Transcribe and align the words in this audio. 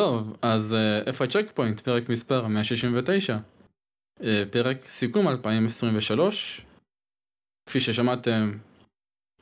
טוב, 0.00 0.36
אז 0.42 0.74
אה, 0.74 1.02
איפה 1.06 1.24
הצ'ק 1.24 1.50
פוינט? 1.54 1.80
פרק 1.80 2.08
מספר 2.08 2.46
169. 2.46 3.38
אה, 4.22 4.42
פרק 4.50 4.78
סיכום 4.80 5.28
2023. 5.28 6.66
כפי 7.66 7.80
ששמעתם, 7.80 8.52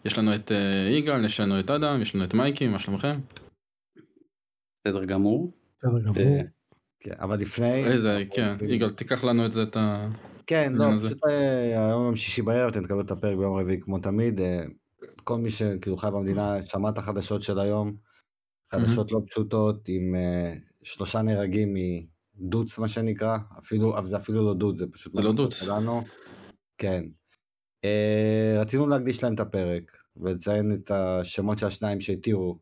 יש 0.05 0.19
לנו 0.19 0.35
את 0.35 0.53
אה, 0.53 0.89
יגאל, 0.91 1.25
יש 1.25 1.41
לנו 1.41 1.61
את 1.61 1.71
אדם, 1.71 2.03
יש 2.03 2.15
לנו 2.15 2.25
את 2.25 2.35
מייקי, 2.35 2.69
מה 2.69 2.79
שלומכם? 2.79 3.13
בסדר 4.81 5.05
גמור. 5.05 5.53
בסדר 5.79 6.01
גמור. 6.01 6.43
כן, 7.01 7.15
אבל 7.21 7.41
לפני... 7.41 7.85
איזה, 7.87 8.23
כן, 8.35 8.57
יגאל, 8.69 8.91
תיקח 8.91 9.25
לנו 9.25 9.47
את 9.47 9.53
זה, 9.53 9.63
את 9.63 9.77
ה... 9.77 10.09
כן, 10.47 10.73
לא. 10.75 10.87
פשוט 10.97 11.19
היום 11.27 12.05
יום 12.05 12.17
שישי 12.17 12.43
בערב, 12.43 12.71
אתם 12.71 12.85
תקבלו 12.85 13.01
את 13.01 13.11
הפרק 13.11 13.39
ביום 13.39 13.57
רביעי 13.57 13.81
כמו 13.81 13.99
תמיד. 13.99 14.41
כל 15.25 15.39
מי 15.39 15.51
שכאילו 15.51 15.97
חי 15.97 16.09
במדינה 16.13 16.67
שמע 16.67 16.89
את 16.89 16.99
החדשות 16.99 17.43
של 17.43 17.59
היום. 17.59 18.08
חדשות 18.71 19.13
לא 19.13 19.21
פשוטות 19.27 19.89
עם 19.89 20.15
אה, 20.15 20.55
שלושה 20.83 21.23
נהרגים 21.23 21.75
מדוץ 22.37 22.79
מה 22.79 22.89
שנקרא, 22.89 23.39
אפילו, 23.59 23.99
אבל 23.99 24.07
זה 24.07 24.17
אפילו 24.17 24.47
לא 24.47 24.55
דוץ, 24.55 24.79
זה 24.79 24.87
פשוט... 24.93 25.15
לא 25.15 25.33
דוץ. 25.33 25.55
שלנו. 25.65 26.03
כן. 26.79 27.05
אה, 27.85 28.59
רצינו 28.61 28.87
להקדיש 28.87 29.23
להם 29.23 29.35
את 29.35 29.41
הפרק 29.41 29.97
ולציין 30.17 30.75
את 30.75 30.91
השמות 30.91 31.59
של 31.59 31.67
השניים 31.67 32.01
שהתירו 32.01 32.59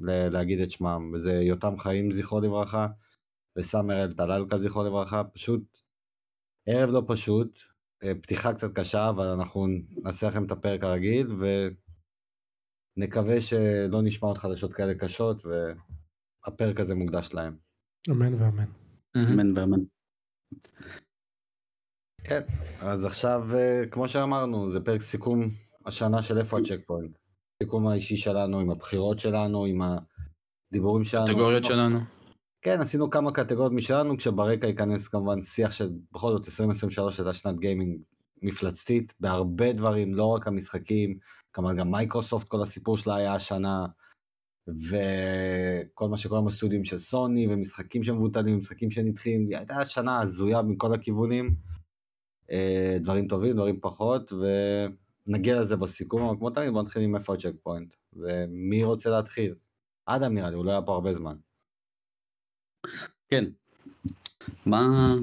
ל- 0.00 0.28
להגיד 0.28 0.60
את 0.60 0.70
שמם, 0.70 1.12
וזה 1.14 1.32
יותם 1.32 1.78
חיים 1.78 2.12
זכרו 2.12 2.40
לברכה 2.40 2.86
וסאמר 3.58 4.04
אל 4.04 4.12
טלאלקה 4.12 4.58
זכרו 4.58 4.84
לברכה, 4.84 5.24
פשוט 5.24 5.62
ערב 6.68 6.90
לא 6.90 7.02
פשוט, 7.06 7.58
אה, 8.04 8.12
פתיחה 8.22 8.54
קצת 8.54 8.72
קשה, 8.74 9.08
אבל 9.08 9.26
אנחנו 9.26 9.66
נעשה 10.02 10.28
לכם 10.28 10.44
את 10.44 10.50
הפרק 10.50 10.84
הרגיל, 10.84 11.26
ונקווה 12.98 13.40
שלא 13.40 14.02
נשמע 14.02 14.28
עוד 14.28 14.38
חדשות 14.38 14.72
כאלה 14.72 14.94
קשות, 14.94 15.42
והפרק 15.46 16.80
הזה 16.80 16.94
מוקדש 16.94 17.34
להם. 17.34 17.56
אמן 18.10 18.34
ואמן. 18.34 18.64
אמן 19.16 19.58
ואמן. 19.58 19.80
כן, 22.24 22.40
אז 22.80 23.04
עכשיו, 23.04 23.42
אה, 23.54 23.82
כמו 23.90 24.08
שאמרנו, 24.08 24.72
זה 24.72 24.80
פרק 24.80 25.02
סיכום 25.02 25.42
השנה 25.86 26.22
של 26.22 26.38
איפה 26.38 26.58
הצ'ק 26.58 26.80
פוינט. 26.86 27.18
סיכום 27.62 27.86
האישי 27.86 28.16
שלנו, 28.16 28.60
עם 28.60 28.70
הבחירות 28.70 29.18
שלנו, 29.18 29.64
עם 29.64 29.80
הדיבורים 30.72 31.04
שלנו. 31.04 31.26
קטגוריות 31.26 31.64
שלנו. 31.64 31.98
כן, 32.62 32.80
עשינו 32.80 33.10
כמה 33.10 33.32
קטגוריות 33.32 33.72
משלנו, 33.72 34.16
כשברקע 34.16 34.66
ייכנס 34.66 35.08
כמובן 35.08 35.42
שיח 35.42 35.72
של 35.72 35.90
בכל 36.12 36.32
זאת 36.32 36.46
2023 36.46 37.18
הייתה 37.20 37.32
שנת 37.32 37.58
גיימינג 37.58 38.00
מפלצתית, 38.42 39.14
בהרבה 39.20 39.72
דברים, 39.72 40.14
לא 40.14 40.24
רק 40.24 40.46
המשחקים, 40.46 41.18
כמובן 41.58 41.76
גם 41.76 41.90
מייקרוסופט, 41.90 42.48
כל 42.48 42.62
הסיפור 42.62 42.98
שלה 42.98 43.16
היה 43.16 43.34
השנה, 43.34 43.86
וכל 44.68 46.08
מה 46.08 46.16
שקורה 46.16 46.42
בסטודיו 46.42 46.84
של 46.84 46.98
סוני, 46.98 47.46
ומשחקים 47.46 48.02
שמבוטלים, 48.02 48.58
משחקים 48.58 48.90
שנדחים, 48.90 49.46
היא 49.46 49.56
הייתה 49.56 49.84
שנה 49.84 50.20
הזויה 50.20 50.62
מכל 50.62 50.94
הכיוונים, 50.94 51.56
אה, 52.50 52.96
דברים 53.00 53.26
טובים, 53.26 53.52
דברים 53.52 53.80
פחות, 53.80 54.32
ונגיע 54.32 55.60
לזה 55.60 55.76
בסיכום, 55.76 56.22
אבל 56.22 56.38
כמו 56.38 56.50
תמיד 56.50 56.72
בוא 56.72 56.82
נתחיל 56.82 57.02
עם 57.02 57.16
איפה 57.16 57.34
ה 57.34 57.52
checkpoint, 57.62 57.94
ומי 58.12 58.84
רוצה 58.84 59.10
להתחיל? 59.10 59.54
אדם 60.06 60.34
נראה 60.34 60.50
לי, 60.50 60.56
הוא 60.56 60.64
לא 60.64 60.70
היה 60.70 60.82
פה 60.82 60.94
הרבה 60.94 61.12
זמן. 61.12 61.36
כן. 63.28 63.44
מה... 64.66 65.14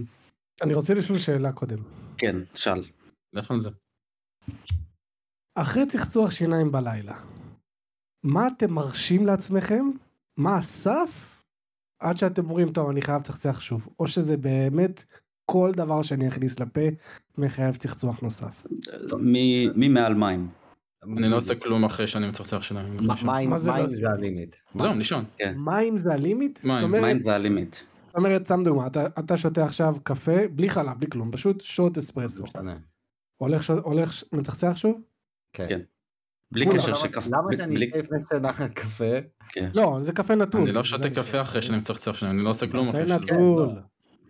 אני 0.62 0.74
רוצה 0.74 0.94
לשאול 0.94 1.20
שאלה 1.20 1.52
קודם. 1.52 1.78
כן, 2.18 2.36
שאל. 2.56 2.84
לך 3.34 3.52
על 3.52 3.60
זה. 3.60 3.70
אחרי 5.56 5.86
צחצוח 5.86 6.32
שיניים 6.32 6.72
בלילה, 6.72 7.16
מה 8.24 8.48
אתם 8.48 8.74
מרשים 8.74 9.26
לעצמכם? 9.26 9.86
מה 10.38 10.58
הסף? 10.58 11.42
עד 12.00 12.18
שאתם 12.18 12.46
אומרים, 12.50 12.72
טוב, 12.72 12.90
אני 12.90 13.02
חייב 13.02 13.20
לצחצח 13.22 13.60
שוב. 13.60 13.88
או 14.00 14.08
שזה 14.08 14.38
באמת 14.38 15.06
כל 15.52 15.72
דבר 15.76 16.02
שאני 16.02 16.28
אכניס 16.28 16.60
לפה 16.60 16.82
מחייב 17.38 17.76
צחצוח 17.76 18.20
נוסף. 18.20 18.64
מי 19.76 19.88
מעל 19.88 20.14
מים? 20.14 20.50
אני 21.04 21.30
לא 21.30 21.36
עושה 21.38 21.56
כלום 21.56 21.84
אחרי 21.84 22.08
שאני 22.08 22.28
מצחצח 22.28 22.62
שיניים. 22.62 22.98
מ- 22.98 23.12
חושב. 23.14 23.26
מים 23.26 23.58
זה 23.58 23.72
לא 24.02 24.10
הלימיט. 24.10 24.56
זהו, 24.76 24.94
לישון. 24.94 25.26
מים 25.56 25.98
זה 25.98 26.14
הלימיט? 26.14 26.60
מים, 26.64 27.20
זה 27.20 27.36
הלימיט. 27.36 27.76
זאת 27.76 28.16
אומרת, 28.16 28.46
סתם 28.46 28.64
דוגמא, 28.64 28.88
אתה, 28.88 29.06
אתה 29.20 29.38
שותה 29.38 29.66
עכשיו 29.66 29.96
קפה, 30.04 30.48
בלי 30.56 30.70
חלב, 30.70 30.98
בלי 31.00 31.10
כלום, 31.10 31.32
פשוט 31.32 31.62
שוט 31.62 31.98
אספרסו. 31.98 32.44
הולך, 33.84 34.24
מצחצח 34.32 34.78
שוב? 34.78 35.02
כן. 35.56 35.66
כן. 35.70 35.80
בלי 36.52 36.66
קשר 36.66 36.94
שקפה. 36.94 37.30
למה 37.30 37.48
שאני 37.58 37.76
אשתה 37.86 37.98
לפני 38.00 38.18
שנח 38.34 38.62
קפה? 38.62 39.06
כן. 39.50 39.70
לא, 39.74 39.98
זה 40.02 40.12
קפה 40.14 40.36
נטול. 40.36 40.62
אני 40.62 40.72
לא 40.72 40.84
שותה 40.84 41.10
קפה 41.10 41.42
אחרי 41.42 41.62
שאני 41.62 41.78
מצחצח 41.78 42.16
שיניים, 42.16 42.38
אני 42.38 42.46
לא 42.46 42.50
עושה 42.50 42.68
כלום 42.68 42.90
אחרי 42.90 43.06
קפה 43.06 43.14
שאני... 43.28 43.38
נטול. 43.42 43.70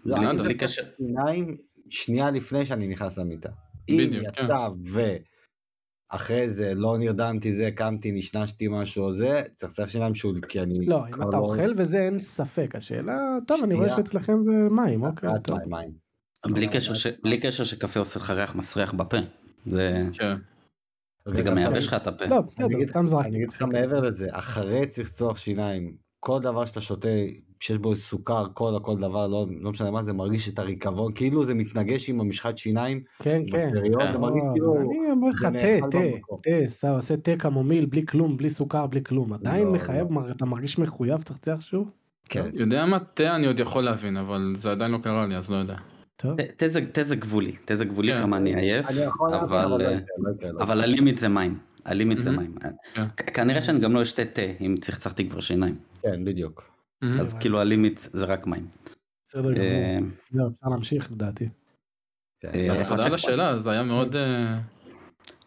לא, 0.05 0.17
בלי 0.17 0.27
אני. 0.29 0.41
צריך 0.43 0.57
קשר. 0.57 0.81
שיניים 0.97 1.57
שנייה 1.89 2.31
לפני 2.31 2.65
שאני 2.65 2.87
נכנס 2.87 3.17
למיטה. 3.17 3.49
אם 3.89 4.09
כן. 4.11 4.45
יצא 4.45 4.69
ואחרי 6.11 6.49
זה 6.49 6.75
לא 6.75 6.97
נרדמתי 6.97 7.53
זה, 7.53 7.69
קמתי, 7.71 8.11
נשנשתי 8.11 8.67
משהו 8.71 9.03
או 9.03 9.13
זה, 9.13 9.41
צריך 9.55 9.71
לצחצח 9.71 9.89
שיניים 9.89 10.15
שוב, 10.15 10.45
כי 10.45 10.59
אני... 10.59 10.85
לא, 10.85 11.07
אם 11.07 11.29
אתה 11.29 11.37
אוכל 11.37 11.73
וזה 11.77 11.97
אין 11.99 12.19
ספק, 12.19 12.75
השאלה, 12.75 13.17
טוב, 13.47 13.63
אני 13.63 13.75
רואה. 13.75 13.89
שאצלכם 13.89 14.37
זה 14.43 14.69
מים, 14.69 15.03
אוקיי, 15.03 15.29
מים. 15.67 15.91
בלי 16.45 16.67
קשר 16.67 16.93
ש- 16.93 17.07
בלי 17.23 17.39
קשר 17.41 17.63
שקפה 17.63 17.99
עושה 17.99 18.19
לך 18.19 18.29
ריח 18.29 18.55
מסריח 18.55 18.93
בפה. 18.93 19.17
זה 19.65 20.03
כן. 20.13 20.35
זה 21.25 21.41
גם 21.41 21.55
מייבש 21.55 21.87
לך 21.87 21.93
את 21.93 22.07
הפה. 22.07 22.25
לא, 22.25 22.35
אני 22.35 22.43
בסדר, 22.45 22.83
סתם 22.83 23.07
זרקתי. 23.07 23.27
אני 23.29 23.37
אגיד 23.37 23.49
לך 23.49 23.61
מעבר 23.61 23.99
לזה, 23.99 24.27
אחרי 24.31 24.85
צחצוח 24.87 25.37
שיניים, 25.37 25.95
כל 26.19 26.39
דבר 26.41 26.65
שאתה 26.65 26.81
שותה, 26.81 27.09
שיש 27.59 27.77
בו 27.77 27.95
סוכר, 27.95 28.47
כל 28.53 28.75
הכל 28.75 28.97
דבר, 28.97 29.27
לא, 29.27 29.45
לא 29.61 29.71
משנה 29.71 29.91
מה, 29.91 30.03
זה 30.03 30.13
מרגיש 30.13 30.49
את 30.49 30.59
הריקבון, 30.59 31.13
כאילו 31.13 31.43
זה 31.43 31.53
מתנגש 31.53 32.09
עם 32.09 32.21
המשחת 32.21 32.57
שיניים, 32.57 33.03
כן, 33.23 33.41
כן. 33.51 33.69
בשאריות, 33.71 34.01
זה 34.11 34.17
מרגיש 34.17 34.43
לא, 34.43 34.51
כאילו... 34.53 34.75
אני 34.75 35.11
אומר 35.11 35.29
לך, 35.29 35.41
תה, 35.41 35.87
תה. 35.91 35.97
תה, 36.43 36.67
סע, 36.67 36.89
עושה 36.89 37.17
תה 37.17 37.31
קמומיל, 37.37 37.85
בלי 37.85 38.05
כלום, 38.05 38.37
בלי 38.37 38.49
סוכר, 38.49 38.87
בלי 38.87 39.03
כלום. 39.03 39.33
עדיין 39.33 39.67
לא, 39.67 39.73
מחייב, 39.73 40.11
מר- 40.11 40.31
אתה 40.31 40.45
מרגיש 40.45 40.79
מחויב, 40.79 41.21
תצחצח 41.21 41.57
שוב? 41.59 41.91
כן. 42.29 42.49
יודע 42.53 42.85
מה? 42.85 42.99
תה 42.99 43.35
אני 43.35 43.47
עוד 43.47 43.59
יכול 43.59 43.83
להבין, 43.83 44.17
אבל 44.17 44.53
זה 44.55 44.71
עדיין 44.71 44.91
לא 44.91 44.97
קרה 44.97 45.27
לי, 45.27 45.35
אז 45.35 45.51
לא 45.51 45.55
יודע. 45.55 45.75
טוב. 46.15 46.37
תה- 46.37 46.51
תה 46.57 46.67
זה- 46.69 46.91
תה 46.91 47.03
זה 47.03 47.15
גבולי, 47.15 47.51
תה 47.65 47.75
זה 47.75 47.85
גבולי 47.85 48.11
כן. 48.13 48.21
כמה 48.21 48.37
אני 48.37 48.55
עייף, 48.55 48.85
אבל 48.85 49.33
אבל 49.33 49.65
לא 49.65 49.85
אה, 49.85 49.99
לא 50.53 50.75
לא 50.75 50.83
הלימיט 50.83 51.17
זה 51.17 51.27
מים. 51.27 51.59
הלימיט 51.85 52.21
זה 52.21 52.31
מהמם. 52.31 52.43
מים. 52.43 52.55
כן. 52.93 53.05
כ- 53.17 53.29
כנראה 53.33 53.61
שאני 53.61 53.79
גם 53.79 53.93
לא 53.93 54.01
אשתה 54.01 54.25
תה 54.25 54.41
אם 54.61 54.75
צחצחתי 54.81 55.29
כבר 55.29 55.39
שיניים. 55.39 55.77
כן, 56.01 56.25
בדיוק. 56.25 56.71
מהמם. 57.01 57.19
אז 57.19 57.33
כאילו 57.39 57.59
הלימיט 57.59 57.99
זה 58.13 58.25
רק 58.25 58.47
מים. 58.47 58.67
בסדר 59.29 59.49
אה, 59.61 59.97
גמור. 59.99 60.11
זהו, 60.31 60.47
אפשר 60.49 60.69
להמשיך 60.69 61.11
לדעתי. 61.11 61.49
כן. 62.41 62.49
אה, 62.55 62.83
תודה 62.89 63.05
על 63.05 63.13
השאלה, 63.13 63.57
זה 63.57 63.71
היה 63.71 63.83
מאוד... 63.83 64.15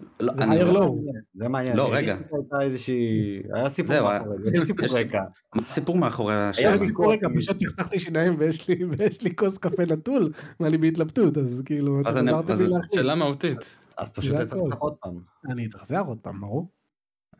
אה, 0.03 0.07
לא, 0.21 0.35
זה 0.35 0.43
אני- 0.43 0.51
מהיר 0.51 0.71
לא. 0.71 0.95
זה 1.35 1.49
מעניין. 1.49 1.77
לא, 1.77 1.89
רגע. 1.95 2.17
איזושהי... 2.61 3.43
היה 3.55 3.69
סיפור 3.69 3.89
זהו, 3.89 4.05
מאחורי 4.07 4.37
זה, 4.43 4.51
יש 4.55 4.67
סיפור 4.67 4.87
רקע. 4.99 5.23
מה 5.55 5.63
הסיפור 5.67 5.97
מאחורי 5.97 6.35
היה 6.35 6.49
השאלה? 6.51 6.77
לי- 6.77 6.87
סיפור 6.87 7.13
רגע, 7.13 7.29
פשוט 7.37 7.57
צחצחתי 7.57 7.99
שיניים 7.99 8.35
ויש 8.39 8.69
לי 8.69 8.85
ויש 8.85 9.23
לי 9.23 9.37
כוס 9.37 9.59
קפה 9.59 9.83
נטול, 9.83 10.33
ואני 10.61 10.79
בהתלבטות, 10.79 11.39
אז 11.39 11.63
כאילו, 11.65 12.01
עזרתם 12.05 12.53
אז- 12.53 12.61
לי 12.61 12.69
להחליט. 12.69 12.95
שאלה 12.95 13.15
מהותית. 13.15 13.79
אז 13.97 14.11
פשוט 14.11 14.37
אתה. 14.37 14.47
צריך 14.47 14.75
עוד 14.77 14.95
פעם. 15.01 15.21
אני 15.51 15.67
אתחזר 15.67 16.01
עוד 16.01 16.19
פעם, 16.19 16.41
ברור. 16.41 16.69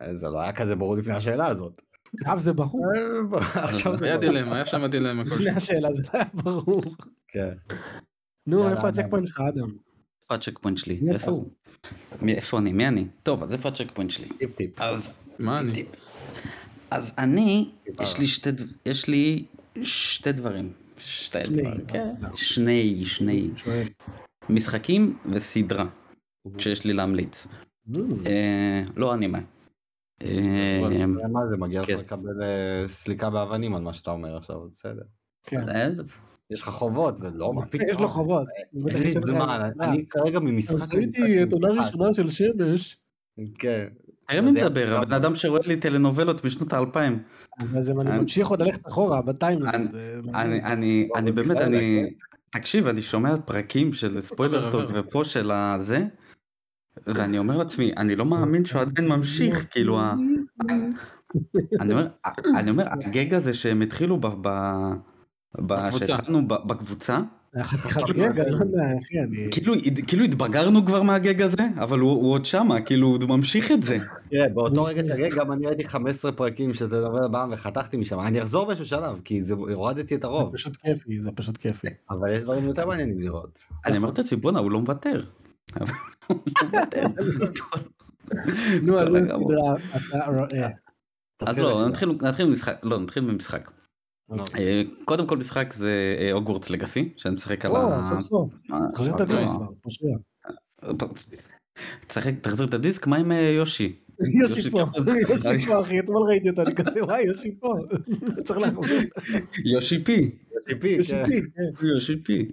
אה, 0.01 0.15
זה 0.15 0.27
לא 0.29 0.41
היה 0.41 0.53
כזה 0.53 0.75
ברור 0.75 0.95
לפני 0.97 1.13
השאלה 1.13 1.47
הזאת. 1.47 1.81
עכשיו 2.19 2.39
זה 2.39 2.53
ברור. 2.53 2.85
אה, 2.95 3.01
בוא, 3.29 3.39
עכשיו 3.55 3.97
זה 3.97 4.05
היה. 4.05 4.17
דילמה, 4.17 4.55
היה 4.55 4.65
שם 4.65 4.85
דילמה 4.85 5.23
לפני. 5.23 5.49
השאלה 5.49 5.93
זה 5.93 6.03
לא 6.03 6.09
היה 6.13 6.25
ברור. 6.33 6.81
כן. 7.27 7.53
נו, 8.47 8.69
איפה 8.69 8.87
הצ'ק 8.87 9.05
שלך, 9.25 9.41
אדם? 9.41 9.67
איפה 10.31 10.35
ה 10.35 10.59
checkpoint 10.59 10.77
שלי? 10.77 10.99
מי 11.01 11.11
איפה? 11.11 11.31
הוא? 11.31 11.49
מי- 12.21 12.33
איפה 12.33 12.57
אני? 12.59 12.73
מי 12.73 12.87
אני? 12.87 13.07
טוב, 13.23 13.43
אז 13.43 13.53
איפה 13.53 13.69
ה 13.69 13.91
checkpoint 13.93 14.11
שלי? 14.11 14.29
טיפ 14.37 14.55
טיפ. 14.55 14.81
אז 14.81 15.21
מה 15.39 15.59
אני? 15.59 15.85
אז 16.91 17.13
אני. 17.17 17.69
יש 18.01 18.17
לי 18.19 18.27
שתי, 18.27 18.51
דב- 18.51 18.65
יש 18.85 19.07
לי 19.07 19.45
שתי 19.83 20.31
דברים. 20.31 20.71
שתי 20.97 21.45
שני. 21.45 21.61
דברים, 21.61 21.85
כן. 21.87 22.13
שני, 22.35 23.05
שני. 23.05 23.49
משחקים 24.49 25.17
וסדרה 25.31 25.85
שיש 26.57 26.83
לי 26.85 26.93
להמליץ. 26.93 27.47
אה, 28.25 28.83
לא 28.95 29.13
אנימה. 29.13 29.39
אה. 30.23 30.27
אתה 30.87 30.93
יודע 30.95 31.27
מה 31.27 31.47
זה 31.49 31.57
מגיע 31.57 31.81
לך 31.81 31.87
כן. 31.87 31.97
לקבל 31.97 32.43
אה, 32.43 32.87
סקילה 32.87 33.29
באבנים 33.29 33.75
על 33.75 33.81
מה 33.81 33.93
שאתה 33.93 34.11
אומר 34.11 34.37
עכשיו 34.37 34.57
בסדר. 34.73 35.03
כן. 36.49 36.55
אה, 36.55 36.55
יש 36.55 36.61
לך 36.61 36.69
חובות 36.69 37.15
ולא 37.19 37.53
מה 37.53 37.65
פתאום. 37.71 37.89
יש 37.89 37.99
לו 37.99 38.07
חובות. 38.07 38.47
אין 38.87 39.01
לי 39.03 39.13
זמן 39.13 39.69
אני 39.81 40.05
כרגע 40.09 40.39
ממשחק. 40.39 40.75
אז 40.81 40.93
ראיתי 40.93 41.43
את 41.43 41.53
עונה 41.53 41.67
ראשונה 41.83 42.13
של 42.13 42.29
שמש, 42.29 42.97
כן. 43.59 43.87
תראה 44.27 44.41
מי 44.41 44.51
מדבר, 44.51 44.97
הבן 45.01 45.13
אדם 45.13 45.35
שרואה 45.35 45.61
לי 45.65 45.77
טלנובלות 45.79 46.45
בשנות 46.45 46.73
האלפיים. 46.73 47.19
אז 47.77 47.89
אם 47.89 48.01
אני 48.01 48.19
ממשיך 48.19 48.47
עוד 48.47 48.61
ללכת 48.61 48.87
אחורה 48.87 49.21
ב 49.21 49.26
timeline. 49.26 49.75
אני- 49.75 49.91
זה- 49.91 50.15
אני, 50.35 50.63
אני, 50.63 51.07
אני 51.15 51.31
אבל 51.31 51.43
באמת, 51.43 51.57
אני, 51.57 52.09
תקשיב, 52.49 52.87
אני 52.87 53.01
שומע 53.01 53.35
פרקים 53.45 53.93
של 53.93 54.21
spoiler 54.27 54.71
talk 54.71 54.81
ב 54.81 54.84
reverse. 54.84 55.05
ופה 55.07 55.23
של 55.23 55.51
הזה, 55.51 56.05
ואני 57.07 57.37
אומר 57.37 57.57
לעצמי, 57.57 57.93
אני 57.97 58.15
לא 58.15 58.25
מאמין 58.25 58.65
שהוא 58.65 58.81
עדיין 58.81 59.07
ממשיך, 59.07 59.65
כאילו, 59.71 59.99
ה- 59.99 60.15
אני 61.79 61.91
אומר, 61.93 62.07
אני 62.57 62.69
אומר, 62.71 62.87
הגג 62.91 63.33
הזה 63.33 63.53
שהם 63.53 63.81
התחילו 63.81 64.17
ב... 64.21 64.47
שהתחלנו 65.99 66.47
בקבוצה, 66.47 67.19
לא. 67.53 67.63
כאילו, 69.51 69.73
כאילו 70.07 70.23
התבגרנו 70.25 70.85
כבר 70.85 71.01
מהגג 71.01 71.41
הזה, 71.41 71.63
אבל 71.77 71.99
הוא, 71.99 72.11
הוא 72.11 72.31
עוד 72.31 72.45
שמה, 72.45 72.81
כאילו, 72.81 73.07
הוא 73.07 73.29
ממשיך 73.29 73.71
את 73.71 73.83
זה. 73.83 73.97
תראה, 74.29 74.49
באותו 74.49 74.83
רגע 74.83 75.05
שהגג 75.05 75.33
גם 75.35 75.51
אני 75.51 75.67
ראיתי 75.67 75.83
15 75.83 76.31
פרקים 76.31 76.73
שאתה 76.73 76.95
מדבר 76.95 77.27
בעם 77.27 77.49
וחתכתי 77.53 77.97
משם, 77.97 78.19
אני 78.19 78.41
אחזור 78.41 78.65
באיזשהו 78.65 78.85
שלב, 78.85 79.21
כי 79.25 79.43
זה- 79.43 79.53
הורדתי 79.53 80.15
את 80.15 80.21
זה 80.21 80.27
הרוב, 80.27 80.53
פשוט 80.53 80.75
כיפי, 80.75 81.21
זה 81.21 81.29
פשוט 81.35 81.57
כיפי. 81.57 81.87
אבל 82.09 82.29
יש 82.31 82.43
דברים 82.43 82.65
יותר 82.65 82.85
מעניינים 82.85 83.21
לראות. 83.21 83.59
אני 83.85 83.97
אומר 83.97 84.11
לעצמי, 84.17 84.37
בואנה, 84.37 84.59
הוא 84.59 84.71
לא 84.71 84.79
מוותר. 84.79 85.23
הוא 85.79 85.87
לא. 86.31 87.47
נו, 88.83 88.99
אז 88.99 89.31
גמור. 89.31 89.51
סדרה 89.51 89.75
אתה 89.97 90.25
רואה. 90.31 90.69
אז 91.45 91.57
לא, 91.59 91.87
נתחיל 91.89 92.45
במשחק, 92.47 92.79
לא, 92.83 92.99
נתחיל 92.99 93.23
במשחק. 93.23 93.71
אוקיי. 94.29 94.67
אה, 94.67 94.81
קודם 95.05 95.27
כל 95.27 95.37
משחק 95.37 95.73
זה 95.73 96.15
אה, 96.19 96.31
הוגוורטס 96.31 96.69
לגאסי, 96.69 97.09
שאני 97.17 97.35
משחק 97.35 97.65
על 97.65 97.75
ה... 97.75 98.01
סוף 98.09 98.19
סוף. 98.19 98.53
את 99.15 99.19
הדיסק 99.21 99.55
כבר, 102.07 102.31
תחזיר 102.41 102.67
את 102.67 102.73
הדיסק, 102.73 103.07
מה 103.07 103.17
עם 103.17 103.31
אה, 103.31 103.37
יושי? 103.37 103.95
יושי 104.41 104.69
פה, 104.69 104.79
יושי 105.29 105.65
פה 105.67 105.81
אחי, 105.81 105.99
אתמול 105.99 106.27
ראיתי 106.29 106.49
אותו, 106.49 106.61
אני 106.61 106.75
כזה 106.75 107.03
וואי 107.03 107.23
יושי 107.23 107.55
פה, 107.59 107.75
צריך 108.43 108.59
להחזיר, 108.59 109.01
יושי 109.65 110.03
פי. 110.03 110.31
יושי 110.83 111.11
כן. 111.11 111.25
פי, 111.25 111.41
כן. 111.41 111.87
יושי 111.87 112.15
פי. 112.23 112.47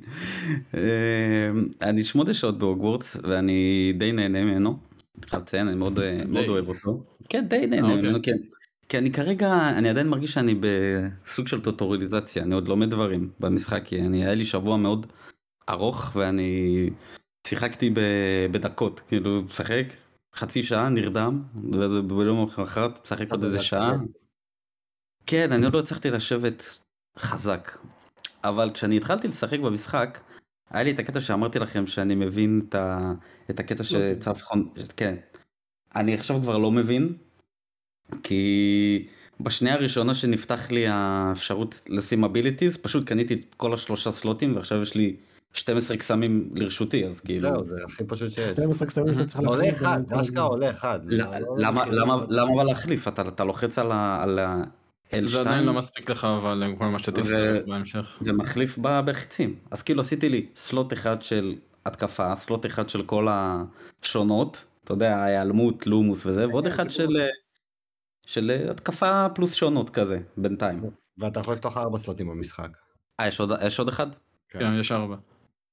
אה, 0.74 1.50
אני 1.82 2.04
שמונה 2.04 2.34
שעות 2.34 2.58
בהוגוורטס 2.58 3.16
ואני 3.22 3.92
די 3.98 4.12
נהנה 4.12 4.44
ממנו. 4.44 4.76
חייב 5.26 5.42
לציין, 5.42 5.68
אני 5.68 5.76
מאוד. 5.76 5.98
אוהב 6.48 6.68
אותו. 6.68 7.04
כן, 7.28 7.44
די 7.48 7.66
נהנה 7.66 7.92
אוקיי. 7.92 8.02
ממנו, 8.02 8.18
כן. 8.22 8.36
כי 8.88 8.98
אני 8.98 9.12
כרגע, 9.12 9.68
אני 9.78 9.88
עדיין 9.88 10.08
מרגיש 10.08 10.32
שאני 10.32 10.54
בסוג 10.54 11.48
של 11.48 11.60
טוטוריליזציה, 11.60 12.42
אני 12.42 12.54
עוד 12.54 12.68
לומד 12.68 12.90
דברים 12.90 13.30
במשחק, 13.40 13.82
כי 13.84 14.00
אני, 14.00 14.24
היה 14.24 14.34
לי 14.34 14.44
שבוע 14.44 14.76
מאוד 14.76 15.06
ארוך 15.68 16.16
ואני 16.16 16.90
שיחקתי 17.46 17.90
ב- 17.90 18.46
בדקות, 18.52 19.00
כאילו 19.00 19.42
משחק 19.42 19.86
חצי 20.34 20.62
שעה, 20.62 20.88
נרדם, 20.88 21.42
וביום 21.72 22.48
למחרת 22.58 23.04
משחק 23.04 23.30
עוד 23.30 23.44
איזה 23.44 23.62
שעה. 23.62 23.92
כן, 25.26 25.52
אני 25.52 25.64
עוד 25.64 25.74
לא 25.74 25.80
הצלחתי 25.80 26.10
לשבת 26.10 26.78
חזק. 27.18 27.78
אבל 28.44 28.70
כשאני 28.74 28.96
התחלתי 28.96 29.28
לשחק 29.28 29.60
במשחק, 29.60 30.20
היה 30.70 30.82
לי 30.82 30.90
את 30.90 30.98
הקטע 30.98 31.20
שאמרתי 31.20 31.58
לכם 31.58 31.86
שאני 31.86 32.14
מבין 32.14 32.62
את, 32.68 32.74
ה... 32.74 33.12
את 33.50 33.60
הקטע 33.60 33.84
שצו 33.84 34.34
חון... 34.34 34.68
כן. 34.96 35.14
אני 35.96 36.14
עכשיו 36.14 36.40
כבר 36.42 36.58
לא 36.58 36.72
מבין, 36.72 37.16
כי 38.22 39.06
בשנייה 39.40 39.74
הראשונה 39.74 40.14
שנפתח 40.14 40.70
לי 40.70 40.86
האפשרות 40.88 41.80
לשים 41.88 42.24
abilities, 42.24 42.76
פשוט 42.76 43.06
קניתי 43.06 43.34
את 43.34 43.54
כל 43.56 43.74
השלושה 43.74 44.12
סלוטים 44.12 44.56
ועכשיו 44.56 44.82
יש 44.82 44.94
לי 44.94 45.16
12 45.54 45.96
קסמים 45.96 46.50
לרשותי, 46.54 47.06
אז 47.06 47.20
כאילו... 47.20 47.48
זהו, 47.50 47.64
זה 47.64 47.74
הכי 47.86 48.04
פשוט 48.04 48.32
שיש. 48.32 48.50
12 48.52 48.88
קסמים 48.88 49.14
שאתה 49.14 49.26
צריך 49.26 49.48
עולה 49.48 49.64
להחליף 49.64 49.76
אחד, 49.82 50.00
ביניהם 50.02 50.04
כל 50.08 50.20
אשכרה. 50.20 50.44
עולה 50.44 50.70
אחד. 50.70 51.00
לא- 51.04 51.24
לא 51.38 51.56
למה 51.58 51.80
מחירים. 51.80 51.98
למה 52.00 52.16
למה 52.28 52.54
אבל 52.54 52.64
להחליף 52.64 53.08
אתה 53.08 53.44
לוחץ 53.44 53.78
על 53.78 53.92
ה... 53.92 54.22
על 54.22 54.38
ה... 54.38 54.62
זה 55.10 55.38
L2 55.38 55.40
עדיין 55.40 55.64
לא 55.64 55.72
מספיק 55.72 56.10
לך 56.10 56.24
אבל 56.24 56.62
עם 56.62 56.76
כל 56.76 56.84
מה 56.84 56.98
שתצטרך 56.98 57.66
בהמשך. 57.66 58.18
ומחליף 58.22 58.78
ב- 58.78 59.00
בחיצים 59.06 59.54
אז 59.70 59.82
כאילו 59.82 60.00
עשיתי 60.00 60.28
לי 60.28 60.46
סלוט 60.56 60.92
אחד 60.92 61.22
של 61.22 61.54
התקפה 61.86 62.36
סלוט 62.36 62.66
אחד 62.66 62.88
של 62.88 63.02
כל 63.02 63.28
השונות 63.30 64.64
אתה 64.84 64.92
יודע 64.92 65.16
ההיעלמות 65.16 65.86
לומוס 65.86 66.26
וזה 66.26 66.48
ועוד 66.48 66.66
אחד 66.66 66.90
של 66.90 67.16
של 68.26 68.66
התקפה 68.70 69.26
פלוס 69.34 69.54
שונות 69.54 69.90
כזה 69.90 70.18
בינתיים. 70.36 70.80
ואתה 71.18 71.40
יכול 71.40 71.54
לפתוח 71.54 71.76
ארבע 71.76 71.98
סלוטים 71.98 72.28
במשחק. 72.28 72.68
אה 73.20 73.28
יש 73.28 73.40
עוד 73.40 73.50
יש 73.66 73.78
עוד 73.78 73.88
אחד? 73.88 74.06
כן, 74.48 74.72
יש 74.80 74.92
ארבע. 74.92 75.16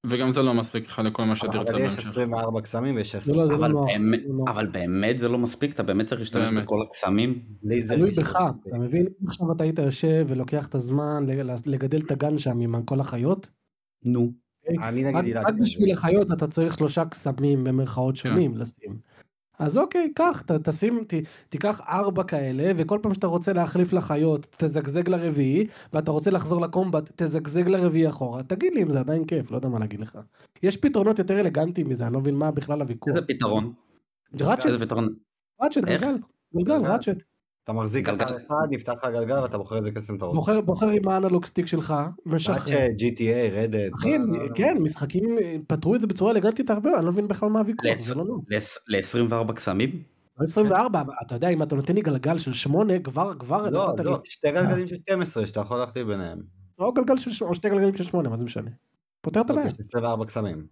וגם 0.05 0.29
זה 0.31 0.41
לא 0.41 0.53
מספיק 0.53 0.85
לך 0.85 1.01
לכל 1.05 1.23
מה 1.23 1.35
שתרצה 1.35 1.59
אבל 1.71 1.81
יש 1.81 1.88
בהמשך. 1.91 2.07
24 2.07 2.61
קסמים 2.61 2.95
ויש 2.95 3.15
10. 3.15 3.25
זה 3.25 3.33
לא, 3.33 3.47
זה 3.47 3.51
לא 3.51 3.57
אבל 3.57 3.67
נוח. 3.67 3.85
באמת- 3.88 4.21
זה 4.27 4.33
לא. 4.33 4.44
אבל 4.51 4.67
באמת 4.67 5.19
זה 5.19 5.27
לא 5.29 5.38
מספיק 5.38 5.71
אתה 5.75 5.83
באמת 5.83 6.07
צריך 6.07 6.21
להשתמש 6.21 6.41
באמת. 6.50 6.63
בכל 6.63 6.81
הקסמים. 6.88 7.44
לי 7.63 7.81
זה 7.88 7.95
תלוי 7.95 8.11
בך. 8.11 8.35
אתה 8.67 8.77
מבין? 8.77 9.06
עכשיו 9.27 9.51
אתה 9.51 9.63
היית 9.63 9.79
יושב 9.79 10.25
ולוקח 10.29 10.67
את 10.67 10.75
הזמן 10.75 11.25
לגדל 11.65 12.01
את 12.06 12.11
הגן 12.11 12.38
שם 12.38 12.59
עם 12.59 12.83
כל 12.83 12.99
החיות, 12.99 13.49
נו. 14.06 14.31
אני 14.69 14.79
רק 14.79 14.94
נגיד 14.94 15.15
רק 15.15 15.23
דילגתי 15.25 15.47
על 15.47 15.56
בשביל. 15.61 15.91
החיות 15.91 16.31
אתה 16.31 16.47
צריך 16.47 16.77
שלושה 16.77 17.06
קסמים 17.06 17.63
במרכאות 17.63 18.15
שונים 18.15 18.57
לשים. 18.57 18.97
אז 19.63 19.77
אוקיי, 19.77 20.12
קח, 20.15 20.44
ת- 20.45 20.51
תשים, 20.51 21.04
ת- 21.07 21.13
תיקח 21.50 21.81
ארבע 21.89 22.24
כאלה, 22.24 22.71
וכל 22.77 23.00
פעם 23.01 23.13
שאתה 23.13 23.27
רוצה 23.27 23.54
להחליף 23.54 23.94
לחיות, 23.94 24.56
תזגזג 24.57 25.10
לרביעי, 25.10 25.68
ואתה 25.94 26.12
רוצה 26.12 26.31
לחזור 26.31 26.62
לקומבט, 26.62 27.12
תזגזג 27.15 27.68
לרביעי 27.68 28.10
אחורה. 28.10 28.44
תגיד 28.44 28.74
לי 28.74 28.83
אם 28.83 28.89
זה 28.92 29.00
עדיין 29.00 29.25
כיף, 29.25 29.51
לא 29.51 29.56
יודע 29.56 29.69
מה 29.69 29.80
להגיד 29.80 30.00
לך. 30.00 30.18
יש 30.63 30.77
פתרונות 30.77 31.19
יותר 31.19 31.39
אלגנטיים 31.39 31.89
מזה, 31.89 32.06
אני 32.06 32.13
לא 32.13 32.19
מבין 32.19 32.36
מה 32.36 32.51
בכלל 32.51 32.81
הוויכוח. 32.81 33.15
איזה 33.15 33.27
פתרון? 33.27 33.74
ראצ'ט, 34.42 34.65
איזה 34.65 34.80
פתרון? 34.80 35.13
ראצ'ט, 35.62 35.77
גלגל, 35.77 36.16
גלגל. 36.56 36.92
ראצ'ט. 36.92 37.24
אתה 37.63 37.74
מחזיק 37.74 38.06
גלגל. 38.06 38.25
אתר 38.25 38.38
אחד, 38.48 38.68
נפתח 38.69 38.92
לך 38.92 39.10
גלגל 39.13 39.39
ואתה 39.39 39.57
בוחר 39.57 39.77
איזה 39.77 39.92
קסם 39.92 40.15
אתה 40.15 40.25
רוצה. 40.25 40.36
בוחר 40.36 40.62
בוחר 40.62 40.89
עם 40.89 41.07
האנלוג 41.07 41.45
סטיק 41.45 41.65
שלך, 41.65 41.94
משחרר. 42.25 42.56
עד 42.57 42.92
ש-GTA, 43.00 43.51
רדד. 43.54 43.89
אחי, 44.00 44.12
כן, 44.56 44.77
משחקים 44.81 45.36
פתרו 45.68 45.95
את 45.95 46.01
זה 46.01 46.07
בצורה 46.07 46.31
אלגנטית 46.31 46.69
הרבה, 46.69 46.89
אני 46.98 47.06
לא 47.06 47.12
מבין 47.12 47.27
בכלל 47.27 47.50
מה 47.50 47.60
הוויכוח, 47.60 47.86
לס- 47.92 48.07
זה 48.07 48.15
לא 48.15 48.24
נוח. 48.25 48.42
ל-24 48.88 49.54
קסמים? 49.54 50.04
לא 50.39 50.44
24, 50.44 51.01
אבל 51.01 51.13
אתה 51.25 51.36
יודע, 51.36 51.50
אם 51.50 51.63
אתה 51.63 51.75
נותן 51.75 51.95
לי 51.95 52.01
גלגל 52.01 52.38
של 52.38 52.54
8, 52.54 53.00
כבר, 53.00 53.33
כבר 53.39 53.69
לא, 53.69 53.88
לא, 54.04 54.21
שתי 54.24 54.51
גלגלים 54.51 54.88
של 54.88 54.95
12 54.95 55.48
שאתה 55.48 55.59
יכול 55.59 55.77
להחליף 55.77 56.07
ביניהם. 56.07 56.39
או 56.80 56.94
גלגל 56.94 57.18
של 57.18 57.31
8, 57.31 57.50
או 57.50 57.56
שתי 57.56 57.69
גלגלים 57.69 57.95
של 57.95 58.04
8, 58.04 58.30
מה 58.30 58.38
זה 58.38 58.45
משנה? 58.45 58.69
פותר 59.21 59.42
את 59.42 59.50
הבעיה. 59.50 59.68
יש 59.68 59.74
24 59.80 60.25
קסמים. 60.25 60.66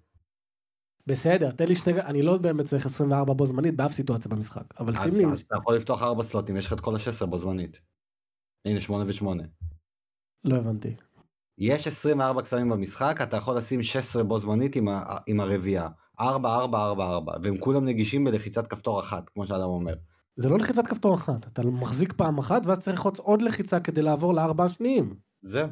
בסדר, 1.07 1.51
תן 1.51 1.68
לי 1.68 1.75
שני, 1.75 2.01
אני 2.01 2.21
לא 2.21 2.38
באמת 2.38 2.65
צריך 2.65 2.86
24 2.86 3.33
בו 3.33 3.45
זמנית 3.45 3.75
באף 3.75 3.92
סיטואציה 3.92 4.31
במשחק, 4.31 4.63
אבל 4.80 4.95
שים 4.95 5.15
לי, 5.15 5.25
אז 5.25 5.39
אתה 5.39 5.56
יכול 5.57 5.75
לפתוח 5.75 6.01
4 6.01 6.24
סלוטים, 6.24 6.57
יש 6.57 6.65
לך 6.65 6.74
את 6.74 6.80
כל 6.80 6.95
ה-16 6.95 7.25
בו 7.25 7.38
זמנית. 7.38 7.80
הנה 8.65 8.81
8 8.81 9.06
ו-8. 9.06 9.25
לא 10.44 10.56
הבנתי. 10.56 10.95
יש 11.57 11.88
24 11.88 12.42
קסמים 12.42 12.69
במשחק, 12.69 13.19
אתה 13.24 13.38
יכול 13.38 13.57
לשים 13.57 13.83
16 13.83 14.24
בו 14.24 14.39
זמנית 14.39 14.75
עם, 14.75 14.88
ה- 14.88 15.18
עם 15.27 15.39
הרביעייה. 15.39 15.88
4, 16.19 16.56
4, 16.56 16.86
4, 16.86 17.06
4, 17.06 17.33
והם 17.44 17.57
כולם 17.57 17.86
נגישים 17.86 18.24
בלחיצת 18.24 18.68
כפתור 18.68 19.00
אחת, 19.00 19.30
כמו 19.30 19.48
שאדם 19.48 19.62
אומר. 19.62 19.94
זה 20.36 20.50
לא 20.50 20.58
לחיצת 20.58 20.88
כפתור 20.88 21.15
אחת, 21.15 21.48
אתה 21.48 21.62
מחזיק 21.63 22.13
פעם 22.13 22.38
אחת 22.38 22.62
ואז 22.65 22.77
צריך 22.77 22.98
ללחוץ 22.98 23.20
עוד 23.20 23.41
לחיצה 23.41 23.79
כדי 23.79 24.01
לעבור 24.01 24.34
לארבע 24.34 24.63
השניים. 24.63 25.15
זהו. 25.41 25.67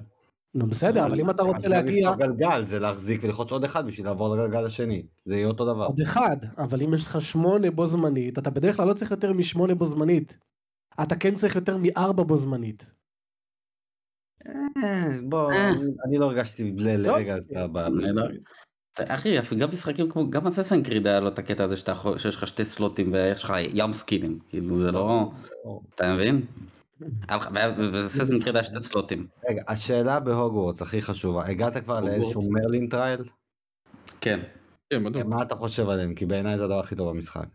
נו 0.53 0.67
בסדר, 0.67 1.05
אבל 1.05 1.19
אם 1.19 1.29
אתה 1.29 1.43
רוצה 1.43 1.67
להגיע 1.67 2.11
לפתוח 2.11 2.27
גלגל 2.27 2.65
זה 2.65 2.79
להחזיק 2.79 3.23
וללחוץ 3.23 3.51
עוד 3.51 3.63
אחד 3.63 3.85
בשביל 3.87 4.05
לעבור 4.05 4.35
לגלגל 4.35 4.65
השני. 4.65 5.03
זה 5.25 5.35
יהיה 5.35 5.47
אותו 5.47 5.65
דבר. 5.65 5.85
עוד 5.85 6.01
אחד, 6.01 6.37
אבל 6.57 6.81
אם 6.81 6.93
יש 6.93 7.05
לך 7.05 7.21
שמונה 7.21 7.71
בו 7.71 7.87
זמנית, 7.87 8.39
אתה 8.39 8.49
בדרך 8.49 8.75
כלל 8.77 8.87
לא 8.87 8.93
צריך 8.93 9.11
יותר 9.11 9.33
משמונה 9.33 9.75
בו 9.75 9.85
זמנית. 9.85 10.37
אתה 11.01 11.15
כן 11.15 11.35
צריך 11.35 11.55
יותר 11.55 11.77
מארבע 11.77 12.23
בו 12.23 12.37
זמנית. 12.37 12.91
אה, 14.47 15.09
בוא, 15.29 15.51
אה. 15.51 15.69
אני- 16.05 16.17
לא 16.17 16.25
הרגשתי 16.25 16.71
ל- 16.77 16.95
לרגע 17.07 17.37
את 17.37 17.57
ה... 17.57 17.67
ב- 17.67 17.77
אני 17.77 18.13
לא- 18.13 18.23
אחי 18.99 19.39
אפילו 19.39 19.61
גם 19.61 19.69
משחקים 19.71 20.09
כמו 20.11 20.29
גם 20.29 20.47
אססן 20.47 20.83
קריד 20.83 21.07
היה 21.07 21.19
לו 21.19 21.27
את 21.27 21.39
הקטע 21.39 21.63
הזה 21.63 21.75
שיש 22.17 22.35
לך 22.35 22.47
שתי 22.47 22.65
סלוטים 22.65 23.13
ויש 23.13 23.43
לך 23.43 23.53
ים 23.73 23.93
סקינים 23.93 24.39
כאילו 24.49 24.79
זה 24.79 24.91
לא 24.91 25.31
אתה 25.95 26.13
מבין? 26.15 26.41
ב 27.91 27.95
Assassin's 27.95 28.39
Creed 28.39 28.55
היה 28.55 28.63
שתי 28.63 28.79
סלוטים 28.79 29.27
רגע, 29.49 29.61
השאלה 29.67 30.19
בהוגוורטס 30.19 30.81
הכי 30.81 31.01
חשובה, 31.01 31.45
הגעת 31.47 31.77
כבר. 31.77 32.01
לאיזשהו 32.01 32.51
Merlin 32.51 32.87
trial? 32.89 33.23
כן 34.21 34.39
כן. 34.89 35.27
מה 35.27 35.41
אתה 35.41 35.55
חושב 35.55 35.89
עליהם? 35.89 36.15
כי 36.15 36.25
בעיניי 36.25 36.57
זה 36.57 36.63
הדבר 36.63 36.79
הכי 36.79 36.95
טוב 36.95 37.09
במשחק. 37.09 37.45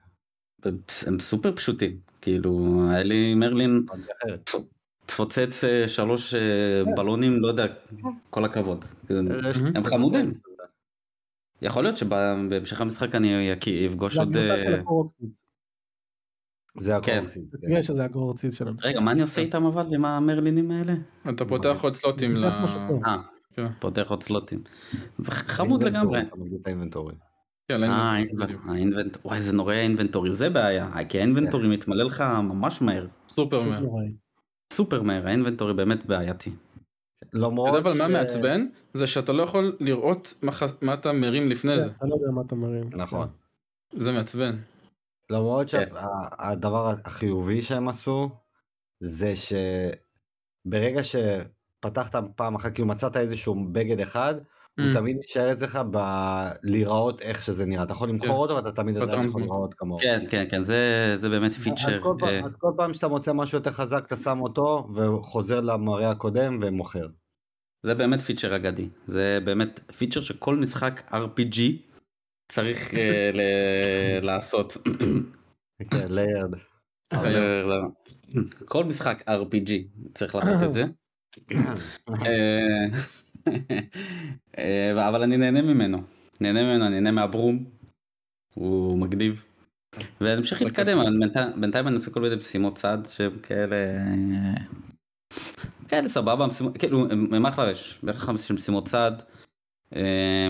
הם 1.07 1.21
סופר 1.21 1.57
פשוטים 1.57 1.99
כאילו 2.21 2.83
היה 2.91 3.03
לי 3.03 3.35
מרלין 3.35 3.87
זה. 4.27 4.37
תפוצץ 5.07 5.65
אה, 5.65 5.89
שלוש 5.89 6.35
אה, 6.35 6.83
בלונים 6.97 7.43
לא 7.43 7.49
יודע 7.49 7.67
כל 8.31 8.45
הכבוד 8.45 8.85
יש- 9.51 9.57
הם 9.75 9.85
חמודים. 9.85 10.35
יכול 11.63 11.83
להיות 11.83 11.97
שבהמשך 11.97 12.81
המשחק 12.81 13.15
אני 13.15 13.53
אפגוש 13.89 14.15
זה 14.15 14.21
עוד 14.21 14.29
הגרסה 14.37 14.53
אה, 14.55 14.59
של 14.59 14.75
הקורקסיס. 14.75 15.29
זה 16.81 16.93
כן. 17.03 17.13
הקורקסים. 17.13 17.43
כן. 17.53 17.69
תראה 17.69 17.83
שזה 17.83 18.05
הקורקסיס 18.05 18.55
של 18.55 18.69
המשחק. 18.69 18.87
רגע 18.87 19.01
מה 19.01 19.11
אני 19.11 19.23
עושה 19.23 19.41
איתם 19.41 19.65
אבל 19.65 19.95
עם 19.95 20.05
המרלינים 20.05 20.71
האלה? 20.71 20.95
אתה 21.31 21.45
פותח 21.45 21.79
עוד 21.83 21.95
סלוטים. 21.95 22.35
פותח. 22.35 22.77
אה, 23.07 23.17
כן. 23.55 23.67
פותח 23.79 24.07
עוד 24.11 24.23
סלוטים. 24.23 24.63
זה 25.19 25.31
חמוד 25.31 25.85
האינבנטורי, 25.85 26.21
לגמרי. 26.21 26.59
אתה 26.61 26.71
האינבנטורי. 26.71 27.15
כן, 27.69 27.75
אה, 27.75 27.79
לאינבנטורי, 27.79 28.47
בדיוק. 28.47 28.67
האינבנט... 28.67 29.17
וואי 29.25 29.41
זה 29.41 29.53
נורא 29.53 29.75
האינבנטורי, 29.75 30.33
זה 30.33 30.51
בעיה. 30.51 30.89
אה, 30.95 31.05
כי 31.05 31.19
האינבנטורי 31.19 31.69
מתמלא 31.69 32.05
לך 32.05 32.21
ממש 32.21 32.83
מהר. 32.83 33.07
סופר 33.29 33.63
מהר. 33.63 33.85
סופר 34.73 35.03
מהר, 35.03 35.27
האינבנטורי 35.27 35.75
באמת 35.75 36.07
בעייתי. 36.07 36.51
אתה 37.19 37.39
למרות 37.39 37.67
יודע 37.67 37.79
אבל 37.79 37.99
מה 37.99 38.09
מעצבן? 38.09 38.67
זה 38.95 39.07
שאתה 39.07 39.33
לא 39.33 39.43
יכול 39.43 39.77
לראות 39.81 40.35
מה 40.83 40.95
אתה 40.95 41.13
מרים 41.13 41.49
לפני 41.49 41.79
זה. 41.79 41.87
אתה 41.87 42.07
לא 42.07 42.15
יודע 42.15 42.31
מה 42.31 42.43
אתה 42.47 42.55
מרים. 42.55 42.91
נכון. 42.93 43.29
זה 43.93 44.13
מעצבן. 44.13 44.57
למרות 45.35 45.71
כן. 45.71 45.85
שהדבר 46.41 46.95
החיובי 47.05 47.63
שהם 47.63 47.89
עשו, 47.89 48.31
זה 49.01 49.35
שברגע 50.67 51.01
שפתחת 51.05 52.15
פעם 52.37 52.55
אחת, 52.55 52.75
כאילו 52.75 52.89
מצאת 52.89 53.17
איזשהו 53.17 53.55
בגד 53.73 54.01
אחד, 54.01 54.35
הוא 54.79 54.87
Mm. 54.91 54.95
תמיד 54.95 55.17
יישאר 55.17 55.53
אצלך 55.53 55.79
בלהיראות 55.91 57.21
איך 57.21 57.43
שזה 57.45 57.67
נראה. 57.67 57.83
אתה 57.83 57.93
יכול 57.93 58.09
למכור 58.09 58.37
אותו 58.39 58.55
ואתה 58.57 58.73
תמיד 58.73 58.97
עדיין 58.97 59.11
באותם 59.11 59.27
יכול. 59.27 59.41
להיראות 59.41 59.75
כמוהו. 59.75 60.01
כן, 60.01 60.25
כן, 60.29 60.45
כן, 60.51 60.65
זה 60.65 61.17
באמת 61.31 61.53
פיצ'ר. 61.55 62.01
אה, 62.23 62.41
אז 62.45 62.57
כל 62.59 62.73
פעם 62.77 62.95
שאתה 62.95 63.09
מוצא 63.09 63.33
משהו 63.33 63.59
יותר 63.59 63.71
חזק, 63.71 64.05
אתה 64.07 64.17
שם 64.17 64.41
אותו, 64.41 64.89
וחוזר 64.95 65.61
למראה 65.61 66.11
הקודם 66.11 66.59
ומוכר. 66.63 67.07
זה 67.83 67.95
באמת 67.95 68.21
פיצ'ר 68.21 68.57
אגדי. 68.57 68.89
זה 69.07 69.39
באמת 69.45 69.81
פיצ'ר 69.99 70.21
שכל 70.21 70.57
משחק 70.57 71.03
RPG 71.13 71.61
צריך 72.49 72.95
אה, 72.95 73.31
לעשות. 74.23 74.77
כן. 75.91 76.07
כל 78.65 78.85
משחק 78.85 79.25
RPG 79.29 79.71
צריך 80.15 80.35
לעשות 80.35 80.63
את 80.63 80.73
זה. 80.73 80.85
אה, 82.11 82.87
אה, 84.59 85.09
אבל 85.09 85.23
אני 85.23 85.37
נהנה 85.37 85.63
ממנו. 85.63 86.03
נהנה 86.41 86.63
ממנו, 86.63 86.89
נהנה 86.89 87.11
מהברום. 87.11 87.65
הוא 88.55 88.99
מגניב. 88.99 89.45
ואני 90.21 90.39
אמשיך 90.39 90.63
להתקדם, 90.63 90.99
אבל 90.99 91.13
בינתיים- 91.61 91.87
אני 91.89 91.95
עושה 91.95 92.11
כל 92.11 92.21
מיני 92.21 92.37
משימות 92.37 92.77
צד 92.77 92.99
שהם 93.09 93.39
כאלה... 93.39 93.77
כאלה 95.89 96.09
סבבה, 96.09 96.47
כאילו, 96.79 97.07
הם 97.11 97.47
אחלה, 97.47 97.71
יש 97.71 97.99
בערך 98.03 98.19
חמש 98.25 98.51
משימות 98.51 98.89
צד. 98.89 99.13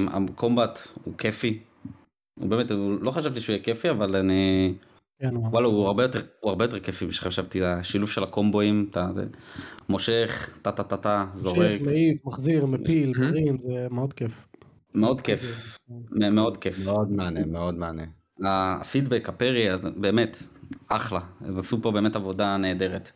הקומבט 0.08 0.78
הוא 1.04 1.14
כיפי. 1.18 1.62
הוא 2.34 2.50
באמת, 2.50 2.70
הוא- 2.70 3.00
לא 3.00 3.10
חשבתי 3.10 3.40
שהוא 3.40 3.52
יהיה 3.54 3.64
כיפי, 3.64 3.90
אבל 3.90 4.16
אני... 4.16 4.74
כן, 5.18 5.34
הוא 5.34 5.46
וואלה, 5.48 5.66
הוא 5.66 5.86
הרבה 5.86 6.02
יותר, 6.02 6.22
הוא 6.40 6.50
הרבה 6.50 6.64
יותר 6.64 6.80
כיפי 6.80 7.06
משחשבתי, 7.06 7.64
השילוב 7.64 8.10
של 8.10 8.22
הקומבואים, 8.22 8.86
אתה 8.90 9.08
מושך, 9.88 10.58
טה 10.62 10.72
טה 10.72 10.82
טה 10.84 10.96
טה, 10.96 11.24
זורק, 11.34 11.56
מושך, 11.56 11.78
מעיף, 11.84 12.26
מחזיר, 12.26 12.66
מפיל. 12.66 13.12
מרים, 13.18 13.58
זה 13.58 13.86
מאוד 13.90 14.12
כיף. 14.12 14.48
מאוד 14.94 15.20
כיף, 15.20 15.42
מ- 16.10 16.34
מאוד 16.34 16.56
כיף. 16.56 16.84
מאוד 16.84 17.10
מהנה, 17.10 17.46
מאוד 17.46 17.74
מהנה. 17.74 18.04
הפידבק, 18.80 19.28
ה 19.28 19.34
parry, 19.34 19.66
באמת, 19.96 20.36
אחלה, 20.88 21.20
הם 21.40 21.58
עשו 21.58 21.82
פה 21.82 21.90
באמת 21.90 22.16
עבודה 22.16 22.56
נהדרת. 22.56 23.10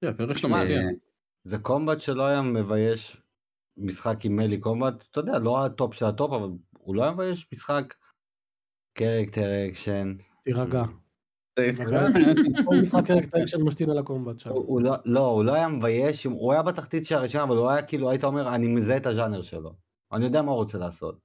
כן, 0.00 0.34
שלו 0.36 0.48
מה, 0.48 0.56
מפתיע. 0.56 0.80
זה 1.44 1.58
combat 1.58 2.00
שלא 2.00 2.22
היה 2.22 2.42
מבייש 2.42 3.16
משחק 3.76 4.24
עם 4.24 4.36
melee 4.36 4.58
combat, 4.58 5.04
אתה 5.10 5.20
יודע, 5.20 5.38
לא 5.38 5.64
ה 5.64 5.72
top 5.72 5.94
של 5.94 6.06
ה 6.06 6.11
top, 6.11 6.32
אבל 6.32 6.48
הוא 6.78 6.96
לא 6.96 7.02
היה 7.02 7.12
מבייש 7.12 7.48
משחק 7.52 7.94
character 8.98 9.66
action. 9.68 10.14
תירגע. 10.44 10.82
כל 12.64 12.76
משחק 12.80 13.06
character 13.06 13.42
action 13.42 13.62
משתין 13.62 13.90
על 13.90 13.98
ה 13.98 14.04
combat 14.04 14.38
שם. 14.38 14.50
לא, 14.80 14.94
לא, 15.04 15.26
הוא 15.26 15.44
לא 15.44 15.54
היה 15.54 15.68
מבייש, 15.68 16.24
הוא 16.24 16.52
היה 16.52 16.62
בתחתית 16.62 17.04
של 17.04 17.14
הרשימה, 17.14 17.42
אבל 17.42 17.56
הוא 17.56 17.70
היה 17.70 17.82
כאילו, 17.82 18.10
היית 18.10 18.24
אומר, 18.24 18.54
אני 18.54 18.68
מזהה 18.68 18.96
את 18.96 19.06
הז'אנר 19.06 19.42
שלו. 19.42 19.74
אני 20.12 20.24
יודע 20.24 20.42
מה 20.42 20.50
הוא 20.50 20.58
רוצה 20.58 20.78
לעשות. 20.78 21.18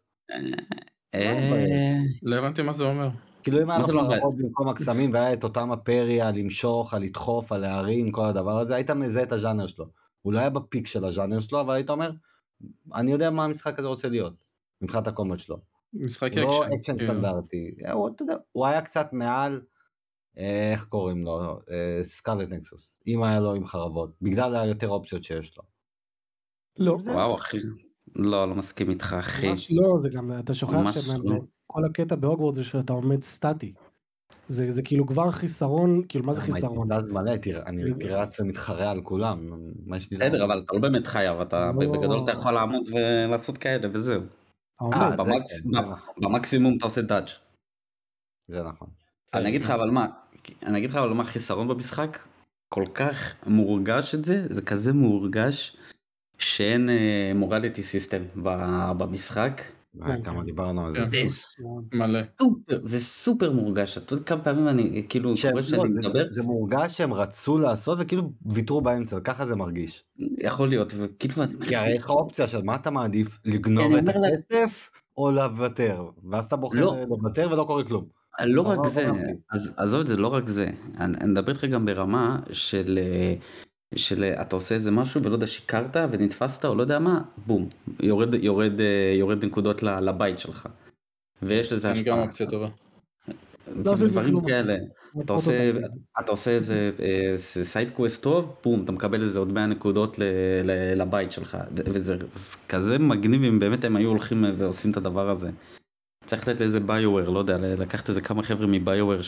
אה, 1.16 1.98
לא 2.24 2.36
הבנתי 2.36 2.62
מה 2.62 2.72
זה 2.72 2.84
אומר. 2.84 3.10
כאילו 3.44 3.62
אם 3.62 3.70
היה 3.70 3.80
לו 3.80 3.86
חרבות 3.86 4.38
במקום 4.38 4.70
הקסמים 4.70 5.14
והיה 5.14 5.34
את 5.34 5.44
אותם 5.44 5.72
ה 5.72 5.79
parry, 5.79 6.22
הלמשוך, 6.22 6.94
הלדחוף, 6.94 7.52
הלהרים, 7.52 8.12
כל 8.12 8.26
הדבר 8.26 8.60
הזה, 8.60 8.76
היית 8.76 8.92
מזהה 8.92 9.24
את 9.24 9.32
הז'אנר 9.32 9.68
שלו. 9.68 9.86
הוא 10.22 10.34
לא 10.34 10.40
היה 10.40 10.50
ב 10.50 10.57
peak 10.57 10.88
של 10.88 11.06
הז'אנר 11.06 11.40
שלו, 11.40 11.62
אבל 11.62 11.74
היית 11.74 11.90
אומר, 11.90 12.12
אני 12.94 13.12
יודע 13.12 13.30
מה 13.30 13.46
המשחק 13.46 13.80
הזה 13.80 13.88
רוצה 13.88 14.10
להיות, 14.10 14.34
מבחינת 14.82 15.08
ה 15.08 15.12
combat 15.12 15.40
שלו. 15.40 15.73
משחק 15.94 16.34
הוא 16.34 16.42
לא 16.42 16.66
אקשן. 16.66 16.74
אקשן 16.74 16.98
כאילו. 16.98 17.12
סטנדרטי, 17.12 17.76
הוא, 17.94 18.10
אתה 18.10 18.24
יודע, 18.24 18.36
הוא 18.52 18.66
היה 18.66 18.82
קצת 18.82 19.08
מעל, 19.12 19.62
אה, 20.38 20.72
איך 20.72 20.86
קוראים 20.86 21.24
לו, 21.24 21.60
Scarlet 22.04 22.50
Nexus, 22.50 23.00
אם 23.08 23.24
היה 23.24 23.40
לו 23.40 23.54
עם 23.54 23.66
חרבות, 23.66 24.12
בגלל 24.22 24.56
היותר 24.56 24.90
אופציות 24.90 25.24
שיש 25.24 25.58
לו. 25.58 25.64
לא, 26.80 26.98
וואו 27.06 27.36
אחי, 27.36 27.58
לא, 28.16 28.50
לא 28.50 28.56
מסכים 28.56 28.90
איתך 28.90 29.16
אחי. 29.20 29.50
ממש 29.50 29.72
לא, 29.72 30.00
זה 30.00 30.10
גם, 30.10 30.32
אתה 30.40 30.54
שוכח 30.54 30.74
ממש 30.74 30.98
לא. 31.24 31.36
שכל 31.68 31.86
הקטע 31.86 32.16
בהוגוורט 32.16 32.56
זה 32.56 32.64
שאתה 32.64 32.94
עומד 32.94 33.24
סטטי. 33.24 33.74
זה 34.48 34.72
זה 34.72 34.82
כאילו 34.82 35.08
כבר 35.08 35.32
חיסרון, 35.32 36.02
כאילו 36.10 36.26
מה 36.26 36.34
זה 36.34 36.42
חיסרון? 36.42 36.92
הייתי 36.92 37.06
זז 37.06 37.14
מלא, 37.14 37.38
תראה, 37.38 37.66
אני 37.66 37.84
רץ 38.10 38.40
ומתחרה 38.40 38.92
על 38.92 39.02
כולם, 39.02 39.50
מה 39.86 39.98
יש 39.98 40.12
לי 40.12 40.18
בסדר? 40.18 40.46
אבל 40.46 40.62
אתה 40.66 40.74
לא 40.74 40.80
באמת 40.80 41.08
חייב, 41.08 41.40
אתה 41.40 41.72
לא. 41.72 41.92
בגדול 41.92 42.20
אתה 42.24 42.32
יכול 42.32 42.52
לעמוד 42.52 42.82
ולעשות 42.88 43.58
כאלה 43.58 43.88
וזהו. 43.94 44.22
אה, 44.82 45.16
במקס- 45.16 45.62
כן, 45.64 45.70
נכון, 45.70 46.14
במקסימום 46.18 46.74
אתה 46.78 46.86
עושה 46.86 47.02
דאדג'. 47.02 47.28
זה 48.48 48.64
נכון. 48.64 48.88
אני 49.34 49.50
אגיד 49.50 49.62
לך 49.62 49.70
אבל 49.70 49.90
מה, 49.90 50.06
אני 50.64 50.78
אגיד 50.78 50.90
לך 50.90 50.96
אבל 50.96 51.14
מה 51.14 51.24
החיסרון 51.24 51.68
במשחק, 51.68 52.20
כל 52.74 52.86
כך 52.94 53.34
מורגש 53.48 54.16
את 54.16 54.24
זה, 54.24 54.48
זה 54.50 54.62
כזה 54.62 54.94
מורגש 54.94 55.78
שאין 56.38 56.90
מורליטי 57.36 57.84
סיסטם 57.84 58.24
במשחק. 58.98 59.62
כן, 60.02 60.24
כמה 60.24 60.40
כן. 60.40 60.46
דיברנו 60.46 60.86
על 60.86 60.94
זה. 60.94 61.00
כן. 61.12 61.26
מלא. 61.98 62.20
זה 62.84 63.00
סופר 63.00 63.52
מורגש, 63.52 63.98
אתה 63.98 64.14
יודע 64.14 64.24
כמה 64.26 64.42
פעמים 64.42 64.68
אני 64.68 65.06
כאילו 65.10 65.34
קורא 65.42 65.52
לא, 65.54 65.62
שאני 65.62 65.78
זה- 65.94 66.00
מדבר, 66.02 66.24
זה 66.32 66.44
מורגש 66.44 66.98
שהם 66.98 67.14
רצו 67.14 67.58
לעשות 67.58 67.98
וכאילו 68.02 68.32
ויתרו 68.46 68.82
באמצע, 68.82 69.20
ככה 69.20 69.46
זה 69.46 69.56
מרגיש. 69.56 70.04
יכול 70.20 70.70
להיות, 70.70 70.94
וכאילו 70.98 71.34
כי 71.36 71.42
הרי 71.42 71.50
לעצמי, 71.72 71.92
יש 71.92 72.04
לך 72.04 72.10
אופציה 72.10 72.48
של 72.48 72.62
מה 72.62 72.76
אתה 72.76 72.90
מעדיף, 72.90 73.40
לגנוב 73.46 73.94
את 73.96 74.04
הכסף 74.10 74.90
או 75.18 75.32
לוותר, 75.32 76.04
ואז 76.30 76.46
אתה 76.46 76.56
בוחר 76.56 76.86
לא. 76.86 76.96
לוותר 77.10 77.50
ולא 77.52 77.64
קורה 77.68 77.84
כלום. 77.84 78.06
לא 78.46 78.62
רק 78.62 78.78
דבר 78.80 78.90
זה, 78.90 79.10
עזוב 79.78 80.02
את 80.02 80.08
זה, 80.08 80.18
לא 80.18 80.28
רק 80.28 80.48
זה, 80.48 80.70
אני 81.00 81.18
אני 81.22 81.32
מדבר 81.32 81.52
איתך 81.52 81.66
גם 81.66 81.86
ברמה 81.86 82.40
של, 82.52 83.00
אה, 83.02 83.34
של 83.96 84.24
אה, 84.24 84.42
אתה 84.42 84.56
עושה 84.56 84.76
איזה 84.76 84.92
משהו 84.92 85.24
ולא 85.24 85.34
יודע 85.36 85.48
שיקרת 85.48 85.96
ונתפסת 86.12 86.66
או 86.66 86.76
לא 86.76 86.82
יודע 86.82 87.00
מה, 87.00 87.22
בום, 87.48 87.70
יורד, 88.00 88.34
יורד, 88.34 88.80
אה, 88.80 89.14
יורד 89.20 89.46
נקודות 89.46 89.84
ל- 89.84 90.00
לבית 90.00 90.40
שלך. 90.40 90.68
ויש 91.42 91.74
לזה 91.74 91.92
אני 91.92 92.04
גם 92.04 92.14
השפעה. 92.20 92.28
אופציה 92.28 92.48
טובה. 92.50 92.68
לא 93.76 93.92
עושים 93.92 94.08
דברים. 94.08 94.46
כאלה, 94.46 94.76
אתה 95.22 95.34
עושה. 95.34 95.72
אתה 96.20 96.32
עושה 96.32 96.52
איזה 96.52 96.92
side 97.64 97.90
quest 97.90 98.24
טוב, 98.24 98.56
בום, 98.64 98.84
אתה 98.84 98.92
מקבל 98.92 99.24
איזה 99.24 99.40
עוד 99.40 99.52
100 99.54 99.66
נקודות 99.66 100.18
לבית 100.96 101.32
שלך, 101.32 101.58
וזה 101.76 102.16
כזה 102.70 103.00
מגניב 103.00 103.44
אם 103.44 103.60
באמת 103.60 103.84
הם 103.84 103.96
היו 103.96 104.10
הולכים 104.10 104.46
ועושים 104.58 104.92
את 104.92 104.98
הדבר 104.98 105.30
הזה. 105.30 105.50
צריך 106.26 106.48
לתת 106.48 106.60
לאיזה 106.60 106.80
ביואר, 106.80 107.30
לא 107.30 107.40
יודע, 107.40 107.58
לקחת 107.58 108.10
איזה 108.10 108.22
כמה 108.22 108.44
חבר'ה 108.44 108.68
מביואר 108.68 109.20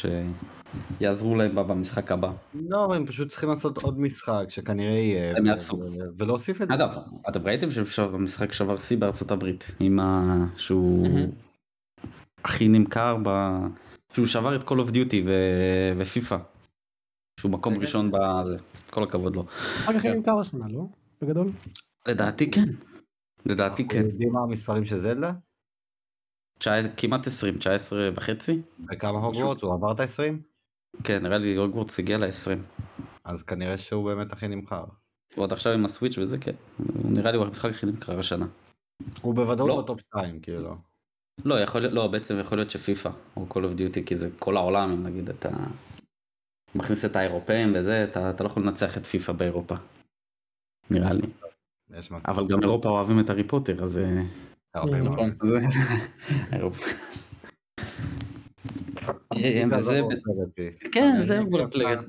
שיעזרו 1.00 1.36
להם 1.36 1.56
במשחק 1.56 2.12
הבא. 2.12 2.32
לא, 2.70 2.96
הם 2.96 3.06
פשוט 3.06 3.30
צריכים 3.30 3.50
לעשות 3.50 3.78
עוד 3.78 4.00
משחק 4.00 4.46
שכנראה 4.48 4.94
יהיה, 4.94 5.38
הם 5.38 5.46
יעשו. 5.46 5.84
ולהוסיף 6.18 6.62
את 6.62 6.68
זה. 6.68 6.74
אגב, 6.74 6.90
אתם 7.30 7.48
ראיתם 7.48 7.68
שהמשחק 7.86 8.52
שבר 8.52 8.78
שיא 8.78 8.98
בארצות 8.98 9.32
הברית, 9.32 9.72
עם 9.80 10.00
ה... 10.00 10.46
שהוא. 10.58 11.08
הכי 12.44 12.68
נמכר 12.68 13.18
ב... 13.24 13.58
שהוא 14.14 14.26
שבר 14.26 14.56
את 14.56 14.62
Call 14.62 14.88
of 14.88 14.90
Duty 14.90 15.16
ו... 15.26 15.32
ופיפא. 15.98 16.38
שהוא 17.40 17.52
מקום 17.52 17.76
כן. 17.76 17.82
ראשון 17.82 18.12
בזה, 18.12 18.58
כל 18.90 19.04
הכבוד 19.04 19.36
לו. 19.36 19.46
המשחק 19.76 19.96
הכי. 19.96 20.10
נמכר 20.10 20.40
השנה, 20.40 20.66
לא? 20.70 20.86
בגדול? 21.22 21.52
לדעתי 22.08 22.52
כן. 22.52 22.70
לדעתי 23.46 23.88
כן. 23.88 24.02
יודעים 24.02 24.32
מה 24.34 24.40
המספרים 24.40 24.86
של 24.86 25.00
זלדה? 25.00 25.32
כמעט 26.98 27.28
20, 27.28 27.58
19 27.58 28.10
וחצי? 28.16 28.62
וכמה 28.92 29.20
הוגוורטס? 29.20 29.62
הוא 29.62 29.74
עבר 29.74 29.92
את 29.92 30.00
ה-20? 30.00 30.34
כן, 31.04 31.24
נראה 31.24 31.38
לי 31.38 31.56
הוגוורטס 31.56 32.00
הגיע 32.00 32.18
ל-20. 32.18 32.60
אז 33.24 33.44
כנראה 33.44 33.78
שהוא 33.78 34.06
באמת 34.06 34.34
הכי 34.34 34.48
נמכר. 34.48 34.84
ועוד 35.38 35.54
עכשיו 35.54 35.74
עם 35.74 35.86
הסוויץ' 35.86 36.18
וזה 36.18 36.38
כן. 36.38 36.56
נראה 37.06 37.32
לי 37.32 37.38
הוא 37.38 37.46
המשחק 37.46 37.70
הכי 37.70 37.86
נמכר 37.86 38.20
השנה. 38.20 38.46
הוא 39.22 39.36
בוודאות 39.36 39.70
לא. 39.70 39.82
בטופ 39.82 40.00
2, 40.00 40.40
כאילו. 40.40 40.76
לא, 41.46 41.60
יכול 41.60 41.82
לא, 41.82 42.08
בעצם 42.08 42.40
יכול 42.40 42.58
להיות 42.58 42.72
שפיפא 42.72 43.10
או 43.38 43.46
Call 43.50 43.54
of 43.54 43.80
Duty, 43.80 44.06
כי 44.06 44.16
זה 44.16 44.30
כל 44.40 44.58
העולם, 44.58 44.92
אם 44.92 45.04
נגיד 45.04 45.30
אתה 45.30 45.50
מכניס 46.76 47.06
את 47.06 47.16
האירופאים 47.16 47.74
וזה, 47.76 48.04
אתה, 48.04 48.30
אתה 48.30 48.44
לא 48.44 48.50
יכול 48.50 48.64
לנצח 48.64 48.98
את 48.98 49.06
פיפא 49.06 49.34
באירופה. 49.34 49.76
נראה 50.92 51.14
לי. 51.14 51.28
אבל 52.26 52.48
גם 52.48 52.62
אירופה 52.62 52.90
אוהבים 52.90 53.20
את 53.20 53.30
הארי 53.30 53.44
פוטר, 53.44 53.84
אז... 53.84 54.00
הרבה 54.76 55.02
מאוד. 55.02 55.20
נכון. 59.06 59.16
אה. 59.34 59.64
כן, 60.92 61.12
אני 61.16 61.26
זה 61.26 61.40
לגאסי. 61.40 62.08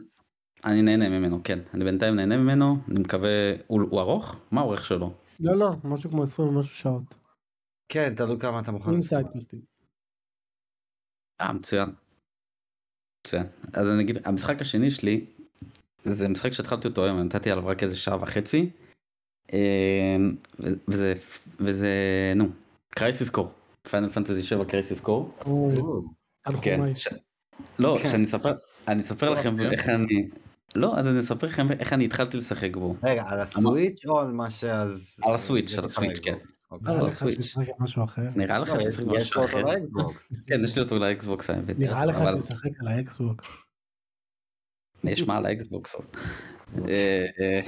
אני 0.64 0.82
נהנה 0.82 1.08
ממנו, 1.08 1.40
כן. 1.44 1.58
אני 1.74 1.84
בינתיים 1.84 2.16
נהנה 2.16 2.36
ממנו, 2.36 2.76
אני 2.88 3.00
מקווה... 3.00 3.52
הוא 3.66 4.00
ארוך? 4.00 4.40
מה 4.50 4.60
האורך 4.60 4.84
שלו? 4.84 5.12
לא, 5.40 5.56
לא, 5.56 5.70
משהו 5.84 6.10
כמו 6.10 6.22
20 6.22 6.48
ומשהו 6.48 6.74
שעות. 6.74 7.14
כן, 7.88 8.14
תלוי 8.14 8.38
כמה 8.38 8.60
אתה 8.60 8.72
מוכן. 8.72 8.90
עם 8.90 8.96
לעשות. 8.96 9.08
סייד 9.08 9.26
קווסטים. 9.26 9.60
אה, 11.40 11.52
מצוין. 11.52 11.88
מצוין. 13.26 13.46
אז 13.72 13.88
אני 13.88 14.02
אגיד, 14.02 14.18
המשחק 14.24 14.60
השני 14.60 14.90
שלי, 14.90 15.26
זה 16.04 16.28
משחק 16.28 16.52
שהתחלתי 16.52 16.88
אותו 16.88 17.04
היום, 17.04 17.20
נתתי 17.20 17.50
עליו 17.50 17.66
רק 17.66 17.82
איזה 17.82 17.96
שעה 17.96 18.22
וחצי. 18.22 18.70
ו- 19.52 20.74
וזה, 20.88 21.14
וזה, 21.60 21.88
נו, 22.36 22.48
Crisis 22.90 23.30
Core. 23.30 23.50
Final 23.90 24.10
Fantasy 24.10 24.42
7 24.42 24.64
Crisis 24.64 25.00
Core. 25.00 25.30
לא, 27.78 27.98
כן. 28.02 28.08
שאני 28.08 28.24
אספר, 28.24 28.54
אני 28.88 29.02
אספר 29.02 29.30
לא 29.30 29.36
לכם 29.36 29.54
מפתיע. 29.54 29.70
איך 29.70 29.88
אני, 29.88 30.28
לא, 30.74 30.98
אז 30.98 31.06
אני 31.08 31.20
אספר 31.20 31.46
לכם 31.46 31.72
איך 31.72 31.92
אני 31.92 32.04
התחלתי 32.04 32.36
לשחק 32.36 32.76
בו. 32.76 32.96
רגע, 33.02 33.24
על 33.26 33.40
ה 33.40 33.50
Switch 33.50 34.06
או 34.06 34.20
על 34.20 34.32
מה 34.32 34.50
שאז... 34.50 35.20
על 35.24 35.34
ה 35.34 35.39
Switch, 35.39 35.74
על 35.78 35.84
ה 35.84 35.88
Switch, 35.88 36.18
כן. 36.18 36.36
אוקיי. 36.70 36.94
על 36.94 37.06
ה 37.06 37.12
Switch. 37.12 37.54
אחר. 38.04 38.22
נראה 38.36 38.58
לך 38.58 38.68
לא, 38.68 38.80
יש 38.80 38.98
משהו 39.06 39.44
אחר? 39.44 39.58
אותו 39.58 39.72
לאקסבוקס. 39.72 40.32
כן, 40.46 40.64
יש 40.64 40.76
לי 40.76 40.82
אותו 40.82 40.98
ל 40.98 41.09
Xbox 41.09 41.50
האמת. 41.50 41.78
נראה 41.78 42.04
לך 42.04 42.16
אבל 42.16 42.40
שישחק 42.40 42.70
על 42.80 42.88
ה 42.88 42.98
Xbox. 42.98 43.48
יש 45.04 45.22
מה 45.22 45.36
על 45.36 45.46
ה 45.46 45.54
Xbox. 45.54 45.96
אה, 46.88 47.26
אה, 47.40 47.60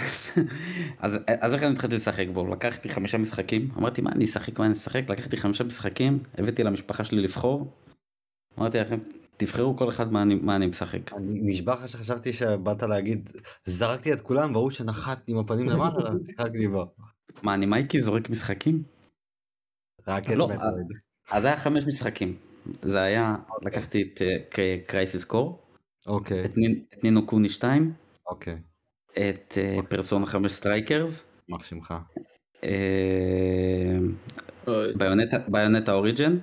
אז 0.98 1.18
אז 1.40 1.54
איך 1.54 1.62
אני 1.62 1.72
התחלתי 1.72 1.94
לשחק 1.94 2.26
בו? 2.32 2.46
לקחתי 2.46 2.88
חמישה 2.88 3.18
משחקים, 3.18 3.68
אמרתי 3.78 4.02
מה 4.02 4.10
אני 4.12 4.24
אשחק, 4.24 4.58
מה 4.58 4.64
אני 4.64 4.72
אשחק? 4.74 5.10
לקחתי 5.10 5.36
חמישה 5.36 5.64
משחקים, 5.64 6.18
הבאתי 6.38 6.62
למשפחה 6.62 7.04
שלי 7.04 7.22
לבחור. 7.22 7.72
אמרתי 8.58 8.78
לכם, 8.78 8.98
תבחרו 9.36 9.76
כל 9.76 9.88
אחד 9.88 10.12
מה 10.12 10.22
אני- 10.22 10.34
מה 10.34 10.56
אני 10.56 10.66
משחק. 10.66 11.12
אני 11.12 11.40
נשבע 11.42 11.74
לך 11.74 11.88
שחשבתי 11.88 12.32
שבאת 12.32 12.82
להגיד, 12.82 13.30
זרקתי 13.64 14.12
את 14.12 14.20
כולם 14.20 14.54
והוא 14.54 14.70
שנחת 14.70 15.22
עם 15.26 15.38
הפנים 15.38 15.68
למעלה, 15.68 16.10
שיחקתי 16.26 16.68
בו. 16.68 16.94
מה, 17.42 17.54
אני 17.54 17.66
מייקי 17.66 18.00
זורק 18.00 18.30
משחקים? 18.30 18.82
רק 20.08 20.30
את 20.30 20.36
לא, 20.36 20.48
Metroid. 20.48 20.86
אז 21.30 21.44
היה 21.44 21.56
חמש 21.56 21.84
משחקים. 21.86 22.36
זה 22.82 23.00
היה, 23.00 23.36
לקחתי 23.62 24.02
את 24.02 24.22
Crisis 24.86 25.24
Core, 25.24 25.62
אוקיי, 26.06 26.44
את 26.44 26.54
Ni 27.02 27.14
no 27.14 27.26
Kuni 27.26 27.48
2, 27.48 27.92
אוקיי. 28.26 28.58
את 29.18 29.58
אה, 29.58 29.78
פרסונה 29.88 30.26
5 30.26 30.52
Strikers, 30.52 31.24
יימח 31.48 31.64
שמך. 31.64 31.94
אה, 32.64 33.98
Bayonetta- 35.48 35.92
Origins, 35.92 36.36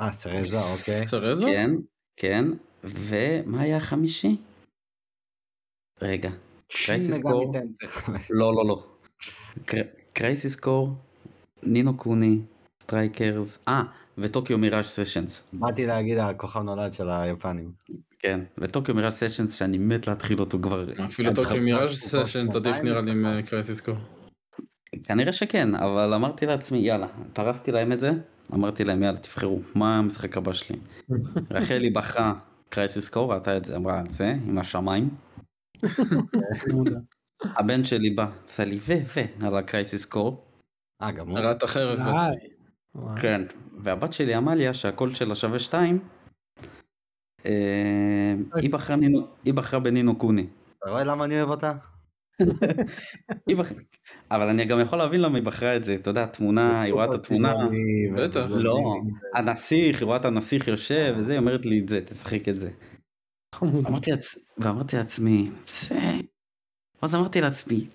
אה, 0.00 0.12
Cereza, 0.12 0.60
אוקיי. 0.62 1.06
Cereza? 1.06 1.44
כן, 1.46 1.70
כן, 2.16 2.44
ומה 2.84 3.60
היה 3.60 3.76
החמישי? 3.76 4.36
רגע, 6.02 6.30
Crisis 6.68 7.18
Core. 7.22 7.54
לא, 8.30 8.54
לא, 8.54 8.66
לא. 8.66 8.86
Crisis 10.12 10.56
Core, 10.56 10.88
Ni 11.62 11.79
no 11.79 11.96
Kuni, 11.96 12.40
Strikers, 12.82 13.58
אה, 13.68 13.82
וטוקיו 14.18 14.58
מיראז' 14.58 14.84
סשנס. 14.86 15.42
באתי 15.52 15.86
להגיד 15.86 16.18
הכוכב 16.18 16.60
נולד 16.60 16.92
של 16.92 17.08
היפנים. 17.10 17.72
כן, 18.18 18.40
ו 18.58 18.64
Tokyo 18.64 18.94
Mirage 18.94 19.14
Sessions 19.14 19.52
שאני 19.52 19.78
מת 19.78 20.06
להתחיל 20.06 20.40
אותו 20.40 20.58
כבר. 20.62 20.86
אפילו 21.06 21.34
Tokyo 21.34 21.62
Mirage 21.62 21.92
Session 21.92 22.46
עדיף 22.56 22.80
נראה 22.80 23.00
לי 23.00 23.10
עם 23.10 23.26
לפחות. 23.26 23.50
קרייסיס 23.50 23.80
קור. 23.80 23.96
כנראה 25.04 25.32
שכן, 25.32 25.74
אבל 25.74 26.14
אמרתי 26.14 26.46
לעצמי, 26.46 26.78
יאללה, 26.78 27.06
פרסתי 27.32 27.72
להם 27.72 27.92
את 27.92 28.00
זה, 28.00 28.10
אמרתי 28.54 28.84
להם, 28.84 29.02
יאללה, 29.02 29.18
תבחרו, 29.18 29.60
מה 29.74 29.98
המשחק 29.98 30.36
הבא 30.36 30.52
שלי? 30.52 30.76
רחלי 31.50 31.90
בחרה 31.90 32.34
Crisis 32.68 33.08
Core, 33.08 33.34
ראתה 33.34 33.56
את 33.56 33.64
זה, 33.64 33.76
אמרה 33.76 34.00
את 34.00 34.12
זה, 34.12 34.34
עם 34.46 34.58
השמיים. 34.58 35.08
הבן 37.58 37.84
שלי 37.84 38.10
בא, 38.10 38.26
עשה 38.48 38.64
לי 38.64 38.78
ו 38.86 38.92
ו 39.16 39.46
על 39.46 39.56
הקרייסיס 39.56 40.04
קור, 40.04 40.46
אה, 41.02 41.12
גם 41.12 41.28
הוא? 41.28 41.38
ראית 41.38 41.64
אחרת. 41.64 41.98
כן, 43.22 43.42
והבת 43.78 44.12
שלי 44.12 44.34
עמליה, 44.34 44.74
שהקול 44.74 45.14
שלה 45.14 45.34
שווה 45.34 45.58
שתיים, 45.58 45.98
היא 48.56 48.72
בחרה 48.72 48.96
נינו- 48.96 49.26
היא 49.44 49.54
בחרה 49.54 49.80
בנינו 49.80 50.16
קוני. 50.18 50.46
אתה 50.78 50.90
רואה 50.90 51.04
למה 51.04 51.24
אני 51.24 51.36
אוהב 51.40 51.50
אותה? 51.50 51.72
אבל 54.30 54.48
אני 54.48 54.64
גם 54.64 54.80
יכול 54.80 54.98
להבין 54.98 55.20
למה 55.20 55.36
היא 55.38 55.44
בחרה 55.44 55.76
את 55.76 55.84
זה, 55.84 55.94
אתה 55.94 56.10
יודע, 56.10 56.26
תמונה, 56.26 56.82
היא 56.82 56.92
רואה 56.92 57.04
את 57.04 57.10
התמונה, 57.10 57.54
בטח. 58.16 58.46
לא, 58.50 58.94
הנסיך, 59.34 59.98
היא 60.00 60.06
רואה 60.06 60.16
את 60.16 60.24
הנסיך 60.24 60.68
יושב 60.68 61.14
וזה, 61.18 61.32
היא 61.32 61.38
אומרת 61.38 61.66
לי 61.66 61.80
את 61.80 61.88
זה, 61.88 62.00
תשחק 62.04 62.48
את 62.48 62.56
זה. 62.56 62.70
ואמרתי 64.58 64.96
לעצמי, 64.96 65.50
זה... 65.66 65.94
אז 67.02 67.14
אמרתי 67.14 67.40
לעצמי, 67.40 67.86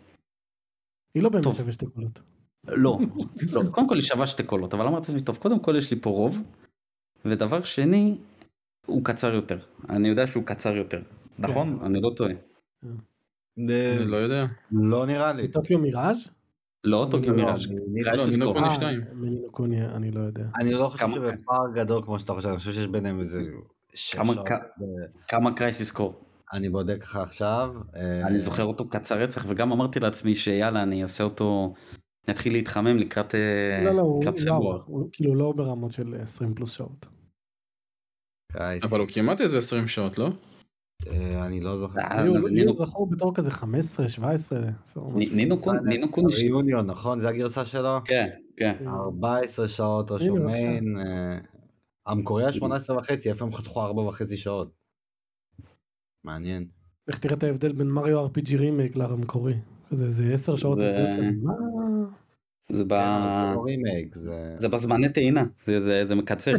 היא 1.15 1.23
לא 1.23 1.30
באמת. 1.30 1.43
שווה 1.43 1.73
שתי 1.73 1.86
קולות. 1.86 2.19
לא, 2.67 2.99
לא, 3.52 3.62
קודם 3.71 3.88
כל 3.89 3.95
היא 3.95 4.04
שווה 4.04 4.28
שתי 4.28 4.43
קולות, 4.43 4.73
אבל 4.73 4.88
אמרתי 4.88 5.12
לעצמי, 5.12 5.21
טוב, 5.26 5.38
קודם 5.38 5.60
כל 5.60 5.76
יש 5.78 5.91
לי 5.91 5.99
פה 6.02 6.10
רוב, 6.10 6.38
ודבר 7.26 7.63
שני, 7.63 8.17
הוא 8.88 9.04
קצר 9.06 9.34
יותר. 9.34 9.58
אני 9.89 10.08
יודע 10.08 10.28
שהוא 10.28 10.44
קצר 10.44 10.76
יותר, 10.76 11.02
נכון? 11.39 11.80
אני 11.86 12.02
לא 12.02 12.10
טועה. 12.15 12.32
אני 13.58 14.06
לא 14.06 14.17
יודע. 14.17 14.46
לא 14.72 15.06
נראה 15.06 15.34
לי. 15.34 15.48
טוקיו 15.48 15.80
מיראז'? 15.80 16.28
לא 16.84 17.08
טוקיו 17.12 17.34
לא, 17.34 17.44
מיראז', 17.44 17.65
אני- 17.67 17.76
לא, 17.76 18.04
קרייסיס 18.04 18.32
נינו 18.32 18.46
קור. 18.46 18.54
קוני 18.54 18.67
אה, 18.67 18.72
שתיים. 18.76 19.02
מנינו 19.13 19.52
קוני, 19.52 19.86
אני 19.86 20.12
לא 20.12 20.20
יודע. 20.20 20.44
אני 20.60 20.72
לא 20.72 20.88
חושב 20.89 21.06
שבפער 21.15 21.72
גדול 21.76 22.02
כמו 22.06 22.20
שאתה 22.20 22.34
חושב, 22.34 22.48
אני 22.50 22.58
חושב 22.58 22.72
שיש 22.74 22.88
ביניהם 22.88 23.20
איזה 23.20 23.41
כמה- 25.28 25.52
קרייסיס 25.56 25.91
קור. 25.91 26.22
אני 26.54 26.70
בודק 26.70 26.98
לך 27.04 27.15
עכשיו. 27.15 27.74
אה, 27.96 28.28
אני 28.28 28.39
זוכר 28.39 28.63
אותו 28.63 28.89
קצר 28.89 29.20
רצח, 29.20 29.46
וגם 29.48 29.72
אמרתי 29.72 30.00
לעצמי 30.00 30.36
שיאללה, 30.36 30.84
אני 30.84 31.04
אעשה 31.04 31.24
אותו, 31.24 31.74
אני 32.28 32.34
אתחיל 32.34 32.54
להתחמם 32.54 32.98
לקראת 32.98 33.36
אה, 33.36 33.82
לא, 33.84 33.91
לא, 33.91 34.02
הוא 34.02 34.24
לא 34.46 34.84
הוא 34.86 35.10
כאילו 35.12 35.36
לא 35.36 35.54
ברמות 35.56 35.91
של 35.91 36.15
20 36.22 36.54
פלוס 36.54 36.72
שעות. 36.72 37.08
קרייסיס. 38.54 38.90
אבל 38.92 39.00
הוא 39.00 39.08
כמעט 39.08 39.42
איזה 39.42 39.58
20 39.58 39.88
שעות, 39.88 40.18
לא? 40.18 40.30
אה, 41.08 41.46
אני 41.46 41.60
לא 41.62 41.78
זוכר. 41.78 42.00
אה, 42.00 42.24
נינו- 42.24 42.68
הוא 42.70 42.76
זכור 42.76 43.10
בתור 43.10 43.36
כזה 43.36 43.52
15, 43.52 44.10
17. 44.10 44.60
אפילו 44.90 45.10
משהו. 45.10 45.20
נ- 45.34 45.36
נינו 45.36 45.62
קוני, 45.62 45.80
נינו 45.84 46.12
קוני, 46.12 46.32
ש- 46.32 46.40
ריוניון, 46.40 46.86
נכון? 46.86 47.20
זה 47.20 47.30
הגרסה 47.30 47.66
שלו? 47.66 47.98
כן, 48.06 48.28
כן. 48.58 48.76
14 48.88 49.68
שעות. 49.68 50.12
אה, 50.12 51.38
המקורי 52.06 52.44
היה 52.44 52.54
18 52.54 52.98
וחצי, 52.98 53.30
איפה 53.30 53.46
הם 53.46 53.52
חתכו 53.52 53.82
4 53.82 54.02
וחצי 54.02 54.38
שעות. 54.38 54.72
מעניין. 56.24 56.68
איך 57.08 57.18
תראה 57.20 57.36
את 57.36 57.44
ההבדל 57.44 57.72
בין 57.74 57.88
מריו 57.90 58.26
RPG 58.26 58.56
רימייק 58.58 58.96
למקורי. 58.96 59.54
זה 59.92 60.06
איזה 60.06 60.34
10 60.34 60.56
שעות 60.56 60.80
זה- 60.80 60.90
הבדל 60.90 61.18
כזה. 61.18 61.32
מה? 61.44 61.54
זה 62.72 62.84
ב... 62.88 62.94
כן, 62.94 64.20
זה 64.60 64.68
לא 64.68 64.74
בזמני 64.74 65.10
טעינה, 65.14 65.44
זה- 65.66 65.82
זה 65.82 66.04
זה 66.08 66.16
מקצר. 66.16 66.52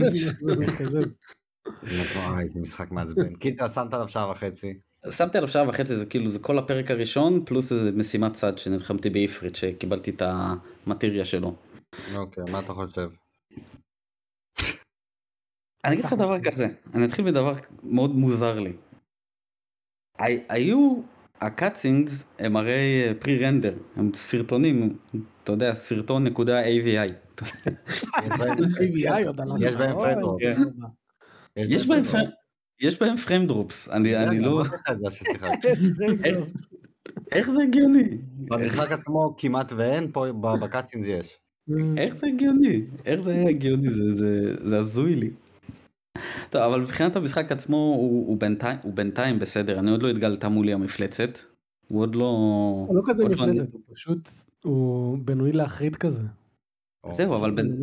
נכון, 1.83 2.38
הייתי 2.38 2.59
משחק 2.59 2.90
מעצבן. 2.90 3.35
קיצר, 3.40 3.68
שמת 3.68 3.94
עליו 3.94 4.09
שעה 4.09 4.31
וחצי. 4.31 4.79
שמתי 5.11 5.38
עליו 5.38 5.51
שעה 5.51 5.68
וחצי, 5.68 5.96
זה 5.96 6.07
כאילו, 6.07 6.31
זה 6.31 6.38
כל 6.38 6.59
הפרק 6.59 6.90
הראשון, 6.90 7.44
פלוס 7.44 7.72
איזה 7.72 7.90
משימת 7.92 8.33
צד 8.35 8.59
שנלחמתי 8.59 9.11
בעפרית, 9.11 9.57
שקיבלתי 9.57 10.11
את 10.11 10.22
המטריה 10.25 11.25
שלו. 11.25 11.55
אוקיי, 12.14 12.44
מה 12.53 12.59
אתה 12.61 12.72
חושב? 12.72 13.11
אני 15.85 15.92
אגיד 15.94 16.05
לך 16.05 16.12
דבר 16.12 16.40
כזה, 16.40 16.66
אני 16.94 17.05
אתחיל 17.05 17.25
בדבר 17.25 17.55
מאוד 17.83 18.11
מוזר 18.11 18.59
לי. 18.59 18.72
הי- 20.18 20.44
היו, 20.48 21.03
הקאצינגס 21.40 22.25
הם 22.38 22.57
הרי 22.57 23.14
פרי 23.20 23.38
רנדר, 23.44 23.75
הם 23.96 24.11
סרטונים, 24.14 24.96
אתה 25.44 25.53
יודע, 25.53 25.75
סרטון 25.75 26.25
נקודה 26.25 26.62
AVI. 26.64 27.12
יש 29.61 29.75
בהם- 29.75 29.98
עליו. 29.98 30.37
יש 31.57 31.88
בהם 31.88 32.05
פריים- 32.05 32.29
יש 32.81 33.01
בהם 33.01 33.17
פריים 33.17 33.47
דרופס, 33.47 33.88
אני 33.88 34.17
אני 34.17 34.41
לא. 34.41 34.62
איך 37.33 37.51
זה 37.51 37.62
הגיוני? 37.62 38.05
במשחק 38.38 38.93
עצמו 38.93 39.35
כמעט 39.38 39.73
ואין, 39.77 40.11
פה 40.12 40.27
בקאצינס 40.61 41.07
יש. 41.07 41.38
איך 41.97 42.15
זה 42.17 42.27
הגיוני? 42.27 42.83
איך 43.07 43.21
זה 43.21 43.31
היה 43.31 43.49
הגיוני? 43.49 43.91
זה, 43.91 44.15
זה, 44.15 44.55
זה 44.69 44.79
הזוי 44.79 45.15
לי. 45.15 45.31
טוב, 46.51 46.62
אבל 46.62 46.81
מבחינת 46.81 47.17
המשחק 47.17 47.53
עצמו 47.53 47.77
הוא, 47.77 48.27
הוא, 48.29 48.41
בינתיים, 48.41 48.79
הוא 48.83 48.93
בינתיים 48.95 49.38
בסדר, 49.38 49.79
אני 49.79 49.91
עוד 49.91 50.03
לא 50.03 50.11
התגלתה 50.11 50.49
מולי 50.49 50.73
המפלצת. 50.73 51.38
הוא 51.88 52.01
עוד 52.01 52.15
לא... 52.15 52.25
הוא 52.88 52.97
לא 52.97 53.03
כזה 53.07 53.23
לא- 53.25 53.29
מפלצת, 53.29 53.73
הוא 53.73 53.81
פשוט, 53.95 54.29
הוא 54.65 55.19
בנוי 55.19 55.53
להחריד 55.53 55.97
כזה. 55.97 56.23
זהו, 57.11 57.37
אבל 57.37 57.51
בין, 57.51 57.77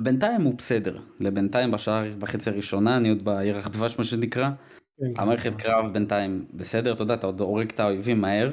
אה. 0.00 0.04
בינתיים 0.04 0.42
הוא 0.42 0.54
בסדר. 0.54 0.98
לבינתיים 1.20 1.70
בשעה 1.70 2.04
וחצי 2.20 2.50
הראשונה, 2.50 2.96
אני 2.96 3.08
עוד 3.08 3.24
בירח 3.24 3.68
דבש 3.68 3.98
מה 3.98 4.04
שנקרא. 4.04 4.50
כן, 4.50 5.14
כן, 5.14 5.22
המערכת. 5.22 5.52
קרב 5.56 5.92
בינתיים 5.92 6.44
בסדר, 6.54 6.92
אתה 6.92 7.02
יודע, 7.02 7.14
אתה 7.14 7.26
עוד 7.26 7.40
הורג 7.40 7.70
את 7.70 7.80
האויבים 7.80 8.20
מהר. 8.20 8.52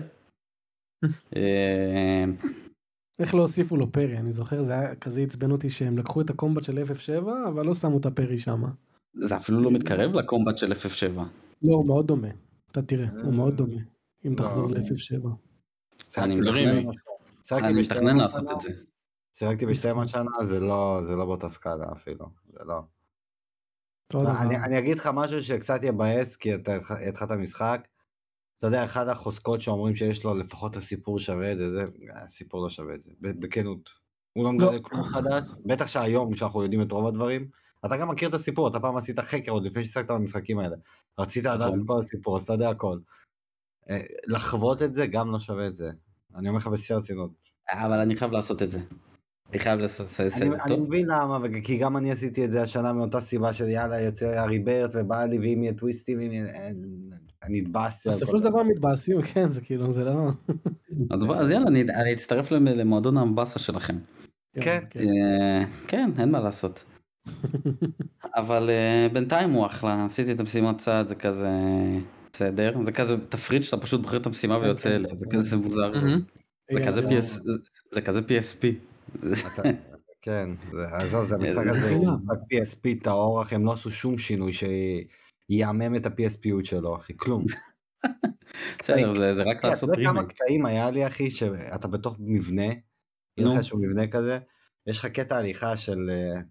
אה, 1.35 2.25
איך 3.19 3.35
לא 3.35 3.41
הוסיפו 3.41 3.77
לו 3.77 3.91
פרי, 3.91 4.17
אני 4.17 4.31
זוכר, 4.31 4.61
זה 4.61 4.73
היה 4.73 4.95
כזה 4.95 5.21
עצבן 5.21 5.51
אותי 5.51 5.69
שהם 5.69 5.97
לקחו 5.97 6.21
את 6.21 6.29
הקומבט 6.29 6.63
של 6.63 6.83
FF7, 6.83 7.27
אבל 7.47 7.65
לא 7.65 7.73
שמו 7.73 7.97
את 7.97 8.05
הפרי 8.05 8.39
שם. 8.39 8.63
זה 9.13 9.37
אפילו 9.37 9.61
לא 9.61 9.71
מתקרב 9.71 10.13
לקומבט 10.13 10.57
של 10.57 10.71
FF7. 10.71 11.19
לא, 11.61 11.73
הוא 11.73 11.87
מאוד 11.87 12.07
דומה. 12.07 12.27
אתה 12.71 12.81
תראה, 12.81 13.07
הוא 13.23 13.33
מאוד 13.33 13.51
אה, 13.51 13.57
דומה. 13.57 13.81
אם. 14.25 14.35
תחזור 14.35 14.69
ל-FF7. 14.69 15.27
אני 17.51 17.81
מתכנן-. 17.81 18.17
לעשות 18.17 18.51
את 18.51 18.61
זה. 18.61 18.69
שיחקתי 19.37 19.65
בשתיהם 19.65 19.99
השנה, 19.99 20.31
זה 20.43 20.59
לא 20.59 21.01
זה 21.07 21.15
לא 21.15 21.25
באותה 21.25 21.49
סקאלה 21.49 21.85
אפילו. 21.91 22.25
זה 22.53 22.59
לא. 22.65 22.81
דבר. 24.13 24.41
אני, 24.41 24.55
אני 24.63 24.79
אגיד 24.79 24.97
לך 24.97 25.09
משהו 25.13 25.43
שקצת 25.43 25.79
יבאס 25.83 26.35
כי 26.35 26.55
אתה 26.55 26.77
התחלת 27.09 27.31
משחק. 27.31 27.87
אתה 28.57 28.67
יודע 28.67 28.85
אחד 28.85 29.07
החוזקות 29.07 29.61
שאומרים 29.61 29.95
שיש 29.95 30.23
לו 30.23 30.33
לפחות 30.33 30.75
הסיפור 30.75 31.19
שווה 31.19 31.51
את 31.51 31.57
זה 31.57 31.71
זה 31.71 31.83
הסיפור 32.15 32.63
לא 32.63 32.69
שווה 32.69 32.95
את 32.95 33.01
זה 33.01 33.11
ב- 33.21 33.45
בכנות. 33.45 33.89
הוא 34.33 34.43
לא 34.43 34.51
מגלה 34.51 34.79
כלום 34.81 35.03
חדש 35.03 35.43
בטח 35.65 35.87
שהיום 35.87 36.33
כשאנחנו 36.33 36.63
יודעים 36.63 36.81
את 36.81 36.91
רוב 36.91 37.07
הדברים 37.07 37.49
אתה 37.85 37.97
גם 37.97 38.09
מכיר 38.09 38.29
את 38.29 38.33
הסיפור, 38.33 38.67
אתה 38.67 38.79
פעם 38.79 38.97
עשית 38.97 39.19
חקר 39.19 39.51
עוד 39.51 39.63
לפני 39.63 39.83
ששיחקת 39.83 40.11
במשחקים 40.11 40.59
האלה. 40.59 40.75
רצית 41.19 41.43
לדעת 41.43 41.59
נכון. 41.59 41.81
את 41.81 41.87
כל 41.87 41.99
הסיפור, 41.99 42.37
אז 42.37 42.43
אתה 42.43 42.53
יודע 42.53 42.69
הכל. 42.69 42.99
אה, 43.89 44.01
לחוות 44.27 44.81
את 44.81 44.93
זה 44.93 45.07
גם 45.07 45.31
לא 45.31 45.39
שווה 45.39 45.67
את 45.67 45.75
זה. 45.75 45.91
אני 46.35 46.49
אומר 46.49 46.57
לך 46.57 46.67
בשיא 46.67 46.95
הרצינות. 46.95 47.31
אבל 47.71 47.99
אני 47.99 48.15
חייב 48.15 48.31
לעשות 48.31 48.61
את 48.61 48.71
זה. 48.71 48.79
אני 49.51 49.59
חייב 49.59 49.79
לעשות 49.79 50.07
את 50.07 50.41
אני, 50.41 50.77
מבין 50.77 51.07
למה, 51.07 51.39
כי 51.63 51.77
גם 51.77 51.97
אני 51.97 52.11
עשיתי 52.11 52.45
את 52.45 52.51
זה 52.51 52.61
השנה 52.61 52.93
מאותה 52.93 53.21
סיבה 53.21 53.53
של 53.53 53.69
יאללה 53.69 54.01
יוצא 54.01 54.43
ארי 54.43 54.59
ברט 54.59 54.91
ובא 54.93 55.25
לי 55.25 55.39
ואם 55.39 55.63
יהיה 55.63 55.73
טוויסטים, 55.73 56.19
אם 56.19 56.31
יהיה... 56.31 56.45
על 57.41 57.51
בסופו 58.05 58.37
של. 58.37 58.43
דבר 58.43 58.63
מתבאסים, 58.63 59.21
כן, 59.21 59.51
זה 59.51 59.61
כאילו, 59.61 59.91
זה 59.91 60.03
לא... 60.03 60.29
אז 61.39 61.51
יאללה, 61.51 61.67
אני 61.67 61.81
אני 61.81 62.13
אצטרף 62.13 62.51
למ- 62.51 62.67
למועדון 62.67 63.17
המבאסה 63.17 63.59
שלכם. 63.59 63.97
כן. 64.53 64.79
אה, 64.95 65.63
כן, 65.87 66.09
אין 66.19 66.31
מה 66.31 66.39
לעשות. 66.39 66.83
אבל 68.35 68.69
אה, 68.69 69.07
בינתיים 69.13 69.51
הוא 69.51 69.65
אחלה, 69.65 70.05
עשיתי 70.05 70.31
את 70.31 70.39
המשימות 70.39 70.77
צעד, 70.77 71.07
זה 71.07 71.15
כזה 71.15 71.49
בסדר, 72.33 72.73
זה 72.83 72.91
כזה 72.91 73.15
תפריט 73.29 73.63
שאתה 73.63 73.77
פשוט 73.77 74.01
בוחר 74.01 74.17
את 74.17 74.25
המשימה 74.25 74.57
ויוצא 74.57 74.95
אליה, 74.95 75.15
זה 75.15 75.25
כזה 75.29 75.57
מוזר, 75.57 75.91
זה 77.93 78.01
כזה 78.01 78.19
PSP. 78.19 78.65
אתה- 79.53 79.61
כן, 80.21 80.49
זה- 80.71 80.87
עזוב, 80.95 81.23
זה 81.23 81.35
המשחק 81.35 81.63
זה 81.63 81.71
הזה, 81.71 81.89
הוא. 81.91 82.07
משחק 82.09 82.37
PSP 82.53 83.03
טהור, 83.03 83.41
אחי, 83.41 83.55
הם 83.55 83.65
לא 83.65 83.73
עשו 83.73 83.91
שום 83.91 84.17
שינוי 84.17 84.51
שיעמם 84.53 85.95
את 85.95 86.05
ה-PSPיות 86.05 86.63
שלו, 86.63 86.95
אחי, 86.95 87.13
כלום. 87.17 87.45
בסדר, 88.79 89.17
זה- 89.17 89.33
זה 89.35 89.43
רק 89.43 89.57
אחי, 89.57 89.67
לעשות 89.67 89.89
אתה 89.89 89.99
יודע 89.99 90.09
כמה 90.09 90.19
רימייק. 90.19 90.35
קטעים 90.41 90.65
היה 90.65 90.89
לי, 90.91 91.07
אחי, 91.07 91.29
שאתה 91.29 91.87
בתוך 91.87 92.15
מבנה, 92.19 92.63
יהיה 92.63 92.79
לך. 93.49 93.55
איזשהו 93.57 93.79
מבנה 93.81 94.07
כזה, 94.07 94.39
יש 94.87 94.99
לך 94.99 95.05
קטע 95.05 95.37
הליכה 95.37 95.77
של 95.77 96.09
אה, 96.09 96.41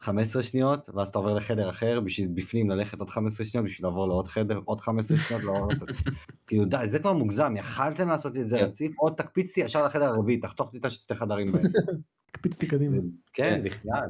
15 0.00 0.42
שניות, 0.42 0.90
ואז 0.94 1.08
אתה 1.08 1.18
עובר 1.18 1.34
לחדר 1.34 1.70
אחר, 1.70 2.00
בשביל 2.00 2.28
בפנים 2.34 2.70
ללכת 2.70 3.00
עוד 3.00 3.10
15 3.10 3.46
שניות, 3.46 3.66
בשביל 3.66 3.86
לעבור 3.86 4.08
לעוד 4.08 4.28
חדר, 4.28 4.60
עוד 4.64 4.80
15 4.80 5.16
שניות, 5.16 5.44
לעבור 5.44 5.60
עוד... 5.60 5.90
כאילו, 6.46 6.64
די, 6.64 6.76
זה 6.84 6.98
כבר 6.98 7.12
מוגזם, 7.12 7.54
יכלתם 7.56 8.08
לעשות 8.08 8.36
את 8.36 8.48
זה 8.48 8.58
כן. 8.58 8.64
רציף, 8.64 8.92
עוד 8.98 9.12
תקפיצי 9.16 9.60
ישר 9.60 9.84
לחדר 9.84 10.04
הרביעי, 10.04 10.40
תחתוך 10.40 10.70
לי 10.72 10.78
את 10.78 10.84
השתי 10.84 11.14
חדרים 11.14 11.52
בהם. 11.52 11.64
הקפיצתי 12.30 12.66
קדימה. 12.66 12.96
כן, 13.32 13.50
כן. 13.50 13.62
בכלל. 13.64 14.08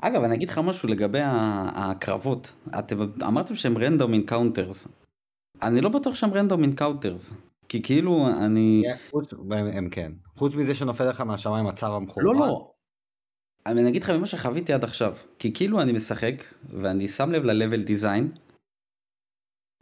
אגב, 0.00 0.22
אני 0.22 0.34
אגיד 0.34 0.48
לך 0.48 0.58
משהו 0.58 0.88
לגבי 0.88 1.20
הקרבות. 1.22 2.52
אתם 2.78 2.96
אמרתם 3.22 3.54
שהם 3.54 3.78
random 3.78 4.14
encounters. 4.14 4.88
אני 5.62 5.80
לא 5.80 5.88
בטוח 5.88 6.14
שהם 6.14 6.34
random 6.34 6.62
encounters. 6.62 7.34
כי 7.68 7.82
כאילו 7.82 8.28
אני... 8.28 8.82
כן, 9.12 9.54
הם 9.72 9.88
כן. 9.90 10.12
חוץ 10.36 10.54
מזה 10.54 10.74
שנופל 10.74 11.08
לך 11.08 11.20
מהשמיים 11.20 11.66
הצו 11.66 11.86
המחורבן. 11.86 12.26
לא, 12.26 12.34
לא. 12.34 12.73
אני 13.66 13.88
אגיד 13.88 14.02
לך 14.02 14.10
ממה 14.10 14.26
שחוויתי 14.26 14.72
עד 14.72 14.84
עכשיו. 14.84 15.16
כי 15.38 15.54
כאילו 15.54 15.82
אני 15.82 15.92
משחק, 15.92 16.34
ואני 16.70 17.08
שם 17.08 17.30
לב 17.30 17.44
ל-level 17.44 17.88
design, 17.88 18.38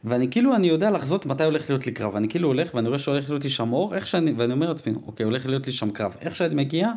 ואני 0.05 0.31
כאילו 0.31 0.57
אני 0.57 0.67
יודע 0.67 0.91
לחזות 0.91 1.27
מתי 1.27 1.45
הולך 1.45 1.71
להיות 1.71 1.87
לי 1.87 1.93
קרב. 1.93 2.17
אני 2.17 2.29
כאילו 2.29 2.49
הולך 2.49 2.75
ואני 2.75 2.89
רואה 2.89 2.99
שהולך 2.99 3.31
להיות 3.31 3.45
לי 3.45 3.51
שם 3.51 3.73
אור, 3.73 3.95
איך 3.95 4.07
שאני, 4.07 4.33
ואני 4.33 4.53
אומר 4.53 4.69
לעצמי, 4.69 4.95
אוקיי, 5.07 5.25
הולך 5.25 5.47
להיות 5.47 5.67
לי 5.67 5.73
שם 5.73 5.91
קרב. 5.91 6.17
איך 6.21 6.37
שאני 6.37 6.55
מגיע, 6.55 6.89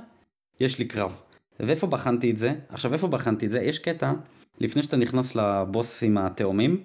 יש 0.59 0.79
לי 0.79 0.85
קרב. 0.85 1.21
ואיפה 1.59 1.87
בחנתי 1.87 2.31
את 2.31 2.37
זה? 2.37 2.53
עכשיו 2.69 2.93
איפה 2.93 3.07
בחנתי 3.07 3.45
את 3.45 3.51
זה? 3.51 3.61
יש 3.61 3.79
קטע, 3.79 4.13
לפני 4.59 4.83
שאתה 4.83 4.97
נכנס 4.97 5.35
לבוס 5.35 6.03
עם 6.03 6.17
התאומים, 6.17 6.83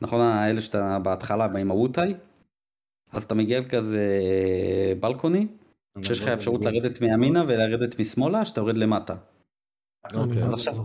נכון 0.00 0.20
האלה 0.20 0.60
שאתה 0.60 0.98
בהתחלה 0.98 1.44
עם 1.44 1.70
הווטאי, 1.70 2.14
אז 3.12 3.22
אתה 3.22 3.34
מגיע 3.34 3.60
לכזה 3.60 4.08
בלקוני, 5.00 5.46
שיש 6.02 6.20
לך 6.20 6.28
אפשרות 6.28 6.64
לרדת 6.64 7.00
מימינה 7.00 7.44
ולרדת 7.48 8.00
משמאלה, 8.00 8.44
שאתה 8.44 8.60
יורד 8.60 8.76
למטה. 8.76 9.14
אוקיי. 10.14 10.40
לא 10.40 10.50
זוכר. 10.50 10.82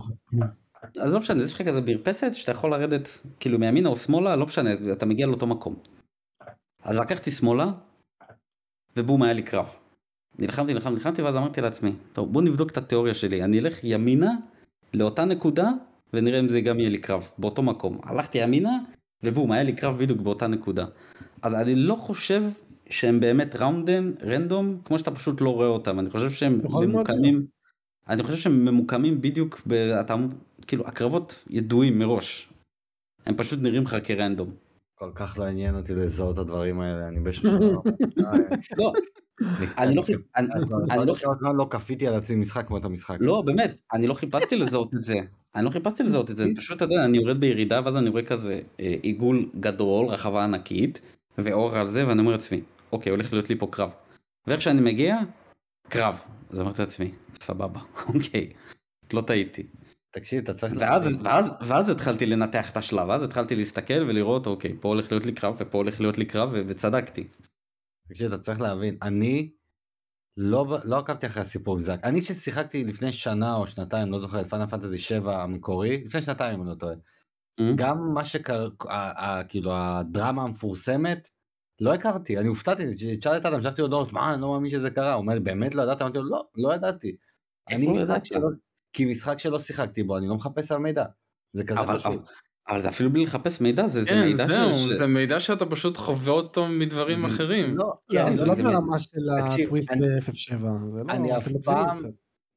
אז 1.00 1.12
לא 1.12 1.18
משנה, 1.18 1.42
יש 1.42 1.52
לך 1.52 1.62
כזה 1.62 1.80
מרפסת 1.80 2.34
שאתה 2.34 2.50
יכול 2.50 2.70
לרדת 2.70 3.08
כאילו 3.40 3.58
מימינה 3.58 3.88
או 3.88 3.96
שמאלה, 3.96 4.36
לא 4.36 4.46
משנה, 4.46 4.70
אתה 4.92 5.06
מגיע 5.06 5.26
לאותו 5.26 5.46
מקום. 5.46 5.76
אז 6.82 6.98
לקחתי 6.98 7.30
שמאלה, 7.30 7.72
ובום 8.96 9.22
היה 9.22 9.32
לי 9.32 9.42
קרב. 9.42 9.76
נלחמתי, 10.38 10.74
נלחמתי, 10.74 10.94
נלחמתי, 10.94 11.22
ואז 11.22 11.36
אמרתי 11.36 11.60
לעצמי, 11.60 11.92
טוב 12.12 12.32
בוא 12.32 12.42
נבדוק 12.42 12.70
את 12.70 12.76
התיאוריה 12.76 13.14
שלי, 13.14 13.44
אני 13.44 13.58
אלך 13.58 13.84
ימינה 13.84 14.32
לאותה 14.94 15.24
נקודה, 15.24 15.70
ונראה 16.12 16.40
אם 16.40 16.48
זה 16.48 16.60
גם 16.60 16.78
יהיה 16.78 16.90
לי 16.90 16.98
קרב, 16.98 17.28
באותו 17.38 17.62
מקום. 17.62 17.98
הלכתי 18.02 18.38
ימינה, 18.38 18.78
ובום, 19.22 19.52
היה 19.52 19.62
לי 19.62 19.72
קרב 19.72 19.98
בדיוק 19.98 20.20
באותה 20.20 20.46
נקודה. 20.46 20.86
אז 21.42 21.54
אני 21.54 21.74
לא 21.74 21.94
חושב 21.94 22.42
שהם 22.90 23.20
באמת 23.20 23.56
ראונדן, 23.56 24.12
רנדום, 24.22 24.78
כמו 24.84 24.98
שאתה 24.98 25.10
פשוט 25.10 25.40
לא 25.40 25.54
רואה 25.54 25.66
אותם, 25.66 25.98
אני 25.98 26.10
חושב 26.10 26.30
שהם 26.30 26.60
ממוקמים, 26.80 27.46
אני 28.08 28.22
חושב 28.22 28.36
שהם 28.36 28.64
ממוקמים 28.64 29.20
בדיוק, 29.20 29.62
ב, 29.66 29.72
אתה, 29.72 30.14
אמור- 30.14 30.30
כאילו 30.66 30.86
הקרבות 30.86 31.44
ידועים 31.50 31.98
מראש. 31.98 32.48
הם 33.26 33.36
פשוט 33.36 33.58
נראים 33.62 33.82
לך 33.82 33.96
כרנדום. 34.04 34.48
כל 34.94 35.10
כך 35.14 35.38
לא 35.38 35.44
עניין 35.44 35.74
אותי 35.74 35.94
לזהות 35.94 36.34
את 36.34 36.38
הדברים 36.38 36.80
האלה, 36.80 37.08
אני 37.08 37.32
שלב. 37.32 37.52
לא, 38.78 38.92
אני 39.78 39.94
לא, 39.94 40.02
חיפ- 40.02 40.20
אני, 40.36 40.48
אני 40.90 41.06
לא, 41.40 41.54
לא 41.56 41.66
כפיתי 41.70 42.06
על 42.06 42.14
עצמי 42.14 42.36
משחק 42.36 42.66
כמו 42.66 42.76
את 42.78 42.84
המשחק. 42.84 43.16
לא 43.20 43.42
באמת, 43.42 43.76
אני 43.92 44.06
לא 44.06 44.14
חיפשתי 44.14 44.56
לזהות 44.56 44.94
את 44.94 45.04
זה. 45.04 45.14
אני 45.54 45.64
לא 45.64 45.70
חיפשתי 45.70 46.02
לזהות 46.02 46.30
את 46.30 46.36
זה, 46.36 46.46
פשוט 46.56 46.76
אתה 46.76 46.84
יודע, 46.84 47.04
אני 47.04 47.18
יורד 47.18 47.40
בירידה 47.40 47.80
ואז 47.84 47.96
אני 47.96 48.10
רואה 48.10 48.22
כזה 48.22 48.60
אה, 48.80 48.94
עיגול 49.02 49.48
גדול, 49.60 50.06
רחבה 50.06 50.44
ענקית, 50.44 51.00
ואור 51.38 51.76
על 51.76 51.90
זה, 51.90 52.08
ואני 52.08 52.20
אומר 52.20 52.32
לעצמי, 52.32 52.60
אוקיי, 52.92 53.10
הולך 53.10 53.32
להיות 53.32 53.50
לי 53.50 53.58
פה 53.58 53.68
קרב. 53.70 53.90
ואיך 54.46 54.62
שאני 54.62 54.80
מגיע, 54.80 55.16
קרב. 55.88 56.18
אז 56.50 56.60
אמרתי 56.60 56.82
לעצמי, 56.82 57.12
סבבה, 57.40 57.80
אוקיי, 58.14 58.52
לא 59.12 59.20
טעיתי. 59.20 59.66
תקשיב, 60.10 60.42
אתה 60.42 60.54
צריך... 60.54 60.74
ואז. 60.78 61.08
ואז, 61.24 61.52
ואז 61.68 61.88
התחלתי 61.88 62.26
לנתח 62.26 62.70
את 62.70 62.76
השלב, 62.76 63.08
ואז 63.08 63.22
התחלתי 63.22 63.56
להסתכל 63.56 64.04
ולראות, 64.08 64.46
אוקיי, 64.46 64.76
פה 64.80 64.88
הולך 64.88 65.12
להיות 65.12 65.26
לי 65.26 65.32
קרב, 65.32 65.56
ופה 65.58 65.78
הולך 65.78 66.00
להיות 66.00 66.18
לי 66.18 66.24
קרב, 66.24 66.50
וצדקתי. 66.68 67.28
תקשיב, 68.08 68.32
אתה 68.32 68.42
צריך 68.42 68.60
להבין, 68.60 68.98
אני 69.02 69.50
לא, 70.36 70.78
לא 70.84 70.98
עקבתי 70.98 71.26
אחרי 71.26 71.42
הסיפור 71.42 71.78
הזה. 71.78 71.94
אני 72.04 72.20
כששיחקתי 72.20 72.84
לפני 72.84 73.12
שנה 73.12 73.56
או 73.56 73.66
שנתיים, 73.66 74.12
לא 74.12 74.20
זוכר, 74.20 74.40
את 74.40 74.46
פאנל 74.46 74.66
פנטזי 74.66 74.98
7 74.98 75.42
המקורי, 75.42 76.04
לפני 76.04 76.22
שנתיים 76.22 76.54
אם 76.54 76.62
אני 76.62 76.70
לא 76.70 76.74
טועה, 76.74 76.94
אה? 77.60 77.72
גם 77.76 78.14
מה 78.14 78.24
שקרה, 78.24 79.44
כאילו 79.48 79.72
הדרמה 79.74 80.42
המפורסמת, 80.42 81.28
לא 81.80 81.94
הכרתי, 81.94 82.38
אני 82.38 82.48
הופתעתי, 82.48 82.84
תשאל 83.20 83.36
את 83.36 83.46
אדם, 83.46 83.62
שלחתי 83.62 83.82
הודעות, 83.82 84.12
מה, 84.12 84.32
אני 84.34 84.42
לא 84.42 84.52
מאמין 84.52 84.70
שזה 84.70 84.90
קרה, 84.90 85.12
הוא 85.12 85.22
אומר 85.22 85.38
באמת 85.40 85.74
לא 85.74 85.82
ידעת? 85.82 86.02
אמרתי 86.02 86.18
לו, 86.18 86.24
לא, 86.24 86.44
לא 86.56 86.74
ידעתי. 86.74 87.16
אני 87.70 87.86
לא 87.86 87.92
משחק? 87.92 88.24
שלא, 88.24 88.48
כי 88.92 89.04
משחק 89.04 89.38
שלא 89.38 89.58
שיחקתי 89.60 90.02
בו, 90.02 90.16
אני 90.18 90.28
לא 90.28 90.34
מחפש 90.34 90.72
על 90.72 90.78
מידע. 90.78 91.04
זה 91.52 91.64
כזה 91.64 91.80
אבל, 91.80 91.98
פשוט. 91.98 92.06
אבל, 92.12 92.18
אבל 92.68 92.82
זה 92.82 92.88
אפילו 92.88 93.10
בלי 93.10 93.24
לחפש 93.24 93.60
מידע, 93.60 93.88
זה, 93.88 94.02
זה 94.02 94.10
כן, 94.10 94.22
מידע 94.24 94.44
זהו, 94.44 94.76
ש... 94.76 94.80
זה 94.98 95.06
מידע 95.06 95.40
שאתה 95.40 95.66
פשוט 95.66 95.96
חווה 95.96 96.32
אותו 96.32 96.68
מדברים 96.68 97.20
זה- 97.20 97.26
אחרים. 97.26 97.76
לא, 97.76 97.92
כן, 98.10 98.26
לא, 98.36 98.54
זה 98.54 98.62
לא 98.62 98.70
ברמה 98.70 98.98
של 99.00 99.18
הטוויסט 99.38 99.90
אני- 99.90 100.06
ב-F7. 100.20 100.58
זה 100.58 101.02
לא, 101.06 101.12
אני 101.12 101.36
אף 101.36 101.48
פעם-. 101.64 101.98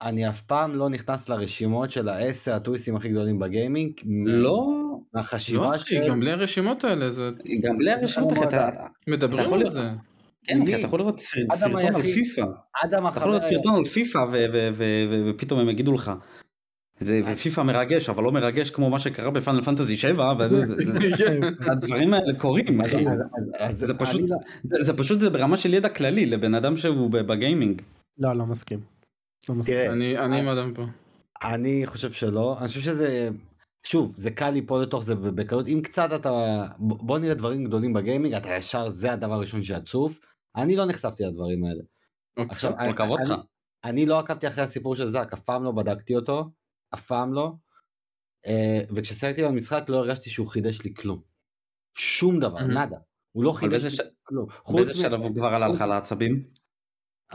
אני 0.02 0.30
אף 0.30 0.42
פעם 0.42 0.76
לא 0.76 0.90
נכנס 0.90 1.30
לרשימות 1.30 1.92
של 1.92 2.10
העשר 2.10 2.54
הטוויסטים 2.54 2.96
הכי 2.96 3.10
גדולים 3.10 3.40
בגיימינג. 3.40 3.94
לא, 4.26 4.68
מהחשיבה 5.14 5.70
לא 5.70 5.76
אחי, 5.76 6.08
גם 6.08 6.20
בלי 6.20 6.32
הרשימות 6.32 6.84
האלה, 6.84 7.10
זה... 7.10 7.30
גם 7.64 7.78
בלי 7.78 7.92
הרשימות, 7.92 8.34
אחי, 8.34 8.44
אתה, 8.44 8.70
מדברים 9.08 9.54
על 9.54 9.70
זה. 9.70 9.90
כן, 10.46 10.62
לי- 10.66 10.76
אתה 10.76 10.82
יכול 10.86 11.00
לראות 11.00 11.20
סרטון 11.20 11.56
על 11.96 12.02
פיפא, 12.02 12.42
אדם 12.86 13.08
אתה 13.08 13.18
יכול 13.18 13.32
לראות 13.32 13.44
סרטון 13.46 13.76
על 13.76 13.86
פיפא 13.86 14.20
ופתאום 15.30 15.60
הם 15.60 15.70
יגידו 15.70 15.94
לך, 15.94 16.12
זה 17.00 17.22
פיפא 17.44 17.62
מרגש, 17.62 18.10
אבל 18.10 18.24
לא 18.24 18.32
מרגש 18.32 18.70
כמו 18.72 18.90
מה 18.90 19.00
שקרה 19.00 19.32
בפאנל 19.32 19.62
פנטזי 19.62 19.96
7, 19.98 20.34
הדברים 21.72 22.14
האלה 22.14 22.34
קורים, 22.40 22.86
זה 23.72 23.94
פשוט, 23.94 24.20
אני 24.20 24.28
זה- 24.64 24.84
זה 24.84 24.98
פשוט 24.98 25.20
זה 25.20 25.30
ברמה 25.30 25.58
של 25.58 25.74
ידע 25.74 25.90
כללי 25.90 26.26
לבן 26.26 26.56
אדם 26.56 26.78
שהוא 26.78 27.10
ב- 27.12 27.18
בגיימינג. 27.18 27.82
לא, 28.20 28.34
לא 28.36 28.46
מסכים. 28.46 28.80
לא 29.50 29.56
אני 29.94 30.18
אני 30.18 30.40
עם 30.40 30.48
אדם 30.48 30.74
פה. 30.74 30.86
אני 31.44 31.86
חושב 31.86 32.12
שלא, 32.12 32.58
אני 32.60 32.68
חושב 32.68 32.82
שזה, 32.82 33.30
שוב, 33.84 34.14
זה 34.18 34.32
קל 34.32 34.50
ליפול 34.50 34.82
לתוך 34.82 35.04
זה 35.04 35.16
בקלות, 35.16 35.68
אם 35.68 35.82
קצת 35.84 36.10
אתה, 36.16 36.30
בוא 36.80 37.20
נראה 37.20 37.34
דברים 37.34 37.64
גדולים 37.64 37.94
בגיימינג, 37.94 38.34
אתה 38.36 38.50
ישר, 38.56 38.90
זה 38.90 39.14
הדבר 39.14 39.34
הראשון 39.34 39.64
שיצוף, 39.64 40.20
אני 40.56 40.76
לא 40.76 40.86
נחשפתי 40.86 41.24
לדברים 41.24 41.64
האלה. 41.64 41.84
אוקיי. 42.38 42.52
עכשיו, 42.52 42.74
לך. 43.22 43.32
אני- 43.32 43.42
אני 43.84 44.06
לא 44.06 44.20
עקבתי 44.20 44.48
אחרי 44.48 44.64
הסיפור 44.64 44.96
של 44.96 45.08
זאק, 45.10 45.34
אף 45.34 45.42
פעם 45.42 45.64
לא 45.64 45.72
בדקתי 45.72 46.16
אותו, 46.16 46.50
אף 46.94 47.06
פעם 47.06 47.34
לא, 47.34 47.52
אה, 48.48 48.80
וכששיחקתי 48.96 49.44
במשחק 49.44 49.84
לא 49.88 49.98
הרגשתי 49.98 50.30
שהוא 50.30 50.48
חידש 50.48 50.82
לי 50.82 50.94
כלום. 50.94 51.22
שום 51.94 52.40
דבר. 52.40 52.60
נאדה. 52.74 52.98
הוא 53.32 53.44
לא 53.44 53.52
חידש 53.52 53.84
לי 53.84 53.90
ש- 53.92 54.00
כלום. 54.24 54.48
באיזה 54.76 54.94
שלב 54.94 55.22
הוא 55.22 55.36
כבר 55.36 55.48
עלה 55.48 55.68
לך 55.68 55.82
לעצבים? 55.82 56.44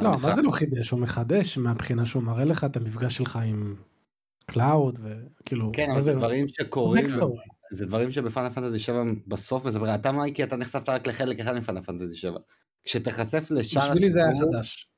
לא. 0.01 0.11
מה 0.11 0.17
זה 0.35 0.43
לא 0.43 0.51
חידש? 0.51 0.91
הוא 0.91 1.01
מחדש 1.01 1.59
מהבחינה 1.59 2.07
שהוא 2.07 2.23
מראה 2.23 2.45
לך 2.45 2.65
את 2.65 2.77
המפגש 2.77 3.17
שלך 3.17 3.39
עם 3.47 3.77
קלאוד 4.47 4.99
וכאילו... 5.03 5.71
כן, 5.73 5.91
אבל 5.91 6.01
זה 6.01 6.15
דברים 6.15 6.49
שקורים. 6.49 7.07
זה 7.73 7.87
דברים 7.87 8.13
שב 8.13 8.27
Final 8.27 8.51
Fantasy 8.51 8.79
7 8.79 9.03
בסוף 9.27 9.65
מספר, 9.65 9.95
אתה 9.95 10.13
מייקי 10.13 10.45
אתה 10.45 10.57
נחשפת 10.57 10.89
רק 10.89 11.07
לחלק 11.07 11.41
אחד 11.41 11.57
מ 11.57 11.61
Final 11.61 11.83
Fantasy 11.83 12.17
7. 12.17 12.39
כשתיחשף 12.85 13.51
לשאר 13.51 13.91
בשבילי 13.91 14.11
זה 14.11 14.21
היה 14.21 14.33
חדש. 14.41 14.89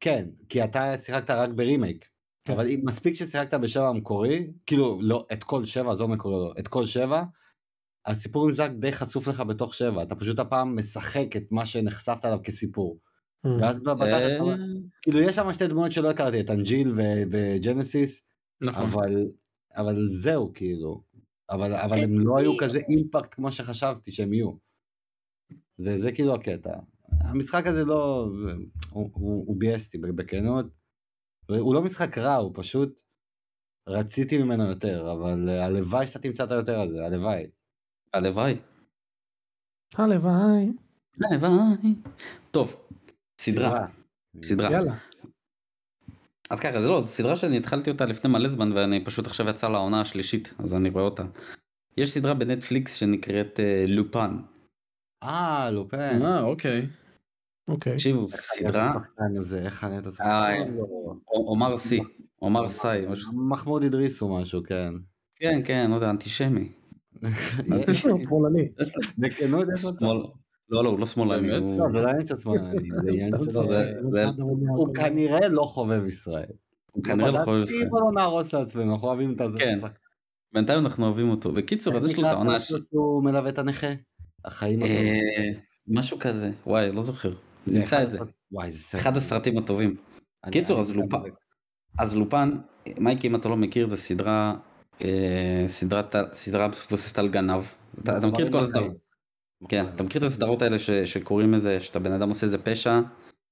כן, 0.00 0.28
כי 0.48 0.64
אתה 0.64 0.98
שיחקת 0.98 1.30
רק 1.30 1.50
ברימייק. 1.50 2.08
כן. 2.44 2.52
אבל 2.52 2.66
מספיק 2.82 3.14
ששיחקת 3.14 3.54
בשבע 3.54 3.88
המקורי, 3.88 4.50
כאילו 4.66 4.98
לא 5.02 5.26
את 5.32 5.44
כל 5.44 5.64
שבע, 5.64 5.92
עזוב 5.92 6.10
מקורי 6.10 6.34
לא, 6.34 6.54
את 6.58 6.68
כל 6.68 6.86
שבע, 6.86 7.22
הסיפור 8.06 8.44
עם 8.44 8.52
זאק 8.52 8.70
די 8.70 8.92
חשוף 8.92 9.28
לך 9.28 9.40
בתוך 9.40 9.74
שבע, 9.74 10.02
אתה 10.02 10.14
פשוט 10.14 10.38
הפעם 10.38 10.76
משחק 10.76 11.36
את 11.36 11.42
מה 11.50 11.66
שנחשפת 11.66 12.24
עליו 12.24 12.38
כסיפור. 12.44 12.98
Mm. 13.46 13.48
ואז 13.60 13.80
אה, 14.02 14.38
כאילו 15.02 15.20
יש 15.20 15.36
שם 15.36 15.52
שתי 15.52 15.66
דמויות 15.66 15.92
שלא 15.92 16.10
הכרתי, 16.10 16.40
את 16.40 16.50
אנג'יל 16.50 16.92
ו- 16.96 17.22
וג'נסיס, 17.30 18.22
נכון. 18.62 18.84
אבל, 18.84 19.30
אבל 19.76 20.08
זהו 20.08 20.52
כאילו, 20.54 21.02
אבל, 21.50 21.74
אבל 21.74 21.98
הם 21.98 22.18
לא 22.18 22.38
היו 22.38 22.52
כזה 22.60 22.78
אימפקט 22.88 23.34
כמו 23.34 23.52
שחשבתי 23.52 24.10
שהם 24.10 24.32
יהיו. 24.32 24.52
זה, 25.78 25.98
זה 25.98 26.12
כאילו 26.12 26.34
הקטע. 26.34 26.78
המשחק 27.08 27.66
הזה 27.66 27.84
לא, 27.84 28.28
הוא, 28.90 29.10
הוא, 29.12 29.46
הוא 29.46 29.56
ביאס 29.58 29.86
אותי 29.86 29.98
בכנות. 29.98 30.66
הוא 31.48 31.74
לא 31.74 31.82
משחק 31.82 32.18
רע, 32.18 32.34
הוא 32.34 32.52
פשוט, 32.54 33.02
רציתי 33.88 34.38
ממנו 34.38 34.68
יותר, 34.68 35.12
אבל 35.12 35.48
הלוואי 35.48 36.06
שאתה 36.06 36.18
תמצא 36.18 36.44
את 36.44 36.50
היותר 36.52 36.80
הזה, 36.80 37.04
הלוואי. 37.04 37.46
הלוואי. 38.12 38.54
הלוואי. 39.94 40.72
הלוואי. 41.20 41.94
טוב, 42.50 42.76
סדרה. 43.40 43.86
סדרה. 44.42 44.70
יאללה. 44.72 45.11
אז 46.52 46.60
ככה, 46.60 46.82
זה 46.82 46.88
לא, 46.88 47.00
זו 47.00 47.06
סדרה 47.06 47.36
שאני 47.36 47.56
התחלתי 47.56 47.90
אותה 47.90 48.06
לפני 48.06 48.30
מלא 48.30 48.48
זמן 48.48 48.72
ואני 48.72 49.04
פשוט 49.04 49.26
עכשיו 49.26 49.48
יצא 49.48 49.68
לעונה 49.68 50.00
השלישית, 50.00 50.54
אז 50.58 50.74
אני 50.74 50.90
רואה 50.90 51.04
אותה. 51.04 51.22
יש 51.96 52.12
סדרה 52.14 52.34
בנטפליקס 52.34 52.94
שנקראת 52.94 53.60
אה, 53.60 53.84
לופן. 53.88 54.36
אה, 55.22 55.70
לופן. 55.70 56.22
אה, 56.22 56.42
אוקיי. 56.42 56.86
אוקיי. 57.68 57.92
תקשיבו, 57.92 58.28
סדרה, 58.28 58.92
אה, 59.20 59.26
הזה. 59.38 59.68
עומר 61.24 61.76
סי, 61.76 62.00
עומר 62.38 62.68
סאי, 62.68 63.06
משהו. 63.08 63.32
מחמוד 63.32 63.84
אדריס 63.84 64.22
או 64.22 64.36
משהו, 64.38 64.62
כן. 64.66 64.94
כן, 65.36 65.60
כן, 65.64 65.90
לא 65.90 65.94
יודע, 65.94 66.10
אנטישמי. 66.10 66.72
שמאלני. 67.92 68.68
לא, 70.72 70.84
לא, 70.84 70.88
הוא 70.88 70.98
לא 70.98 71.06
שמאלני, 71.06 71.48
באמת? 71.48 71.62
הוא- 71.62 71.78
לא, 71.80 71.92
זה 71.92 72.00
לא 72.02 72.08
עניין 72.08 72.26
של 72.26 72.36
שמאלני, 72.36 72.70
זה 72.90 73.08
עניין 73.12 73.28
שלו. 73.28 73.50
זה- 73.68 73.92
זה 73.94 74.00
זה- 74.10 74.24
הוא. 74.68 74.94
כנראה 74.94 75.48
לא 75.48 75.62
חובב 75.62 76.06
ישראל. 76.06 76.46
הוא 76.92 77.04
כנראה 77.04 77.30
לא 77.30 77.38
בדקתי, 77.38 77.50
ישראל. 77.76 77.88
בוא 77.88 78.00
לא 78.00 78.12
נהרוס 78.14 78.52
לעצמנו, 78.52 78.92
אנחנו 78.92 79.08
אוהבים 79.08 79.32
את 79.32 79.40
הזה. 79.40 79.58
כן. 79.58 79.78
בינתיים 80.54 80.86
אנחנו 80.86 81.06
אוהבים 81.06 81.30
אותו. 81.30 81.52
בקיצור, 81.52 81.96
אז 81.96 82.06
יש 82.10 82.16
לו 82.16 82.22
את 82.22 82.32
העונה 82.32 82.56
הש... 82.56 82.72
שהוא 82.90 83.24
מלווה 83.24 83.48
את 83.50 83.58
הנכה? 83.58 83.86
החיים 84.44 84.78
הטובים. 84.82 85.06
אה, 85.06 85.50
משהו 85.88 86.18
כזה, 86.18 86.50
וואי, 86.66 86.88
לא 86.90 87.02
זוכר. 87.02 87.32
נמצא 87.66 88.02
את 88.02 88.10
זה. 88.10 88.18
וואי, 88.52 88.72
זה 88.72 88.78
סרט. 88.78 89.00
אחד 89.00 89.16
הסרטים 89.16 89.58
הטובים. 89.58 89.96
קיצור, 90.50 90.80
אז 90.80 90.90
לופן, 90.96 91.18
אז 91.98 92.16
לופן, 92.16 92.56
מייקי 92.98 93.26
אם 93.28 93.36
אתה 93.36 93.48
לא 93.48 93.56
מכיר, 93.56 93.88
זה 93.88 93.96
סדרה, 93.96 94.54
אה, 95.04 95.64
סדרה 96.32 96.68
מבוססת 96.68 97.18
על 97.18 97.28
גנב. 97.28 97.62
אתה 98.02 98.18
אתה 98.18 98.26
מכיר 98.26 98.46
את 98.46 98.52
כל 98.52 98.58
הסדרות? 98.58 99.01
כן, 99.68 99.86
אתה 99.94 100.02
מכיר 100.02 100.20
את 100.22 100.26
הסדרות 100.26 100.62
האלה 100.62 100.78
ש- 100.78 100.90
שקוראים 100.90 101.54
איזה, 101.54 101.80
שאתה 101.80 101.98
בן 101.98 102.12
אדם 102.12 102.28
עושה 102.28 102.46
איזה 102.46 102.58
פשע, 102.58 103.00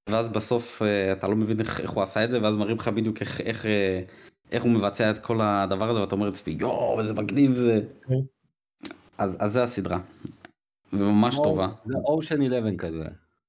ואז 0.09 0.29
בסוף 0.29 0.83
אה, 0.83 1.13
אתה 1.13 1.29
לא 1.29 1.37
מבין 1.37 1.61
איך 1.61 1.81
איך 1.81 1.91
הוא 1.91 2.03
עשה 2.03 2.25
את 2.25 2.31
זה, 2.31 2.43
ואז 2.43 2.57
מראים 2.57 2.77
לך 2.77 2.89
בדיוק 2.89 3.21
איך- 3.21 3.41
איך 3.41 3.67
אה, 3.67 4.03
איך 4.53 4.63
הוא 4.63 4.71
מבצע 4.73 5.11
את 5.11 5.19
כל 5.19 5.41
הדבר 5.41 5.91
הזה, 5.91 6.01
ואתה 6.01 6.15
אומר 6.15 6.27
לעצמי, 6.27 6.57
יואו, 6.61 7.01
איזה 7.01 7.15
מגניב 7.15 7.55
זה. 7.55 7.81
כן. 8.09 8.15
אז 9.19 9.37
אז 9.41 9.53
זה 9.53 9.63
הסדרה. 9.63 9.99
וממש 10.93 11.37
טובה. 11.45 11.69
זה 11.87 11.95
אושן 12.05 12.43
11 12.43 12.71
כזה. 12.79 13.05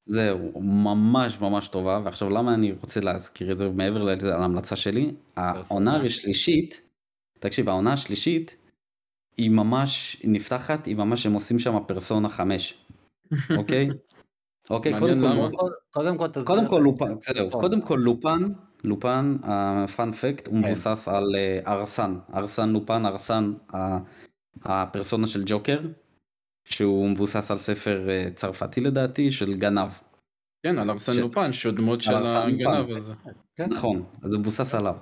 זהו, 0.06 0.62
ממש 0.62 1.41
ממש 1.41 1.67
טובה, 1.67 2.00
ועכשיו 2.04 2.30
למה 2.30 2.54
אני 2.54 2.71
רוצה 2.82 3.00
להזכיר 3.00 3.52
את 3.52 3.58
זה 3.58 3.69
מעבר 3.69 4.04
לזה, 4.04 4.28
להמלצה 4.30 4.76
שלי, 4.76 5.12
העונה 5.36 5.95
השלישית, 6.06 6.82
תקשיב, 7.39 7.69
העונה 7.69 7.93
השלישית, 7.93 8.56
היא 9.38 9.50
ממש 9.50 10.22
נפתחת, 10.24 10.86
היא 10.86 10.96
ממש, 10.96 11.26
הם 11.26 11.34
עושים 11.34 11.60
שם 11.60 11.78
פרסונה 11.88 12.30
5, 12.30 12.86
אוקיי? 13.58 13.88
אוקיי, 14.70 15.00
קודם 15.00 15.20
כל, 15.20 15.72
קודם 15.89 16.17
כל 16.17 16.28
תסביר 16.28 16.46
קודם 16.46 16.67
כל. 16.67 16.80
לופן, 16.84 17.13
נכון. 17.46 17.62
קודם 17.62 17.82
כל 17.82 18.00
לופן, 18.04 18.39
לופן, 18.84 19.38
הפאנפקט, 19.44 20.48
הוא 20.48 20.62
כן. 20.62 20.65
מבוסס 20.65 21.08
על 21.08 21.36
אה, 21.36 21.60
ארסן, 21.67 22.15
ארסן 22.34 22.70
לופן, 22.70 23.06
ארסן, 23.06 23.54
הפרסונה 24.63 25.28
של 25.28 25.44
ג'וקר, 25.46 25.80
שהוא 26.65 27.10
מבוסס 27.10 27.52
על 27.52 27.58
ספר 27.58 28.10
אה, 28.10 28.28
צרפתי 28.36 28.82
לדעתי, 28.82 29.32
של 29.32 29.54
גנב. 29.54 29.89
כן, 30.63 30.80
על 30.80 30.89
ארסן 30.89 31.17
לופן, 31.17 31.54
שהוא 31.54 31.74
דמות 31.74 32.02
של 32.02 32.15
הגנב. 32.15 32.89
הזה. 32.98 33.13
כן. 33.56 33.70
נכון, 33.70 34.04
אז 34.22 34.32
זה 34.32 34.38
מבוסס 34.38 34.76
עליו. 34.76 34.96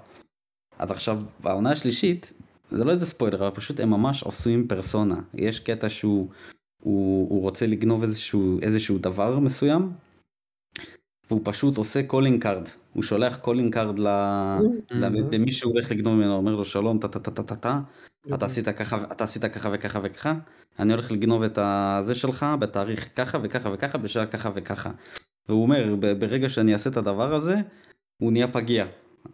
אז 0.79 0.91
עכשיו, 0.91 1.21
בעונה 1.39 1.71
השלישית, 1.71 2.33
זה 2.71 2.84
לא 2.84 2.91
איזה 2.91 3.05
ספוילר, 3.05 3.47
אבל 3.47 3.55
פשוט 3.55 3.79
הם 3.79 3.89
ממש 3.89 4.23
עושים 4.23 4.67
פרסונה. 4.67 5.21
יש 5.34 5.60
קטע 5.60 5.89
שהוא 5.89 6.29
הוא, 6.84 7.29
הוא 7.29 7.41
רוצה 7.41 7.67
לגנוב 7.67 8.01
איזשהו, 8.03 8.60
איזשהו 8.62 8.97
דבר 8.97 9.39
מסוים, 9.39 9.91
והוא 11.29 11.41
פשוט 11.43 11.77
עושה 11.77 12.03
calling 12.03 12.41
card. 12.43 12.67
הוא 12.93 13.03
שולח 13.03 13.38
calling 13.38 13.73
card 13.73 13.99
ל... 13.99 14.08
ל- 14.91 15.05
למי 15.36 15.51
שהוא 15.51 15.73
הולך 15.73 15.91
לגנוב 15.91 16.15
ממנו, 16.15 16.36
אומר 16.36 16.55
לו 16.55 16.65
שלום, 16.65 16.99
טה 16.99 17.08
טה 17.08 17.19
טה 17.19 17.32
טה 17.32 17.43
טה 17.43 17.55
טה, 17.55 17.79
אתה 18.34 18.45
עשית 18.45 18.69
ככה, 18.69 19.03
אתה 19.12 19.23
עשית 19.23 19.45
ככה 19.45 19.69
וככה 19.73 19.99
וככה, 20.03 20.34
אני 20.79 20.93
הולך 20.93 21.12
לגנוב 21.12 21.43
את 21.43 21.58
הזה 21.62 22.15
שלך 22.15 22.45
בתאריך 22.60 23.10
ככה 23.15 23.38
וככה 23.43 23.69
וככה, 23.73 23.97
בשעה 23.97 24.25
ככה 24.25 24.49
וככה. 24.55 24.91
והוא 25.49 25.63
אומר, 25.63 25.95
"ב- 25.99 26.19
ברגע 26.19 26.49
שאני 26.49 26.73
אעשה 26.73 26.89
את 26.89 26.97
הדבר 26.97 27.34
הזה, 27.34 27.55
הוא 28.21 28.32
נהיה 28.32 28.47
פגיע. 28.47 28.86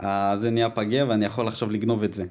אה, 0.01 0.37
זה 0.41 0.49
נהיה 0.49 0.69
פגיע 0.69 1.05
ואני 1.05 1.25
יכול 1.25 1.47
עכשיו 1.47 1.69
לגנוב 1.69 2.03
את 2.03 2.13
זה. 2.13 2.25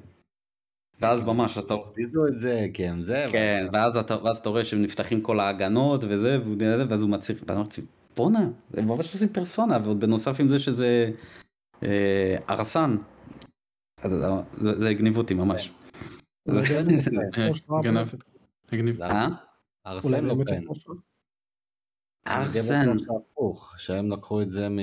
ואז 0.99 1.23
ממש 1.23 1.57
אתה... 1.57 1.75
תזיזו 1.91 2.27
את 2.27 2.39
זה, 2.39 2.67
הם 2.79 3.01
זה. 3.01 3.25
כן, 3.31 3.67
ואז 3.73 3.97
אתה, 3.97 4.23
ואז 4.23 4.37
אתה 4.37 4.49
רואה 4.49 4.65
שנפתחים 4.65 5.21
כל 5.21 5.39
ההגנות 5.39 6.01
וזה, 6.09 6.37
ואז 6.89 7.01
הוא 7.01 7.09
מצליח, 7.09 7.39
ואני 7.47 7.59
אמרתי, 7.59 7.81
בואנה, 8.15 8.49
הם 8.73 8.87
ממש 8.87 9.13
עושים 9.13 9.29
פרסונה, 9.29 9.77
ועוד 9.83 9.99
בנוסף 9.99 10.39
עם 10.39 10.49
זה 10.49 10.59
שזה 10.59 11.11
אה, 11.83 12.37
ארסן. 12.49 12.97
אז 13.97 14.11
זה, 14.61 14.79
זה 14.79 14.89
הגניב 14.89 15.17
אותי 15.17 15.33
ממש. 15.33 15.71
באמת, 16.45 16.63
אה, 17.37 17.81
גנב. 17.81 17.97
באמת. 17.97 18.23
מגניב. 18.73 19.01
אה? 19.01 19.27
ארסן 19.87 20.25
לופן. 20.25 20.61
ארסן. 22.27 22.97
זה 22.97 23.05
הפוך, 23.17 23.73
שהם 23.77 24.11
לקחו 24.11 24.41
את 24.41 24.51
זה 24.51 24.69
מ... 24.69 24.79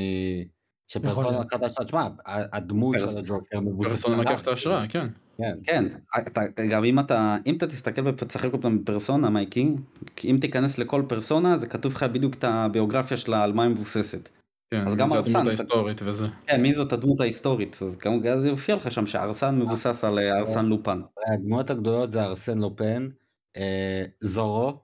שפרסונה 0.93 1.41
את 1.43 1.63
ההשראה, 1.63 1.85
תשמע, 1.87 2.09
הדמות 2.27 2.97
פרס- 2.97 3.13
של 3.13 3.19
הג'וקר 3.19 3.61
מבוססת 3.61 3.91
פרסונה 3.91 4.15
עליו. 4.19 4.33
לקח 4.33 4.43
את 4.43 4.49
ההשראה, 4.49 4.89
כן. 4.89 5.07
כן. 5.39 5.55
כן, 5.65 5.85
אתה, 6.19 6.41
גם 6.71 6.85
אם 6.85 6.99
אתה, 6.99 7.37
אם 7.47 7.57
אתה 7.57 7.67
תסתכל 7.67 8.09
ותשחק 8.09 8.53
אותם 8.53 8.79
בפרסונה, 8.83 9.31
מייקי, 9.31 9.69
אם 10.25 10.39
תיכנס 10.41 10.79
לכל 10.79 11.03
פרסונה, 11.09 11.59
זה 11.59 11.67
כתוב 11.67 11.93
לך 11.93 12.03
בדיוק 12.03 12.35
את 12.35 12.45
הביוגרפיה 12.45 13.17
שלה, 13.17 13.45
על 13.45 13.53
מה 13.53 13.63
היא 13.63 13.71
מבוססת. 13.71 14.29
כן, 14.71 14.87
אז 14.87 14.95
גם 14.97 15.09
זה 15.09 15.15
ארסן, 15.17 15.29
הדמות 15.31 15.43
אתה- 15.55 15.63
ההיסטורית 15.63 16.01
וזה. 16.05 16.27
כן, 16.47 16.63
מי 16.63 16.75
זאת 16.75 16.93
הדמות 16.93 17.21
ההיסטורית? 17.21 17.79
אז 17.83 17.97
גם 17.97 18.13
אז 18.27 18.45
יופיע 18.45 18.75
לך 18.77 18.93
שם 18.93 19.07
שארסן 19.07 19.59
מבוסס 19.59 20.05
על 20.05 20.19
אה, 20.19 20.39
ארסן 20.39 20.67
לופן. 20.67 21.01
הדמויות 21.33 21.71
הגדולות 21.71 22.11
זה 22.13 22.23
ארסן 22.23 22.59
לופן, 22.59 23.09
אה, 23.57 24.05
זורו, 24.21 24.79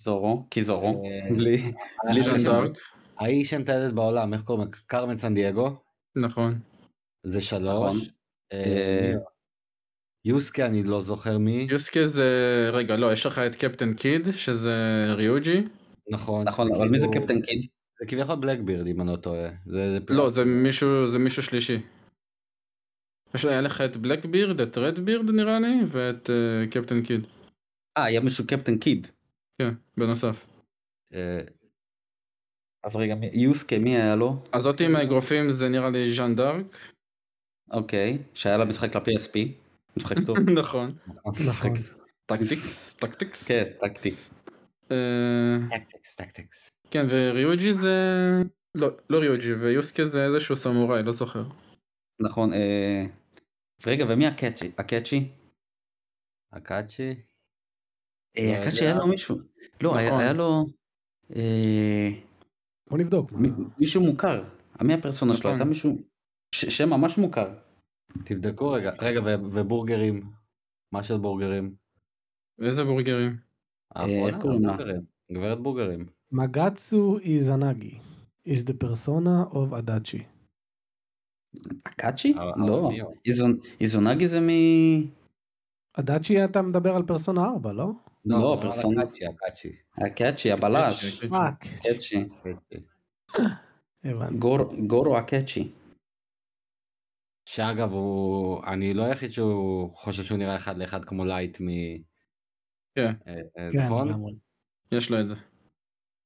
זורו, 0.00 0.46
כי 0.50 0.62
זורו, 0.62 1.02
אה, 1.04 1.34
בלי, 1.34 1.72
בלי 2.08 2.20
האיש- 3.18 3.54
המטיילת 3.54 3.92
בעולם, 3.94 4.34
איך 4.34 4.42
קוראים 4.42 4.64
לו? 4.66 4.72
קרמן 4.86 5.16
סן 5.16 5.34
דייגו, 5.34 5.76
נכון. 6.16 6.58
זה 7.26 7.38
נכון. 7.38 7.48
שלוש. 8.00 8.12
אה, 8.52 8.58
אה, 8.64 9.12
מי- 9.14 9.20
יוסקי 10.24 10.62
אני 10.64 10.82
לא 10.82 11.00
זוכר 11.00 11.38
מי, 11.38 11.66
יוסקי 11.70 12.06
זה... 12.08 12.28
רגע, 12.72 12.96
לא, 12.96 13.12
יש 13.12 13.26
לך 13.26 13.38
את 13.38 13.56
קפטן 13.56 13.94
קיד, 13.94 14.30
שזה 14.30 14.74
ריוג'י. 15.14 15.62
נכון. 16.10 16.48
נכון, 16.48 16.74
אבל 16.74 16.88
מי 16.88 16.98
זה 17.00 17.06
קפטן 17.12 17.42
קיד? 17.42 17.66
זה 18.00 18.06
כביכול 18.08 18.36
בלקבירד 18.36 18.86
אם 18.86 19.00
אני 19.00 19.10
לא 19.10 19.16
טועה. 19.16 19.48
זה- 19.66 19.90
זה 19.90 19.98
לא, 20.08 20.30
זה 20.30 20.44
מישהו, 20.44 21.06
זה 21.06 21.18
מישהו 21.18 21.42
שלישי. 21.42 21.78
יש 23.34 23.44
לך 23.44 23.80
את 23.80 23.96
Blackbird, 23.96 24.60
את 24.60 24.78
Redbird 24.78 25.30
נראה 25.30 25.60
לי, 25.60 25.80
ואת 25.86 26.30
אה, 26.30 26.66
Captain 26.70 27.02
Kidd. 27.02 27.20
אה, 27.96 28.04
היה 28.04 28.20
מישהו 28.20 28.46
Captain 28.46 28.78
Kidd. 28.78 29.06
כן, 29.58 29.74
בנוסף. 29.96 30.46
אה, 32.86 32.90
אז 32.90 32.96
רגע, 32.96 33.14
מי- 33.14 33.30
יוסקה, 33.32 33.78
מי 33.78 33.96
היה 33.96 34.16
לו? 34.16 34.36
אז 34.52 34.62
זאתי 34.62 34.84
עם 34.84 34.96
האגרופים 34.96 35.50
זה 35.50 35.68
נראה 35.68 35.90
לי 35.90 36.14
ז'אן 36.14 36.34
דארק. 36.34 36.66
אוקיי, 37.70 38.18
שהיה 38.34 38.56
לה 38.56 38.64
משחק 38.64 38.96
ל-PSP, 38.96 39.38
משחק 39.96 40.16
טוב. 40.26 40.36
נכון. 40.60 40.94
נכון. 41.48 41.72
Tactics, 42.26 42.94
Tactics. 42.94 43.48
כן, 43.48 43.64
טקטי. 43.80 44.10
אה, 44.90 45.56
Tactics, 45.70 46.14
Tactics. 46.16 46.68
כן, 46.90 47.06
וריוג'י 47.08 47.72
זה... 47.72 47.94
לא, 48.74 48.88
לא 49.10 49.18
ריוג'י, 49.18 49.54
ויוסקי 49.54 50.04
זה 50.04 50.24
איזשהו 50.24 50.56
סמוראי, 50.56 51.02
לא 51.02 51.12
זוכר. 51.12 51.44
נכון, 52.20 52.52
אה... 52.52 53.04
רגע, 53.86 54.04
ומי 54.08 54.26
הקאצ'י? 54.26 54.70
הקאצ'י? 54.78 55.28
אקאצ'י? 56.50 57.14
אה, 58.38 58.42
לא 58.44 58.52
הקאצ'י 58.62 58.76
יודע. 58.76 58.86
היה 58.86 58.94
לו 58.94 59.06
מישהו. 59.06 59.36
לא, 59.80 59.96
היה 59.96 60.08
נכון. 60.08 60.20
היה 60.20 60.32
לו... 60.32 60.66
אה, 62.86 62.90
בוא 62.90 62.98
נבדוק. 62.98 63.32
מישהו 63.78 64.02
מוכר. 64.04 64.42
מי 64.82 64.94
הפרסונה 64.94 65.32
שלו? 65.32 65.40
נכון. 65.40 65.50
הייתה 65.50 65.64
מישהו... 65.64 65.94
ש- 66.54 66.64
שם 66.64 66.90
ממש 66.90 67.18
מוכר. 67.18 67.54
תבדקו 68.24 68.70
רגע, 68.70 68.92
רגע, 69.00 69.20
ו- 69.20 69.44
ובורגרים? 69.52 70.30
מה 70.92 71.02
של 71.02 71.16
בורגרים? 71.18 71.74
איזה 72.62 72.84
בורגרים? 72.84 73.36
האחרונה, 73.94 74.26
איך 74.26 74.36
קוראים 74.42 74.62
לה? 74.64 74.76
גברת 75.32 75.60
בורגרים. 75.60 76.06
מגצו 76.32 77.18
איזנגי 77.18 77.98
is 78.48 78.60
the 78.68 78.84
persona 78.84 79.52
of 79.54 79.78
אדאצ'י. 79.78 80.24
אקאצ'י? 81.84 82.34
אה, 82.38 82.66
לא. 82.66 82.90
איזונגי 83.80 84.26
זה 84.28 84.40
מ... 84.40 84.48
אדאצ'י 85.92 86.44
אתה 86.44 86.62
מדבר 86.62 86.96
על 86.96 87.02
פרסונה 87.02 87.44
4, 87.44 87.72
לא? 87.72 87.90
לא, 88.26 88.38
לא, 88.38 88.58
פרסונה. 88.62 89.02
הקאצ'י, 89.02 89.26
הקאצ'י. 89.26 89.72
הקאצ'י, 89.98 90.52
הבלש. 90.52 91.22
אה, 91.32 91.48
הקאצ'י. 91.48 92.28
גורו 94.86 95.16
הקאצ'י. 95.16 95.72
שאגב, 97.48 97.92
הוא... 97.92 98.64
אני 98.66 98.94
לא 98.94 99.02
היחיד 99.02 99.30
שהוא 99.32 99.96
חושב 99.96 100.22
שהוא 100.24 100.38
נראה 100.38 100.56
אחד 100.56 100.78
לאחד 100.78 101.04
כמו 101.04 101.24
לייט 101.24 101.60
מ... 101.60 101.66
כן, 102.94 103.12
אה, 103.28 103.34
אה, 103.58 103.68
כן, 103.72 103.78
נכון? 103.78 104.08
יש 104.92 105.10
לו 105.10 105.20
את 105.20 105.28
זה. 105.28 105.34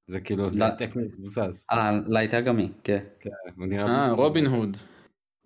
זה 0.07 0.21
כאילו, 0.21 0.51
זה 0.51 0.59
לא. 0.59 0.71
טכנית 0.79 1.13
מבוסס. 1.19 1.65
אה, 1.71 1.91
לייט 2.07 2.35
אגמי, 2.35 2.73
כן. 2.85 3.05
נראה... 3.57 3.87
אה, 3.87 4.13
רובין 4.13 4.47
הוד. 4.47 4.77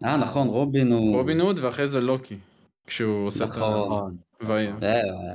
אה, 0.05 0.17
נכון, 0.17 0.49
רובין 0.49 0.93
הוא... 0.93 1.17
רובין 1.17 1.41
הוד 1.41 1.59
ואחרי 1.59 1.89
זה 1.89 2.01
לוקי. 2.01 2.37
כשהוא 2.87 3.27
עושה 3.27 3.45
את 3.45 3.49
ה... 3.51 3.53
נכון. 3.53 3.89
נכון. 3.89 4.17
וה- 4.41 4.83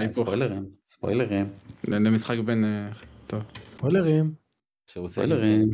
אה. 0.01 0.13
ספוילרים, 0.13 0.69
ספוילרים, 0.89 1.45
למשחק 1.87 2.37
בין... 2.37 2.65
אה, 2.65 2.89
טוב. 3.27 3.43
ספוילרים. 3.77 4.33
ספוילרים. 4.89 5.69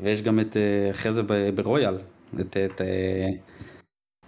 ויש 0.00 0.22
גם 0.22 0.40
את, 0.40 0.56
אה, 0.56 0.90
אחרי 0.90 1.12
זה 1.12 1.22
ברויאל, 1.54 1.98
את, 2.40 2.56
את, 2.56 2.80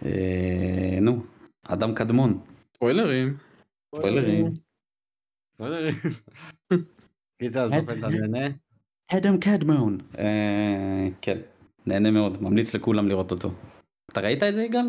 אה, 0.05 0.99
נו, 1.01 1.23
אדם 1.69 1.95
קדמון. 1.95 2.41
ספוילרים. 2.75 3.37
ספוילרים. 3.95 4.47
ספוילרים. 5.55 5.95
קיצר, 7.43 7.65
אז 7.65 7.71
באופן 7.71 7.99
אתה 7.99 8.09
נהנה? 8.09 8.47
אדם 9.09 9.39
קדמון. 9.39 9.99
אה, 10.19 11.09
כן, 11.23 11.39
נהנה 11.87 12.11
מאוד, 12.11 12.43
ממליץ 12.43 12.75
לכולם 12.75 13.09
לראות 13.09 13.31
אותו. 13.31 13.51
אתה 14.13 14.21
ראית 14.21 14.43
את 14.43 14.55
זה 14.55 14.63
יגאל? 14.63 14.87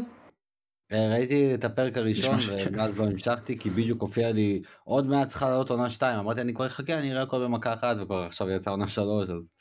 אה, 0.91 1.09
ראיתי 1.11 1.55
את 1.55 1.63
הפרק 1.63 1.97
הראשון 1.97 2.35
נשמע. 2.35 2.55
ומאז 2.67 2.99
לא 2.99 3.03
המשכתי 3.05 3.59
כי 3.59 3.69
בדיוק 3.69 4.01
הופיע 4.01 4.31
לי 4.31 4.61
עוד 4.83 5.05
מעט 5.05 5.27
צריכה 5.27 5.49
לעלות 5.49 5.69
עונה 5.69 5.89
2 5.89 6.19
אמרתי 6.19 6.41
אני 6.41 6.53
כבר 6.53 6.67
אחכה 6.67 6.99
אני 6.99 7.11
אראה 7.11 7.21
הכל 7.23 7.43
במכה 7.43 7.73
אחת 7.73 7.97
וכבר 8.01 8.19
עכשיו 8.23 8.49
יצא 8.49 8.71
עונה 8.71 8.87
3 8.87 9.29
אז 9.29 9.53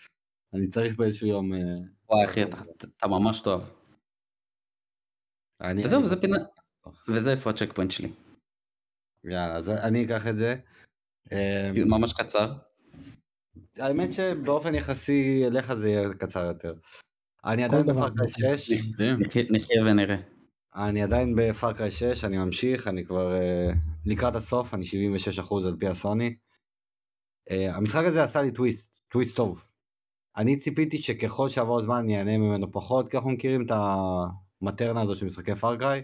אני 0.55 0.69
צריך 0.69 0.97
באיזשהו 0.97 1.27
יום. 1.27 1.53
אה, 1.55 1.59
וואי 2.09 2.25
אחי, 2.25 2.43
אתה, 2.43 2.57
אתה 2.97 3.09
ממש 3.09 3.41
טוב. 3.43 3.71
אני- 5.61 5.85
וזהו, 5.85 5.99
אני- 5.99 6.07
וזה 6.07 6.21
פינה, 6.21 6.37
וזה 7.09 7.31
איפה 7.31 7.51
הצ'ק 7.51 7.73
פוינט 7.73 7.91
שלי. 7.91 8.13
יאללה 9.25 9.57
אז 9.57 9.71
אני 9.71 10.05
אקח 10.05 10.27
את 10.27 10.39
זה. 10.39 10.57
אה, 11.33 11.71
ממש 11.87 12.13
קצר. 12.13 12.53
האמת 13.77 14.13
שבאופן 14.13 14.75
יחסי 14.75 15.43
אליך 15.47 15.75
זה 15.75 15.89
יהיה 15.91 16.15
קצר 16.19 16.45
יותר. 16.45 16.75
אני 17.45 17.63
כל 17.63 17.77
עדיין 17.77 17.87
דבר 17.87 18.09
באופן 18.11 18.59
6 18.59 18.71
מדהים. 18.71 19.21
נחיה- 19.21 19.45
נחיה 19.51 19.83
ונראה. 19.87 20.17
אני 20.75 21.03
עדיין 21.03 21.35
בפארקריי 21.37 21.91
6 21.91 22.25
אני 22.25 22.39
ממשיך 22.39 22.89
אני 22.89 23.05
כבר 23.05 23.33
uh, 23.33 23.77
לקראת 24.07 24.35
הסוף 24.35 24.75
אני 24.75 24.85
76% 25.41 25.67
על 25.67 25.77
פי 25.79 25.87
הסוני. 25.87 26.37
Uh, 27.49 27.53
המשחק 27.53 28.05
הזה 28.05 28.25
עשה 28.25 28.43
לי 28.43 28.53
טוויסט 28.53 28.91
טוויסט 29.09 29.37
טוב. 29.37 29.65
אני 30.37 30.57
ציפיתי 30.57 30.99
שככל 30.99 31.49
שיעבור 31.49 31.79
הזמן 31.79 31.97
אני 31.97 32.19
אהנה 32.19 32.39
ממנו 32.39 32.73
פחות 32.73 33.09
כי 33.09 33.17
אנחנו 33.17 33.31
מכירים 33.31 33.67
את 33.67 33.71
המטרנה 34.63 35.03
הזאת 35.03 35.17
של 35.17 35.27
משחקי 35.27 35.55
Far 35.55 35.79
Cry 35.79 36.03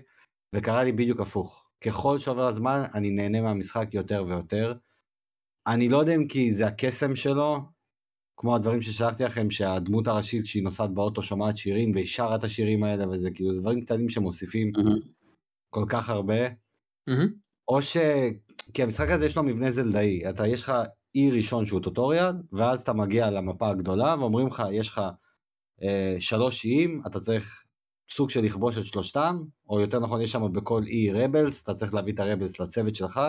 וקרה 0.53 0.85
לי 0.85 0.93
בדיוק 0.93 1.21
הפוך 1.21 1.69
ככל 1.81 2.19
שעובר 2.19 2.47
הזמן 2.47 2.83
אני 2.95 3.11
נהנה 3.11 3.41
מהמשחק 3.41 3.89
יותר 3.93 4.25
ויותר. 4.29 4.75
אני 5.67 5.89
לא 5.89 5.99
יודע 5.99 6.15
אם 6.15 6.29
כי 6.29 6.55
זה 6.55 6.67
הקסם 6.67 7.17
שלו 7.17 7.61
כמו 8.37 8.55
הדברים 8.55 8.83
ששלחתי 8.83 9.25
לכם 9.25 9.51
שהדמות 9.51 10.07
הראשית 10.07 10.47
שהיא 10.47 10.63
נוסעת 10.63 10.91
באוטו 10.91 11.23
שומעת 11.23 11.57
שירים 11.57 11.93
והיא 11.93 12.07
שרה 12.07 12.37
את 12.37 12.45
השירים 12.45 12.85
האלה 12.85 13.09
וזה 13.09 13.31
כאילו 13.31 13.55
זה 13.55 13.61
דברים 13.61 13.81
קטנים 13.81 14.09
שמוסיפים 14.09 14.73
מהמם. 14.77 14.99
כל 15.71 15.85
כך 15.89 16.09
הרבה 16.09 16.35
מהמם. 17.07 17.33
או 17.69 17.83
ש... 17.83 17.97
כי 18.75 18.83
המשחק 18.83 19.09
הזה 19.11 19.27
יש 19.27 19.37
לו 19.37 19.43
מבנה 19.43 19.71
זלדאי 19.71 20.29
אתה 20.31 20.47
יש 20.47 20.63
לך 20.63 20.73
אי 21.15 21.31
ראשון 21.31 21.67
שהוא 21.67 21.81
טוטוריאל 21.81 22.35
ואז 22.53 22.81
אתה 22.81 22.93
מגיע 22.93 23.31
למפה 23.31 23.69
הגדולה 23.69 24.17
ואומרים 24.19 24.47
לך 24.47 24.63
יש 24.73 24.89
לך 24.89 25.01
אה, 25.83 26.17
שלוש 26.21 26.65
איים 26.65 27.03
אתה 27.07 27.21
צריך 27.21 27.65
סוג 28.11 28.31
של 28.31 28.45
לכבוש 28.45 28.79
את 28.79 28.85
שלושתם 28.85 29.43
או 29.69 29.81
יותר 29.81 30.01
נכון 30.01 30.21
יש 30.21 30.33
שם 30.33 30.53
בכל 30.53 30.83
אי 30.87 31.13
רבלס 31.13 31.63
אתה 31.63 31.75
צריך 31.75 31.95
להביא 31.95 32.13
את 32.13 32.21
הרבלס 32.21 32.61
לצוות 32.61 32.95
שלך. 32.95 33.21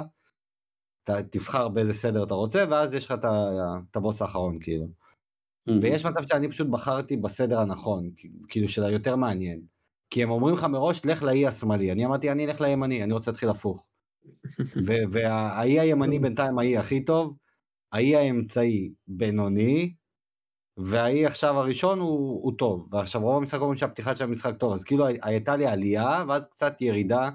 אתה 1.08 1.24
תבחר 1.24 1.68
באיזה 1.68 1.94
סדר 1.94 2.24
אתה 2.24 2.34
רוצה 2.34 2.66
ואז 2.70 2.96
יש 2.96 3.06
לך 3.06 3.14
את 3.90 3.96
הבוס 3.96 4.22
האחרון 4.22 4.60
כאילו. 4.60 4.88
ויש 5.82 6.06
מצב 6.06 6.28
שאני 6.28 6.50
פשוט 6.50 6.68
בחרתי 6.68 7.18
בסדר 7.18 7.60
הנכון, 7.60 8.10
כאילו 8.48 8.70
של 8.70 8.84
היותר 8.84 9.16
מעניין. 9.16 9.62
כי 10.10 10.24
הם 10.24 10.30
אומרים 10.30 10.56
לך 10.56 10.64
מראש, 10.64 11.06
לך 11.06 11.24
לאי 11.24 11.48
השמאלי. 11.48 11.92
אני 11.92 12.06
אמרתי, 12.06 12.32
אני 12.32 12.46
אלך 12.46 12.62
לימני, 12.62 13.04
אני 13.04 13.14
רוצה 13.14 13.32
להתחיל 13.32 13.50
הפוך. 13.50 13.86
והאי 15.12 15.80
הימני 15.80 16.20
בינתיים 16.20 16.60
האי 16.60 16.78
הכי 16.78 17.06
טוב, 17.06 17.38
האי 17.92 18.16
האמצעי 18.16 18.92
בינוני, 19.08 19.94
והאי 20.78 21.26
עכשיו 21.26 21.60
הראשון 21.60 22.00
הוא, 22.00 22.44
הוא 22.44 22.54
טוב. 22.58 22.88
ועכשיו 22.92 23.22
רוב 23.22 23.38
המשחק 23.38 23.60
אומרים 23.60 23.78
שהפתיחה 23.78 24.16
של 24.16 24.24
המשחק 24.24 24.54
טוב, 24.58 24.74
אז 24.74 24.84
כאילו 24.84 25.06
הייתה 25.22 25.56
לי 25.56 25.68
עלייה, 25.68 26.24
ואז 26.28 26.46
קצת 26.46 26.82
ירידה, 26.82 27.30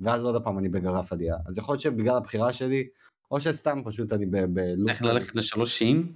ואז 0.00 0.24
עוד 0.24 0.44
פעם 0.44 0.58
אני 0.58 0.68
בגרף 0.68 1.12
עלייה. 1.12 1.36
אז 1.46 1.58
יכול 1.58 1.72
להיות 1.72 1.82
שבגלל 1.82 2.16
הבחירה 2.16 2.52
שלי, 2.52 2.88
או 3.30 3.40
שסתם 3.40 3.78
פשוט 3.84 4.12
אני 4.12 4.26
בלופ. 4.26 4.88
איך 4.90 5.02
ללכת 5.02 5.34
לשלוש 5.34 5.78
שיעים? 5.78 6.12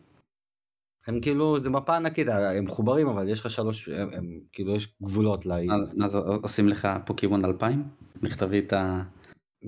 הם 1.06 1.20
כאילו, 1.20 1.60
זה 1.60 1.70
מפה 1.70 1.96
ענקית, 1.96 2.26
הם 2.28 2.64
מחוברים, 2.64 3.08
אבל 3.08 3.28
יש 3.28 3.40
לך 3.40 3.50
שלוש, 3.50 3.88
הם, 3.88 4.12
הם 4.12 4.40
כאילו, 4.52 4.76
יש 4.76 4.94
גבולות 5.02 5.46
לאי. 5.46 5.66
אז- 6.04 6.14
עושים 6.42 6.68
לך 6.68 6.88
פוקימון 7.06 7.44
2000? 7.44 7.84
לך 8.22 8.36
תביא 8.36 8.60
את 8.62 8.72
ה- 8.72 9.02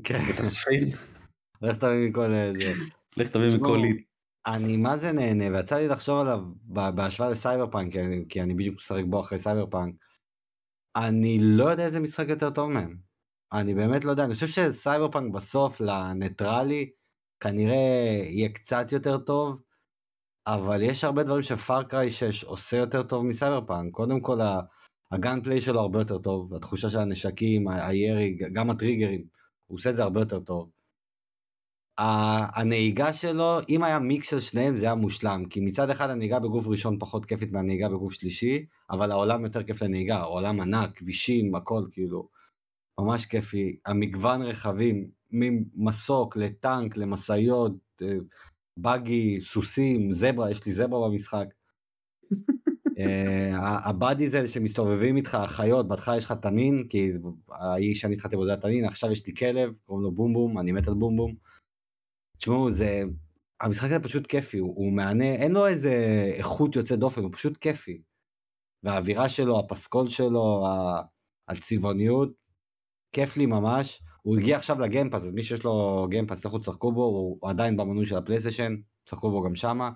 כן, 0.04 0.18
את 0.34 0.38
הספיל? 0.40 0.94
לך 1.62 1.76
תביא 1.82 2.08
מכל 2.10 2.32
איזה. 2.32 2.72
לך 3.16 3.28
תביא 3.28 3.56
מכל 3.56 3.78
ליד. 3.82 3.96
אני 4.46 4.76
מה 4.76 4.96
זה 4.96 5.12
נהנה, 5.12 5.44
ויצא 5.58 5.76
לי 5.76 5.88
לחשוב 5.88 6.18
עליו 6.20 6.40
בהשוואה 6.94 7.30
לסייבר 7.30 7.70
פאנק, 7.70 7.92
כי 7.92 8.00
אני, 8.00 8.24
כי 8.28 8.42
אני 8.42 8.54
בדיוק 8.54 8.76
משחק 8.76 9.02
בו 9.10 9.20
אחרי 9.20 9.38
סייבר 9.38 9.66
פאנק. 9.66 9.94
אני 10.96 11.38
לא 11.42 11.64
יודע 11.64 11.84
איזה 11.84 12.00
משחק 12.00 12.26
יותר 12.28 12.50
טוב 12.50 12.70
מהם. 12.70 12.96
אני 13.52 13.74
באמת 13.74 14.04
לא 14.04 14.10
יודע, 14.10 14.24
אני 14.24 14.34
חושב 14.34 14.46
שסייבר 14.48 15.10
פאנק 15.10 15.34
בסוף 15.34 15.80
literally, 15.80 16.90
כנראה 17.42 18.24
יהיה 18.28 18.48
קצת 18.48 18.92
יותר 18.92 19.18
טוב, 19.18 19.62
אבל 20.46 20.82
יש 20.82 21.04
הרבה 21.04 21.22
דברים 21.22 21.42
ש 21.42 21.59
Far 21.59 21.85
Cry 21.85 22.10
6 22.10 22.44
עושה 22.44 22.76
יותר 22.76 23.02
טוב 23.02 23.24
מסייבר 23.24 23.60
פאנק. 23.66 23.92
קודם 23.92 24.20
כל, 24.20 24.38
הגן 25.12 25.42
פליי 25.42 25.60
שלו 25.60 25.80
הרבה 25.80 25.98
יותר 25.98 26.18
טוב, 26.18 26.54
התחושה 26.54 26.90
של 26.90 26.98
הנשקים, 26.98 27.68
הירי, 27.68 28.38
גם 28.52 28.70
הטריגרים, 28.70 29.24
הוא 29.66 29.78
עושה 29.78 29.90
את 29.90 29.96
זה 29.96 30.02
הרבה 30.02 30.20
יותר 30.20 30.40
טוב. 30.40 30.70
הנהיגה 32.54 33.12
שלו, 33.12 33.58
אם 33.68 33.84
היה 33.84 33.98
מיקס 33.98 34.30
של 34.30 34.40
שניהם 34.40 34.78
זה 34.78 34.86
היה 34.86 34.94
מושלם, 34.94 35.44
כי 35.50 35.60
מצד 35.60 35.90
אחד 35.90 36.10
הנהיגה 36.10 36.40
בגוף 36.40 36.66
ראשון 36.66 36.98
פחות 36.98 37.26
כיפית 37.26 37.52
מהנהיגה 37.52 37.88
בגוף 37.88 38.12
שלישי, 38.12 38.66
אבל 38.90 39.10
העולם 39.10 39.44
יותר 39.44 39.62
כיף 39.62 39.82
לנהיגה, 39.82 40.16
העולם 40.16 40.60
ענק, 40.60 40.98
כבישים, 40.98 41.54
הכל 41.54 41.82
כאילו, 41.92 42.28
ממש 43.00 43.26
כיפי. 43.26 43.76
המגוון 43.86 44.42
רכבים, 44.42 45.08
ממסוק 45.30 46.36
לטנק, 46.36 46.96
למשאיות, 46.96 47.72
אה, 48.02 48.16
באגי, 48.76 49.40
סוסים, 49.40 50.12
זברה, 50.12 50.50
יש 50.50 50.66
לי 50.66 50.72
זברה 50.72 51.08
במשחק. 51.08 51.46
אה, 52.98 53.88
ה 53.88 53.94
buddies 53.94 54.34
האלה 54.34 54.46
שמסתובבים 54.46 55.16
איתך, 55.16 55.34
החיות, 55.34 55.88
בהתחלה 55.88 56.16
יש 56.16 56.24
לך 56.24 56.32
תנין, 56.32 56.86
כי 56.90 57.10
האיש 57.50 58.00
שאני 58.00 58.14
התחלתי 58.14 58.36
בו 58.36 58.44
זה 58.44 58.52
התנין, 58.52 58.84
עכשיו 58.84 59.12
יש 59.12 59.26
לי 59.26 59.34
כלב, 59.34 59.72
קוראים 59.84 60.04
לו 60.04 60.12
Boom 60.12 60.32
Boom, 60.32 60.58
אני 60.58 60.72
מת 60.72 60.88
על 60.88 60.94
Boom 60.94 61.16
Boom. 61.16 61.34
תשמעו, 62.38 62.70
זה... 62.70 63.02
המשחק 63.60 63.90
הזה 63.90 64.00
פשוט 64.00 64.26
כיפי, 64.26 64.58
הוא, 64.58 64.74
הוא 64.76 64.92
מהנה, 64.92 65.34
אין 65.34 65.52
לו 65.52 65.66
איזה 65.66 65.92
איכות 66.36 66.76
יוצאת 66.76 66.98
דופן, 66.98 67.22
הוא 67.22 67.30
פשוט 67.32 67.56
כיפי. 67.56 68.02
והאווירה 68.82 69.28
שלו, 69.28 69.58
הפסקול 69.58 70.08
שלו, 70.08 70.66
הצבעוניות, 71.48 72.41
כיף 73.12 73.36
לי 73.36 73.46
ממש. 73.46 74.02
הוא 74.22 74.38
הגיע 74.38 74.56
עכשיו 74.56 74.80
ל 74.80 74.85
Game 74.85 75.02
Pass, 75.02 75.24
אז 75.24 75.30
מי 75.30 75.42
שיש 75.42 75.64
לו 75.64 76.06
Game 76.10 76.25
Pass, 76.25 76.44
לכו 76.44 76.58
תשחקו 76.58 76.92
בו, 76.92 77.04
הוא, 77.04 77.50
עדיין 77.50 77.76
במנוי 77.76 78.06
של 78.06 78.16
הפלייסטיישן, 78.16 78.76
תשחקו 79.04 79.30
בו 79.30 79.42
גם 79.42 79.54
שמה. 79.54 79.90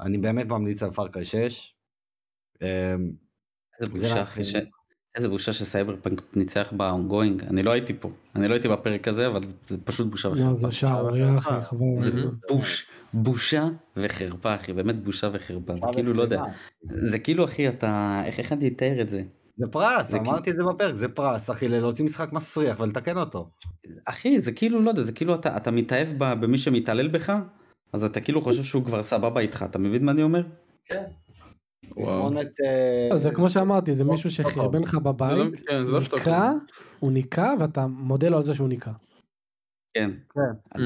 אני 0.00 0.18
באמת 0.18 0.46
ממליץ 0.46 0.82
על 0.82 0.90
Far 0.90 1.07
Cry 1.07 1.24
6. 1.24 1.74
אמ, 2.62 2.66
איזה 3.80 3.92
זה 3.92 3.98
בושה 4.00 4.14
רק- 4.14 4.28
אחי 4.28 4.44
ש... 4.44 4.54
איזה 5.14 5.28
בושה 5.28 5.52
שסייבר 5.52 5.96
פאנק 6.02 6.36
ניצח 6.36 6.72
ב 6.76 6.84
ongoing. 6.84 7.44
אני 7.44 7.62
לא 7.62 7.70
הייתי 7.70 7.94
פה. 8.00 8.10
אני 8.36 8.48
לא 8.48 8.54
הייתי 8.54 8.68
בפרק 8.68 9.08
הזה, 9.08 9.26
אבל 9.26 9.40
זה 9.68 9.76
פשוט 9.84 10.06
בושה 10.10 10.28
לא, 10.28 10.32
וחרפה. 10.34 10.54
זה 10.54 10.70
שערורייה 10.70 11.38
אחי, 11.38 11.50
חבל. 11.62 11.78
על 11.98 12.02
זה 12.12 12.18
הזמן. 12.18 12.30
בוש, 12.48 12.90
בושה 13.14 13.68
וחרפה 13.96 14.54
אחי, 14.54 14.72
באמת 14.72 15.02
בושה 15.04 15.28
וחרפה. 15.32 15.76
זה 15.76 15.82
כאילו 15.92 16.12
לא 16.12 16.22
יודע. 16.22 16.42
זה 16.82 17.18
כאילו 17.18 17.44
אחי 17.44 17.68
אתה, 17.68 18.22
איך 18.24 18.38
איך 18.38 18.52
אני 18.52 18.68
אתאר 18.68 19.00
את 19.00 19.08
זה? 19.08 19.22
זה 19.56 19.66
פרס, 19.66 20.10
זה 20.10 20.18
אמרתי 20.18 20.50
את 20.50 20.56
זה 20.56 20.64
בפרק, 20.64 20.94
זה 20.94 21.08
פרס, 21.08 21.50
אחי, 21.50 21.68
להוציא 21.68 22.04
משחק 22.04 22.32
מסריח 22.32 22.80
ולתקן 22.80 23.18
אותו. 23.18 23.50
אחי 24.04 24.40
זה 24.40 24.52
כאילו 24.52 24.82
לא 24.82 24.90
יודע 24.90 25.02
זה 25.02 25.12
כאילו 25.12 25.34
אתה 25.34 25.56
אתה 25.56 25.70
מתאהב 25.70 26.08
ב- 26.18 26.40
במי 26.40 26.58
שמתעלל 26.58 27.08
בך 27.08 27.32
אז 27.92 28.04
אתה 28.04 28.20
כאילו 28.20 28.42
חושב 28.42 28.62
שהוא 28.62 28.84
כבר 28.84 29.02
סבבה 29.02 29.40
איתך 29.40 29.64
אתה 29.70 29.78
מבין 29.78 30.04
מה 30.04 30.12
אני 30.12 30.22
אומר? 30.22 30.42
כן. 30.84 31.04
אה, 31.98 33.08
לא, 33.10 33.16
זה 33.16 33.30
כמו 33.30 33.50
שאמרתי, 33.50 33.94
זה 33.94 34.04
מישהו. 34.04 34.30
שחרבן 34.30 34.82
לך 34.82 34.90
זה 34.90 34.96
לא, 34.96 35.12
בבית, 35.12 35.60
כן, 35.60 35.84
זה 35.84 35.92
לא. 35.92 36.00
ניקה, 36.00 36.50
הוא 37.00 37.12
ניקה 37.12 37.52
ואתה 37.60 37.86
מודה 37.86 38.28
לו 38.28 38.36
על 38.36 38.44
זה 38.44 38.54
שהוא 38.54 38.68
ניקה. 38.68 38.92
כן. 39.94 40.10
Mm. 40.74 40.78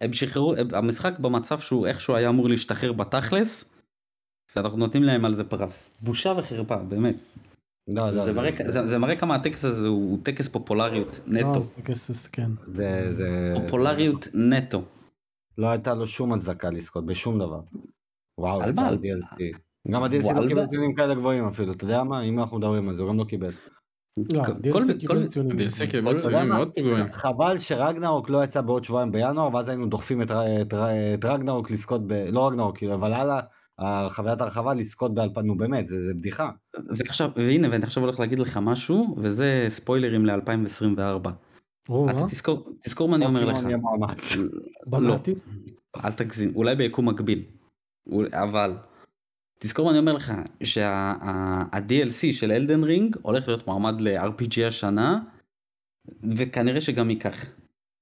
הם 0.00 0.12
שחררו 0.12 0.54
המשחק 0.72 1.18
במצב 1.18 1.60
שהוא 1.60 1.86
איכשהו 1.86 2.14
היה 2.14 2.28
אמור 2.28 2.48
להשתחרר 2.48 2.92
בתכלס. 2.92 3.74
ואנחנו 4.56 4.78
נותנים 4.78 5.02
להם 5.02 5.24
על 5.24 5.34
זה 5.34 5.44
פרס 5.44 5.90
בושה 6.00 6.34
וחרפה 6.38 6.76
באמת 6.76 7.16
לא, 7.88 8.10
לא, 8.10 8.24
זה 8.24 8.32
מראה 8.32 8.50
זה- 8.66 8.86
זה 8.86 8.98
מראה 8.98 9.16
כמה 9.16 9.34
הטקס 9.34 9.64
הזה 9.64 9.86
הוא 9.86 10.18
טקס 10.22 10.48
פופולריות 10.48 11.20
לא, 11.26 11.40
נטו 11.50 11.62
זה 11.62 11.82
כסף, 11.84 12.28
כן. 12.32 12.50
זה, 12.66 13.06
זה... 13.10 13.54
פופולריות 13.56 14.28
נטו. 14.34 14.82
לא 15.58 15.66
הייתה 15.66 15.94
לו 15.94 16.06
שום 16.06 16.32
הצדקה 16.32 16.70
לזכות 16.70 17.06
בשום 17.06 17.38
דבר. 17.38 17.60
וואו, 18.38 18.62
על 18.62 18.72
מה? 18.76 18.88
על 18.88 18.94
DLC. 19.02 19.58
גם 19.90 20.02
ה-DLC. 20.02 20.32
לא 20.40 20.48
קיבל 20.48 20.66
ציונים 20.66 20.94
כאלה 20.94 21.14
גבוהים 21.14 21.44
אפילו, 21.44 21.72
אתה 21.72 21.84
יודע 21.84 22.02
מה? 22.04 22.22
אם 22.22 22.38
אנחנו 22.38 22.58
מדברים 22.58 22.88
על 22.88 22.94
זה, 22.94 23.02
הוא 23.02 23.10
גם 23.10 23.18
לא 23.18 23.24
קיבל. 23.24 23.50
לא. 24.32 24.42
חבל 27.12 27.58
שרגנרוק 27.58 28.30
לא 28.30 28.44
יצא 28.44 28.60
בעוד 28.60 28.84
שבועיים 28.84 29.12
בינואר, 29.12 29.54
ואז 29.54 29.68
היינו 29.68 29.86
דוחפים 29.86 30.22
את 30.22 31.24
רגנרוק 31.24 31.70
לזכות 31.70 32.06
ב... 32.06 32.12
לא 32.12 32.48
רגנרוק, 32.48 32.78
כאילו, 32.78 32.94
אבל 32.94 33.12
הלאה, 33.12 33.40
חוויית 34.08 34.40
הרחבה 34.40 34.74
לזכות 34.74 35.14
באלפן, 35.14 35.46
נו 35.46 35.56
באמת, 35.56 35.88
זה, 35.88 36.02
זה 36.02 36.14
בדיחה. 36.14 36.50
ועכשיו 36.88 37.30
והנה 37.36 37.68
ואני 37.70 37.84
עכשיו 37.84 38.02
הולך 38.02 38.20
להגיד 38.20 38.38
לך 38.38 38.56
משהו 38.62 39.16
וזה 39.18 39.66
ספוילרים 39.68 40.26
ל-2024. 40.26 41.28
או, 41.88 42.10
אתה 42.10 42.18
אה? 42.18 42.28
תזכור 42.28 42.70
תזכור 42.84 43.08
מה 43.08 43.16
אני 43.16 43.26
אומר 43.26 43.44
לך. 43.44 43.56
פוקימון 43.56 43.70
יהיה 43.70 43.82
מאמץ. 43.82 44.36
לא? 44.92 45.18
אל 46.04 46.12
תגזים, 46.12 46.52
אולי 46.56 46.76
ביקום 46.76 47.08
מקביל. 47.08 47.42
אבל 48.32 48.76
תזכור 49.58 49.84
מה 49.84 49.90
אני 49.90 49.98
אומר 49.98 50.12
לך 50.12 50.32
שה-DLC 50.62 52.32
של 52.32 52.52
אלדן 52.52 52.84
רינג 52.84 53.16
הולך 53.22 53.48
להיות 53.48 53.66
מועמד 53.66 54.00
ל-RPG 54.00 54.66
השנה 54.68 55.20
וכנראה 56.36 56.80
שגם 56.80 57.10
ייקח. 57.10 57.46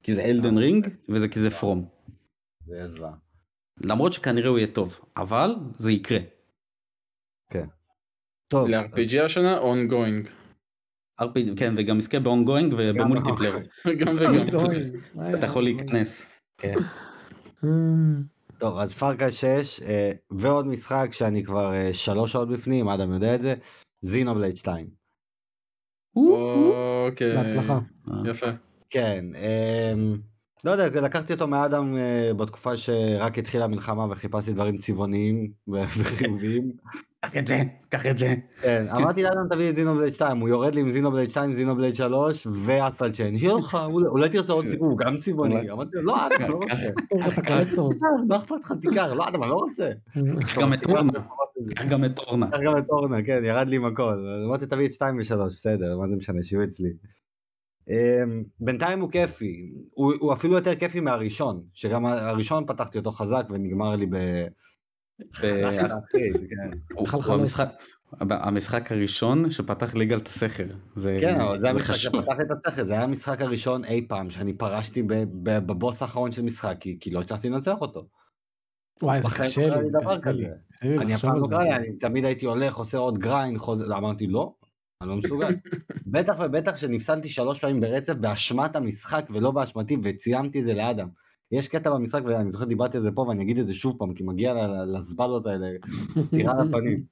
כי 0.02 0.14
זה 0.14 0.22
אלדן 0.22 0.58
רינג 0.58 0.88
וזה 1.08 1.28
כי 1.28 1.40
זה 1.40 1.50
פרום. 1.50 1.84
זה 2.66 2.74
יהיה 2.74 2.86
זוועה. 2.86 3.21
למרות 3.80 4.12
שכנראה 4.12 4.48
הוא 4.48 4.58
יהיה 4.58 4.72
טוב 4.72 5.00
אבל 5.16 5.54
זה 5.78 5.92
יקרה. 5.92 6.18
טוב, 8.52 8.68
ל-RPG 8.68 9.20
השנה 9.24 9.58
ongoing. 9.60 10.28
RPG, 11.20 11.56
כן 11.56 11.74
וגם 11.76 11.98
יזכה 11.98 12.20
ב 12.20 12.27
ongoing 12.27 12.74
וב 12.78 12.90
multiplayer. 12.90 13.58
גם 14.00 14.16
וגם. 14.20 15.34
אתה 15.38 15.46
יכול 15.46 15.62
להיכנס. 15.62 16.40
כן. 16.58 16.74
טוב, 18.58 18.78
אז 18.78 18.94
Far 18.94 19.12
Cry 19.12 19.30
6, 19.30 19.82
אה, 19.82 20.10
ועוד 20.30 20.66
משחק 20.66 21.08
שאני 21.10 21.44
כבר 21.44 21.74
אה, 21.74 21.92
שלוש 21.92 22.32
שעות 22.32 22.48
בפנים, 22.48 22.88
אדם 22.88 23.12
יודע 23.12 23.34
את 23.34 23.42
זה, 23.42 23.54
Xenoblade 24.00 24.56
2. 24.56 24.86
אוקיי. 26.16 27.36
בהצלחה. 27.36 27.78
יפה. 28.24 28.46
כן, 28.90 29.24
אמ, 29.34 30.20
לא 30.64 30.70
יודע, 30.70 31.00
לקחתי 31.00 31.32
אותו 31.32 31.46
מאדם 31.46 31.96
אה, 31.96 32.34
בתקופה 32.34 32.76
שרק 32.76 33.38
התחילה 33.38 33.64
המלחמה 33.64 34.06
וחיפשתי 34.10 34.52
דברים 34.52 34.76
צבעוניים 34.78 35.50
ו- 35.68 35.82
וחיוביים. 35.98 36.72
קח 37.20 37.36
את 37.38 37.46
זה, 37.46 37.62
קח 37.88 38.06
את 38.06 38.18
זה. 38.18 38.34
כן, 38.62 38.86
אמרתי 38.96 39.22
לאדם 39.22 39.46
תביא 39.50 39.70
את 39.70 39.76
Xenoblade 39.76 40.12
2, 40.14 40.38
הוא 40.38 40.48
יורד 40.48 40.74
לי 40.74 40.80
עם 40.80 40.90
Xenoblade 40.90 41.30
2, 41.30 41.54
Xenoblade 41.54 41.94
3 41.94 42.46
ו 42.52 42.61
Astral 42.61 43.10
Chain, 43.10 43.38
שיהיה 43.38 43.54
לך, 43.54 43.74
אולי- 43.84 44.06
אולי 44.08 44.28
תרצה 44.28 44.52
עוד 44.52 44.64
הוא 44.78 44.98
גם 44.98 45.16
צבעוני, 45.16 45.70
אמרתי 45.70 45.90
לו, 45.96 46.02
לא, 46.02 46.16
אדם, 46.26 46.50
לא 46.50 46.54
רוצה. 46.54 46.74
טוב, 47.10 47.20
אתה 47.32 47.42
characters. 47.42 48.00
מה 48.28 48.36
אכפת 48.36 48.54
לך 48.64 48.72
תיקח, 48.80 49.06
לא, 49.16 49.28
אדם, 49.28 49.42
אני 49.42 49.50
לא 49.50 49.56
רוצה. 49.56 49.90
גם 50.60 50.72
את 50.72 50.86
אורנה. 50.86 51.12
גם 51.88 52.04
את 52.04 52.18
אורנה. 52.18 52.46
גם 52.64 52.78
את 52.78 52.84
אורנה, 52.90 53.22
כן, 53.22 53.44
ירד 53.44 53.68
לי 53.68 53.76
עם 53.76 53.84
הכל. 53.84 54.26
אמרתי 54.46 54.66
תביא 54.66 54.86
את 54.86 54.92
2 54.92 55.16
ו-3, 55.18 55.36
בסדר, 55.46 55.98
מה 55.98 56.08
זה 56.08 56.16
משנה, 56.16 56.38
שיהיו 56.42 56.64
אצלי. 56.64 56.88
אמ, 57.88 57.94
בינתיים 58.60 59.00
הוא 59.00 59.10
כיפי, 59.10 59.72
הוא 59.94 60.12
הוא 60.20 60.32
אפילו 60.32 60.54
יותר 60.54 60.74
כיפי 60.74 61.00
מהראשון, 61.00 61.62
שגם 61.74 62.06
הראשון 62.06 62.64
פתחתי 62.66 62.98
אותו 62.98 63.10
חזק 63.10 63.44
ונגמר 63.50 63.96
לי 63.96 64.06
ב... 64.06 64.16
כן. 66.10 66.70
המשחק- 68.30 68.92
הראשון 68.92 69.50
שפתח 69.50 69.94
ליגה 69.94 70.16
את 70.16 70.28
הסכר. 70.28 70.66
זה 70.96 71.18
כן, 71.20 71.38
זה 71.60 71.70
המשחק. 71.70 71.94
שפתח 71.94 72.36
את 72.40 72.66
השכל, 72.66 72.82
זה 72.82 72.92
היה 72.92 73.02
המשחק 73.02 73.40
הראשון 73.40 73.84
אי 73.84 74.06
פעם 74.08 74.30
שאני 74.30 74.52
פרשתי 74.52 75.02
ב- 75.02 75.12
ב- 75.42 75.58
בבוס 75.66 76.02
האחרון 76.02 76.32
של 76.32 76.42
משחק, 76.42 76.76
כי 77.00 77.10
לא 77.10 77.20
הצלחתי 77.20 77.48
לנצח 77.48 77.80
אותו. 77.80 78.06
וואי, 79.02 79.22
זה 79.22 79.28
קשה 79.38 79.66
לא 79.66 79.76
לי, 79.82 79.88
קשה 80.20 80.30
לי. 80.32 80.46
אני 80.98 81.14
אף 81.14 81.20
פעם 81.20 81.40
לא. 81.40 81.46
קרה 81.50 81.64
לי, 81.64 81.72
אני 81.76 81.92
תמיד 81.92 82.24
הייתי 82.24 82.46
הולך, 82.46 82.74
עושה 82.76 82.98
עוד 82.98 83.18
grind, 83.18 83.58
חוזר, 83.58 83.96
אמרתי 83.98 84.26
לא, 84.26 84.54
אני 85.02 85.10
לא 85.10 85.16
מסוגל. 85.16 85.54
בטח 86.06 86.34
ובטח 86.44 86.76
שנפסלתי 86.76 87.28
שלוש 87.28 87.60
פעמים 87.60 87.80
ברצף 87.80 88.14
באשמת 88.14 88.76
המשחק 88.76 89.24
ולא 89.30 89.50
באשמתי, 89.50 89.96
וצילמתי 90.02 90.60
את 90.60 90.64
זה 90.64 90.74
לאדם. 90.74 91.08
יש 91.52 91.68
קטע 91.68 91.90
במשחק, 91.90 92.22
ואני 92.24 92.52
זוכר 92.52 92.64
דיברתי 92.64 92.96
על 92.96 93.02
זה 93.02 93.10
פה, 93.10 93.20
ואני 93.20 93.42
אגיד 93.42 93.58
את 93.58 93.66
זה 93.66 93.74
שוב 93.74 93.98
פעם, 93.98 94.14
כי 94.14 94.22
מגיע 94.24 94.54
לזבלות 94.96 95.46
האלה, 95.46 95.66
טירה 96.30 96.64
לפנים. 96.64 97.02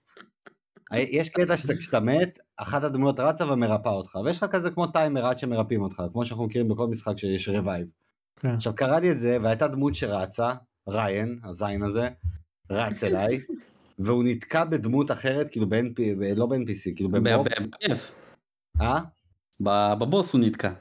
יש 0.93 1.29
קטע 1.29 1.57
שאתה, 1.57 1.77
כשאתה 1.77 2.01
מת, 2.01 2.39
אחת 2.57 2.85
הדמויות 2.85 3.21
רצה 3.21 3.53
ומרפאה 3.53 3.93
אותך, 3.93 4.15
ויש 4.25 4.43
לך 4.43 4.51
כזה 4.51 4.71
כמו 4.71 4.87
טיימר 4.87 5.27
עד 5.27 5.39
שמרפאים 5.39 5.83
אותך, 5.83 6.03
כמו 6.13 6.25
שאנחנו 6.25 6.47
מכירים 6.47 6.69
בכל 6.69 6.87
משחק 6.87 7.19
שיש 7.19 7.49
revive. 7.49 7.87
כן. 8.37 8.49
עכשיו 8.49 8.75
קרה 8.75 9.01
לי 9.01 9.11
את 9.11 9.19
זה, 9.19 9.39
והייתה 9.43 9.69
דמות 9.69 9.95
שרצה, 9.95 10.51
Reyn, 10.89 11.39
הזין 11.45 11.83
הזה, 11.83 12.09
רץ 12.71 13.05
אליי, 13.05 13.41
והוא 14.05 14.25
נתקע 14.25 14.65
בדמות 14.65 15.11
אחרת, 15.11 15.49
כאילו 15.49 15.69
ב-NP, 15.69 16.01
לא 16.37 16.47
ב-NPC, 16.47 16.97
כאילו 16.97 17.11
בבוב. 17.11 17.47
אה? 18.81 19.01
בבוס 19.99 20.33
הוא 20.33 20.41
נתקע. 20.41 20.73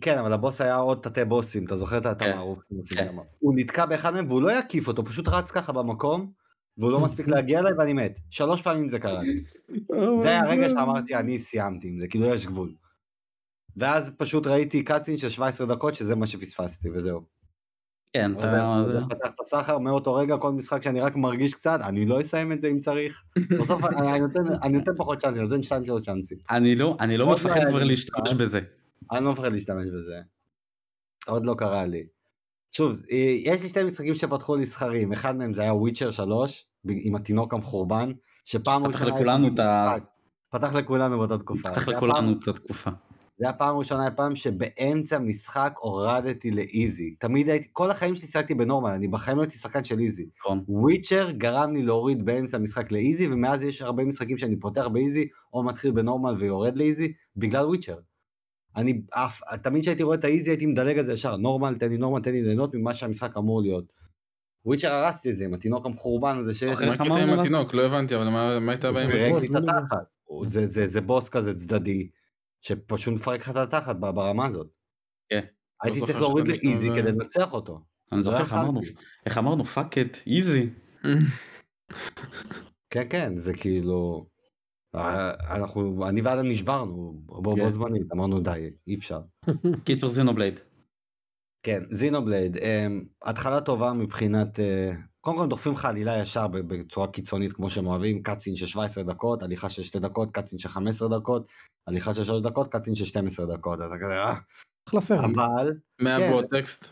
כן, 0.00 0.18
אבל 0.18 0.32
הבוס 0.32 0.60
היה 0.60 0.76
עוד 0.76 0.98
תתי 1.02 1.24
בוסים, 1.24 1.64
אתה 1.64 1.76
זוכר 1.76 1.98
את 1.98 2.18
כן, 2.18 2.30
המערוף? 2.30 2.58
כן. 2.88 3.16
הוא 3.38 3.54
נתקע 3.56 3.86
באחד 3.86 4.14
מהם 4.14 4.26
והוא 4.28 4.42
לא 4.42 4.58
יקיף 4.58 4.88
אותו, 4.88 5.04
פשוט 5.04 5.28
רץ 5.28 5.50
ככה 5.50 5.72
במקום, 5.72 6.32
והוא 6.78 6.92
לא 6.92 7.00
מספיק 7.04 7.28
להגיע 7.28 7.60
אליי 7.60 7.72
ואני 7.78 7.92
מת. 7.92 8.18
שלוש 8.30 8.62
פעמים 8.62 8.88
זה 8.88 8.98
קרה 8.98 9.22
לי. 9.22 9.44
זה 10.22 10.28
היה 10.28 10.40
הרגע 10.40 10.68
שאמרתי, 10.70 11.14
אני 11.14 11.38
סיימתי 11.38 11.88
עם 11.88 11.98
זה, 12.00 12.08
כאילו 12.08 12.26
יש 12.26 12.46
גבול. 12.46 12.74
ואז 13.76 14.10
פשוט 14.16 14.46
ראיתי 14.46 14.84
קאצין 14.84 15.16
של 15.16 15.28
17 15.28 15.66
דקות, 15.66 15.94
שזה 15.94 16.16
מה 16.16 16.26
שפספסתי, 16.26 16.90
וזהו. 16.90 17.39
כן, 18.12 18.32
אתה... 18.38 18.46
זה 18.92 19.00
פתח 19.10 19.30
את 19.34 19.40
הסחר 19.40 19.78
מאותו 19.78 20.14
רגע, 20.14 20.36
כל 20.36 20.52
משחק 20.52 20.82
שאני 20.82 21.00
רק 21.00 21.16
מרגיש 21.16 21.54
קצת, 21.54 21.78
אני 21.82 22.06
לא 22.06 22.20
אסיים 22.20 22.52
את 22.52 22.60
זה 22.60 22.68
אם 22.68 22.78
צריך. 22.78 23.22
בסוף 23.60 23.80
אני 24.62 24.78
נותן- 24.78 24.96
פחות 24.96 25.18
צ'אנסים, 25.18 25.42
אני 25.42 25.50
נותן 25.50 25.62
2-3 25.62 26.00
צ'אנסים. 26.04 26.38
אני 26.50 26.76
לא 26.76 26.96
אני 27.00 27.16
לא 27.16 27.32
מפחד 27.32 27.48
לא 27.48 27.54
היה 27.54 27.68
כבר 27.70 27.84
להשתמש. 27.84 28.34
בזה. 28.34 28.60
אני 29.12 29.24
לא 29.24 29.32
מפחד 29.32 29.52
להשתמש 29.52 29.86
בזה. 29.94 30.14
עוד 31.26 31.46
לא 31.46 31.54
קרה 31.58 31.86
לי. 31.86 32.06
שוב, 32.76 33.02
יש 33.44 33.62
לי 33.62 33.68
שתי 33.68 33.84
משחקים 33.84 34.14
שפתחו 34.14 34.56
לי 34.56 34.66
סחרים, 34.66 35.12
אחד 35.12 35.36
מהם 35.36 35.54
זה 35.54 35.62
היה 35.62 35.74
וויצ'ר 35.74 36.10
3, 36.10 36.66
ב- 36.84 36.90
עם 37.02 37.14
התינוק 37.16 37.54
המחורבן, 37.54 38.12
שפעם 38.44 38.84
פתח 38.88 39.02
ראשונה 39.02 39.16
לכולנו 39.16 39.44
הייתי 39.44 39.54
את 39.54 39.66
ה-. 39.66 39.94
פתח 40.50 40.74
לכולנו 40.74 41.18
באותה 41.18 41.38
תקופה. 41.38 41.70
פתח 41.70 41.88
לכולנו 41.88 42.32
את 42.32 42.48
התקופה. 42.48 42.90
זה 43.40 43.46
היה 43.46 43.52
פעם 43.52 43.76
ראשונה 43.76 44.06
אי 44.06 44.10
פעם 44.16 44.36
שבאמצע 44.36 45.18
משחק 45.18 45.74
הורדתי 45.78 46.50
לאיזי. 46.50 47.14
תמיד 47.18 47.48
הייתי, 47.48 47.68
כל 47.72 47.90
החיים 47.90 48.14
שלי 48.14 48.26
שיחקתי 48.26 48.54
בנורמל, 48.54 48.90
אני 48.90 49.08
בחיים 49.08 49.36
לא 49.36 49.42
הייתי 49.42 49.56
שחקן 49.56 49.84
של 49.84 49.98
איזי. 49.98 50.26
נכון. 50.40 50.64
וויצ'ר 50.68 51.30
גרם 51.30 51.74
לי 51.74 51.82
להוריד 51.82 52.24
באמצע 52.24 52.56
המשחק 52.56 52.92
לאיזי, 52.92 53.28
ומאז 53.28 53.62
יש 53.62 53.82
הרבה 53.82 54.04
משחקים 54.04 54.38
שאני 54.38 54.56
פותח 54.56 54.86
באיזי, 54.92 55.28
או 55.52 55.62
מתחיל 55.62 55.90
בנורמל 55.90 56.34
ויורד 56.38 56.76
לאיזי, 56.76 57.12
בגלל 57.36 57.66
וויצ'ר. 57.66 57.96
אני 58.76 59.00
אף, 59.10 59.40
תמיד 59.62 59.82
כשהייתי 59.82 60.02
רואה 60.02 60.16
את 60.16 60.24
האיזי 60.24 60.50
הייתי 60.50 60.66
מדלג 60.66 60.98
על 60.98 61.04
זה 61.04 61.12
ישר, 61.12 61.36
נורמל, 61.36 61.74
תן 61.74 61.88
לי 61.88 61.96
נורמל, 61.96 62.22
תן 62.22 62.32
לי 62.32 62.42
ליהנות 62.42 62.74
ממה 62.74 62.94
שהמשחק 62.94 63.36
אמור 63.36 63.62
להיות. 63.62 63.92
וויצ'ר 64.66 64.92
הרסתי 64.92 65.30
את 65.30 65.36
זה 65.36 65.44
עם 65.44 65.54
התינוק 65.54 65.86
המחורבן 65.86 66.38
הזה 66.38 66.54
שיש 66.54 66.72
אוקיי, 66.72 66.86
מה 66.86 66.92
איך 66.92 67.00
הקטע 67.00 67.14
עם 67.14 67.28
עליו? 67.28 67.40
התינוק? 67.40 67.74
לא 67.74 67.82
הבנתי, 67.86 68.16
אבל 68.16 68.28
מה 68.28 68.72
הייתה 68.72 68.92
בעיה 68.92 69.04
עם 69.04 69.12
זה 69.12 69.18
פירק 69.18 69.32
בוס, 69.32 69.42
לי 69.42 69.48
את 69.48 69.52
מיני 69.52 69.66
בוס. 69.66 69.92
התחת. 69.92 70.06
זה, 70.46 70.66
זה, 70.66 70.88
זה 70.88 71.00
בוס 71.00 71.28
כזה 71.28 71.54
צדדי, 71.54 72.08
שפשוט 72.60 73.14
מפרק 73.14 73.40
לך 73.40 73.50
את 73.50 73.56
התחת 73.56 73.96
ברמה 73.96 74.46
הזאת. 74.46 74.70
כן. 75.28 75.44
הייתי 75.82 76.00
לא 76.00 76.06
צריך 76.06 76.18
זוכר 76.18 76.28
להוריד 76.28 76.48
ל 76.48 76.56
easy 76.56 76.88
כדי 76.88 77.00
אה, 77.00 77.12
לנצח 77.12 77.52
אותו. 77.52 77.80
אני 78.12 78.22
זוכר 78.22 78.36
לא 78.36 78.42
איך 78.42 78.52
אמרנו. 78.52 78.80
איך 79.26 79.38
אמרנו 79.38 79.64
fuck 79.64 79.98
it 79.98 80.16
easy. 80.26 80.70
כן 82.90 83.06
כן 83.10 83.38
זה 83.38 83.52
כאילו 83.54 84.26
אה, 84.94 85.56
אנחנו 85.56 86.08
אני 86.08 86.20
ואדם 86.20 86.44
נשברנו 86.44 87.22
בו 87.26 87.56
כן. 87.56 87.70
זמנית 87.70 88.12
אמרנו 88.12 88.40
די 88.40 88.70
אי 88.86 88.94
אפשר. 88.94 89.20
קיצור 89.84 90.10
Xenoblade. 90.10 90.60
כן 91.62 91.82
Xenoblade 91.90 92.56
um, 92.56 92.60
התחלה 93.22 93.60
טובה 93.60 93.92
מבחינת 93.92 94.58
uh, 94.58 94.62
קודם 95.20 95.36
כל 95.36 95.46
דוחפים 95.46 95.72
לך 95.72 95.84
עלילה 95.84 96.18
ישר 96.18 96.48
ב- 96.48 96.58
בצורה 96.58 97.12
קיצונית 97.12 97.52
כמו 97.52 97.70
שהם 97.70 97.86
אוהבים, 97.86 98.22
cutscene 98.22 98.56
של 98.56 98.66
17 98.66 99.04
דקות, 99.04 99.42
הליכה 99.42 99.70
של 99.70 99.82
2 99.82 100.04
דקות, 100.04 100.30
cutscene 100.30 100.58
של 100.58 100.68
15 100.68 101.18
דקות, 101.18 101.46
הליכה 101.86 102.14
של 102.14 102.24
3 102.24 102.42
דקות, 102.42 102.72
קאצין 102.72 102.94
של 102.94 103.04
12 103.04 103.46
דקות, 103.56 103.78
אתה 103.78 103.94
כזה, 104.04 104.14
אה, 104.14 104.34
אחלה 104.88 105.00
סרט. 105.00 105.24
אבל, 105.34 105.72
מהבוט 106.00 106.44
טקסט? 106.50 106.86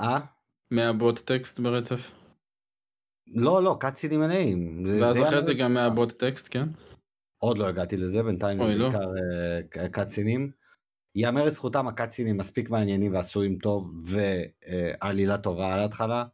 אה? 0.00 0.18
מהבוט 0.70 1.18
טקסט 1.18 1.60
ברצף? 1.60 2.12
לא, 3.34 3.62
לא, 3.62 3.76
קאצינים 3.80 4.20
מלאים. 4.20 4.86
ואז 5.00 5.16
זה 5.16 5.28
אחרי 5.28 5.42
זה. 5.42 5.54
גם 5.54 5.74
מהבוט 5.74 6.12
טקסט, 6.12 6.48
כן? 6.50 6.68
עוד 7.42 7.58
לא 7.58 7.68
הגעתי 7.68 7.96
לזה, 7.96 8.22
בינתיים 8.22 8.58
לא. 8.58 8.88
בעיקר 8.88 9.08
אה, 9.82 9.88
קאצינים. 9.88 10.50
יאמר 11.16 11.44
לזכותם 11.44 11.88
הקאצינים 11.88 12.36
מספיק 12.36 12.70
מעניינים 12.70 13.14
ועשויים 13.14 13.58
טוב 13.58 13.90
ועלילה 14.04 15.38
טובה 15.38 15.74
על 15.74 15.80
ההתחלה. 15.80 16.24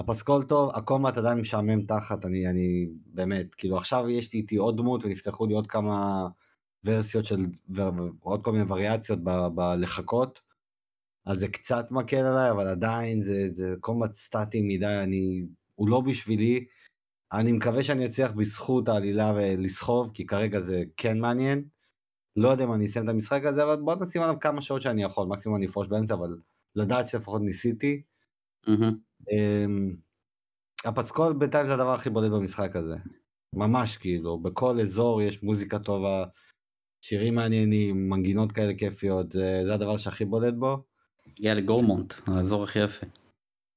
הפסקול 0.00 0.44
טוב, 0.44 0.70
הקומט 0.74 1.16
עדיין 1.16 1.38
משעמם 1.38 1.82
תחת, 1.82 2.24
אני, 2.24 2.46
אני 2.46 2.88
באמת, 3.06 3.54
כאילו 3.54 3.76
עכשיו 3.76 4.10
יש 4.10 4.32
לי 4.32 4.40
איתי 4.40 4.56
עוד 4.56 4.76
דמות 4.76 5.04
ונפתחו 5.04 5.46
לי 5.46 5.54
עוד 5.54 5.66
כמה 5.66 6.26
ורסיות 6.84 7.24
של, 7.24 7.46
ועוד 7.68 8.44
כל 8.44 8.52
מיני 8.52 8.64
וריאציות 8.68 9.18
בלחכות, 9.54 10.40
אז 11.26 11.38
זה 11.38 11.48
קצת 11.48 11.90
מקל 11.90 12.16
עליי, 12.16 12.50
אבל 12.50 12.66
עדיין 12.68 13.22
זה, 13.22 13.48
זה 13.54 13.74
קומט 13.80 14.12
סטטי 14.12 14.62
מדי, 14.62 15.00
אני, 15.02 15.44
הוא 15.74 15.88
לא 15.88 16.00
בשבילי, 16.00 16.64
אני 17.32 17.52
מקווה 17.52 17.84
שאני 17.84 18.06
אצליח 18.06 18.32
בזכות 18.32 18.88
העלילה 18.88 19.32
ולסחוב, 19.36 20.10
כי 20.14 20.26
כרגע 20.26 20.60
זה 20.60 20.82
כן 20.96 21.18
מעניין. 21.18 21.64
לא 22.36 22.48
יודע 22.48 22.64
אם 22.64 22.72
אני 22.72 22.84
אסיים 22.84 23.04
את 23.04 23.10
המשחק 23.10 23.44
הזה, 23.44 23.64
אבל 23.64 23.76
בוא 23.76 23.94
נשים 23.94 24.22
עליו 24.22 24.36
כמה 24.40 24.62
שעות 24.62 24.82
שאני 24.82 25.02
יכול, 25.02 25.26
מקסימום 25.26 25.58
אני 25.58 25.66
אפרוש 25.66 25.88
באמצע, 25.88 26.14
אבל 26.14 26.36
לדעת 26.76 27.08
שלפחות 27.08 27.42
ניסיתי. 27.42 28.02
מהמם. 28.66 29.09
אמ, 29.30 29.94
הפסקול 30.84 31.32
בינתיים 31.32 31.66
זה 31.66 31.74
הדבר 31.74 31.94
הכי 31.94 32.10
בולט 32.10 32.30
במשחק 32.32 32.76
הזה. 32.76 32.96
ממש 33.54 33.96
כאילו, 33.96 34.38
בכל 34.38 34.80
אזור 34.80 35.22
יש 35.22 35.42
מוזיקה 35.42 35.78
טובה, 35.78 36.24
שירים 37.04 37.34
מעניינים, 37.34 38.10
מנגינות 38.10 38.52
כאלה 38.52 38.74
כיפיות, 38.74 39.32
זה, 39.32 39.62
זה 39.66 39.74
הדבר 39.74 39.96
שהכי 39.96 40.24
בולט 40.24 40.54
בו. 40.54 40.82
הגיע 41.26 41.54
ל 41.54 41.61
Gormott, 41.61 42.14
האזור 42.26 42.64
הכי 42.64 42.78
יפה. 42.78 43.06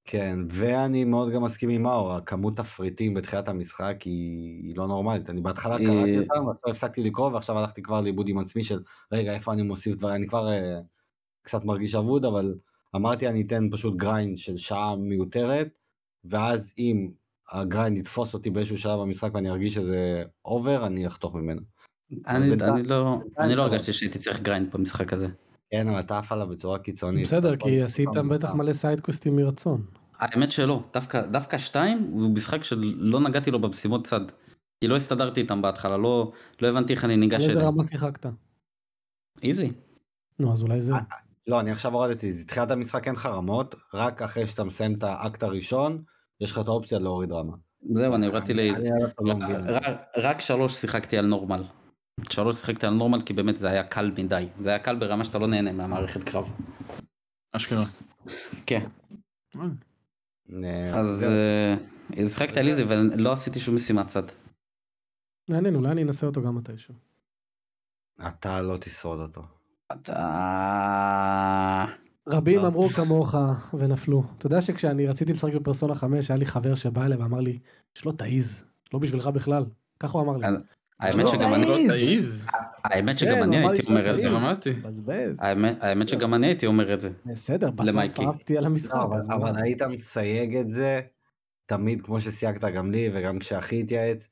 כן, 0.08 0.39
ואני 0.50 1.04
מאוד 1.04 1.32
גם 1.34 1.44
מסכים 1.44 1.70
עם 1.70 1.84
מאור, 1.84 2.14
הכמות 2.14 2.58
תפריטים 2.58 3.14
בתחילת 3.14 3.48
המשחק 3.48 3.96
היא, 4.02 4.64
היא 4.64 4.78
לא 4.78 4.88
נורמלית. 4.88 5.30
אני 5.30 5.41
בהתחלה 5.41 5.76
היא- 5.76 5.88
קראתי 5.88 6.18
אותם, 6.20 6.46
ועכשיו 6.48 6.72
הפסקתי 6.72 7.04
לקרוא, 7.04 7.32
ועכשיו 7.32 7.60
הלכתי 7.60 7.82
כבר 7.82 8.02
לאיבוד 8.02 8.28
עם 8.28 8.38
עצמי 8.38 8.64
של, 8.64 8.84
רגע, 9.12 9.34
איפה 9.34 9.54
אני 9.54 9.62
מוסיף 9.62 9.96
דברים, 9.96 10.16
אני 10.16 10.28
כבר 10.28 10.52
אה, 10.52 10.80
קצת 11.41 11.64
מרגיש 11.66 11.96
אבוד, 11.96 12.26
אבל 12.26 12.56
אמרתי 12.96 13.28
אני 13.28 13.41
אתן 13.41 13.68
פשוט 13.72 13.96
grind 13.95 14.38
של 14.38 14.58
שעה 14.58 14.96
מיותרת, 14.96 15.70
ואז 16.26 16.74
אם 16.78 17.12
ה 17.51 17.59
grind 17.59 17.97
יתפוס 17.98 18.34
אותי 18.34 18.50
באיזשהו 18.50 18.78
שלב 18.78 19.00
במשחק 19.00 19.30
ואני 19.34 19.50
ארגיש 19.50 19.74
שזה 19.74 20.24
over, 20.45 20.88
אני 20.88 21.08
אחתוך 21.08 21.36
ממנו. 21.36 21.62
אני 22.28 22.50
בינתיים- 22.50 22.76
אני 22.76 22.84
לא 22.88 23.20
אני 23.39 23.50
לא 23.50 23.56
לא. 23.56 23.62
הרגשתי 23.64 23.94
שהייתי 23.94 24.20
צריך 24.20 24.41
grind 24.41 24.72
במשחק 24.74 25.14
הזה. 25.14 25.28
כן, 25.72 25.88
אבל 25.88 26.00
אתה 26.00 26.18
עף 26.18 26.32
עליו 26.32 26.48
בצורה 26.48 26.80
קיצונית. 26.80 27.24
בסדר, 27.24 27.58
כי 27.58 27.82
עשית 27.82 28.10
בטח. 28.30 28.54
מלא 28.54 28.74
סיידקווסטים 28.74 29.36
מרצון. 29.36 29.86
האמת 30.20 30.52
שלא, 30.52 30.84
דווקא 30.94 31.22
דווקא 31.22 31.58
שתיים 31.58 31.98
הוא 32.12 32.30
משחק 32.34 32.64
שלא 32.64 33.20
נגעתי 33.20 33.52
לו 33.52 33.60
במשימות 33.62 34.08
צד. 34.08 34.22
כי 34.82 34.88
לא 34.88 34.96
הסתדרתי 34.98 35.41
איתם 35.41 35.62
בהתחלה, 35.62 35.98
לא 35.98 36.32
לא 36.62 36.68
הבנתי 36.68 36.94
איך 36.94 37.06
אני 37.06 37.18
ניגש 37.18 37.44
איזה 37.44 37.52
אליהם. 37.60 37.74
רמה 37.74 37.84
שיחקת? 37.84 38.26
easy. 39.43 39.72
נו, 40.39 40.54
אז 40.54 40.64
אולי 40.64 40.82
זה. 40.82 40.94
לא, 41.48 41.60
אני 41.60 41.72
עכשיו 41.72 41.94
הורדתי, 41.94 42.44
תחילת 42.44 42.72
המשחק 42.72 43.08
אין 43.08 43.16
לך 43.16 43.26
רמות, 43.26 43.76
רק 43.94 44.22
אחרי 44.22 44.48
שאתה 44.48 44.64
מסיים 44.64 44.96
את 44.96 45.04
האקט 45.04 45.44
הראשון, 45.44 46.04
יש 46.41 46.52
לך 46.52 46.60
את 46.60 46.68
האופציה 46.68 47.00
להוריד 47.00 47.32
רמה. 47.32 47.54
זהו, 47.94 48.16
אני 48.16 48.28
הורדתי 48.28 48.70
עכשיו 48.72 49.26
לא. 49.26 49.34
רק- 49.68 50.02
רק 50.18 50.41
שלוש 50.41 50.74
שיחקתי 50.74 51.18
על 51.18 51.26
נורמל. 51.26 51.64
שלוש 52.30 52.56
שיחקתי 52.56 52.86
על 52.88 52.94
נורמל 52.94 53.22
כי 53.22 53.34
באמת 53.34 53.58
זה 53.58 53.70
היה 53.70 53.84
קל 53.84 54.12
מדי. 54.18 54.48
זה 54.64 54.70
היה 54.70 54.80
קל 54.80 54.96
ברמה 54.96 55.26
שאתה 55.26 55.39
לא 55.39 55.48
נהנה 55.48 55.72
מהמערכת 55.72 56.24
קרב. 56.24 56.46
אשכרה. 57.52 57.86
כן. 58.66 58.88
אה, 59.56 59.62
אה, 60.64 61.00
אז. 61.00 61.24
אה, 61.24 61.76
שיחקתי 62.30 62.60
על 62.60 62.68
איזי 62.68 62.84
ולא 62.84 63.34
עשיתי 63.34 63.60
שום 63.60 63.76
משימת 63.76 64.08
צד. 64.08 64.24
מעניין, 65.50 65.76
אולי 65.76 65.91
אני 65.91 66.04
אנסה 66.04 66.26
אותו 66.28 66.44
גם 66.44 66.56
מתישהו. 66.56 66.94
אתה 68.28 68.62
לא 68.62 68.78
תשרוד 68.78 69.20
אותו. 69.20 69.41
אתה... 69.92 71.86
רבים 72.28 72.60
לא. 72.62 72.68
אמרו 72.68 72.90
כמוך 72.90 73.36
ונפלו. 73.74 74.24
אתה 74.38 74.46
יודע 74.46 74.62
שכשאני 74.62 75.08
רציתי 75.08 75.34
לשחק 75.34 75.54
בפרסונה 75.54 75.96
5 75.96 76.32
היה 76.32 76.38
לי 76.38 76.46
חבר 76.46 76.76
שבא 76.76 77.06
אליי 77.06 77.18
ואמר 77.18 77.40
לי 77.40 77.60
שלא 77.94 78.12
תעיז, 78.12 78.64
לא 78.94 79.00
בשבילך 79.00 79.28
בכלל. 79.28 79.66
ככה 80.00 80.18
הוא 80.18 80.26
אמר 80.26 80.38
לי. 80.38 80.48
האמת 81.00 81.16
לא, 81.16 81.32
שגם 81.32 81.54
אני... 81.54 81.66
לא 81.66 81.78
תעיז. 81.88 82.48
האמת 82.84 83.20
כן, 83.20 83.26
שגם 83.26 83.38
הוא 83.38 83.44
אני 83.44 83.60
אמר 83.60 83.72
לי 83.72 83.78
הייתי 83.78 83.88
אומר 83.92 84.16
את 84.16 84.22
זה. 84.22 84.74
האמת 85.40 85.84
האמת 85.84 86.10
שגם 86.10 86.34
אני 86.34 86.48
הייתי 86.48 86.66
אומר 86.66 86.94
את 86.94 87.00
זה. 87.00 87.10
בסדר, 87.26 87.72
בסוף. 87.72 88.20
אהבתי 88.20 88.58
על 88.58 88.66
המשחק. 88.66 88.96
לא, 88.96 89.36
אבל? 89.36 89.52
היית 89.64 89.82
מסייג 89.82 90.56
את 90.56 90.74
זה 90.74 91.02
תמיד 91.66 92.02
כמו 92.02 92.22
שסייגת 92.22 92.64
גם 92.64 92.92
לי 92.92 93.10
וגם 93.14 93.40
כשאחי 93.40 93.80
התייעץ. 93.82 94.28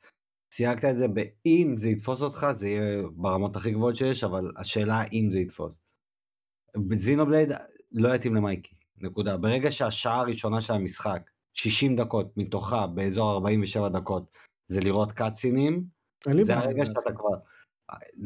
סייגת 0.53 0.85
את 0.85 0.95
זה 0.95 1.07
באם 1.07 1.77
זה 1.77 1.89
יתפוס 1.89 2.21
אותך 2.21 2.47
זה 2.51 2.67
יהיה 2.67 3.03
ברמות 3.15 3.55
הכי 3.55 3.71
גבוהות 3.71 3.95
שיש 3.95 4.23
אבל 4.23 4.51
השאלה 4.57 5.03
אם 5.13 5.29
זה 5.31 5.39
יתפוס. 5.39 5.79
בזינובלייד 6.87 7.49
לא 7.91 8.15
יתאים 8.15 8.35
למייקי 8.35 8.75
נקודה 8.97 9.37
ברגע 9.37 9.71
שהשעה 9.71 10.19
הראשונה 10.19 10.61
של 10.61 10.73
המשחק 10.73 11.21
60 11.53 11.95
דקות 11.95 12.37
מתוכה 12.37 12.87
באזור 12.87 13.31
47 13.31 13.89
דקות 13.89 14.31
זה 14.67 14.79
לראות 14.79 15.11
קאצינים 15.11 15.83
זה. 16.43 16.57
הרגע 16.57 16.85
שאתה 16.85 17.11
כבר. 17.15 17.37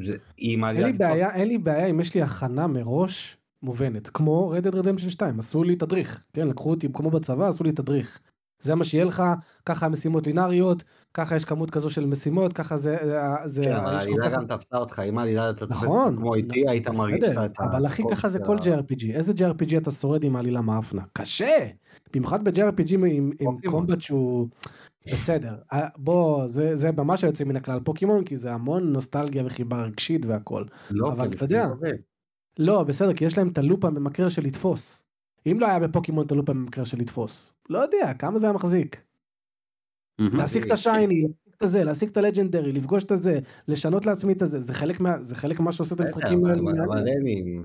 זה, 0.04 0.18
אין 0.38 0.60
לי 0.60 0.94
בעיה, 0.94 1.36
אין 1.36 1.48
לי 1.48 1.58
בעיה 1.58 1.88
אם 1.88 2.00
יש 2.00 2.14
לי 2.14 2.22
הכנה 2.22 2.68
מראש 2.68 3.38
מובנת, 3.62 4.10
כמו 4.10 4.54
Red 4.56 4.66
Dead 4.66 4.76
Redemption 4.76 5.10
2, 5.10 5.40
עשו 5.40 5.64
לי 5.64 5.76
תדריך, 5.76 6.24
כן, 6.34 6.48
לקחו 6.48 6.70
אותי 6.70 6.88
כמו 6.94 7.12
בצבא, 7.12 7.48
עשו 7.48 7.64
לי 7.64 7.72
תדריך. 7.72 8.20
זה 8.60 8.76
מה 8.76 8.86
שיהיה 8.86 9.06
לך, 9.06 9.24
ככה 9.66 9.86
המשימות 9.86 10.28
לינאריות, 10.28 10.84
ככה 11.14 11.36
יש 11.36 11.46
כמות 11.46 11.70
כזו 11.70 11.90
של 11.90 12.06
משימות, 12.06 12.54
ככה 12.54 12.78
זה, 12.78 12.98
זה, 13.46 13.64
כן, 13.64 13.76
אבל 13.76 13.96
העלילה 13.96 14.30
גם 14.30 14.46
תפסה 14.48 14.78
אותך, 14.78 15.00
אם 15.00 15.18
העלילה 15.18 15.50
אתה 15.50 15.66
תופס 15.66 15.84
נכון, 15.84 16.16
כמו 16.16 16.36
איתי, 16.36 16.70
היית 16.70 16.88
בסדר, 16.88 16.98
מרגיש 16.98 17.30
את 17.30 17.60
ה... 17.60 17.64
אבל 17.64 17.86
אחי 17.86 18.04
ככה 18.12 18.30
זה 18.30 18.40
כל 18.40 18.58
JRPG, 18.58 19.06
איזה 19.14 19.34
JRPG 19.34 19.78
אתה 19.78 19.92
שורד 19.92 20.24
עם 20.24 20.36
העלילה 20.36 20.62
מאפנה? 20.62 21.02
קשה! 21.14 21.68
במיוחד 22.14 22.44
ב-JRPG 22.44 22.94
עם, 22.94 23.04
עם 23.04 23.32
פוקימון. 23.38 23.60
קומבט 23.72 24.02
שהוא 24.02 24.48
בסדר, 25.06 25.56
אה, 25.74 25.88
בוא, 25.98 26.48
זה, 26.48 26.76
זה 26.76 26.92
ממש 26.92 27.24
היוצא 27.24 27.44
מן 27.44 27.56
הכלל 27.56 27.80
פוקימון, 27.80 28.24
כי 28.24 28.38
זה 28.38 28.54
המון 28.54 28.94
נוסטלגיה 28.94 29.46
וחיבה 29.46 29.84
רגשית 29.84 30.26
והכל. 30.26 30.64
לא, 30.92 31.12
אבל 31.12 31.30
כי 31.30 31.36
אתה 31.36 31.46
יודע. 31.46 31.68
לא, 32.60 32.84
בסדר, 32.84 33.14
כי 33.14 33.26
יש 33.26 33.38
להם 33.38 33.48
את 33.48 33.58
הלופ 33.58 33.86
הממכר 33.86 34.30
של 34.30 34.42
לתפוס. 34.44 35.05
אם 35.48 35.60
לא 35.60 35.68
היה 35.68 35.80
בפוקימון 35.80 36.26
את 36.26 36.32
הלופ 36.32 36.50
הממכר 36.50 36.84
של 36.84 37.00
לתפוס, 37.00 37.54
לא 37.70 37.80
יודע, 37.80 38.14
כמה 38.20 38.40
זה 38.40 38.46
היה 38.46 38.54
מחזיק. 38.54 39.02
להשיג 40.20 40.64
את 40.66 40.72
השייני, 40.72 41.22
להשיג 41.22 41.54
את 41.58 41.64
הזה, 41.64 41.84
להשיג 41.84 42.10
את 42.10 42.18
הלג'נדרי, 42.18 42.72
לפגוש 42.72 43.04
את 43.04 43.12
הזה, 43.12 43.40
לשנות 43.68 44.06
לעצמי 44.06 44.34
את 44.34 44.42
הזה, 44.42 44.62
זה 44.62 44.74
חלק 44.74 45.00
מה, 45.00 45.22
זה 45.22 45.36
חלק 45.36 45.60
מה 45.60 45.72
שעושה 45.72 45.96
את 45.96 46.00
המשחקים 46.00 46.46
האלה. 46.46 46.62
אבל- 46.62 46.82
אבל 46.82 47.08
אין 47.08 47.28
אם. 47.28 47.64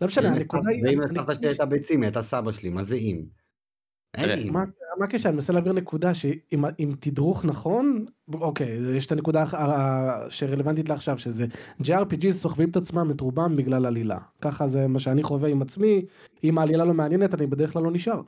לא 0.00 0.06
משנה, 0.06 0.28
הנקודה 0.28 0.70
היא... 0.70 0.84
ואם 0.84 1.00
לסבתא 1.00 1.34
שלי 1.34 1.48
הייתה 1.48 1.66
ביצים, 1.66 2.02
הייתה 2.02 2.22
סבא 2.22 2.52
שלי, 2.52 2.70
מה 2.70 2.82
זה 2.84 2.96
אם? 2.96 3.22
אם. 4.18 4.52
מה 4.52 4.64
מה 4.98 5.04
הקשר? 5.04 5.28
אני 5.28 5.34
מנסה 5.36 5.52
להעביר 5.52 5.72
נקודה 5.72 6.14
שאם 6.14 6.94
תדרוך 7.00 7.44
נכון, 7.44 8.04
אוקיי, 8.34 8.78
יש 8.96 9.06
את 9.06 9.12
הנקודה 9.12 9.44
שרלוונטית 10.28 10.88
לעכשיו, 10.88 11.18
שזה 11.18 11.46
JRPG 11.82 12.30
סוחבים 12.30 12.70
את 12.70 12.76
עצמם 12.76 13.10
את 13.10 13.20
רובם 13.20 13.56
בגלל 13.56 13.86
עלילה. 13.86 14.18
ככה 14.40 14.68
זה 14.68 14.88
מה 14.88 14.98
שאני 14.98 15.22
חווה 15.22 15.48
עם 15.48 15.62
עצמי, 15.62 16.04
אם 16.44 16.58
העלילה 16.58 16.84
לא 16.84 16.94
מעניינת 16.94 17.34
אני 17.34 17.46
בדרך 17.46 17.72
כלל 17.72 17.82
לא 17.82 17.90
נשאר. 17.90 18.20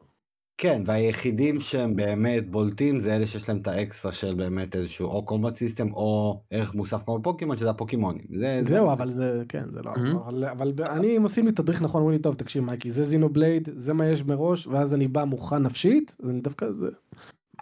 כן, 0.59 0.83
והיחידים 0.87 1.61
שהם 1.61 1.97
באמת 1.97 2.51
בולטים 2.51 3.01
זה 3.01 3.17
אלה 3.17 3.27
שיש 3.27 3.49
להם 3.49 3.59
את 3.59 3.69
האקסטרה 3.69 4.13
של 4.13 4.35
באמת 4.35 4.77
איזשהו 4.77 5.07
או 5.09 5.25
combat 5.25 5.55
system 5.55 5.93
או 5.93 6.41
ערך 6.51 6.75
מוסף 6.75 7.05
כמו 7.05 7.23
פוקימון 7.23 7.57
שזה 7.57 7.71
הפוקימונים. 7.71 8.23
זה- 8.31 8.61
זה- 8.63 8.69
זהו 8.69 8.87
זה- 8.87 8.93
אבל 8.93 9.13
זה 9.13 9.43
כן 9.49 9.65
זה 9.73 9.81
לא 9.85 9.93
מהמם. 9.97 10.17
אבל 10.17 10.45
אבל 10.45 10.73
אני 10.91 11.17
אם 11.17 11.23
עושים 11.23 11.47
לי 11.47 11.53
תדריך 11.53 11.83
נכון 11.83 12.01
אומרים 12.01 12.17
לי 12.17 12.23
טוב 12.23 12.35
תקשיב 12.35 12.65
מייקי 12.65 12.91
זה 12.91 13.05
Xenoblade 13.05 13.69
זה 13.77 13.93
מה 13.93 14.07
יש 14.07 14.25
מראש 14.25 14.67
ואז 14.67 14.95
אני 14.95 15.09
בא 15.09 15.25
מוכן 15.25 15.57
נפשית 15.63 16.17
אז 16.23 16.31
אני 16.31 16.41
דווקא 16.41 16.67
זה 16.81 16.87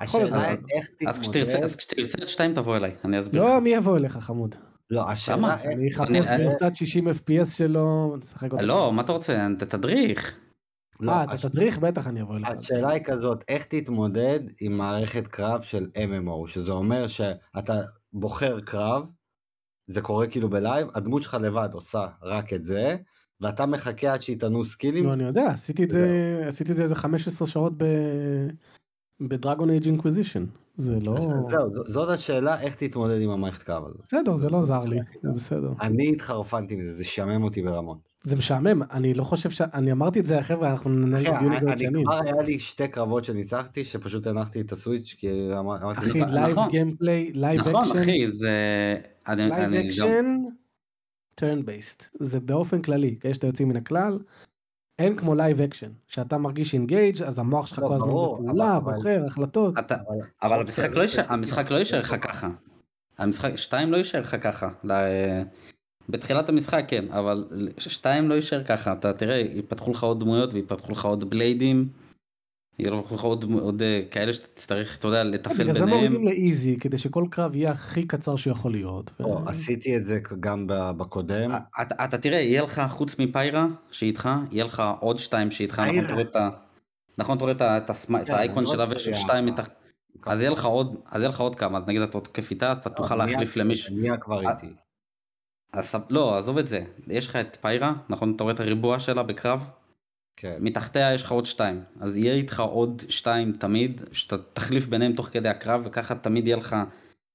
השאלה 0.00 0.50
איך 0.50 0.88
תתמודד. 0.98 1.48
אז 1.64 1.76
כשתרצה 1.76 2.18
את 2.22 2.28
שתיים 2.28 2.54
תבוא 2.54 2.76
אליי, 2.76 2.92
אני 3.04 3.20
אסביר. 3.20 3.42
לא 3.42 3.60
מי 3.60 3.70
יבוא 3.70 3.96
אליך 3.96 4.16
חמוד 4.18 4.54
לא, 4.90 5.10
השאלה. 5.10 5.56
אני 5.64 5.88
אחפש 5.90 6.10
גרסת 6.38 6.70
60 6.74 7.08
fps 7.08 7.44
שלו 7.56 8.16
נשחק 8.20 8.52
אותו. 8.52 8.64
לא, 8.66 8.92
מה 8.92 9.02
אתה 9.02 9.12
רוצה? 9.12 9.46
אתה 9.56 9.66
תדריך. 9.66 10.36
לא, 11.02 11.12
אה 11.12 11.24
אתה 11.24 11.32
הש- 11.32 11.46
תדריך 11.46 11.78
בטח 11.78 12.06
אני 12.06 12.22
אבוא 12.22 12.36
אליך. 12.36 12.48
השאלה 12.48 12.90
היא 12.90 13.02
כזאת, 13.04 13.44
איך 13.48 13.64
תתמודד 13.64 14.40
עם 14.60 14.72
מערכת 14.78 15.26
קרב 15.26 15.62
של 15.62 15.86
MMO, 15.94 16.48
שזה 16.48 16.72
אומר 16.72 17.06
שאתה 17.06 17.80
בוחר 18.12 18.60
קרב, 18.60 19.04
זה 19.86 20.00
קורה 20.00 20.26
כאילו 20.26 20.50
ב 20.50 20.57
live, 20.57 20.88
הדמות 20.94 21.22
שלך 21.22 21.34
לבד 21.34 21.68
עושה 21.72 22.06
רק 22.22 22.52
את 22.52 22.64
זה, 22.64 22.96
ואתה 23.40 23.66
מחכה 23.66 24.12
עד 24.12 24.22
שיטענו 24.22 24.64
skillים, 24.64 25.06
לא 25.06 25.12
אני 25.12 25.24
יודע 25.24 25.50
עשיתי 25.50 25.84
את 25.84 25.90
זה 25.90 26.44
עשיתי 26.46 26.72
את 26.72 26.76
זה 26.76 26.82
איזה 26.82 26.94
15 26.94 27.48
שעות 27.48 27.72
ב... 27.76 27.84
ב 29.20 29.27
Dragon 29.27 29.70
Age 29.70 29.86
Inquisition. 29.86 30.44
זה 30.76 30.98
לא... 31.06 31.14
זהו, 31.48 31.84
זאת 31.84 32.08
השאלה 32.08 32.60
איך 32.60 32.74
תתמודד 32.74 33.20
עם 33.20 33.30
המערכת 33.30 33.62
קרב 33.62 33.84
הזאת. 33.84 34.00
בסדר, 34.02 34.36
זה 34.36 34.48
לא 34.50 34.62
זר 34.62 34.84
לי, 34.84 34.98
זה 35.22 35.30
בסדר. 35.34 35.72
אני 35.80 36.12
התחרפנתי 36.12 36.76
מזה, 36.76 36.92
זה 36.92 37.04
שעמם 37.04 37.42
אותי 37.42 37.62
ברמות. 37.62 38.11
זה 38.22 38.36
משעמם, 38.36 38.82
אני 38.90 39.14
לא 39.14 39.24
חושב 39.24 39.50
ש... 39.50 39.60
אני 39.60 39.92
אמרתי 39.92 40.20
את 40.20 40.26
זה 40.26 40.36
לחבר'ה, 40.36 40.70
אנחנו 40.70 40.90
ננהל 40.90 41.22
את 41.26 41.32
הדיון 41.36 41.52
הזה 41.52 41.66
עוד 41.66 41.72
אני 41.72 41.78
שנים. 41.86 42.04
כבר 42.04 42.20
היה 42.24 42.42
לי 42.42 42.58
שתי 42.58 42.88
קרבות 42.88 43.24
שניצחתי, 43.24 43.84
שפשוט 43.84 44.26
הנחתי 44.26 44.60
את 44.60 44.72
ה 44.72 44.77
Switch, 44.78 45.14
כי 45.18 45.28
אמר- 45.58 45.82
אמרתי, 45.82 45.98
אחי, 45.98 46.20
נכון. 46.20 46.34
live 46.34 46.56
gameplay, 46.70 47.30
live 47.34 47.60
נכון 47.60 47.74
אקשן, 47.84 47.98
אחי 48.02 48.32
זה 48.32 48.50
live 49.28 49.74
action, 49.74 50.36
turn 51.34 51.64
based. 51.64 52.04
זה 52.20 52.40
באופן 52.40 52.82
כללי, 52.82 53.16
כאלה 53.20 53.34
שאתה 53.34 53.46
יוצאים 53.46 53.68
מן 53.68 53.76
הכלל. 53.76 54.18
אין 54.98 55.16
כמו 55.16 55.34
live 55.34 55.60
action, 55.60 55.90
שאתה 56.08 56.38
מרגיש 56.38 56.74
engaged 56.74 57.22
אז 57.22 57.38
המוח 57.38 57.66
שלך 57.66 57.78
לא, 57.78 57.88
כל 57.88 57.94
הזמן 57.94 58.08
בפעולה, 58.08 58.80
בוחר, 58.80 59.22
החלטות. 59.26 59.78
אתה 59.78 59.96
אבל 60.42 60.60
המשחק 60.60 60.90
לא 60.90 61.02
יישאר 61.02 61.24
המשחק 61.28 61.70
לא 61.70 61.76
יישאר 61.76 62.00
לך 62.00 62.16
ככה. 62.22 62.48
המשחק 63.18 63.56
שתיים 63.56 63.92
לא 63.92 63.96
יישאר 63.96 64.20
לך 64.20 64.36
ככה. 64.42 64.68
בתחילת 66.08 66.48
המשחק 66.48 66.84
כן 66.88 67.04
אבל 67.10 67.44
שתיים 67.78 68.28
לא 68.28 68.34
יישאר 68.34 68.64
ככה 68.64 68.92
אתה 68.92 69.12
תראה 69.12 69.36
יפתחו 69.36 69.90
לך 69.90 70.02
עוד 70.02 70.20
דמויות 70.20 70.54
ויפתחו 70.54 70.92
לך 70.92 71.04
עוד 71.04 71.30
בליידים. 71.30 71.88
יהיו 72.78 73.00
לך 73.14 73.22
עוד 73.22 73.44
עוד 73.60 73.82
אה, 73.82 74.02
כאלה 74.10 74.32
שאתה 74.32 74.46
תצטרך 74.54 74.96
אתה 74.98 75.08
יודע 75.08 75.24
לטפל 75.24 75.54
בגלל 75.54 75.74
זה 75.74 75.80
ביניהם. 75.80 75.98
מורידים 76.12 76.24
לאיזי, 76.24 76.76
כדי 76.76 76.98
שכל 76.98 77.24
קרב 77.30 77.56
יהיה 77.56 77.70
הכי 77.70 78.06
קצר 78.06 78.36
שיכול 78.36 78.72
להיות. 78.72 79.10
ו- 79.20 79.22
לא, 79.22 79.40
עשיתי 79.46 79.96
את 79.96 80.04
זה 80.04 80.18
גם 80.40 80.66
ב- 80.66 80.90
בקודם. 80.96 81.50
אתה, 81.82 82.04
אתה 82.04 82.18
תראה 82.18 82.38
יהיה 82.38 82.62
לך 82.62 82.82
חוץ 82.90 83.18
מפיירה 83.18 83.66
שאיתך 83.90 84.28
יהיה 84.50 84.64
לך 84.64 84.82
עוד 85.00 85.18
שתיים 85.18 85.50
שאיתך 85.50 85.78
נכון. 85.78 86.04
אתה 86.04 86.12
רואה 86.12 86.22
את 86.24 86.36
ה... 86.36 86.50
נכון 87.18 87.36
אתה 87.36 87.44
רואה 87.44 87.54
את 87.56 87.60
ה- 87.60 87.76
את 87.78 87.90
הסמ- 87.90 88.16
את 88.22 88.26
כן, 88.26 88.32
האייקון 88.32 88.64
לא 88.64 88.70
שלה 88.72 88.84
תלוי 88.84 88.96
ושל 88.96 89.14
שתיים 89.14 89.46
מתח... 89.46 89.68
אז 90.26 90.40
יהיה 90.40 90.50
לך 90.50 90.64
עוד 90.64 90.96
אז 91.10 91.20
יהיה 91.20 91.28
לך 91.28 91.40
עוד 91.40 91.54
כמה 91.54 91.78
אז 91.78 91.84
נגיד 91.86 92.02
אתה 92.02 92.20
תוקף 92.20 92.50
איתה 92.50 92.72
אתה 92.72 92.90
תוכל 92.90 93.14
נהיה- 93.16 93.26
להחליף 93.26 93.56
למישהו. 93.56 93.96
נהיה 93.96 94.16
כבר 94.16 94.46
אה, 94.46 94.50
איתי. 94.52 94.66
אז, 95.72 95.94
לא 96.10 96.38
עזוב 96.38 96.58
את 96.58 96.68
זה 96.68 96.84
יש 97.08 97.26
לך 97.26 97.36
את 97.36 97.56
פיירה 97.60 97.92
נכון 98.08 98.32
אתה 98.36 98.42
רואה 98.44 98.54
את 98.54 98.60
הריבוע 98.60 98.98
שלה 98.98 99.22
בקרב 99.22 99.64
כן. 100.36 100.56
מתחתיה 100.60 101.14
יש 101.14 101.22
לך 101.22 101.32
עוד 101.32 101.46
שתיים 101.46 101.82
אז 102.00 102.16
יהיה 102.16 102.34
איתך 102.34 102.60
עוד 102.60 103.02
שתיים 103.08 103.52
תמיד 103.52 104.00
שאתה 104.12 104.36
תחליף 104.52 104.86
ביניהם 104.86 105.12
תוך 105.12 105.26
כדי 105.26 105.48
הקרב 105.48 105.82
וככה 105.84 106.14
תמיד 106.14 106.46
יהיה 106.46 106.56
לך 106.56 106.76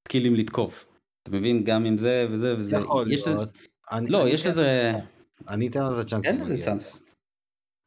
סקילים 0.08 0.36
לתקוף. 0.36 0.86
אתה 1.24 1.38
מבין 1.38 1.64
גם 1.64 1.86
עם 1.86 1.98
זה 1.98 2.28
וזה 2.32 2.56
וזה 2.58 2.76
יכול 2.76 3.12
יש 3.12 3.22
לזה 3.22 3.30
להיות. 3.36 3.50
אני- 3.92 4.10
לא 4.10 4.22
אני 4.22 4.30
יש 4.30 4.46
לזה 4.46 4.94
אני 5.48 5.68
אתן 5.68 5.86
לזה 5.86 6.04
צ'אנס. 6.04 6.26
אין 6.26 6.42
לזה. 6.46 6.62
צ'אנס. 6.64 6.98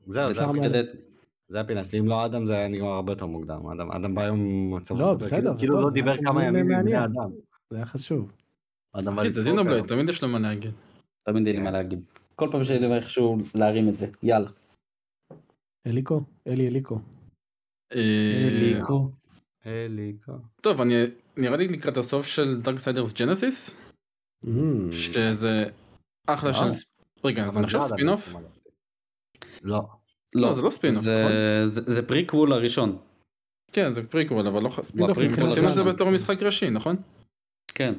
זהו, 0.06 0.34
זה 1.48 1.60
הפינה 1.60 1.84
שלי, 1.84 1.98
אם 1.98 2.08
לא 2.08 2.26
אדם 2.26 2.46
זה 2.46 2.52
היה 2.52 2.68
נגמר 2.68 2.88
הרבה 2.88 3.12
יותר 3.12 3.26
מוקדם. 3.26 3.66
אדם, 3.66 3.92
אדם 3.92 4.14
בא 4.14 4.22
היום 4.22 4.74
מצב... 4.76 4.96
לא, 4.96 5.14
בסדר, 5.14 5.40
כאילו- 5.40 5.56
כאילו 5.56 5.80
לא 5.80 5.90
דיבר 5.90 6.16
כמה 6.24 6.44
ימים 6.44 6.70
עם. 6.72 6.86
אדם. 6.94 7.30
זה 7.70 7.76
היה 7.76 7.86
חשוב. 7.86 8.32
אדם 8.92 9.16
בא 9.16 9.22
אחי, 9.22 9.30
זה 9.30 9.40
לצחוק 9.40 9.56
Xenoblade. 9.56 9.86
תמיד 9.86 10.08
יש 10.08 10.22
לו 10.22 10.28
מה 10.28 10.38
להגיד. 10.38 10.70
תמיד 11.28 11.46
אין 11.46 11.56
לי 11.56 11.62
מה 11.62 11.70
להגיד. 11.70 12.00
כל 12.34 12.48
פעם 12.50 12.64
שאני 12.64 12.84
אומר 12.86 12.96
איכשהו 12.96 13.38
להרים 13.54 13.88
את 13.88 13.96
זה 13.96 14.06
יאללה. 14.22 14.50
אליקו? 15.86 16.20
אלי 16.46 16.68
אליקו. 16.68 17.00
אה, 17.92 17.98
אליקו. 18.48 19.10
אליקו. 19.66 20.32
טוב, 20.62 20.80
אני 20.80 20.94
נראה 21.36 21.56
לי 21.56 21.68
לקראת 21.68 21.96
הסוף 21.96 22.26
של 22.26 22.60
Darksiders 22.60 23.12
Genesis, 23.12 23.76
אמ, 24.46 24.92
שזה 24.92 25.64
אחלה 26.26 26.54
של... 26.54 26.64
רגע, 27.24 27.48
זה 27.48 27.60
נחשב 27.60 27.76
לא 27.78 27.82
ספינוף? 27.82 28.26
בעצם, 28.26 28.38
אבל- 28.38 28.46
לא. 29.62 29.80
לא, 30.34 30.52
זה 30.52 30.62
לא 30.62 30.70
ספינוף, 30.70 31.02
זה- 31.02 31.24
נכון? 31.90 32.06
פריקוול 32.06 32.52
הראשון. 32.52 32.98
כן, 33.72 33.90
זה 33.90 34.08
פריקוול, 34.08 34.46
אבל 34.46 34.62
לא... 34.62 34.68
spin-off 34.82 35.10
ב 35.10 35.13
prequel 35.13 35.30
מבחינת 35.32 35.48
עושים 35.48 35.64
את 35.64 35.68
זה 35.68 35.74
ז'אנר. 35.74 35.92
בתור 35.92 36.10
משחק 36.10 36.42
ראשי, 36.42 36.70
נכון? 36.70 36.96
כן. 37.74 37.94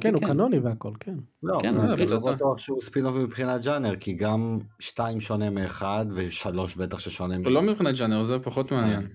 כן, 0.00 0.14
הוא 0.14 0.22
קנוני 0.22 0.58
והכל, 0.58 0.92
כן. 1.00 1.14
לא, 1.42 1.58
כן, 1.62 1.80
אני 1.80 2.06
לא. 2.06 2.32
בטוח 2.34 2.58
שהוא 2.58 2.82
ספינוף 2.82 3.14
מבחינת 3.14 3.62
ג'אנר, 3.62 3.96
כי 3.96 4.12
גם 4.12 4.58
שתיים 4.78 5.20
שונה 5.20 5.50
מאחד 5.50 6.06
ושלוש 6.14 6.76
בטח 6.76 6.98
ששונה 6.98 7.38
מ... 7.38 7.44
לא 7.44 7.62
מבחינת 7.62 7.94
ג'אנר, 7.98 8.22
זה 8.22 8.38
פחות 8.38 8.72
מעניין. 8.72 9.08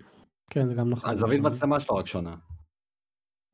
כן, 0.50 0.68
זה 0.68 0.74
גם 0.74 0.90
נכון. 0.90 1.10
הזווית 1.10 1.42
מצלמה 1.42 1.80
שלו 1.80 1.96
רק 1.96 2.08
שונה. 2.08 2.36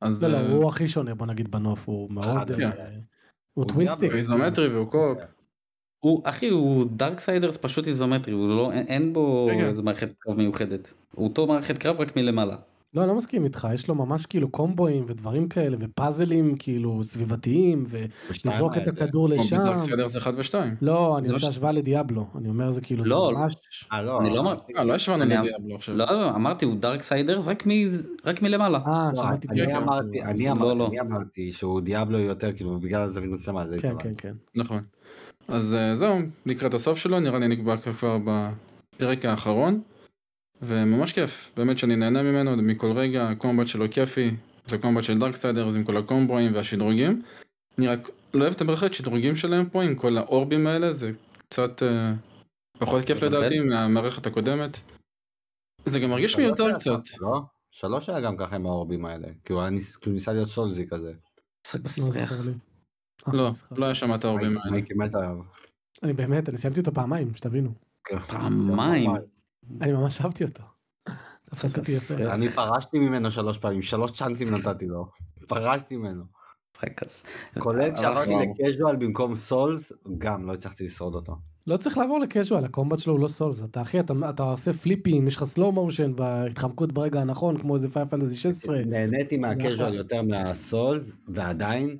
אז 0.00 0.24
לא, 0.24 0.30
לא, 0.30 0.36
אה, 0.36 0.52
הוא 0.52 0.68
הכי 0.68 0.88
שונה, 0.88 1.14
בוא 1.14 1.26
נגיד, 1.26 1.50
בנוף, 1.50 1.88
הוא 1.88 2.12
מאוד... 2.12 2.50
אה, 2.50 2.56
כן. 2.56 2.70
הוא 2.70 2.84
הוא 3.54 3.64
twin-stick. 3.64 4.00
Diablo. 4.00 4.18
איזומטרי 4.18 4.68
והוא 4.68 4.90
co-op. 4.90 5.18
הוא 6.04 6.22
אחי 6.24 6.48
הוא 6.48 6.86
Darksiders 6.90 7.56
פשוט 7.56 7.86
איזומטרי 7.86 8.32
הוא 8.34 8.48
לא 8.48 8.72
אין- 8.72 8.86
אין 8.86 9.12
בו. 9.12 9.48
איזה 9.50 9.82
מערכת 9.82 10.12
קרב 10.18 10.36
מיוחדת. 10.36 10.92
הוא 11.14 11.28
אותו 11.28 11.46
מערכת 11.46 11.78
קרב 11.78 12.00
רק 12.00 12.16
מלמעלה. 12.16 12.56
לא, 12.94 13.00
אני 13.00 13.08
לא 13.08 13.14
מסכים 13.14 13.44
איתך, 13.44 13.68
יש 13.74 13.88
לו 13.88 13.94
ממש 13.94 14.26
כאילו 14.26 14.48
comboאים 14.48 15.04
ודברים 15.08 15.48
כאלה, 15.48 15.76
ו 15.80 15.88
puzzleים 15.88 16.56
כאילו 16.58 17.04
סביבתיים, 17.04 17.82
ושתיים 17.90 18.52
ולזרוק 18.54 18.72
היה 18.72 18.80
את 18.80 18.96
זה. 18.96 19.04
הכדור 19.04 19.28
לשם. 19.28 19.56
ב 19.58 19.63
Darksiders 19.63 20.16
1 20.16 20.34
ו-2. 20.36 20.54
לא, 20.82 21.18
אני 21.18 21.24
זה 21.26 21.32
לא 21.32 21.36
עושה 21.36 21.48
השוואה 21.48 21.72
ל 21.72 21.79
Diablo, 21.79 22.26
אני 22.38 22.48
אומר 22.48 22.70
זה 22.70 22.80
כאילו, 22.80 23.04
זה 23.04 23.10
לא, 23.10 23.32
ממש... 23.34 23.54
אה, 23.92 24.02
לא. 24.02 24.20
אני 24.20 24.30
לא 24.30 24.40
אמרתי. 24.40 24.72
אה, 24.78 24.84
לא 24.84 24.94
השוונו 24.94 25.22
אני- 25.22 25.34
ל 25.34 25.40
Diablo 25.40 25.74
עכשיו. 25.76 25.96
לא 25.96 26.06
לא 26.10 26.30
אמרתי 26.30 26.64
הוא 26.64 26.74
Darksiders 26.76 27.48
רק 27.48 27.66
מ... 27.66 27.70
רק 28.24 28.42
מלמעלה. 28.42 28.78
אה, 28.86 29.10
שמעתי 29.14 29.48
אני 29.48 29.66
Diablo. 29.66 29.82
אמרתי, 29.82 30.22
אני. 30.22 30.48
אני 31.36 31.52
שהוא 31.52 31.80
Diablo 31.80 32.18
יותר 32.18 32.52
כאילו 32.52 32.78
בגלל 32.80 33.02
הזווית 33.02 33.30
מצלמה 33.30 33.66
זה 33.68 33.76
כן. 33.78 33.94
כן, 33.98 34.12
כן. 34.16 34.32
נכון. 34.54 34.82
אז 35.48 35.74
אה, 35.74 35.94
זהו, 35.96 36.18
לקראת 36.46 36.74
הסוף 36.74 36.98
שלו, 36.98 37.20
נראה 37.20 37.38
לי 37.38 37.48
נקבע 37.48 37.76
כבר 37.76 38.18
בפרק 38.24 39.24
האחרון. 39.24 39.80
וממש 40.66 41.12
כיף, 41.12 41.52
באמת 41.56 41.78
שאני 41.78 41.96
נהנה 41.96 42.22
ממנו, 42.22 42.56
מכל 42.62 42.92
רגע, 42.92 43.28
ה 43.28 43.33
combat 43.33 43.66
שלו 43.66 43.90
כיפי, 43.90 44.30
זה 44.66 44.78
combat 44.78 45.04
של 45.04 45.18
Darksiders 45.18 45.74
עם 45.74 45.84
כל 45.84 45.96
ה 45.96 46.02
comboאים 46.02 46.54
והשדרוגים. 46.54 47.22
אני 47.78 47.88
רק 47.88 47.98
לא 48.34 48.42
אוהב 48.42 48.52
את 48.54 48.60
המערכת 48.60 48.94
שדרוגים 48.94 49.34
שלהם 49.36 49.68
פה 49.70 49.82
עם 49.82 49.94
כל 49.94 50.18
ה 50.18 50.26
orbים 50.26 50.66
האלה, 50.66 50.92
זה 50.92 51.10
קצת 51.48 51.82
אה, 51.82 52.12
פחות 52.78 53.04
כיף? 53.04 53.22
לדעתי 53.22 53.60
מהמערכת 53.60 54.26
הקודמת. 54.26 54.76
זה 55.84 56.00
גם 56.00 56.10
מרגיש 56.10 56.32
שלוש 56.32 56.44
מיותר 56.46 56.74
קצת. 56.78 56.90
ככה, 57.08 57.16
לא? 57.20 57.40
שלוש 57.70 58.08
היה 58.08 58.20
גם 58.20 58.36
ככה 58.36 58.56
עם 58.56 58.66
האורבים 58.66 59.04
האלה. 59.04 59.28
כי 59.44 59.52
הוא 59.52 59.60
היה 59.60 59.70
ניס- 59.70 59.96
כי 59.96 60.08
הוא 60.08 60.14
ניסה 60.14 60.32
להיות 60.32 60.48
סולזי 60.48 60.86
כזה. 60.90 61.12
משחק 61.66 61.78
לא 61.80 61.84
מסריח. 61.84 62.32
לי. 62.44 62.52
אה, 63.28 63.32
לא. 63.36 63.52
לא 63.76 63.84
היה 63.84 63.94
שם 63.94 64.14
את 64.14 64.24
האורבים 64.24 64.58
האלה. 64.58 64.76
אני 66.02 66.12
באמת, 66.12 66.48
אני 66.48 66.58
סיימתי 66.58 66.80
אותו 66.80 66.92
פעמיים, 66.94 67.34
שתבינו. 67.34 67.74
כן. 68.06 68.18
פעמיים? 68.18 69.10
אני 69.80 69.92
ממש 69.92 70.20
אהבתי 70.20 70.44
אותו. 70.44 70.62
תפס 71.50 71.78
אותי 71.78 71.92
יפה. 71.92 72.14
כזה. 72.14 72.34
אני 72.34 72.48
פרשתי 72.48 72.98
ממנו 72.98 73.30
שלוש 73.30 73.58
פעמים, 73.58 73.82
שלוש 73.82 74.12
צ'אנסים 74.12 74.48
נתתי 74.54 74.86
לו. 74.86 75.06
פרשתי 75.48 75.96
ממנו. 75.96 76.24
כולל 77.58 77.94
כשעברתי. 77.96 78.30
ל 78.60 78.65
casual 78.65 78.96
במקום 78.96 79.36
souls, 79.36 79.92
גם 80.18 80.46
לא 80.46 80.54
הצלחתי 80.54 80.84
לשרוד 80.84 81.14
אותו. 81.14 81.36
לא 81.66 81.76
צריך 81.76 81.98
לעבור 81.98 82.18
ל 82.20 82.26
casual, 82.26 82.64
ה 82.64 82.69
combat 82.69 82.98
שלו 82.98 83.12
הוא 83.12 83.20
לא 83.20 83.28
souls. 83.28 83.62
אתה 83.64 83.82
אחי, 83.82 84.00
אתה, 84.00 84.12
אתה 84.30 84.42
עושה 84.42 84.72
flipים, 84.72 85.26
יש 85.26 85.36
לך 85.36 85.44
slow 85.44 85.72
motion 85.72 86.16
בהתחמקות 86.16 86.92
ברגע 86.92 87.20
הנכון, 87.20 87.58
כמו 87.60 87.74
איזה 87.74 87.90
Final 87.90 88.08
Fantasy 88.08 88.36
16. 88.36 88.78
נהניתי 88.86 89.36
מה 89.36 89.49
casual. 89.49 89.94
יותר 89.94 90.22
מה 90.22 90.45
souls, 90.45 91.16
ועדיין 91.28 91.98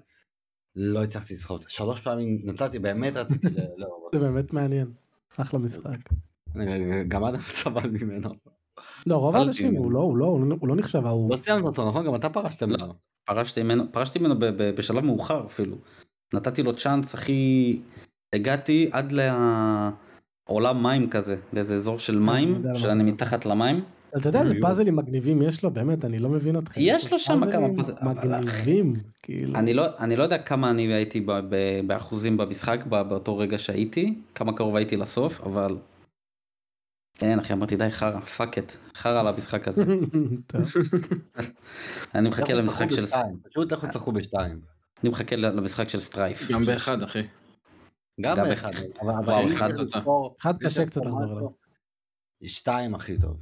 לא 0.76 1.02
הצלחתי 1.04 1.34
לשרוד. 1.34 1.64
שלוש 1.68 2.00
פעמים 2.00 2.40
נתתי, 2.44 2.78
באמת 2.78 3.16
רציתי 3.16 3.46
ל- 3.46 3.60
לאהוב 3.76 4.08
זה. 4.12 4.18
באמת 4.18 4.52
מעניין. 4.52 4.92
אחלה 5.36 5.60
משחק. 5.60 5.98
גם 7.08 7.24
אדם 7.24 7.40
סבל 7.60 7.90
ממנו. 7.90 8.30
לא, 9.06 9.16
רוב 9.16 9.36
האנשים, 9.36 9.68
תהיה. 9.68 9.80
הוא 9.80 9.92
לא, 9.92 9.98
הוא 9.98 10.16
לא, 10.16 10.24
הוא 10.60 10.68
לא 10.68 10.76
נחשב 10.76 11.06
אהוב. 11.06 11.32
לא 11.32 11.36
סיימת 11.36 11.64
אותו, 11.64 11.88
נכון? 11.88 12.06
גם 12.06 12.14
אתה 12.14 12.28
פרשת 12.28 12.62
לא. 12.62 12.68
ממנו. 12.68 12.94
פרשתי 13.24 13.62
ממנו 13.62 13.92
פרשתי 13.92 14.18
בשלב 14.76 15.04
מאוחר 15.04 15.46
אפילו. 15.46 15.76
נתתי 16.34 16.62
לו 16.62 16.76
צ'אנס 16.76 17.14
הכי 17.14 17.78
הגעתי 18.32 18.88
עד 18.92 19.12
לעולם 19.12 20.82
מים 20.82 21.10
כזה 21.10 21.36
לאיזה 21.52 21.74
אזור 21.74 21.98
של 21.98 22.16
אני 22.16 22.24
מים 22.26 22.62
שאני 22.74 23.02
מתחת 23.02 23.46
למים. 23.46 23.84
אתה 24.16 24.28
יודע 24.28 24.42
איזה. 24.42 24.54
פאזלים 24.60 24.96
מגניבים 24.96 25.42
יש 25.42 25.62
לו, 25.62 25.70
באמת, 25.70 26.04
אני 26.04 26.18
לא 26.18 26.28
מבין 26.28 26.58
אתכם. 26.58 26.80
יש 26.84 27.12
לו 27.12 27.18
שם 27.18 27.50
כמה 27.52 27.68
פאזלים 27.76 27.98
מגניבים, 28.02 28.94
כאילו. 29.22 29.54
אני 29.54 29.74
לא 29.74 29.84
אני 29.98 30.16
לא 30.16 30.22
יודע 30.22 30.38
כמה 30.38 30.70
אני 30.70 30.82
הייתי 30.82 31.26
באחוזים 31.86 32.36
במשחק 32.36 32.84
באותו 32.88 33.38
רגע 33.38 33.58
שהייתי 33.58 34.18
כמה 34.34 34.52
קרוב 34.52 34.76
הייתי 34.76 34.96
לסוף 34.96 35.40
אבל. 35.40 35.76
אין 37.22 37.38
אחי 37.38 37.52
אמרתי 37.52 37.76
די 37.76 37.90
חרא 37.90 38.20
פאק 38.20 38.58
את 38.58 38.72
חרא 38.94 39.20
על 39.20 39.26
המשחק 39.26 39.68
הזה. 39.68 39.84
אני 42.14 42.28
מחכה 42.28 42.52
למשחק 42.54 42.86
של 42.90 43.04
פשוט 43.50 43.72
לכו 43.72 43.86
תשחקו 43.86 44.12
בשתיים. 44.12 44.60
אני 45.02 45.10
מחכה 45.10 45.36
למשחק 45.36 45.88
של 45.88 45.98
סטרייף. 45.98 46.50
גם 46.50 46.64
באחד 46.64 47.02
אחי. 47.02 47.26
גם 48.20 48.36
באחד. 48.36 48.70
וואו, 49.02 50.34
אחד 50.40 50.56
קשה 50.60 50.86
קצת 50.86 51.06
לחזור. 51.06 51.38
אליו. 51.38 51.48
שתיים 52.44 52.94
הכי 52.94 53.18
טוב. 53.18 53.40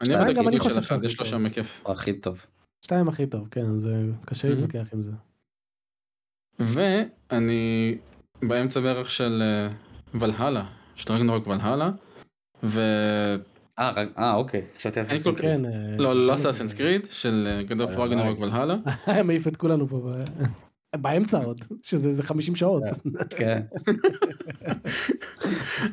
אני 0.00 0.14
אוהב 0.14 0.36
גם 0.36 0.48
אני 0.48 0.58
חושב 0.58 0.74
של 0.74 0.78
אחד, 0.80 0.96
שזה 0.96 1.06
יש 1.06 1.18
לו. 1.20 1.24
שם 1.26 1.48
כיף. 1.48 1.82
הוא 1.86 1.92
הכי 1.92 2.20
טוב. 2.20 2.46
שתיים 2.84 3.08
הכי 3.08 3.26
טוב, 3.26 3.48
כן, 3.50 3.78
זה 3.78 3.94
קשה 4.26 4.48
Mhm. 4.48 4.50
להתווכח 4.50 4.86
עם 4.94 5.02
זה. 5.02 5.12
ואני 6.58 7.98
באמצע 8.42 8.80
בערך 8.80 9.10
של 9.10 9.42
אה, 9.42 9.68
ולהלה, 10.20 10.64
של 10.94 11.08
דרגנרוק 11.08 11.46
ולהלה, 11.46 11.90
אה, 13.78 13.90
רק- 13.90 14.18
אה, 14.18 14.34
אוקיי. 14.34 14.62
חשבתי 14.76 14.98
אין 15.00 15.06
אסאסינס 15.06 15.24
כל- 15.24 15.34
קריד. 15.36 15.56
כן. 15.56 15.64
אה, 15.66 15.96
לא, 15.98 16.26
לא 16.26 16.34
אסאסינס 16.34 16.74
קריד, 16.74 17.06
של 17.10 17.64
God 17.68 17.72
of 17.72 17.82
וואי, 17.96 18.08
War 18.08 18.10
גנרוק 18.10 18.40
ולהלה. 18.40 18.76
היה 19.06 19.22
מעיף 19.22 19.48
את 19.48 19.56
כולנו 19.56 19.88
פה. 19.88 20.12
באמצע 20.96 21.44
עוד, 21.44 21.60
שזה 21.82 22.08
איזה 22.08 22.22
50 22.22 22.56
שעות. 22.56 22.82
כן. 23.36 23.62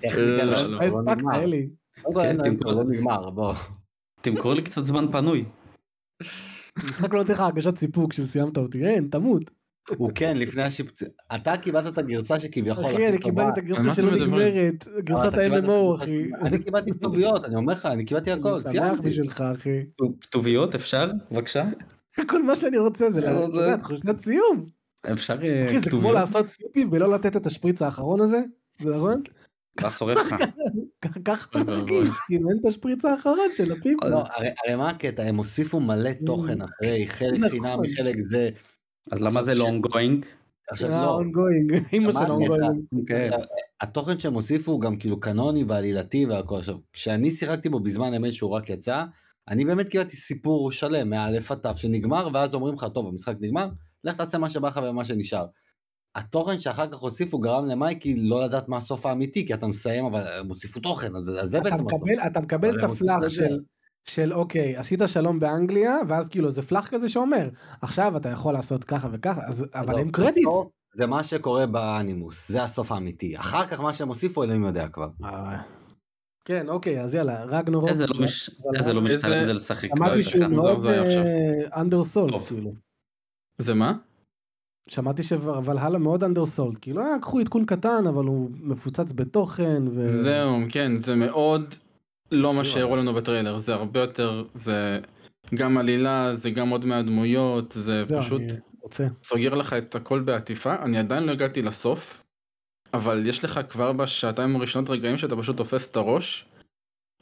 אה, 0.05 0.85
הספקת. 0.87 1.23
אלי? 1.33 1.69
כן. 2.13 2.37
לא 2.65 2.83
נגמר, 2.83 3.29
בוא. 3.29 3.53
תמכור 4.21 4.53
לי 4.53 4.61
קצת 4.61 4.85
זמן 4.85 5.11
פנוי. 5.11 5.45
המשחק 6.77 7.13
לא 7.13 7.19
נותן 7.19 7.33
לך 7.33 7.39
הרגשת 7.39 7.77
סיפוק 7.77 8.13
שסיימת 8.13 8.57
אותי, 8.57 8.85
אין, 8.85 9.07
תמות. 9.11 9.51
הוא 9.97 10.11
כן, 10.15 10.37
לפני 10.37 10.61
השיפוץ... 10.61 11.03
אתה 11.35 11.57
קיבלת 11.57 11.93
את 11.93 11.97
הגרסה 11.97 12.39
שכביכול 12.39 12.85
אחי, 12.85 13.07
אני 13.07 13.19
קיבלתי 13.19 13.49
את 13.49 13.57
הגרסה 13.57 13.93
שלא? 13.93 14.11
נגמרת, 14.11 14.87
גרסת 14.99 15.33
ה-MMO, 15.33 15.95
אחי. 15.95 16.23
אני 16.41 16.63
קיבלתי 16.63 16.91
כתוביות, 16.91 17.45
אני 17.45 17.55
אומר 17.55 17.73
לך, 17.73 17.85
אני 17.85 18.05
קיבלתי 18.05 18.31
הכל, 18.31 18.49
אני 18.49 18.61
שמח 18.61 18.71
סיימתי. 18.71 19.01
בשבילך, 19.01 19.41
אחי. 19.41 19.79
כתוביות 20.21 20.75
אפשר? 20.75 21.11
בבקשה. 21.31 21.65
כל 22.29 22.43
מה 22.43 22.55
שאני 22.55 22.77
רוצה 22.77 23.11
זה 23.11 23.21
לא, 23.21 23.75
תחושת 23.81 24.19
סיום. 24.19 24.65
אפשר 25.13 25.37
אה, 25.43 25.65
אחי, 25.65 25.79
זה 25.79 25.89
כמו 25.89 25.99
כתוביות? 25.99 26.13
לעשות 26.21 26.45
פיפי 26.57 26.85
ולא 26.91 27.13
לתת 27.13 27.35
את 27.35 27.45
השפריץ 27.45 27.81
האחרון 27.81 28.21
הזה, 28.21 28.41
זה 28.81 28.95
נכון? 28.95 29.21
שורף 29.89 30.17
לך? 30.17 30.35
ככה- 31.25 31.49
ואבוי. 31.55 31.75
מרגיש, 31.77 32.09
כאילו 32.27 32.49
אין 32.49 32.57
את 32.61 32.65
השפריץ 32.65 33.05
האחרון 33.05 33.47
של 33.53 33.71
הפיפי. 33.71 33.95
לא, 34.09 34.23
הרי 34.65 34.75
מה 34.75 34.89
הקטע, 34.89 35.23
הם 35.23 35.37
הוסיפו 35.37 35.79
מלא 35.79 36.13
תוכן 36.25 36.61
אחרי, 36.61 37.07
חלק 37.07 37.33
נכון. 37.39 37.49
חינם 37.49 37.81
מחלק 37.81 38.15
זה. 38.29 38.49
אז 39.11 39.21
למה 39.21 39.43
זה 39.43 39.55
לא 39.55 39.67
ongoing? 39.67 40.25
עכשיו 40.71 40.89
זה 40.89 40.95
לא, 40.95 41.15
ongoing, 41.15 41.73
אימא 41.93 42.11
של 42.11 42.17
שמעתי 42.17 42.31
ה 42.31 42.37
ongoing. 42.37 42.85
אוקיי. 42.99 43.21
עכשיו, 43.21 43.39
התוכן 43.81 44.19
שהם 44.19 44.33
הוסיפו 44.33 44.71
הוא 44.71 44.81
גם 44.81 44.97
כאילו 44.97 45.19
קנוני 45.19 45.63
ועלילתי 45.63 46.25
והכל. 46.25 46.57
עכשיו, 46.57 46.75
כשאני 46.93 47.31
שיחקתי 47.31 47.69
בו 47.69 47.79
בזמן 47.79 48.13
אמת 48.13 48.33
שהוא 48.33 48.51
רק 48.51 48.69
יצא, 48.69 49.03
אני 49.47 49.65
באמת 49.65 49.87
קיבלתי 49.87 50.17
סיפור 50.17 50.71
שלם 50.71 51.09
מאלף 51.09 51.51
עד 51.51 51.57
תו 51.57 51.69
שנגמר, 51.75 52.27
ואז 52.33 52.53
אומרים 52.53 52.75
לך, 52.75 52.85
טוב, 52.93 53.07
המשחק 53.07 53.35
נגמר, 53.39 53.69
לך 54.03 54.15
תעשה 54.15 54.37
מה 54.37 54.49
שבא 54.49 54.67
לך 54.67 54.79
ומה 54.83 55.05
שנשאר. 55.05 55.45
התוכן 56.15 56.59
שאחר 56.59 56.87
כך 56.87 56.97
הוסיפו 56.97 57.39
גרם 57.39 57.65
למייקי 57.65 58.15
לא 58.15 58.43
לדעת 58.43 58.69
מה 58.69 58.77
הסוף 58.77 59.05
האמיתי, 59.05 59.47
כי 59.47 59.53
אתה 59.53 59.67
מסיים, 59.67 60.05
אבל 60.05 60.23
הם 60.39 60.47
הוסיפו 60.47 60.79
תוכן, 60.79 61.15
אז 61.15 61.29
אז 61.29 61.49
זה 61.49 61.59
בעצם 61.59 61.75
הסוף. 61.75 62.01
אתה 62.27 62.39
מקבל 62.41 62.79
את 62.79 62.83
הפלאח. 62.83 63.29
של, 63.29 63.59
של 64.05 64.33
אוקיי, 64.33 64.77
עשית 64.77 64.99
שלום 65.07 65.39
באנגליה, 65.39 65.97
ואז 66.07 66.29
כאילו 66.29 66.51
זה 66.51 66.61
פלאח 66.61 66.87
כזה 66.87 67.09
שאומר, 67.09 67.49
עכשיו 67.81 68.17
אתה 68.17 68.29
יכול 68.29 68.53
לעשות 68.53 68.83
ככה 68.83 69.07
וככה, 69.11 69.41
אז, 69.47 69.65
אבל 69.75 69.93
לא, 69.93 69.97
אין 69.97 70.11
קרדיטס. 70.11 70.47
בסוף 70.47 70.67
זה 70.95 71.05
מה 71.05 71.23
שקורה 71.23 71.65
באנימוס, 71.65 72.49
זה 72.51 72.63
הסוף 72.63 72.91
האמיתי. 72.91 73.37
אחר 73.37 73.67
כך 73.67 73.79
מה 73.79 73.93
שהם 73.93 74.07
הוסיפו, 74.07 74.43
אלוהים 74.43 74.63
יודע 74.63 74.87
כבר. 74.87 75.07
אה, 75.23 75.61
כן, 76.45 76.69
אוקיי, 76.69 77.01
אז 77.03 77.15
יאללה, 77.15 77.43
רגנורוק. 77.43 77.89
איזה 77.89 78.07
לא 78.07 78.23
מש- 78.23 78.49
איזה 78.75 78.93
לא 78.93 79.01
משתלם 79.01 79.45
זה 79.45 79.53
לשחק. 79.53 79.87
שמעתי 79.97 80.15
לא, 80.17 80.23
שהוא 80.23 80.47
מאוד. 80.47 80.85
אנדרסולט, 81.75 82.31
טוב. 82.31 82.45
כאילו. 82.47 82.73
זה 83.57 83.73
מה? 83.73 83.93
שמעתי 84.89 85.23
שוולהלה 85.23 85.97
מאוד 85.97 86.23
אנדרסולט, 86.23 86.77
כאילו, 86.81 87.01
אה, 87.01 87.15
קחו 87.21 87.39
עדכון 87.39 87.65
קטן, 87.65 88.07
אבל 88.09 88.25
הוא 88.25 88.49
מפוצץ 88.61 89.11
בתוכן, 89.15 89.83
ו... 89.95 90.23
זהו, 90.23 90.57
כן, 90.69 90.95
זה 90.95 91.15
מאוד 91.15 91.73
לא 92.31 92.53
מה 92.53 92.63
שהראו 92.63 92.95
לנו 92.95 93.13
בטריילר, 93.13 93.57
זה 93.57 93.73
הרבה 93.73 93.99
יותר, 93.99 94.45
זה 94.53 94.99
גם 95.55 95.77
עלילה, 95.77 96.33
זה 96.33 96.49
גם 96.49 96.69
עוד 96.69 96.85
מהדמויות, 96.85 97.71
זה 97.71 98.05
זהו, 98.05 98.21
פשוט. 98.21 98.41
סוגר 99.23 99.53
לך 99.53 99.73
את 99.73 99.95
הכל 99.95 100.19
בעטיפה, 100.19 100.75
אני 100.75 100.97
עדיין 100.97 101.23
לא 101.23 101.31
הגעתי 101.31 101.61
לסוף, 101.61 102.23
אבל 102.93 103.27
יש 103.27 103.43
לך 103.43 103.59
כבר 103.69 103.93
בשעתיים 103.93 104.55
הראשונות 104.55 104.89
רגעים 104.89 105.17
שאתה 105.17 105.35
פשוט 105.35 105.57
תופס 105.57 105.91
את 105.91 105.95
הראש, 105.95 106.45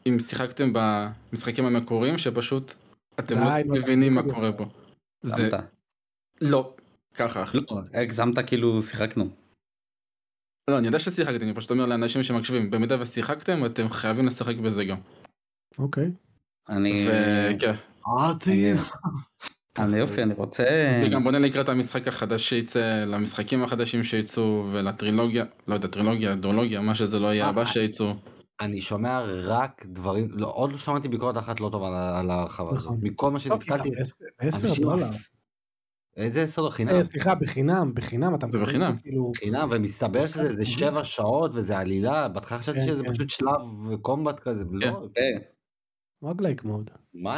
אם 0.07 0.19
שיחקתם 0.19 0.71
במשחקים 0.73 1.65
המקוריים, 1.65 2.17
שפשוט 2.17 2.73
אתם 3.19 3.39
לא 3.39 3.49
מבינים 3.65 4.13
מה 4.13 4.23
קורה. 4.23 4.51
פה. 4.51 4.65
זה. 5.21 5.49
לא, 6.41 6.73
ככה 7.13 7.43
אחי. 7.43 7.57
לא, 7.57 7.79
הגזמת 7.93 8.39
כאילו 8.47 8.81
שיחקנו. 8.81 9.29
לא, 10.69 10.77
אני 10.77 10.87
יודע 10.87 10.99
ששיחקתם, 10.99 11.43
אני 11.43 11.53
פשוט 11.53 11.71
אומר 11.71 11.85
לאנשים 11.85 12.23
שמקשיבים, 12.23 12.71
במידה 12.71 13.01
ושיחקתם, 13.01 13.65
אתם 13.65 13.89
חייבים 13.89 14.25
לשחק 14.25 14.55
בזה 14.55 14.85
גם. 14.85 14.97
אוקיי. 15.79 16.11
אני... 16.69 17.07
וכן, 17.55 17.73
אל 18.07 18.33
תהיה. 18.39 18.75
אני 19.77 19.97
יופי, 19.97 20.23
אני 20.23 20.33
רוצה... 20.33 20.63
זה 21.01 21.07
גם 21.07 21.23
בונה 21.23 21.39
לקראת 21.39 21.69
המשחק 21.69 22.07
החדש 22.07 22.49
שייצא, 22.49 23.03
למשחקים 23.07 23.63
החדשים 23.63 24.03
שייצאו, 24.03 24.65
ולטרילוגיה, 24.71 25.45
לא 25.67 25.73
יודע, 25.73 25.87
טרילוגיה, 25.87 26.35
דרולוגיה, 26.35 26.81
מה 26.81 26.95
שזה 26.95 27.19
לא 27.19 27.27
יהיה 27.27 27.47
הבא 27.47 27.65
שייצאו. 27.65 28.13
אני 28.61 28.81
שומע 28.81 29.19
רק 29.43 29.85
דברים, 29.85 30.27
לא, 30.31 30.51
עוד 30.53 30.71
לא 30.71 30.77
שמעתי 30.77 31.07
ביקורת 31.07 31.37
אחת 31.37 31.59
לא 31.59 31.69
טובה 31.71 32.17
על- 32.19 32.29
ההרחבה 32.31 32.69
הזאת. 32.71 32.83
נכון. 32.85 32.97
מכל 33.01 33.31
מה 33.31 33.39
שנתקלתי, 33.39 33.89
עשר 34.39 34.67
אנשים- 34.67 34.83
דולר. 34.83 35.07
איזה 36.17 36.41
עשר 36.41 36.61
דולר 36.61 36.71
חינם? 36.71 36.95
אה, 36.95 37.03
סליחה, 37.03 37.35
בחינם, 37.35 37.91
בחינם, 37.93 38.35
אתה 38.35 38.47
זה 38.49 38.59
בחינם. 38.59 38.95
כאילו... 39.01 39.31
חינם, 39.35 39.69
ומסתבר 39.71 40.27
שזה 40.27 40.65
שבע 40.65 41.03
שעות 41.03 41.51
וזה 41.53 41.77
עלילה, 41.77 42.27
בהתחלה 42.27 42.59
חשבתי 42.59 42.79
כן, 42.79 42.87
שזה 42.87 43.03
כן. 43.03 43.13
פשוט 43.13 43.29
שלב 43.29 43.61
combat 44.01 44.39
כזה, 44.39 44.63
לא, 44.71 45.07
אה, 45.17 46.29
roguelike 46.29 46.63
mode. 46.63 46.89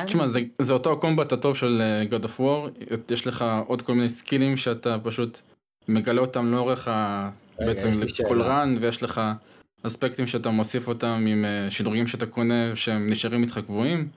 תשמע, 0.06 0.28
זה, 0.28 0.40
זה 0.62 0.74
אותו 0.74 0.94
ה 0.94 0.99
combat 0.99 1.32
הטוב 1.32 1.56
של 1.56 1.82
אה, 1.82 2.18
God 2.18 2.24
of 2.24 2.40
War, 2.40 2.86
יש 3.12 3.28
לך 3.28 3.46
עוד 3.68 3.82
כל 3.82 3.94
מיני 3.94 4.10
skillים 4.10 4.58
שאתה 4.58 4.98
פשוט 5.04 5.40
מגלה 5.88 6.22
אותם 6.22 6.52
לאורך 6.52 6.88
ה... 6.88 7.30
בעצם 7.60 8.08
שאלה. 8.08 8.46
רן, 8.46 8.76
ויש 8.82 9.04
לך 9.04 9.22
אספקטים 9.84 10.28
שאתה 10.28 10.50
מוסיף 10.50 10.88
אותם 10.88 11.26
עם 11.28 11.46
אה, 11.46 11.70
שדרוגים 11.70 12.08
שאתה 12.08 12.26
קונה 12.26 12.76
שהם 12.76 13.10
נשארים 13.10 13.44
איתך 13.44 13.60
קבועים. 13.66 14.08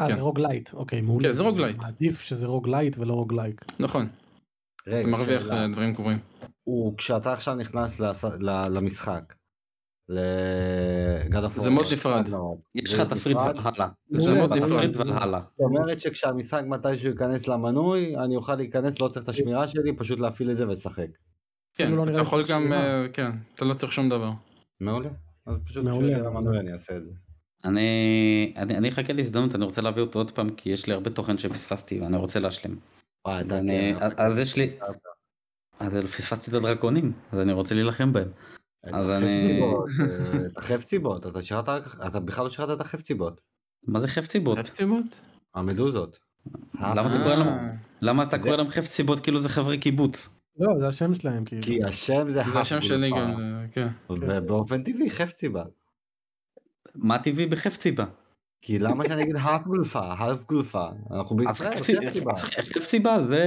אה, 0.00 0.06
כן. 0.08 0.14
זה 0.14 0.20
roguelite, 0.20 0.72
אוקיי, 0.74 1.00
מעולה. 1.00 1.28
כן, 1.28 1.34
זה 1.34 1.42
roguelite. 1.42 1.76
עדיף 1.84 2.20
שזה 2.20 2.46
roguelite 2.46 2.98
ולא 2.98 3.12
roguelike. 3.12 3.64
נכון, 3.80 4.08
רגע, 4.86 5.00
אתה 5.00 5.08
מרוויח 5.08 5.42
שאלה. 5.42 5.62
אה, 5.62 5.68
דברים 5.72 5.94
קבועים. 5.94 6.18
הוא, 6.64 6.96
כשאתה 6.98 7.32
עכשיו 7.32 7.54
נכנס 7.54 8.00
לס- 8.00 8.24
ל- 8.24 8.68
למשחק, 8.68 9.34
לגד 11.24 11.42
זה 11.56 11.70
מוד 11.70 11.86
נפרד. 11.92 12.28
יש 12.74 12.94
לך 12.94 13.00
תפריט 13.00 13.36
והלאה. 13.36 13.88
זה 14.10 14.32
מאוד 14.34 14.52
נפרד. 14.52 14.96
והלאה. 14.96 15.40
זאת 15.40 15.60
אומרת 15.60 16.00
שכשהמשחק 16.00 16.62
מתישהו 16.66 17.10
ייכנס 17.10 17.48
למנוי, 17.48 18.16
אני 18.16 18.36
אוכל 18.36 18.54
להיכנס, 18.54 19.00
לא 19.00 19.08
צריך 19.08 19.24
את 19.24 19.28
השמירה 19.28 19.68
שלי, 19.68 19.96
פשוט 19.96 20.18
להפעיל 20.18 20.50
את 20.50 20.56
זה 20.56 20.68
ולשחק. 20.68 21.06
כן, 21.74 21.92
לא 21.92 22.04
אתה 22.04 22.18
יכול 22.20 22.42
גם. 22.50 22.72
אה, 22.72 23.06
כן, 23.12 23.30
אתה 23.54 23.64
לא 23.64 23.74
צריך 23.74 23.92
שום 23.92 24.08
דבר. 24.08 24.30
מעולה. 24.80 25.08
אז 25.46 25.56
פשוט 25.64 25.84
למנוי 25.84 26.58
אני 26.58 26.72
אעשה 26.72 26.96
את 26.96 27.04
זה. 27.04 27.10
אני 27.64 27.88
אני 28.56 28.76
אני 28.76 28.88
אחכה 28.88 29.12
להזדמנות, 29.12 29.54
אני 29.54 29.64
רוצה 29.64 29.82
להביא 29.82 30.02
אותו 30.02 30.18
עוד 30.18 30.30
פעם, 30.30 30.50
כי 30.50 30.70
יש 30.70 30.86
לי 30.86 30.92
הרבה 30.92 31.10
תוכן 31.10 31.38
שפספסתי 31.38 32.00
ואני 32.00 32.16
רוצה 32.16 32.40
להשלים. 32.40 32.78
וואי, 33.26 33.40
אתה 33.40 33.60
כן, 33.68 33.94
אז 34.16 34.38
יש 34.38 34.56
לי... 34.56 34.70
אז 35.80 35.92
פספסתי 36.16 36.50
את 36.50 36.54
הדרקונים, 36.56 37.12
אז 37.32 37.38
אני 37.40 37.52
רוצה 37.52 37.74
להילחם 37.74 38.12
בהם. 38.12 38.28
אז 38.84 39.10
אני- 39.10 39.60
אה, 39.62 40.46
את 40.46 40.58
החפציבות, 40.58 41.26
אתה 41.26 41.42
שירת 41.42 41.68
רק, 41.68 41.96
אתה 42.06 42.20
בכלל 42.20 42.44
לא 42.44 42.50
שירת 42.50 42.70
את 42.70 42.80
החפציבות. 42.80 43.40
מה 43.86 43.98
זה 43.98 44.08
חפציבות? 44.08 44.58
חפציבות? 44.58 45.20
המדוזות. 45.54 46.18
למה 46.74 47.10
אתה 47.10 47.18
קורא 47.22 47.34
להם- 47.34 47.76
למה 48.00 48.22
אתה 48.22 48.38
זה- 48.38 48.42
קורא 48.44 48.56
להם 48.56 48.68
חפציבות 48.68 49.20
כאילו 49.20 49.38
זה 49.38 49.48
חברי 49.48 49.78
קיבוץ? 49.78 50.28
לא, 50.58 50.78
זה 50.78 50.88
השם 50.88 51.14
שלהם, 51.14 51.44
כאילו. 51.44 51.62
כי 51.62 51.84
השם 51.84 52.30
זה 52.30 52.42
זה 52.52 52.58
השם 52.60 52.80
שלי 52.80 53.10
גם, 53.10 53.40
אה, 53.40 53.64
כן. 53.72 53.88
ובאופן 54.10 54.82
טבעי 54.82 55.10
חפציבה. 55.10 55.64
מה 56.94 57.18
טבעי 57.18 57.46
בחפציבה? 57.46 58.04
כי 58.62 58.78
למה 58.78 59.04
שאני 59.08 59.22
אגיד 59.22 59.36
האף 59.36 59.62
גולפה, 59.66 59.98
האף 60.00 60.44
גולפה, 60.44 60.88
אנחנו 61.10 61.36
בישראל, 61.36 61.76
חפצי- 61.76 61.96
חפציבה. 62.06 62.32
חפציבה 62.74 63.24
זה... 63.24 63.44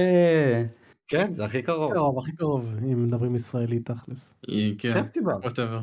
כן, 1.08 1.32
זה 1.34 1.44
הכי 1.44 1.62
קרוב. 1.62 1.92
קרוב, 1.92 2.18
הכי 2.18 2.32
קרוב, 2.36 2.74
אם 2.82 3.04
מדברים 3.04 3.34
ישראלי 3.36 3.80
תכלס. 3.80 4.34
היא- 4.46 4.78
כן, 4.78 4.92
חפציבה. 5.04 5.32
Whatever. 5.36 5.80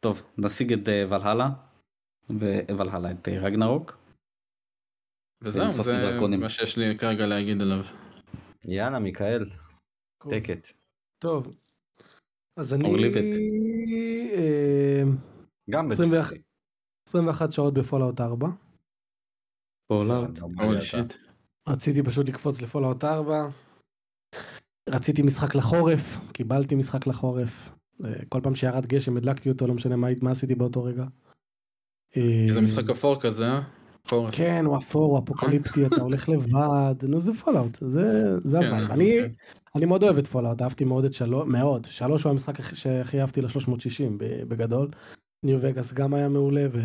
טוב, 0.00 0.22
נשיג 0.38 0.72
את 0.72 0.88
אה, 0.88 1.04
Valhalla, 1.08 1.50
Valhalla 2.70 3.10
את 3.10 3.28
אה, 3.28 3.38
רגנרוק. 3.38 3.98
וזהו, 5.42 5.72
זה. 5.82 6.18
מה 6.38 6.48
שיש 6.48 6.76
לי 6.78 6.98
כרגע 6.98 7.26
להגיד 7.26 7.62
עליו. 7.62 7.84
יאללה, 8.64 8.98
מיכאל, 8.98 9.50
טקט. 10.30 10.68
טוב. 11.18 11.54
אז 12.56 12.74
אני... 12.74 12.84
גם 15.70 15.92
21 15.92 16.36
21 17.08 17.52
שעות 17.52 17.74
ב 17.74 17.80
Fallout 17.80 18.20
4. 18.20 18.48
פולאאוט. 19.88 20.38
רציתי 21.68 22.02
פשוט 22.02 22.28
לקפוץ 22.28 22.62
לפולאאוט 22.62 23.04
4. 23.04 23.48
רציתי 24.88 25.22
משחק 25.22 25.54
לחורף, 25.54 26.18
קיבלתי 26.32 26.74
משחק 26.74 27.06
לחורף. 27.06 27.70
אה, 28.04 28.12
כל 28.28 28.40
פעם 28.42 28.54
שירד 28.54 28.86
גשם 28.86 29.16
הדלקתי 29.16 29.48
אותו, 29.50 29.66
לא 29.66 29.74
משנה 29.74 29.96
מה, 29.96 30.08
מה 30.22 30.30
עשיתי 30.30 30.54
באותו 30.54 30.84
רגע. 30.84 31.04
אה, 32.16 32.46
זה 32.54 32.60
משחק 32.60 32.90
אפור 32.90 33.20
כזה, 33.20 33.44
אה? 33.46 33.60
חורף. 34.08 34.34
כן, 34.36 34.64
הוא 34.64 34.78
אפור, 34.78 35.16
הוא 35.16 35.24
אפוקליפטי, 35.24 35.86
אתה 35.86 36.00
הולך 36.08 36.28
לבד, 36.28 36.94
נו 37.08 37.20
זה 37.20 37.34
פולאאוט, 37.34 37.78
זה 37.80 38.02
זה 38.44 38.58
כן. 38.60 38.72
אני 38.74 39.16
כן. 39.22 39.30
אני 39.76 39.84
מאוד 39.86 40.02
אוהב 40.02 40.18
את 40.18 40.26
פולאאוט, 40.26 40.62
אהבתי 40.62 40.84
מאוד 40.84 41.04
את 41.04 41.12
שלוש, 41.12 41.48
מאוד. 41.48 41.84
שלוש 41.84 42.22
הוא 42.24 42.32
המשחק 42.32 42.60
הכי- 42.60 42.76
שהכי 42.76 43.20
אהבתי 43.20 43.42
ל-360 43.42 44.10
בגדול. 44.48 44.88
ניו 45.44 45.58
וגאס 45.62 45.92
גם 45.92 46.14
היה 46.14 46.28
מעולה, 46.28 46.66
ו... 46.72 46.78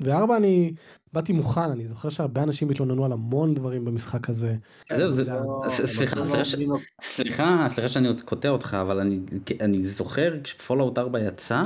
וארבע 0.00 0.36
אני 0.36 0.72
באתי 1.12 1.32
מוכן, 1.32 1.60
אני 1.60 1.86
זוכר 1.86 2.08
שהרבה 2.08 2.42
אנשים 2.42 2.70
התלוננו 2.70 3.04
על 3.04 3.12
המון 3.12 3.54
דברים 3.54 3.84
במשחק 3.84 4.28
הזה. 4.30 4.54
זהו, 4.92 5.10
זה, 5.10 5.32
לא- 5.32 5.62
סליחה, 5.68 6.16
לא 6.20 6.24
סליחה 6.26 6.42
מבינים- 6.56 6.70
סליחה, 7.02 7.66
סליחה 7.68 7.88
שאני 7.88 8.08
עוד 8.08 8.20
קוטע 8.20 8.48
אותך, 8.48 8.76
אבל 8.80 9.00
אני, 9.00 9.18
אני 9.60 9.86
זוכר 9.86 10.34
כשפולאאוט 10.44 10.98
4 10.98 11.20
יצא, 11.20 11.62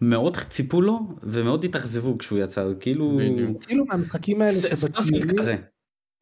מאוד 0.00 0.36
ציפו 0.48 0.80
לו 0.80 0.98
ומאוד 1.22 1.64
התאכזבו 1.64 2.18
כשהוא 2.18 2.38
יצא, 2.38 2.66
כאילו... 2.80 3.18
כאילו 3.60 3.84
מהמשחקים 3.84 4.42
האלה 4.42 4.52
שבציונים. 4.52 5.36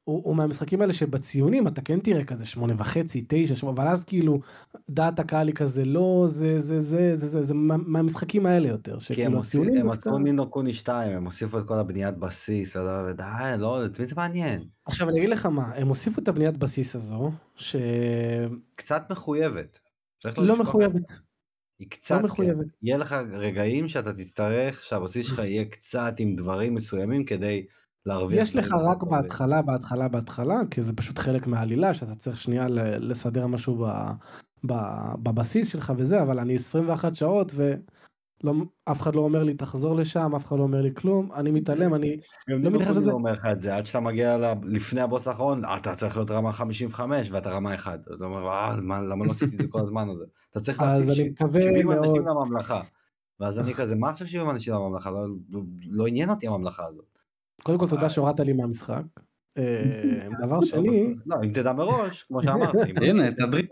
הוא, 0.05 0.23
הוא 0.25 0.37
מהמשחקים 0.37 0.81
האלה 0.81 0.93
שבציונים 0.93 1.69
אתה 1.69 1.81
כן 1.83 2.01
תראה 2.01 2.25
כזה 2.25 2.45
שמונה 2.45 2.75
וחצי, 2.79 3.25
תשע, 3.29 3.55
שמונה, 3.55 3.77
אבל 3.83 3.89
אז 3.89 4.05
כאילו 4.05 4.41
דעת 4.91 5.19
הקהל 5.19 5.47
היא 5.47 5.55
כזה 5.55 5.85
לא, 5.85 6.25
זה 6.29 6.61
זה 6.61 6.81
זה 6.81 7.17
זה 7.17 7.29
זה, 7.29 7.43
זה 7.43 7.55
מה- 7.55 7.77
מהמשחקים 7.77 8.47
האלה 8.47 8.69
יותר, 8.69 9.01
כי 9.01 9.25
הם 9.27 9.37
הציונים 9.37 9.91
עשו 9.91 10.19
נינו 10.19 10.51
קוני 10.51 10.75
2, 10.75 11.13
הם 11.17 11.25
הוסיפו 11.25 11.59
את 11.59 11.67
כל 11.69 11.79
הבניית 11.79 12.17
בסיס, 12.17 12.77
ודי, 12.77 13.25
לא, 13.59 13.87
את 13.87 13.99
מי 14.01 14.07
זה 14.07 14.15
מעניין? 14.17 14.65
עכשיו 14.87 15.09
אני 15.09 15.19
אגיד 15.19 15.29
לך 15.29 15.47
מה, 15.47 15.73
הם 15.75 15.89
הוסיפו 15.89 16.21
את 16.21 16.29
הבניית 16.29 16.57
בסיס 16.57 16.97
הזו, 16.97 17.31
שלא 17.57 17.81
קצת 18.77 19.03
מחויבת. 19.11 19.79
לא 20.39 20.55
את 20.55 20.59
מחויבת. 20.59 21.13
היא 21.79 21.91
קצת, 21.91 22.19
כן. 22.19 22.25
מחויבת. 22.25 22.67
יהיה 22.83 22.97
לך 22.97 23.13
רגעים 23.33 23.89
שאתה 23.89 24.13
תצטרך 24.13 24.85
שהבסיס 24.85 25.27
שלך 25.27 25.39
יהיה 25.39 25.65
קצת 25.65 26.15
עם 26.19 26.37
דברים 26.37 26.75
מסוימים 26.75 27.25
כדי 27.25 27.67
להרוויח. 28.07 28.43
יש 28.43 28.57
לך 28.57 28.73
רק. 28.91 29.03
בהתחלה, 29.03 29.63
בהתחלה, 29.63 30.09
בהתחלה, 30.09 30.61
כי 30.71 30.83
זה 30.83 30.93
פשוט 30.93 31.19
חלק 31.19 31.47
מהעלילה, 31.47 31.95
שאתה 31.95 32.15
צריך 32.15 32.41
שנייה 32.41 32.67
לסדר 32.99 33.47
משהו 33.47 33.85
ב, 33.85 33.89
ב, 34.67 34.73
בבסיס 35.23 35.69
שלך 35.73 35.93
וזה, 35.97 36.23
אבל 36.23 36.39
אני 36.39 36.55
21 36.55 37.15
שעות 37.15 37.53
ואף 37.55 39.01
אחד 39.01 39.15
לא 39.15 39.21
אומר 39.21 39.43
לי 39.43 39.55
תחזור 39.55 39.97
לשם, 39.97 40.35
אף 40.35 40.47
אחד 40.47 40.57
לא 40.57 40.63
אומר 40.63 40.81
לי 40.83 40.95
כלום, 40.95 41.33
אני 41.35 41.51
מתעלם, 41.51 41.95
אני... 41.95 42.17
גם 42.51 42.63
לא 42.63 42.71
מתייחס 42.71 42.87
קוני 42.89 43.01
לזה. 43.01 43.11
לא 43.11 43.15
אומר 43.15 43.33
לך 43.33 43.47
את 43.53 43.61
זה, 43.61 43.77
עד 43.77 43.87
שאתה 43.87 44.01
מגיע 44.01 44.37
ל- 44.39 44.53
לפני 44.65 45.01
הבוס 45.01 45.29
האחרון, 45.29 45.63
אתה 45.77 45.95
צריך 45.95 46.17
להיות 46.17 46.31
רמה 46.31 46.53
55 46.53 47.31
ואתה 47.31 47.51
רמה 47.51 47.75
1. 47.75 47.99
אז 48.09 48.15
אתה 48.15 48.25
אומר, 48.25 48.49
"אה, 48.49 48.77
מה- 48.83 49.01
למה 49.01 49.25
לא 49.25 49.31
עשיתי 49.31 49.57
את 49.57 49.61
זה 49.63 49.69
כל 49.69 49.81
הזמן 49.81 50.09
הזה? 50.09 50.25
אתה 50.51 50.61
צריך 50.61 50.81
מקווה 51.31 51.63
70 51.63 51.87
מאוד. 51.87 51.99
אנשים 51.99 52.27
לממלכה. 52.27 52.81
ואז 53.41 53.59
אני 53.59 53.75
כזה, 53.75 53.97
מה 53.97 54.11
עכשיו 54.11 54.27
70 54.27 54.51
אנשים 54.51 54.75
לממלכה? 54.75 55.11
לא- 55.11 55.27
לא- 55.51 55.61
לא 55.91 56.07
עניין 56.07 56.31
אותי 56.31 56.47
הממלכה 56.47 56.87
הזאת. 56.87 57.12
קודם 57.63 57.79
כל 57.79 57.89
תודה 57.89 58.09
שהורדת 58.09 58.41
לי 58.41 58.53
מהמשחק. 58.53 59.03
אה, 59.59 60.15
דבר 60.47 60.61
שני, 60.61 61.15
לא, 61.27 61.37
אם 61.45 61.53
תדע 61.53 61.73
מראש, 61.73 62.23
כמו 62.23 62.43
שאמרתי. 62.43 62.79
הנה, 63.07 63.33
תדריך. 63.33 63.69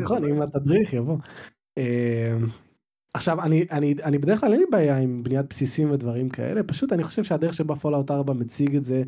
נכון, 0.00 0.24
אם 0.24 0.42
התדריך 0.42 0.92
יבוא. 0.92 1.16
אה, 1.78 2.36
עכשיו, 3.14 3.42
אני, 3.42 3.66
אני, 3.70 3.94
אני 4.04 4.18
בדרך 4.18 4.40
כלל 4.40 4.52
אין 4.52 4.60
לי 4.60 4.66
בעיה 4.70 4.98
עם 4.98 5.22
בניית 5.22 5.46
בסיסים 5.50 5.90
ודברים 5.90 6.28
כאלה, 6.28 6.62
פשוט 6.62 6.92
אני 6.92 7.04
חושב 7.04 7.24
שהדרך 7.24 7.54
שבה 7.54 7.76
פולאאוט 7.76 8.10
4 8.10 8.32
מציג 8.32 8.76
את 8.76 8.84
זה, 8.84 9.02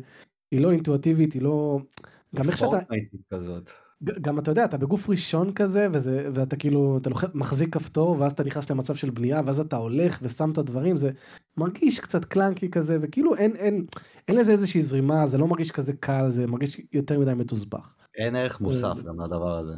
היא 0.51 0.61
לא 0.61 0.71
אינטואיטיבית, 0.71 1.33
היא 1.33 1.41
לא... 1.41 1.79
גם 2.35 2.47
איך 2.47 2.57
שאתה, 2.57 2.79
כזאת. 3.29 3.71
גם 4.03 4.39
אתה 4.39 4.51
יודע, 4.51 4.65
אתה 4.65 4.77
בגוף 4.77 5.09
ראשון 5.09 5.53
כזה, 5.53 5.87
וזה, 5.93 6.29
ואתה 6.33 6.55
כאילו, 6.55 6.97
אתה 7.01 7.09
לוחץ, 7.09 7.29
מחזיק 7.33 7.73
כפתור, 7.73 8.15
ואז 8.19 8.31
אתה 8.31 8.43
נכנס 8.43 8.71
למצב 8.71 8.95
של 8.95 9.09
בנייה, 9.09 9.41
ואז 9.45 9.59
אתה 9.59 9.75
הולך 9.75 10.19
ושם 10.21 10.51
את 10.51 10.57
הדברים, 10.57 10.97
זה 10.97 11.11
מרגיש 11.57 11.99
קצת 11.99 12.25
קלנקי 12.25 12.71
כזה, 12.71 12.97
וכאילו 13.01 13.35
אין, 13.35 13.55
אין, 13.55 13.85
אין 14.27 14.37
לזה 14.37 14.51
איזושהי 14.51 14.81
זרימה, 14.81 15.27
זה 15.27 15.37
לא 15.37 15.47
מרגיש 15.47 15.71
כזה 15.71 15.93
קל, 15.93 16.29
זה 16.29 16.47
מרגיש 16.47 16.81
יותר 16.93 17.19
מדי 17.19 17.33
מתוסבך. 17.33 17.93
אין 18.15 18.35
ערך 18.35 18.61
מוסף 18.61 18.83
אה, 18.83 19.03
גם 19.03 19.21
לדבר 19.21 19.57
הזה. 19.57 19.73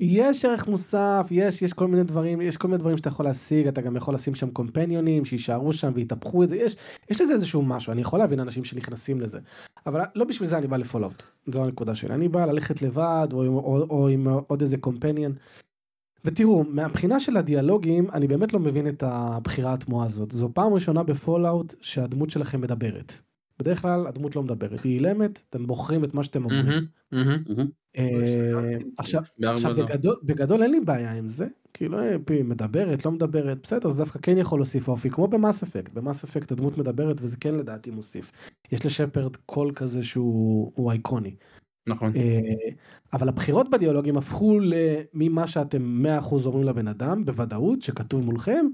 יש 0.00 0.44
ערך 0.44 0.66
מוסף, 0.66 1.26
יש, 1.30 1.62
יש 1.62 1.72
כל 1.72 1.86
מיני 1.86 2.04
דברים, 2.04 2.40
יש 2.40 2.56
כל 2.56 2.68
מיני 2.68 2.78
דברים 2.78 2.96
שאתה 2.96 3.08
יכול 3.08 3.24
להשיג, 3.26 3.66
אתה 3.66 3.80
גם 3.80 3.96
יכול 3.96 4.14
לשים 4.14 4.34
שם 4.34 4.50
קומפניונים 4.50 5.24
שיישארו 5.24 5.72
שם 5.72 5.92
ויתהפכו 5.94 6.42
את 6.42 6.48
זה, 6.48 6.56
יש, 6.56 6.76
יש 7.10 7.20
לזה 7.20 7.32
איזשהו 7.32 7.62
משהו, 7.62 7.92
אני 7.92 8.00
יכול 8.00 8.18
להבין 8.18 8.40
אנשים 8.40 8.64
שנכנסים 8.64 9.20
לזה, 9.20 9.38
אבל 9.88 10.00
לא 10.14 10.24
בשביל 10.24 10.48
זה 10.48 10.58
אני 10.58 10.66
בא 10.66 10.76
לפולאאוט, 10.76 11.22
זו 11.46 11.64
הנקודה 11.64 11.94
שלי, 11.94 12.14
אני 12.14 12.28
בא 12.28 12.44
ללכת 12.44 12.82
לבד 12.82 13.28
או, 13.32 13.46
או, 13.46 13.86
או 13.90 14.08
עם 14.08 14.28
עוד 14.28 14.60
איזה 14.60 14.76
קומפניון. 14.76 15.32
ותראו, 16.24 16.64
מהבחינה 16.64 17.20
של 17.20 17.36
הדיאלוגים, 17.36 18.10
אני 18.10 18.28
באמת 18.28 18.52
לא 18.52 18.60
מבין 18.60 18.88
את 18.88 19.02
הבחירה 19.02 19.74
התמוהה 19.74 20.06
הזאת. 20.06 20.32
זו 20.32 20.50
פעם 20.54 20.74
ראשונה 20.74 21.02
בפולאאוט 21.02 21.74
שהדמות 21.80 22.30
שלכם 22.30 22.60
מדברת. 22.60 23.12
בדרך 23.58 23.82
כלל 23.82 24.06
הדמות 24.06 24.36
לא 24.36 24.42
מדברת, 24.42 24.82
היא 24.82 24.94
אילמת, 24.94 25.42
אתם 25.50 25.66
בוחרים 25.66 26.04
את 26.04 26.14
מה 26.14 26.24
שאתם 26.24 26.44
אומרים. 26.44 26.66
מהמם, 26.66 26.86
מהמם. 27.12 27.42
מהמם. 27.48 27.66
אה, 27.98 28.76
עכשיו, 28.98 29.22
עכשיו 29.42 29.76
לא. 29.76 29.84
בגדול, 29.84 30.16
בגדול 30.22 30.62
אין 30.62 30.70
לי 30.70 30.80
בעיה 30.80 31.12
עם 31.12 31.28
זה, 31.28 31.46
כאילו 31.74 31.98
אה, 31.98 32.16
פיי 32.24 32.42
מדברת, 32.42 33.04
לא 33.04 33.12
מדברת, 33.12 33.58
בסדר, 33.62 33.90
זה 33.90 33.98
דווקא 33.98 34.18
כן 34.22 34.38
יכול 34.38 34.58
להוסיף 34.58 34.88
אופי, 34.88 35.10
כמו 35.10 35.28
במאס 35.28 35.62
אפקט, 35.62 35.92
במאס 35.92 36.24
אפקט 36.24 36.52
הדמות 36.52 36.78
מדברת 36.78 37.16
וזה 37.20 37.36
כן 37.36 37.54
לדעתי 37.54 37.90
מוסיף. 37.90 38.32
יש 38.72 38.86
לשפרד 38.86 39.36
קול 39.36 39.72
כזה 39.74 40.02
שהוא 40.02 40.72
הוא 40.74 40.90
אייקוני. 40.90 41.34
נכון. 41.86 42.12
אה, 42.16 42.40
אבל 43.12 43.28
הבחירות 43.28 43.70
בדיאלוגים 43.70 44.16
הפכו 44.16 44.58
ממה 45.14 45.46
שאתם 45.46 46.06
100% 46.22 46.46
אומרים 46.46 46.64
לבן 46.64 46.88
אדם, 46.88 47.24
בוודאות, 47.24 47.82
שכתוב 47.82 48.24
מולכם, 48.24 48.66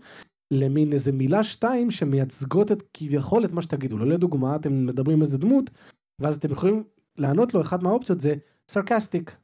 למין 0.54 0.92
איזה 0.92 1.12
מילה 1.12 1.44
שתיים 1.44 1.90
שמייצגות 1.90 2.72
את 2.72 2.82
כביכול 2.94 3.44
את 3.44 3.52
מה 3.52 3.62
שתגידו 3.62 3.98
לו. 3.98 4.04
לדוגמה, 4.04 4.56
אתם 4.56 4.86
מדברים 4.86 5.22
איזה 5.22 5.38
דמות, 5.38 5.70
ואז 6.18 6.36
אתם 6.36 6.50
יכולים 6.50 6.84
לענות 7.16 7.54
לו, 7.54 7.60
אחת 7.60 7.82
מהאופציות 7.82 8.20
זה 8.20 8.34
סרקסטיק. 8.68 9.36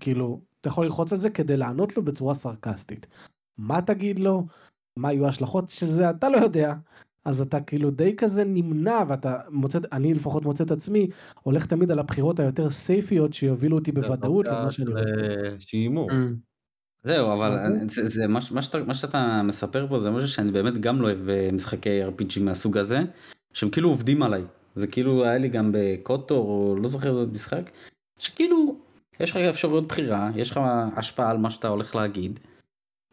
כאילו, 0.00 0.40
אתה 0.60 0.68
יכול 0.68 0.84
ללחוץ 0.84 1.12
על 1.12 1.18
זה 1.18 1.30
כדי 1.30 1.56
לענות 1.56 1.96
לו 1.96 2.02
בצורה 2.02 2.34
סרקסטית. 2.34 3.06
מה 3.58 3.82
תגיד 3.82 4.18
לו? 4.18 4.46
מה 4.96 5.12
יהיו 5.12 5.26
ההשלכות 5.26 5.68
של 5.68 5.88
זה? 5.88 6.10
אתה 6.10 6.28
לא 6.28 6.36
יודע. 6.36 6.74
אז 7.24 7.40
אתה 7.40 7.60
כאילו 7.60 7.90
די 7.90 8.16
כזה 8.16 8.44
נמנע 8.44 9.02
ואתה 9.08 9.38
מוצא, 9.50 9.78
אני 9.92 10.14
לפחות 10.14 10.44
מוצא 10.44 10.64
את 10.64 10.70
עצמי, 10.70 11.08
הולך 11.42 11.66
תמיד 11.66 11.90
על 11.90 11.98
הבחירות 11.98 12.40
היותר 12.40 12.70
סייפיות 12.70 13.32
שיובילו 13.32 13.78
אותי 13.78 13.92
בוודאות 13.92 14.46
למה 14.46 14.70
שאני 14.70 14.88
רוצה. 14.88 15.00
שהימור. 15.58 16.10
זהו, 17.06 17.32
אבל 17.32 17.58
זה? 17.58 18.08
זה, 18.08 18.26
מה, 18.26 18.40
מה, 18.50 18.62
שאתה, 18.62 18.78
מה 18.84 18.94
שאתה 18.94 19.42
מספר 19.44 19.86
פה 19.88 19.98
זה 19.98 20.10
משהו 20.10 20.28
שאני 20.28 20.50
באמת 20.50 20.80
גם 20.80 21.02
לא 21.02 21.06
אוהב 21.06 21.18
במשחקי 21.24 22.04
RPG 22.04 22.40
מהסוג 22.40 22.78
הזה, 22.78 23.00
שהם 23.52 23.70
כאילו 23.70 23.88
עובדים 23.88 24.22
עליי. 24.22 24.42
זה 24.76 24.86
כאילו 24.86 25.24
היה 25.24 25.38
לי 25.38 25.48
גם 25.48 25.70
בקוטור, 25.74 26.48
או 26.48 26.76
לא 26.82 26.88
זוכר 26.88 27.08
איזה 27.08 27.32
משחק, 27.32 27.70
שכאילו 28.18 28.76
יש 29.20 29.30
לך 29.30 29.36
אפשרויות 29.36 29.88
בחירה, 29.88 30.30
יש 30.34 30.50
לך 30.50 30.60
השפעה 30.96 31.30
על 31.30 31.36
מה 31.38 31.50
שאתה 31.50 31.68
הולך 31.68 31.94
להגיד, 31.94 32.40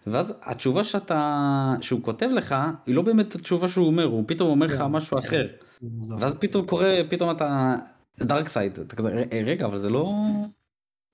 ואז 0.07 0.33
התשובה 0.41 0.83
שאתה, 0.83 1.75
שהוא 1.81 2.03
כותב 2.03 2.29
לך, 2.33 2.55
היא 2.85 2.95
לא 2.95 3.01
באמת 3.01 3.35
התשובה 3.35 3.67
שהוא 3.67 3.87
אומר, 3.87 4.03
הוא 4.03 4.23
פתאום 4.27 4.49
אומר 4.49 4.65
לך 4.65 4.77
כן. 4.77 4.85
משהו 4.85 5.19
אחר, 5.19 5.47
זה 5.81 5.87
מוזר. 5.91 6.15
ואז 6.19 6.35
פתאום 6.39 6.65
קורה, 6.65 6.99
פתאום 7.09 7.31
אתה 7.31 7.75
dark 8.19 8.49
side, 8.49 8.79
אתה 8.79 8.95
כזה, 8.95 9.09
"ר- 9.09 9.45
רגע, 9.45 9.65
אבל 9.65 9.79
זה 9.79 9.89
לא... 9.89 10.13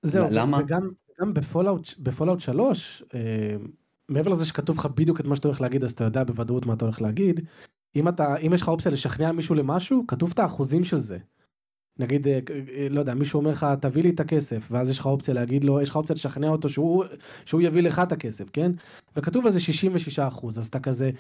זהו, 0.01 0.27
למה? 0.32 0.57
וגם 0.57 0.89
גם 1.20 1.34
בפולאאוט, 1.34 1.88
בפולאאוט 1.99 2.39
3, 2.39 3.03
אה, 3.13 3.55
מעבר 4.09 4.32
לזה 4.32 4.45
שכתוב 4.45 4.78
לך 4.78 4.86
בדיוק 4.86 5.20
את 5.20 5.26
מה 5.26 5.36
שאתה 5.36 5.47
הולך 5.47 5.61
להגיד, 5.61 5.84
אז 5.84 5.91
אתה 5.91 6.03
יודע 6.03 6.24
בוודאות 6.24 6.65
מה 6.65 6.74
אתה 6.74 6.86
הולך 6.86 7.01
להגיד. 7.01 7.39
אם 7.95 8.07
אתה, 8.07 8.38
אם 8.38 8.51
יש 8.53 8.61
לך 8.61 8.67
אופציה 8.67 8.91
לשכנע 8.91 9.32
מישהו 9.32 9.55
למשהו, 9.55 10.03
כתוב 10.07 10.32
את 10.34 10.39
האחוזים 10.39 10.84
של 10.84 10.99
זה. 10.99 11.17
נגיד, 11.99 12.28
אה, 12.28 12.39
אה, 12.76 12.88
לא 12.89 12.99
יודע, 12.99 13.13
מישהו 13.13 13.39
אומר 13.39 13.51
לך, 13.51 13.65
תביא 13.82 14.03
לי 14.03 14.09
את 14.09 14.20
הכסף, 14.20 14.67
ואז 14.72 14.89
יש 14.89 14.99
לך 14.99 15.05
אופציה 15.05 15.34
להגיד 15.34 15.63
לו, 15.63 15.82
יש 15.82 15.89
לך 15.89 15.95
אופציה 15.95 16.13
לשכנע 16.13 16.47
אותו 16.47 16.70
שהוא, 16.70 17.05
שהוא 17.45 17.61
יביא 17.61 17.82
לך 17.82 17.99
את 17.99 18.11
הכסף, 18.11 18.49
כן? 18.53 18.72
וכתוב 19.15 19.45
על 19.45 19.51
זה 19.51 19.59
66 19.59 20.20
אחוז, 20.20 20.59
אז 20.59 20.67
אתה 20.67 20.80
כזה, 20.80 21.11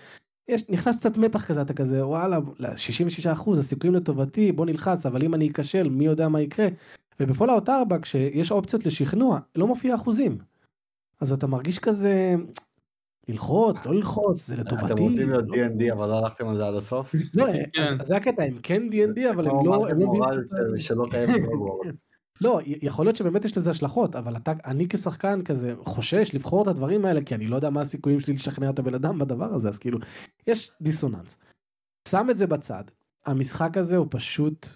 יש, 0.47 0.69
נכנס 0.69 0.99
קצת 0.99 1.17
מתח 1.17 1.45
כזה, 1.45 1.61
אתה 1.61 1.73
כזה, 1.73 2.07
וואלה, 2.07 2.39
לא, 2.59 2.77
66 2.77 3.27
אחוז, 3.27 3.59
הסיכויים 3.59 3.95
לטובתי, 3.95 4.51
בוא 4.51 4.65
נלחץ, 4.65 5.05
אבל 5.05 5.23
אם 5.23 5.33
אני 5.33 5.49
אכשל, 5.51 5.89
מי 5.89 6.05
יודע 6.05 6.27
מה 6.27 6.41
יקרה? 6.41 6.67
ובפולאאוט 7.19 7.69
4 7.69 7.99
כשיש 8.01 8.51
אופציות 8.51 8.85
לשכנוע 8.85 9.39
לא 9.55 9.67
מופיע 9.67 9.95
אחוזים. 9.95 10.37
אז 11.21 11.31
אתה 11.31 11.47
מרגיש 11.47 11.79
כזה 11.79 12.35
ללחוץ 13.27 13.85
לא 13.85 13.93
ללחוץ 13.95 14.47
זה 14.47 14.55
לטובתי. 14.55 14.93
אתם 14.93 15.03
רוצים 15.03 15.29
להיות 15.29 15.45
זה 15.47 15.55
לא- 15.55 15.67
D&D 15.67 15.93
אבל 15.93 16.09
לא 16.09 16.17
הלכתם 16.17 16.47
על 16.47 16.57
זה 16.57 16.67
עד 16.67 16.73
הסוף? 16.73 17.15
לא, 17.33 17.45
כן. 17.75 18.03
זה 18.03 18.15
הקטע 18.15 18.43
הם 18.43 18.59
כן 18.63 18.83
D&D 18.91 19.29
אבל 19.33 19.47
הם 19.47 19.65
לא 19.65 19.87
לא. 20.95 21.79
לא 22.41 22.59
יכול 22.65 23.05
להיות 23.05 23.15
שבאמת 23.15 23.45
יש 23.45 23.57
לזה 23.57 23.69
השלכות 23.71 24.15
אבל 24.15 24.37
אתה 24.37 24.53
אני 24.65 24.87
כשחקן 24.89 25.41
כזה 25.43 25.73
חושש 25.85 26.31
לבחור 26.33 26.61
את 26.63 26.67
הדברים 26.67 27.05
האלה 27.05 27.21
כי 27.21 27.35
אני 27.35 27.47
לא 27.47 27.55
יודע 27.55 27.69
מה 27.69 27.81
הסיכויים 27.81 28.19
שלי 28.19 28.33
לשכנע 28.33 28.69
את 28.69 28.79
הבן 28.79 28.93
אדם 28.93 29.19
בדבר 29.19 29.53
הזה 29.53 29.69
אז 29.69 29.77
כאילו 29.79 29.99
יש 30.47 30.71
דיסוננס. 30.81 31.37
שם 32.07 32.27
את 32.29 32.37
זה 32.37 32.47
בצד 32.47 32.83
המשחק 33.25 33.77
הזה 33.77 33.97
הוא 33.97 34.07
פשוט 34.09 34.67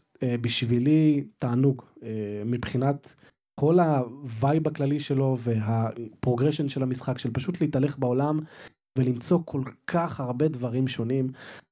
בשבילי 0.41 1.24
תענוג 1.39 1.82
אה, 2.03 2.43
מבחינת 2.45 3.15
כל 3.59 3.80
ה 3.80 3.97
vibe 3.97 4.68
הכללי 4.67 4.99
שלו 4.99 5.38
וה 5.39 5.59
progression 5.59 6.70
של 6.69 6.84
המשחק 6.84 7.17
של 7.17 7.32
פשוט 7.32 7.61
להתהלך 7.61 7.99
בעולם 7.99 8.39
ולמצוא 8.97 9.39
כל 9.45 9.61
כך 9.88 10.19
הרבה 10.19 10.47
דברים 10.47 10.88
שונים. 10.88 11.32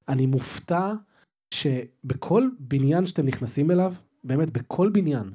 אני 0.09 0.25
מופתע 0.25 0.93
שבכל 1.53 2.49
בניין 2.59 3.05
שאתם 3.05 3.25
נכנסים 3.25 3.71
אליו, 3.71 3.93
באמת 4.23 4.51
בכל 4.51 4.89
בניין 4.89 5.31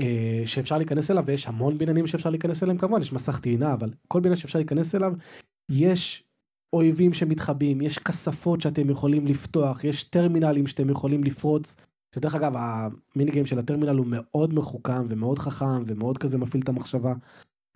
אה, 0.00 0.42
שאפשר 0.46 0.78
להיכנס 0.78 1.10
אליו, 1.10 1.24
ויש 1.26 1.46
המון 1.46 1.78
בניינים 1.78 2.06
שאפשר 2.06 2.30
להיכנס 2.30 2.62
אליהם 2.62 2.78
כמובן, 2.78 3.00
יש 3.00 3.12
מסך 3.12 3.40
טעינה, 3.40 3.72
אבל 3.72 3.90
כל 4.08 4.20
בניין 4.20 4.36
שאפשר 4.36 4.58
להיכנס 4.58 4.94
אליו, 4.94 5.12
יש 5.70 6.24
אויבים 6.72 7.14
שמתחבאים, 7.14 7.80
יש 7.80 7.98
כספות 7.98 8.60
שאתם 8.60 8.90
יכולים 8.90 9.26
לפתוח, 9.26 9.84
יש 9.84 10.04
טרמינלים 10.04 10.66
שאתם 10.66 10.90
יכולים 10.90 11.24
לפרוץ. 11.24 11.76
שדרך 12.14 12.34
אגב, 12.34 12.52
המיני 12.56 13.30
גיים 13.30 13.46
של 13.46 13.58
הטרמינל 13.58 13.96
הוא 13.96 14.06
מאוד 14.08 14.54
מחוכם 14.54 15.06
ומאוד 15.08 15.38
חכם 15.38 15.82
ומאוד 15.86 16.18
כזה 16.18 16.38
מפעיל 16.38 16.62
את 16.62 16.68
המחשבה. 16.68 17.14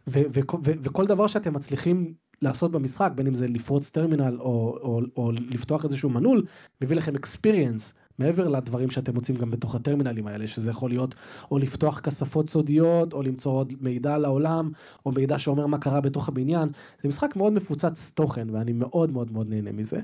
וכל 0.06 1.06
דבר 1.06 1.26
שאתם 1.26 1.54
מצליחים 1.54 2.14
לעשות 2.42 2.72
במשחק, 2.72 3.12
בין 3.14 3.26
אם 3.26 3.34
זה 3.34 3.48
לפרוץ 3.48 3.90
טרמינל 3.90 4.36
או, 4.40 4.78
או, 4.82 5.00
או 5.16 5.32
לפתוח 5.32 5.84
איזשהו 5.84 6.10
מנעול, 6.10 6.46
מביא 6.80 6.96
לכם 6.96 7.12
experience 7.16 7.92
מעבר 8.18 8.48
לדברים 8.48 8.90
שאתם 8.90 9.14
מוצאים 9.14 9.38
גם 9.38 9.50
בתוך 9.50 9.74
הטרמינלים 9.74 10.26
האלה, 10.26 10.46
שזה 10.46 10.70
יכול 10.70 10.90
להיות 10.90 11.14
או 11.50 11.58
לפתוח 11.58 12.00
כספות 12.00 12.50
סודיות, 12.50 13.12
או 13.12 13.22
למצוא 13.22 13.52
עוד 13.52 13.72
מידע 13.80 14.14
על 14.14 14.24
העולם, 14.24 14.70
או 15.06 15.12
מידע 15.12 15.38
שאומר 15.38 15.66
מה 15.66 15.78
קרה 15.78 16.00
בתוך 16.00 16.28
הבניין. 16.28 16.68
זה 17.02 17.08
משחק 17.08 17.36
מאוד 17.36 17.52
מפוצץ 17.52 18.10
תוכן, 18.14 18.50
ואני 18.50 18.72
מאוד 18.72 19.10
מאוד 19.10 19.32
מאוד 19.32 19.48
נהנה 19.48 19.72
מזה. 19.72 20.00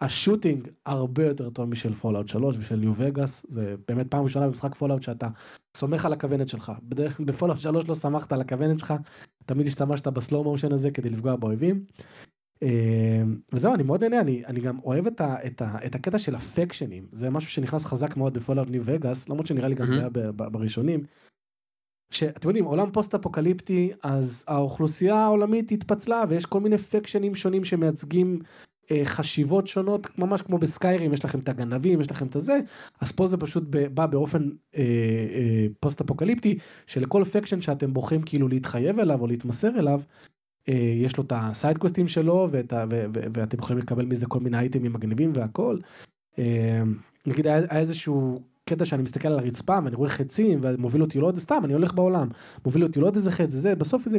ה 0.00 0.08
shooting 0.08 0.68
הרבה 0.86 1.26
יותר 1.26 1.50
טוב 1.50 1.68
משל 1.68 1.94
פולאאוט 1.94 2.28
3 2.28 2.56
ושל 2.58 2.76
ניו 2.76 2.92
וגאס, 2.96 3.46
זה 3.48 3.74
באמת 3.88 4.06
פעם 4.10 4.24
ראשונה 4.24 4.46
במשחק 4.46 4.74
פולאאוט 4.74 5.02
שאתה 5.02 5.28
סומך 5.76 6.04
על 6.04 6.12
הכוונת 6.12 6.48
שלך. 6.48 6.72
בדרך 6.82 7.20
בפולאאוט 7.20 7.60
3 7.60 7.88
לא 7.88 7.94
סמכת 7.94 8.32
על 8.32 8.40
הכוונת 8.40 8.78
שלך, 8.78 8.94
תמיד 9.46 9.66
השתמשת 9.66 10.06
ב 10.06 10.14
slow 10.14 10.44
motion 10.44 10.72
הזה 10.72 10.90
כדי 10.90 11.10
לפגוע 11.10 11.36
באויבים. 11.36 11.84
אה, 12.62 13.22
וזהו 13.52 13.74
אני 13.74 13.82
מאוד 13.82 14.04
נהנה 14.04 14.20
אני 14.20 14.46
אני 14.46 14.60
גם 14.60 14.78
אוהב 14.84 15.06
את, 15.06 15.20
ה, 15.20 15.46
את, 15.46 15.62
ה, 15.62 15.86
את 15.86 15.94
הקטע 15.94 16.18
של 16.18 16.34
ה 16.34 16.41
faction 16.41 16.92
ים 16.92 17.06
זה 17.12 17.30
משהו 17.30 17.50
שנכנס 17.50 17.84
חזק 17.84 18.16
מאוד 18.16 18.34
בפולאאוט 18.34 18.70
ניו 18.70 18.82
וגאס 18.84 19.28
למרות 19.28 19.46
שנראה 19.46 19.68
לי 19.68 19.74
גם 19.74 19.86
זה 19.86 19.98
היה 19.98 20.32
בראשונים. 20.32 21.04
שאתם 22.12 22.48
יודעים 22.48 22.64
עולם 22.64 22.90
פוסט 22.92 23.14
אפוקליפטי 23.14 23.92
אז 24.02 24.44
האוכלוסייה 24.48 25.16
העולמית 25.16 25.72
התפצלה 25.72 26.24
ויש 26.28 26.46
כל 26.46 26.60
מיני 26.60 26.78
faction 26.78 27.22
ים 27.22 27.34
שונים 27.34 27.64
שמייצגים 27.64 28.38
חשיבות 29.04 29.66
שונות 29.66 30.18
ממש 30.18 30.42
כמו 30.42 30.58
בסקיירים 30.58 31.12
יש 31.12 31.24
לכם 31.24 31.38
את 31.38 31.48
הגנבים 31.48 32.00
יש 32.00 32.10
לכם 32.10 32.26
את 32.26 32.36
הזה 32.36 32.58
אז 33.00 33.12
פה 33.12 33.26
זה 33.26 33.36
פשוט 33.36 33.64
בא 33.94 34.06
באופן 34.06 34.50
אה, 34.76 34.82
אה, 35.34 35.66
פוסט 35.80 36.00
אפוקליפטי 36.00 36.58
שלכל 36.86 37.24
faction 37.24 37.60
שאתם 37.60 37.92
בוחרים 37.92 38.22
כאילו 38.22 38.48
להתחייב 38.48 38.98
אליו 38.98 39.20
או 39.20 39.26
להתמסר 39.26 39.78
אליו. 39.78 40.00
אה, 40.68 40.94
יש 40.96 41.16
לו 41.16 41.24
את 41.24 41.32
ה 41.36 41.42
side 41.42 41.66
quest 41.66 41.96
ים 41.96 42.08
שלו 42.08 42.48
ואת 42.50 42.72
ה, 42.72 42.84
ו, 42.90 43.04
ו, 43.14 43.20
ואתם 43.34 43.58
יכולים 43.58 43.82
לקבל 43.82 44.04
מזה 44.04 44.26
כל 44.26 44.40
מיני 44.40 44.58
אייטמים 44.58 44.92
מגניבים 44.92 45.32
והכל. 45.34 45.78
אה, 46.38 46.82
נגיד 47.26 47.46
היה, 47.46 47.56
היה 47.56 47.80
איזשהו 47.80 48.42
קטע 48.70 48.84
שאני 48.84 49.02
מסתכל 49.02 49.28
על 49.28 49.38
הרצפה 49.38 49.78
ואני 49.84 49.96
רואה 49.96 50.10
חצים 50.10 50.60
ומוביל 50.62 51.02
אותי 51.02 51.18
לעוד 51.18 51.38
סתם 51.38 51.60
אני 51.64 51.72
הולך 51.72 51.94
בעולם 51.94 52.28
מוביל 52.64 52.82
אותי 52.82 53.00
לעוד 53.00 53.16
איזה 53.16 53.30
חץ 53.30 53.50
זה 53.50 53.74
בסוף 53.74 54.08
זה 54.08 54.18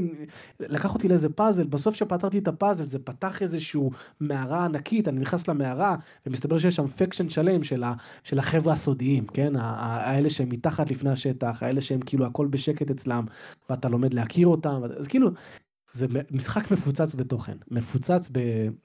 לקח 0.59 0.93
אותי 0.93 1.07
לאיזה 1.07 1.29
פאזל 1.29 1.67
בסוף 1.67 1.95
שפתרתי 1.95 2.37
את 2.37 2.47
הפאזל 2.47 2.85
זה 2.85 2.99
פתח 2.99 3.41
איזשהו 3.41 3.91
מערה 4.19 4.65
ענקית 4.65 5.07
אני 5.07 5.19
נכנס 5.19 5.47
למערה 5.47 5.95
ומסתבר 6.25 6.57
שיש 6.57 6.75
שם 6.75 6.87
פקשן 6.87 7.29
שלם 7.29 7.63
של, 7.63 7.83
ה, 7.83 7.93
של 8.23 8.39
החברה 8.39 8.73
הסודיים 8.73 9.25
כן 9.25 9.53
האלה 9.55 10.29
שהם 10.29 10.49
מתחת 10.49 10.91
לפני 10.91 11.09
השטח 11.09 11.63
האלה 11.63 11.81
שהם 11.81 11.99
כאילו 11.99 12.25
הכל 12.25 12.47
בשקט 12.47 12.91
אצלם 12.91 13.25
ואתה 13.69 13.89
לומד 13.89 14.13
להכיר 14.13 14.47
אותם 14.47 14.81
אז 14.97 15.07
כאילו 15.07 15.29
זה 15.91 16.07
משחק 16.31 16.71
מפוצץ 16.71 17.15
בתוכן, 17.15 17.57
מפוצץ 17.71 18.29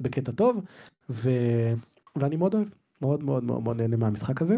בקטע 0.00 0.32
טוב, 0.32 0.64
ו... 1.10 1.30
ואני 2.16 2.36
מאוד 2.36 2.54
אוהב, 2.54 2.68
מאוד 3.02 3.24
מאוד 3.24 3.44
מאוד 3.44 3.62
מאוד 3.62 3.76
נהנה 3.76 3.96
מהמשחק 3.96 4.42
הזה. 4.42 4.56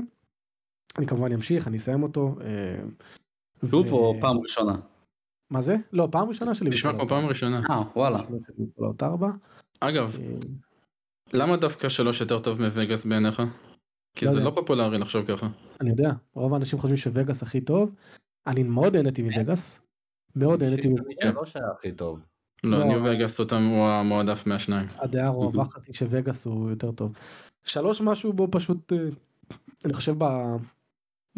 אני 0.98 1.06
כמובן 1.06 1.32
אמשיך, 1.32 1.68
אני 1.68 1.76
אסיים 1.76 2.02
אותו. 2.02 2.36
אה, 2.40 2.80
שוב 3.70 3.92
ו... 3.92 3.96
או 3.96 4.14
פעם 4.20 4.38
ראשונה? 4.38 4.76
מה 5.50 5.62
זה? 5.62 5.76
לא, 5.92 6.08
פעם 6.10 6.28
ראשונה 6.28 6.54
שלי. 6.54 6.70
נשמע 6.70 6.92
כמו 6.92 7.08
פעם 7.08 7.26
ראשונה. 7.26 7.62
אה, 7.70 7.82
וואלה. 7.96 8.18
אגב, 9.80 10.18
אה, 10.22 10.34
למה 11.32 11.56
דווקא 11.56 11.88
שלוש 11.88 12.20
יותר 12.20 12.38
טוב 12.38 12.60
מווגאס 12.60 13.04
בעיניך? 13.04 13.42
כי 14.14 14.24
לא 14.24 14.32
זה 14.32 14.38
יודע. 14.38 14.50
לא 14.50 14.54
פופולרי 14.54 14.98
לחשוב 14.98 15.26
ככה. 15.26 15.48
אני 15.80 15.90
יודע, 15.90 16.12
רוב 16.34 16.54
האנשים 16.54 16.78
חושבים 16.78 16.96
שווגאס 16.96 17.42
הכי 17.42 17.60
טוב. 17.60 17.94
אני 18.46 18.62
מאוד 18.62 18.96
נהניתי 18.96 19.22
מווגאס. 19.22 19.80
מאוד 20.36 20.62
נהניתי 20.62 20.88
מווגאס. 20.88 21.34
לא 21.34 21.46
שהיה 21.46 21.70
הכי 21.78 21.92
טוב. 21.92 22.20
לא, 22.64 22.84
ניו 22.84 23.04
וגאס 23.04 23.40
אותם 23.40 23.62
הוא 23.62 23.86
המועדף 23.86 24.46
מהשניים. 24.46 24.86
הדעה 24.96 25.28
רווחת 25.28 25.86
היא 25.86 25.94
שווגאס 25.94 26.44
הוא 26.44 26.70
יותר 26.70 26.92
טוב. 26.92 27.12
שלוש 27.64 28.00
משהו 28.00 28.32
בו 28.32 28.48
פשוט, 28.50 28.92
אה, 28.92 28.98
אני 29.84 29.92
חושב 29.92 30.14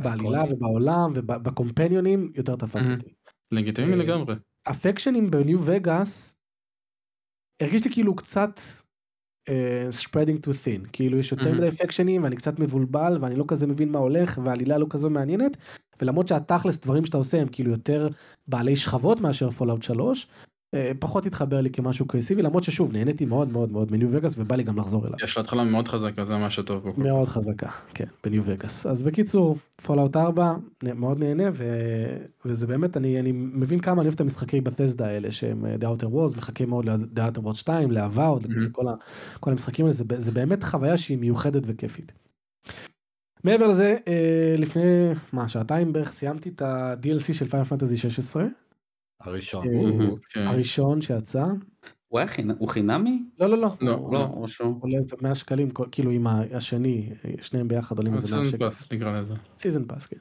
בעלילה 0.03 0.45
ובעולם 0.51 1.11
ובקומפניונים 1.15 2.33
יותר 2.35 2.57
תפס 2.57 2.91
אותי. 2.91 3.15
לגיטימי 3.53 3.93
אה, 3.93 3.97
לגמרי. 3.97 4.35
הפקשנים 4.67 5.31
בניו 5.31 5.59
וגאס 5.65 6.35
הרגיש 7.63 7.85
לי 7.85 7.91
כאילו 7.91 8.17
קצת 8.17 8.61
uh, 9.49 9.53
spreading 10.05 10.47
to 10.47 10.51
thin 10.51 10.89
כאילו 10.93 11.19
יש 11.19 11.33
יותר 11.33 11.53
מדי 11.53 11.71
פקשנים 11.71 12.23
ואני 12.23 12.37
קצת 12.37 12.59
מבולבל 12.59 13.19
ואני 13.21 13.37
לא 13.37 13.45
כזה 13.49 13.67
מבין 13.67 13.93
מה 13.93 13.99
הולך 13.99 14.41
והעלילה 14.45 14.79
לא 14.79 14.87
כזו 14.91 15.11
מעניינת 15.11 15.57
ולמרות 16.01 16.29
שהתכל'ס 16.29 16.79
דברים 16.79 17.05
שאתה 17.05 17.17
עושה 17.17 17.41
הם 17.41 17.49
כאילו 17.49 17.71
יותר 17.71 18.09
בעלי 18.49 18.77
שכבות 18.77 19.21
מאשר 19.21 19.51
פולאאוט 19.51 19.83
3 19.83 20.27
אה, 20.27 20.50
פחות 20.99 21.27
התחבר 21.27 21.61
לי 21.61 21.71
כמשהו 21.71 22.07
קוהסיבי 22.07 22.43
למרות 22.43 22.65
ששוב 22.65 22.93
נהניתי 22.93 23.25
מאוד 23.25 23.53
מאוד 23.53 23.73
מאוד 23.73 23.93
מניו 23.93 24.09
וגאס 24.13 24.35
ובא 24.39 24.57
לי 24.57 24.63
גם 24.63 24.79
לחזור 24.79 25.07
אליו. 25.07 25.17
יש 25.25 25.37
לו 25.37 25.43
התחלה 25.43 25.65
מאוד 25.65 25.89
חזקה 25.89 26.25
זה 26.25 26.37
מה 26.37 26.51
שטוב 26.51 26.83
בו. 26.83 26.93
מאוד 26.97 27.29
חזקה 27.29 27.69
כן 27.95 28.05
בניו 28.25 28.43
וגאס 28.47 28.87
אז 28.87 29.03
בקיצור 29.03 29.57
פולאאוט 29.83 30.17
4 30.17 30.55
מאוד 30.83 31.19
נהנה 31.19 31.45
ו... 31.53 31.65
וזה 32.45 32.67
באמת 32.67 32.97
אני 32.97 33.21
אני 33.21 33.33
מבין 33.33 33.81
כמה 33.81 33.95
אני 33.95 34.09
אוהב 34.09 34.15
את 34.15 34.21
המשחקי 34.21 34.61
בת'סדה 34.61 35.07
האלה 35.07 35.33
שהם 35.33 35.67
אה, 35.67 35.75
The 35.75 35.99
Outer 35.99 36.07
Worlds 36.07 36.37
מחכה 36.37 36.67
מאוד 36.67 36.85
ל-The 36.85 37.19
Outer 37.19 37.43
Worlds 37.43 37.55
2 37.55 37.91
לאבאוד 37.91 38.45
mm-hmm. 38.45 38.83
כל, 39.41 39.51
המשחקים 39.51 39.85
האלה 39.85 39.95
זה, 39.95 40.05
זה 40.19 40.31
באמת 40.31 40.65
חוויה 40.65 40.97
שהיא 40.97 41.19
מיוחדת 41.19 41.63
וכיפית. 41.67 42.13
מעבר 43.45 43.67
לזה 43.67 43.97
אה, 44.09 44.55
לפני 44.59 45.13
מה 45.33 45.49
שעתיים 45.49 45.93
בערך 45.93 46.13
סיימתי 46.13 46.49
את 46.49 46.63
ה-DLC 46.63 47.33
של 47.33 47.49
פיינל 47.49 47.65
פנטזי 47.65 47.97
16. 47.97 48.45
הראשון. 49.21 49.67
אה, 49.69 50.07
כן. 50.31 50.41
הראשון 50.47 51.01
שיצא. 51.01 51.45
הוא 52.09 52.19
היה 52.19 52.29
חינמי? 52.69 53.23
לא 53.41 53.47
לא 53.47 53.59
לא. 53.59 53.77
לא, 53.81 54.09
לא. 54.13 54.47
עולה 54.81 54.99
איזה 54.99 55.17
100 55.23 55.35
שקלים 55.35 55.69
כאילו 55.93 56.11
עם 56.11 56.27
השני 56.27 57.13
שניהם 57.43 57.69
ביחד 57.69 57.99
עולים 57.99 58.15
איזה 58.15 58.37
100 58.37 58.45
שקל. 58.45 58.51
season 58.51 58.59
pass 58.59 58.93
נקרא 58.93 59.21
לזה. 59.21 59.35
season 59.59 59.85
pass 59.85 60.07
כן. 60.07 60.17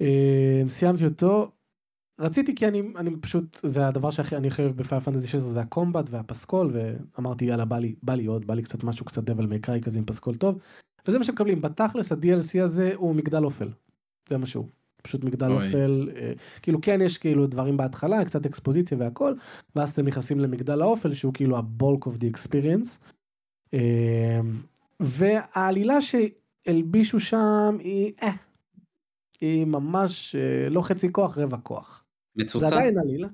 אה, 0.00 0.62
סיימתי 0.68 1.04
אותו. 1.04 1.50
רציתי 2.20 2.54
כי 2.54 2.68
אני 2.68 2.82
אני 2.96 3.10
פשוט 3.20 3.60
זה 3.62 3.88
הדבר 3.88 4.10
שהכי 4.10 4.36
אני 4.36 4.50
חייב 4.50 4.76
בפיינל 4.76 5.00
פנטזי 5.00 5.26
16 5.26 5.52
זה 5.52 5.60
ה 5.60 5.66
combat 5.66 6.04
והפסקול 6.10 6.72
ואמרתי 6.72 7.44
יאללה 7.44 7.64
בא 7.64 7.78
לי 7.78 7.94
בא 8.02 8.14
לי 8.14 8.26
עוד 8.26 8.46
בא 8.46 8.54
לי 8.54 8.62
קצת 8.62 8.84
משהו 8.84 9.06
קצת 9.06 9.22
דבל 9.24 9.46
מקראי 9.46 9.80
כזה 9.80 9.98
עם 9.98 10.04
פסקול 10.04 10.34
טוב 10.34 10.58
וזה 11.06 11.18
מה 11.18 11.24
שמקבלים 11.24 11.60
בתכלס 11.60 12.12
ה-DLC 12.12 12.62
הזה 12.62 12.92
הוא 12.94 13.14
מגדל 13.14 13.44
אופל. 13.44 13.68
זה 14.28 14.38
מה 14.38 14.46
שהוא. 14.46 14.66
פשוט 15.02 15.24
מגדל 15.24 15.50
אופל 15.50 16.08
אה, 16.16 16.32
כאילו 16.62 16.80
כן 16.80 17.00
יש 17.00 17.18
כאילו 17.18 17.46
דברים 17.46 17.76
בהתחלה 17.76 18.24
קצת 18.24 18.46
אקספוזיציה 18.46 18.98
והכל 19.00 19.34
ואז 19.76 19.90
אתם 19.90 20.06
נכנסים 20.06 20.40
למגדל 20.40 20.82
האופל 20.82 21.14
שהוא 21.14 21.34
כאילו 21.34 21.58
הבולק 21.58 22.06
אוף 22.06 22.16
די 22.16 22.28
אקספיריאנס. 22.28 22.98
והעלילה 25.00 25.98
שהלבישו 26.00 27.20
שם 27.20 27.76
היא 27.80 28.12
אה, 28.22 28.32
היא 29.40 29.66
ממש 29.66 30.36
אה, 30.36 30.68
לא 30.68 30.82
חצי 30.82 31.12
כוח 31.12 31.38
רבע 31.38 31.56
כוח. 31.56 32.04
מצוצה. 32.36 32.68
זה 32.68 32.76
עדיין 32.76 32.98
עלילה. 32.98 33.28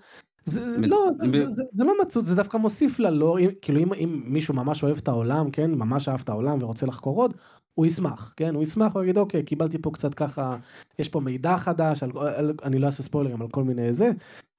זה, 0.47 0.73
זה, 0.73 0.87
לא, 0.87 1.09
זה, 1.13 1.39
זה, 1.39 1.49
זה, 1.49 1.63
זה 1.73 1.85
לא 1.85 1.93
מצוץ, 2.03 2.27
זה 2.27 2.35
דווקא 2.35 2.57
מוסיף 2.57 2.99
לה 2.99 3.11
לא, 3.11 3.37
כאילו 3.63 3.81
אם, 3.81 3.95
אם 3.95 4.23
מישהו 4.25 4.55
ממש 4.55 4.83
אוהב 4.83 4.97
את 4.97 5.09
העולם, 5.09 5.51
כן, 5.51 5.71
ממש 5.71 6.09
אהב 6.09 6.21
את 6.21 6.29
העולם 6.29 6.59
ורוצה 6.63 6.87
לחקור 6.87 7.23
עוד, 7.23 7.35
הוא 7.75 7.87
ישמח, 7.87 8.35
כן? 8.37 8.55
הוא 8.55 8.63
ישמח, 8.63 8.95
הוא 8.95 9.03
יגיד, 9.03 9.19
אוקיי, 9.19 9.43
קיבלתי 9.43 9.79
פה 9.79 9.91
קצת 9.91 10.15
ככה, 10.15 10.57
יש 10.99 11.09
פה 11.09 11.21
מידע 11.21 11.57
חדש, 11.57 12.03
על, 12.03 12.11
על, 12.19 12.53
אני 12.63 12.79
לא 12.79 12.87
אעשה 12.87 13.03
ספוילרים 13.03 13.43
על 13.43 13.49
כל 13.49 13.65
מיני 13.65 13.93
זה, 13.93 14.11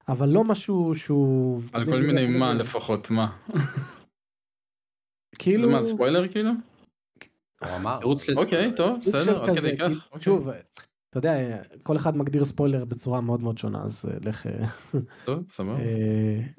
אבל 0.08 0.28
לא 0.28 0.44
משהו 0.44 0.94
שהוא... 0.94 1.62
על 1.72 1.84
כל 1.84 2.00
מיני 2.00 2.26
מה 2.26 2.52
זה... 2.52 2.58
לפחות, 2.58 3.10
מה? 3.10 3.36
כאילו... 5.38 5.62
זה 5.62 5.68
מה, 5.68 5.82
ספוילר 5.82 6.28
כאילו? 6.28 6.50
הוא 7.62 7.70
אמר. 7.76 7.98
אוקיי, 8.36 8.74
טוב, 8.74 8.96
בסדר, 8.96 9.44
עד 9.44 9.58
כדי 9.58 9.76
כך. 9.76 10.08
שוב, 10.20 10.50
אתה 11.18 11.28
יודע, 11.28 11.58
כל 11.82 11.96
אחד 11.96 12.16
מגדיר 12.16 12.44
ספוילר 12.44 12.84
בצורה 12.84 13.20
מאוד 13.20 13.40
מאוד 13.40 13.58
שונה, 13.58 13.82
אז 13.82 14.04
אה, 14.08 14.16
לך... 14.24 14.46
אה, 14.46 14.66
טוב, 15.24 15.44
סבבה. 15.48 15.78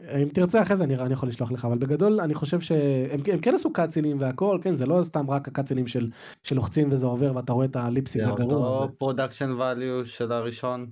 אה, 0.10 0.22
אם 0.22 0.30
תרצה 0.30 0.62
אחרי 0.62 0.78
זה 0.78 0.84
אני, 0.84 0.96
אני 0.96 1.14
יכול 1.14 1.30
לשלוח 1.30 1.52
לך, 1.52 1.66
אבל 1.66 1.78
בגדול 1.78 2.22
אני 2.22 2.34
חושב 2.34 2.60
שהם 2.60 3.22
כן 3.42 3.56
עשו 3.56 3.74
cutscene 3.74 4.10
ים 4.10 4.20
והכל, 4.20 4.60
כן, 4.62 4.76
זה 4.76 4.86
לא 4.86 5.04
סתם 5.04 5.32
רק 5.32 5.48
ה 5.48 5.51
cutscene 5.51 5.80
ים 5.80 5.88
של, 5.88 6.10
שלוחצים 6.44 6.92
וזה 6.92 7.06
עובר 7.06 7.36
ואתה 7.36 7.54
רואה 7.54 7.66
את 7.66 7.76
ה 7.76 7.82
lip 7.82 8.00
sync 8.00 8.24
הגרוע 8.24 8.68
הזה. 8.68 8.78
זה 8.78 8.82
אותו 8.82 8.94
production 8.98 9.52
value 9.52 10.06
של 10.06 10.32
הראשון? 10.32 10.90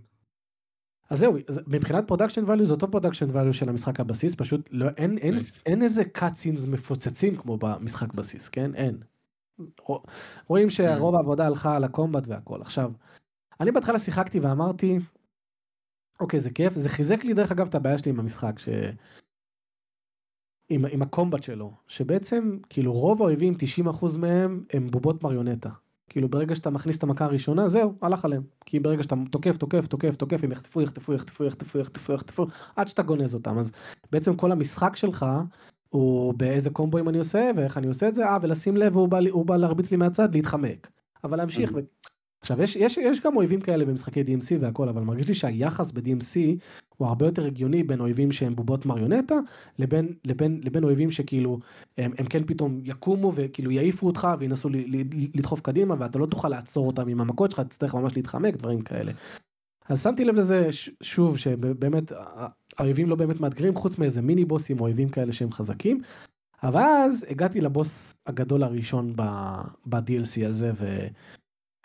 אז 1.10 1.20
זהו, 1.20 1.38
מבחינת 1.68 2.08
production 2.08 2.44
value 2.48 2.66
זה 2.66 2.74
אותו 2.74 2.92
production 2.92 3.30
value 3.32 3.54
של 3.54 3.70
המשחק 3.70 4.00
הבסיס, 4.00 4.36
פשוט 4.36 4.70
לא, 4.72 4.86
אין, 4.98 5.18
אין, 5.18 5.38
אין 5.66 5.82
איזה 5.82 6.04
cutscenes 6.04 6.68
מפוצצים 6.68 7.36
כמו 7.36 7.58
במשחק 7.58 8.14
בסיס, 8.14 8.50
כן? 8.50 8.76
אין. 8.76 8.98
רואים 10.48 10.70
שרוב 10.70 11.16
העבודה 11.16 11.46
הלכה 11.48 11.76
על 11.76 11.84
ה 11.84 11.90
combat 11.90 12.28
והכל. 12.28 12.62
עכשיו, 12.62 12.92
אני 13.60 13.72
בהתחלה 13.72 14.00
שיחקתי 14.00 14.40
ואמרתי, 14.40 15.00
אוקיי 16.20 16.40
זה 16.40 16.50
כיף, 16.50 16.74
זה 16.74 16.90
חיזק 16.90 17.24
לי 17.24 17.34
דרך 17.34 17.52
אגב 17.52 17.68
את 17.68 17.76
הבעיה 17.76 17.98
שלי 17.98 18.12
עם 18.12 18.20
המשחק, 18.20 18.60
ש... 18.60 18.70
עם, 20.70 20.86
עם 20.86 21.02
הקומבט 21.02 21.44
שלו, 21.44 21.74
שבעצם 21.88 22.58
כאילו 22.70 22.94
רוב 22.94 23.22
האויבים 23.22 23.54
90% 23.88 24.18
מהם 24.18 24.64
הם 24.74 24.88
בובות 24.88 25.24
מריונטה. 25.24 25.70
כאילו 26.10 26.30
ברגע 26.30 26.56
שאתה 26.56 26.70
מכניס 26.70 26.98
את 26.98 27.04
המכה 27.04 27.26
הראשונה 27.26 27.70
זהו 27.70 27.94
הלך 28.02 28.26
עליהם. 28.26 28.44
כי 28.66 28.80
ברגע 28.80 29.04
שאתה 29.04 29.16
תוקף 29.32 29.58
תוקף 29.58 29.88
תוקף 29.88 30.16
תוקף 30.16 30.44
הם 30.44 30.52
יחטפו 30.52 30.82
יחטפו 30.82 31.14
יחטפו 31.14 31.44
יחטפו 31.44 31.80
יחטפו 31.80 32.14
יחטפו 32.14 32.48
עד 32.76 32.88
שאתה 32.88 33.04
גונז 33.04 33.36
אותם. 33.36 33.58
אז 33.58 33.72
בעצם 34.12 34.36
כל 34.36 34.52
המשחק 34.52 34.96
שלך 34.96 35.26
הוא 35.90 36.34
באיזה 36.34 36.70
קומבואים 36.70 37.10
אני 37.10 37.18
עושה 37.18 37.52
ואיך 37.56 37.78
אני 37.78 37.88
עושה 37.88 38.08
את 38.08 38.16
זה? 38.16 38.26
אה 38.26 38.38
ולשים 38.42 38.78
לב 38.78 38.96
הוא 38.96 39.08
בא, 39.08 39.20
הוא 39.32 39.46
בא 39.46 39.58
להרביץ 39.58 39.92
לי 39.92 39.98
מהצד 39.98 40.36
להתחמק. 40.36 40.88
אבל 41.24 41.38
להמשיך. 41.38 41.72
ו... 41.76 41.80
עכשיו 42.46 42.62
יש, 42.62 42.76
יש, 42.76 42.98
יש 42.98 43.22
גם 43.22 43.36
אויבים 43.36 43.62
כאלה 43.62 43.86
במשחקי 43.86 44.22
DMC 44.22 44.58
והכל 44.60 44.90
אבל 44.90 45.02
מרגיש 45.02 45.28
לי 45.28 45.34
שהיחס 45.34 45.92
ב-DMC 45.92 46.38
הוא 46.98 47.08
הרבה 47.08 47.26
יותר 47.26 47.46
הגיוני 47.46 47.84
בין 47.84 48.00
אויבים 48.00 48.32
שהם 48.32 48.56
בובות 48.56 48.86
מריונטה 48.86 49.36
לבין 49.80 50.14
לבין 50.26 50.62
לבין 50.64 50.84
אויבים 50.84 51.12
שכאילו 51.12 51.60
הם, 51.98 52.12
הם 52.18 52.26
כן 52.26 52.44
פתאום 52.44 52.82
יקומו 52.84 53.32
וכאילו 53.36 53.72
יעיפו 53.72 54.08
אותך 54.08 54.28
וינסו 54.40 54.70
ל, 54.70 54.76
ל, 54.76 55.04
לדחוף 55.36 55.62
קדימה 55.62 55.96
ואתה 56.00 56.20
לא 56.20 56.26
תוכל 56.26 56.50
לעצור 56.50 56.88
אותם 56.88 57.08
עם 57.08 57.22
המכות 57.22 57.52
שלך 57.52 57.60
תצטרך 57.60 57.96
ממש 57.96 58.16
להתחמק 58.16 58.56
דברים 58.56 58.82
כאלה. 58.82 59.12
אז 59.90 60.04
שמתי 60.04 60.26
לב 60.26 60.36
לזה 60.36 60.70
שוב 61.02 61.38
שבאמת 61.38 62.12
האויבים 62.78 63.10
לא 63.10 63.16
באמת 63.16 63.40
מאתגרים 63.40 63.76
חוץ 63.76 63.98
מאיזה 63.98 64.22
מיני 64.22 64.46
בוסים 64.46 64.80
או 64.80 64.86
אויבים 64.86 65.10
כאלה 65.10 65.34
שהם 65.34 65.52
חזקים. 65.52 66.02
אבל 66.64 66.82
אז 66.82 67.26
הגעתי 67.30 67.62
לבוס 67.62 68.16
הגדול 68.26 68.64
הראשון 68.64 69.16
ב-DLC 69.16 70.46
הזה 70.46 70.72
ו... 70.76 71.08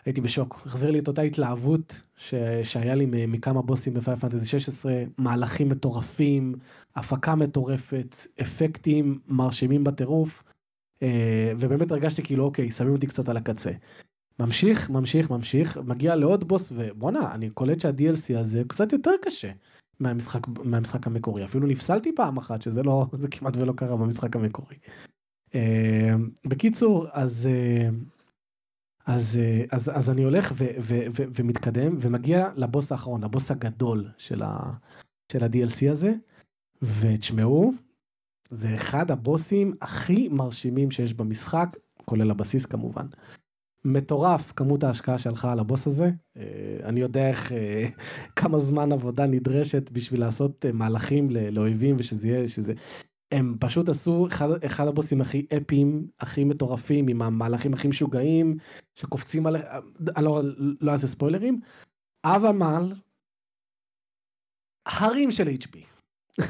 הייתי 0.05 0.21
בשוק, 0.21 0.61
החזיר 0.65 0.91
לי 0.91 0.99
את 0.99 1.07
אותה 1.07 1.21
התלהבות 1.21 2.01
ש... 2.17 2.33
שהיה 2.63 2.95
לי 2.95 3.05
מכמה 3.27 3.61
בוסים 3.61 3.93
בפייל 3.93 4.17
פנטזי 4.17 4.45
16, 4.45 5.03
מהלכים 5.17 5.69
מטורפים, 5.69 6.55
הפקה 6.95 7.35
מטורפת, 7.35 8.15
אפקטים 8.41 9.19
מרשימים 9.27 9.83
בטירוף, 9.83 10.43
אה, 11.01 11.51
ובאמת 11.59 11.91
הרגשתי 11.91 12.23
כאילו 12.23 12.43
אוקיי, 12.43 12.71
שמים 12.71 12.91
אותי 12.91 13.07
קצת 13.07 13.29
על 13.29 13.37
הקצה. 13.37 13.71
ממשיך, 14.39 14.89
ממשיך, 14.89 15.29
ממשיך, 15.29 15.77
מגיע 15.77 16.15
לעוד 16.15 16.47
בוס, 16.47 16.71
ובואנה, 16.75 17.35
אני 17.35 17.49
קולט 17.49 17.79
שה-DLC 17.79 18.39
הזה 18.39 18.61
קצת 18.67 18.93
יותר 18.93 19.11
קשה 19.21 19.51
מהמשחק, 19.99 20.47
מהמשחק 20.47 21.07
המקורי, 21.07 21.45
אפילו 21.45 21.67
נפסלתי 21.67 22.15
פעם 22.15 22.37
אחת, 22.37 22.61
שזה 22.61 22.83
לא, 22.83 23.05
זה 23.13 23.27
כמעט 23.27 23.57
ולא 23.57 23.73
קרה 23.75 23.97
במשחק 23.97 24.35
המקורי. 24.35 24.75
אה, 25.55 26.15
בקיצור, 26.45 27.07
אז... 27.11 27.47
אה, 27.51 27.89
אז, 29.15 29.37
אה, 29.41 29.63
אז, 29.71 29.91
אז 29.93 30.09
אני 30.09 30.23
הולך 30.23 30.51
ו, 30.55 30.65
ו, 30.81 30.99
ו, 31.15 31.23
ומתקדם 31.35 31.97
ומגיע 32.01 32.49
לבוס 32.55 32.91
האחרון, 32.91 33.23
לבוס 33.23 33.51
הגדול 33.51 34.07
של, 34.17 34.43
ה, 34.43 34.71
של 35.31 35.43
ה-DLC 35.43 35.91
הזה, 35.91 36.13
ותשמעו, 36.81 37.71
זה 38.49 38.75
אחד 38.75 39.11
הבוסים 39.11 39.73
הכי 39.81 40.29
מרשימים 40.29 40.91
שיש 40.91 41.13
במשחק, 41.13 41.77
כולל 42.05 42.31
הבסיס 42.31 42.65
כמובן. 42.65 43.05
מטורף 43.85 44.51
כמות 44.51 44.83
ההשקעה 44.83 45.17
שהלכה 45.17 45.51
על 45.51 45.59
הבוס 45.59 45.87
הזה, 45.87 46.11
אה, 46.37 46.43
אני 46.83 46.99
יודע 46.99 47.29
איך, 47.29 47.51
אה, 47.51 47.87
כמה 48.39 48.59
זמן 48.59 48.91
עבודה 48.91 49.25
נדרשת 49.25 49.91
בשביל 49.91 50.19
לעשות 50.19 50.65
מהלכים 50.73 51.29
לאויבים 51.29 51.95
ושזה 51.99 52.27
יהיה, 52.27 52.47
שזה, 52.47 52.73
הם 53.31 53.55
פשוט 53.59 53.89
עשו 53.89 54.27
אחד, 54.27 54.47
אחד 54.65 54.87
הבוסים 54.87 55.21
הכי 55.21 55.45
אפיים, 55.57 56.07
הכי 56.19 56.43
מטורפים, 56.43 57.07
עם 57.07 57.21
המהלכים 57.21 57.73
הכי 57.73 57.87
משוגעים, 57.87 58.57
שקופצים 58.95 59.47
על... 59.47 59.55
אני 60.15 60.25
לא, 60.25 60.41
לא 60.81 60.91
אעשה 60.91 61.07
ספוילרים, 61.07 61.59
אבל 62.23 62.51
הרים 64.85 65.31
של 65.31 65.47
HP. 65.47 65.77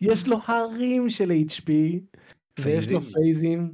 יש 0.00 0.26
לו 0.26 0.38
הרים 0.46 1.10
של 1.10 1.30
HP, 1.30 1.70
ויש 2.60 2.90
לו 2.90 3.02
פייזים, 3.02 3.72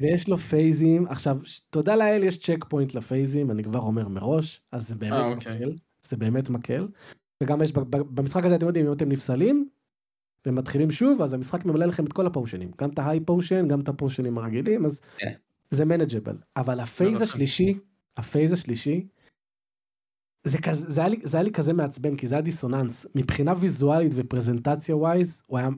ויש 0.00 0.28
לו 0.28 0.38
phase 0.38 0.80
ים. 0.80 1.06
עכשיו, 1.06 1.38
תודה 1.70 1.96
לאל 1.96 2.22
יש 2.24 2.38
checkpoint 2.38 2.94
ל 2.94 3.00
phase 3.00 3.31
ים, 3.31 3.50
אני 3.50 3.64
כבר 3.64 3.80
אומר 3.80 4.08
מראש, 4.08 4.60
אז 4.72 4.88
זה 4.88 4.94
באמת 4.94 5.12
אה, 5.12 5.36
אוקיי. 5.36 5.54
מקל, 5.54 5.72
זה 6.02 6.16
באמת 6.16 6.50
מקל. 6.50 6.88
וגם 7.42 7.62
יש 7.62 7.72
במשחק 8.14 8.44
הזה 8.44 8.54
אתם 8.54 8.66
יודעים 8.66 8.86
אם 8.86 8.92
אתם 8.92 9.08
נפסלים 9.08 9.68
ומתחילים 10.46 10.90
שוב 10.90 11.22
אז 11.22 11.32
המשחק 11.32 11.64
ממלא 11.64 11.86
לכם 11.86 12.04
את 12.04 12.12
כל 12.12 12.26
ה 12.26 12.31
potion 12.31 12.60
ים 12.60 12.70
גם 12.80 12.90
את 12.90 12.98
ה 12.98 13.20
high 13.20 13.39
potion 13.39 13.68
גם 13.68 13.80
את 13.80 13.88
ה 13.88 13.94
potion 13.94 14.27
ים 14.27 14.38
הרגילים 14.38 14.86
אז 14.86 15.00
yeah. 15.00 15.20
כן. 15.20 15.32
זה 15.70 15.84
manageable 15.84 16.36
אבל 16.56 16.80
ה 16.80 16.87
phase 16.87 17.20
השלישי 17.20 17.78
ה 18.18 18.24
phase 18.24 18.52
השלישי. 18.52 19.06
זה, 20.44 20.58
כזה, 20.58 20.92
זה, 20.92 21.00
היה 21.00 21.08
לי, 21.08 21.20
זה 21.22 21.36
היה 21.36 21.44
לי 21.44 21.52
כזה 21.52 21.72
מעצבן 21.72 22.16
כי 22.16 22.26
זה 22.26 22.34
היה 22.34 22.42
דיסוננס 22.42 23.06
מבחינה 23.14 23.54
ויזואלית 23.60 24.12
ופרזנטציה 24.14 24.96
wise 24.96 25.42
הוא 25.46 25.58
היה 25.58 25.68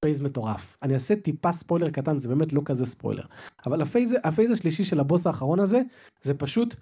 phase 0.00 0.20
מטורף 0.20 0.76
אני 0.82 0.94
אעשה 0.94 1.16
טיפה 1.16 1.52
ספוילר 1.52 1.90
קטן 1.90 2.18
זה 2.18 2.28
באמת 2.28 2.52
לא 2.52 2.60
כזה 2.64 2.86
ספוילר 2.86 3.24
אבל 3.66 3.82
ה 3.82 3.87
phase, 3.87 4.14
ה 4.24 4.28
phase 4.28 4.50
השלישי 4.50 4.84
של 4.84 5.00
הבוס 5.00 5.26
האחרון 5.26 5.60
הזה 5.60 5.82
זה 6.22 6.34
פשוט 6.34 6.74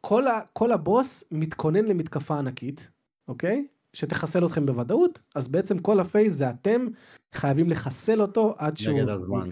כל, 0.00 0.28
ה, 0.28 0.40
כל 0.52 0.72
הבוס 0.72 1.24
מתכונן 1.30 1.84
למתקפה 1.84 2.38
ענקית 2.38 2.90
אוקיי 3.28 3.66
שתחסל 3.96 4.46
אתכם 4.46 4.66
בוודאות 4.66 5.20
אז 5.34 5.48
בעצם 5.48 5.78
כל 5.78 6.00
ה 6.00 6.05
phase 6.05 6.32
זה 6.32 6.50
אתם 6.50 6.86
חייבים 7.34 7.70
לחסל 7.70 8.22
אותו 8.22 8.54
עד 8.58 8.76
שהוא 8.76 8.98
נגד 8.98 9.08
הזמן. 9.08 9.50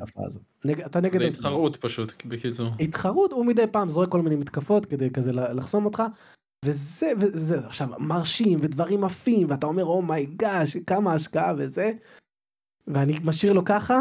נג, 0.64 0.80
אתה 0.80 1.00
נגד 1.00 1.22
הזמן. 1.22 1.38
התחרות 1.38 1.76
פשוט 1.76 2.12
בקיצור. 2.26 2.68
התחרות 2.80 3.32
הוא 3.32 3.46
מדי 3.46 3.64
פעם 3.72 3.90
זורק 3.90 4.08
כל 4.08 4.22
מיני 4.22 4.36
מתקפות 4.36 4.86
כדי 4.86 5.10
כזה 5.10 5.32
לחסום 5.32 5.84
אותך. 5.84 6.02
וזה 6.64 7.12
וזה 7.20 7.66
עכשיו 7.66 7.88
מרשים 7.98 8.58
ודברים 8.62 9.04
עפים 9.04 9.50
ואתה 9.50 9.66
אומר 9.66 9.84
oh 9.84 10.07
my 10.07 10.30
gosh 10.30 10.76
כמה 10.76 11.14
השקעה 11.14 11.54
וזה. 11.58 11.92
ואני 12.86 13.18
משאיר 13.24 13.52
לו 13.52 13.64
ככה 13.64 14.00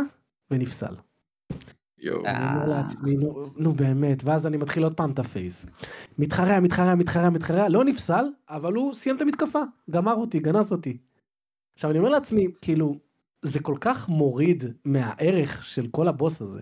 ונפסל. 0.52 0.96
אני 2.26 2.56
אומר 2.56 2.68
לעצמי 2.68 3.16
נו 3.58 3.74
באמת 3.74 4.24
ואז 4.24 4.48
אני 4.48 4.58
מתחיל 4.58 4.84
עוד 4.84 4.94
פעם 4.94 5.12
את 5.12 5.20
הפייס. 5.20 5.66
מתחרע 6.18 6.60
מתחרע 6.60 6.96
מתחרע 6.96 7.30
מתחרע 7.30 7.70
לא 7.70 7.84
נפסל 7.84 8.26
אבל 8.50 8.74
הוא 8.74 8.94
סיים 8.94 9.16
את 9.16 9.22
המתקפה 9.22 9.62
גמר 9.90 10.14
אותי 10.14 10.40
גנז 10.40 10.72
אותי. 10.72 10.98
עכשיו 11.76 11.92
אני 11.92 12.00
אומר 12.00 12.10
לעצמי 12.10 12.48
כאילו 12.62 13.00
זה 13.46 13.60
כל 13.60 13.76
כך 13.82 14.10
מוריד 14.10 14.64
מהערך 14.86 15.66
של 15.66 15.88
כל 15.88 16.08
הבוס 16.08 16.42
הזה. 16.42 16.62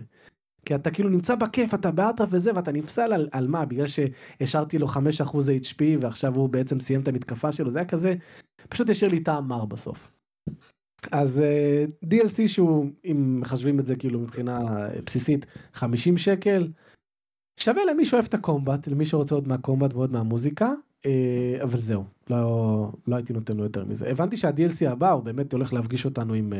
כי 0.66 0.74
אתה 0.74 0.90
כאילו 0.90 1.08
נמצא 1.08 1.34
בכיף 1.34 1.74
אתה 1.74 1.90
באטרף 1.90 2.28
וזה 2.32 2.50
ואתה 2.54 2.72
נפסל 2.72 3.12
על, 3.12 3.28
על 3.32 3.48
מה 3.48 3.64
בגלל 3.64 3.86
שהשארתי 3.86 4.78
לו 4.78 4.86
5% 4.86 4.90
HP 5.62 5.82
ועכשיו 6.00 6.34
הוא 6.34 6.48
בעצם 6.48 6.80
סיים 6.80 7.00
את 7.00 7.08
המתקפה 7.08 7.52
שלו 7.52 7.70
זה 7.70 7.78
היה 7.78 7.88
כזה 7.88 8.14
פשוט 8.68 8.90
השאיר 8.90 9.10
לי 9.10 9.20
טעם 9.20 9.48
מר 9.48 9.64
בסוף. 9.64 10.10
אז 11.12 11.40
אה, 11.40 11.84
DLC 12.04 12.48
שהוא 12.48 12.90
אם 13.04 13.40
מחשבים 13.40 13.80
את 13.80 13.86
זה 13.86 13.96
כאילו 13.96 14.20
מבחינה 14.20 14.58
בסיסית 15.06 15.46
50 15.72 16.18
שקל 16.18 16.68
שווה 17.60 17.82
למי 17.84 18.04
שאוהב 18.04 18.24
את 18.24 18.34
הקומבט 18.34 18.86
למי 18.86 19.04
שרוצה 19.04 19.34
עוד 19.34 19.48
מהקומבט 19.48 19.94
ועוד 19.94 20.12
מהמוזיקה 20.12 20.70
uh, 21.06 21.62
אבל 21.62 21.78
זהו 21.78 22.04
לא 22.30 22.92
לא 23.06 23.16
הייתי 23.16 23.32
נותן 23.32 23.56
לו 23.56 23.64
יותר 23.64 23.84
מזה 23.84 24.10
הבנתי 24.10 24.36
שה-DLC 24.36 24.90
הבא 24.90 25.10
הוא 25.10 25.22
באמת 25.22 25.52
הולך 25.52 25.72
להפגיש 25.72 26.04
אותנו 26.04 26.34
עם. 26.34 26.52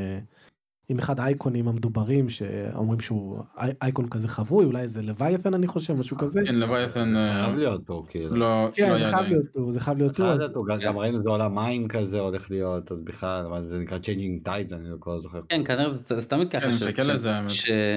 עם 0.89 0.99
אחד 0.99 1.21
האייקונים 1.21 1.69
המדוברים 1.69 2.31
שאומרים 2.31 3.01
שהוא 3.01 3.39
אייקון 3.83 4.09
כזה 4.09 4.29
חבוי 4.29 4.65
אולי 4.65 4.89
זה 4.89 5.03
לוויתן 5.03 5.55
אני 5.55 5.67
חושב 5.67 5.95
משהו 5.95 6.17
כזה. 6.17 6.41
כן 6.47 6.55
לוויתן 6.55 7.17
אה, 7.17 7.45
חייב 7.45 7.57
להיות 7.57 7.83
פה 7.87 8.05
כאילו. 8.09 8.37
לא, 8.37 8.69
כן 8.75 8.91
לא 8.91 8.99
זה 8.99 9.11
חייב 9.11 9.27
להיות 9.29 9.57
הוא 9.57 9.73
זה 9.73 9.81
חייב 9.81 9.99
להיות 9.99 10.21
הוא. 10.55 10.67
גם 10.85 10.99
ראינו 10.99 11.23
זה 11.23 11.31
עולם 11.31 11.55
מים 11.55 11.89
כזה 11.89 12.21
הולך 12.21 12.51
להיות 12.51 12.93
אז 12.93 13.03
בכלל 13.05 13.65
זה 13.65 13.79
נקרא 13.79 13.99
Changing 13.99 14.43
Tides 14.43 14.73
אני 14.73 14.89
לא 15.07 15.21
זוכר. 15.21 15.41
כן 15.49 15.65
כנראה 15.65 15.93
זה 16.09 16.29
תמיד 16.29 16.51
ככה 16.51 16.61
כן, 16.61 17.19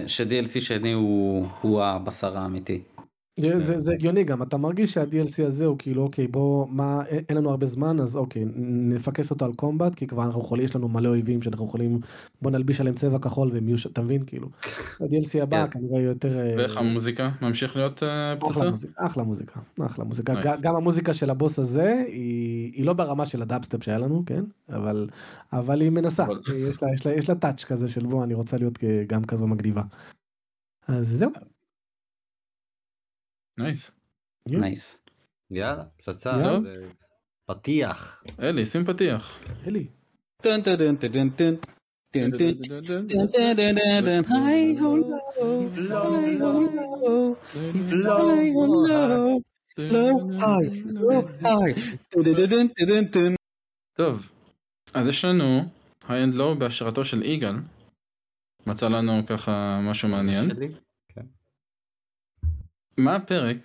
ש-DLC 0.07 0.61
שני 0.61 0.91
הוא 1.61 1.83
הבשר 1.83 2.37
האמיתי. 2.37 2.81
כן. 3.41 3.59
זה, 3.59 3.79
זה 3.79 3.93
הגיוני 3.93 4.23
גם 4.23 4.43
אתה 4.43 4.57
מרגיש 4.57 4.93
שה-DLC 4.93 5.45
הזה 5.47 5.65
הוא 5.65 5.77
כאילו 5.79 6.03
אוקיי 6.03 6.27
בוא 6.27 6.67
מה 6.69 7.01
אין 7.29 7.37
לנו 7.37 7.49
הרבה 7.49 7.65
זמן 7.65 7.99
אז 7.99 8.17
אוקיי 8.17 8.45
נפקס 8.55 9.31
אותו 9.31 9.45
על 9.45 9.53
combat 9.53 9.95
כי 9.95 10.07
כבר 10.07 10.23
אנחנו 10.23 10.41
יכולים 10.41 10.65
יש 10.65 10.75
לנו 10.75 10.87
מלא 10.87 11.09
אויבים 11.09 11.41
שאנחנו 11.41 11.65
יכולים 11.65 11.99
בוא 12.41 12.51
נלביש 12.51 12.79
עליהם 12.79 12.95
צבע 12.95 13.19
כחול 13.19 13.49
והם 13.53 13.67
יהיו 13.67 13.77
אתה 13.91 14.01
מבין 14.01 14.23
כאילו. 14.25 14.47
ה-DLC 15.01 15.43
הבא 15.43 15.67
כן. 15.67 15.79
כנראה 15.79 16.01
יותר. 16.01 16.39
אה, 16.39 16.53
ואיך 16.57 16.77
המוזיקה 16.77 17.29
ממשיך 17.41 17.75
להיות 17.75 18.03
אה, 18.03 18.35
פצצה? 18.39 18.69
אחלה 18.95 19.23
מוזיקה 19.23 19.59
אחלה 19.85 20.05
מוזיקה 20.05 20.33
גם 20.61 20.75
המוזיקה 20.75 21.13
של 21.13 21.29
הבוס 21.29 21.59
הזה 21.59 22.03
היא 22.07 22.85
לא 22.85 22.93
ברמה 22.93 23.25
של 23.25 23.41
הדאפסטפ 23.41 23.83
שהיה 23.83 23.97
לנו 23.97 24.23
כן 24.25 24.43
אבל 24.69 25.09
אבל 25.53 25.81
היא 25.81 25.89
מנסה 25.89 26.25
יש 26.69 26.83
לה 26.83 26.93
יש 26.93 27.05
לה 27.05 27.13
יש 27.13 27.29
לה 27.29 27.35
touch 27.35 27.63
כזה 27.63 27.87
של 27.87 28.05
בוא 28.05 28.23
אני 28.23 28.33
רוצה 28.33 28.57
להיות 28.57 28.79
גם 29.07 29.23
כזו 29.23 29.47
מגניבה. 29.47 29.81
אז 30.87 31.07
זהו. 31.07 31.54
nice. 33.57 33.91
nice. 34.47 35.03
יאללה, 35.51 35.83
פצצה. 35.97 36.59
פתיח. 37.45 38.23
אלי, 38.39 38.65
שים 38.65 38.85
פתיח. 38.85 39.39
אלי. 39.67 39.87
טוב, 53.97 54.31
אז 54.93 55.07
יש 55.07 55.25
לנו 55.25 55.61
high 56.07 56.23
and 56.23 56.35
low 56.35 56.55
בהשראתו 56.55 57.05
של 57.05 57.23
יגאל 57.23 57.55
מצא 58.67 58.87
לנו 58.87 59.25
ככה 59.27 59.79
משהו 59.83 60.09
מעניין. 60.09 60.49
מה 62.97 63.15
הפרק 63.15 63.57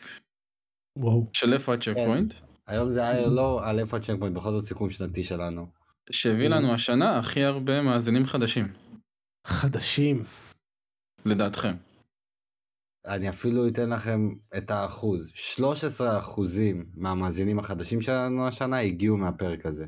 וואו. 0.96 1.26
של 1.32 1.52
איפה 1.52 1.74
הצ'ק 1.74 1.94
כן. 1.94 2.06
point 2.06 2.34
היום 2.66 2.90
זה 2.90 3.08
היה 3.08 3.26
לא 3.26 3.68
על 3.68 3.78
איפה 3.78 3.96
ה 3.96 4.14
checkpoint, 4.18 4.36
בכל 4.36 4.52
זאת 4.52 4.64
סיכום 4.64 4.90
שנתי 4.90 5.24
שלנו. 5.24 5.66
שהביא 6.10 6.48
לנו 6.48 6.74
השנה 6.74 7.18
הכי 7.18 7.44
הרבה 7.44 7.82
מאזינים 7.82 8.24
חדשים, 8.24 8.72
חדשים. 9.46 10.24
לדעתכם. 11.26 11.74
אני 13.06 13.28
אפילו 13.28 13.68
אתן 13.68 13.90
לכם 13.90 14.34
את 14.56 14.70
האחוז. 14.70 15.30
13 15.34 16.18
אחוזים 16.18 16.90
מהמאזינים 16.94 17.58
החדשים 17.58 18.00
שלנו 18.00 18.48
השנה 18.48 18.78
הגיעו 18.80 19.16
מהפרק 19.16 19.66
הזה. 19.66 19.86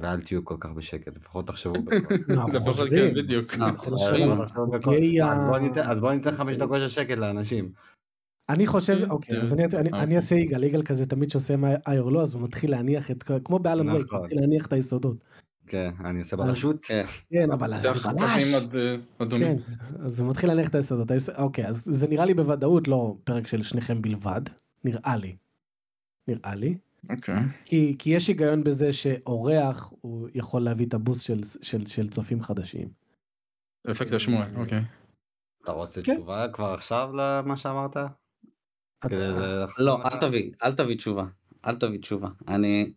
ואל 0.00 0.20
תהיו 0.22 0.44
כל 0.44 0.56
כך 0.60 0.70
בשקט, 0.70 1.16
לפחות 1.16 1.46
תחשבו 1.46 1.72
בקול. 1.84 2.18
אנחנו 2.30 2.52
לפחות 2.52 2.74
חושבים. 2.74 3.14
כן, 3.14 3.14
בדיוק. 3.14 3.54
אה, 3.54 3.58
לא 3.58 4.32
אז 4.32 4.40
ה- 5.24 5.46
בוא 5.48 5.58
ניתן- 5.58 5.90
אז 5.90 6.00
בוא 6.00 6.12
ניתן 6.12 6.32
חמש 6.32 6.56
דקות 6.56 6.78
של 6.80 6.88
שקט 6.88 7.18
לאנשים. 7.18 7.72
אני 8.48 8.66
חושב, 8.66 9.10
אוקיי, 9.10 9.34
כן. 9.36 9.40
אז 9.42 9.52
אני- 9.52 9.64
אני- 9.64 9.72
אני 9.78 10.02
אוקיי. 10.02 10.16
אעשה 10.16 10.34
יגאל, 10.34 10.64
יגאל 10.64 10.82
כזה 10.82 11.06
תמיד 11.06 11.30
שעושה 11.30 11.56
מה 11.56 11.68
או 11.98 12.10
לא, 12.10 12.22
אז 12.22 12.34
הוא 12.34 12.42
מתחיל 12.42 12.70
להניח 12.70 13.10
את, 13.10 13.24
כמו 13.44 13.58
באלן 13.58 13.88
וייק, 13.88 13.98
הוא 14.02 14.06
נכון. 14.06 14.20
מתחיל 14.22 14.40
להניח 14.40 14.66
את 14.66 14.72
היסודות. 14.72 15.16
כן, 15.66 15.90
אני 16.04 16.18
עושה 16.18 16.36
בלשות. 16.36 16.84
כן. 16.84 17.04
כן, 17.30 17.50
אבל 17.52 17.74
אד- 17.74 17.86
אה. 17.86 17.94
כן, 19.30 19.56
אז 20.04 20.20
הוא 20.20 20.30
מתחיל 20.30 20.48
להניח 20.50 20.68
את 20.68 20.74
היסודות. 20.74 21.10
היס- 21.10 21.28
אוקיי, 21.38 21.66
אז 21.68 21.84
זה 21.90 22.08
נראה 22.08 22.24
לי 22.24 22.34
בוודאות 22.34 22.88
לא 22.88 23.16
פרק 23.24 23.46
של 23.46 23.62
שניכם 23.62 24.02
בלבד, 24.02 24.40
נראה 24.84 25.16
לי. 25.16 25.36
נראה 26.28 26.54
לי. 26.54 26.78
אוקיי. 27.10 27.34
כי, 27.64 27.96
כי 27.98 28.10
יש 28.10 28.28
היגיון 28.28 28.64
בזה 28.64 28.92
שאורח 28.92 29.92
הוא 30.00 30.28
יכול 30.34 30.62
להביא 30.62 30.86
את 30.86 30.94
הבוסט 30.94 31.24
של, 31.24 31.40
של, 31.62 31.86
של 31.86 32.08
צופים 32.08 32.42
חדשים. 32.42 32.88
אפקט 33.90 34.12
השמואל, 34.12 34.56
אוקיי. 34.56 34.82
אתה 35.62 35.72
רוצה 35.72 36.02
כן. 36.02 36.14
תשובה 36.14 36.46
כבר 36.52 36.74
עכשיו 36.74 37.10
למה 37.14 37.56
שאמרת? 37.56 37.96
אתה- 39.06 39.66
לא, 39.78 40.00
לך? 40.04 40.12
אל 40.12 40.20
תביא, 40.20 40.52
אל 40.62 40.74
תביא 40.74 40.96
תשובה. 40.96 41.24
אל 41.66 41.76
תביא 41.76 41.98
תשובה. 41.98 42.28
אני... 42.48 42.92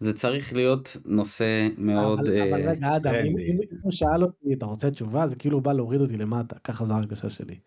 זה 0.00 0.12
צריך 0.12 0.52
להיות 0.52 0.96
נושא 1.04 1.68
מאוד... 1.78 2.18
אבל, 2.18 2.30
אה, 2.36 2.70
רגע 2.70 2.96
אדם, 2.96 3.14
אם, 3.14 3.22
טרנדי. 3.22 3.50
אם, 3.50 3.58
הוא 3.82 3.92
שאל 3.92 4.22
אותי 4.22 4.54
אתה 4.54 4.66
רוצה 4.66 4.90
תשובה 4.90 5.26
זה 5.26 5.36
כאילו 5.36 5.56
הוא 5.56 5.62
בא 5.64 5.72
להוריד 5.72 6.00
אותי 6.00 6.16
למטה 6.16 6.58
ככה 6.58 6.84
זו 6.84 6.94
ההרגשה 6.94 7.30
שלי. 7.30 7.58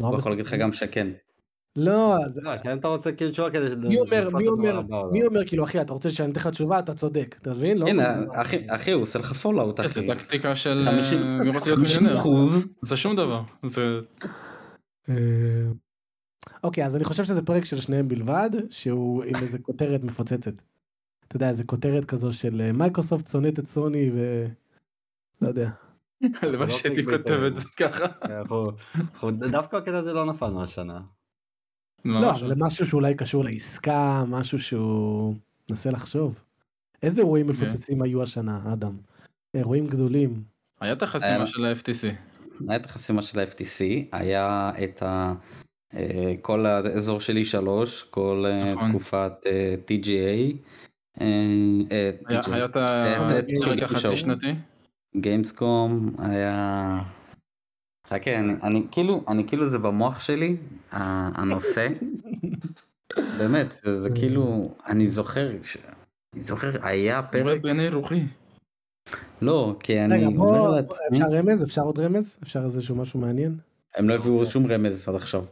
רוב 0.00 0.18
יכול 0.18 0.32
להגיד 0.32 0.46
לך. 0.46 0.54
גם 0.54 0.72
שכן. 0.72 1.08
לא, 1.76 2.16
אז 2.26 2.38
לא, 2.38 2.50
השאלה 2.50 2.72
אם 2.72 2.78
אתה 2.78 2.88
רוצה 2.88 3.12
כאילו 3.12 3.30
תשובה 3.30 3.50
כדי 3.50 3.76
מי 3.88 4.00
אומר, 4.00 4.28
מי 4.36 4.48
אומר, 4.48 4.80
לא. 4.88 5.08
מי 5.12 5.26
אומר 5.26 5.46
כאילו 5.46 5.64
אחי 5.64 5.80
אתה 5.80 5.92
רוצה 5.92 6.10
שאני 6.10 6.32
אתן 6.32 6.40
לך 6.40 6.46
תשובה 6.46 6.78
אתה 6.78 6.94
צודק 6.94 7.36
אתה 7.42 7.50
מבין? 7.50 7.78
לא 7.78 7.86
הנה, 7.86 8.14
אחי, 8.34 8.66
אחי, 8.68 8.92
הוא 8.92 9.02
עושה 9.02 9.18
לך 9.18 9.32
פולאאוט, 9.32 9.80
איזה 9.80 10.00
אחי. 10.00 10.06
טקטיקה 10.06 10.54
של 10.54 10.82
50 10.84 11.20
אה, 11.22 11.26
מרוץ 11.44 11.66
להיות 11.66 11.78
50 11.78 12.02
מיליונר. 12.02 12.20
אחוז. 12.20 12.74
זה 12.82 12.96
שום 12.96 13.16
דבר. 13.16 13.42
זה 13.62 14.00
אה, 15.08 15.14
אוקיי 16.64 16.86
אז 16.86 16.96
אני 16.96 17.04
חושב 17.04 17.24
שזה 17.24 17.42
פרק 17.42 17.64
של 17.64 17.80
שניהם 17.80 18.08
בלבד 18.08 18.50
שהוא 18.70 19.24
עם 19.24 19.36
איזה 19.36 19.58
כותרת 19.58 20.04
מפוצצת. 20.04 20.52
אתה 21.28 21.36
יודע 21.36 21.48
איזה 21.48 21.64
כותרת 21.64 22.04
כזו 22.04 22.32
של 22.32 22.60
אה, 22.60 22.72
מייקרוסופט 22.72 23.26
שונאת 23.28 23.58
את 23.58 23.66
סוני 23.66 24.10
ו... 24.14 24.46
לא 25.42 25.48
יודע. 25.48 25.70
הלוואי 26.42 26.66
לא 26.66 26.72
שהייתי 26.72 27.04
כותב 27.04 27.40
את. 27.46 27.56
זה 27.56 27.64
ככה. 27.76 28.04
אנחנו- 28.22 29.30
דווקא 29.30 29.76
הקטע 29.76 29.98
הזה 29.98 30.12
לא 30.12 30.26
נפלנו 30.26 30.62
השנה. 30.62 31.00
לא. 32.04 32.30
אבל 32.30 32.54
משהו 32.58 32.86
שאולי 32.86 33.14
קשור 33.14 33.44
לעסקה 33.44 34.24
משהו 34.28 34.58
שהוא 34.58 35.34
מנסה 35.70 35.90
לחשוב. 35.90 36.34
איזה 37.02 37.20
אירועים 37.20 37.48
אוקיי. 37.48 37.68
מפוצצים 37.68 38.02
היו 38.02 38.22
השנה 38.22 38.60
אדם? 38.72 38.92
אירועים 39.54 39.86
גדולים. 39.86 40.42
היה 40.80 40.92
את 40.92 41.02
החסימה 41.02 41.46
של 41.46 41.64
ה-FTC. 41.64 42.08
היה 42.68 42.76
את 42.76 42.84
החסימה 42.86 43.22
של 43.22 43.40
ה-FTC, 43.40 43.84
היה 44.12 44.70
את 44.84 45.02
ה... 45.02 45.32
אה, 45.94 46.34
כל 46.42 46.66
האזור 46.66 47.20
של 47.20 47.36
E3, 47.36 47.66
כל 48.10 48.44
אה, 48.46 48.74
נכון. 48.74 48.90
תקופת 48.90 49.32
אה, 49.46 49.74
TGA. 49.88 50.56
אה, 51.20 51.26
אה, 51.92 52.10
היה 52.52 52.64
את 52.64 52.76
הפרק 52.76 53.78
את- 53.78 53.82
החצי 53.82 54.16
שנתי. 54.16 54.54
גיימסקום 55.16 56.14
היה... 56.18 56.98
חכה, 58.12 58.38
אני, 58.38 58.52
אני 58.62 58.82
כאילו, 58.90 59.24
אני 59.28 59.48
כאילו 59.48 59.68
זה 59.68 59.78
במוח 59.78 60.20
שלי, 60.20 60.56
הנושא, 60.90 61.88
באמת, 63.38 63.66
זה, 63.82 64.00
זה 64.00 64.10
כאילו, 64.10 64.74
אני 64.86 65.06
זוכר, 65.06 65.48
ש... 65.62 65.76
אני 66.34 66.44
זוכר, 66.44 66.70
היה 66.82 67.22
פרק, 67.22 67.42
פרק 67.42 67.60
בעיני 67.60 67.88
רוחי. 67.88 68.22
לא, 69.42 69.76
כי 69.80 69.92
רגע 69.92 70.04
אני 70.04 70.26
אומר 70.26 70.36
בוא, 70.36 70.76
לעצמי, 70.76 71.06
אפשר 71.12 71.26
רמז? 71.30 71.62
אפשר 71.62 71.82
עוד 71.82 71.98
רמז? 71.98 72.36
אפשר 72.42 72.64
איזשהו 72.64 72.96
משהו 72.96 73.20
מעניין? 73.20 73.56
הם 73.94 74.08
לא 74.08 74.14
הביאו 74.14 74.46
שום 74.46 74.66
רמז 74.66 75.08
עד 75.08 75.14
עכשיו. 75.14 75.44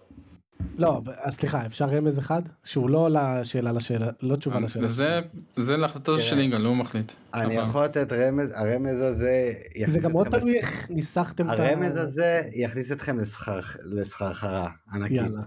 לא, 0.80 1.00
אז 1.22 1.34
סליחה, 1.34 1.66
אפשר 1.66 1.84
רמז 1.84 2.18
אחד? 2.18 2.42
שהוא 2.64 2.90
לא 2.90 3.08
לשאלה 3.10 3.72
לשאלה, 3.72 4.06
לא 4.22 4.36
תשובה 4.36 4.60
לשאלה. 4.60 4.86
זה 4.86 5.20
זה 5.56 5.76
להחלטה 5.76 6.12
של 6.18 6.30
תראה. 6.30 6.42
יגאל, 6.44 6.64
הוא 6.64 6.76
מחליט. 6.76 7.12
אני 7.34 7.54
יכול 7.54 7.84
לתת 7.84 8.12
רמז, 8.12 8.52
הרמז 8.56 9.00
הזה... 9.00 9.52
זה 9.86 9.98
גם 9.98 10.20
אתכם 10.22 10.38
תלוי 10.38 10.56
איך 10.58 10.90
ניסחתם 10.90 11.52
את 11.52 11.58
ה... 11.58 11.68
הרמז 11.68 11.96
הזה 11.96 12.42
יכניס 12.52 12.92
אתכם 12.92 13.18
לסחר- 13.18 13.76
לסחרחרה 13.84 14.68
ענקית. 14.92 15.16
יאללה. 15.16 15.42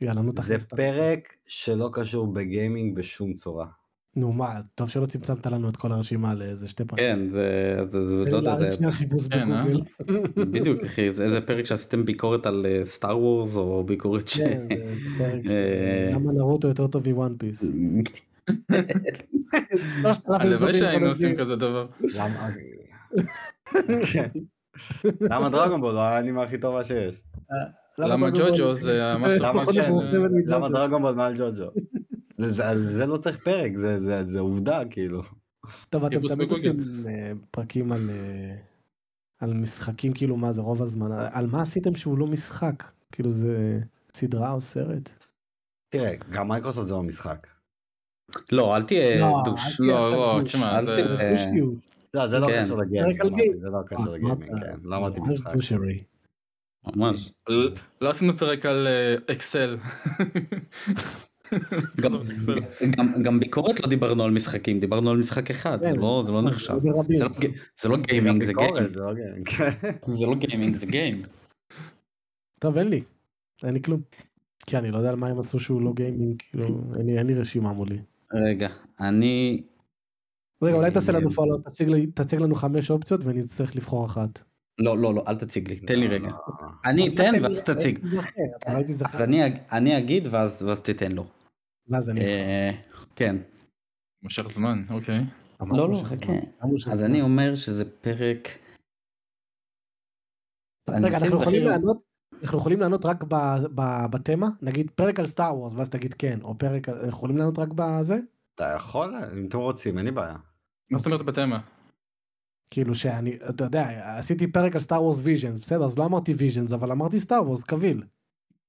יאללה, 0.00 0.22
נו 0.22 0.30
זה 0.30 0.36
תכניס. 0.36 0.66
תכניס. 0.66 0.90
פרק 0.94 1.32
שלא 1.46 1.90
קשור 1.92 2.26
בגיימינג 2.32 2.96
בשום 2.96 3.34
צורה. 3.34 3.66
נו 4.16 4.32
מה, 4.32 4.60
טוב 4.74 4.88
שלא 4.88 5.06
צמצמת 5.06 5.46
לנו 5.46 5.68
את 5.68 5.76
כל 5.76 5.92
הרשימה 5.92 6.34
לאיזה 6.34 6.68
שתי 6.68 6.84
פרקים. 6.84 7.06
כן, 7.06 7.30
זה, 7.30 7.76
זה, 7.90 8.30
לא 8.30 8.36
יודע, 8.36 8.58
זה, 8.58 8.76
שנייה 8.76 8.92
חיפוש 8.92 9.26
כן, 9.26 9.52
אה? 9.52 9.64
בגוגל. 9.64 9.82
בדיוק 10.36 10.84
אחי, 10.86 11.12
זה 11.12 11.24
איזה 11.24 11.40
פרק 11.40 11.64
שעשיתם 11.64 12.04
ביקורת 12.04 12.46
על 12.46 12.66
Star 12.84 13.18
Wars 13.18 13.56
או 13.56 13.84
ביקורת 13.84 14.28
ש... 14.28 14.40
כן, 14.40 14.68
זה 15.44 15.54
אה, 15.54 16.14
למה 16.14 16.32
נרוטו 16.32 16.68
יותר 16.68 16.86
טוב 16.86 17.08
מ 17.08 17.15
One 17.15 17.36
Piece. 17.38 17.64
הלוואי 20.28 20.74
שהיינו 20.74 21.06
עושים 21.06 21.36
כזה 21.36 21.56
דבר. 21.56 21.86
למה... 22.00 22.48
כן. 24.12 24.28
Dragon 25.50 25.76
Ball 25.76 25.94
הוא 25.94 26.00
האנימה 26.00 26.42
הכי 26.42 26.58
טובה 26.58 26.84
שיש? 26.84 27.22
למה 27.98 28.30
ג'וג'ו 28.30 28.74
זה 28.74 29.12
המאסטר 29.12 29.52
כן? 29.72 29.92
למה 30.46 30.68
Dragon 30.68 30.96
Ball 30.96 31.14
מעל 31.14 31.34
ג'וג'ו? 31.36 31.70
זה- 32.38 32.50
זה- 32.50 32.68
על 32.68 32.86
זה 32.86 33.06
לא 33.06 33.16
צריך 33.16 33.44
פרק, 33.44 33.76
זה- 33.76 34.00
זה 34.00 34.22
זה 34.22 34.40
עובדה 34.40 34.82
כאילו. 34.90 35.22
טוב, 35.90 36.04
אתם 36.04 36.20
תמיד. 36.28 36.50
עושים 36.50 37.04
אה, 37.08 37.32
פרקים 37.50 37.92
על 37.92 38.10
אה, 38.10 38.56
על 39.40 39.54
משחקים 39.54 40.12
כאילו 40.14 40.36
מה 40.36 40.52
זה 40.52 40.60
רוב 40.60 40.82
הזמן 40.82 41.12
על 41.32 41.46
מה 41.46 41.62
עשיתם 41.62 41.94
שהוא 41.94 42.18
לא 42.18 42.26
משחק 42.26 42.84
כאילו 43.12 43.30
זה 43.30 43.80
סדרה 44.14 44.52
או 44.52 44.60
סרט. 44.60 45.10
תראה, 45.88 46.12
גם 46.30 46.48
מייקרוסופט 46.48 46.88
זה 46.88 46.94
לא 46.94 47.02
משחק. 47.02 47.46
לא, 48.52 48.76
אל 48.76 48.82
תהיה 48.82 49.20
לא, 49.20 49.42
douche. 49.44 49.80
לא, 49.80 49.86
לא, 50.12 50.38
douche. 50.40 50.52
תשמע, 50.54 50.78
אל 50.78 50.84
זה... 50.84 50.94
תהיה- 50.94 51.30
דושיות. 51.30 51.74
לא, 52.14 52.28
זה 52.28 52.38
לא 52.38 52.46
כן. 52.46 52.64
קשור 52.64 52.78
ל 52.78 52.84
gaming. 52.84 53.22
זה 53.60 53.68
לא 53.70 53.78
קשור 53.86 54.06
אה, 54.08 54.14
ל 54.14 54.20
gaming, 54.20 54.60
כן. 54.64 54.76
לא 54.82 54.96
אמרתי 54.96 55.20
ממש 55.20 55.32
משחק. 55.32 55.76
ממש. 56.96 57.32
לא 58.00 58.10
עשינו 58.10 58.38
פרק 58.38 58.66
על 58.66 58.88
אקסל. 59.32 59.76
גם, 62.00 62.12
גם, 62.96 63.22
גם 63.22 63.40
ביקורת 63.40 63.80
לא 63.80 63.88
דיברנו 63.88 64.22
על 64.24 64.30
משחקים, 64.30 64.80
דיברנו 64.80 65.10
על 65.10 65.16
משחק 65.16 65.50
אחד, 65.50 65.78
זה 65.80 65.86
כן, 65.86 65.96
לא, 65.96 66.22
זה 66.26 66.32
לא 66.32 66.38
נכון, 66.42 66.52
נחשב. 66.52 66.74
זה 66.82 66.90
ברבים. 66.90 67.18
זה 67.18 67.24
לא, 67.24 67.30
ג- 67.40 67.52
זה 67.82 67.88
לא 67.88 67.96
gaming, 67.96 68.42
זה 68.44 68.52
game. 68.52 68.74
זה 68.94 69.00
לא 69.00 69.14
gaming. 69.14 69.48
זה 70.18 70.26
לא 70.26 70.34
game. 70.90 71.22
טוב 72.60 72.78
אין 72.78 72.88
לי. 72.88 73.02
אין 73.64 73.74
לי 73.74 73.82
כלום. 73.82 74.00
כי 74.66 74.76
אני 74.78 74.90
לא 74.90 74.96
יודע 74.98 75.10
על 75.10 75.16
מה 75.16 75.26
הם 75.26 75.38
עשו 75.38 75.60
שהוא 75.60 75.82
לא 75.82 75.92
gaming 75.96 76.42
כאילו 76.50 76.80
אין 76.98 77.06
לי- 77.06 77.18
אין 77.18 77.26
לי 77.26 77.34
רשימה 77.34 77.72
מולי. 77.72 77.98
רגע, 78.34 78.68
אני... 79.00 79.62
רגע 80.62 80.76
אולי 80.76 80.90
תעשה 80.90 81.12
לנו 81.12 81.28
אה, 81.28 81.34
פולו 81.34 81.58
תציג 81.58 81.88
לי- 81.88 82.06
תציג 82.06 82.40
לנו 82.40 82.54
חמש 82.54 82.90
אופציות 82.90 83.24
ואני 83.24 83.40
אצטרך 83.40 83.76
לבחור 83.76 84.06
אחת. 84.06 84.42
לא, 84.78 84.98
לא, 84.98 85.14
לא, 85.14 85.24
אל 85.28 85.34
תציג 85.36 85.68
לי, 85.68 85.76
תן 85.80 85.98
לי 85.98 86.08
לא, 86.08 86.14
רגע. 86.14 86.28
לא. 86.28 86.66
אני 86.84 87.08
אתן 87.14 87.32
ואז 87.42 87.60
תציג. 87.60 87.98
לא 88.02 88.22
לא 88.68 88.78
אז. 89.12 89.20
אני, 89.20 89.46
אג- 89.46 89.58
אני 89.72 89.98
אגיד 89.98 90.26
ואז 90.30 90.80
תיתן 90.82 91.12
לו. 91.12 91.26
ואז 91.88 92.10
אני 92.10 92.20
אה, 92.20 92.70
כן. 93.16 93.36
מושך 94.22 94.48
זמן, 94.48 94.84
אוקיי. 94.90 95.20
לא, 95.60 95.90
לא, 95.90 96.02
חכה. 96.04 96.32
אז. 96.92 97.02
אני 97.02 97.20
אומר 97.22 97.54
שזה 97.54 97.84
פרק... 98.00 98.48
רגע 100.90 101.18
אנחנו 101.18 101.40
יכולים 101.42 101.64
לענות 101.64 101.96
אנחנו 102.42 102.58
יכולים 102.58 102.80
לענות 102.80 103.04
רק 103.04 103.24
ב- 103.28 103.66
ב- 103.74 104.06
בתמה 104.10 104.48
נגיד 104.62 104.90
פרק 104.90 105.20
על 105.20 105.26
Star 105.26 105.56
Wars 105.58 105.72
ואז 105.74 105.90
תגיד 105.90 106.14
כן 106.14 106.38
או 106.42 106.58
פרק 106.58 106.88
על- 106.88 106.94
אנחנו 106.94 107.08
יכולים 107.08 107.36
לענות 107.36 107.58
רק 107.58 107.68
בזה 107.74 108.16
אתה 108.54 108.72
יכול, 108.76 109.14
אם 109.32 109.46
אתם 109.48 109.58
רוצים, 109.58 109.98
אין 109.98 110.06
לי 110.06 110.12
בעיה. 110.12 110.36
מה 110.90 110.98
זאת 110.98 111.06
אומרת 111.06 111.22
בתמה? 111.22 111.60
כאילו 112.70 112.94
שאני 112.94 113.36
אתה 113.48 113.64
יודע 113.64 114.18
עשיתי 114.18 114.46
פרק 114.52 114.74
על 114.74 114.80
Star 114.80 115.02
Wars 115.02 115.20
Visions 115.24 115.60
בסדר 115.60 115.84
אז 115.84 115.98
לא 115.98 116.04
אמרתי 116.06 116.32
Visions 116.34 116.72
אבל 116.72 116.92
אמרתי 116.92 117.20
Star 117.20 117.42
Wars 117.42 117.64
קביל. 117.64 118.02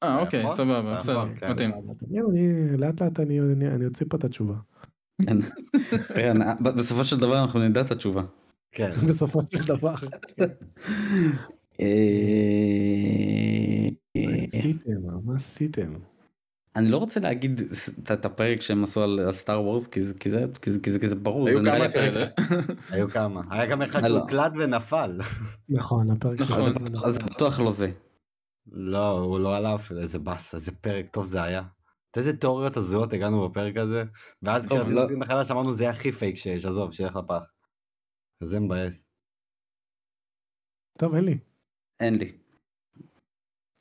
אה 0.03 0.15
אתה 0.15 0.21
אוקיי, 0.25 0.41
יכול? 0.43 0.55
סבבה, 0.55 0.79
אתה 0.91 0.97
בסדר, 0.97 1.25
כן. 1.39 1.51
מתאים. 1.51 1.71
אני 2.31 2.47
לאט 2.77 3.01
לאט 3.01 3.19
אני 3.19 3.39
אני- 3.39 3.67
אני 3.67 3.85
אוציא 3.85 4.05
פה 4.09 4.17
את 4.17 4.23
התשובה. 4.23 4.55
בסופו 6.75 7.05
של 7.05 7.19
דבר 7.19 7.41
אנחנו 7.41 7.59
נדע 7.59 7.81
את 7.81 7.91
התשובה. 7.91 8.23
כן. 8.71 8.91
בסופו 9.09 9.39
של 9.51 9.65
דבר. 9.65 9.93
אה, 11.81 11.87
מה 15.23 15.35
עשיתם? 15.35 15.93
אני 16.75 16.89
לא 16.89 16.97
רוצה 16.97 17.19
להגיד 17.19 17.61
את- 18.13 18.25
הפרק 18.25 18.61
שהם 18.61 18.83
עשו 18.83 19.03
על 19.03 19.19
סטאר 19.31 19.61
וורס 19.63 19.87
כי 19.87 20.01
זה 20.01 20.13
כי 20.13 20.29
זה 20.29 20.45
כי 20.61 20.71
זה- 20.71 20.79
כי 20.79 20.91
זה- 20.91 20.99
כי 20.99 21.09
זה 21.09 21.15
ברור. 21.15 21.47
היו 21.47 21.59
כמה 21.65 21.89
כאלה. 21.91 22.25
היו 22.91 23.09
כמה. 23.09 23.41
היה 23.49 23.65
גם 23.65 23.81
אחד. 23.81 24.07
שהוקלט 24.07 24.51
ונפל. 24.59 25.19
נכון, 25.69 26.11
הפרק 26.11 26.41
נכון. 26.41 26.73
אז- 27.03 27.17
בטוח 27.17 27.59
לא 27.59 27.71
זה. 27.71 27.91
לא, 28.71 29.09
הוא 29.09 29.39
לא 29.39 29.57
עלה 29.57 29.75
אפילו, 29.75 30.01
איזה 30.01 30.19
באסה, 30.19 30.57
איזה 30.57 30.71
פרק 30.71 31.05
טוב 31.11 31.25
זה 31.25 31.43
היה. 31.43 31.63
לאיזה 32.17 32.37
תיאוריות 32.37 32.77
הזויות 32.77 33.13
הגענו 33.13 33.49
בפרק 33.49 33.77
הזה, 33.77 34.03
ואז 34.41 34.67
טוב, 34.67 34.77
כשרצינו 34.77 34.95
לא- 34.95 35.01
להגיד 35.01 35.17
מחדש 35.17 35.51
אמרנו 35.51 35.73
זה 35.73 35.83
יהיה 35.83 35.93
הכי 35.93 36.11
פייק 36.11 36.35
שיש, 36.35 36.65
עזוב, 36.65 36.91
שילך 36.91 37.15
לפח. 37.15 37.43
זה 38.43 38.59
מבאס. 38.59 39.07
טוב, 40.97 41.15
אין 41.15 41.23
לי. 41.23 41.37
אין 41.99 42.15
לי. 42.15 42.37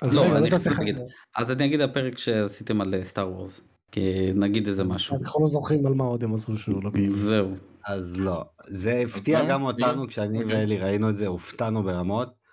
אז 0.03 0.15
לא, 0.15 0.21
רגע, 0.21 0.37
אני 0.37 0.45
לא 0.45 0.51
תעשה 0.51 0.71
לך... 0.71 0.79
להגיד. 0.79 0.97
אז 1.37 1.51
אני 1.51 1.67
אגיד 1.67 1.81
הפרק 1.81 2.19
שעשיתם 2.19 2.81
על 2.81 2.95
Star 3.05 3.33
Wars. 3.33 3.61
כי 3.93 4.33
נגיד 4.35 4.67
איזה 4.67 4.85
משהו. 4.85 5.17
אנחנו 5.17 5.43
לא 5.43 5.49
זוכרים 5.49 5.87
על 5.87 5.95
מה 5.95 6.05
עוד 6.05 6.25
הם 6.25 6.35
עשו 6.35 6.59
שהוא 6.59 6.85
לא 6.85 6.91
gaming. 6.91 7.17
זהו. 7.17 7.55
אז 7.85 8.19
לא, 8.19 8.45
זה 8.69 9.03
הפתיע 9.07 9.39
זהו? 9.39 9.49
גם 9.49 9.63
אותנו 9.63 9.87
יהיה? 9.87 10.07
כשאני 10.09 10.43
אוקיי. 10.43 10.57
ואלי 10.57 10.79
ראינו 10.79 11.11
את 11.11 11.17
זה, 11.17 11.27
הופתענו 11.27 11.83
ברמות. 11.83 12.46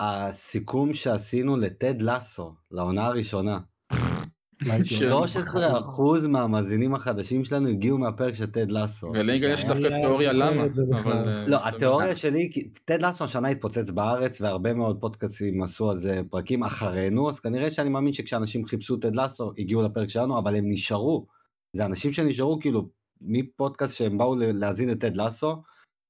הסיכום 0.00 0.94
שעשינו 0.94 1.56
לטד 1.56 2.02
לסו, 2.02 2.54
לעונה 2.70 3.06
הראשונה, 3.06 3.58
לא 3.92 4.72
הייתי 4.72 4.88
של- 4.88 5.12
אומר. 5.12 5.26
13% 5.26 6.26
מהמאזינים 6.28 6.94
החדשים 6.94 7.44
שלנו 7.44 7.68
הגיעו 7.68 7.98
מהפרק 7.98 8.34
של 8.34 8.46
טד 8.46 8.70
לסו. 8.70 9.06
וליגה 9.14 9.48
יש 9.48 9.64
דווקא 9.64 9.82
לי 9.82 10.00
תיאוריה 10.00 10.32
למה. 10.32 10.66
את 10.66 10.70
אה, 11.06 11.44
לא. 11.46 11.58
התיאוריה 11.68 12.16
שלי, 12.16 12.50
טד 12.84 13.02
לסו 13.02 13.24
השנה 13.24 13.48
התפוצץ 13.48 13.90
בארץ 13.90 14.40
והרבה 14.40 14.74
מאוד 14.74 15.00
פודקאסטים 15.00 15.62
עשו 15.62 15.90
על 15.90 15.98
זה 15.98 16.20
פרקים 16.30 16.62
אחרינו, 16.64 17.30
אז 17.30 17.40
כנראה 17.40 17.70
שאני 17.70 17.88
מאמין 17.88 18.12
שכשאנשים 18.12 18.66
חיפשו 18.66 18.96
טד 18.96 19.16
לסו 19.16 19.52
הגיעו 19.58 19.82
לפרק 19.82 20.08
שלנו, 20.08 20.38
אבל 20.38 20.56
הם 20.56 20.64
נשארו. 20.68 21.26
זה 21.72 21.86
אנשים 21.86 22.12
שנשארו 22.12 22.58
כאילו 22.60 22.88
מפודקאסט 23.20 23.94
שהם 23.96 24.18
באו 24.18 24.34
ל- 24.36 24.52
להאזין 24.58 24.88
לטד 24.88 25.16
לסו, 25.16 25.62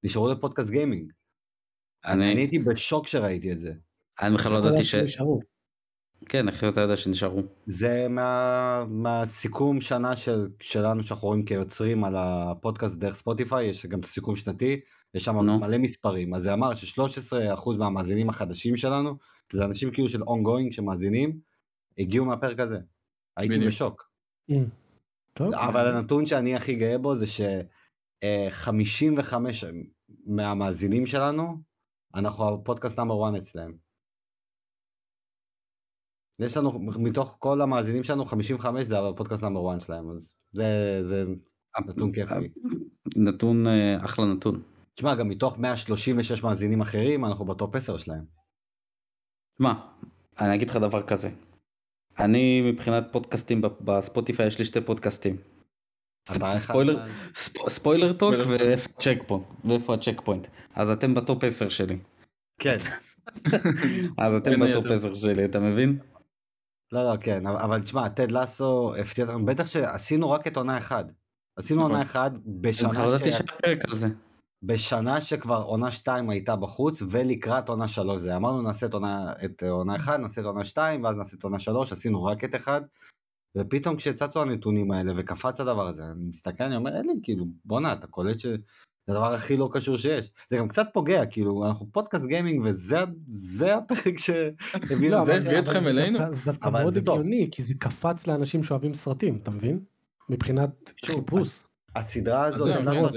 נשארו 0.05 0.29
לפודקאסט 0.29 0.71
גיימינג. 0.71 1.13
אני 2.07 2.33
אני 2.33 2.41
הייתי 2.41 2.59
בשוק 2.59 3.05
כשראיתי 3.05 3.53
את 3.53 3.61
זה. 3.61 3.73
אני 4.23 4.35
בכלל 4.35 4.53
לא 4.53 4.59
ידעתי 4.59 4.85
ש... 4.85 4.91
שנשארו. 4.91 5.41
כן, 6.29 6.49
איך 6.49 6.65
אתה 6.65 6.81
יודע 6.81 6.97
שנשארו. 6.97 7.43
זה 7.67 8.09
מה, 8.09 8.85
מהסיכום 8.89 9.81
שנה 9.81 10.17
של, 10.17 10.49
שלנו 10.61 11.03
שאנחנו 11.03 11.29
רואים 11.29 11.45
כיוצרים 11.45 12.05
על 12.05 12.15
הפודקאסט 12.17 12.95
דרך 12.95 13.17
ספוטיפיי, 13.17 13.67
יש 13.67 13.87
גם 13.87 14.01
את 14.01 14.05
הסיכום 14.05 14.37
שנתי, 14.37 14.81
יש 15.15 15.25
שם 15.25 15.37
נו. 15.37 15.61
מלא 15.61 15.79
מספרים, 15.79 16.35
אז 16.35 16.43
זה 16.43 16.53
אמר 16.53 16.75
ש-13% 16.75 17.71
מהמאזינים 17.79 18.29
החדשים 18.29 18.77
שלנו, 18.77 19.17
זה 19.53 19.65
אנשים 19.65 19.91
כאילו 19.91 20.09
של 20.09 20.23
ongoing 20.23 20.73
שמאזינים, 20.73 21.39
הגיעו 21.99 22.25
מהפרק 22.25 22.61
הזה. 22.61 22.79
הייתי 23.37 23.55
בדיוק. 23.55 23.69
בשוק. 23.69 24.11
אמ, 24.51 24.65
טוב. 25.33 25.55
אבל 25.55 25.87
הנתון 25.87 26.27
שאני 26.27 26.57
הכי 26.57 26.75
גאה 26.75 26.99
בו 26.99 27.17
זה 27.17 27.27
ש-55 27.27 29.35
מהמאזינים 30.27 31.07
שלנו, 31.07 31.57
אנחנו 32.17 32.55
הפודקאסט 32.55 32.99
נאמר 32.99 33.29
1 33.29 33.35
אצלם. 33.39 33.73
יש 36.39 36.57
לנו, 36.57 36.73
מתוך 36.81 37.37
כל 37.39 37.61
המאזינים 37.61 38.05
שלנו, 38.05 38.25
55 38.25 38.87
זה 38.87 38.99
הפודקאסט 38.99 39.43
נאמר 39.43 39.73
1 39.75 39.81
שלהם, 39.81 40.11
אז 40.11 40.35
זה, 40.51 40.99
זה 41.03 41.25
נתון 41.87 42.13
כיפי. 42.13 42.35
נתון, 43.17 43.67
אה, 43.67 44.05
אחלה 44.05 44.25
נתון. 44.25 44.63
תשמע, 44.95 45.15
גם 45.15 45.29
מתוך 45.29 45.59
136 45.59 46.43
מאזינים 46.43 46.81
אחרים, 46.81 47.25
אנחנו 47.25 47.45
בטופ 47.45 47.75
10 47.75 47.97
שלהם. 47.97 48.25
מה, 49.59 49.89
אני 50.41 50.55
אגיד 50.55 50.71
לך 50.71 50.77
דבר 50.77 51.03
כזה. 51.03 51.31
אני 52.19 52.73
מבחינת 52.73 53.05
פודקאסטים 53.13 53.63
בספוטיפיי 53.81 54.47
יש 54.47 54.59
לי 54.59 54.65
שתי 54.65 54.81
פודקאסטים. 54.81 55.37
Spoiler 57.69 58.13
Talk 58.13 58.35
ואיפה 58.49 58.89
ה 58.97 59.23
checkpoint, 59.27 59.45
ואיפה 59.65 59.95
ה 59.95 60.21
checkpoint. 60.25 60.47
אז 60.75 60.91
אתם 60.91 61.15
ב 61.15 61.22
top 61.22 61.45
10 61.45 61.69
שלי. 61.69 61.99
כן, 62.61 62.77
אז 64.19 64.35
אתם 64.43 64.61
ב 64.61 64.67
top 64.67 64.85
היתר. 64.85 64.93
10 64.93 65.15
שלי, 65.15 65.45
אתה 65.45 65.61
מבין? 65.61 65.99
לא, 66.93 67.13
לא, 67.13 67.17
כן, 67.21 67.47
אבל, 67.47 67.83
תשמע, 67.83 68.09
Ted 68.09 68.33
Lasso 68.33 68.95
הפתיע 68.99 69.25
אותנו, 69.25 69.47
בטח 69.47 69.67
שעשינו 69.67 70.31
רק 70.31 70.47
את 70.47 70.57
עונה 70.57 70.79
אחת. 70.79 71.07
עשינו 71.57 71.81
נכון. 71.81 71.91
עונה 71.91 72.03
אחת 72.03 72.33
אני 72.33 72.43
בשנה, 74.63 75.21
שכבר 75.21 75.63
עונה 75.63 75.91
2 75.91 76.31
הייתה 76.31 76.57
בחוץ 76.57 77.03
ולקראת 77.11 77.69
עונה 77.69 77.89
3 77.89 78.23
זה 78.23 78.37
אמרנו 78.37 78.63
נעשה 78.63 78.87
את 78.87 78.95
עונה 79.63 79.97
1 79.97 80.21
נעשה 80.21 80.41
את 80.41 80.47
עונה 80.47 80.65
2 80.65 81.05
ואז 81.05 81.17
נעשה 81.17 81.37
את 81.39 81.43
עונה 81.43 81.59
3 81.59 81.93
עשינו 81.93 82.25
רק 82.25 82.45
את 82.45 82.55
1 82.55 82.83
ופתאום 83.57 83.97
כשצצו 83.97 84.43
הנתונים 84.43 84.91
האלה 84.91 85.13
וקפץ 85.17 85.61
הדבר 85.61 85.89
הזה 85.89 86.03
אני 86.05 86.25
מסתכל 86.29 86.65
אני 86.65 86.77
אומר 86.77 86.97
אלי 86.97 87.13
כאילו 87.23 87.47
בואנה 87.65 87.93
אתה 87.93 88.07
קולט 88.07 88.41
שזה 88.41 88.57
הדבר 89.09 89.35
הכי 89.35 89.57
לא 89.57 89.69
קשור 89.73 89.97
שיש 89.97 90.31
זה 90.51 90.57
גם 90.57 90.69
קצת 90.69 90.87
פוגע 90.93 91.27
כאילו 91.27 91.67
אנחנו 91.67 91.87
פודקאסט 91.93 92.27
גיימינג 92.27 92.63
וזה 92.65 92.97
זה 93.31 93.77
הפרק 93.77 94.19
שהביא 94.19 95.11
לא, 95.13 95.25
זה 95.25 95.35
הביא 95.35 95.59
אתכם 95.59 95.87
אלינו? 95.87 96.19
זה 96.33 96.41
דווקא 96.45 96.69
מאוד. 96.69 96.97
הגיוני, 96.97 97.49
כי 97.53 97.63
זה 97.63 97.75
קפץ 97.79 98.27
לאנשים 98.27 98.63
שאוהבים 98.63 98.95
סרטים, 98.95 99.39
אתה 99.43 99.51
מבין? 99.51 99.81
מבחינת 100.29 100.93
חיפוש. 101.05 101.67
הסדרה 101.97 102.45
הזאת 102.45 102.77
כן, 102.77 102.89
לסו 102.89 103.13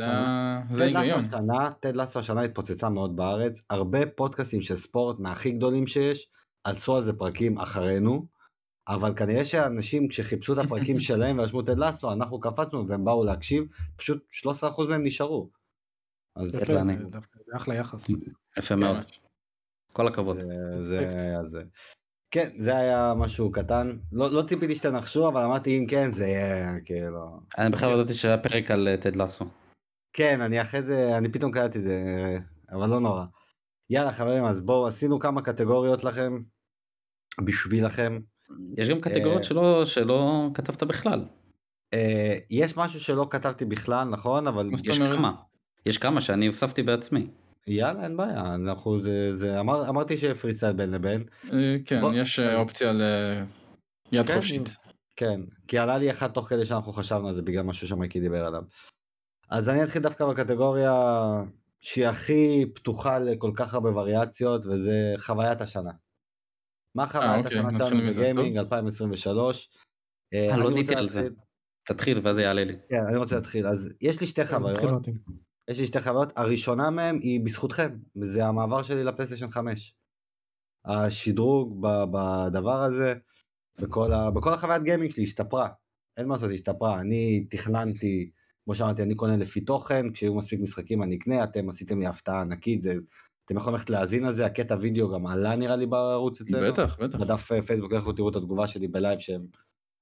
זה 0.70 0.84
ההיגיון. 0.84 1.26
השנה, 1.26 1.72
טד 1.80 1.96
לסו 1.96 2.20
השנה 2.20 2.42
התפוצצה 2.42 2.90
מאוד 2.90 3.16
בארץ, 3.16 3.62
הרבה 3.70 4.06
פודקאסטים 4.06 4.62
של 4.62 4.76
ספורט 4.76 5.20
מהכי 5.20 5.52
גדולים 5.52 5.88
שיש, 5.88 6.28
עשו 6.64 6.96
על 6.96 7.04
זה 7.04 7.14
פרקים 7.14 7.58
אחרינו, 7.58 8.26
אבל 8.90 9.16
כנראה 9.16 9.46
שאנשים 9.46 10.08
כשחיפשו 10.08 10.54
את 10.54 10.58
הפרקים 10.66 11.00
שלהם 11.10 11.40
ורשמו 11.40 11.62
טד 11.62 11.78
לסו, 11.78 12.14
אנחנו 12.14 12.40
קפצנו 12.40 12.88
והם 12.88 13.06
באו 13.06 13.24
להקשיב, 13.24 13.64
פשוט 13.96 14.24
13% 14.64 14.82
מהם 14.90 15.04
נשארו. 15.04 15.50
אז 16.36 16.52
זה 16.52 16.62
אחלה 17.56 17.76
יחס. 17.76 18.10
יפה 18.58 18.76
כן, 18.76 18.80
מאוד. 18.80 18.98
כל 19.94 20.08
הכבוד. 20.08 20.40
זה- 20.40 20.84
זה 20.84 21.00
היה 21.00 21.46
זה. 21.46 21.64
כן, 22.32 22.50
זה 22.60 22.78
היה 22.78 23.14
משהו 23.18 23.52
קטן, 23.52 23.98
לא 24.12 24.32
לא 24.32 24.42
ציפיתי 24.48 24.76
שתנחשו, 24.76 25.28
אבל 25.30 25.42
אמרתי 25.42 25.78
אם 25.80 25.86
כן 25.88 26.12
זה 26.12 26.28
יהיה 26.28 26.80
כאילו... 26.86 27.40
אני 27.58 27.70
בכלל 27.70 27.90
לא 27.90 28.02
ידעתי 28.02 28.14
שהיה 28.14 28.38
פרק 28.38 28.72
על 28.72 28.88
אה, 28.88 28.98
טד 28.98 29.16
לסו. 29.16 29.46
כן, 30.14 30.42
אני 30.42 30.62
אחרי 30.62 30.84
זה, 30.84 31.18
אני 31.18 31.32
פתאום 31.32 31.52
קראתי 31.52 31.78
את 31.78 31.84
זה, 31.84 32.04
אבל 32.72 32.90
לא 32.90 33.00
נורא. 33.00 33.26
יאללה 33.90 34.12
חברים, 34.14 34.46
אז 34.46 34.62
בואו, 34.62 34.88
עשינו 34.88 35.20
כמה 35.20 35.42
קטגוריות 35.42 36.04
לכם, 36.04 36.42
בשבילכם. 37.46 38.20
יש 38.78 38.90
גם 38.90 39.02
קטגוריות 39.02 39.38
אה, 39.38 39.44
שלא 39.44 39.86
שלא 39.86 40.50
כתבת 40.54 40.84
בכלל. 40.84 41.26
אה, 41.94 42.38
יש 42.50 42.78
משהו 42.78 43.00
שלא 43.00 43.28
כתבתי 43.30 43.66
בכלל, 43.66 44.08
נכון? 44.08 44.48
אבל 44.48 44.70
יש? 44.90 45.00
כמה. 45.00 45.32
יש 45.86 45.98
כמה 45.98 46.22
שאני 46.22 46.48
הוספתי 46.48 46.84
בעצמי. 46.84 47.28
יאללה, 47.68 48.04
אין 48.04 48.18
בעיה, 48.18 48.56
אנחנו, 48.56 49.02
זה, 49.02 49.36
זה, 49.36 49.60
אמר, 49.60 49.90
אמרתי 49.90 50.18
שפרי 50.18 50.54
סטייל 50.54 50.74
בין 50.74 50.92
לבין. 50.92 51.24
אה, 51.54 51.78
כן, 51.86 52.02
בוא- 52.02 52.14
יש 52.14 52.40
אה, 52.40 52.56
אופציה 52.56 52.94
ליד 52.94 54.28
כן, 54.28 54.36
חופשית. 54.36 54.78
כן, 55.16 55.42
כי 55.68 55.78
עלה 55.78 55.98
לי 55.98 56.12
אחד 56.12 56.28
תוך 56.32 56.50
כדי 56.50 56.66
שאנחנו 56.66 56.92
חשבנו 56.94 57.28
על 57.28 57.36
זה 57.36 57.42
בגלל 57.42 57.64
משהו 57.64 57.88
שמייקי 57.88 58.20
דיבר 58.20 58.46
עליו. 58.46 58.62
אז 59.50 59.70
אני 59.70 59.84
אתחיל 59.84 60.02
דווקא 60.02 60.26
בקטגוריה 60.26 60.94
שהיא 61.80 62.08
הכי 62.08 62.66
פתוחה 62.76 63.20
לכל 63.20 63.52
כך 63.56 63.74
הרבה 63.74 63.90
וריאציות, 63.98 64.66
וזה 64.66 65.14
חוויית 65.20 65.62
השנה. 65.62 65.92
מה 66.96 67.08
חוויית 67.08 67.46
אוקיי, 67.46 67.60
השנה 67.60 67.80
שלנו 67.88 68.02
בגיימינג 68.12 68.58
2023? 68.58 69.70
אה, 70.34 70.40
אה, 70.40 70.54
אני 70.54 70.60
לא 70.60 70.66
רוצה 70.66 70.78
עניתי 70.78 70.96
על 70.96 71.10
זה. 71.10 71.22
להתחיל- 71.22 71.40
תתחיל 71.88 72.20
ואז 72.24 72.38
יעלה 72.38 72.64
לי. 72.64 72.74
כן, 72.90 73.06
אני 73.10 73.18
רוצה 73.18 73.36
להתחיל. 73.36 73.68
אז 73.68 73.90
יש 74.02 74.22
לי 74.22 74.28
שתי 74.28 74.46
חוויות. 74.46 74.80
יש 75.70 75.80
לי 75.80 75.88
שתי 75.88 76.02
חוויות, 76.02 76.34
הראשונה 76.36 76.90
מהן 76.90 77.20
היא 77.22 77.42
בזכותכם, 77.46 77.98
זה 78.22 78.46
המעבר 78.46 78.84
שלי 78.84 79.04
לפלייסטיישן 79.04 79.52
5. 79.52 79.96
השדרוג 80.86 81.82
ב- 81.88 82.04
בדבר 82.12 82.84
הזה, 82.84 83.14
בכל, 83.82 84.14
ה, 84.14 84.32
בכל 84.32 84.54
החוויית 84.54 84.84
gaming 84.84 85.12
שלי 85.12 85.24
השתפרה, 85.24 85.70
אין 86.18 86.28
מה 86.28 86.36
לעשות, 86.36 86.52
השתפרה, 86.52 87.00
אני 87.00 87.46
תכננתי, 87.50 88.32
כמו 88.66 88.76
שאמרתי, 88.76 89.04
אני 89.04 89.16
קונה 89.16 89.38
לפי 89.38 89.62
תוכן, 89.62 90.12
כשיהיו 90.14 90.36
מספיק 90.36 90.60
משחקים 90.60 91.04
אני 91.04 91.18
אקנה, 91.18 91.44
אתם 91.44 91.70
עשיתם 91.70 92.00
לי 92.00 92.06
הפתעה 92.08 92.42
ענקית, 92.42 92.84
זה, 92.84 92.94
אתם 93.50 93.58
יכולים 93.58 93.76
ללכת 93.76 93.90
להאזין 93.90 94.24
לזה, 94.26 94.46
הקטע 94.46 94.76
וידאו 94.82 95.14
גם 95.14 95.28
עלה 95.28 95.56
נראה 95.56 95.76
לי 95.76 95.86
בערוץ 95.86 96.42
אצלנו. 96.42 96.72
בטח, 96.72 97.00
בטח. 97.00 97.20
בדף 97.20 97.52
אה, 97.52 97.62
פייסבוק, 97.62 97.94
לכו 97.94 98.14
תראו 98.14 98.30
את 98.30 98.36
התגובה 98.36 98.68
שלי 98.68 98.88
ב 98.88 98.94
live 98.94 99.20
שהם 99.20 99.46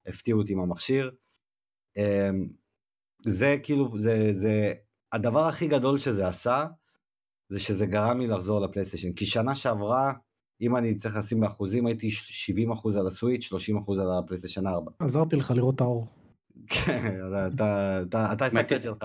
הפתיעו 0.06 0.40
אותי 0.40 0.52
עם 0.52 0.60
המכשיר. 0.60 1.10
אמ, 1.96 2.48
זה 3.26 3.56
כאילו, 3.62 3.98
זה, 3.98 4.32
זה, 4.36 4.72
הדבר 5.12 5.46
הכי 5.46 5.68
גדול 5.68 5.98
שזה 5.98 6.28
עשה, 6.28 6.66
זה 7.48 7.60
שזה 7.60 7.86
גרם 7.86 8.20
לי 8.20 8.26
לחזור 8.26 8.60
לפלייסטיישן. 8.60 9.12
כי 9.12 9.26
שנה 9.26 9.54
שעברה, 9.54 10.12
אם 10.60 10.76
אני 10.76 10.94
צריך 10.94 11.16
לשים 11.16 11.40
באחוזים, 11.40 11.86
הייתי 11.86 12.08
70% 12.08 12.98
על 12.98 13.06
הסוויץ', 13.06 13.52
30% 13.52 13.92
על 14.00 14.18
הפלייסטיישן 14.18 14.66
4. 14.66 14.92
עזרתי 14.98 15.36
לך 15.36 15.50
לראות 15.50 15.74
את 15.74 15.80
האור. 15.80 16.06
כן, 16.66 17.20
אתה, 17.54 18.02
אתה, 18.08 18.32
אתה, 18.32 18.48
אתה 18.48 18.78
ת- 18.78 18.82
שלך. 18.82 19.04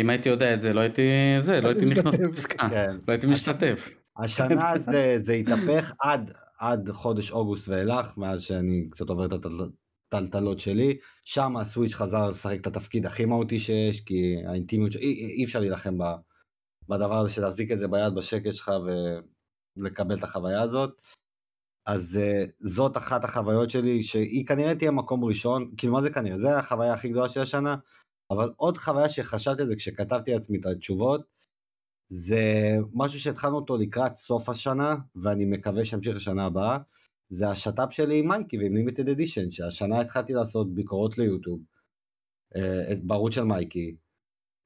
אם 0.00 0.10
הייתי 0.10 0.28
יודע 0.28 0.54
את 0.54 0.60
זה 0.60 0.72
לא 0.72 0.80
הייתי 0.80 1.02
זה 1.40 1.60
לא 1.60 1.68
הייתי 1.68 1.84
נכנס. 1.84 2.14
לפסקה 2.14 2.68
כן. 2.68 2.96
לא 3.08 3.12
הייתי 3.12 3.26
משתתף. 3.26 3.90
השנה 4.16 4.78
זה, 4.78 5.18
זה 5.18 5.32
התהפך 5.32 5.92
עד, 6.00 6.32
עד 6.58 6.90
חודש 6.90 7.30
אוגוסט 7.30 7.68
ואילך, 7.68 8.16
מאז 8.16 8.42
שאני 8.42 8.86
קצת 8.90 9.08
עובר 9.08 9.26
את 9.26 9.32
הטלטלות 10.12 10.58
שלי. 10.58 10.96
שם 11.24 11.56
הסוויץ' 11.56 11.94
חזר 11.94 12.28
לשחק 12.28 12.60
את 12.60 12.66
התפקיד 12.66 13.06
הכי 13.06 13.24
מהותי 13.24 13.58
שיש, 13.58 14.00
כי 14.00 14.36
האינטימיות, 14.46 14.94
אי, 14.94 15.00
אי 15.00 15.34
אי 15.38 15.44
אפשר 15.44 15.60
להילחם 15.60 15.98
בדבר 16.88 17.18
הזה 17.18 17.32
של 17.32 17.42
להחזיק 17.42 17.72
את 17.72 17.78
זה 17.78 17.88
ביד 17.88 18.14
בשקט 18.14 18.54
שלך 18.54 18.72
ולקבל 19.76 20.18
את 20.18 20.24
החוויה 20.24 20.62
הזאת. 20.62 21.00
אז 21.86 22.20
uh, 22.20 22.50
זאת 22.60 22.96
אחת 22.96 23.24
החוויות 23.24 23.70
שלי, 23.70 24.02
שהיא 24.02 24.46
כנראה 24.46 24.74
תהיה 24.74 24.90
מקום 24.90 25.24
ראשון, 25.24 25.70
כאילו 25.76 25.92
מה 25.92 26.02
זה 26.02 26.10
כנראה? 26.10 26.38
זה 26.38 26.58
החוויה 26.58 26.92
הכי 26.92 27.08
גדולה 27.08 27.28
של 27.28 27.40
השנה, 27.40 27.76
אבל 28.30 28.52
עוד 28.56 28.76
חוויה 28.78 29.08
שחשבתי 29.08 29.62
על 29.62 29.68
זה 29.68 29.76
כשכתבתי 29.76 30.32
לעצמי 30.32 30.58
את 30.58 30.66
התשובות, 30.66 31.20
זה 32.08 32.76
משהו 32.94 33.20
שהתחלנו 33.20 33.56
אותו 33.56 33.76
לקראת 33.76 34.14
סוף 34.14 34.48
השנה, 34.48 34.96
ואני 35.22 35.44
מקווה 35.44 35.84
שימשיך 35.84 36.16
לשנה 36.16 36.46
הבאה, 36.46 36.78
זה 37.30 37.48
השת"פ 37.50 37.92
שלי 37.92 38.18
עם 38.18 38.28
מייקי 38.28 38.58
ועם 38.58 38.76
Limited 38.76 39.08
Edition, 39.08 39.50
שהשנה 39.50 40.00
התחלתי 40.00 40.32
לעשות 40.32 40.74
ביקורות 40.74 41.18
ליוטיוב, 41.18 41.60
אה, 42.56 42.94
בערוץ 43.02 43.34
של 43.34 43.44
מייקי, 43.44 43.96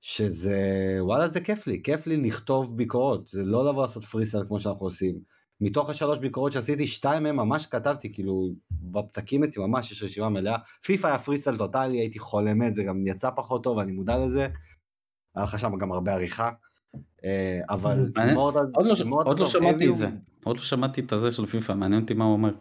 שזה, 0.00 0.58
וואלה 1.00 1.28
זה 1.28 1.40
כיף 1.40 1.66
לי, 1.66 1.82
כיף 1.82 2.06
לי 2.06 2.16
לכתוב 2.16 2.76
ביקורות, 2.76 3.28
זה 3.28 3.42
לא 3.42 3.70
לבוא 3.70 3.82
לעשות 3.82 4.04
פריסטייל 4.04 4.44
כמו 4.48 4.60
שאנחנו 4.60 4.86
עושים. 4.86 5.20
מתוך 5.62 5.90
השלוש 5.90 6.18
ביקורות 6.18 6.52
שעשיתי, 6.52 6.86
שתיים 6.86 7.22
מהם 7.22 7.36
ממש 7.36 7.66
כתבתי, 7.66 8.12
כאילו, 8.12 8.50
בפתקים 8.70 9.44
אצלי 9.44 9.66
ממש 9.66 9.92
יש 9.92 10.02
רשימה 10.02 10.28
מלאה. 10.28 10.56
פיפא 10.84 11.06
היה 11.06 11.18
פריסטייל 11.18 11.56
טוטאלי, 11.56 11.98
הייתי 11.98 12.18
חולה 12.18 12.54
מת, 12.54 12.74
זה 12.74 12.82
גם 12.82 13.06
יצא 13.06 13.30
פחות 13.36 13.64
טוב, 13.64 13.78
אני 13.78 13.92
מודע 13.92 14.18
לזה. 14.18 14.48
היה 15.34 15.44
לך 15.44 15.58
שם 15.58 15.76
גם 15.78 15.92
הרבה 15.92 16.14
עריכה. 16.14 16.50
אה, 17.24 17.60
אבל 17.70 18.10
עוד 18.74 18.86
לא, 18.86 19.34
לא 19.38 19.46
שמעתי 19.46 19.90
את 19.90 19.96
זה 19.96 20.08
עוד 20.44 20.56
לא 20.56 20.62
שמעתי 20.62 21.00
את 21.00 21.12
הזה 21.12 21.32
של 21.32 21.46
פיפא 21.46 21.72
מעניין 21.72 22.02
אותי 22.02 22.14
מה 22.14 22.24
הוא 22.24 22.32
אומר. 22.32 22.52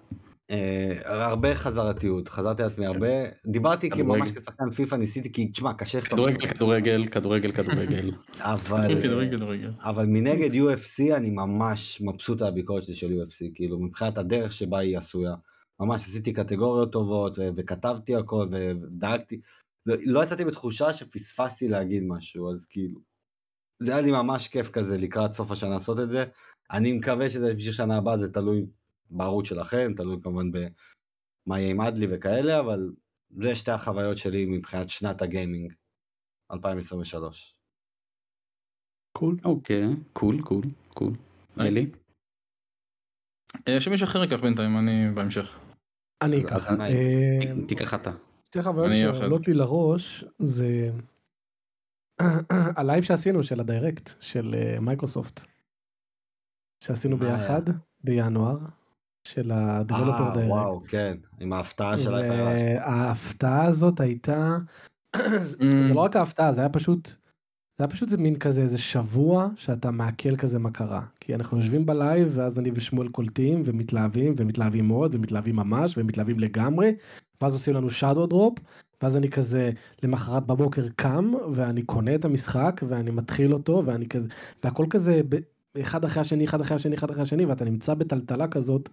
אה, 0.51 1.23
הרבה 1.25 1.55
חזרתיות, 1.55 2.29
חזרתי 2.29 2.63
לעצמי 2.63 2.85
הרבה, 2.85 3.07
דיברתי 3.45 3.89
כדורגל. 3.89 4.19
ממש 4.19 4.31
כשחקן 4.31 4.69
פיפא, 4.69 4.95
ניסיתי, 4.95 5.31
כי 5.31 5.47
תשמע, 5.47 5.73
קשה 5.73 5.97
לכתוב, 5.97 6.19
כדורגל 6.19 6.47
כדורגל 6.47 7.07
כדורגל 7.07 7.51
כדורגל. 7.51 8.11
אבל, 8.39 9.01
כדורגל, 9.01 9.37
כדורגל. 9.37 9.71
אבל 9.79 10.05
מנגד 10.05 10.53
UFC 10.53 11.15
אני 11.15 11.29
ממש 11.29 12.01
מבסוט 12.01 12.41
על 12.41 12.47
הביקורת 12.47 12.83
שלי 12.83 12.95
של 12.95 13.07
UFC, 13.07 13.51
כאילו 13.55 13.79
מבחינת 13.79 14.17
הדרך 14.17 14.51
שבה 14.51 14.79
היא 14.79 14.97
עשויה. 14.97 15.35
ממש 15.79 16.01
עשיתי 16.01 16.33
קטגוריות 16.33 16.91
טובות 16.91 17.39
ו- 17.39 17.49
וכתבתי 17.55 18.15
הכל 18.15 18.47
ו- 18.51 18.71
ודאגתי, 18.81 19.41
לא, 19.85 19.95
לא 20.05 20.23
יצאתי 20.23 20.45
בתחושה 20.45 20.93
שפספסתי 20.93 21.67
להגיד 21.67 22.03
משהו, 22.07 22.51
אז 22.51 22.65
כאילו, 22.65 22.99
זה 23.79 23.91
היה 23.91 24.01
לי 24.01 24.11
ממש 24.11 24.47
כיף 24.47 24.69
כזה 24.69 24.97
לקראת 24.97 25.33
סוף 25.33 25.51
השנה 25.51 25.69
לעשות 25.69 25.99
את 25.99 26.09
זה. 26.09 26.25
אני 26.71 26.93
מקווה 26.93 27.29
שזה 27.29 27.51
ימשיך 27.51 27.73
שנה 27.73 27.97
הבאה, 27.97 28.17
זה 28.17 28.33
תלוי 28.33 28.65
בערוץ 29.11 29.47
שלכם, 29.47 29.93
תלוי 29.97 30.17
כמובן 30.23 30.51
במה 30.51 31.59
יהיה 31.59 31.71
עם 31.71 31.81
אדלי 31.81 32.07
וכאלה, 32.11 32.59
אבל 32.59 32.91
זה 33.29 33.55
שתי 33.55 33.71
החוויות 33.71 34.17
שלי 34.17 34.45
מבחינת 34.45 34.89
שנת 34.89 35.21
הגיימינג 35.21 35.73
2023. 36.51 37.55
Cool. 39.17 39.38
אוקיי 39.45 39.83
cool 40.13 40.41
cool 40.41 40.63
Cool. 40.93 41.13
אלי? 41.59 41.91
אה, 43.67 43.81
שמישהו 43.81 44.05
אחר 44.05 44.23
ייקח 44.23 44.41
בינתיים, 44.41 44.77
אני 44.77 45.11
בהמשך. 45.15 45.59
אני 46.21 46.45
אקח. 46.45 46.71
אה, 46.71 47.65
תיקח 47.67 47.93
אתה. 47.93 48.11
שתי 48.47 48.61
חוויות 48.61 49.15
שעולות 49.15 49.47
לי 49.47 49.53
לראש 49.53 50.23
זה 50.39 50.91
הלייב 52.77 53.03
שעשינו 53.03 53.43
של 53.43 53.59
ה 53.59 53.67
Direct 53.67 54.09
של 54.19 54.53
אה, 54.53 54.79
מייקרוסופט. 54.79 55.41
שעשינו? 56.83 57.17
ביחד 57.17 57.61
בינואר 58.03 58.57
של 59.27 59.52
ה 59.51 59.56
Developer 59.56 59.93
אה, 59.93 60.34
Direct. 60.34 60.48
וואו, 60.48 60.81
כן, 60.88 61.18
עם 61.39 61.53
ההפתעה 61.53 61.99
של 61.99 62.15
Hi-Fi 62.15 62.38
Rush. 62.38 62.61
וההפתעה 62.61 63.65
הזאת 63.65 63.99
הייתה, 63.99 64.57
זה 65.88 65.93
לא 65.93 65.99
רק 65.99 66.15
ההפתעה, 66.15 66.53
זה 66.53 66.61
היה 66.61 66.69
פשוט, 66.69 67.07
זה 67.77 67.84
היה 67.84 67.88
פשוט 67.88 68.07
איזה 68.07 68.18
מין 68.18 68.35
כזה 68.35 68.61
איזה 68.61 68.77
שבוע 68.77 69.48
שאתה 69.56 69.91
מעכל 69.91 70.35
כזה 70.35 70.60
מה 70.60 70.72
קרה. 70.72 71.02
כי 71.19 71.35
אנחנו 71.35 71.57
יושבים 71.57 71.85
בלייב 71.85 72.31
ואז 72.35 72.60
אני 72.60 72.72
ושמואל 72.76 73.07
קולטים 73.07 73.64
ומתלהבים 73.65 74.35
ומתלהבים 74.38 74.88
מאוד 74.88 75.15
ומתלהבים 75.15 75.56
ממש 75.56 75.98
ומתלהבים 75.98 76.39
לגמרי. 76.39 76.95
ואז 77.41 77.53
עושים 77.53 77.76
לנו 77.76 77.88
shadow 77.88 78.27
drop 78.27 78.59
ואז 79.02 79.18
אני 79.18 79.30
כזה 79.30 79.72
למחרת 80.03 80.48
בבוקר 80.48 80.88
קם 80.95 81.34
ואני 81.53 81.84
קונה 81.84 82.15
את 82.15 82.26
המשחק 82.26 82.81
ואני 82.88 83.11
מתחיל 83.11 83.53
אותו 83.53 83.84
ואני 83.85 84.07
כזה 84.07 84.27
והכל 84.64 84.85
כזה 84.89 85.22
ב- 85.30 85.39
אחד 85.81 86.06
אחרי 86.06 86.22
השני 86.22 86.45
אחד 86.45 86.61
אחרי 86.61 86.76
השני 86.76 86.95
אחד 86.95 87.11
אחרי 87.11 87.22
השני 87.22 87.45
ואתה 87.45 87.65
נמצא 87.65 87.93
בטלטלה 87.93 88.48
כזאת 88.48 88.89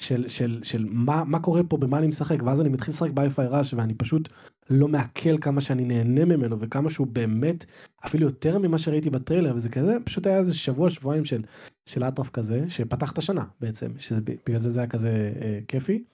של 0.00 0.28
של 0.28 0.60
של 0.62 0.86
מה 0.90 1.24
מה 1.24 1.40
קורה 1.40 1.62
פה 1.62 1.76
במה 1.76 1.98
אני 1.98 2.06
משחק 2.06 2.42
ואז 2.42 2.60
אני 2.60 2.68
מתחיל 2.68 2.94
לשחק 2.94 3.10
ב 3.10 3.16
Hi-Fi 3.16 3.46
Rush 3.46 3.74
ואני 3.74 3.94
פשוט 3.94 4.28
לא 4.70 4.88
מעכל 4.88 5.38
כמה 5.40 5.60
שאני 5.60 5.84
נהנה 5.84 6.24
ממנו 6.24 6.60
וכמה 6.60 6.90
שהוא 6.90 7.06
באמת 7.06 7.64
אפילו 8.06 8.26
יותר 8.26 8.58
ממה 8.58 8.78
שראיתי 8.78 9.10
בטריילר 9.10 9.52
וזה 9.56 9.68
כזה 9.68 9.96
פשוט 10.04 10.26
היה 10.26 10.38
איזה 10.38 10.54
שבוע 10.54 10.90
שבועיים 10.90 11.24
של 11.24 11.42
של 11.86 12.04
אטרף 12.04 12.30
כזה 12.30 12.64
שפתח 12.68 13.12
את 13.12 13.18
השנה 13.18 13.44
בעצם 13.60 13.92
שזה 13.98 14.20
בגלל 14.20 14.58
זה 14.58 14.70
זה 14.70 14.80
היה 14.80 14.88
כזה 14.88 15.32
אה, 15.42 15.58
כיפי. 15.68 16.04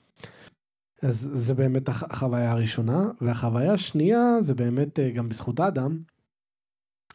אז 1.02 1.28
זה 1.32 1.54
באמת 1.54 1.88
הח- 1.88 2.02
החוויה 2.02 2.52
הראשונה 2.52 3.10
והחוויה 3.20 3.72
השנייה 3.72 4.36
זה 4.40 4.54
באמת 4.54 4.98
אה, 4.98 5.10
גם 5.10 5.28
בזכות 5.28 5.60
אדם. 5.60 5.98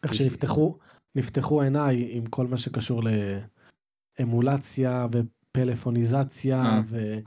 איך 0.02 0.14
שנפתחו 0.14 0.78
נפתחו 1.14 1.62
עיניי 1.62 2.08
עם 2.10 2.26
כל 2.26 2.46
מה 2.46 2.56
שקשור 2.56 3.02
לאמולציה 4.20 5.06
ופלאפוניזציה 5.06 5.41
אה. 6.62 6.82
ו... 6.88 7.18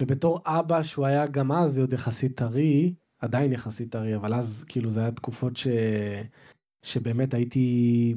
ובתור 0.00 0.40
אבא 0.46 0.82
שהוא 0.82 1.06
היה 1.06 1.26
גם 1.26 1.52
אז 1.52 1.78
עוד 1.78 1.92
יחסית 1.92 2.36
טרי 2.36 2.94
עדיין 3.18 3.52
יחסית 3.52 3.92
טרי 3.92 4.16
אבל 4.16 4.34
אז 4.34 4.64
כאילו 4.68 4.90
זה 4.90 5.00
היה 5.00 5.10
תקופות 5.10 5.56
ש... 5.56 5.66
שבאמת 6.82 7.34
הייתי 7.34 8.14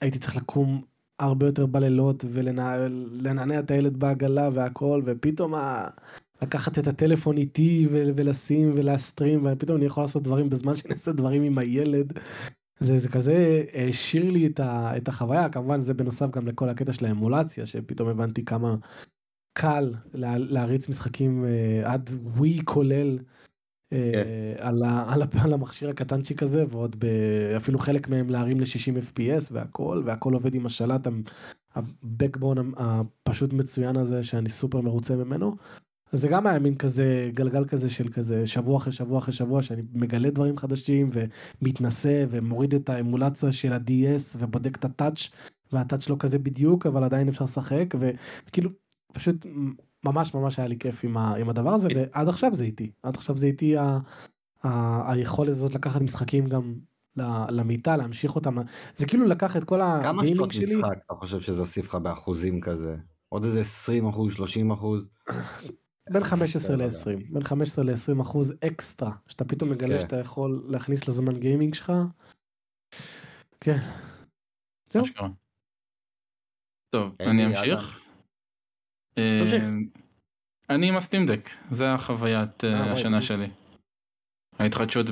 הייתי 0.00 0.18
צריך 0.18 0.36
לקום 0.36 0.82
הרבה 1.18 1.46
יותר 1.46 1.66
בלילות 1.66 2.24
ולנענע 2.28 3.60
את 3.60 3.70
הילד 3.70 3.96
בעגלה 3.96 4.48
והכל 4.52 5.02
ופתאום 5.04 5.54
ה... 5.54 5.88
לקחת 6.42 6.78
את 6.78 6.86
הטלפון 6.86 7.36
איתי 7.36 7.88
ולשים 7.90 8.72
ולהסטרים 8.76 9.46
ופתאום 9.46 9.76
אני 9.76 9.86
יכול 9.86 10.02
לעשות 10.02 10.22
דברים 10.22 10.50
בזמן 10.50 10.76
שאני 10.76 10.94
עושה 10.94 11.12
דברים 11.12 11.42
עם 11.42 11.58
הילד. 11.58 12.12
זה, 12.80 12.98
זה 12.98 13.08
כזה 13.08 13.64
העשיר 13.72 14.30
לי 14.30 14.46
את, 14.46 14.60
ה, 14.60 14.96
את 14.96 15.08
החוויה 15.08 15.48
כמובן 15.48 15.80
זה 15.82 15.94
בנוסף 15.94 16.30
גם 16.30 16.46
לכל 16.46 16.68
הקטע 16.68 16.92
של 16.92 17.06
האמולציה 17.06 17.66
שפתאום 17.66 18.08
הבנתי 18.08 18.44
כמה 18.44 18.76
קל 19.52 19.94
לה, 20.14 20.38
להריץ 20.38 20.88
משחקים 20.88 21.44
אה, 21.44 21.92
עד 21.92 22.10
ווי 22.22 22.60
כולל. 22.64 23.18
אה, 23.92 24.12
כן. 24.12 24.62
על, 24.62 24.82
ה, 24.82 25.12
על, 25.12 25.22
ה, 25.22 25.26
על 25.44 25.52
המכשיר 25.52 25.90
הקטנצ'יק 25.90 26.42
הזה 26.42 26.64
ועוד 26.68 26.96
ב, 26.98 27.06
אפילו 27.56 27.78
חלק 27.78 28.08
מהם 28.08 28.30
להרים 28.30 28.60
ל-60 28.60 29.18
fps 29.18 29.48
והכל 29.52 30.02
והכל 30.06 30.34
עובד 30.34 30.54
עם 30.54 30.66
השלט 30.66 31.06
הבקבון 31.74 32.72
הפשוט 32.76 33.52
מצוין 33.52 33.96
הזה 33.96 34.22
שאני 34.22 34.50
סופר 34.50 34.80
מרוצה 34.80 35.16
ממנו. 35.16 35.56
אז 36.12 36.20
זה 36.20 36.28
גם 36.28 36.46
היה 36.46 36.58
מין 36.58 36.74
כזה 36.74 37.30
גלגל 37.34 37.64
כזה 37.64 37.90
של 37.90 38.08
כזה 38.08 38.46
שבוע 38.46 38.76
אחרי 38.76 38.92
שבוע 38.92 39.18
אחרי 39.18 39.34
שבוע 39.34 39.62
שאני 39.62 39.82
מגלה 39.92 40.30
דברים 40.30 40.56
חדשים 40.56 41.10
ומתנסה 41.12 42.24
ומוריד 42.30 42.74
את 42.74 42.88
האמולציה 42.88 43.52
של 43.52 43.72
ה-DS 43.72 44.36
ובודק 44.38 44.76
את 44.76 44.84
הטאץ' 44.84 45.28
והטאץ' 45.72 46.08
לא 46.08 46.16
כזה 46.18 46.38
בדיוק 46.38 46.86
אבל 46.86 47.04
עדיין 47.04 47.28
אפשר 47.28 47.44
לשחק 47.44 47.94
וכאילו 47.98 48.70
פשוט 49.12 49.46
ממש 50.04 50.34
ממש 50.34 50.58
היה 50.58 50.68
לי 50.68 50.78
כיף 50.78 51.04
עם, 51.04 51.16
ה, 51.16 51.34
עם 51.34 51.48
הדבר 51.48 51.70
הזה 51.70 51.88
ועד 51.94 52.28
עכשיו 52.28 52.54
זה 52.54 52.64
איתי 52.64 52.90
עד 53.02 53.16
עכשיו 53.16 53.36
זה 53.36 53.46
איתי 53.46 53.76
ה, 53.76 53.98
ה, 54.64 55.12
היכולת 55.12 55.50
הזאת 55.50 55.74
לקחת 55.74 56.00
משחקים 56.00 56.46
גם 56.46 56.74
למיטה 57.50 57.96
להמשיך 57.96 58.34
אותם 58.34 58.56
זה 58.96 59.06
כאילו 59.06 59.24
לקח 59.24 59.56
את 59.56 59.64
כל 59.64 59.76
כמה 59.76 59.94
הגיימינג 59.94 60.36
שעות 60.36 60.52
שלי. 60.52 60.76
משחק 60.76 60.98
אתה 61.06 61.14
חושב 61.14 61.40
שזה 61.40 61.60
הוסיף 61.60 61.86
לך 61.86 61.94
באחוזים 61.94 62.60
כזה? 62.60 62.96
עוד 63.28 63.44
איזה 63.44 63.60
20 63.60 64.06
אחוז 64.08 64.32
30 64.32 64.70
אחוז? 64.70 65.10
בין 66.10 66.24
15 66.24 66.76
לא 66.76 66.82
יודע. 66.82 66.96
ל-20 66.96 67.32
בין 67.32 67.44
15 67.44 67.84
ל-20 67.84 68.22
אחוז 68.22 68.54
אקסטרה 68.66 69.12
שאתה 69.28 69.44
פתאום 69.44 69.70
מגלה 69.70 69.94
כן. 69.94 70.00
שאתה 70.00 70.16
יכול 70.16 70.64
להכניס 70.68 71.08
לזמן 71.08 71.38
גיימינג 71.40 71.74
שלך. 71.74 71.92
כן. 73.60 73.78
זהו. 74.90 75.04
טוב, 76.90 77.16
אני 77.20 77.46
אמשיך. 77.46 78.00
תמשיך. 79.14 79.64
אה, 79.64 79.68
אני 80.70 80.88
עם 80.88 80.96
הסטימדק, 80.96 81.50
זה 81.70 81.92
החוויית 81.92 82.64
אה, 82.64 82.70
אה, 82.70 82.92
השנה. 82.92 83.22
שלי. 83.22 83.48
ההתחדשות 84.58 85.06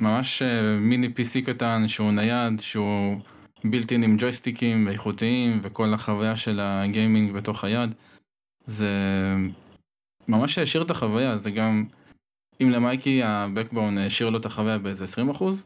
בממש 0.00 0.42
מיני 0.80 1.06
PC 1.06 1.46
קטן 1.46 1.88
שהוא 1.88 2.12
נייד, 2.12 2.60
שהוא 2.60 3.20
בילטין 3.64 4.02
עם 4.02 4.16
ג'ויסטיקים 4.18 4.88
איכותיים 4.88 5.60
וכל 5.62 5.94
החוויה 5.94 6.36
של 6.36 6.60
הגיימינג 6.60 7.32
בתוך 7.32 7.64
היד. 7.64 7.90
זה 8.66 8.88
ממש 10.28 10.58
העשיר 10.58 10.82
את 10.82 10.90
החוויה, 10.90 11.36
זה 11.36 11.50
גם, 11.50 11.84
אם 12.62 12.70
למייקי 12.70 13.22
הבקבון 13.22 13.98
העשיר 13.98 14.30
לו 14.30 14.38
את 14.38 14.44
החוויה 14.46 14.78
באיזה 14.78 15.04
20 15.04 15.30
אחוז, 15.30 15.64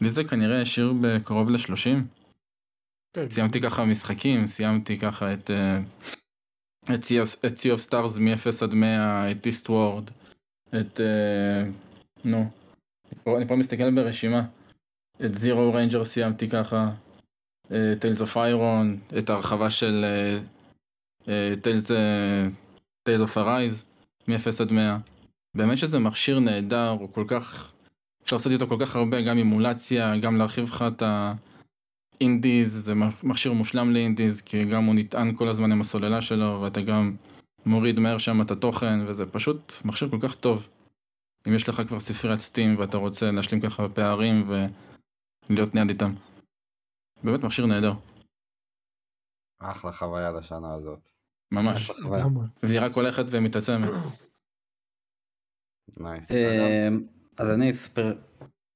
לי 0.00 0.10
זה 0.10 0.24
כנראה 0.24 0.62
השאיר 0.62 0.92
בקרוב 1.00 1.50
ל-30. 1.50 2.04
כן. 3.16 3.28
סיימתי 3.28 3.60
ככה 3.60 3.84
משחקים, 3.84 4.46
סיימתי 4.46 4.98
ככה 4.98 5.32
את 5.32 5.50
אה, 5.50 5.78
את 6.94 7.00
Sea 7.04 7.24
of- 7.26 7.46
את 7.46 7.56
Stars 7.88 8.20
מ-0 8.20 8.64
עד 8.64 8.74
100, 8.74 9.30
את 9.30 9.46
Eastward, 9.46 10.10
את... 10.80 11.00
אה, 11.00 11.64
נו, 12.24 12.50
אני 13.36 13.48
פה- 13.48 13.56
מסתכל 13.56 13.94
ברשימה. 13.94 14.42
את 15.16 15.30
Zero 15.34 15.74
Ranger 15.74 16.04
סיימתי 16.04 16.48
ככה, 16.48 16.90
אה, 17.70 17.92
Tales 18.00 18.20
of 18.20 18.34
Iron, 18.34 19.18
את 19.18 19.30
ההרחבה 19.30 19.70
של 19.70 20.04
Tales 23.08 23.22
of 23.22 23.36
Arise 23.36 23.84
מ-0 24.28 24.62
עד 24.62 24.72
100. 24.72 24.98
באמת 25.56 25.78
שזה 25.78 25.98
מכשיר 25.98 26.40
נהדר, 26.40 26.88
הוא 26.88 27.12
כל 27.12 27.24
כך... 27.28 27.72
אפשר 28.22 28.36
לעשות 28.36 28.52
איתו 28.52 28.66
כל 28.66 28.76
כך 28.80 28.96
הרבה, 28.96 29.22
גם 29.22 29.36
אימולציה, 29.36 30.16
גם 30.16 30.36
להרחיב 30.36 30.64
לך 30.64 30.84
את 30.94 31.02
ה... 31.02 31.32
אינדיז 32.20 32.84
זה 32.84 32.94
מכשיר 33.22 33.52
מושלם 33.52 33.92
לאינדיז 33.92 34.40
כי 34.40 34.64
גם 34.64 34.84
הוא 34.84 34.94
נטען 34.94 35.36
כל 35.36 35.48
הזמן 35.48 35.72
עם 35.72 35.80
הסוללה 35.80 36.22
שלו 36.22 36.60
ואתה 36.62 36.80
גם 36.80 37.16
מוריד 37.66 37.98
מהר 37.98 38.18
שם 38.18 38.42
את 38.42 38.50
התוכן 38.50 39.06
וזה 39.06 39.26
פשוט 39.26 39.72
מכשיר 39.84 40.08
כל 40.10 40.18
כך 40.20 40.34
טוב. 40.34 40.68
אם 41.48 41.54
יש 41.54 41.68
לך 41.68 41.82
כבר 41.88 42.00
ספריית 42.00 42.40
סטים 42.40 42.78
ואתה 42.78 42.96
רוצה 42.96 43.30
להשלים 43.30 43.60
ככה 43.60 43.88
פערים 43.88 44.48
ולהיות 44.48 45.74
ניד 45.74 45.88
איתם. 45.88 46.14
באמת 47.24 47.42
מכשיר 47.42 47.66
נהדר, 47.66 47.92
אחלה 49.58 49.92
חוויה 49.92 50.32
לשנה 50.32 50.74
הזאת. 50.74 51.10
ממש. 51.52 51.90
לגמרי. 51.90 52.46
והיא 52.62 52.80
רק 52.80 52.94
הולכת 52.94 53.24
ומתעצמת. 53.30 53.90
אה, 56.30 56.88
אז 57.38 57.50
אני 57.50 57.70
אספר, 57.70 58.14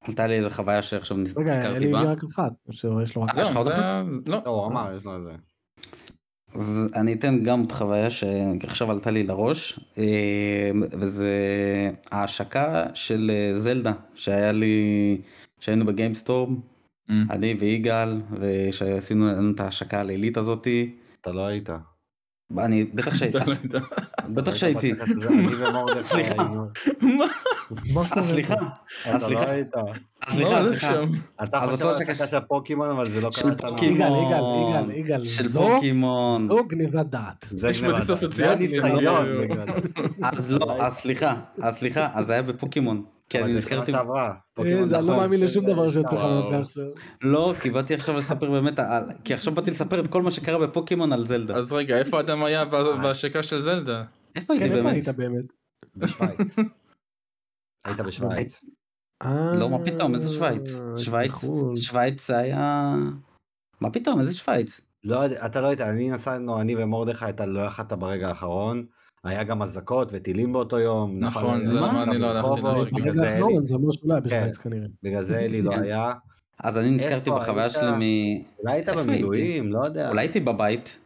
עלתה 0.03 0.27
לי 0.27 0.37
איזה 0.37 0.49
חוויה 0.49 0.81
שעכשיו 0.83 1.17
רגע, 1.17 1.23
נזכרתי 1.57 1.77
אלי 1.77 1.91
בה. 1.91 1.99
הביא 1.99 2.09
רק 2.11 2.23
אחת, 2.23 2.51
או 2.67 2.73
שיש 2.73 3.15
לו 3.15 3.21
רק... 3.23 3.35
זה- 3.35 3.41
אחת? 3.43 3.65
לא, 4.27 4.37
לא, 4.45 4.49
הוא 4.49 4.65
אמר, 4.65 4.95
יש 4.97 5.05
לו 5.05 5.17
את 5.17 5.23
זה. 5.23 5.31
אז 6.55 6.81
אני 6.95 7.13
אתן 7.13 7.43
גם 7.43 7.59
עוד 7.59 7.71
חוויה 7.71 8.09
שעכשיו 8.09 8.91
עלתה 8.91 9.11
לי 9.11 9.23
לראש, 9.23 9.79
אה, 9.97 10.71
וזה 11.01 11.31
ההשקה 12.11 12.85
של 12.93 13.31
אה, 13.33 13.59
זלדה 13.59 13.93
שהיה 14.15 14.51
לי, 14.51 15.21
שהיינו 15.59 15.85
בגיימסטורם, 15.85 16.59
Mm. 17.09 17.11
אני 17.29 17.53
ויגאל, 17.53 18.21
ושעשינו 18.39 19.25
את 19.55 19.59
ההשקה 19.59 19.99
הלילית 19.99 20.37
הזאתי. 20.37 20.95
אתה 21.21 21.31
לא 21.31 21.45
היית. 21.45 21.69
אני 22.57 22.83
בטח 22.83 23.15
שהייתי, 23.15 23.37
בטח 24.29 24.55
שהייתי. 24.55 24.87
היית 24.87 24.99
בצוות 24.99 25.17
הזה, 25.21 25.27
אני 25.29 25.47
ומורדכי 25.47 26.03
סליחה. 26.03 26.33
מה? 27.01 27.25
סליחה, 28.21 28.55
לא 28.55 29.19
סליחה, 29.19 29.55
סליחה? 30.29 30.93
אתה 31.43 31.59
חושב 31.69 31.85
על 31.85 32.27
של 32.27 32.39
פוקימון, 32.39 32.89
אבל 32.89 33.09
זה 33.09 33.21
לא 33.21 33.31
של 33.31 33.41
קרה 33.41 33.49
השנה. 33.51 33.69
פוקימון. 33.69 33.97
יגאל, 33.97 34.11
יגאל, 34.27 34.41
יגאל, 34.69 34.91
יגאל, 34.91 35.23
של 35.23 35.47
פוקימון. 35.49 36.45
זו 36.45 36.65
גניבת 36.67 37.05
דעת. 37.05 37.45
זה. 37.51 38.77
לא, 38.77 39.21
בגלל 39.41 39.65
זה. 39.67 40.07
אז 40.37 40.51
לא, 40.51 40.77
אז 40.79 40.93
סליחה, 40.93 41.35
אז 41.61 41.75
סליחה, 41.77 42.07
אז 42.13 42.25
זה 42.25 42.33
היה 42.33 42.41
בפוקימון. 42.41 43.14
כי 43.29 43.39
אבל 43.39 43.47
אני 43.47 43.57
נזכרתי. 43.57 43.93
אה, 43.93 44.33
אני 44.59 44.73
לא 44.73 44.85
נכון. 44.85 45.05
מאמין 45.05 45.41
לשום 45.41 45.65
דבר 45.65 45.89
שיוצא 45.89 46.15
לך. 46.15 46.23
מהפה 46.23 46.57
עכשיו. 46.57 46.83
לא, 47.21 47.53
כי 47.61 47.69
באתי 47.69 47.93
עכשיו 47.93 48.15
לספר 48.15 48.51
באמת, 48.51 48.79
כי 49.23 49.33
עכשיו 49.33 49.55
באתי 49.55 49.71
לספר 49.71 49.99
את 49.99 50.07
כל 50.07 50.21
מה 50.21 50.31
שקרה 50.31 50.67
בפוקימון 50.67 51.13
על 51.13 51.25
זלדה. 51.25 51.55
אז 51.55 51.73
רגע, 51.73 51.97
איפה 51.97 52.19
אדם 52.19 52.43
היה 52.43 52.65
ב- 52.65 53.01
בהשקה 53.03 53.43
של 53.43 53.59
זלדה? 53.59 54.03
איפה 54.35 54.53
הייתי 54.53 54.69
כן? 54.69 54.87
היית 54.87 55.09
באמת? 55.09 55.45
בשוויץ. 55.95 56.37
היית 57.85 57.99
בשוויץ. 57.99 58.61
לא, 59.59 59.69
מה 59.69 59.85
פתאום, 59.85 60.15
איזה 60.15 60.33
שוויץ? 60.33 60.75
אה, 60.75 60.97
שוויץ, 60.97 61.31
בחו"ל. 61.31 61.77
שוויץ 61.77 62.27
זה 62.27 62.37
היה... 62.37 62.95
מה 63.81 63.89
פתאום, 63.89 64.19
איזה 64.19 64.35
שוויץ? 64.35 64.81
לא 65.03 65.25
אתה 65.25 65.61
לא 65.61 65.67
היית, 65.67 65.81
אני 65.81 66.09
נסענו, 66.09 66.61
אני 66.61 66.75
ומרדכי, 66.83 67.29
אתה 67.29 67.45
לא 67.45 67.61
יכלת 67.61 67.93
ברגע 67.93 68.27
האחרון. 68.27 68.85
היה 69.25 69.43
גם 69.43 69.61
אזעקות 69.61 70.09
וטילים 70.11 70.53
באותו 70.53 70.79
יום. 70.79 71.19
נכון, 71.19 71.65
זה 71.65 71.73
למה 71.79 72.03
אני 72.03 72.17
לא 72.17 72.27
הלכתי 72.27 72.61
להשקה. 72.61 72.95
בגלל 75.03 75.21
זה 75.23 75.39
אלי- 75.39 75.61
לא 75.61 75.71
כן. 75.75 75.81
היה. 75.83 76.13
אז 76.63 76.77
אני 76.77 76.91
נזכרתי 76.91 77.29
בחוויה? 77.31 77.69
שלי 77.69 77.91
מ... 77.91 78.01
אולי 78.59 78.73
היית 78.73 78.89
במילואים, 78.89 79.71
לא 79.71 79.85
יודע. 79.85 80.09
אולי 80.09 80.21
הייתי 80.21 80.39
בבית, 80.39 80.97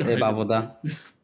בעבודה, 0.20 0.60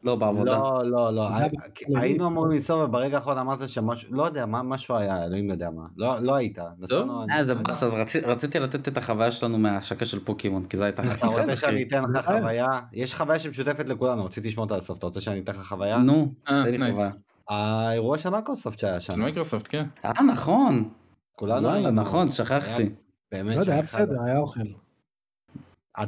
לא 0.05 0.17
בעבודה. 0.17 0.59
לא, 0.59 0.83
לא, 0.85 1.13
לא. 1.15 1.29
במילואים. 1.29 1.97
היינו 1.97 2.27
אמורים 2.27 2.53
לנסוע 2.53 2.85
וברגע 2.85 3.17
האחרון 3.17 3.39
אמרת 3.39 3.69
שמשהו, 3.69 4.15
לא 4.15 4.23
יודע, 4.23 4.47
מה- 4.47 4.63
משהו 4.63 4.97
היה, 4.97 5.25
אלוהים 5.25 5.51
יודע 5.51 5.71
מה. 5.71 5.83
לא 5.97 6.19
לא 6.21 6.35
היית. 6.35 6.59
אה, 6.59 7.45
זה 7.45 7.55
באס, 7.55 7.83
אז 7.83 7.95
רצי- 7.95 8.21
רציתי 8.21 8.59
לתת 8.59 8.89
את 8.89 8.97
החוויה 8.97 9.33
שלנו 9.33 9.59
מההשקה 9.59 10.05
של 10.07 10.25
פוקימון, 10.25 10.65
כי 10.65 10.77
זו 10.77 10.85
הייתה 10.85 11.03
אתה 11.03 11.11
חוויה. 11.17 11.41
רוצה 11.41 11.57
שאני 11.57 11.83
אתן 11.83 12.05
לך 12.13 12.29
אה. 12.31 12.39
חוויה? 12.41 12.67
יש 12.93 13.15
חוויה 13.15 13.39
שמשותפת 13.39 13.89
לכולנו, 13.89 14.25
רציתי 14.25 14.49
לשמוע 14.49 14.65
אותה 14.65 14.77
לסוף, 14.77 14.99
אתה 14.99 15.07
רוצה 15.07 15.21
שאני 15.21 15.41
אתן 15.41 15.53
לך 15.53 15.67
חוויה? 15.69 15.99
נו, 15.99 16.33
אה, 16.49 16.63
תן 16.65 16.81
לי. 16.81 16.93
חוויה. 16.93 17.11
האירוע 17.49 18.19
של 18.19 18.31
מייקרוסופט 18.31 18.79
שהיה 18.79 19.01
של 19.01 19.13
שם, 19.13 19.21
מייקרוסופט, 19.21 19.67
כן. 19.71 19.87
אה, 20.05 20.23
נכון. 20.23 20.89
כולנו 21.37 21.71
היינו. 21.71 21.91
נכון, 21.91 22.31
שכחתי. 22.31 22.91
באמת 23.33 23.57
לא 23.57 23.61
יודע, 23.61 23.73
היה 23.73 23.83
בסדר, 23.83 24.23
היה 24.27 24.39
אוכל. 24.39 24.61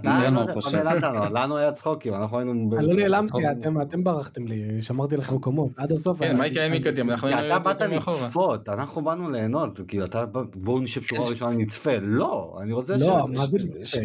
לא 0.04 0.10
לנו 0.24 0.46
פשוט. 0.54 0.74
לא 0.74 1.40
לנו, 1.42 1.56
היה 1.56 1.72
צחוקים, 1.72 2.14
אנחנו 2.14 2.38
היינו... 2.38 2.52
אני 2.78 2.86
לא 2.86 2.94
נעלמתי. 2.94 3.38
אתם- 3.82 4.04
ברחתם 4.04 4.46
לי, 4.46 4.82
שמרתי 4.82 5.16
לכם 5.16 5.34
מקומות. 5.34 5.70
עד 5.76 5.92
הסוף. 5.92 6.18
כן, 6.18 6.36
מקדימה, 6.70 7.12
אנחנו 7.12 7.28
כי 7.28 7.34
היינו 7.34 7.56
אתה 7.56 7.58
באת. 7.58 7.80
לצפות, 7.80 8.68
אנחנו 8.68 9.02
באנו 9.04 9.30
ליהנות, 9.30 9.80
כאילו 9.88 10.04
אתה 10.04 10.24
בואו 10.54 10.78
נשב 10.80 11.02
שורה 11.02 11.28
ראשונה 11.28 11.56
נצפה, 11.56 11.90
לא, 12.02 12.58
אני 12.62 12.72
רוצה 12.72 12.96
לא, 12.96 13.26
ש- 13.34 13.38
מה 13.38 13.46
זה? 13.46 13.58
ש- 13.84 13.96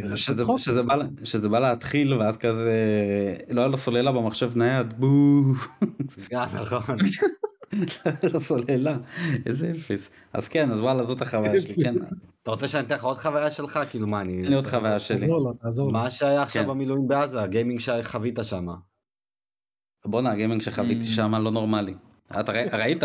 שזה- 1.23 1.49
בא- 1.49 1.59
להתחיל 1.59 2.13
ואז 2.13 2.37
כזה 2.37 2.71
לא 3.49 3.61
היה 3.61 3.67
לו 3.67 3.77
סוללה 3.77 4.11
במחשב 4.11 4.57
נייד 4.57 4.93
בואו 4.99 5.43
גם, 6.31 6.47
נכון. 6.61 6.97
לא 8.33 8.39
סוללה 8.39 8.97
איזה 9.45 9.71
אפס 9.77 10.09
אז 10.33 10.47
כן 10.47 10.71
אז 10.71 10.81
וואלה 10.81 11.03
זאת 11.03 11.21
החוויה 11.21 11.61
שלי 11.61 11.83
כן 11.83 11.95
אתה 12.43 12.51
רוצה 12.51 12.67
שאני 12.67 12.83
אתן 12.87 12.95
לך 12.95 13.03
עוד 13.03 13.17
חוויה 13.17 13.51
שלך? 13.51 13.79
כאילו 13.89 14.07
מה, 14.07 14.21
אני... 14.21 14.33
אין 14.33 14.45
לי 14.45 14.55
עוד 14.55 14.67
חוויה 14.67 14.99
שלי 14.99 15.19
תעזור 15.19 15.39
לו, 15.39 15.53
תעזור 15.53 15.87
לו. 15.87 15.93
מה 15.93 16.11
שהיה 16.11 16.41
עכשיו 16.43 16.63
כן. 16.63 16.69
במילואים 16.69 17.07
בעזה, 17.07 17.41
הגיימינג 17.41 17.79
שחווית 17.79 18.39
שם. 18.43 18.67
בואנה 20.05 20.31
הגיימינג 20.31 20.61
שחוויתי 20.61 21.01
Mm. 21.05 21.09
שם 21.15 21.35
לא 21.35 21.51
נורמלי. 21.51 21.93
אתה 22.39 22.51
ראי- 22.51 22.67
ראית 22.73 23.03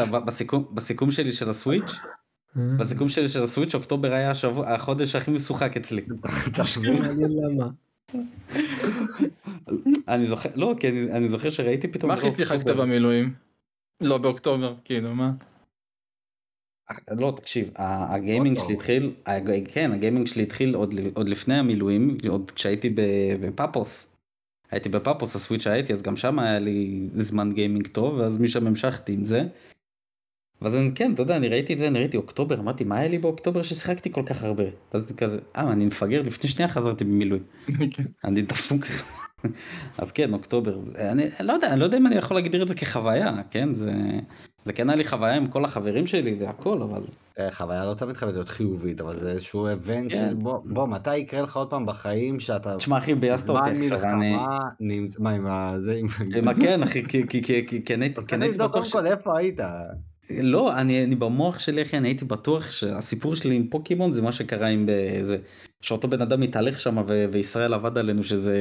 בסיכום 0.74 1.10
שלי 1.10 1.32
של 1.32 1.50
הסוויץ' 1.50 1.92
בסיכום 2.56 3.08
שלי 3.08 3.28
של 3.28 3.42
הסוויץ' 3.42 3.74
אוקטובר 3.74 4.12
היה 4.12 4.32
החודש 4.66 5.14
הכי 5.14 5.30
משוחק 5.30 5.76
אצלי. 5.76 6.02
אני 10.08 10.26
זוכר 10.26 10.48
לא 10.54 10.74
כי 10.80 10.88
אני- 10.88 11.12
אני 11.12 11.28
זוכר 11.28 11.50
שראיתי 11.50 11.88
פתאום 11.88 12.08
מה 12.10 12.14
הכי 12.16 12.30
שיחקת. 12.30 12.64
במילואים? 12.66 13.34
לא 14.02 14.18
באוקטובר, 14.18 14.74
כאילו, 14.84 15.14
מה? 15.14 15.32
לא 17.10 17.32
תקשיב 17.36 17.70
ה- 17.76 18.14
הגיימינג 18.14 18.58
שלי 18.58 18.66
לא. 18.68 18.72
התחיל 18.72 19.14
כן 19.74 19.92
הגיימינג 19.92 20.26
שלי 20.26 20.42
התחיל 20.42 20.74
עוד 20.74 20.94
עוד 21.14 21.28
לפני 21.28 21.54
המילואים 21.58 22.18
עוד 22.28 22.50
כשהייתי 22.50 22.90
ב- 22.90 23.00
בפאפוס. 23.40 24.06
הייתי 24.70 24.88
בפאפוס 24.88 25.36
ה 25.36 25.41
Switch 25.41 25.66
הייתי 25.66 25.92
אז 25.92 26.02
גם 26.02 26.16
שם 26.16 26.38
היה 26.38 26.58
לי 26.58 27.08
זמן 27.14 27.52
גיימינג 27.52 27.86
טוב 27.86 28.14
ואז 28.14 28.40
משם 28.40 28.66
המשכתי 28.66 29.12
עם 29.12 29.24
זה. 29.24 29.42
ואז 30.62 30.74
אני 30.74 30.90
כן 30.94 31.12
אתה 31.14 31.22
יודע 31.22 31.36
אני 31.36 31.48
ראיתי 31.48 31.72
את 31.72 31.78
זה 31.78 31.88
אני 31.88 31.98
ראיתי 31.98 32.16
אוקטובר 32.16 32.60
אמרתי 32.60 32.84
מה 32.84 32.98
היה 32.98 33.08
לי 33.08 33.18
באוקטובר 33.18 33.62
ששיחקתי 33.62 34.12
כל 34.12 34.22
כך 34.26 34.42
הרבה. 34.42 34.64
אז 34.92 35.12
כזה 35.16 35.38
אה 35.56 35.72
אני 35.72 35.86
מפגר 35.86 36.22
לפני 36.22 36.50
שנייה 36.50 36.68
חזרתי 36.68 37.04
ממילואים. 37.04 37.44
כן. 37.96 38.04
אני 38.24 38.42
דפוק. 38.42 38.84
אז 39.98 40.12
כן 40.12 40.32
אוקטובר 40.34 40.78
אני 40.98 41.24
לא 41.40 41.52
יודע 41.52 41.72
אני 41.72 41.80
לא 41.80 41.84
יודע 41.84 41.96
אם 41.98 42.06
אני 42.06 42.16
יכול 42.16 42.36
להגדיר 42.36 42.62
את 42.62 42.68
זה 42.68 42.74
כחוויה 42.74 43.42
כן 43.50 43.74
זה 43.74 43.92
זה 44.64 44.72
כן 44.72 44.90
היה 44.90 44.96
לי 44.96 45.04
חוויה 45.04 45.34
עם 45.36 45.46
כל 45.46 45.64
החברים 45.64 46.06
שלי 46.06 46.36
והכל 46.40 46.82
אבל 46.82 47.02
אה, 47.38 47.50
חוויה 47.52 47.84
לא 47.84 47.94
תמיד 47.94 48.16
חייבת 48.16 48.34
להיות 48.34 48.48
חיובית, 48.48 49.00
אבל 49.00 49.20
זה 49.20 49.30
איזשהו 49.30 49.68
איבנט 49.68 50.12
כן. 50.12 50.28
של 50.28 50.34
בוא, 50.34 50.58
בוא, 50.64 50.86
מתי 50.86 51.16
יקרה 51.16 51.40
לך 51.42 51.56
עוד 51.56 51.70
פעם 51.70 51.86
בחיים 51.86 52.40
שאתה... 52.40 52.76
תשמע 52.76 52.98
אחי 52.98 53.14
ביאסת 53.14 53.46
זמן 53.46 53.56
אותי 53.56 53.70
אני 53.70 53.88
מלחמה, 53.88 54.58
מה 55.18 55.30
עם 55.30 55.46
ה... 55.46 55.72
זה 55.76 55.94
עם... 55.94 56.06
מה 56.44 56.54
כן 56.54 56.82
אחי 56.82 57.04
כי 57.04 57.26
כי 57.28 57.42
כי 57.42 57.66
כי 57.66 57.84
כי 57.84 57.94
אני 57.94 58.12
הייתי- 58.30 58.58
בטוח 58.58 58.72
קודם 58.72 58.84
ש... 58.84 58.92
כל 58.92 59.06
איפה 59.06 59.38
היית. 59.38 59.60
לא 60.42 60.80
אני 60.80 61.04
אני 61.04 61.14
במוח 61.14 61.58
שלי 61.58 61.82
אחי 61.82 61.96
אני 61.96 62.08
הייתי 62.08 62.24
בטוח 62.24 62.70
שהסיפור 62.70 63.34
שלי 63.34 63.56
עם 63.56 63.68
פוקימון 63.68 64.12
זה 64.12 64.22
מה 64.22 64.32
שקרה 64.32 64.68
עם 64.68 64.88
זה 65.22 65.38
שאותו 65.80 66.08
בן 66.08 66.22
אדם 66.22 66.40
מתהלך 66.40 66.80
שם 66.80 66.96
ו- 67.08 67.24
וישראל 67.32 67.74
עבד 67.74 67.98
עלינו 67.98 68.24
שזה 68.24 68.56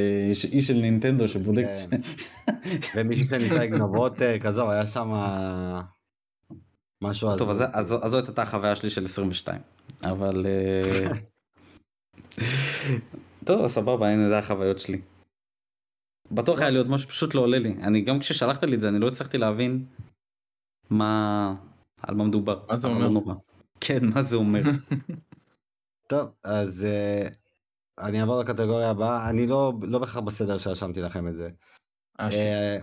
איש 0.52 0.68
של 0.68 0.74
נינטנדו 0.74 1.28
שבודק. 1.28 1.66
כן. 1.90 1.98
ומישהו 2.96 3.26
שניסה 3.26 3.56
לגנוב 3.56 3.96
עותק, 3.96 4.41
עזוב, 4.44 4.70
היה 4.70 4.88
שם 4.88 5.12
משהו 7.04 7.38
טוב 7.38 7.50
אז. 7.50 7.64
אז, 7.74 7.94
אז 8.02 8.12
זאת 8.12 8.28
הייתה 8.28 8.41
החוויה 8.41 8.76
שלי 8.76 8.90
של 8.90 9.06
22 9.06 9.62
אבל 10.04 10.46
אה, 10.46 11.12
טוב 13.46 13.68
סבבה 13.68 14.10
הנה 14.10 14.30
זה 14.30 14.38
החוויות 14.38 14.80
שלי. 14.80 15.02
בטוח 16.32 16.60
היה 16.60 16.70
לי 16.70 16.78
עוד 16.78 16.90
משהו 16.90 17.10
פשוט 17.10 17.36
לא 17.36 17.41
עולה 17.41 17.60
לי 17.60 17.76
אני 17.84 18.02
גם 18.02 18.20
כששלחת 18.20 18.64
לי 18.64 18.76
את 18.76 18.82
זה 18.82 18.90
אני 18.90 19.00
לא 19.00 19.08
הצלחתי 19.08 19.38
להבין 19.38 19.86
מה 20.90 21.56
על 22.02 22.16
מה 22.16 22.24
מדובר. 22.24 22.66
מה 22.70 22.78
זה 22.78 22.88
אומר? 22.88 22.99
לא 22.99 23.10
נורא. 23.10 23.34
כן 23.80 24.06
מה 24.06 24.24
זה 24.24 24.36
אומר. 24.36 24.60
טוב, 26.10 26.30
אז 26.44 26.86
אה, 26.86 27.28
אני 27.99 28.22
אעבור 28.22 28.40
לקטגוריה 28.40 28.90
הבאה, 28.90 29.30
אני 29.30 29.48
לא, 29.48 29.74
לא 29.82 29.99
בהכרח 29.99 30.18
בסדר 30.18 30.57
שרשמתי 30.57 31.02
לכם 31.02 31.28
את 31.28 31.36
זה. 31.36 31.49
אה, 32.20 32.78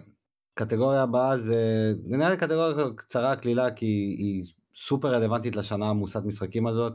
קטגוריה 0.54 1.02
הבאה 1.02 1.38
זה, 1.38 1.92
נראה 2.04 2.30
לי 2.30 2.36
קטגוריה 2.36 2.74
קצרה, 2.96 3.36
קלילה, 3.36 3.74
כי 3.74 3.86
היא 4.18 4.44
סופר 4.76 5.08
רלוונטית 5.08 5.56
לשנה 5.56 5.90
עמוסת 5.90 6.22
משחקים 6.24 6.66
הזאת. 6.66 6.92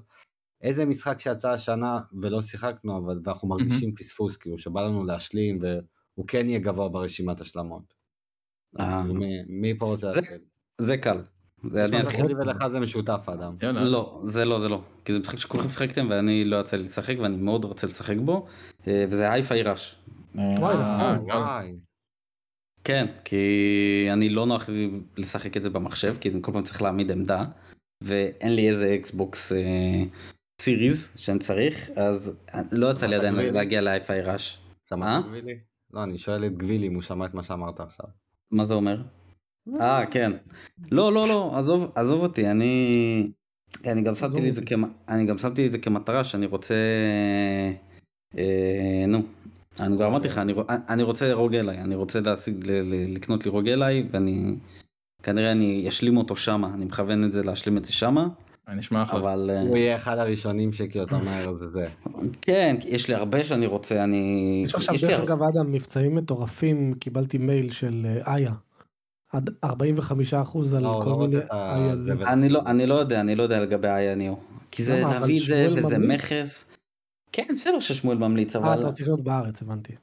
איזה 0.61 0.85
משחק 0.85 1.19
שיצא 1.19 1.51
השנה 1.51 1.99
ולא 2.21 2.41
שיחקנו, 2.41 2.97
אבל 2.97 3.19
ואנחנו 3.23 3.47
מרגישים 3.47 3.95
פספוס, 3.95 4.37
כאילו 4.37 4.57
שבא 4.57 4.81
לנו 4.81 5.03
להשלים, 5.03 5.59
והוא 5.61 6.27
כן 6.27 6.49
יהיה 6.49 6.59
גבוה 6.59 6.89
ברשימת 6.89 7.41
השלמות. 7.41 7.93
מי, 9.47 9.77
פה 9.79 9.85
רוצה 9.85 10.07
להתחיל? 10.11 10.50
זה 10.81 10.97
קל. 10.97 11.17
זה 11.71 11.85
אני 11.85 11.97
נשמע 11.97 12.09
אתחיל. 12.09 12.25
שלי 12.25 12.35
ולך 12.35 12.67
זה 12.67 12.79
משותף, 12.79 13.29
אדם. 13.29 13.55
לא, 13.61 14.21
זה 14.25 14.45
לא, 14.45 14.59
זה 14.59 14.69
לא. 14.69 14.81
כי 15.05 15.13
זה 15.13 15.19
משחק 15.19 15.39
שכולכם 15.39 15.69
שיחקתם 15.69 16.07
ואני 16.09 16.45
לא 16.45 16.57
יצא 16.59 16.77
לי 16.77 16.83
לשחק 16.83 17.15
ואני 17.19 17.37
מאוד 17.37 17.65
רוצה 17.65 17.87
לשחק 17.87 18.17
בו, 18.17 18.47
אה, 18.87 19.05
וזה 19.09 19.31
Hi-Fi 19.31 19.63
Rush. 19.63 19.95
וואי, 20.35 20.75
אה, 20.75 21.15
נכון. 21.15 21.27
גם. 21.27 21.41
וואי. 21.41 21.75
כן, 22.83 23.07
כי 23.23 24.07
אני 24.13 24.29
לא 24.29 24.45
נוח 24.45 24.69
לי 24.69 24.91
לשחק 25.17 25.57
את 25.57 25.63
זה 25.63 25.69
במחשב, 25.69 26.15
כי 26.19 26.29
אני 26.29 26.39
כל 26.41 26.51
פעם 26.51 26.63
צריך 26.63 26.81
להעמיד 26.81 27.11
עמדה, 27.11 27.45
ואין 28.03 28.55
לי 28.55 28.69
איזה 28.69 28.95
Xbox 28.95 29.51
אה, 29.51 30.03
Series 30.61 31.13
שאני 31.15 31.39
צריך, 31.39 31.89
אז 31.95 32.33
לא 32.71 32.91
יצא 32.91 33.05
לי 33.05 33.15
עדיין? 33.15 33.35
להגיע 33.35 33.81
ל 33.81 33.88
Hi-Fi 33.88 34.21
Rush. 34.21 34.59
שמעת 34.89 35.23
אה? 35.23 35.29
גבילי? 35.29 35.59
לא, 35.93 36.03
אני 36.03 36.17
שואל 36.17 36.45
את 36.45 36.57
גבילי 36.57 36.87
אם 36.87 36.93
הוא 36.93 37.01
שמע 37.01 37.25
את 37.25 37.33
מה 37.33 37.43
שאמרת 37.43 37.79
עכשיו. 37.79 38.05
מה 38.51 38.65
זה 38.65 38.73
אומר? 38.73 39.01
אה, 39.79 40.05
כן. 40.05 40.31
לא, 40.91 41.13
לא, 41.13 41.27
לא, 41.27 41.57
עזוב, 41.57 41.91
עזוב 41.95 42.21
אותי, 42.21 42.47
אני... 42.47 43.31
אני 43.85 44.01
גם 44.01 44.15
שמתי 44.15 44.41
לי 44.41 44.49
את 44.49 44.55
זה. 44.55 44.61
כמ... 44.61 44.83
אני 45.09 45.25
גם 45.25 45.37
שמתי 45.37 45.61
לי 45.61 45.67
את 45.67 45.71
זה 45.71 45.77
כמטרה 45.77 46.23
שאני 46.23 46.45
רוצה... 46.45 46.75
אה, 48.37 49.05
נו. 49.07 49.21
אני 49.79 49.95
כבר 49.95 50.07
אמרתי 50.07 50.27
לך, 50.27 50.37
אני, 50.37 50.53
אני 50.89 51.03
רוצה 51.03 51.33
רוג 51.33 51.55
אליי, 51.55 51.77
אני 51.77 51.95
רוצה 51.95 52.19
להשיג, 52.19 52.67
ל, 52.67 52.71
ל, 52.71 53.15
לקנות 53.15 53.45
לי 53.45 53.51
רוג 53.51 53.67
אליי, 53.67 54.07
ואני... 54.11 54.55
כנראה 55.23 55.51
אני 55.51 55.89
אשלים 55.89 56.17
אותו 56.17 56.35
שמה, 56.35 56.73
אני 56.73 56.85
מכוון 56.85 57.23
את 57.23 57.31
זה 57.31 57.43
להשלים 57.43 57.77
את 57.77 57.85
זה 57.85 57.93
שמה, 57.93 58.27
אה, 58.69 58.73
נשמע 58.75 59.03
אחלה. 59.03 59.19
אבל... 59.19 59.49
אה, 59.53 59.61
הוא 59.61 59.77
יהיה 59.77 59.95
אחד 59.95 60.17
הראשונים 60.17 60.73
שכאילו 60.73 61.05
אתה 61.05 61.15
אומר 61.15 61.53
זה 61.53 61.69
זה. 61.69 61.85
כן, 62.41 62.75
יש 62.85 63.07
לי 63.07 63.13
הרבה 63.15 63.43
שאני 63.43 63.65
רוצה, 63.65 64.03
אני... 64.03 64.61
יש 64.65 64.75
עכשיו 64.75 64.95
לי 64.95 65.01
דרך 65.01 65.19
אגב 65.19 65.43
אדם 65.43 65.71
מבצעים 65.71 66.15
מטורפים 66.15 66.93
קיבלתי 66.99 67.37
מייל 67.37 67.71
של 67.71 68.05
אה, 68.05 68.35
איה. 68.35 68.53
עד 69.33 69.49
45 69.63 70.33
אחוז 70.33 70.73
על 70.73 70.83
לא, 70.83 71.01
כל 71.03 71.09
לא 71.09 71.17
מיני. 71.19 71.41
אני 72.27 72.49
לא, 72.49 72.61
אני 72.65 72.85
לא 72.85 72.95
יודע, 72.95 73.19
אני 73.19 73.35
לא 73.35 73.43
יודע 73.43 73.59
לגבי 73.59 73.87
ה-INEO. 73.87 74.35
כי 74.71 74.83
זה 74.83 75.01
להביא 75.01 75.41
את 75.41 75.45
זה 75.45 75.67
וזה? 75.77 75.97
מכס. 75.97 76.65
כן, 77.31 77.47
בסדר 77.55 77.79
ששמואל 77.79 78.17
ממליץ, 78.17 78.55
אה 78.55 78.61
אבל 78.61 78.79
אתה 78.79 78.87
רוצה 78.87 79.03
לקנות 79.03 79.23
בארץ 79.23 79.61
הבנתי. 79.61 79.93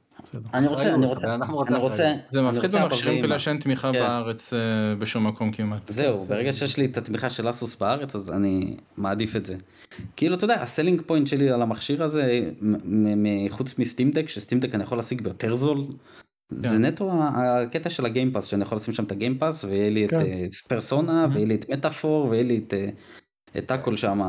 אני 0.53 0.67
רוצה, 0.67 0.93
אני 0.93 1.05
רוצה, 1.05 1.35
אדם 1.35 1.51
רוצה 1.51 1.75
אני 1.75 1.83
רוצה, 1.83 1.95
אחריות. 1.95 2.19
זה 2.31 2.41
מפחיד 2.41 2.71
במכשירים 2.71 3.13
40. 3.13 3.21
כאלה 3.21 3.39
שאין 3.39 3.57
תמיכה 3.57 3.93
כן. 3.93 3.99
בארץ 3.99 4.53
אה, 4.53 4.59
בשום 4.95 5.27
מקום 5.27 5.51
כמעט. 5.51 5.91
זהו. 5.91 6.19
ברגע 6.19 6.53
שיש 6.53 6.77
לי 6.77 6.85
את 6.85 6.97
התמיכה 6.97 7.29
של 7.29 7.49
ASUS 7.49 7.75
בארץ, 7.75 8.15
אז 8.15 8.31
אני 8.31 8.77
מעדיף 8.97 9.35
את 9.35 9.45
זה. 9.45 9.55
כאילו, 10.15 10.35
אתה 10.35 10.45
יודע, 10.45 10.61
ה 10.61 10.66
selling 10.66 11.01
point 11.01 11.27
שלי 11.27 11.51
על 11.51 11.61
המכשיר 11.61 12.03
הזה, 12.03 12.49
חוץ 13.49 13.79
מסטימדק, 13.79 14.29
שסטימדק 14.29 14.75
אני 14.75 14.83
יכול 14.83 14.97
להשיג 14.97 15.21
ביותר 15.21 15.55
זול, 15.55 15.85
זה 16.49 16.67
כן. 16.67 16.85
נטו 16.85 17.11
ה- 17.11 17.61
הקטע 17.61 17.89
של 17.89 18.05
ה 18.05 18.09
Game 18.09 18.25
Pass, 18.25 18.45
שאני 18.45 18.61
יכול 18.63 18.75
לשים 18.75 18.93
שם 18.93 19.03
את 19.03 19.11
ה 19.11 19.16
Game 19.16 19.37
Pass, 19.37 19.63
ויהיה 19.63 19.89
לי 19.89 20.05
את 20.05 20.09
כן. 20.09 20.19
אה, 20.19 20.45
פרסונה. 20.67 21.27
ויהיה 21.33 21.45
לי 21.47 21.55
את 21.55 21.69
Metaphor, 21.69 22.27
ויהיה 22.29 22.43
לי 22.43 22.61
את... 22.67 22.73
אה, 22.73 22.89
את 23.57 23.71
הכל 23.71 23.97
שם 23.97 24.19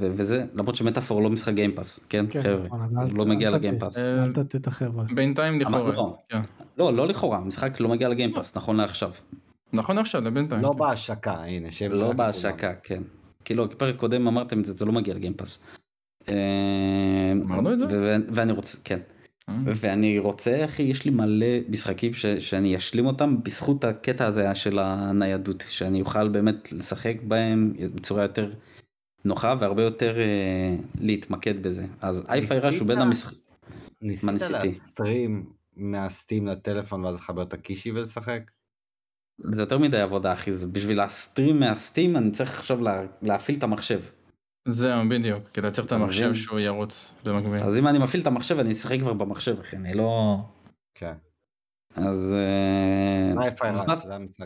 וזה 0.00 0.44
למרות 0.54 0.74
ש 0.76 0.85
Metaphor 0.85 1.22
לא 1.22 1.30
משחק 1.30 1.54
Game 1.54 1.77
Pass 1.77 2.00
כן 2.08 2.24
כן, 2.30 2.42
חבר'ה 2.42 2.66
נכון, 2.66 2.80
אז 2.82 2.96
אל- 2.98 3.10
הוא 3.10 3.18
לא 3.18 3.26
מגיע. 3.26 3.50
ל 3.50 3.55
Game 3.55 3.77
Pass 3.77 3.98
אל 3.98 4.32
את 4.56 4.66
החבר'ה. 4.66 5.04
בינתיים 5.14 5.60
לכאורה. 5.60 5.92
לא. 5.92 6.16
כן. 6.28 6.40
לא 6.78 6.92
לא 6.94 7.08
לכאורה 7.08 7.36
המשחק 7.38 7.80
לא 7.80 7.88
מגיע 7.88 8.08
לגיימפאס 8.08 8.56
נכון 8.56 8.76
לעכשיו 8.76 9.10
נכון 9.72 9.98
עכשיו 9.98 10.20
לבינתיים. 10.20 10.62
לא 10.62 10.70
כן. 10.72 10.78
בהשקה, 10.78 11.32
הנה, 11.32 11.70
שם 11.72 11.92
לא 11.92 12.12
בהשקה 12.12 12.72
כן 12.82 13.02
כאילו 13.44 13.68
בפרק 13.68 13.96
קודם 13.96 14.26
אמרתם 14.28 14.60
את 14.60 14.64
זה 14.64 14.72
זה 14.72 14.84
לא 14.84 14.92
מגיע 14.92 15.14
לגיימפאס. 15.14 15.58
אה, 16.28 17.32
אמרנו 17.32 17.72
את 17.72 17.78
זה? 17.78 17.86
ו- 17.90 18.16
ואני 18.34 18.52
רוצה 18.52 18.78
כן. 18.84 18.98
ואני 19.48 20.18
רוצה 20.18 20.64
אחי 20.64 20.82
יש 20.82 21.04
לי 21.04 21.10
מלא 21.10 21.46
משחקים 21.68 22.14
ש, 22.14 22.26
שאני 22.26 22.76
אשלים 22.76 23.06
אותם 23.06 23.42
בזכות 23.42 23.84
הקטע 23.84 24.26
הזה 24.26 24.54
של 24.54 24.78
הניידות 24.78 25.64
שאני 25.68 26.00
אוכל 26.00 26.28
באמת 26.28 26.72
לשחק 26.72 27.16
בהם 27.22 27.72
בצורה 27.94 28.22
יותר 28.22 28.52
נוחה 29.24 29.54
והרבה 29.60 29.82
יותר 29.82 30.18
אה, 30.18 30.76
להתמקד 31.00 31.62
בזה 31.62 31.86
אז 32.00 32.22
אייפיי 32.28 32.58
ראש 32.58 32.78
הוא 32.78 32.88
בין 32.88 32.98
ניסית? 32.98 33.06
המשחק. 33.06 33.34
ניסית 34.02 34.24
מה 34.24 34.32
ניסיתי? 34.32 34.52
להסטרים 34.52 35.52
מהסטים 35.76 36.46
לטלפון 36.46 37.04
ואז 37.04 37.14
לחבר 37.14 37.42
את 37.42 37.52
הקישי 37.52 37.92
ולשחק? 37.92 38.40
זה 39.38 39.62
יותר 39.62 39.78
מדי 39.78 40.00
עבודה 40.00 40.32
אחי 40.32 40.52
זה 40.52 40.66
בשביל 40.66 40.96
להסטרים 40.96 41.60
מהסטים 41.60 42.16
אני 42.16 42.30
צריך 42.30 42.58
עכשיו 42.58 42.82
לה, 42.82 43.06
להפעיל 43.22 43.58
את 43.58 43.62
המחשב 43.62 44.00
זהו 44.68 45.08
בדיוק 45.10 45.48
כי 45.48 45.60
אתה 45.60 45.70
צריך 45.70 45.86
את 45.86 45.92
המחשב? 45.92 46.34
שהוא 46.34 46.60
ירוץ 46.60 47.12
במקביל. 47.24 47.62
אז 47.62 47.76
אם 47.76 47.88
אני 47.88 47.98
מפעיל 47.98 48.22
את 48.22 48.26
המחשב 48.26 48.58
אני 48.58 48.72
אשחק 48.72 48.98
כבר 49.00 49.12
במחשב 49.12 49.60
אחי 49.60 49.76
אני 49.76 49.94
לא 49.94 50.36
כן. 50.94 51.14
אז 51.96 52.32
אה, 52.32 53.42
הייפיי 53.42 53.70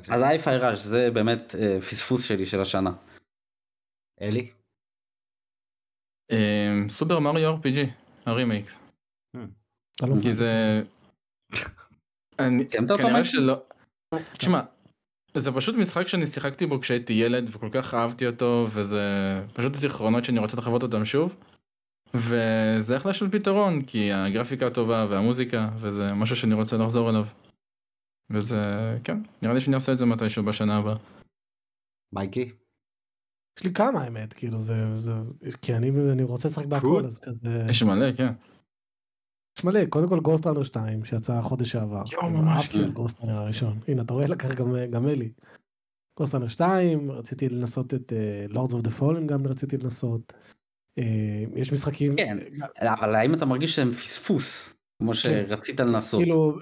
אז 0.08 0.62
ראש, 0.62 0.80
זה 0.80 1.10
באמת 1.10 1.54
אה, 1.54 1.80
פספוס 1.80 2.24
שלי 2.24 2.46
של 2.46 2.60
השנה. 2.60 2.92
אלי? 4.20 4.50
אה, 6.30 6.88
סופר 6.88 7.18
מריו 7.18 7.54
RPG 7.54 7.78
הרימייק. 8.26 8.66
לא 10.02 10.14
כי. 10.22 10.34
זה... 10.34 10.82
אני 12.38 12.68
כנראה? 12.68 13.24
שלא. 13.24 13.62
תשמע. 14.32 14.62
זה 15.38 15.52
פשוט 15.52 15.76
משחק 15.76 16.08
שאני 16.08 16.26
שיחקתי 16.26 16.66
בו 16.66 16.80
כשהייתי 16.80 17.12
ילד 17.12 17.50
וכל 17.52 17.68
כך 17.72 17.94
אהבתי 17.94 18.26
אותו 18.26 18.66
וזה 18.70 19.02
פשוט 19.52 19.74
זיכרונות 19.74 20.24
שאני 20.24 20.38
רוצה 20.38 20.56
לחוות 20.56 20.82
אותם 20.82 21.04
שוב. 21.04 21.36
וזה 22.14 22.96
אחלה 22.96 23.12
של 23.12 23.30
פתרון 23.30 23.82
כי 23.82 24.12
הגרפיקה 24.12 24.70
טובה 24.70 25.06
והמוזיקה 25.08 25.68
וזה 25.76 26.14
משהו 26.14 26.36
שאני 26.36 26.54
רוצה 26.54 26.76
לחזור 26.76 27.10
אליו. 27.10 27.26
וזה 28.30 28.62
כן 29.04 29.18
נראה 29.42 29.54
לי 29.54 29.60
שאני 29.60 29.74
אעשה 29.74 29.92
את 29.92 29.98
זה 29.98 30.06
מתישהו 30.06 30.44
בשנה 30.44 30.76
הבאה. 30.76 30.96
מייקי? 32.12 32.52
יש 33.58 33.64
לי 33.64 33.74
כמה 33.74 34.02
האמת 34.02 34.32
כאילו 34.32 34.60
זה 34.60 34.98
זה 34.98 35.12
כי 35.62 35.74
אני 35.74 35.90
אני 36.12 36.22
רוצה 36.22 36.48
לשחק 36.48 36.66
בהכל. 36.66 37.04
אז 37.06 37.20
כזה 37.20 37.66
יש 37.70 37.82
מלא 37.82 38.12
כן. 38.12 38.32
יש 39.58 39.64
מלא 39.64 39.84
קודם 39.84 40.08
כל 40.08 40.20
Ghostrunner 40.20 40.62
2 40.62 41.04
שיצא 41.04 41.42
חודש 41.42 41.70
שעבר. 41.70 42.02
יואו, 42.12 42.30
ממש, 42.30 42.68
כן. 42.68 42.90
Ghostrunner 42.90 43.36
הראשון 43.36 43.78
הנה 43.88 44.02
אתה 44.02 44.14
רואה 44.14 44.26
לקח 44.26 44.54
גם 44.54 44.76
גם 44.90 45.08
אלי. 45.08 45.30
Ghostrunner 46.18 46.48
2 46.48 47.10
רציתי 47.10 47.48
לנסות 47.48 47.94
את 47.94 48.12
Lords 48.48 48.74
of 48.74 48.82
the 48.82 48.90
Fallen 48.90 49.26
גם 49.26 49.46
רציתי 49.46 49.76
לנסות. 49.76 50.32
אה, 50.98 51.44
יש 51.56 51.72
משחקים 51.72 52.16
כן. 52.16 52.38
אבל 52.82 53.14
האם 53.14 53.34
אתה 53.34 53.46
מרגיש 53.46 53.76
שהם 53.76 53.92
פספוס 53.92 54.74
כמו 55.02 55.14
שרצית 55.14 55.80
לנסות. 55.80 56.20
כאילו 56.20 56.58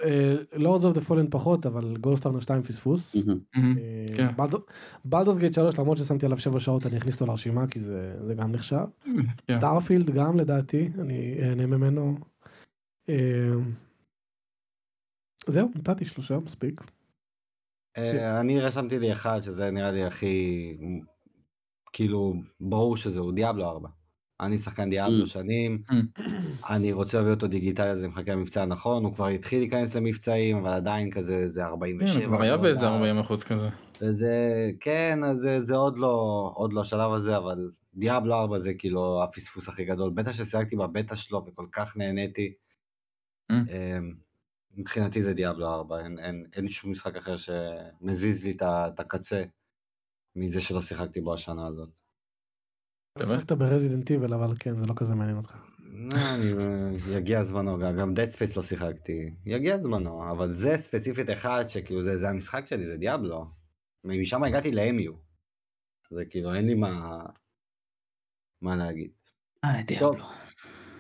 Lords 0.53 0.85
of 0.85 0.95
the 0.95 1.01
Fallen 1.01 1.27
פחות 1.31 1.67
אבל 1.67 1.97
Ghostrunner 2.01 2.41
2 2.41 2.63
פספוס. 2.63 3.17
אה, 3.57 3.63
כן. 4.17 4.29
Baldur's 5.05 5.39
Gate 5.39 5.55
3 5.55 5.79
למרות 5.79 5.99
ששמתי 5.99 6.27
עליו 6.27 6.39
7 6.39 6.61
שעות 6.61 6.87
אני 6.87 6.99
אכניס 6.99 7.15
אותו 7.15 7.27
לרשימה 7.27 7.67
כי 7.67 7.81
זה 7.81 8.35
גם 8.37 8.53
נחשב. 8.53 8.85
כן. 9.05 9.53
Starfield 9.53 10.11
גם 10.11 10.37
לדעתי 10.37 10.89
אני 10.99 11.39
אהנה 11.43 11.67
ממנו. 11.67 12.17
אה, 13.09 13.51
זהו 15.47 15.71
נתתי 15.75 16.05
שלושה 16.05 16.39
מספיק. 16.39 16.81
אה, 17.97 18.41
אני 18.41 18.61
רשמתי 18.61 18.99
לי 18.99 19.13
אחד 19.13 19.41
שזה 19.43 19.71
נראה 19.71 19.91
לי 19.91 20.05
הכי 20.05 20.77
כאילו 21.93 22.35
ברור 22.61 22.97
שזה 22.97 23.21
הוא 23.21 23.33
Diablo 23.33 23.69
4. 23.69 23.89
אני 24.41 24.59
שחקן 24.59 24.91
Diablo 24.91 25.25
Mm. 25.25 25.27
שנים, 25.27 25.83
Mm. 25.91 25.95
אני 26.71 26.93
רוצה 26.93 27.19
להביא 27.19 27.33
אותו 27.33 27.47
דיגיטלי 27.47 27.91
אז 27.91 27.99
זה 27.99 28.09
מחכה 28.09 28.33
למבצע 28.33 28.63
הנכון, 28.63 29.05
הוא 29.05 29.15
כבר 29.15 29.27
התחיל 29.27 29.59
להיכנס 29.59 29.95
למבצעים 29.95 30.57
אבל 30.57 30.71
עדיין 30.71 31.11
כזה 31.11 31.49
זה 31.49 31.65
47. 31.65 32.21
כן, 32.21 32.27
כבר 32.27 32.43
היה 32.43 32.57
לא 32.57 32.63
באיזה 32.63 32.87
יודע. 32.87 32.97
40 32.97 33.19
אחוז 33.19 33.45
כזה. 33.45 33.69
וזה 34.03 34.35
כן 34.81 35.25
אז 35.25 35.37
זה, 35.37 35.63
זה 35.63 35.77
עוד 35.77 35.99
לא 35.99 36.51
עוד 36.55 36.73
לא 36.73 36.81
השלב 36.81 37.13
הזה 37.13 37.37
אבל 37.37 37.71
דיאבלו 37.95 38.35
4 38.35 38.59
זה 38.59 38.75
כאילו 38.75 39.23
הפספוס 39.25 39.69
הכי 39.69 39.85
גדול 39.85 40.11
בטח 40.15 40.33
ששיחקתי 40.33 40.77
בבטא 40.77 41.15
שלו 41.15 41.45
וכל 41.47 41.67
כך 41.73 41.97
נהניתי. 41.97 42.53
Mm. 43.53 43.55
מבחינתי 44.77 45.23
זה 45.23 45.33
דיאבלו 45.33 45.75
4 45.75 46.01
אין, 46.01 46.19
אין, 46.19 46.47
אין 46.53 46.69
שום 46.69 46.91
משחק 46.93 47.17
אחר 47.17 47.37
שמזיז 47.37 48.45
לי 48.45 48.57
את 48.63 49.01
הקצה 49.01 49.45
מזה 50.37 50.61
שלא 50.61 50.81
שיחקתי 50.81 51.21
בו 51.21 51.35
השנה 51.35 51.67
הזאת. 51.67 52.01
שחקת 53.23 53.53
ברזידנט 53.53 54.11
איבל 54.11 54.35
אבל 54.35 54.55
כן 54.59 54.77
זה 54.77 54.87
לא 54.87 54.95
כזה 54.97 55.15
מעניין 55.15 55.37
אותך. 55.37 55.57
לא, 55.79 56.19
אני, 56.35 56.97
יגיע 57.17 57.43
זמנו 57.43 57.79
גם, 57.79 57.97
גם 57.97 58.15
Dead 58.15 58.35
Space 58.35 58.57
לא 58.57 58.63
שיחקתי, 58.63 59.35
יגיע 59.47 59.79
זמנו, 59.79 60.31
אבל 60.31 60.53
זה 60.53 60.77
ספציפית 60.77 61.31
אחד 61.31 61.65
שכאילו 61.69 62.03
זה, 62.03 62.19
זה 62.19 62.29
המשחק 62.29 62.67
שלי, 62.67 62.87
זה 62.87 62.97
דיאבלו. 62.97 63.47
משם 64.05 64.45
הגעתי 64.45 64.73
ל-MU. 64.73 65.13
זה 66.11 66.25
כאילו 66.31 66.55
אין 66.55 66.67
לי 66.67 66.75
מה, 66.75 67.23
מה 68.61 68.77
להגיד. 68.77 69.11
אה, 69.65 69.83
דיאבלו. 69.87 70.25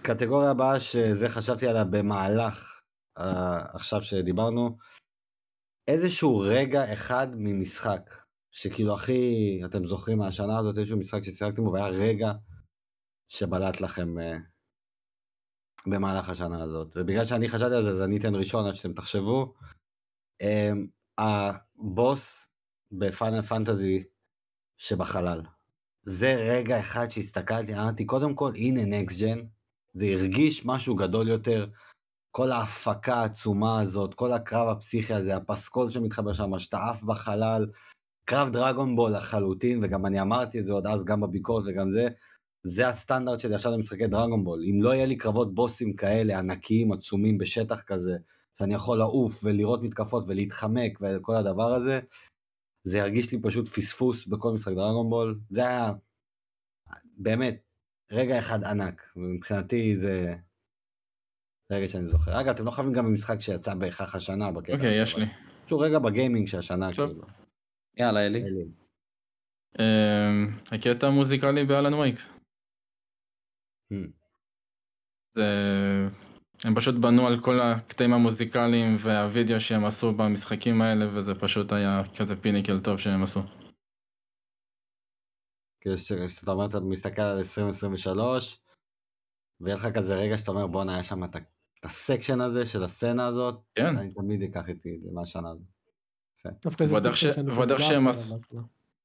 קטגוריה 0.06 0.50
הבאה 0.50 0.80
שזה 0.80 1.28
חשבתי 1.28 1.66
עליה 1.66 1.84
במהלך 1.84 2.80
אה, 3.18 3.58
עכשיו 3.74 4.02
שדיברנו, 4.02 4.78
איזשהו 5.88 6.38
רגע 6.38 6.92
אחד 6.92 7.28
ממשחק, 7.36 8.10
שכאילו 8.50 8.94
הכי, 8.94 9.60
אתם 9.64 9.86
זוכרים 9.86 10.18
מהשנה 10.18 10.58
הזאת, 10.58 10.78
איזשהו 10.78 10.98
משחק 10.98 11.22
ששיחקתם 11.22 11.64
בו 11.64 11.72
והיה 11.72 11.88
רגע 11.88 12.32
שבלט 13.28 13.80
לכם 13.80 14.18
אה, 14.18 14.36
במהלך 15.86 16.28
השנה 16.28 16.62
הזאת. 16.62 16.96
ובגלל 16.96 17.24
שאני 17.24 17.48
חשבתי 17.48 17.74
על 17.74 17.82
זה, 17.84 17.90
אז 17.90 18.00
אני 18.00 18.18
אתן 18.18 18.34
ראשון 18.34 18.66
עד 18.66 18.74
שאתם 18.74 18.92
תחשבו. 18.92 19.54
אה, 20.42 20.70
הבוס 21.18 22.48
בפאנל 22.92 23.42
פנטזי 23.42 24.04
שבחלל. 24.76 25.42
זה 26.02 26.34
רגע 26.34 26.80
אחד 26.80 27.10
שהסתכלתי, 27.10 27.74
אמרתי, 27.74 28.04
קודם 28.06 28.34
כל, 28.34 28.52
הנה 28.56 28.84
נקסט 28.84 29.20
ג'ן, 29.20 29.38
זה 29.96 30.06
הרגיש 30.06 30.66
משהו 30.66 30.94
גדול 30.94 31.28
יותר. 31.28 31.66
כל 32.30 32.52
ההפקה 32.52 33.14
העצומה 33.14 33.80
הזאת, 33.80 34.14
כל 34.14 34.32
הקרב 34.32 34.68
הפסיכי 34.68 35.14
הזה, 35.14 35.36
הפסקול 35.36 35.90
שמתחבר 35.90 36.32
שם, 36.32 36.58
שאתה 36.58 36.78
עף 36.90 37.02
בחלל, 37.02 37.66
קרב 38.24 38.52
דרגון 38.52 38.96
בול 38.96 39.12
לחלוטין, 39.12 39.84
וגם 39.84 40.06
אני 40.06 40.20
אמרתי 40.20 40.60
את 40.60 40.66
זה 40.66 40.72
עוד 40.72 40.86
אז 40.86 41.04
גם 41.04 41.20
בביקורת 41.20 41.64
וגם 41.66 41.90
זה, 41.90 42.08
זה 42.64 42.88
הסטנדרט 42.88 43.40
שלי 43.40 43.54
עכשיו 43.54 43.72
למשחקי 43.72 44.06
דרגון 44.06 44.44
בול. 44.44 44.64
אם 44.70 44.82
לא 44.82 44.94
יהיה 44.94 45.06
לי 45.06 45.16
קרבות 45.16 45.54
בוסים 45.54 45.96
כאלה, 45.96 46.38
ענקיים, 46.38 46.92
עצומים, 46.92 47.38
בשטח 47.38 47.80
כזה, 47.80 48.16
שאני 48.58 48.74
יכול 48.74 48.98
לעוף 48.98 49.40
ולראות 49.44 49.82
מתקפות 49.82 50.24
ולהתחמק 50.28 50.98
וכל 51.00 51.36
הדבר 51.36 51.74
הזה, 51.74 52.00
זה 52.84 52.98
ירגיש 52.98 53.32
לי 53.32 53.42
פשוט 53.42 53.68
פספוס 53.68 54.26
בכל 54.26 54.52
משחק 54.52 54.72
דרגון 54.72 55.10
בול. 55.10 55.40
זה 55.50 55.60
היה 55.60 55.92
באמת 57.16 57.65
רגע 58.12 58.38
אחד 58.38 58.64
ענק, 58.64 59.12
ומבחינתי 59.16 59.96
זה 59.96 60.34
רגע 61.72 61.88
שאני 61.88 62.04
זוכר. 62.04 62.40
אגב, 62.40 62.48
אתם 62.48 62.64
לא 62.64 62.70
חייבים 62.70 62.92
גם 62.92 63.04
במשחק 63.04 63.40
שיצא 63.40 63.74
בהכרח 63.74 64.14
השנה 64.14 64.50
בקטע. 64.50 64.72
אוקיי, 64.72 65.02
יש 65.02 65.16
לי. 65.16 65.26
שהוא 65.66 65.84
רגע 65.84 65.98
בגיימינג 65.98 66.48
שהשנה. 66.48 66.92
כאילו. 66.92 67.22
יאללה, 67.96 68.26
אלי. 68.26 68.42
אלי. 68.42 68.64
אמ, 69.80 70.58
הקטע 70.72 71.06
המוזיקלי 71.06 71.64
באלן 71.64 71.94
וייק. 71.94 72.16
Hmm. 73.92 74.10
זה... 75.34 75.44
הם 76.64 76.74
פשוט 76.74 76.94
בנו 76.94 77.26
על 77.26 77.40
כל 77.40 77.60
הקטעים 77.60 78.12
המוזיקליים 78.12 78.94
והווידאו 78.98 79.60
שהם 79.60 79.84
עשו 79.84 80.12
במשחקים 80.12 80.82
האלה 80.82 81.06
וזה 81.08 81.34
פשוט 81.34 81.72
היה 81.72 82.02
כזה 82.18 82.36
פיניקל 82.36 82.80
טוב 82.80 82.98
שהם 82.98 83.22
עשו. 83.22 83.40
כאילו 85.86 85.98
ש- 85.98 86.12
שאתה 86.38 86.50
אומר, 86.50 86.66
אתה 86.66 86.80
מסתכל 86.80 87.22
על 87.22 87.38
2023, 87.38 88.60
ויהיה 89.60 89.76
לך 89.76 89.88
כזה 89.94 90.14
רגע 90.14 90.38
שאתה 90.38 90.50
אומר, 90.50 90.66
בואנה, 90.66 90.94
היה 90.94 91.02
שם 91.02 91.24
את 91.24 91.36
ה 91.82 91.89
section 91.90 92.40
הזה 92.40 92.66
של 92.66 92.84
הסצנה 92.84 93.26
הזאת, 93.26 93.60
כן. 93.74 93.98
אני 93.98 94.10
תמיד 94.14 94.42
אקח 94.42 94.68
איתי 94.68 94.96
את 94.96 95.02
זה 95.02 95.08
מהשנה 95.12 95.48
הזאת. 95.50 96.86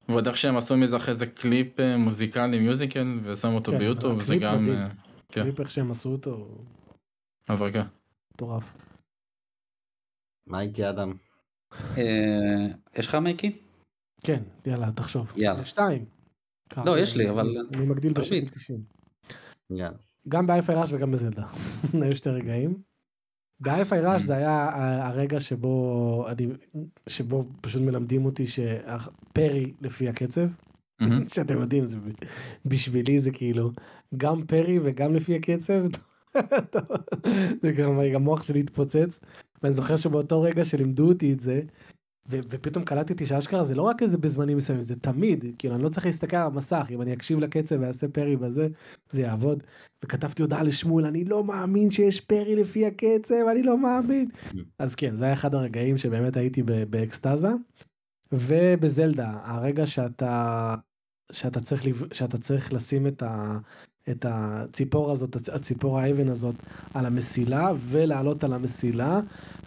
ועוד 0.07 0.27
איך 0.27 0.37
שהם 0.37 0.57
עשו- 0.57 0.77
מזה 0.77 0.97
אחרי 0.97 1.13
זה 1.15 1.27
קליפ 1.27 1.79
אה, 1.79 1.97
מוזיקלי 1.97 2.59
musical 2.59 3.19
ושמו 3.23 3.55
אותו 3.55 3.71
כן, 3.71 3.77
ב 3.79 3.84
YouTube 3.84 4.21
זה 4.21 4.35
גם. 4.41 4.69
אה, 4.69 4.87
כן. 5.29 5.43
קליפ 5.43 5.59
איך 5.59 5.71
שהם 5.71 5.91
עשו 5.91 6.09
אותו, 6.11 6.47
הברקה. 7.49 7.83
מטורף. 8.33 8.77
מייקי 10.47 10.89
אדם. 10.89 11.13
אה, 11.97 12.67
יש 12.95 13.07
לך 13.07 13.15
מייקי? 13.15 13.61
כן, 14.23 14.43
יאללה, 14.65 14.91
תחשוב. 14.91 15.33
יאללה. 15.37 15.65
שתיים. 15.65 16.20
לא, 16.85 16.99
יש 16.99 17.15
לי, 17.17 17.29
אבל- 17.29 17.57
אני 17.73 17.85
מגדיל. 17.85 18.13
בשקל 18.13 18.45
90. 18.47 18.83
יאללה. 19.69 19.97
גם 20.27 20.47
באייפיי 20.47 20.75
ראש 20.75 20.89
וגם 20.93 21.11
בזלדה. 21.11 21.47
היו 22.01 22.15
שתי 22.15 22.29
רגעים. 22.29 22.77
באייפיי 23.59 24.01
ראש 24.01 24.21
זה 24.21 24.35
היה 24.35 24.69
הרגע 25.07 25.39
שבו 25.39 26.25
אני 26.29 26.47
שבו 27.09 27.45
פשוט 27.61 27.81
מלמדים 27.81 28.25
אותי 28.25 28.45
שפרי 28.47 29.73
לפי 29.81 30.09
הקצב. 30.09 30.47
שאתם 31.33 31.61
יודעים 31.61 31.87
זה 31.87 31.97
בשבילי 32.65 33.19
זה 33.19 33.31
כאילו 33.31 33.71
גם 34.17 34.45
פרי 34.47 34.79
וגם 34.83 35.15
לפי 35.15 35.35
הקצב. 35.35 35.85
זה 37.61 37.71
גם 37.71 37.99
המוח 38.15 38.43
שלי 38.43 38.59
התפוצץ 38.59 39.19
ואני 39.63 39.75
זוכר 39.75 39.97
שבאותו 39.97 40.41
רגע 40.41 40.65
שלימדו 40.65 41.07
אותי 41.07 41.33
את 41.33 41.39
זה 41.39 41.61
ו- 42.29 42.39
ופתאום 42.49 42.83
קלטתי 42.83 43.25
שאשכרה 43.25 43.63
זה 43.63 43.75
לא 43.75 43.81
רק 43.81 44.01
איזה 44.01 44.17
בזמנים 44.17 44.57
מסוימים 44.57 44.83
זה 44.83 44.95
תמיד 44.95 45.45
כאילו 45.57 45.75
אני 45.75 45.83
לא 45.83 45.89
צריך 45.89 46.05
להסתכל 46.05 46.37
על 46.37 46.47
המסך 46.47 46.87
אם 46.89 47.01
אני 47.01 47.13
אקשיב 47.13 47.39
לקצב 47.39 47.75
ואעשה 47.79 48.07
פרי 48.07 48.37
בזה 48.37 48.67
זה 49.09 49.21
יעבוד. 49.21 49.63
וכתבתי 50.05 50.41
הודעה 50.41 50.63
לשמואל 50.63 51.05
אני 51.05 51.25
לא 51.25 51.43
מאמין 51.43 51.91
שיש 51.91 52.21
פרי 52.21 52.55
לפי 52.55 52.85
הקצב 52.85 53.35
אני 53.51 53.63
לא 53.63 53.77
מאמין. 53.77 54.29
אז 54.79 54.95
כן 54.95 55.15
זה 55.15 55.23
היה 55.23 55.33
אחד 55.33 55.55
הרגעים 55.55 55.97
שבאמת 55.97 56.37
הייתי 56.37 56.63
באקסטזה. 56.63 57.49
ובזלדה 58.31 59.39
הרגע 59.43 59.87
שאתה 59.87 60.75
שאתה 61.31 61.59
צריך 61.59 61.83
שאתה 62.13 62.37
צריך 62.37 62.73
לשים 62.73 63.07
את 63.07 63.23
ה... 63.23 63.57
את 64.09 64.25
הציפור 64.29 65.11
הזאת, 65.11 65.35
הצ- 65.35 65.55
הציפור 65.55 65.99
האבן 65.99 66.29
הזאת 66.29 66.55
על 66.93 67.05
המסילה 67.05 67.71
ולעלות 67.77 68.43
על 68.43 68.53
המסילה 68.53 69.19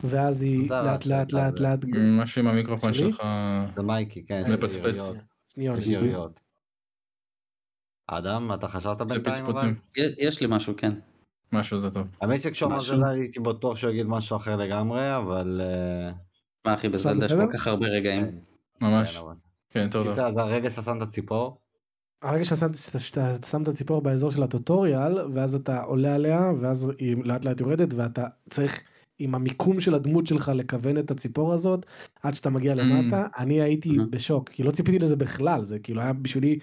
ואז 0.04 0.42
היא 0.42 0.70
לאט 0.70 1.06
לאט 1.06 1.32
לאט. 1.32 1.60
לאט 1.60 1.78
משהו 1.94 2.42
עם 2.42 2.48
המיקרופון? 2.48 2.92
שלך. 2.92 3.22
זה 3.76 3.82
מייקי, 3.82 4.24
כן. 4.26 4.42
זה 4.48 4.54
יש 4.54 4.60
פצפץ. 4.60 4.84
יריות. 4.84 5.16
שנייה, 5.48 5.72
יש 5.78 5.84
שנייה. 5.84 5.98
יריות. 6.00 6.40
אדם, 8.06 8.50
אתה 8.54 8.68
חשבת 8.68 9.10
בינתיים 9.10 9.46
אבל? 9.46 9.74
יש 10.18 10.40
לי 10.40 10.46
משהו, 10.50 10.74
כן. 10.76 10.92
משהו 11.52 11.78
זה 11.78 11.90
טוב. 11.90 12.06
האמת 12.20 12.42
שכשאומר 12.42 12.76
משהו? 12.76 12.98
זה 12.98 13.06
הייתי 13.08 13.40
בטוח 13.40 13.76
שהוא 13.76 13.90
יגיד 13.90 14.06
משהו 14.06 14.36
אחר 14.36 14.56
לגמרי, 14.56 15.16
אבל... 15.16 15.60
אה, 15.64 16.12
מה 16.66 16.74
אחי, 16.74 16.88
בזלדה 16.88 17.26
יש? 17.26 17.32
כל 17.32 17.52
כך 17.52 17.66
הרבה 17.66 17.86
רגעים. 17.86 18.26
כן, 18.30 18.86
ממש. 18.86 19.16
כן, 19.16 19.24
כן, 19.70 19.90
טוב 19.90 20.04
טוב. 20.04 20.12
קיצר, 20.14 20.32
זה 20.32 20.40
הרגע 20.40 20.70
שאתה 20.70 20.82
שם 20.82 20.96
את 20.96 21.02
הציפור, 21.02 21.58
הרגע 22.24 22.44
שאתה 22.44 22.66
שם 23.46 23.62
את 23.62 23.68
הציפור 23.68 24.02
באזור 24.02 24.30
של 24.30 24.42
הטוטוריאל 24.42 25.18
ואז 25.34 25.54
אתה 25.54 25.82
עולה 25.82 26.14
עליה 26.14 26.52
ואז 26.60 26.90
היא 26.98 27.16
לאט 27.24 27.44
לאט 27.44 27.60
יורדת 27.60 27.94
ואתה 27.94 28.26
צריך 28.50 28.80
עם 29.18 29.34
המיקום 29.34 29.80
של 29.80 29.94
הדמות 29.94 30.26
שלך 30.26 30.52
לכוון 30.54 30.98
את 30.98 31.10
הציפור 31.10 31.52
הזאת 31.52 31.86
עד 32.22 32.34
שאתה 32.34 32.50
מגיע 32.50 32.74
למטה 32.74 33.26
אני 33.38 33.60
הייתי 33.62 33.90
Mhm. 33.90 34.02
בשוק 34.10 34.48
כי 34.48 34.62
לא 34.62 34.70
ציפיתי 34.70 34.98
לזה 34.98 35.16
בכלל 35.16 35.64
זה 35.64 35.78
כאילו 35.78 36.00
היה 36.00 36.12
בשבילי 36.12 36.58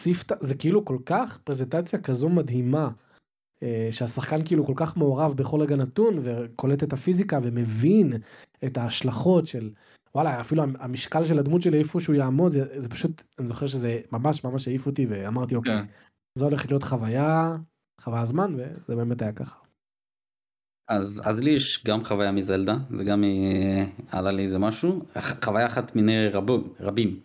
ספתא 0.00 0.34
זה 0.40 0.54
כאילו 0.54 0.84
כל 0.84 0.98
כך 1.06 1.38
פרזנטציה 1.44 1.98
כזו 2.00 2.28
מדהימה. 2.28 2.90
אה, 3.62 3.88
שהשחקן 3.90 4.44
כאילו 4.44 4.64
כל 4.66 4.72
כך 4.76 4.96
מעורב 4.96 5.32
בכל 5.36 5.60
רגע 5.60 5.76
נתון 5.76 6.18
וקולט 6.22 6.82
את 6.82 6.92
הפיזיקה 6.92 7.40
ומבין 7.42 8.12
את 8.64 8.78
ההשלכות 8.78 9.46
של 9.46 9.70
וואלה 10.14 10.40
אפילו 10.40 10.62
המשקל 10.78 11.24
של 11.24 11.38
הדמות 11.38 11.62
שלי 11.62 11.78
איפה 11.78 12.00
שהוא 12.00 12.14
יעמוד 12.14 12.52
זה, 12.52 12.80
זה 12.80 12.88
פשוט 12.88 13.22
אני 13.38 13.48
זוכר 13.48 13.66
שזה 13.66 14.00
ממש 14.12 14.44
ממש 14.44 14.68
העיף 14.68 14.86
אותי 14.86 15.06
ואמרתי 15.06 15.54
אוקיי 15.54 15.78
כן. 15.78 15.86
זה 16.38 16.44
הולך 16.44 16.66
להיות 16.66 16.82
חוויה 16.82 17.56
חוויה 18.00 18.24
זמן 18.24 18.54
וזה 18.54 18.96
באמת 18.96 19.22
היה 19.22 19.32
ככה. 19.32 19.56
אז, 20.88 21.22
אז 21.24 21.42
לי 21.42 21.50
יש 21.50 21.84
גם 21.84 22.04
חוויה 22.04 22.32
מזלדה, 22.32 22.74
זה 22.98 23.04
גם 23.04 23.24
אה, 23.24 23.84
עלה 24.18 24.30
לי 24.30 24.44
איזה 24.44 24.58
משהו, 24.58 25.02
חוויה 25.44 25.66
אחת 25.66 25.96
מיני 25.96 26.28
רבו, 26.28 26.74
רבים. 26.80 27.20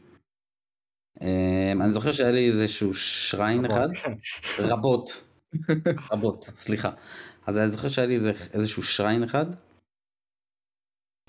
אה, 1.21 1.71
אני 1.71 1.91
זוכר 1.91 2.11
שהיה 2.11 2.31
לי 2.31 2.47
איזשהו 2.47 2.93
שריין 2.93 3.65
אחד, 3.65 3.87
כן. 4.03 4.13
רבות, 4.59 5.23
רבות, 6.11 6.43
סליחה. 6.43 6.91
אז 7.47 7.57
אני 7.57 7.71
זוכר 7.71 7.87
שהיה 7.87 8.07
לי 8.07 8.15
איזה, 8.15 8.31
איזשהו 8.53 8.83
שריין 8.83 9.23
אחד, 9.23 9.45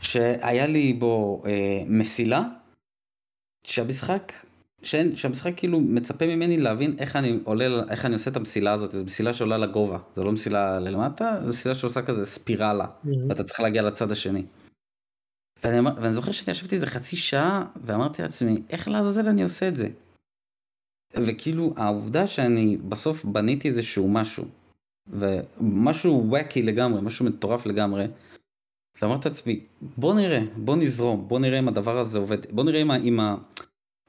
שהיה 0.00 0.66
לי 0.66 0.92
בו 0.92 1.42
אה, 1.46 1.82
מסילה, 1.86 2.42
שהמשחק, 3.64 4.32
שאין, 4.82 5.16
שהמשחק 5.16 5.52
כאילו 5.56 5.80
מצפה 5.80 6.26
ממני 6.26 6.56
להבין 6.58 6.96
איך 6.98 7.16
אני 7.16 7.38
עולה, 7.44 7.64
איך 7.90 8.04
אני 8.04 8.14
עושה 8.14 8.30
את 8.30 8.36
המסילה 8.36 8.72
הזאת, 8.72 8.92
זו 8.92 9.04
מסילה 9.04 9.34
שעולה 9.34 9.58
לגובה, 9.58 9.98
זו 10.16 10.24
לא 10.24 10.32
מסילה 10.32 10.78
ללמטה, 10.78 11.38
זו 11.42 11.48
מסילה 11.48 11.74
שעושה 11.74 12.02
כזה 12.02 12.26
ספירלה, 12.26 12.86
ואתה 13.28 13.44
צריך 13.44 13.60
להגיע 13.60 13.82
לצד 13.82 14.12
השני. 14.12 14.44
ואני, 15.64 15.78
אמר- 15.78 15.94
ואני 16.00 16.14
זוכר 16.14 16.32
שאני 16.32 16.50
ישבתי 16.50 16.74
איזה 16.74 16.86
חצי 16.86 17.16
שעה 17.16 17.66
ואמרתי 17.84 18.22
לעצמי 18.22 18.62
איך 18.70 18.88
לעזאזל 18.88 19.28
אני 19.28 19.42
עושה 19.42 19.68
את 19.68 19.76
זה. 19.76 19.88
וכאילו 21.16 21.74
העובדה 21.76 22.26
שאני 22.26 22.76
בסוף 22.76 23.24
בניתי 23.24 23.68
איזשהו 23.68 24.08
משהו 24.08 24.44
ומשהו 25.08 26.24
וואקי 26.28 26.62
לגמרי 26.62 27.00
משהו 27.00 27.24
מטורף 27.24 27.66
לגמרי. 27.66 28.06
ואמרתי 29.02 29.28
לעצמי 29.28 29.60
בוא 29.96 30.14
נראה 30.14 30.40
בוא 30.56 30.76
נזרום 30.76 31.28
בוא 31.28 31.38
נראה 31.38 31.58
אם 31.58 31.68
הדבר 31.68 31.98
הזה 31.98 32.18
עובד 32.18 32.38
בוא 32.50 32.64
נראה 32.64 32.82
אם 32.82 32.90
ה... 32.90 32.96
אם 32.96 33.20
ה... 33.20 33.36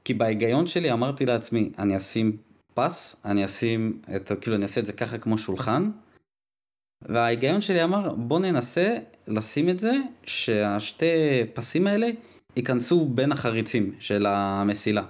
כי 0.03 0.13
בהיגיון 0.13 0.67
שלי 0.67 0.91
אמרתי 0.91 1.25
לעצמי 1.25 1.69
אני 1.79 1.97
אשים 1.97 2.37
פס 2.73 3.15
אני 3.25 3.45
אשים 3.45 4.01
את 4.15 4.31
כאילו 4.41 4.55
אני 4.55 4.63
אעשה 4.63 4.81
את 4.81 4.85
זה 4.85 4.93
ככה 4.93 5.17
כמו 5.17 5.37
שולחן. 5.37 5.91
וההיגיון 7.01 7.61
שלי 7.61 7.83
אמר 7.83 8.15
בוא 8.15 8.39
ננסה 8.39 8.97
לשים 9.27 9.69
את 9.69 9.79
זה 9.79 9.91
שהשתי 10.23 11.05
פסים 11.53 11.87
האלה 11.87 12.07
ייכנסו 12.55 13.05
בין 13.05 13.31
החריצים 13.31 13.95
של 13.99 14.25
המסילה. 14.25 15.03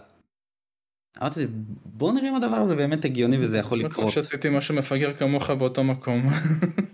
אמרתי, 1.22 1.48
בוא 1.86 2.14
נראה 2.14 2.30
אם 2.30 2.36
הדבר 2.36 2.56
הזה 2.56 2.76
באמת 2.76 3.06
הגיוני 3.06 3.38
וזה 3.38 3.58
יכול 3.58 3.80
יש 3.80 3.86
מצב 3.86 3.94
לקרות. 3.94 4.14
שעשיתי 4.14 4.50
משהו 4.50 4.76
מפגר 4.76 5.14
כמוך 5.14 5.50
באותו 5.50 5.84
מקום. 5.84 6.22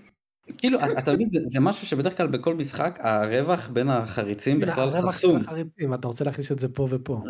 כאילו, 0.57 0.79
אתה 0.97 1.13
מבין, 1.13 1.29
זה, 1.31 1.59
משהו 1.59 1.88
שבדרך 1.88 2.17
כלל 2.17 2.27
בכל 2.27 2.55
משחק, 2.55 2.99
הרווח 3.01 3.69
בין 3.69 3.89
החריצים 3.89 4.59
בכלל 4.59 5.01
חסום. 5.01 5.38
אתה 5.93 6.07
רוצה 6.07 6.23
להכניס 6.23 6.51
את 6.51 6.59
זה 6.59 6.67
פה 6.67 6.88
ופה. 6.91 7.21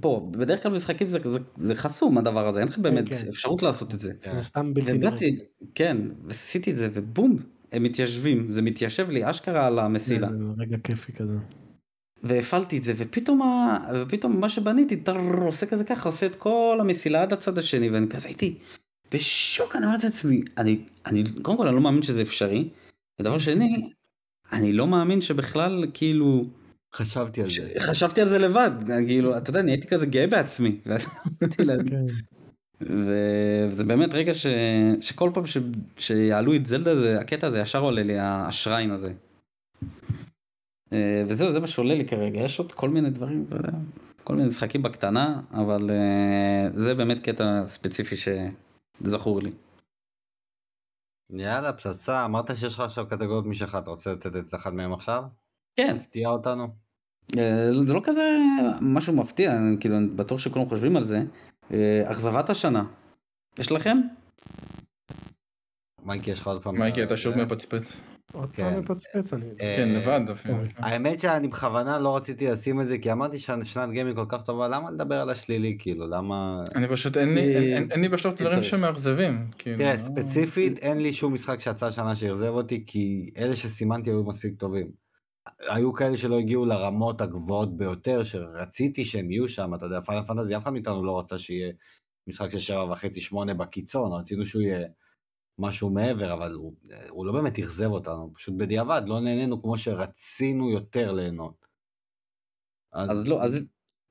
פה, 0.00 0.28
בדרך 0.30 0.62
כלל 0.62 0.72
במשחקים 0.72 1.08
זה, 1.08 1.18
זה, 1.24 1.38
זה 1.56 1.74
חסום 1.74 2.18
הדבר 2.18 2.48
הזה, 2.48 2.60
אין 2.60 2.68
לך 2.68 2.78
באמת 2.78 3.08
כן. 3.08 3.24
אפשרות 3.28 3.62
לעשות 3.62 3.94
את 3.94 4.00
זה. 4.00 4.12
כן. 4.20 4.34
זה 4.34 4.42
סתם 4.42 4.74
בלתי 4.74 4.98
נראה. 4.98 5.10
כן, 5.74 5.96
ועשיתי 6.24 6.70
את 6.70 6.76
זה, 6.76 6.88
ובום, 6.92 7.36
הם 7.72 7.82
מתיישבים, 7.82 8.50
זה 8.50 8.62
מתיישב 8.62 9.10
לי 9.10 9.30
אשכרה 9.30 9.66
על 9.66 9.78
המסילה. 9.78 10.28
רגע 10.58 10.76
כיפי 10.84 11.12
כזה. 11.12 11.34
והפעלתי 12.22 12.78
את 12.78 12.84
זה, 12.84 12.92
ופתאום, 12.96 13.42
ה... 13.42 13.78
ופתאום 13.94 14.40
מה 14.40 14.48
שבניתי, 14.48 14.96
טר, 14.96 15.16
עושה 15.46 15.66
כזה 15.66 15.84
ככה, 15.84 16.08
עושה 16.08 16.26
את 16.26 16.36
כל 16.36 16.78
המסילה 16.80 17.22
עד 17.22 17.32
הצד 17.32 17.58
השני, 17.58 17.90
ואני 17.90 18.08
כזה 18.08 18.28
הייתי 18.28 18.58
בשוק, 19.14 19.76
אני 19.76 19.86
אמרתי 19.86 20.06
לעצמי, 20.06 20.42
אני, 20.58 20.78
אני, 21.06 21.24
קודם 21.42 21.56
כל 21.56 21.66
אני 21.66 21.76
לא 21.76 21.82
מאמין 21.82 22.02
שזה 22.02 22.22
אפשרי, 22.22 22.68
ודבר 23.20 23.38
שני, 23.38 23.90
אני 24.52 24.72
לא 24.72 24.86
מאמין 24.86 25.20
שבכלל, 25.20 25.84
כאילו, 25.94 26.44
חשבתי 26.94 27.42
על 27.42 27.48
ש... 27.48 27.58
זה. 27.58 27.72
חשבתי 27.80 28.20
על 28.20 28.28
זה 28.28 28.38
לבד, 28.38 28.70
כאילו, 29.06 29.36
אתה 29.36 29.50
יודע, 29.50 29.60
אני 29.60 29.70
הייתי 29.70 29.86
כזה 29.86 30.06
גאה 30.06 30.26
בעצמי. 30.26 30.78
כן. 31.90 32.06
וזה 32.80 33.84
באמת 33.84 34.14
רגע 34.14 34.34
ש... 34.34 34.46
שכל 35.00 35.30
פעם 35.34 35.46
ש... 35.46 35.58
שיעלו 35.98 36.54
את 36.54 36.66
זלדה 36.66 37.00
זה 37.00 37.20
הקטע 37.20 37.46
הזה 37.46 37.58
ישר 37.58 37.80
עולה 37.80 38.02
לי 38.02 38.14
השריין 38.18 38.90
הזה. 38.90 39.12
אה, 40.92 41.24
וזהו 41.26 41.52
זה 41.52 41.60
מה 41.60 41.66
שעולה 41.66 41.94
לי 41.94 42.04
כרגע 42.04 42.40
יש 42.40 42.58
עוד 42.58 42.72
כל 42.72 42.88
מיני 42.88 43.10
דברים 43.10 43.44
אתה 43.48 43.56
יודע, 43.56 43.72
כל 44.24 44.34
מיני 44.34 44.48
משחקים 44.48 44.82
בקטנה 44.82 45.40
אבל 45.52 45.90
אה, 45.90 46.70
זה 46.74 46.94
באמת 46.94 47.22
קטע 47.22 47.66
ספציפי 47.66 48.16
שזכור 49.02 49.40
לי. 49.40 49.52
יאללה, 51.30 51.72
פצצה, 51.72 52.24
אמרת 52.24 52.56
שיש 52.56 52.74
לך 52.74 52.80
עכשיו 52.80 53.06
קטגוריות 53.08 53.46
משלך, 53.46 53.74
אתה 53.74 53.90
רוצה 53.90 54.12
לתת 54.12 54.36
את 54.36 54.54
אחד 54.54 54.74
מהם 54.74 54.92
עכשיו? 54.92 55.24
כן 55.76 55.96
הפתיע 56.00 56.28
אותנו? 56.28 56.68
אה, 57.38 57.68
זה 57.86 57.94
לא 57.94 58.00
כזה 58.04 58.22
משהו 58.80 59.12
מפתיע 59.12 59.52
כאילו 59.80 59.96
אני 59.96 60.06
בטוח 60.06 60.38
שכולם 60.38 60.66
חושבים 60.66 60.96
על 60.96 61.04
זה. 61.04 61.22
אה, 61.72 62.02
אכזבת 62.12 62.50
השנה. 62.50 62.84
יש 63.58 63.72
לכם? 63.72 63.98
מייקי, 66.02 66.30
יש 66.30 66.40
לך 66.40 66.46
עוד 66.46 66.62
פעם? 66.62 66.78
מייקי 66.78 67.02
אתה 67.02 67.16
שוב? 67.16 67.34
מפצפץ. 67.34 68.00
עוד 68.32 68.50
כן. 68.52 68.62
פעם 68.62 68.80
מפצפץ 68.80 69.32
אני. 69.32 69.46
אה, 69.60 69.74
כן 69.76 69.88
לבד 69.88 70.30
אפילו. 70.32 70.54
אוקיי. 70.54 70.70
האמת 70.76 71.20
שאני 71.20 71.48
בכוונה 71.48 71.98
לא 71.98 72.16
רציתי 72.16 72.46
לשים 72.46 72.80
את 72.80 72.88
זה, 72.88 72.98
כי 72.98 73.12
אמרתי 73.12 73.38
ששנת 73.38 73.90
גיימינג 73.90 74.16
כל 74.16 74.24
כך 74.28 74.42
טובה, 74.42 74.68
למה 74.68 74.90
לדבר 74.90 75.20
על 75.20 75.30
השלילי, 75.30 75.76
כאילו, 75.78 76.06
למה... 76.06 76.62
אני 76.74 76.88
פשוט 76.88 77.16
אין 77.16 78.00
לי 78.02 78.08
בשלב 78.08 78.34
דברים. 78.34 78.62
שמאכזבים. 78.62 79.46
כאילו, 79.58 79.78
תראה, 79.78 79.94
לא- 79.94 79.98
ספציפית 79.98 80.78
אין 80.78 80.98
לי 80.98 81.12
שום 81.12 81.34
משחק 81.34 81.60
שיצא 81.60 81.86
השנה 81.86 82.16
שאכזב 82.16 82.48
אותי, 82.48 82.84
כי 82.86 83.30
אלה 83.38 83.56
שסימנתי 83.56 84.10
היו 84.10 84.24
מספיק 84.24 84.54
טובים. 84.58 84.90
היו 85.68 85.92
כאלה 85.92 86.16
שלא 86.16 86.38
הגיעו 86.38 86.64
לרמות 86.66 87.20
הגבוהות 87.20 87.76
ביותר, 87.76 88.24
שרציתי 88.24 89.04
שהם 89.04 89.30
יהיו 89.30 89.48
שם, 89.48 89.74
אתה 89.74 89.86
יודע, 89.86 90.00
פיינל 90.00 90.22
פנטזי, 90.22 90.56
אף 90.56 90.62
אחד 90.62 90.72
מאיתנו 90.72 91.04
לא 91.04 91.18
רצה 91.18 91.38
שיהיה 91.38 91.72
משחק 92.26 92.50
של 92.50 92.58
שבע 92.58 92.84
וחצי, 92.84 93.20
שמונה 93.20 93.54
בקיצון, 93.54 94.12
רצינו 94.12 94.44
שהוא 94.44 94.62
יהיה 94.62 94.86
משהו 95.58 95.90
מעבר, 95.90 96.32
אבל 96.32 96.52
הוא, 96.52 96.74
הוא 97.08 97.26
לא 97.26 97.32
באמת 97.32 97.58
אכזב 97.58 97.90
אותנו, 97.90 98.30
פשוט 98.34 98.54
בדיעבד, 98.56 99.02
לא 99.06 99.20
נהנינו 99.20 99.62
כמו 99.62 99.78
שרצינו 99.78 100.70
יותר 100.70 101.12
ליהנות. 101.12 101.66
אז 102.92 103.28
לא 103.28 103.42
אז 103.42 103.58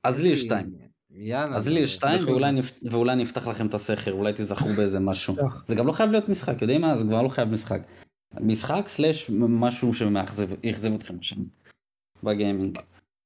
אז 0.04 0.20
לי 0.22 0.30
יש 0.30 0.42
שתיים. 0.42 0.76
יאללה. 1.10 1.56
אז 1.56 1.70
לי 1.70 1.80
יש 1.80 1.94
שתיים 1.94 2.22
ואולי. 2.28 2.60
אפ- 2.60 2.80
ואולי 2.92 3.14
אני 3.14 3.24
אפתח 3.24 3.48
לכם 3.48 3.68
את 3.68 3.74
הסכר 3.74 4.12
אולי 4.12 4.34
תזכרו 4.36 4.68
באיזה 4.78 5.00
משהו. 5.00 5.36
זה 5.68 5.76
גם 5.76 5.88
לא 5.88 5.92
חייב 5.92 6.12
להיות 6.12 6.30
משחק 6.30 6.62
יודעים 6.62 6.82
מה 6.82 6.98
זה 6.98 7.04
כבר 7.04 7.22
לא 7.22 7.30
חייב 7.30 7.50
משחק. 7.50 7.82
משחק 8.42 8.88
slash 8.88 9.30
משהו 9.30 9.94
שמאכזב 9.94 10.50
אכזב 10.66 10.94
אתכם 10.94 11.22
שם 11.22 11.42
בגיימינג. 12.24 12.80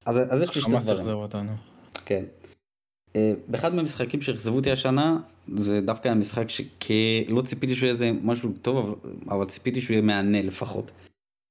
אז, 0.06 0.18
אז 0.30 0.42
יש 0.42 0.56
לי 0.56 0.62
שתי 0.62 0.72
חמאס 0.72 0.84
דברים. 0.86 1.00
אכזב 1.00 1.12
אותנו. 1.14 1.52
כן. 2.06 2.24
אה, 3.18 3.34
באחד 3.48 3.76
מהמשחקים 3.76 4.22
שאכזבו 4.22 4.56
אותי 4.56 4.72
השנה 4.72 5.20
זה 5.58 5.82
דווקא 5.82 6.10
המשחק 6.10 6.50
שלא 6.50 7.42
ציפיתי 7.46 7.76
שהוא 7.76 7.86
יהיה 7.86 7.94
איזה 7.94 8.12
משהו 8.24 8.54
טוב 8.62 9.00
אבל, 9.30 9.46
ציפיתי 9.46 9.82
שהוא 9.82 9.94
יהיה 9.94 10.02
מהנה 10.02 10.42
לפחות. 10.42 10.92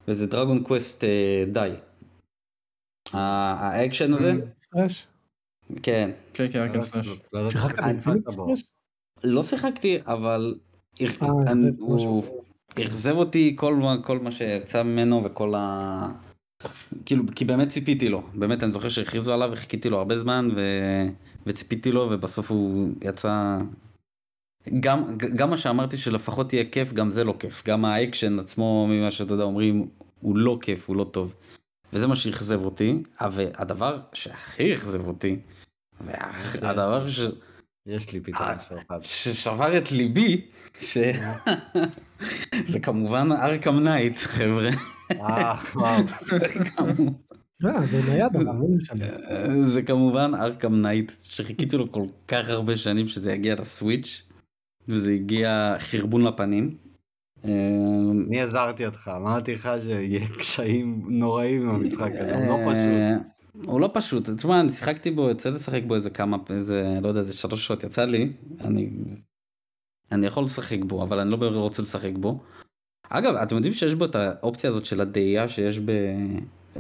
וזה 0.09 0.27
Dragon 0.27 0.65
Quest 0.65 1.05
Dai. 1.53 1.71
האקשן 3.13 4.15
הזה 4.15 4.33
Strash? 4.63 5.07
כן 5.83 6.11
כן 6.35 6.47
כן 6.53 6.59
רק 6.59 6.77
לא 6.77 6.81
Slash. 6.81 7.09
לא 7.33 7.51
שיחקת. 7.51 7.83
Strash? 8.31 8.65
לא 9.25 9.43
שיחקתי 9.43 9.99
אבל 10.07 10.55
אה, 11.01 11.07
הוא. 11.79 12.25
אכזב 12.83 13.17
אותי 13.17 13.55
כל 13.59 13.75
מה 13.75 14.03
כל 14.03 14.19
מה 14.19 14.33
שיצא 14.33 14.83
ממנו 14.83 15.25
וכל 15.25 15.55
ה... 15.57 16.09
כאילו 17.07 17.25
כי 17.35 17.45
באמת 17.45 17.69
ציפיתי 17.69 18.09
לו 18.09 18.23
באמת 18.35 18.63
אני 18.63 18.73
זוכר 18.73 18.89
שהכריזו 18.89 19.33
עליו 19.33 19.51
וחיכיתי 19.53 19.91
לו 19.91 19.99
הרבה 19.99 20.19
זמן 20.19 20.49
ו... 20.57 20.61
וציפיתי 21.47 21.93
לו 21.93 22.09
ובסוף 22.11 22.51
הוא 22.51 22.89
יצא 23.05 23.59
גם 24.81 25.19
גם 25.19 25.51
מה 25.51 25.57
שאמרתי 25.57 25.97
שלפחות 25.97 26.53
יהיה 26.53 26.65
כיף 26.73 26.93
גם 26.93 27.11
זה 27.11 27.25
לא 27.25 27.35
כיף 27.39 27.67
גם 27.67 27.85
האקשן 27.85 28.39
עצמו 28.39 28.87
ממה 28.91 29.11
שאתה 29.11 29.35
יודע 29.35 29.45
אומרים 29.45 29.89
הוא 30.21 30.37
לא 30.37 30.59
כיף 30.61 30.89
הוא 30.89 30.97
לא 30.97 31.05
טוב. 31.05 31.35
וזה 31.93 32.07
מה 32.07 32.17
שאכזב 32.17 32.65
אותי 32.65 33.03
והדבר 33.33 34.01
שהכי 34.13 34.75
אכזב 34.75 35.07
אותי 35.07 35.37
והדבר 36.01 37.09
ש... 37.15 37.21
יש 37.87 38.13
לי 38.13 38.21
פתרון 38.21 38.49
אה, 38.49 38.61
של 38.69 38.79
אחד. 38.79 38.99
ששבר 39.03 39.79
את 39.79 39.93
ליבי, 39.93 40.47
ש... 40.81 40.99
זה 42.73 42.81
כמובן 42.81 43.33
Arkham 43.33 43.79
Knight 43.79 44.17
חבר'ה. 44.17 44.71
אה. 47.65 47.71
אה, 47.71 47.87
זה 47.87 48.03
נייד 48.03 48.37
אבל 48.37 48.45
לא 48.45 48.69
משנה. 48.77 49.07
זה 49.67 49.83
כמובן 49.83 50.35
Arkham 50.35 50.83
Knight 50.83 51.13
שחיכיתי 51.23 51.77
לו 51.77 51.93
כל 51.93 52.07
כך 52.29 52.49
הרבה 52.49 52.77
שנים 52.77 53.09
שזה 53.09 53.33
יגיע 53.33 53.55
ל 53.55 53.64
Switch 53.64 54.23
וזה 54.89 55.13
הגיע 55.13 55.77
חרבון 55.79 56.25
לפנים. 56.25 56.77
אה, 57.45 57.51
אני 58.29 58.41
הזהרתי 58.41 58.87
אותך, 58.87 59.11
אמרתי 59.17 59.55
לך 59.55 59.69
שיהיה 59.83 60.29
קשיים 60.39 61.05
נוראים 61.09 61.63
עם 61.63 61.75
המשחק 61.75 62.11
הזה, 62.19 62.37
הוא 62.37 62.47
לא 62.47 62.73
פשוט. 62.73 62.87
אה, 62.87 63.17
הוא 63.65 63.81
לא 63.81 63.91
פשוט, 63.95 64.31
תשמע 64.31 64.61
אני 64.61 64.73
שיחקתי 64.73 65.11
בו, 65.11 65.31
יצא 65.31 65.51
לשחק 65.51 65.83
בו 65.87 65.95
איזה 65.95 66.11
כמה, 66.11 66.37
איזה 66.51 66.99
לא 67.03 67.09
יודע, 67.09 67.21
איזה 67.21 67.33
שלוש 67.33 67.67
שעות 67.67 67.85
יצא 67.85 68.05
לי, 68.05 68.33
אני, 68.61 68.91
אני 70.13 70.27
יכול 70.27 70.45
לשחק 70.45 70.79
בו 70.85 71.03
אבל 71.03 71.21
אני 71.21 71.31
לא 71.31 71.61
רוצה 71.61 71.83
לשחק 71.83 72.13
בו. 72.21 72.43
אגב 73.09 73.35
אתם 73.35 73.55
יודעים 73.55 73.75
שיש 73.75 73.95
בו 73.95 74.05
את 74.05 74.15
האופציה 74.15 74.71
הזאת 74.71 74.85
של 74.85 75.01
הדאייה 75.01 75.49
שיש 75.49 75.79
ב... 75.79 75.91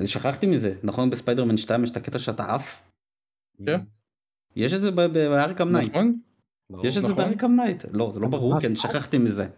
שכחתי 0.04 0.46
מזה, 0.46 0.74
נכון 0.82 1.10
בספיידרמן 1.10 1.56
2 1.56 1.84
יש 1.84 1.90
את 1.90 1.96
הקטע 1.96 2.18
שאתה 2.18 2.54
עף? 2.54 2.82
כן. 3.66 3.80
יש 4.56 4.72
את 4.72 4.80
זה 4.80 4.90
ב- 4.90 5.00
ב- 5.00 5.12
ב 5.12 5.20
Arkham 5.20 5.68
Knight. 5.68 5.90
נכון? 5.90 6.18
יש 6.84 6.96
את 6.96 7.02
זה 7.06 7.12
נכון. 7.12 7.24
ב 7.24 7.29
Arkham 7.29 7.56
Knight. 7.60 7.84
לא 7.92 8.10
זה 8.14 8.20
לא 8.20 8.28
ברור, 8.28 8.60
כן. 8.60 8.76
שכחתי 8.76 9.18
מזה. 9.18 9.48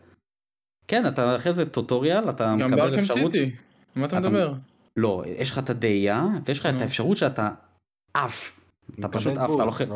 כן 0.89 1.07
אתה 1.07 1.37
אחרי 1.37 1.55
זה 1.55 1.71
טוטוריאל 1.71 2.31
אתה 2.31 2.45
גם 2.45 2.59
מקבל 2.59 2.77
ב 2.77 2.80
Arkham 2.80 2.99
אפשרות. 2.99 3.33
City. 3.33 3.57
מה 3.97 4.07
אתה 4.07 4.21
מדבר? 4.21 4.55
לא 4.97 5.25
יש 5.27 5.51
לך 5.51 5.59
את 5.59 5.71
הדאייה 5.71 6.27
ויש 6.47 6.61
לך 6.61 6.67
את. 6.67 6.81
האפשרות 6.81 7.17
שאתה 7.17 7.51
עף. 8.15 8.61
אתה 9.01 9.09
פשוט 9.09 9.37
עף, 9.37 9.51
אתה 9.55 9.65
לוחץ, 9.65 9.89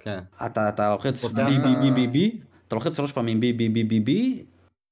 כן. 0.00 0.18
אתה, 0.46 0.68
אתה 0.68 0.92
לוחץ 0.92 1.24
B 1.24 1.44
B 1.44 1.74
B 1.82 1.90
B 1.90 2.06
B, 2.06 2.40
אתה 2.68 2.76
לוחץ 2.76 2.96
שלוש 2.96 3.12
פעמים 3.12 3.40
B 3.40 3.52
B 3.52 3.68
B 3.68 3.84
B 3.84 4.00
B, 4.00 4.44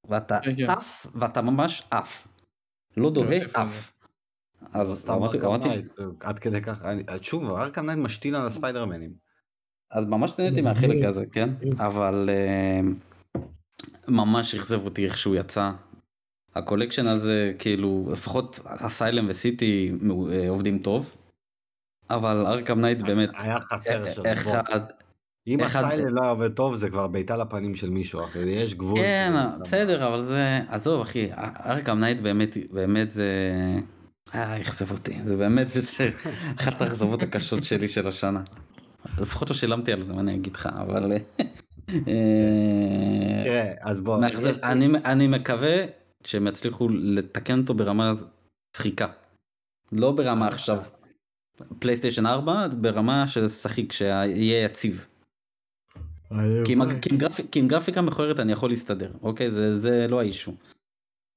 ואתה 0.09 0.41
כן, 0.43 0.55
כן. 0.57 0.75
טס 0.75 1.07
ואתה 1.15 1.43
ממש 1.43 1.83
עף. 1.91 2.29
לא 2.97 3.11
דואה, 3.11 3.39
עף. 3.55 3.93
אז 4.73 5.11
אמרתי, 5.11 5.41
אמרתי, 5.41 5.69
Knight, 5.69 5.87
עד 6.21 6.39
כדי 6.39 6.61
כך, 6.61 6.83
אני- 6.85 7.03
שוב, 7.21 7.51
Arkham 7.51 7.87
Knight 7.87 7.99
משתין 7.99 8.35
על 8.35 8.47
הספיידרמנים. 8.47 9.11
אז 9.91 10.05
ממש 10.07 10.33
נהניתי. 10.39 10.61
מהחלק 10.61 11.05
הזה, 11.05 11.25
כן? 11.33 11.49
אבל 11.79 12.31
אה, 12.33 12.81
ממש 14.09 14.55
אכזב 14.55 14.85
אותי 14.85 15.05
איך 15.05 15.19
שהוא 15.19 15.37
יצא. 15.37 15.71
ה 16.55 16.60
collection 16.60 17.07
הזה, 17.07 17.53
כאילו, 17.59 18.09
לפחות 18.13 18.61
Asylum 18.67 19.27
ו 19.29 19.42
City 19.42 19.93
אה, 20.33 20.49
עובדים 20.49 20.79
טוב. 20.79 21.11
אבל 22.11 22.47
Arkham 22.47 22.81
Knight 22.81 22.99
באמת, 22.99 23.31
היה 23.35 23.61
חסר 23.61 24.07
שם. 24.13 24.23
אה, 24.27 24.79
אם 25.47 25.61
Asylum 25.61 26.09
לא 26.15 26.21
היה 26.23 26.31
עובד 26.31 26.53
טוב, 26.53 26.75
זה 26.75 26.91
כבר 26.91 27.07
בעיטה 27.07 27.37
לפנים 27.37 27.75
של 27.75 27.91
מישהו, 27.91 28.25
אחי, 28.25 28.39
יש 28.39 28.75
גבול. 28.75 28.99
כן, 28.99 29.33
זה- 29.35 29.59
בסדר, 29.63 30.09
אבל 30.09 30.23
זה, 30.23 30.61
עזוב 30.69 31.01
אחי, 31.01 31.29
Arkham 31.67 31.99
Knight 31.99 32.21
באמת, 32.21 32.57
באמת 32.73 33.11
זה, 33.11 33.31
אה, 34.35 34.61
אכזב 34.61 34.91
אותי, 34.91 35.23
זה 35.25 35.37
באמת 35.37 35.71
שזה 35.71 36.11
אחת 36.61 36.83
האכזבות 36.83 37.23
הקשות 37.23 37.65
שלי 37.65 37.89
של 37.89 38.09
השנה. 38.09 38.43
לפחות 39.19 39.51
לא 39.51 39.57
שילמתי 39.57 39.93
על 39.93 40.03
זה, 40.03 40.13
מה 40.13 40.21
אני 40.21 40.35
אגיד 40.35 40.55
לך, 40.55 40.67
אבל... 40.67 41.13
אה, 41.89 43.43
תראה, 43.45 43.75
אז 43.81 43.99
בוא, 43.99 44.19
אני, 44.63 44.89
אני 45.05 45.27
מקווה 45.27 45.85
שהם 46.25 46.47
יצליחו 46.47 46.89
לתקן 46.89 47.61
אותו 47.61 47.75
ברמה 47.75 48.13
צחיקה. 48.77 49.07
לא 49.93 50.13
ברמה 50.13 50.49
עכשיו 50.49 50.83
פלייסטיישן 51.79 52.27
4, 52.27 52.69
ברמה 52.69 53.29
של 53.29 53.49
שחיק, 53.49 53.93
שיהיה 53.93 54.65
יציב. 54.65 55.07
כי 56.65 56.73
עם, 56.73 57.01
כי, 57.01 57.11
עם 57.11 57.19
גרפ, 57.19 57.41
כי 57.51 57.59
עם 57.59 57.69
גרפיקה 57.69 58.03
מכוערת 58.03 58.41
אני 58.41 58.53
יכול 58.53 58.71
להסתדר, 58.71 59.13
אוקיי? 59.23 59.51
זה, 59.51 59.79
זה 59.79 60.07
לא 60.11 60.21
האישו. 60.21 60.53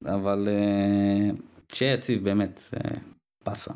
אבל 0.05 0.47
אה, 0.47 1.29
שיהיה 1.73 1.93
יציב 1.93 2.23
באמת, 2.23 2.59
באסה. 3.45 3.73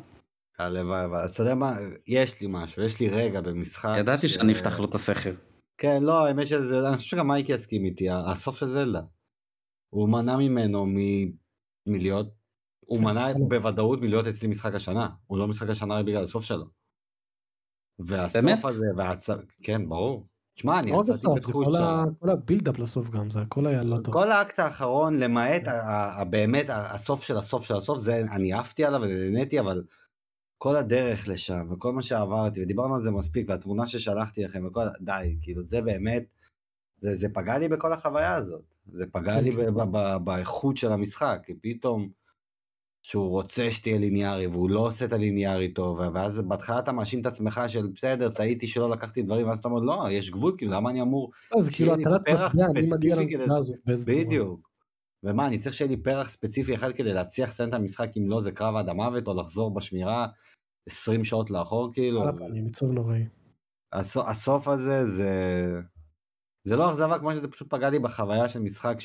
הלוואי, 0.58 1.04
אבל 1.04 1.26
אתה 1.26 1.42
יודע 1.42 1.54
מה, 1.54 1.76
יש 2.06 2.40
לי 2.40 2.46
משהו, 2.50 2.82
יש 2.82 3.00
לי 3.00 3.08
רגע 3.08 3.40
במשחק. 3.40 3.90
ידעתי 4.00 4.28
ש- 4.28 4.34
שאני 4.34 4.52
אפתח 4.52 4.78
לו 4.78 4.84
את 4.84 4.94
הסכר. 4.94 5.32
כן, 5.78 6.02
לא, 6.02 6.26
האמת 6.26 6.46
שזה, 6.46 6.88
אני 6.88 6.96
חושב 6.96 7.08
שגם 7.16 7.28
מייקי 7.28 7.52
יסכים 7.52 7.84
איתי, 7.84 8.06
הסוף 8.10 8.56
של 8.56 8.68
זלדה. 8.68 9.02
הוא 9.94 10.08
מנע 10.08 10.36
ממנו 10.36 10.86
מ... 10.86 10.96
מלהיות, 11.88 12.34
הוא 12.80 12.98
כן, 12.98 13.04
מנע. 13.04 13.26
בוודאות 13.48 14.00
מלהיות 14.00 14.26
אצלי 14.26 14.48
משחק 14.48 14.74
השנה, 14.74 15.08
הוא 15.26 15.38
לא 15.38 15.48
משחק 15.48 15.68
השנה 15.68 16.02
בגלל 16.02 16.22
הסוף 16.22 16.44
שלו. 16.44 16.64
והסוף 17.98 18.44
באמת? 18.44 18.64
הזה, 18.64 18.86
והצ... 18.96 19.30
כן, 19.62 19.88
ברור. 19.88 20.26
שמע, 20.60 20.78
אני 20.78 20.90
יצאתי 20.90 21.36
בזכות 21.36 21.66
כל 22.20 22.30
הבילדאפ 22.30 22.78
לסוף 22.78 23.10
גם, 23.10 23.30
זה 23.30 23.40
הכל 23.40 23.66
היה 23.66 23.82
לא 23.82 23.96
טוב. 24.04 24.14
כל 24.14 24.32
האקט 24.32 24.58
האחרון, 24.58 25.16
למעט 25.16 25.62
באמת 26.30 26.66
הסוף 26.68 27.22
של 27.22 27.36
הסוף 27.36 27.64
של 27.64 27.74
הסוף, 27.74 27.98
זה 27.98 28.24
אני 28.30 28.52
עפתי 28.52 28.84
עליו 28.84 29.00
ונהניתי, 29.00 29.60
אבל 29.60 29.82
כל 30.58 30.76
הדרך 30.76 31.28
לשם, 31.28 31.66
וכל 31.70 31.92
מה 31.92 32.02
שעברתי, 32.02 32.62
ודיברנו 32.62 32.94
על 32.94 33.02
זה 33.02 33.10
מספיק, 33.10 33.48
והתמונה 33.48 33.86
ששלחתי 33.86 34.44
לכם, 34.44 34.66
וכל, 34.66 34.86
די, 35.00 35.36
כאילו, 35.42 35.62
זה 35.62 35.82
באמת, 35.82 36.24
זה, 36.96 37.14
זה 37.14 37.28
פגע 37.34 37.58
לי 37.58 37.68
בכל 37.68 37.92
החוויה 37.92 38.34
הזאת. 38.34 38.74
זה 38.92 39.04
פגע 39.12 39.34
כן, 39.34 39.44
לי 39.44 39.56
כן. 39.56 39.74
באיכות 40.24 40.76
של 40.76 40.92
המשחק, 40.92 41.40
כי 41.44 41.54
פתאום, 41.62 42.08
שהוא 43.02 43.28
רוצה 43.28 43.70
שתהיה 43.70 43.98
ליניארי, 43.98 44.46
והוא 44.46 44.70
לא 44.70 44.80
עושה 44.80 45.04
את 45.04 45.12
הליניארי 45.12 45.72
טוב, 45.72 45.98
ואז 46.14 46.40
בהתחלה 46.40 46.78
אתה 46.78 46.92
מאשים 46.92 47.20
את 47.20 47.26
עצמך 47.26 47.60
של 47.68 47.86
בסדר, 47.86 48.28
טעיתי 48.28 48.66
שלא 48.66 48.90
לקחתי 48.90 49.22
דברים, 49.22 49.48
ואז 49.48 49.58
אתה 49.58 49.68
אומר, 49.68 49.80
לא, 49.80 50.10
יש 50.10 50.30
גבול, 50.30 50.54
כאילו, 50.58 50.72
למה 50.72 50.90
אני 50.90 51.02
אמור 51.02 51.30
לא, 51.54 51.60
זה 51.60 51.72
כאילו 51.72 51.94
הטלת 51.94 52.28
מטבע, 52.28 52.72
מי 52.74 52.86
מגיע 52.90 53.16
לנקודה 53.16 53.44
צורה. 53.46 53.78
בדיוק. 54.06 54.70
ומה, 55.24 55.46
אני 55.46 55.58
צריך 55.58 55.74
שיהיה 55.74 55.90
לי 55.90 55.96
פרח 55.96 56.30
ספציפי 56.30 56.74
אחד 56.74 56.92
כדי 56.92 57.12
להצליח 57.12 57.48
לסיים 57.48 57.68
את 57.68 57.74
המשחק, 57.74 58.08
אם 58.16 58.28
לא 58.28 58.40
זה 58.40 58.52
קרב 58.52 58.76
עד 58.76 58.88
המוות, 58.88 59.28
או 59.28 59.40
לחזור 59.40 59.74
בשמירה 59.74 60.26
20 60.88 61.24
שעות 61.24 61.50
לאחור, 61.50 61.92
כאילו. 61.92 62.22
על 62.22 62.28
הפנים, 62.28 62.66
עצוב 62.66 62.92
נוראי. 62.92 63.24
הסוף, 63.92 64.68
הזה 64.68 65.06
זה... 65.06 65.32
זה 66.64 66.76
לא 66.76 66.90
אכזבה 66.90 67.18
כמו 67.18 67.32
שזה 67.34 67.48
פשוט 67.48 67.70
פגע 67.70 67.90
לי 67.90 67.98
בחוויה 67.98 68.48
של 68.48 68.60
משחק 68.60 68.96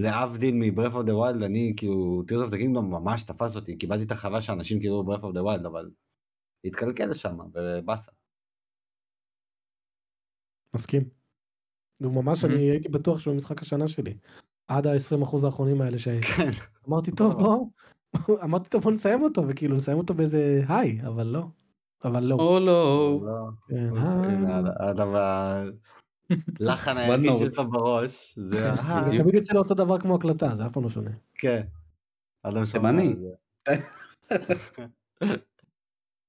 שלהבדיל 0.00 0.54
מ-Breath 0.54 0.92
of 0.92 1.06
the 1.06 1.12
Wild, 1.12 1.44
אני 1.44 1.72
כאילו, 1.76 2.22
Tears 2.28 2.48
of 2.48 2.52
the 2.52 2.56
Kingdom 2.56 2.80
ממש 2.80 3.22
תפס 3.22 3.56
אותי, 3.56 3.76
קיבלתי 3.76 4.04
את 4.04 4.10
החוויה 4.10 4.42
שאנשים 4.42 4.80
כאילו 4.80 5.04
Breath 5.06 5.22
of 5.22 5.34
the 5.36 5.42
Wild, 5.44 5.66
אבל 5.66 5.90
התקלקל 6.64 7.06
לשם, 7.06 7.38
בבאסה. 7.52 8.12
מסכים. 10.74 11.02
הוא 12.02 12.12
ממש. 12.12 12.44
אני 12.44 12.70
הייתי 12.70 12.88
בטוח 12.88 13.18
שהוא 13.20 13.34
המשחק 13.34 13.62
השנה 13.62 13.88
שלי. 13.88 14.16
עד 14.68 14.86
ה-20% 14.86 15.46
האחרונים 15.46 15.80
האלה 15.80 15.96
כן. 16.36 16.50
שאמרתי, 16.52 17.10
טוב, 17.10 17.32
בוא, 17.32 17.66
אמרתי, 18.44 18.70
טוב, 18.70 18.82
בוא 18.82 18.92
נסיים 18.92 19.22
אותו, 19.22 19.48
וכאילו 19.48 19.76
נסיים 19.76 19.98
אותו 19.98 20.14
באיזה 20.14 20.62
היי, 20.68 21.06
אבל 21.06 21.26
לא. 21.26 21.46
אבל 22.04 22.24
לא. 22.24 22.34
או 22.34 22.60
לא. 22.60 23.20
לא, 26.60 26.76
כן, 26.76 26.98
אה. 26.98 27.14
One 27.16 27.20
היחיד. 27.20 27.36
שיש 27.38 27.58
לו 27.58 27.70
בראש, 27.70 28.34
זה 28.36 28.72
ה... 28.72 29.08
זה 29.08 29.16
תמיד 29.16 29.34
יוצא 29.34 29.54
לו 29.54 29.60
אותו 29.60 29.74
דבר 29.74 30.00
כמו 30.00 30.14
הקלטה, 30.14 30.54
זה 30.54 30.66
אף 30.66 30.72
פעם 30.72 30.84
לא 30.84 30.90
שונה. 30.90 31.10
כן. 31.34 31.62
תימני. 32.72 33.14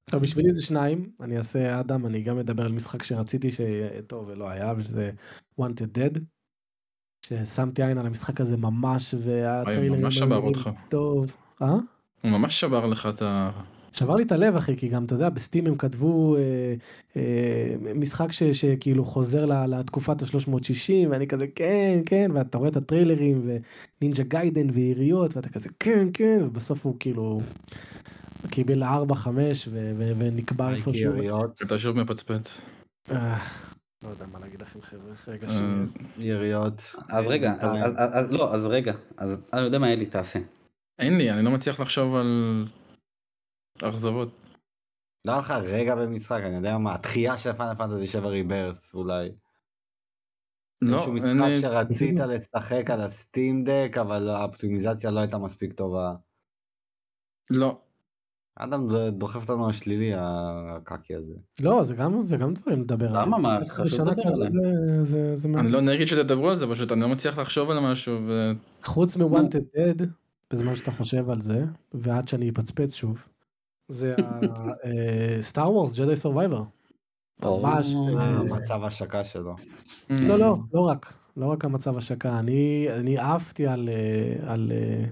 טוב, 0.10 0.22
בשבילי 0.22 0.53
זה 0.53 0.64
שניים, 0.64 1.11
אני 1.22 1.38
אעשה 1.38 1.80
אדם, 1.80 2.06
אני 2.06 2.22
גם 2.22 2.40
אדבר 2.40 2.65
על 2.65 2.72
משחק 2.72 3.03
שרציתי 3.03 3.52
שיהיה 3.52 4.02
טוב 4.02 4.28
ולא 4.28 4.49
היה, 4.49 4.74
וזה 4.78 5.11
wanted 5.61 5.98
dead. 5.98 6.19
ששמתי 7.26 7.84
עין 7.84 7.98
על 7.98 8.06
המשחק 8.06 8.41
הזה 8.41 8.57
ממש, 8.57 9.15
והטריילרים 9.24 10.02
ממש 10.02 10.18
היו 10.18 10.26
שבר 10.26 10.40
נראים 10.40 10.48
אותך. 10.48 10.69
טוב. 10.90 11.32
אה? 11.61 11.68
הוא 12.22 12.32
ממש 12.32 12.60
שבר 12.60 12.86
לך 12.86 13.10
את 13.15 13.22
ה... 13.22 13.52
שבר 13.98 14.15
לי 14.15 14.24
את 14.24 14.32
הלב 14.32 14.56
אחי 14.56 14.76
כי 14.78 14.88
גם 14.88 15.06
אתה 15.06 15.15
יודע 15.15 15.30
בסטים 15.30 15.68
הם 15.68 15.76
כתבו 15.78 16.36
אה, 16.36 16.41
אה, 17.18 17.94
משחק 17.95 18.32
ש, 18.32 18.44
שכאילו 18.44 19.06
חוזר 19.06 19.45
ל- 19.45 19.65
לתקופת 19.80 20.22
ה-360 20.22 21.10
ואני 21.10 21.28
כזה 21.28 21.45
כן 21.56 21.99
כן 22.06 22.32
ואתה 22.34 22.57
רואה 22.57 22.69
את 22.69 22.76
הטריילרים 22.78 23.41
ונינג'ה 24.02 24.24
גיידן 24.24 24.68
ויריות 24.74 25.36
ואתה 25.36 25.49
כזה 25.49 25.69
כן 25.80 26.07
כן 26.14 26.40
ובסוף 26.44 26.86
הוא 26.86 26.95
כאילו 26.99 27.41
קיבל 28.49 28.84
4 28.84 29.15
5 29.15 29.68
ו- 29.72 29.91
ו- 29.98 30.11
ונקבע 30.18 30.65
מייקי 30.69 30.90
איפשהו. 30.90 31.15
יריות, 31.15 31.61
אתה 31.61 31.80
שוב 31.80 31.98
מפצפץ. 31.98 32.61
אה, 33.11 33.38
לא 34.03 34.10
יודע 34.10 34.26
מה 34.34 34.40
להגיד 34.40 34.61
לכם 34.61 34.80
חבר'ה 34.82 35.14
רגע 35.28 35.48
אה, 35.48 35.53
שנייה. 35.53 36.34
יריות. 36.34 36.95
אז 37.10 37.28
רגע, 37.28 37.53
אז, 37.60 37.72
אז, 37.72 37.94
אז, 37.98 38.10
אז 38.26 38.32
לא, 38.32 38.53
אז 38.56 38.65
רגע, 38.65 38.94
אז 39.18 39.38
אני 39.53 39.61
יודע 39.61 39.80
מה 39.80 39.94
אלי 39.94 40.06
תעשה. 40.06 40.40
אין 40.99 41.18
לי, 41.18 41.32
אני 41.32 41.45
לא 41.45 41.52
מצליח 41.52 41.80
לחשוב 41.80 42.15
על 42.15 42.65
אכזבות. 43.84 44.30
לא 45.26 45.32
היה 45.32 45.40
לך 45.41 45.52
רגע 45.52 45.95
במשחק, 45.95 46.41
אני 46.45 46.56
יודע 46.56 46.78
מה, 46.78 46.94
התחייה 46.94 47.38
של 47.38 47.54
פאנל 47.54 47.76
פנטזי 47.76 48.08
7 48.08 48.28
ריברס 48.28 48.94
אולי. 48.94 49.30
לא, 50.82 50.95
איזשהו. 50.98 51.14
משחק 51.14 51.62
שרצית 51.62 52.20
לשחק 52.20 52.90
על 52.90 53.02
הסטים 53.02 53.64
דק, 53.64 53.98
אבל 54.02 54.30
האופטימיזציה 54.30 55.12
לא 55.12 55.20
הייתה 55.20 55.38
מספיק 55.38 55.74
טובה. 55.74 56.14
לא. 57.49 57.78
אדם 58.56 58.88
דוחף 59.12 59.41
אותנו 59.49 59.70
לשלילי 59.70 60.12
הקקי 60.18 61.16
הזה. 61.16 61.34
לא 61.62 61.84
זה 61.84 61.95
גם 61.95 62.22
זה 62.22 62.38
גם 62.38 62.54
דברים 62.54 62.82
לדבר 62.82 63.08
עליהם. 63.10 63.28
למה? 63.28 63.38
מה? 63.38 63.60
חשוב 63.70 63.99
לדבר 64.08 64.22
עליהם. 64.34 64.49
זה- 64.49 65.04
זה- 65.04 65.36
זה 65.36 65.48
הכי 65.48 65.56
מעניין. 65.56 65.74
לא 65.74 65.82
נגד 65.82 66.06
שתדברו 66.06 66.49
על 66.49 66.56
זה, 66.56 66.66
פשוט 66.72 66.91
אני 66.91 67.02
לא 67.02 67.08
מצליח 67.08 67.40
לחשוב 67.40 67.70
על 67.70 67.80
משהו, 67.80 68.18
ו... 68.28 68.52
חוץ 68.84 69.16
מ-Wanted 69.18 69.78
Dead, 69.78 70.04
בזמן 70.54 70.76
שאתה 70.76 70.91
חושב 70.91 71.30
על 71.30 71.41
זה, 71.41 71.66
ועד 71.94 72.28
שאני 72.28 72.49
אפצפץ 72.49 72.94
שוב, 72.94 73.28
זה 73.89 74.15
Star 75.41 75.72
Wars, 75.72 75.99
Jedi 75.99 76.15
Survivor. 76.15 76.64
ממש. 77.43 77.95
או, 77.95 78.18
אה, 78.18 78.23
המצב 78.23 78.84
ההשקה 78.84 79.23
שלו. 79.23 79.55
לא, 80.09 80.39
לא, 80.39 80.55
לא 80.73 80.81
רק, 80.81 81.14
לא 81.38 81.45
רק 81.45 81.65
המצב 81.65 81.97
השקה, 81.97 82.39
אני 82.39 82.88
אני 82.89 83.18
עפתי 83.18 83.68
על 83.68 83.89
אה, 83.89 84.51
על 84.53 84.72
אה, 84.72 85.05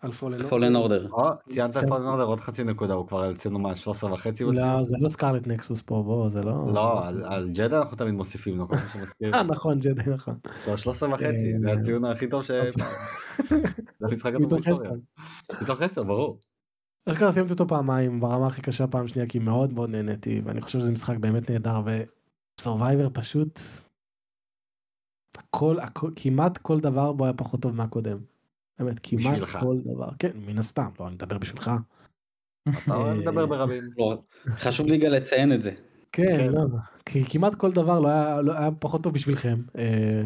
על 0.00 0.12
Fallen. 0.12 0.76
Order. 0.76 1.08
או, 1.12 1.22
ציינת 1.48 1.70
בסדר. 1.70 1.88
Fallen 1.88 2.06
Order 2.06 2.22
עוד 2.24 2.40
חצי 2.40 2.64
נקודה, 2.64 2.94
הוא 2.94 3.06
כבר 3.06 3.30
אצלנו 3.32 3.58
מה 3.58 3.76
13 3.76 4.12
וחצי? 4.12 4.44
לא, 4.44 4.82
זה 4.82 4.96
לא 5.00 5.08
Scarlet 5.08 5.46
Nexus 5.46 5.82
פה, 5.82 6.02
בוא, 6.06 6.28
זה 6.28 6.40
לא... 6.42 6.72
לא, 6.74 7.06
על- 7.06 7.24
על 7.24 7.50
ג'דה 7.54 7.78
אנחנו 7.82 7.96
תמיד 7.96 8.14
מוסיפים 8.14 8.58
לו, 8.58 8.68
כל 8.68 8.74
מה 8.74 8.82
שמזכיר. 8.92 9.34
אה, 9.34 9.42
נכון, 9.42 9.78
ג'די, 9.78 10.10
נכון. 10.10 10.34
לא, 10.68 10.76
13 10.76 11.08
וחצי, 11.14 11.26
אה, 11.54 11.60
זה 11.60 11.72
הציון 11.72 12.04
הכי 12.04 12.26
טוב 12.28 12.42
ש... 12.42 12.50
אז- 12.50 12.74
זה 12.74 12.84
המשחק 14.08 14.32
הטוב 14.34 14.50
בהיסטוריה. 14.50 14.90
מתוך 15.62 15.82
10, 15.82 16.02
ברור. 16.02 16.38
אשכרה 17.10 17.32
סיימתי 17.32 17.52
אותו 17.52 17.68
פעמיים 17.68 18.20
ברמה 18.20 18.46
הכי 18.46 18.62
קשה 18.62 18.86
פעם 18.86 19.08
שנייה 19.08 19.28
כי 19.28 19.38
מאוד 19.38 19.72
מאוד 19.72 19.90
נהניתי 19.90 20.40
ואני 20.44 20.60
חושב 20.60 20.78
שזה 20.80 20.90
משחק 20.92 21.16
באמת 21.16 21.50
נהדר 21.50 21.80
ו 22.60 22.65
Survivor 22.65 23.08
פשוט 23.12 23.60
הכל 25.36 25.78
הכל 25.80 26.10
כמעט 26.16 26.58
כל 26.58 26.80
דבר 26.80 27.12
בו 27.12 27.24
היה 27.24 27.32
פחות 27.32 27.62
טוב 27.62 27.74
מהקודם. 27.76 28.18
באמת 28.78 28.98
כמעט 29.02 29.22
בשבילך. 29.24 29.58
כל 29.60 29.76
דבר 29.84 30.08
כן 30.18 30.30
מן 30.46 30.58
הסתם 30.58 30.88
לא 31.00 31.06
אני 31.06 31.14
מדבר 31.14 31.38
בשבילך. 31.38 31.70
אתה 32.84 32.94
אוהב 32.94 33.16
לדבר 33.18 33.46
ברבים. 33.46 33.82
לא, 33.98 34.22
חשוב 34.48 34.86
לי 34.86 34.98
גם 34.98 35.10
לציין 35.10 35.52
את 35.52 35.62
זה. 35.62 35.70
כן 36.12 36.22
כן. 36.38 36.52
לא 36.52 36.60
כי 37.06 37.24
כמעט 37.24 37.54
כל 37.54 37.72
דבר 37.72 38.00
לא 38.00 38.08
היה 38.08 38.40
לא 38.42 38.52
היה 38.52 38.70
פחות 38.78 39.02
טוב 39.02 39.14
בשבילכם. 39.14 39.58
אה, 39.78 40.22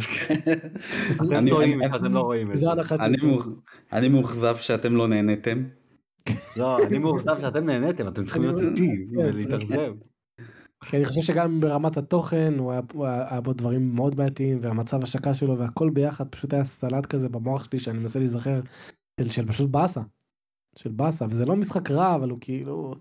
אתם 1.17 1.33
אני- 1.33 1.51
טועים 1.51 1.83
אני- 1.83 1.93
שאתם 1.93 2.13
לא 2.13 2.21
רואים 2.21 2.53
את 2.53 2.57
זה. 2.59 2.67
אני 3.01 3.17
אני 3.93 4.09
מאוכזב 4.09 4.57
שאתם 4.57 4.97
לא 4.97 5.09
נהניתם. 5.09 5.65
לא, 6.57 6.87
אני 6.87 6.99
מאוכזב 6.99 7.41
שאתם 7.41 7.65
נהניתם, 7.67 8.09
אתם 8.09 8.25
צריכים 8.25 8.43
להיות 8.43 8.61
איתי 8.61 9.07
כן, 9.15 9.19
ולהתאכזב. 9.19 9.93
כי 10.85 10.97
אני 10.97 11.05
חושב 11.05 11.23
שגם 11.23 11.61
ברמת 11.61 11.97
התוכן 11.97 12.55
הוא 12.59 12.73
היה, 12.73 12.81
הוא 12.93 13.07
היה, 13.07 13.41
בו 13.41 13.53
דברים 13.53 13.95
מאוד 13.95 14.15
בעייתיים 14.17 14.59
והמצב 14.63 15.03
השקה 15.03 15.35
שלו 15.35 15.59
והכל 15.59 15.91
ביחד 15.91 16.29
פשוט 16.29 16.53
היה 16.55 16.65
סלט 16.65 17.07
כזה 17.07 17.29
במוח 17.29 17.65
שלי 17.65 17.79
שאני 17.79 17.99
מנסה 17.99 18.19
להיזכר 18.19 18.61
של, 19.21 19.31
של 19.31 19.47
פשוט 19.47 19.71
באסה. 19.71 20.01
של 20.79 20.91
באסה 20.91 21.25
וזה 21.31 21.45
לא 21.45 21.57
משחק 21.57 21.91
רע 21.91 22.15
אבל 22.15 22.31
הוא 22.31 22.39
כאילו 22.41 22.95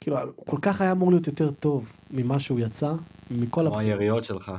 כאילו 0.00 0.20
הוא 0.20 0.46
כל 0.46 0.58
כך 0.62 0.80
היה 0.80 0.92
אמור 0.92 1.10
להיות 1.10 1.26
יותר 1.26 1.50
טוב 1.50 1.92
ממה 2.10 2.38
שהוא 2.38 2.60
יצא 2.60 2.92
מכל 3.30 3.66
כמו 3.68 3.78
היריות 3.78 4.24
שלך. 4.24 4.52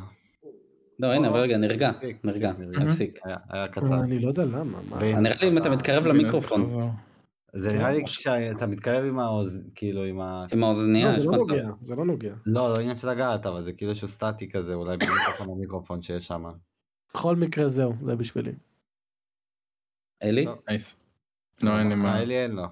לא, 1.00 1.08
הנה, 1.14 1.28
אבל 1.28 1.40
רגע, 1.40 1.58
נרגע, 1.58 1.92
נרגע. 2.24 2.52
תפסיק. 2.86 3.20
היה- 3.24 3.68
קצר. 3.68 4.00
אני 4.04 4.20
לא 4.20 4.28
יודע 4.28 4.46
למה. 4.46 4.78
נראה 5.02 5.36
לי 5.42 5.48
אם 5.48 5.58
אתה 5.58 5.70
מתקרב 5.70 6.06
למיקרופון, 6.06 6.64
זה 7.54 7.74
נראה 7.74 7.92
לי 7.92 8.06
כשאתה 8.06 8.68
מתקרב 8.68 9.06
עם 9.06 9.20
האוז... 9.20 9.62
כאילו 9.76 10.04
עם 10.04 10.22
ה... 10.22 10.46
עם 10.52 10.64
האוזנייה, 10.64 11.08
לא, 11.08 11.14
יש 11.14 11.20
זה 11.20 11.26
לא 11.26 11.32
מצב. 11.32 11.52
נוגע 11.54 11.70
זה 11.82 11.96
לא 11.96 12.06
נוגע. 12.06 12.34
לא, 12.46 12.70
לא 12.70 12.76
עניין 12.80 12.98
של 12.98 13.10
לגעת, 13.10 13.46
אבל 13.46 13.64
זה 13.64 13.74
כאילו 13.74 13.92
איזשהו 13.92 14.08
סטטי 14.08 14.50
כזה, 14.50 14.74
אולי 14.74 14.98
במיקרופון 14.98 15.50
המיקרופון 15.50 16.02
שיש 16.02 16.28
שם. 16.28 16.44
בכל 17.14 17.36
מקרה 17.36 17.68
זהו 17.68 17.94
זה 18.06 18.16
בשבילי. 18.16 18.52
אלי? 20.24 20.46
לא. 20.46 20.56
nice. 20.70 20.96
לא, 21.64 21.80
אין 21.80 21.90
לי 21.90 21.96
מה. 21.96 22.22
אלי 22.22 22.44
אין 22.44 22.52
לו. 22.52 22.66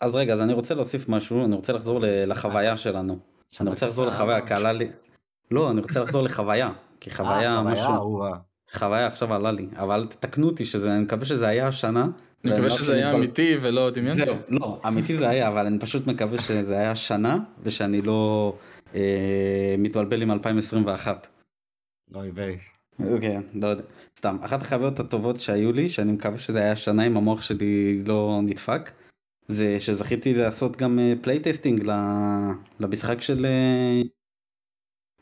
אז 0.00 0.14
רגע, 0.14 0.34
אז 0.34 0.40
אני 0.40 0.52
רוצה 0.52 0.74
להוסיף 0.74 1.08
משהו, 1.08 1.44
אני 1.44 1.54
רוצה 1.54 1.72
לחזור 1.72 2.00
לחוויה 2.02 2.76
שלנו. 2.76 3.18
אני 3.60 3.70
רוצה 3.70 3.86
לחזור 3.86 4.06
לחוויה, 4.06 4.46
כי 4.46 4.54
עלה 4.54 4.72
לי, 4.72 4.90
לא, 5.50 5.70
אני 5.70 5.80
רוצה 5.80 6.00
לחזור 6.00 6.22
לחוויה, 6.22 6.72
כי 7.00 7.10
אה, 7.10 7.14
חוויה 7.14 7.62
משהו. 7.62 8.22
חוויה 8.72 9.06
עכשיו 9.06 9.34
עלה 9.34 9.52
לי, 9.52 9.68
אבל 9.76 10.06
תתקנו 10.10 10.46
אותי 10.46 10.64
שזה, 10.64 10.94
אני 10.94 11.04
מקווה 11.04 11.24
שזה 11.24 11.48
היה 11.48 11.68
השנה. 11.68 12.06
אני 12.44 12.52
מקווה 12.52 12.70
שזה 12.70 12.94
היה 12.94 13.14
אמיתי 13.14 13.56
ולא 13.62 13.90
דמיינתי. 13.90 14.24
זהו, 14.24 14.36
לא, 14.48 14.80
אמיתי 14.88 15.16
זה 15.16 15.28
היה, 15.28 15.48
אבל 15.48 15.66
אני 15.66 15.78
פשוט 15.78 16.06
מקווה 16.06 16.40
שזה 16.40 16.78
היה 16.78 16.96
שנה, 16.96 17.38
ושאני 17.62 18.02
לא 18.02 18.52
אה, 18.94 19.74
מתבלבל 19.78 20.22
עם 20.22 20.30
2021. 20.30 21.26
אוי 22.14 22.30
ויי. 22.34 22.58
אוקיי, 23.12 23.36
לא 23.54 23.68
יודע, 23.68 23.82
סתם, 24.18 24.36
אחת 24.42 24.62
החוויות 24.62 25.00
הטובות 25.00 25.40
שהיו 25.40 25.72
לי, 25.72 25.88
שאני 25.88 26.12
מקווה 26.12 26.38
שזה 26.38 26.58
היה 26.58 26.76
שנה 26.76 27.06
אם 27.06 27.16
המוח 27.16 27.42
שלי 27.42 28.02
לא 28.06 28.40
נדפק, 28.42 28.90
זה 29.48 29.80
שזכיתי 29.80 30.34
לעשות 30.34 30.76
גם 30.76 30.98
playtesting 31.22 31.90
למשחק 32.80 33.20
של 33.20 33.46
אה, 33.46 34.02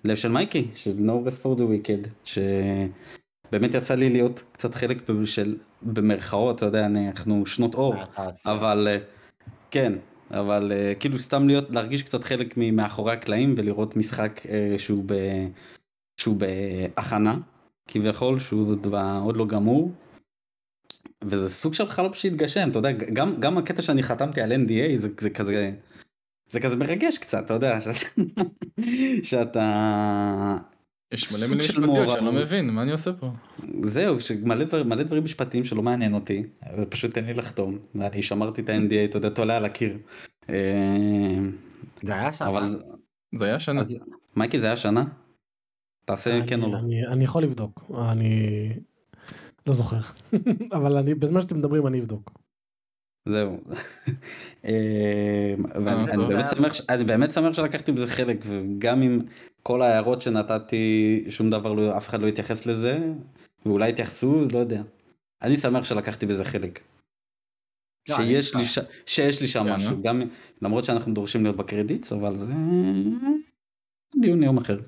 לב 0.04 0.16
של 0.16 0.28
מייקי, 0.28 0.68
של 0.74 0.96
No 0.98 1.28
Rest 1.28 1.42
for 1.42 1.58
the 1.58 1.62
Wicked, 1.62 2.08
שבאמת 2.24 3.74
יצא 3.74 3.94
לי 3.94 4.10
להיות 4.10 4.44
קצת 4.52 4.74
חלק 4.74 4.98
של, 5.24 5.56
במרכאות, 5.84 6.56
אתה 6.56 6.66
יודע, 6.66 6.86
אנחנו 6.86 7.46
שנות 7.46 7.74
אור. 7.74 7.94
אבל 8.46 8.88
אה, 8.90 8.98
כן, 9.70 9.92
אבל 10.30 10.72
אה, 10.72 10.92
כאילו 11.00 11.18
סתם 11.18 11.46
להיות, 11.48 11.70
להרגיש 11.70 12.02
קצת 12.02 12.24
חלק 12.24 12.54
ממאחורי 12.56 13.12
הקלעים 13.12 13.54
ולראות 13.56 13.96
משחק 13.96 14.40
אה, 14.48 14.74
שהוא, 14.78 15.04
ב, 15.06 15.14
שהוא 16.16 16.36
בהכנה, 16.36 17.38
כביכול, 17.88 18.38
שהוא 18.38 18.76
עוד 19.24 19.36
לא 19.36 19.46
גמור. 19.46 19.92
וזה 21.24 21.48
סוג 21.48 21.74
של 21.74 21.88
חלום 21.88 22.12
שהתגשם, 22.12 22.70
אתה 22.70 22.78
יודע, 22.78 22.92
גם, 22.92 23.40
גם 23.40 23.58
הקטע 23.58 23.82
שאני 23.82 24.02
חתמתי 24.02 24.40
על 24.40 24.52
NDA 24.52 24.96
זה, 24.96 25.08
זה 25.20 25.30
כזה, 25.30 25.72
זה 26.50 26.60
כזה 26.60 26.76
מרגש 26.76 27.18
קצת, 27.18 27.44
אתה 27.44 27.54
יודע, 27.54 27.78
שאתה, 27.80 28.00
שאתה 29.22 30.56
יש 31.12 31.32
מלא 31.32 31.46
מילים 31.46 31.62
של 31.62 31.80
משפטיות 31.80 32.08
שאני 32.10 32.24
לא. 32.26 32.32
מבין, 32.32 32.70
מה 32.70 32.82
אני 32.82 32.92
עושה 32.92 33.12
פה? 33.12 33.30
זהו, 33.84 34.20
שמלא 34.20 34.64
דבר, 34.64 34.82
מלא 34.84 35.02
דברים 35.02 35.24
משפטיים 35.24 35.64
שלא 35.64 35.82
מעניין 35.82 36.14
אותי, 36.14 36.42
ופשוט 36.78 37.14
תן 37.14 37.24
לי 37.24 37.34
לחתום, 37.34 37.78
ואני 37.94 38.22
שמרתי 38.22 38.60
את 38.60 38.68
ה-NDA, 38.68 38.94
אתה 39.10 39.16
יודע, 39.16 39.28
תולה 39.28 39.56
על 39.56 39.64
הקיר. 39.64 39.98
אה, 40.50 40.56
זה 42.02 42.14
היה 42.14 42.32
שנה. 42.32 42.48
אבל, 42.48 42.66
זה- 43.34 43.44
היה 43.44 43.60
שנה. 43.60 43.80
אז, 43.80 43.96
מייקי 44.36 44.60
זה 44.60 44.66
היה 44.66 44.76
שנה? 44.76 45.04
תעשה 46.04 46.38
אני- 46.38 46.46
כן 46.48 46.62
או 46.62 46.72
לא. 46.72 46.78
אני- 46.78 47.06
אני 47.06 47.24
יכול 47.24 47.42
לבדוק, 47.42 47.90
אני 48.12 48.68
לא 49.66 49.72
זוכר, 49.72 49.98
אבל 50.76 50.96
אני 50.96 51.14
בזמן 51.14 51.40
שאתם 51.42 51.58
מדברים 51.58 51.86
אני 51.86 52.00
אבדוק. 52.00 52.30
זהו. 53.28 53.60
אה, 54.64 55.54
ואני 55.84 55.86
אה, 55.90 56.04
אני 56.04 56.14
טוב. 56.14 56.28
באמת 56.32 56.48
שמח 56.48 56.72
ש- 56.74 56.82
אני 56.88 57.04
באמת 57.04 57.32
שמח 57.32 57.52
שלקחתי 57.52 57.92
בזה 57.92 58.06
חלק 58.06 58.36
וגם 58.48 59.02
עם 59.02 59.20
כל 59.62 59.82
ההערות 59.82 60.22
שנתתי 60.22 61.24
שום 61.28 61.50
דבר 61.50 61.72
לא 61.72 61.96
אף 61.96 62.08
אחד 62.08 62.20
לא 62.20 62.26
התייחס 62.26 62.66
לזה 62.66 62.98
ואולי 63.66 63.90
התייחסו 63.90 64.42
לא 64.52 64.58
יודע. 64.58 64.82
אני 65.42 65.56
שמח 65.56 65.84
שלקחתי 65.84 66.26
בזה 66.26 66.44
חלק. 66.44 66.80
לא, 68.08 68.16
אני 68.16 68.24
שיש 68.24 68.54
לי. 68.54 68.64
ש- 68.64 68.78
שיש 69.06 69.40
לי 69.40 69.48
שם 69.48 69.66
משהו? 69.66 70.02
גם 70.02 70.22
למרות 70.62 70.84
שאנחנו 70.84 71.14
דורשים 71.14 71.42
להיות 71.42 71.56
בקרדיטס 71.56 72.12
אבל 72.12 72.36
זה 72.36 72.52
דיון 74.20 74.42
יום 74.42 74.58
אחר. 74.58 74.80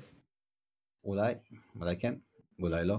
אולי, 1.03 1.33
אולי 1.79 1.97
כן, 1.99 2.15
אולי 2.61 2.85
לא. 2.85 2.97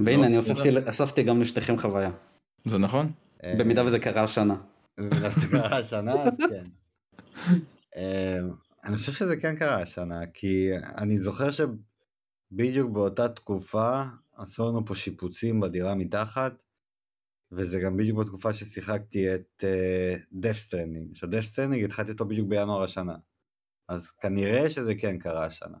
והנה 0.00 0.24
אני 0.26 0.32
לא, 0.32 0.36
הוספתי 0.36 0.68
הוספתי 0.86 1.22
גם 1.22 1.40
לשתיכם 1.40 1.78
חוויה 1.78 2.10
זה 2.64 2.78
נכון? 2.78 3.12
אה, 3.44 3.54
במידה 3.58 3.84
וזה 3.86 3.98
קרה 3.98 4.24
השנה. 4.24 4.56
במידה 4.98 5.32
שזה 5.32 5.46
קרה 5.50 5.78
השנה, 5.78 6.12
אז 6.22 6.36
כן. 6.50 6.66
אני 8.84 8.96
חושב 8.96 9.12
שזה 9.12 9.36
כן 9.36 9.56
קרה 9.56 9.80
השנה, 9.80 10.26
כי 10.34 10.68
אני 10.98 11.18
זוכר 11.18 11.48
שבדיוק 11.50 12.90
באותה 12.90 13.28
תקופה 13.28 14.02
עשו 14.36 14.68
לנו 14.68 14.86
פה 14.86 14.94
שיפוצים 14.94 15.60
בדירה 15.60 15.94
מתחת, 15.94 16.62
וזה 17.52 17.80
גם 17.80 17.96
בדיוק 17.96 18.18
בתקופה 18.18 18.52
ששיחקתי 18.52 19.34
את 19.34 19.64
Death 20.32 20.58
Stranding. 20.58 21.10
עכשיו 21.12 21.30
Death 21.30 21.40
Stranding 21.40 21.84
התחלתי 21.84 22.12
אותו 22.12 22.24
בדיוק 22.24 22.48
בינואר 22.48 22.82
השנה. 22.82 23.16
אז 23.88 24.10
כנראה 24.10 24.70
שזה 24.70 24.94
כן 24.94 25.18
קרה 25.18 25.46
השנה. 25.46 25.78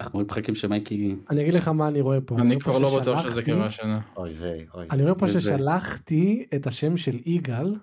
אנחנו 0.00 0.20
מחכים 0.20 0.54
שמייקי 0.54 1.16
אני 1.30 1.42
אגיד 1.42 1.54
לך 1.54 1.68
מה 1.68 1.88
אני 1.88 2.00
רואה 2.00 2.20
פה. 2.20 2.36
אני 2.38 2.60
כבר 2.60 2.78
לא 2.78 3.00
בטוח 3.00 3.22
שזה 3.22 3.42
קרה 3.42 3.66
השנה. 3.66 4.00
אוי 4.16 4.32
ויי, 4.32 4.66
אוי. 4.74 4.86
אני 4.90 5.02
רואה 5.02 5.14
פה 5.14 5.28
ששלחתי 5.28 6.46
את 6.56 6.66
השם 6.66 6.96
של 6.96 7.18
יגאל 7.26 7.74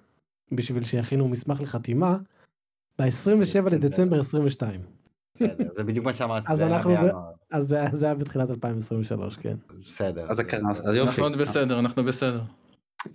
בשביל 0.51 0.83
שיכינו 0.83 1.27
מסמך 1.29 1.61
לחתימה 1.61 2.17
ב-27 2.99 3.69
לדצמבר 3.71 4.19
22 4.19 4.81
בסדר, 5.35 5.73
זה 5.75 5.83
בדיוק 5.83 6.05
מה 6.05 6.13
שאמרתי, 6.13 6.45
אז 6.51 6.57
זה 6.57 6.65
היה 6.65 6.75
אנחנו. 6.77 6.95
אז 7.51 7.67
זה- 7.67 7.85
זה 7.93 8.05
היה 8.05 8.15
בתחילת 8.15 8.49
2023 8.49 9.37
כן. 9.37 9.55
בסדר. 9.87 10.25
אז 10.29 10.41
אז 10.83 10.95
יופי 10.95 11.09
אנחנו 11.09 11.23
עוד 11.23 11.37
בסדר, 11.37 11.79
אנחנו 11.79 12.03
בסדר. 12.03 12.41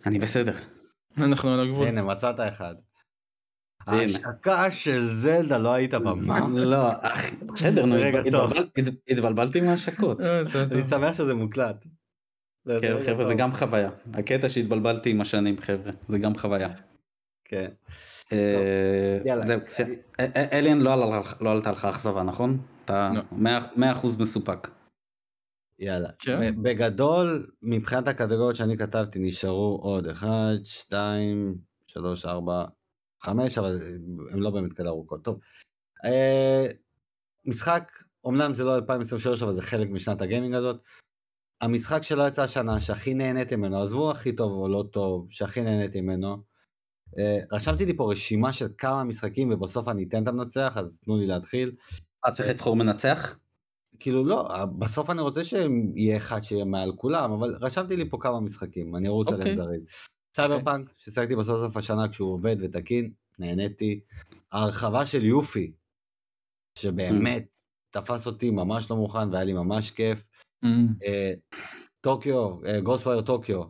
אני 0.07 0.19
בסדר. 0.19 0.53
אנחנו 1.19 1.53
על 1.55 1.61
הגבול. 1.61 1.87
הנה 1.89 2.03
מצאת 2.03 2.35
אחד. 2.41 2.75
ההשקה 3.87 4.71
של 4.71 5.05
זלדה 5.07 5.59
לא 5.59 5.73
היית 5.73 5.95
במה. 5.95 6.39
לא, 6.59 6.91
בסדר, 7.55 7.87
נו, 7.87 7.95
התבלבלתי 9.09 9.61
מהשקות. 9.61 10.21
אה, 10.21 10.41
אני. 10.41 10.83
שמח 10.91 11.15
שזה 11.15 11.35
מוקלט. 11.35 11.87
כן, 12.81 12.97
חבר'ה, 13.07 13.27
זה. 13.27 13.35
גם 13.35 13.53
חוויה. 13.53 13.91
הקטע 14.15 14.49
שהתבלבלתי 14.49 15.11
עם 15.11 15.21
השנים, 15.21 15.59
חבר'ה, 15.59 15.93
זה 16.09 16.19
גם 16.19 16.39
חוויה. 16.39 16.69
כן. 17.45 17.69
זהו, 19.47 19.61
סי- 19.69 19.83
אה, 20.21 20.27
אה, 20.37 20.59
אליאן 20.59 20.79
לא 20.81 20.91
לא 21.41 21.51
עלתה 21.53 21.73
לך 21.73 21.85
אכזבה, 21.85 22.23
נכון? 22.23 22.59
אתה 22.85 23.11
לא. 23.15 23.23
100% 23.77 24.19
מסופק. 24.19 24.69
יאללה. 25.79 26.09
כן. 26.19 26.63
בגדול, 26.63 27.51
מבחינת 27.63 28.09
הקטגוריות 28.09 28.57
שאני 28.57 28.77
כתבתי, 28.77 29.19
נשארו 29.19 29.79
עוד 29.83 30.07
1, 30.07 30.29
2, 30.65 31.55
3, 31.87 32.27
4, 32.27 32.65
5, 33.23 33.59
אבל 33.59 33.79
הם 34.33 34.43
לא 34.43 34.51
באמת 34.51 34.73
כאלה 34.73 34.89
ארוכות. 34.91 35.25
טוב. 35.25 35.39
אה, 36.05 36.67
משחק, 37.45 37.93
אמנם 38.27 38.55
זה 38.55 38.65
לא 38.65 38.77
2023, 38.77 39.43
אבל 39.43 39.53
זה 39.53 39.63
חלק 39.63 39.89
משנת 39.91 40.23
הגיימינג 40.23 40.55
הזאת. 40.55 40.81
המשחק 41.61 42.03
שלא 42.03 42.29
יצא 42.29 42.43
השנה, 42.43 42.81
שהכי 42.81 43.15
נהניתי 43.15 43.57
ממנו, 43.57 43.83
עזבו 43.83 44.11
הכי 44.11 44.33
טוב 44.37 44.53
או 44.53 44.69
לא 44.69 44.85
טוב, 44.93 45.27
שהכי 45.31 45.61
נהניתי 45.61 46.01
ממנו. 46.01 46.48
אה, 47.19 47.39
רשמתי 47.53 47.87
לי 47.87 47.97
פה 47.97 48.13
רשימה 48.13 48.53
של 48.53 48.69
כמה 48.79 49.05
משחקים 49.05 49.53
ובסוף 49.53 49.89
אני 49.89 50.05
אתן 50.05 50.23
את 50.23 50.29
המנצח, 50.29 50.77
אז 50.77 50.99
תנו 51.05 51.17
לי 51.17 51.27
להתחיל. 51.27 51.73
אה, 52.27 52.31
צריך 52.31 52.49
לבחור 52.49 52.77
מנצח? 52.77 53.39
כאילו 53.99 54.25
לא, 54.25 54.65
בסוף 54.79 55.11
אני 55.11 55.21
רוצה 55.21 55.45
שיהיה 55.45 56.17
אחד 56.17 56.45
שיהיה 56.45 56.65
מעל 56.65 56.93
כולם, 56.97 57.33
אבל 57.33 57.57
רשמתי 57.61 57.97
לי 57.97 58.11
פה 58.11 58.19
כמה 58.21 58.41
משחקים, 58.41 58.97
אני 58.97 59.09
ארוץ 59.09 59.29
אוקיי. 59.29 59.41
עליהם 59.41 59.57
זריז. 59.57 59.83
סייבר 60.37 60.65
פאנק, 60.65 60.93
ששיחקתי 60.97 61.37
בסוף 61.37 61.61
סוף 61.61 61.77
השנה 61.77 62.09
כשהוא 62.09 62.33
עובד 62.33 62.57
ותקין, 62.61 63.11
נהניתי. 63.39 64.01
ההרחבה 64.53 65.07
של 65.07 65.25
Yuffie, 65.25 65.73
שבאמת 66.79 67.47
תפס 67.91 68.27
אותי 68.27 68.51
ממש 68.51 68.91
לא 68.91 68.97
מוכן 68.97 69.33
והיה 69.33 69.45
לי 69.45 69.53
ממש 69.53 69.91
כיף. 69.91 70.27
אה, 70.65 70.71
אה, 71.05 71.33
Tokyo, 72.01 72.57
Ghostwire 72.83 73.21
Tokyo, 73.21 73.63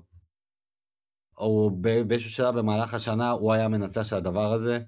ב- 1.80 2.02
באיזשהו 2.08 2.30
שלב 2.30 2.58
במהלך 2.58 2.94
השנה 2.94 3.30
הוא 3.30 3.52
היה 3.52 3.64
המנצח 3.64 4.02
של 4.02 4.16
הדבר 4.16 4.52
הזה. 4.52 4.78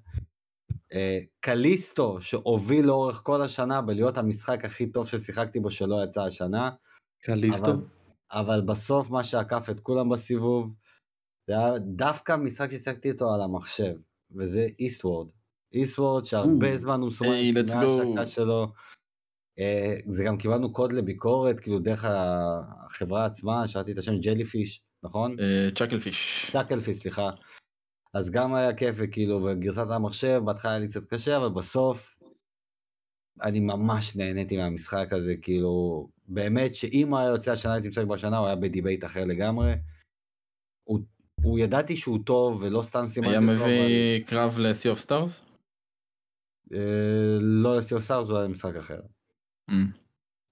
אה, 0.92 1.18
Callisto 1.40 2.20
שהוביל 2.20 2.84
לאורך 2.86 3.20
כל 3.24 3.42
השנה 3.42 3.82
בלהיות 3.82 4.18
המשחק 4.18 4.64
הכי 4.64 4.86
טוב 4.86 5.08
ששיחקתי 5.08 5.60
בו 5.60 5.70
שלא 5.70 6.04
יצא 6.04 6.22
השנה. 6.22 6.70
Callisto? 7.22 7.70
אבל, 7.70 7.80
אבל 8.30 8.60
בסוף 8.60 9.10
מה 9.10 9.24
שעקף 9.24 9.70
את 9.70 9.80
כולם 9.80 10.08
בסיבוב 10.08 10.74
זה 11.46 11.52
היה 11.58 11.78
דווקא 11.78 12.36
משחק 12.36 12.70
ששיחקתי 12.70 13.08
איתו 13.10 13.34
על 13.34 13.40
המחשב 13.42 13.94
וזה 14.36 14.66
Eastward. 14.78 15.28
Eastward 15.72 16.24
שהרבה 16.24 16.74
Mm. 16.74 16.76
זמן 16.76 17.00
הוא 17.00 17.10
סומן 17.10 17.30
היי, 17.30 17.52
let's 17.52 17.74
מההשקה 17.74 18.22
go. 18.22 18.26
שלו. 18.26 18.72
אה, 19.58 19.94
זה 20.08 20.24
גם 20.24 20.36
קיבלנו 20.38 20.72
קוד 20.72 20.92
לביקורת 20.92 21.60
כאילו 21.60 21.78
דרך 21.78 22.04
החברה 22.08 23.24
עצמה 23.26 23.68
שאלתי 23.68 23.92
את 23.92 23.98
השם 23.98 24.18
Jellyfish 24.20 24.82
נכון? 25.02 25.36
אה, 25.40 25.68
Chucklefish. 25.74 26.50
סליחה. 26.92 27.30
אז 28.14 28.30
גם 28.30 28.54
היה 28.54 28.74
כיף 28.74 28.96
וכאילו 28.98 29.44
וגרסת 29.44 29.90
המחשב 29.90 30.40
בהתחלה 30.44 30.70
היה 30.70 30.80
לי 30.80 30.88
קצת 30.88 31.04
קשה 31.10 31.36
אבל 31.36 31.48
בסוף 31.48 32.16
אני 33.42 33.60
ממש 33.60 34.16
נהניתי 34.16 34.56
מהמשחק 34.56 35.08
הזה 35.12 35.34
כאילו 35.42 36.08
באמת 36.28 36.74
שאם 36.74 37.14
היה 37.14 37.28
יוצא 37.28 37.52
השנה 37.52 37.72
הייתי 37.72 37.88
משחק 37.88 38.04
בשנה 38.04 38.38
הוא 38.38 38.46
היה 38.46 38.56
ב 38.56 38.63
debate 38.63 39.04
אחר 39.04 39.24
לגמרי. 39.24 39.72
הוא, 40.84 41.00
הוא 41.42 41.58
ידעתי 41.58 41.96
שהוא 41.96 42.18
טוב 42.24 42.62
ולא 42.62 42.82
סתם 42.82 43.08
סימנתי 43.08 43.30
היה 43.30 43.40
מביא 43.40 44.24
קרב 44.26 44.58
ל-Sea 44.58 44.96
of 44.96 45.06
Stars? 45.06 45.50
אבל, 46.70 46.78
אה, 46.78 47.38
לא 47.40 47.78
לסיו 47.78 48.00
סארס 48.00 48.28
הוא 48.28 48.38
היה 48.38 48.48
משחק 48.48 48.76
אחר. 48.76 49.00
אה, 49.70 49.74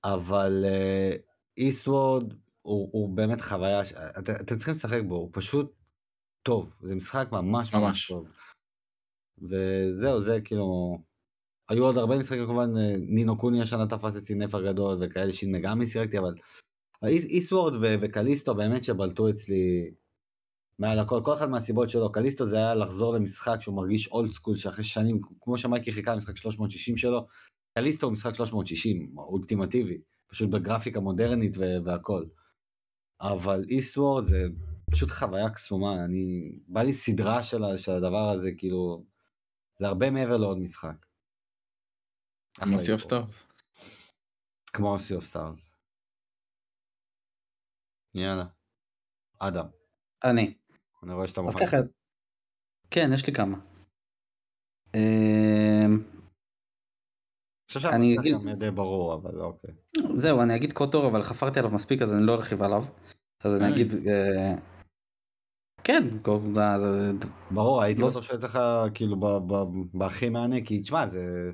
אבל 0.04 0.64
אה, 0.68 1.16
איסטוורד 1.56 2.34
הוא, 2.68 2.88
הוא 2.92 3.16
באמת 3.16 3.40
חוויה, 3.40 3.84
ש- 3.84 3.92
את, 3.92 4.30
אתם 4.30 4.56
צריכים 4.56 4.74
לשחק 4.74 5.00
בו, 5.08 5.14
הוא 5.14 5.30
פשוט 5.32 5.72
טוב, 6.42 6.70
זה 6.80 6.94
משחק 6.94 7.28
ממש 7.32 7.74
ממש 7.74 7.84
ממש. 7.84 8.08
טוב. 8.08 8.28
וזהו, 9.38 10.20
זה 10.20 10.40
כאילו 10.44 10.98
היו 11.68 11.84
עוד 11.84 11.96
הרבה 11.96 12.18
משחקים 12.18 12.46
כמובן, 12.46 12.76
אה, 12.76 12.96
נינו 12.98 13.38
קוני 13.38 13.62
השנה 13.62 13.86
תפס 13.86 14.16
אצלי 14.16 14.34
נפח 14.34 14.58
גדול 14.58 14.98
וכאלה 15.00 15.32
שנגמי 15.32 15.86
שיחקתי, 15.86 16.18
אבל 16.18 16.34
Eastward 17.04 17.74
ו- 17.74 17.94
וקליסטו 18.00 18.54
באמת 18.54 18.84
שבלטו 18.84 19.30
אצלי 19.30 19.94
מעל 20.78 20.98
הכל, 20.98 21.20
כל 21.24 21.34
אחד 21.34 21.50
מהסיבות 21.50 21.90
שלו, 21.90 22.12
קליסטו 22.12 22.46
זה 22.46 22.56
היה 22.56 22.74
לחזור 22.74 23.14
למשחק 23.14 23.56
שהוא 23.60 23.76
מרגיש 23.76 24.08
old 24.08 24.32
school 24.32 24.56
שאחרי 24.56 24.84
שנים, 24.84 25.20
כמו 25.40 25.58
שמייקי 25.58 25.92
חיכה 25.92 26.14
למשחק 26.14 26.36
360 26.36 26.96
שלו, 26.96 27.26
קליסטו 27.78 28.06
הוא 28.06 28.12
משחק 28.12 28.34
360, 28.34 29.18
אולטימטיבי, 29.18 29.98
פשוט 30.30 30.50
בגרפיקה 30.50 31.00
מודרנית 31.00 31.56
והכל. 31.84 32.24
אבל 33.20 33.64
Eastward 33.68 34.24
זה 34.24 34.44
פשוט 34.90 35.10
חוויה 35.10 35.50
קסומה, 35.50 36.04
אני, 36.04 36.58
בא 36.68 36.82
לי 36.82 36.92
סדרה 36.92 37.42
של, 37.42 37.76
של 37.76 37.92
הדבר 37.92 38.30
הזה, 38.30 38.50
כאילו, 38.58 39.04
זה 39.78 39.86
הרבה 39.86 40.10
מעבר 40.10 40.36
לעוד 40.36 40.58
משחק. 40.58 41.06
כמו 42.54 42.78
Sea 42.78 42.92
of. 42.92 43.00
Stars. 43.00 43.46
כמו 44.72 44.98
Sea 44.98 45.14
of 45.14 45.24
Stars. 45.24 45.74
יאללה. 48.14 48.46
אדם, 49.38 49.66
אני. 50.24 50.54
אני 51.02 51.12
רואה 51.12 51.28
שאתה 51.28 51.40
אז 51.40 51.46
מוכן. 51.46 51.66
ככה. 51.66 51.76
כן, 52.90 53.10
יש 53.14 53.26
לי 53.26 53.32
כמה. 53.32 53.58
אני 57.68 57.74
חושב 57.74 57.80
שהמצב 57.90 58.20
אגיד- 58.20 58.34
גם 58.34 58.58
די 58.58 58.70
ברור, 58.70 59.14
אבל 59.14 59.40
אוקיי. 59.40 59.70
זהו, 60.16 60.42
אני 60.42 60.56
אגיד 60.56 60.72
קוטור, 60.72 61.06
אבל 61.06 61.22
חפרתי 61.22 61.58
עליו 61.58 61.70
מספיק, 61.70 62.02
אז 62.02 62.14
אני 62.14 62.26
לא 62.26 62.34
ארחיב 62.34 62.62
עליו. 62.62 62.84
אז 63.44 63.54
אני 63.54 63.64
אה, 63.64 63.70
אגיד... 63.70 63.86
אה, 64.08 64.54
כן, 65.84 66.04
קוטור, 66.22 66.40
זה- 66.54 67.26
ברור, 67.50 67.82
הייתי 67.82 68.00
לא 68.00 68.10
שואל 68.10 68.42
אותך 68.42 68.58
כאילו 68.94 69.16
בהכי 69.94 70.28
מהנה, 70.28 70.56
כי 70.64 70.80
תשמע, 70.82 71.06
זה 71.06 71.50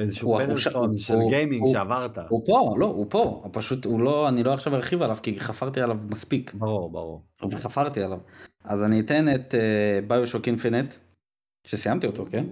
איזשהו 0.00 0.38
פדלסטון 0.38 0.98
של 0.98 1.14
גיימינג 1.28 1.66
שעברת. 1.72 2.18
הוא 2.28 2.46
פה, 2.46 2.74
לא, 2.78 2.86
הוא 2.86 3.06
פה, 3.10 3.48
פשוט, 3.52 3.84
הוא 3.84 4.00
לא, 4.00 4.28
אני 4.28 4.42
לא 4.42 4.52
עכשיו 4.54 4.74
ארחיב 4.74 5.02
עליו, 5.02 5.16
כי 5.22 5.40
חפרתי 5.40 5.80
עליו 5.80 5.96
מספיק. 6.10 6.54
ברור, 6.54 6.90
ברור. 6.90 7.24
וחפרתי 7.50 8.02
עליו. 8.02 8.18
אז 8.64 8.84
אני 8.84 9.00
אתן 9.00 9.34
את 9.34 9.54
ביושוק 10.08 10.46
אינפינט, 10.48 10.94
שסיימתי 11.66 12.06
אותו, 12.06 12.24
כן? 12.30 12.44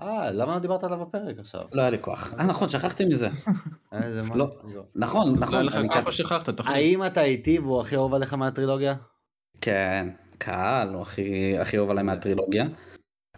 אה, 0.00 0.30
למה 0.30 0.54
לא 0.54 0.58
דיברת 0.58 0.84
עליו 0.84 0.98
בפרק 0.98 1.38
עכשיו? 1.38 1.60
לא 1.72 1.80
היה 1.80 1.90
לי 1.90 1.98
כוח. 2.00 2.34
אה, 2.38 2.46
נכון, 2.46 2.68
שכחתי 2.68 3.04
מזה. 3.04 3.28
מה? 3.92 4.36
לא. 4.36 4.56
נכון, 4.94 5.34
אז 5.34 5.52
לא 5.52 5.62
נכון. 5.62 5.80
אני 5.80 5.88
ככה 5.88 6.12
שכחת, 6.12 6.50
תחליט. 6.50 6.76
האם 6.76 7.06
אתה 7.06 7.22
איתי 7.22 7.58
והוא 7.58 7.80
הכי 7.80 7.96
אוהב 7.96 8.14
עליך 8.14 8.34
מהטרילוגיה? 8.34 8.94
כן, 9.60 10.08
קהל, 10.38 10.88
הוא 10.88 11.02
הכי 11.60 11.78
אוהב 11.78 11.90
עליי 11.90 12.04
מהטרילוגיה. 12.04 12.66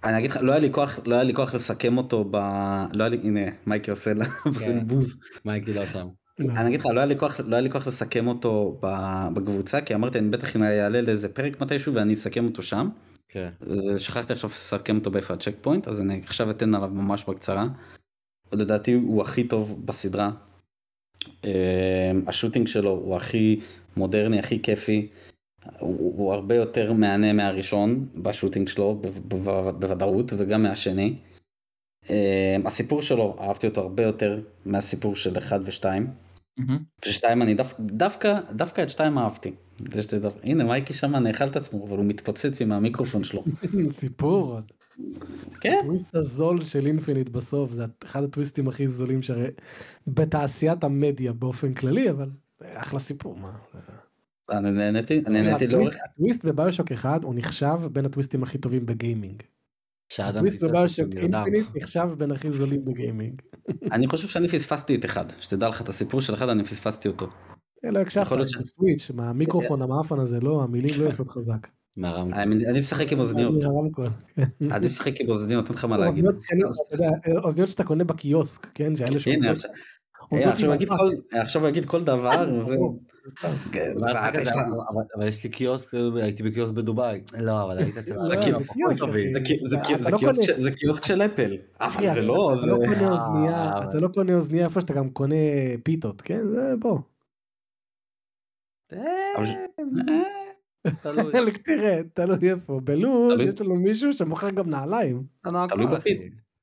אני 0.05 0.19
אגיד 0.19 0.31
לך, 0.31 0.39
לא 0.43 0.53
היה 0.53 0.61
לי 0.61 0.73
כוח, 0.73 1.01
לא 1.05 1.15
היה 1.15 1.24
לי 1.24 1.35
כוח 1.35 1.55
לסכם 1.55 1.99
אותו 1.99 2.24
ב... 2.24 2.37
לא 2.93 3.05
היה 3.05 3.09
לי, 3.09 3.16
הנה, 3.16 3.41
מייקי 3.66 3.91
עושה 3.91 4.15
לה 4.15 4.24
עושה 4.45 4.69
לי 4.69 4.81
כן. 4.81 4.87
בוז. 4.87 5.20
מייקי 5.45 5.73
לא 5.74 5.87
שם. 5.87 6.07
אני 6.41 6.69
אגיד 6.69 6.81
לך, 6.81 6.87
לא 6.87 7.01
היה 7.01 7.07
לי 7.07 7.19
כוח, 7.19 7.41
לא 7.41 7.55
היה 7.57 7.62
לי 7.62 7.70
כוח 7.70 7.87
לסכם 7.87 8.27
אותו 8.27 8.78
ב- 8.83 9.28
בקבוצה, 9.35 9.81
כי 9.81 9.95
אמרתי, 9.95 10.19
אני 10.19 10.28
בטח 10.28 10.55
יעלה 10.55 11.01
לאיזה 11.01 11.28
פרק 11.28 11.61
מתישהו 11.61 11.95
ואני 11.95 12.15
אסכם 12.15 12.45
אותו 12.45 12.62
שם. 12.62 12.89
כן. 13.37 13.51
שכחתי 13.99 14.33
עכשיו 14.33 14.51
לסכם 14.51 14.97
אותו 14.97 15.11
באיפה 15.11 15.35
הצ'ק 15.35 15.55
פוינט, 15.61 15.89
אז 15.89 16.01
אני 16.01 16.21
עכשיו 16.25 16.51
אתן 16.51 16.75
עליו 16.75 16.89
ממש 16.89 17.25
בקצרה. 17.25 17.67
לדעתי 18.53 18.93
הוא 18.93 19.23
הכי 19.23 19.49
טוב 19.49 19.87
בסדרה. 19.87 20.31
אה, 21.45 22.13
ה 22.27 22.31
shooting 22.31 22.66
שלו 22.67 22.91
הוא 22.91 23.17
הכי 23.17 23.61
מודרני, 23.97 24.39
הכי 24.39 24.63
כיפי. 24.63 25.09
הוא, 25.79 26.15
הוא 26.17 26.33
הרבה 26.33 26.55
יותר 26.55 26.93
מהנה 26.93 27.33
מהראשון 27.33 28.07
ב 28.15 28.20
shooting 28.20 28.69
שלו 28.69 29.03
בוודאות 29.79 30.33
וגם 30.37 30.63
מהשני. 30.63 31.17
אה, 32.11 32.57
הסיפור 32.65 33.03
שלו 33.03 33.37
אהבתי 33.41 33.67
אותו 33.67 33.81
הרבה 33.81 34.03
יותר 34.03 34.41
מהסיפור 34.67 35.17
של 35.17 35.39
1 35.39 35.61
ו-2. 35.65 35.85
ושתיים 37.07 37.43
אני 37.43 37.55
דו, 37.55 37.65
דווקא 37.81 38.41
דווקא 38.53 38.83
את 38.83 38.91
שתיים 38.91 39.19
אהבתי. 39.19 39.53
הנה 40.43 40.65
מייקי 40.65 40.95
שם 40.95 41.16
נאכל 41.16 41.45
את 41.47 41.57
עצמו 41.57 41.87
אבל 41.89 41.97
הוא 41.97 42.05
מתפוצץ 42.05 42.61
עם 42.61 42.73
המיקרופון 42.73 43.24
שלו. 43.24 43.45
סיפור. 43.91 44.59
כן. 45.61 45.77
הטוויסט 45.81 46.15
הזול 46.15 46.65
של 46.65 46.87
אינפיניט 46.87 47.28
בסוף 47.28 47.73
זה 47.73 47.85
אחד 48.05 48.24
הטוויסטים 48.24 48.69
הכי 48.69 48.89
זולים 48.89 49.23
שהרי 49.23 49.49
בתעשיית 50.07 50.85
המדיה 50.85 51.33
באופן 51.33 51.74
כללי 51.74 52.11
אבל 52.11 52.31
זה 52.61 52.66
אחלה 52.74 52.99
סיפור 52.99 53.37
מה. 53.37 53.53
אני 54.51 54.70
נהניתי, 54.70 55.23
אני 55.27 55.43
נהניתי 55.43 55.66
לאורך, 55.66 55.95
הטוויסט- 56.05 56.45
בביושוק 56.45 56.93
אחד 56.93 57.24
הוא 57.24 57.35
נחשב 57.37 57.78
בין 57.93 58.05
הטוויסטים 58.05 58.43
הכי 58.43 58.59
טובים 58.59 58.87
בגיימינג. 58.87 59.43
הטוויסט 60.19 60.65
בביושוק. 60.65 61.09
אינפיניט 61.16 61.66
נחשב 61.77 62.09
בין 62.19 62.31
הכי 62.33 62.51
זולים 62.51 62.85
בגיימינג. 62.85 63.43
אני 63.93 64.07
חושב 64.07 64.29
שאני 64.29 64.49
פספסתי 64.49 64.95
את 64.95 65.05
אחד, 65.05 65.25
שתדע 65.41 65.69
לך 65.69 65.81
את 65.81 65.89
הסיפור 65.89 66.21
של 66.21 66.35
אחד 66.35 66.49
אני 66.49 66.65
פספסתי 66.65 67.09
אותו. 67.09 67.27
לא 67.83 67.99
הקשבת, 67.99 68.27
בסוויץ', 68.61 69.11
מהמיקרופון 69.15 69.83
המאפן 69.83 70.19
הזה 70.21 70.41
לא 70.41 70.63
המילים 70.63 70.95
לא 71.01 71.05
יוצאות 71.05 71.31
חזק. 71.31 71.69
מהרמקול. 71.97 72.41
אני 72.41 72.81
משחק 72.81 73.13
עם 73.13 73.19
אוזניות. 73.19 73.65
אני 74.71 74.87
משחק 74.87 75.21
עם 75.21 75.29
אוזניות, 75.29 75.69
אין 75.69 75.75
לך 75.75 75.85
מה 75.85 75.97
להגיד. 75.99 76.25
אוזניות 77.45 77.69
שאתה 77.69 77.85
קונה 77.85 78.05
בקיוסק, 78.05 78.67
כן? 78.75 78.93
שעומדות- 78.97 79.59
עכשיו- 80.31 80.43
עומדות 80.48 80.51
עכשיו 80.53 80.69
הוא 80.70 80.74
יגיד 80.74 80.89
אבק. 80.93 81.01
כל- 81.01 81.11
דבר, 82.05 82.31
אבל 85.16 85.28
יש 85.28 85.44
לי 85.44 85.51
קיוסק, 85.51 85.94
הייתי 86.23 86.43
בקיוסק 86.43 86.73
בדובאי. 86.74 87.20
לא, 87.40 87.62
אבל 87.62 87.78
היית 87.78 87.98
אצל... 87.98 88.15
לא, 88.15 88.28
זה 89.66 89.77
קיוסק, 89.85 90.12
לא 90.12 90.19
של- 90.43 90.62
זה 90.62 90.70
קיוסק 90.70 91.05
של 91.05 91.23
אפל, 91.23 91.57
אבל 91.81 92.07
זה 92.07 92.12
אתה- 92.12 92.20
לא, 92.20 92.55
אתה. 92.59 92.66
לא 92.66 92.77
קונה 92.86 93.03
אה, 93.07 93.11
אוזנייה, 93.12 93.70
אתה 93.90 93.98
לא 94.01 94.09
קונה 94.09 94.35
אוזנייה 94.35 94.65
איפה 94.65 94.81
שאתה 94.81 94.94
גם 94.94 95.11
קונה 95.11 95.35
פיתות, 95.82 96.23
כן? 96.23 96.40
זה 96.48 96.74
בוא. 96.78 96.98
תראה, 101.65 102.01
תלוי 102.15 102.51
איפה. 102.51 102.81
בלוד. 102.85 103.40
יש 103.40 103.61
לנו 103.61 103.77
מישהו 103.77 104.12
שמוכר 104.12 104.51
גם 104.51 104.70
נעליים. 104.70 105.23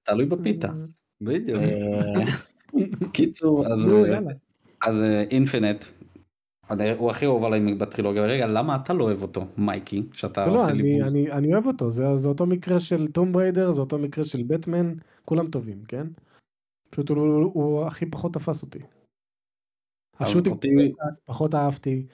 תלוי 0.04 0.26
בפיתה. 0.26 0.70
בדיוק. 1.22 1.62
אה, 2.78 2.84
קיצור, 3.14 3.66
אז 3.68 3.86
יאללה. 3.88 4.32
אז 4.86 4.96
אינפינט, 5.30 5.86
הוא 6.98 7.12
הכי 7.12 7.26
אוהב 7.26 7.44
עליי 7.44 7.74
בטרילוגיה, 7.76 8.24
רגע 8.26 8.48
למה 8.48 8.76
אתה 8.76 8.94
לא 8.94 9.04
אוהב 9.04 9.22
אותו 9.22 9.46
מייקי 9.58 10.04
שאתה 10.14 10.46
לא, 10.46 10.54
לא, 10.54 10.62
עושה 10.64 10.74
לי 10.74 11.00
בוז, 11.00 11.14
אני 11.16 11.32
אני 11.32 11.54
אוהב 11.54 11.66
אותו, 11.68 11.90
זה 11.90 12.16
זה 12.16 12.28
אותו 12.28 12.46
מקרה 12.46 12.80
של 12.80 13.08
טום 13.08 13.32
בריידר, 13.34 13.72
זה 13.72 13.82
אותו 13.82 13.98
מקרה 13.98 14.26
של 14.26 14.44
בטמן, 14.44 14.94
כולם 15.26 15.48
טובים, 15.48 15.84
כן? 15.88 16.08
פשוט 16.90 17.10
הוא- 17.10 17.18
הוא 17.28 17.52
הוא 17.54 17.86
הכי 17.86 18.06
פחות 18.06 18.34
תפס 18.34 18.62
אותי. 18.62 18.80
השוטינג 20.20 20.56
אותי- 20.56 20.68
פחות 21.26 21.56
אהבתי, 21.56 22.06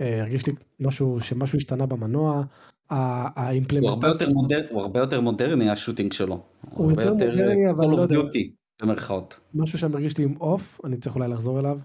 אה, 0.00 0.20
הרגיש 0.20 0.46
לי 0.46 0.52
משהו 0.80 1.20
שמשהו 1.20 1.56
השתנה 1.56 1.86
במנוע, 1.86 2.42
ה- 2.90 2.92
הוא 2.92 3.90
הרבה 3.90 4.08
האימפלמנטציה 4.08 4.26
הוא 4.70 4.80
הרבה 4.82 5.00
יותר 5.00 5.20
מודרני 5.20 5.70
ה 5.70 5.75
shooting 5.75 6.12
שלו, 6.12 6.40
הוא 6.70 6.90
יותר 6.90 7.12
מודרני, 7.12 7.70
אבל 7.70 7.86
לא 7.86 8.02
יודע. 8.02 8.16
במרכאות, 8.82 9.40
משהו 9.54 9.78
שם 9.78 9.94
הרגיש 9.94 10.18
לי 10.18 10.24
off, 10.24 10.80
אני 10.84 10.96
צריך 10.96 11.16
אולי 11.16 11.28
לחזור 11.28 11.60
אליו. 11.60 11.78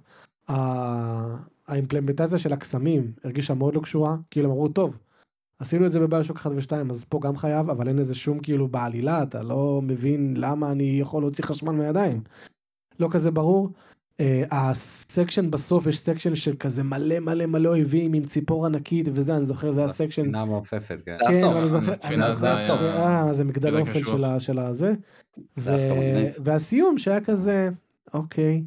האימפלמנטציה 1.67 2.37
של 2.37 2.53
הקסמים 2.53 3.11
הרגישה 3.23 3.53
מאוד 3.53 3.75
לא 3.75 3.79
קשורה, 3.79 4.15
כאילו 4.31 4.45
הם 4.45 4.51
אמרו 4.51 4.67
טוב, 4.67 4.97
עשינו 5.59 5.85
את 5.85 5.91
זה 5.91 5.99
בביושוק 5.99 6.37
1 6.37 6.51
ו2 6.51 6.91
אז 6.91 7.03
פה 7.03 7.19
גם 7.23 7.37
חייב, 7.37 7.69
אבל 7.69 7.87
אין 7.87 7.97
לזה 7.97 8.15
שום 8.15 8.39
כאילו 8.39 8.67
בעלילה, 8.67 9.23
אתה 9.23 9.43
לא 9.43 9.81
מבין 9.83 10.37
למה 10.37 10.71
אני 10.71 10.97
יכול 11.01 11.23
להוציא 11.23 11.43
חשמל 11.43 11.71
מהידיים. 11.71 12.21
לא 12.99 13.09
כזה 13.11 13.31
ברור. 13.31 13.69
אה, 14.19 14.43
ה 14.51 14.64
section 14.64 15.51
בסוף 15.51 15.87
יש 15.87 15.97
section 15.99 16.35
של 16.35 16.55
כזה 16.55 16.83
מלא 16.83 17.19
מלא 17.19 17.45
מלא 17.45 17.69
אויבים 17.69 18.13
עם 18.13 18.25
ציפור 18.25 18.65
ענקית 18.65 19.07
וזה 19.13 19.35
אני 19.37 19.45
זוכר 19.45 19.71
זה 19.71 19.79
היה 19.79 19.89
section 19.89 20.21
ספינה 20.21 20.45
מעופפת, 20.45 21.01
כן. 21.05 21.17
זה 21.19 21.25
כן, 21.29 21.37
הסוף, 21.37 21.55
אני 21.57 21.69
זוכר, 21.69 22.35
זה 22.35 22.49
אה, 22.99 23.33
זה 23.33 23.43
מגדל 23.43 23.71
מגדל 23.71 23.79
אופן. 23.81 23.99
של 24.17 24.23
ה- 24.23 24.39
של 24.39 24.59
הזה. 24.59 24.93
והסיום 26.43 26.97
שהיה 26.97 27.21
כזה, 27.23 27.69
אוקיי, 28.13 28.63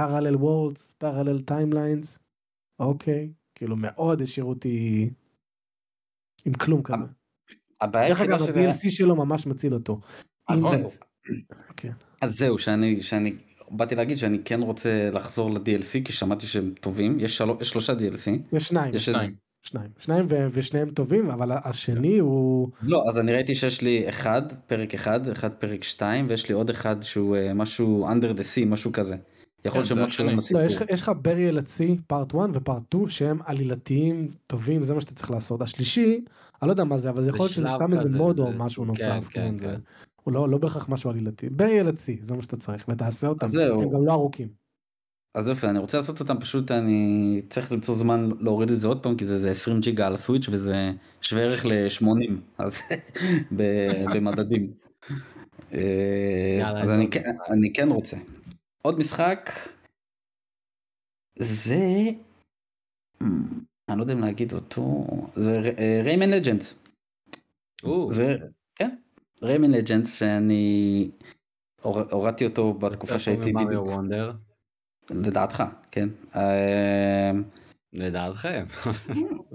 parallel 0.00 0.36
worlds, 0.36 0.92
parallel 0.98 1.42
timelines, 1.42 2.18
אוקיי, 2.78 3.32
כאילו 3.54 3.76
מאוד 3.76 4.22
השאירו 4.22 4.50
אותי 4.50 5.10
עם 6.44 6.52
כלום 6.52 6.82
כזה. 6.82 6.96
הבעיה 7.80 8.08
דרך 8.08 8.20
אגב, 8.20 8.42
ה-DLC 8.42 8.90
שלו 8.90 9.16
ממש 9.16 9.46
מציל 9.46 9.74
אותו. 9.74 10.00
אז. 10.48 10.64
כן. 11.76 11.92
אז 12.20 12.34
זהו 12.38 12.58
שאני 12.58 13.02
שאני 13.02 13.36
באתי 13.70 13.94
להגיד 13.94 14.18
שאני 14.18 14.38
כן 14.44 14.62
רוצה 14.62 15.10
לחזור 15.12 15.50
ל-DLC 15.50 16.04
כי 16.04 16.12
שמעתי 16.12 16.46
שהם 16.46 16.72
טובים 16.80 17.16
יש 17.20 17.36
שלוש- 17.36 17.56
יש 17.60 17.68
שלושה 17.70 17.92
DLC, 17.92 18.30
יש 18.56 18.68
שניים, 18.68 18.94
יש 18.94 19.04
שניים. 19.06 19.34
שניים, 19.62 19.90
שניים 19.98 20.26
ו- 20.28 20.46
ושניהם 20.52 20.90
טובים, 20.90 21.30
אבל 21.30 21.52
השני 21.64 22.18
הוא, 22.18 22.68
לא 22.82 23.02
אז 23.08 23.18
אני 23.18 23.32
ראיתי 23.32 23.54
שיש 23.54 23.82
לי 23.82 24.08
אחד 24.08 24.42
פרק 24.66 24.94
אחד 24.94 25.28
אחד 25.28 25.50
פרק 25.52 25.84
שתיים 25.84 26.26
ויש 26.28 26.48
לי 26.48 26.54
עוד 26.54 26.70
אחד 26.70 26.96
שהוא 27.02 27.36
אה, 27.36 27.54
משהו 27.54 28.08
under 28.08 28.36
the 28.38 28.42
sea 28.42 28.66
משהו 28.66 28.92
כזה. 28.92 29.16
יכול 29.64 29.78
להיות 29.80 29.88
כן, 29.88 29.94
זה 29.94 29.94
שהם 29.94 30.04
לא 30.04 30.06
קשורים 30.08 30.36
לסיפור. 30.36 30.62
לך- 30.62 30.90
יש 30.90 31.02
לך 31.02 31.12
ברי 31.22 31.48
אל 31.48 31.58
הצי 31.58 31.96
פארט 32.06 32.34
1 32.34 32.38
ופארט 32.52 32.82
2 32.88 33.08
שהם 33.08 33.38
עלילתיים 33.46 34.28
טובים 34.46 34.82
זה 34.82 34.94
מה 34.94 35.00
שאתה 35.00 35.14
צריך 35.14 35.30
לעשות 35.30 35.62
השלישי 35.62 36.20
אני 36.62 36.66
לא 36.68 36.72
יודע 36.72 36.84
מה 36.84 36.98
זה 36.98 37.10
אבל 37.10 37.22
זה 37.22 37.28
יכול 37.30 37.40
להיות 37.44 37.52
שזה 37.52 37.68
סתם 37.68 37.92
איזה 37.92 38.08
מוד 38.10 38.38
או 38.40 38.52
משהו 38.52 38.84
כן, 38.84 38.88
נוסף. 38.88 39.28
הוא 40.28 40.34
לא, 40.34 40.48
לא 40.48 40.58
בהכרח 40.58 40.88
משהו 40.88 41.10
עלילתי. 41.10 41.48
הצי, 41.88 42.18
זה 42.22 42.34
מה 42.36 42.42
שאתה 42.42 42.56
צריך, 42.56 42.84
ותעשה 42.88 43.26
אותם. 43.26 43.46
הם 43.80 43.90
גם 43.90 44.06
לא 44.06 44.12
ארוכים. 44.12 44.48
אז 45.34 45.48
יופי, 45.48 45.66
אני 45.66 45.78
רוצה 45.78 45.98
לעשות 45.98 46.20
אותם 46.20 46.40
פשוט, 46.40 46.70
אני 46.70 47.42
צריך 47.50 47.72
למצוא 47.72 47.94
זמן 47.94 48.30
להוריד 48.40 48.70
את 48.70 48.80
זה 48.80 48.88
עוד 48.88 49.02
פעם, 49.02 49.16
כי 49.16 49.26
זה, 49.26 49.38
זה 49.38 49.50
20 49.50 49.80
ג'יגה 49.80 50.06
על 50.06 50.14
הסוויץ' 50.14 50.48
וזה 50.48 50.90
שווה 51.20 51.42
ערך 51.42 51.66
ל-80, 51.66 52.32
אז 52.58 52.72
ב- 53.56 54.04
במדדים. 54.14 54.72
אה, 55.74 56.56
יאללה, 56.60 56.82
אז 56.82 56.90
אני, 56.90 57.10
כן-? 57.10 57.36
אני 57.50 57.72
כן 57.72 57.88
רוצה. 57.88 58.16
עוד 58.82 58.98
משחק, 58.98 59.50
זה, 61.36 62.10
אני 63.88 63.98
לא 63.98 64.02
יודע 64.02 64.14
אם 64.14 64.20
להגיד 64.20 64.52
אותו, 64.52 65.06
זה 65.36 65.52
ריימן 66.04 66.30
לג'נדס. 66.30 66.74
או, 67.84 68.12
זה, 68.12 68.36
ריימן 69.42 69.70
לג'נדס 69.70 70.18
שאני 70.18 71.10
הור- 71.82 72.10
הורדתי 72.10 72.44
אותו 72.44 72.74
בתקופה 72.74 73.18
שהייתי 73.18 73.52
בדיוק, 73.52 73.88
לדעתך, 75.10 75.64
כן. 75.90 76.08
אה, 76.36 77.30
לדעתכם. 77.92 78.64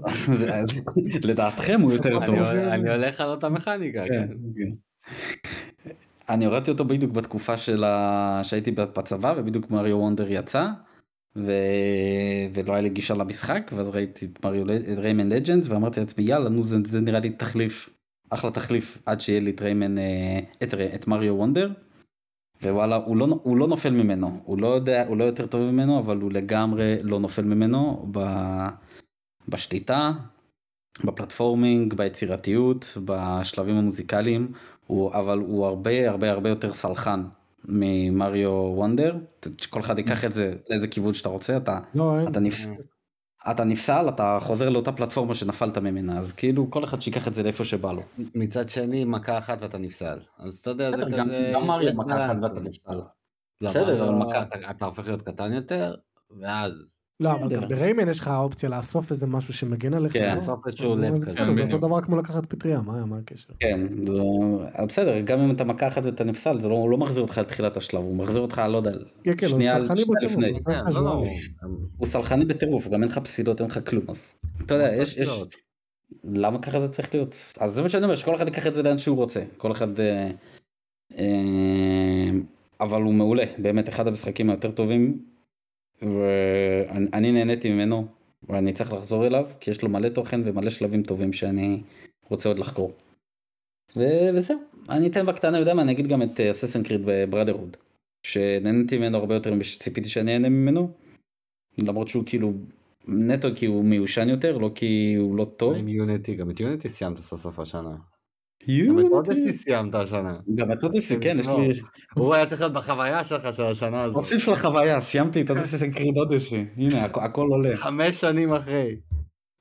לדעתכם 1.28 1.80
הוא 1.80 1.92
יותר 1.92 2.26
טוב. 2.26 2.38
אני 2.38 2.90
הולך 2.90 3.20
על 3.20 3.28
אותה 3.28 3.48
מכניקה, 3.48 4.04
כן, 4.08 4.28
כן. 4.28 4.34
כן. 4.56 5.90
אני 6.28 6.44
הורדתי 6.44 6.70
אותו 6.70 6.84
בדיוק 6.84 7.12
בתקופה. 7.12 7.58
שהייתי 8.42 8.70
בצבא 8.70 9.34
ובדיוק 9.36 9.70
מריו 9.70 9.98
וונדר 9.98 10.26
יצא 10.32 10.66
ו... 11.36 11.52
ולא 12.54 12.72
היה 12.72 12.82
לי 12.82 12.88
גישה 12.88 13.14
למשחק 13.14 13.70
ואז 13.76 13.88
ראיתי 13.88 14.26
את 14.26 14.44
מריו 14.44 14.64
ריימן 14.96 15.28
לג'נדס 15.28 15.68
ואמרתי 15.68 16.00
לעצמי 16.00 16.24
יאללה 16.24 16.48
נו 16.48 16.62
זה, 16.62 16.76
זה 16.88 17.00
נראה 17.00 17.20
לי 17.20 17.30
תחליף 17.30 17.90
אחלה 18.30 18.50
תחליף 18.50 18.98
עד 19.06 19.20
שיהיה 19.20 19.40
לי 19.40 19.50
את 19.50 19.62
ריימן 19.62 19.98
אה, 19.98 20.38
את, 20.62 20.74
את 20.94 21.06
מריו 21.06 21.34
וונדר. 21.34 21.70
ווואלה 22.62 22.96
הוא 22.96 23.16
לא, 23.16 23.26
הוא 23.42 23.56
לא 23.56 23.68
נופל 23.68 23.90
ממנו 23.90 24.40
הוא 24.44 24.58
לא 24.58 24.66
יודע 24.66 25.06
הוא 25.06 25.16
לא 25.16 25.24
יותר 25.24 25.46
טוב 25.46 25.70
ממנו 25.70 25.98
אבל 25.98 26.16
הוא 26.16 26.32
לגמרי 26.32 26.98
לא 27.02 27.20
נופל 27.20 27.42
ממנו 27.42 28.08
ב... 28.12 28.18
בשליטה 29.48 30.12
בפלטפורמינג, 31.04 31.94
ביצירתיות, 31.94 32.98
בשלבים 33.04 33.76
המוזיקליים, 33.76 34.52
הוא, 34.86 35.14
אבל 35.14 35.38
הוא 35.38 35.66
הרבה 35.66 36.10
הרבה 36.10 36.30
הרבה 36.30 36.48
יותר 36.48 36.72
סלחן 36.72 37.24
ממריו 37.64 38.50
וונדר, 38.50 39.16
שכל 39.60 39.80
אחד 39.80 39.98
ייקח 39.98 40.24
את 40.24 40.32
זה 40.32 40.54
לאיזה 40.70 40.88
כיוון 40.88 41.14
שאתה 41.14 41.28
רוצה, 41.28 41.56
אתה, 41.56 41.80
לא. 41.94 42.28
אתה, 42.28 42.40
נפס, 42.40 42.68
אתה 43.50 43.64
נפסל, 43.64 44.08
אתה 44.08 44.38
חוזר 44.40 44.68
לאותה 44.68 44.92
פלטפורמה 44.92 45.34
שנפלת 45.34 45.78
ממנה, 45.78 46.18
אז 46.18 46.32
כאילו 46.32 46.70
כל 46.70 46.84
אחד 46.84 47.02
שיקח 47.02 47.28
את 47.28 47.34
זה 47.34 47.42
לאיפה 47.42 47.64
שבא 47.64 47.92
לו. 47.92 48.02
מצד 48.34 48.68
שני, 48.68 49.04
מכה 49.04 49.38
אחת 49.38 49.58
ואתה 49.60 49.78
נפסל. 49.78 50.18
אז 50.38 50.58
אתה 50.58 50.70
יודע, 50.70 50.90
זה 50.96 51.02
כזה... 51.12 51.50
גם 51.54 51.66
מריו 51.66 51.94
מכה 51.96 52.26
אחת. 52.26 52.36
ואתה 52.42 52.60
נפסל. 52.60 52.94
לא, 53.60 53.68
בסדר, 53.68 54.04
אבל 54.08 54.14
מכה- 54.14 54.42
אתה- 54.42 54.70
אתה 54.70 54.84
הופך 54.84 55.06
להיות 55.06 55.22
קטן 55.22 55.52
יותר, 55.52 55.94
ואז 56.40 56.72
לא, 57.20 57.32
אבל. 57.32 57.48
גם 57.56 57.68
בריימן 57.68 58.08
יש 58.08 58.18
לך 58.20 58.28
האופציה 58.28 58.68
לאסוף 58.68 59.10
איזה 59.10 59.26
משהו 59.26 59.54
שמגן 59.54 59.94
עליך. 59.94 60.12
כן. 60.12 60.34
לא? 60.34 60.40
בסוף 60.40 60.66
איזשהו 60.66 60.96
לב 60.96 61.16
זה 61.16 61.26
כזה. 61.26 61.40
בסדר, 61.40 61.52
זה 61.52 61.62
אותו. 61.64 61.78
דבר 61.78 62.00
כמו 62.00 62.16
לקחת 62.16 62.46
פטריה, 62.46 62.80
מה 62.80 63.18
הקשר? 63.18 63.52
כן, 63.60 63.80
בסדר, 64.88 65.20
גם 65.20 65.40
אם 65.40 65.50
אתה 65.50 65.64
מכה 65.64 65.88
אחת 65.88 66.04
ואתה 66.04 66.24
נפסל, 66.24 66.60
זה 66.60 66.68
לא, 66.68 66.86
לא 66.90 66.98
מחזיר 66.98 67.22
אותך 67.22 67.38
לתחילת 67.38 67.76
השלב, 67.76 68.00
הוא 68.00 68.16
מחזיר 68.16 68.42
אותך, 68.42 68.62
לא 68.68 68.76
יודע, 68.76 68.90
כן, 69.24 69.32
כן, 69.38 69.46
הוא 69.46 69.54
שנייה- 69.54 69.78
לפני. 69.78 70.50
הוא 70.50 70.60
כן, 70.66 70.92
לא, 70.92 71.04
לא. 71.04 71.22
הוא 71.98 72.06
סלחני 72.06 72.44
בטירוף, 72.44 72.88
גם 72.88 73.02
אין 73.02 73.10
לך 73.10 73.18
פסילות, 73.18 73.60
אין 73.60 73.70
לך 73.70 73.90
כלום, 73.90 74.04
אז 74.08 74.34
אתה 74.66 74.74
יודע, 74.74 74.94
יש. 75.02 75.18
למה 76.24 76.58
ככה 76.58 76.80
זה 76.80 76.88
צריך 76.88 77.14
להיות? 77.14 77.36
אז 77.58 77.72
זה 77.74 77.82
מה 77.82 77.88
שאני 77.88 78.04
אומר, 78.04 78.16
שכל 78.16 78.34
אחד 78.34 78.46
ייקח 78.46 78.66
את 78.66 78.74
זה 78.74 78.82
לאן 78.82 78.98
שהוא 78.98 79.16
רוצה, 79.16 79.42
כל 79.56 79.72
אחד, 79.72 80.00
אה, 80.00 80.30
אה, 81.18 82.30
אבל 82.80 83.02
הוא 83.02 83.14
מעולה, 83.14 83.44
באמת 83.58 83.88
אחד 83.88 84.06
המשחקים 84.08 84.50
היותר 84.50 84.70
טובים, 84.70 85.18
ואני 86.04 87.08
אני 87.12 87.32
נהניתי 87.32 87.70
ממנו, 87.70 88.06
ואני 88.48 88.72
צריך 88.72 88.92
לחזור 88.92 89.26
אליו, 89.26 89.46
כי 89.60 89.70
יש 89.70 89.82
לו 89.82 89.88
מלא 89.88 90.08
תוכן 90.08 90.40
ומלא 90.44 90.70
שלבים 90.70 91.02
טובים 91.02 91.32
שאני 91.32 91.82
רוצה 92.30 92.48
עוד 92.48 92.58
לחקור. 92.58 92.92
ו- 93.96 94.28
וזהו, 94.34 94.58
אני 94.90 95.08
אתן 95.08 95.26
בקטנה, 95.26 95.58
יודע 95.58 95.74
מה, 95.74 95.82
אני 95.82 95.92
אגיד 95.92 96.06
גם 96.06 96.22
את 96.22 96.40
אססן 96.40 96.82
קריד 96.82 97.00
בבראדרהוד, 97.04 97.76
שנהניתי 98.26 98.98
ממנו 98.98 99.18
הרבה 99.18 99.34
יותר 99.34 99.54
משציפיתי 99.54 100.08
שאני 100.08 100.32
אהנה 100.32 100.48
ממנו, 100.48 100.90
למרות 101.78 102.08
שהוא 102.08 102.22
כאילו 102.26 102.52
נטו 103.08 103.48
כי 103.56 103.66
הוא 103.66 103.84
מיושן 103.84 104.28
יותר, 104.28 104.58
לא 104.58 104.70
כי 104.74 105.14
הוא 105.18 105.36
לא 105.36 105.44
טוב. 105.56 105.76
עם 105.76 105.88
יוניטי, 105.88 106.34
גם 106.34 106.50
את 106.50 106.60
יוניטי 106.60 106.88
סיימת 106.88 107.18
סוף 107.18 107.40
סוף 107.40 107.58
השנה. 107.58 107.96
גם 108.88 108.98
את 108.98 109.04
אודסי 109.10 109.52
סיימת 109.52 109.94
השנה. 109.94 110.36
גם 110.54 110.72
את 110.72 110.84
אודיסי, 110.84 111.16
כן, 111.20 111.36
יש 111.40 111.46
לי... 111.48 111.68
הוא 112.14 112.34
היה 112.34 112.46
צריך 112.46 112.60
להיות 112.60 112.72
בחוויה 112.72 113.24
שלך 113.24 113.54
של 113.56 113.62
השנה 113.62 114.02
הזאת. 114.02 114.16
מוסיף 114.16 114.48
לחוויה, 114.48 115.00
סיימתי 115.00 115.42
את 115.42 115.50
אודיסי 115.50 115.90
קריד 115.90 116.18
אודיסי, 116.18 116.64
הנה 116.76 117.06
הכ- 117.06 117.20
הכל 117.20 117.46
עולה. 117.50 117.76
חמש 117.76 118.20
שנים 118.20 118.52
אחרי. 118.52 118.96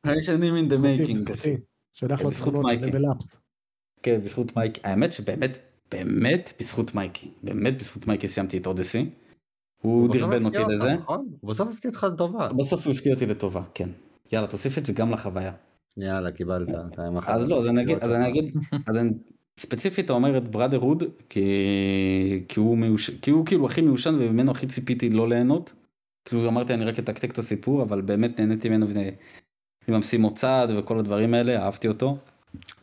חמש 0.08 0.26
שנים 0.26 0.54
in 0.56 0.72
the 0.72 0.76
making. 0.76 1.34
שולח 1.94 2.22
לו 2.22 2.30
בזכות 2.30 2.54
תמונות 2.54 2.72
של 2.72 2.80
מייקי. 2.80 2.98
level 2.98 3.02
ups. 3.02 3.38
כן, 4.04 4.22
בזכות 4.24 4.56
מייקי, 4.56 4.82
האמת 4.84 5.14
שבאמת, 5.14 5.58
באמת 5.92 6.54
בזכות 6.60 6.96
מייקי, 6.96 7.28
באמת 7.44 7.78
בזכות 7.80 8.08
מייקי 8.08 8.28
סיימתי 8.28 8.58
את 8.58 8.68
אודיסי. 8.68 9.10
הוא 9.82 10.14
דרבן 10.14 10.46
אותי 10.46 10.58
לזה, 10.70 10.94
נכון? 10.94 11.28
הוא 11.42 11.50
בסוף 11.50 11.70
הפתיע 11.74 11.92
אותך 11.92 12.08
לטובה. 12.14 12.50
בסוף 12.58 12.86
הוא 12.88 12.94
הפתיע 12.94 13.14
אותי 13.14 13.26
לטובה, 13.26 13.62
כן. 13.74 13.90
יאללה, 14.32 14.48
תוסיף 14.48 14.78
את 14.78 14.86
זה 14.86 14.94
גם 14.94 15.12
לחוויה. 15.12 15.52
יאללה, 15.98 16.32
קיבלת. 16.32 16.70
אז 17.28 17.48
לא, 17.48 17.60
אז 17.60 17.68
אני 17.68 17.82
אגיד, 17.82 17.98
הפתיעות 17.98 18.04
אז 18.04 18.12
אני 18.12 18.26
שלך. 18.26 18.38
אגיד, 18.38 18.54
אז 18.88 18.98
אני 18.98 19.10
ספציפית 19.60 20.10
אומר 20.10 20.38
את 20.38 20.52
בראדרהוד, 20.52 21.04
כי, 21.30 22.44
כי 22.48 22.60
הוא 22.60 22.78
מיוש... 22.78 23.10
כי 23.10 23.32
הוא 23.32 23.46
כאילו 23.46 23.66
הכי 23.66 23.82
מיושן 23.82 24.16
וממנו 24.20 24.52
הכי 24.52 24.68
ציפיתי 24.68 25.10
לא 25.10 25.30
ליהנות. 25.30 25.74
כאילו 26.26 26.48
אמרתי 26.48 26.74
אני 26.74 26.86
רק 26.86 27.00
אתקתק 27.00 27.32
את 27.32 27.38
הסיפור, 27.38 27.82
אבל 27.82 28.02
באמת 28.02 28.40
נהניתי 28.40 28.70
ממנו 28.70 28.86
עם 29.88 29.94
המשימות 29.94 30.36
צעד 30.36 30.70
וכל 30.78 31.00
הדברים 31.00 31.34
האלה, 31.34 31.64
אהבתי 31.64 31.88
אותו. 31.88 32.18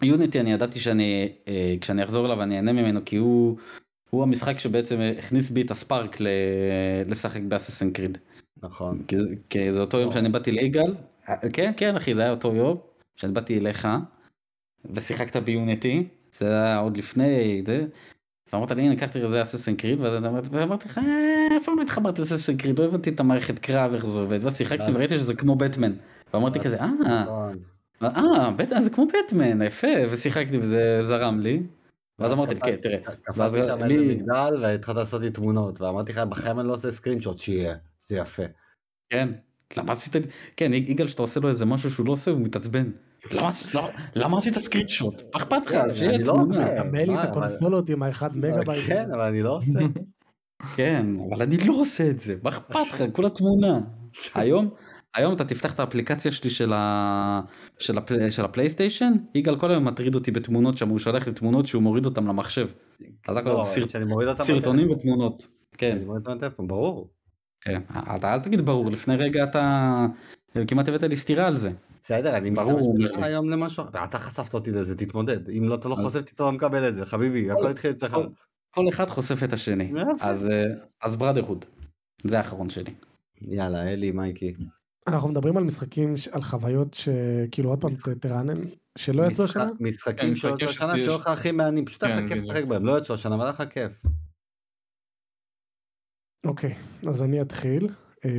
יוניטי 0.03 0.41
אני 0.41 0.53
ידעתי 0.53 0.81
שאני, 0.81 1.29
אה, 1.49 1.75
כשאני 1.81 2.05
אחזור 2.05 2.27
אליו 2.27 2.43
אני 2.43 2.57
אהנה 2.57 2.73
ממנו, 2.73 3.01
כי 3.05 3.17
הוא, 3.17 3.57
הוא 4.11 4.23
המשחק 4.23 4.59
שבעצם 4.59 5.01
הכניס 5.19 5.51
בי 5.51 5.63
את 5.63 5.71
הספארק 5.71 6.21
ל... 6.21 6.27
לשחק 7.07 7.41
באססן 7.41 7.91
קריד. 7.91 8.19
נכון. 8.63 9.03
כי, 9.09 9.17
כי 9.51 9.73
זה 9.73 9.81
אותו 9.81 9.99
יום 9.99 10.13
שאני 10.13 10.29
באתי 10.29 10.53
ליגאל, 10.53 10.95
כן 11.53 11.73
כן 11.77 11.97
אחי 11.97 12.15
זה 12.15 12.21
היה 12.21 12.31
אותו 12.31 12.55
יום, 12.55 12.79
שאני 13.21 13.33
באתי 13.33 13.59
אליך, 13.59 13.89
ושיחקת 14.95 15.37
ביוניטי, 15.37 16.09
זה 16.39 16.47
היה 16.47 16.79
עוד 16.79 16.97
לפני, 16.97 17.63
זה, 17.67 17.87
ואמרת 18.53 18.71
לי 18.71 18.83
הנה 18.83 18.97
קחתי 18.97 19.25
את 19.25 19.31
זה 19.31 19.43
אססן 19.43 19.77
קריד, 19.77 20.01
ואמרתי 20.01 20.89
לך 20.89 20.99
"אה, 20.99 21.57
אף 21.57 21.65
פעם 21.65 21.77
לא 21.77 21.83
התחברתי 21.83 22.21
לאססן 22.21 22.57
קריד, 22.57 22.79
לא 22.79 22.85
הבנתי 22.85 23.11
את 23.11 23.21
המערכת 23.21 23.59
קרב 23.59 23.95
איך 23.95 24.07
זה 24.07 24.19
עובד, 24.19 24.45
ואז 24.45 24.57
שיחקתי 24.57 24.93
וראיתי 24.95 25.19
שזה 25.19 25.35
כמו 25.35 25.57
בטמן, 25.57 25.93
ואמרתי 26.35 26.61
כזה 26.61 26.81
אה, 26.81 26.91
נכון. 27.25 27.59
אה, 28.03 28.51
בטמן 28.51 28.83
זה 28.83 28.91
כמו 28.91 29.07
בטמן, 29.07 29.63
יפה, 29.63 29.89
ושיחקתי 30.11 30.59
וזה 30.59 31.01
זרם 31.03 31.41
לי, 31.41 31.63
ואז 32.19 32.33
אמרתי 32.33 32.55
כן 32.55 32.77
תראה, 32.77 32.99
ואז 33.37 33.55
קפצתי 33.55 33.67
שם 33.67 33.85
איזה 33.85 34.15
מגדל 34.15 34.63
והתחלת 34.63 34.97
לעשות 34.97 35.23
לי 35.23 35.31
תמונות 35.31 35.81
ואמרתי 35.81 36.13
לך 36.13 36.19
בחיים 36.19 36.61
אני 36.61 36.69
לא 36.69 36.73
עושה 36.75 36.91
screenshot 36.91 37.39
שיהיה 37.39 37.75
זה 38.01 38.17
יפה. 38.17 38.43
כן, 39.11 39.29
למה 39.77 39.93
עשית, 39.93 40.13
כן, 40.57 40.73
יגאל 40.75 41.09
שאתה 41.09 41.23
עושה 41.23 41.41
לו 41.41 41.49
איזה 41.49 41.65
משהו 41.65 41.91
שהוא 41.91 42.07
לא 42.07 42.13
עושה 42.13 42.31
הוא 42.31 42.41
מתעצבן. 42.41 42.91
למה, 44.15 44.37
עשית 44.37 44.59
screenshot? 44.59 45.23
מה 45.35 45.43
אכפת 45.43 45.57
לך? 45.67 45.71
כן, 45.71 46.09
אני 46.09 46.25
לא. 46.25 46.33
עושה. 46.33 46.83
קבל 46.83 46.99
לי 46.99 47.15
את 47.15 47.29
הקונסולות 47.29 47.91
עם 47.91 48.03
האחד 48.03 48.37
מגה 48.37 48.63
בייט. 48.67 48.87
כן 48.87 49.09
אבל 49.13 49.21
אני 49.21 49.43
לא 49.43 49.57
עושה. 49.57 49.79
כן, 50.77 51.07
אבל 51.29 51.43
אני 51.43 51.57
לא 51.57 51.75
עושה 51.75 52.11
את 52.11 52.21
זה, 52.21 52.35
מה 52.43 52.51
אכפת 52.51 52.75
לך? 52.75 53.05
כולה 53.13 53.31
תמונה. 53.31 53.81
היום, 54.35 54.71
היום 55.15 55.35
אתה 55.35 55.45
תפתח 55.45 55.75
את 55.75 55.81
האפליקציה 55.81 56.33
שלי 56.33 56.51
של, 56.51 56.73
ה... 56.73 57.41
של, 57.79 57.99
הפל... 57.99 58.31
של 58.31 58.45
הפלייסטיישן, 58.45 59.13
יגאל 59.35 59.59
כל 59.59 59.71
היום 59.71 59.85
מטריד 59.85 60.15
אותי 60.15 60.31
בתמונות 60.31 60.77
שם, 60.77 60.89
הוא 60.89 60.99
שולח 60.99 61.27
לי 61.27 61.33
תמונות 61.33 61.67
שהוא 61.67 61.83
מוריד 61.83 62.07
אותם 62.07 62.27
למחשב. 62.27 62.69
אז 63.29 63.37
הכל 63.37 63.49
לא, 63.49 63.65
סרט... 63.65 63.91
שאני 63.91 64.05
מוריד 64.05 64.29
אותם 64.29 64.43
סרטונים. 64.43 64.91
ותמונות. 64.91 65.47
כן, 65.79 65.97
אני 65.97 66.05
מוריד 66.05 66.27
אותם 66.27 66.39
בטלפון 66.39 66.69
ברור. 66.69 67.11
כן, 67.61 67.81
אתה 68.17 68.35
אל 68.35 68.41
תגיד 68.41 68.61
ברור, 68.61 68.91
לפני 68.91 69.17
רגע 69.17 69.45
אתה 69.45 70.07
כמעט 70.67 70.89
הבאת 70.89 71.03
לי 71.03 71.17
סטירה 71.17 71.47
על 71.47 71.57
זה. 71.57 71.71
בסדר 72.01 72.37
אני 72.37 72.51
משתמש. 72.51 72.77
היום 73.23 73.51
למשהו 73.51 73.85
אתה 74.05 74.19
חשפת 74.19 74.55
אותי 74.55 74.71
לזה 74.71 74.97
תתמודד 74.97 75.51
אם 75.51 75.65
לא 75.69 75.75
אתה 75.75 75.89
לא 75.89 75.95
חושף 75.95 76.17
אותי 76.17 76.33
אתה 76.35 76.43
לא 76.43 76.53
מקבל 76.53 76.89
את 76.89 76.95
זה 76.95 77.07
חביבי 77.07 77.51
הכל 77.51 77.67
התחיל 77.67 77.91
אצלך. 77.91 78.17
כל- 78.71 78.89
אחד 78.89 79.05
חושף 79.09 79.43
את 79.45 79.53
השני. 79.53 79.93
אז, 80.21 80.47
אה, 80.47 80.65
אז 81.03 81.17
בראדרהוד, 81.17 81.65
זה 82.25 82.39
האחרון 82.39 82.71
שלי. 82.71 82.95
יאללה 83.43 83.89
אלי 83.93 84.11
מייקי. 84.11 84.55
אנחנו 85.07 85.29
מדברים 85.29 85.57
על 85.57 85.65
משחקים, 85.65 86.15
על 86.33 86.43
חוויות 86.43 86.95
שכאילו 86.95 87.71
עוד 87.71 87.81
פעם 87.81 87.91
תרענן, 88.21 88.61
שלא 88.99 89.23
יצאו 89.23 89.45
השנה? 89.45 89.71
משחקים 89.81 90.29
כן, 90.29 90.35
שיצאו 90.35 90.55
משחקים 90.55 90.69
השנה 90.69 90.93
שהיו 90.93 91.17
לך 91.19 91.27
הכי 91.27 91.53
מעניינים 91.53 91.87
פשוט 91.87 92.03
היה 92.03 92.21
לך 92.21 92.29
כיף. 92.33 92.39
לשחק 92.45 92.65
בהם 92.65 92.87
לא 92.87 92.99
יצאו 92.99 93.15
השנה 93.15 93.35
אבל 93.35 93.45
היה 93.45 93.51
לך 93.53 93.63
כיף. 93.71 94.03
אוקיי, 96.47 96.75
אז 97.09 97.23
אני 97.23 97.43
אתחיל. 97.43 97.89
אה, 98.25 98.31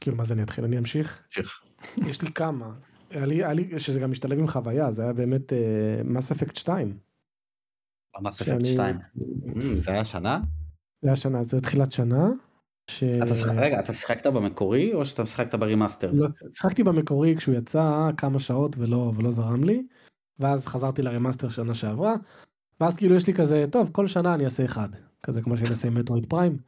כאילו 0.00 0.16
מה 0.16 0.24
זה 0.24 0.34
אני 0.34 0.42
אתחיל? 0.42 0.64
אני 0.64 0.78
אמשיך? 0.78 1.22
תמשיך. 1.28 1.62
יש 2.06 2.22
לי 2.22 2.32
כמה. 2.32 2.72
היה 3.10 3.26
לי, 3.26 3.34
היה 3.44 3.52
לי, 3.52 3.78
שזה 3.78 4.00
גם 4.00 4.10
משתלב 4.10 4.38
עם 4.38 4.48
חוויה, 4.48 4.92
זה 4.92 5.02
היה 5.02 5.12
באמת 5.12 5.52
Mass 6.04 6.30
Effect 6.32 6.56
2. 6.56 6.96
ה 8.16 8.20
Mass 8.20 8.36
שאני- 8.36 8.56
אפקט 8.56 8.66
2. 8.66 8.98
אמ, 9.18 9.80
זה 9.80 9.90
היה 9.90 10.04
שנה? 10.04 10.40
זה 11.02 11.08
היה 11.08 11.16
שנה, 11.16 11.42
זה 11.44 11.60
תחילת 11.60 11.92
שנה. 11.92 12.28
ש... 12.90 13.02
אתה 13.04 13.34
שיחק- 13.34 13.52
רגע, 13.56 13.80
אתה 13.80 13.92
שיחקת 13.92 14.26
במקורי 14.26 14.94
או 14.94 15.04
שאתה 15.04 15.26
שיחקת 15.26 15.54
ב 15.54 15.60
remaster? 15.60 16.10
לא, 16.14 16.26
שיחקתי 16.54 16.82
במקורי 16.84 17.36
כשהוא 17.36 17.54
יצא 17.54 18.10
כמה 18.16 18.38
שעות 18.40 18.76
ולא, 18.78 19.12
ולא 19.16 19.30
זרם 19.30 19.64
לי, 19.64 19.86
ואז 20.38 20.66
חזרתי 20.66 21.02
ל 21.02 21.07
remaster 21.07 21.48
שנה 21.48 21.74
שעברה, 21.74 22.14
ואז 22.80 22.96
כאילו 22.96 23.14
יש 23.14 23.26
לי 23.26 23.34
כזה, 23.34 23.64
טוב, 23.70 23.90
כל 23.92 24.06
שנה 24.06 24.34
אני 24.34 24.44
אעשה 24.44 24.64
אחד, 24.64 24.88
כזה 25.22 25.42
כמו 25.42 25.56
שאני 25.56 25.70
אעשה 25.70 25.88
עם 25.88 25.94
Metroid 25.94 26.26
Prime. 26.26 26.58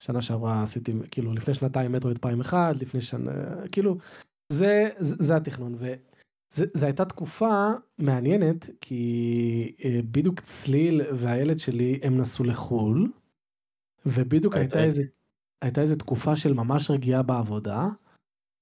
שנה 0.00 0.22
שעברה 0.22 0.62
עשיתי, 0.62 0.92
כאילו 1.10 1.32
לפני 1.32 1.54
שנתיים 1.54 1.92
Metroid 1.92 2.18
Prime 2.18 2.40
אחד, 2.40 2.74
לפני 2.80 3.00
שנה, 3.00 3.32
כאילו, 3.72 3.98
זה, 4.52 4.88
זה, 4.98 5.36
התכנון, 5.36 5.74
וזו 5.78 6.86
הייתה 6.86 7.04
תקופה 7.04 7.70
מעניינת, 7.98 8.70
כי 8.80 9.12
אה, 9.84 10.00
בדיוק 10.10 10.40
צליל 10.40 11.02
והילד 11.14 11.58
שלי 11.58 12.00
הם 12.02 12.18
נסעו 12.18 12.44
לחו"ל, 12.44 13.06
ובדיוק 14.06 14.54
הייתה 14.54 14.78
הייתה- 14.78 14.86
איזה, 14.86 15.02
הייתה 15.62 15.80
איזה 15.80 15.96
תקופה 15.96 16.36
של 16.36 16.52
ממש 16.54 16.90
רגיעה 16.90 17.22
בעבודה, 17.22 17.88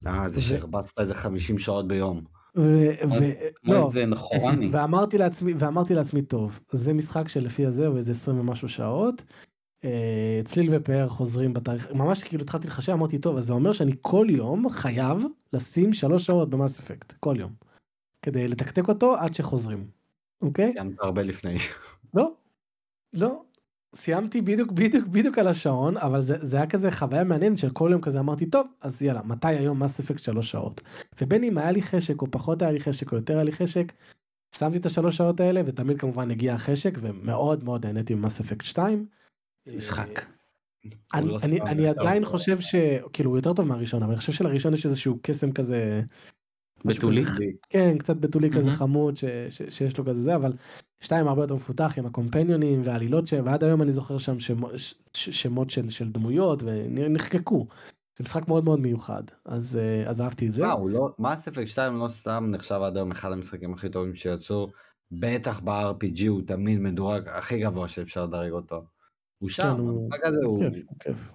אה, 0.07 0.29
זה 0.29 0.41
שהרבצת 0.43 0.99
איזה 1.01 1.15
50 1.15 1.59
שעות 1.59 1.89
ביום. 1.89 2.25
זה- 3.19 3.35
לא, 3.65 3.91
נחורני. 4.07 4.69
ואמרתי 4.73 5.19
לעצמי, 5.19 5.53
ואמרתי 5.59 5.95
לעצמי, 5.95 6.23
טוב, 6.23 6.61
זה 6.73 6.93
משחק 6.93 7.29
שלפי 7.29 7.67
הזה 7.67 7.87
הוא 7.87 7.99
איזה 7.99 8.13
20 8.13 8.41
ומשהו 8.41 8.69
שעות. 8.69 9.23
אה, 9.85 10.41
צליל 10.45 10.69
ופאר 10.73 11.09
חוזרים 11.09 11.55
בתאריך, 11.55 11.93
ממש 11.93 12.23
כאילו 12.23 12.43
התחלתי 12.43 12.67
לחשב, 12.67 12.93
אמרתי, 12.93 13.19
טוב, 13.19 13.37
אז 13.37 13.47
זה 13.47 13.53
אומר 13.53 13.73
שאני 13.73 13.93
כל 14.01 14.27
יום 14.31 14.71
חייב 14.71 15.25
לשים 15.53 15.93
שלוש 15.93 16.27
שעות 16.27 16.51
במאס 16.51 16.81
אפקט, 16.81 17.13
כל 17.21 17.37
יום. 17.39 17.53
כדי 18.23 18.49
לתקתק 18.49 18.89
אותו 18.89 19.17
עד 19.17 19.35
שחוזרים. 19.35 19.87
אוקיי? 20.43 20.73
סיימת 20.73 21.01
הרבה 21.01 21.23
לפני. 21.23 21.59
לא, 22.15 22.33
לא. 23.13 23.43
סיימתי 23.95 24.41
בדיוק 24.41 24.73
בדיוק 24.73 25.09
בדיוק 25.09 25.39
על 25.39 25.47
השעון 25.47 25.97
אבל 25.97 26.23
זה, 26.23 26.37
זה 26.41 26.57
היה 26.57 26.67
כזה 26.67 26.91
חוויה 26.91 27.25
מעניינת 27.25 27.59
של 27.59 27.71
כל 27.71 27.89
יום 27.93 28.01
כזה 28.01 28.21
אמרתי 28.21 28.47
טוב 28.47 28.67
אז 28.81 29.03
יאללה 29.03 29.23
מתי 29.23 29.49
היום 29.49 29.83
מס 29.83 30.01
אפקט 30.01 30.19
שלוש 30.19 30.51
שעות 30.51 30.81
ובין 31.21 31.45
אם 31.45 31.59
היה 31.59 31.73
לי 31.73 31.83
חשק 31.83 32.23
או 32.23 32.31
פחות 32.31 32.63
היה 32.63 32.73
לי 32.73 32.81
חשק 32.81 33.13
או 33.13 33.17
יותר 33.17 33.35
היה 33.35 33.45
לי 33.45 33.53
חשק. 33.53 33.93
שמתי 34.57 34.79
את 34.79 34.87
השלוש 34.87 35.17
שעות 35.17 35.41
האלה 35.41 35.63
ותמיד 35.67 36.01
כמובן 36.01 36.31
הגיע 36.31 36.55
החשק 36.55 36.99
ומאוד 37.01 37.65
מאוד 37.65 37.87
נהניתי 37.87 38.15
ממס 38.15 38.41
אפקט 38.41 38.65
2. 38.65 39.07
משחק. 39.67 40.21
אני, 41.15 41.27
לא 41.29 41.39
אני, 41.43 41.83
יותר 41.83 42.01
עדיין. 42.01 42.25
חושב 42.25 42.61
שכאילו 42.61 43.31
הוא 43.31 43.39
יותר 43.39 43.53
טוב 43.53 43.67
מהראשון 43.67 44.03
אבל 44.03 44.13
אני 44.13 44.21
חושב 44.21 44.33
שלראשון 44.33 44.75
יש 44.75 44.87
איזשהו 44.87 45.19
קסם 45.23 45.53
כזה 45.53 46.03
בתולי? 46.85 47.25
כן 47.71 47.99
קצת 47.99 48.17
בתולי 48.17 48.51
כזה. 48.51 48.71
חמוד 48.71 49.17
ש, 49.17 49.25
ש, 49.51 49.63
שיש 49.69 49.99
לו 49.99 50.05
כזה 50.05 50.23
זה 50.23 50.37
אבל 50.37 50.53
שתיים 51.01 51.29
הרבה 51.29 51.43
יותר 51.43 51.55
מפותח 51.55 51.95
עם 51.97 52.07
הקומפניונים 52.07 52.81
והעלילות 52.85 53.27
ש... 53.27 53.35
ועד 53.45 53.65
היום 53.65 53.83
אני 53.83 53.93
זוכר 53.93 54.19
שם 54.19 54.41
שמו, 54.41 54.79
ש, 54.79 54.95
ש- 55.17 55.43
שמות 55.43 55.71
של, 55.71 55.91
של 55.91 56.13
דמויות 56.13 56.63
ונחקקו. 56.63 57.67
זה 58.19 58.25
משחק 58.25 58.49
מאוד 58.49 58.65
מאוד 58.65 58.81
מיוחד 58.81 59.23
אז 59.45 59.77
אה, 59.77 60.11
אז 60.11 60.21
אהבתי 60.21 60.47
את 60.47 60.53
זה. 60.53 60.63
מה, 60.63 60.75
לא, 60.89 61.11
מס 61.19 61.49
אפקט 61.49 61.69
2 61.69 61.99
לא 61.99 62.09
סתם 62.09 62.47
נחשב 62.51 62.81
עד 62.85 62.97
היום 62.97 63.11
אחד 63.11 63.33
המשחקים 63.33 63.75
הכי 63.75 63.89
טובים 63.89 64.15
שיצאו, 64.15 64.71
בטח 65.11 65.61
ב-RPG 65.61 66.29
הוא 66.29 66.43
תמיד 66.47 66.79
מדורג 66.79 67.29
הכי 67.29 67.61
גבוה 67.61 67.89
שאפשר 67.89 68.25
לדרג 68.25 68.53
אותו. 68.53 68.85
הוא 69.39 69.49
שם, 69.49 69.63
כן, 69.63 69.69
המשחק 69.89 70.25
הזה 70.27 70.39
הוא, 70.45 70.63
כיף, 70.71 70.85
כיף. 71.01 71.29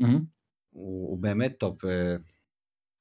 הוא, 0.00 0.18
הוא 1.10 1.18
באמת 1.18 1.54
top, 1.58 1.84
אה, 1.84 2.16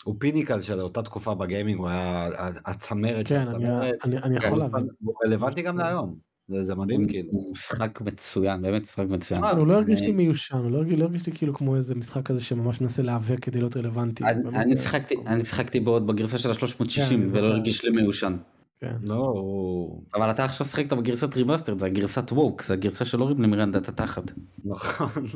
הוא 0.04 0.16
pinnacle 0.20 0.62
של 0.62 0.82
אותה 0.82 1.02
תקופה 1.02 1.34
בגיימינג, 1.36 1.80
הוא 1.80 1.88
היה 1.90 2.30
ה- 2.38 2.72
הצמרת 2.72 3.28
של 3.28 3.36
כן 3.36 3.48
אני, 3.48 3.56
הצמרת, 3.68 3.94
אני, 4.04 4.18
אני 4.18 4.38
יכול 4.38 4.60
להבין. 4.60 4.88
הוא 5.04 5.14
רלוונטי 5.26 5.62
גם 5.62 5.78
להיום, 5.78 6.16
זה 6.48 6.62
זה 6.62 6.76
מדהים 6.76 7.08
כאילו. 7.08 7.30
הוא 7.32 7.52
משחק 7.52 8.02
מצוין, 8.02 8.62
באמת 8.62 8.82
משחק 8.84 9.06
מצוין. 9.10 9.44
אה, 9.44 9.52
הוא 9.52 9.68
לא 9.68 9.74
הרגיש 9.74 10.02
לי 10.02 10.12
מיושן 10.12 10.58
הוא 10.58 10.72
לא 10.72 10.78
הרגיש, 10.78 11.00
לא 11.00 11.06
הרגיש 11.06 11.28
לי 11.28 11.34
כאילו 11.34 11.54
כמו 11.54 11.76
איזה 11.76 11.96
משחק 11.96 12.26
כזה 12.26 12.42
שממש 12.44 12.82
מנסה 12.82 13.02
להיאבק 13.02 13.40
כדי 13.40 13.60
להיות 13.60 13.78
רלוונטי. 13.78 14.24
אני- 14.24 14.74
אה, 15.28 15.44
שיחקתי 15.46 15.80
בעוד 15.80 16.08
בגרסה 16.08 16.38
של 16.38 16.54
כן, 16.54 16.66
ה-360 16.66 17.14
אני 17.16 17.26
זה 17.28 17.42
לא. 17.42 17.48
הרגיש 17.48 17.86
לי 17.86 17.92
מיושן. 18.02 18.38
כן. 18.84 18.96
לא, 19.04 19.16
הוא... 19.16 20.04
אבל 20.16 20.32
אתה 20.32 20.46
עכשיו 20.46 20.66
שיחקת 20.68 20.94
בגרסת 20.94 21.36
remaster 21.36 21.78
זה 21.80 21.86
הגרסת 21.86 22.32
woke 22.32 22.64
זה 22.64 22.74
הגרסה 22.74 23.06
שהורידו 23.06 23.22
למירנדה 23.22 23.34
את 23.34 23.88
התחת. 23.90 24.32
נכון. 24.66 25.10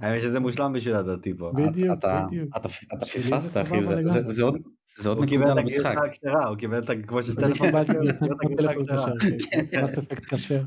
האמת 0.00 0.22
שזה 0.22 0.40
מושלם 0.40 0.72
בשביל 0.72 0.96
לדעתי 0.96 1.34
פה. 1.38 1.52
בדיוק 1.54 1.98
אתה 1.98 2.26
בדיוק. 2.30 2.56
אתה 2.56 2.68
אתה 2.96 3.06
שלי 3.06 3.20
זה 3.20 3.30
פספסת 3.30 3.62
אחי 3.66 3.82
זה- 3.82 3.88
זה- 3.88 3.94
לגמרי. 3.94 4.34
זה 4.34 4.42
עוד 4.42 4.56
זה 4.98 5.08
עוד 5.08 5.18
הוא 5.18 5.26
קיבל 5.26 5.44
נקודה 5.44 5.60
את 5.60 5.64
למשחק. 5.64 5.86
הגרסה 5.86 6.06
הכשרה, 6.06 6.46
הוא 6.46 6.56
קיבל 6.56 6.78
את 6.78 6.90
ה... 6.90 7.02
כמו 7.06 7.22
שיש 7.22 7.36
אני 7.38 7.46
טלפון 7.46 7.66
קיבלתי 7.66 7.92
כשר, 7.92 8.00
גרסה 8.04 8.26
הוא 8.26 8.38
קיבל 8.48 8.70
את 8.70 8.76
הגרסה 8.76 9.10
הכשרה. 9.10 9.84
מס 9.84 9.98
אפקט 9.98 10.34
כשר. 10.34 10.62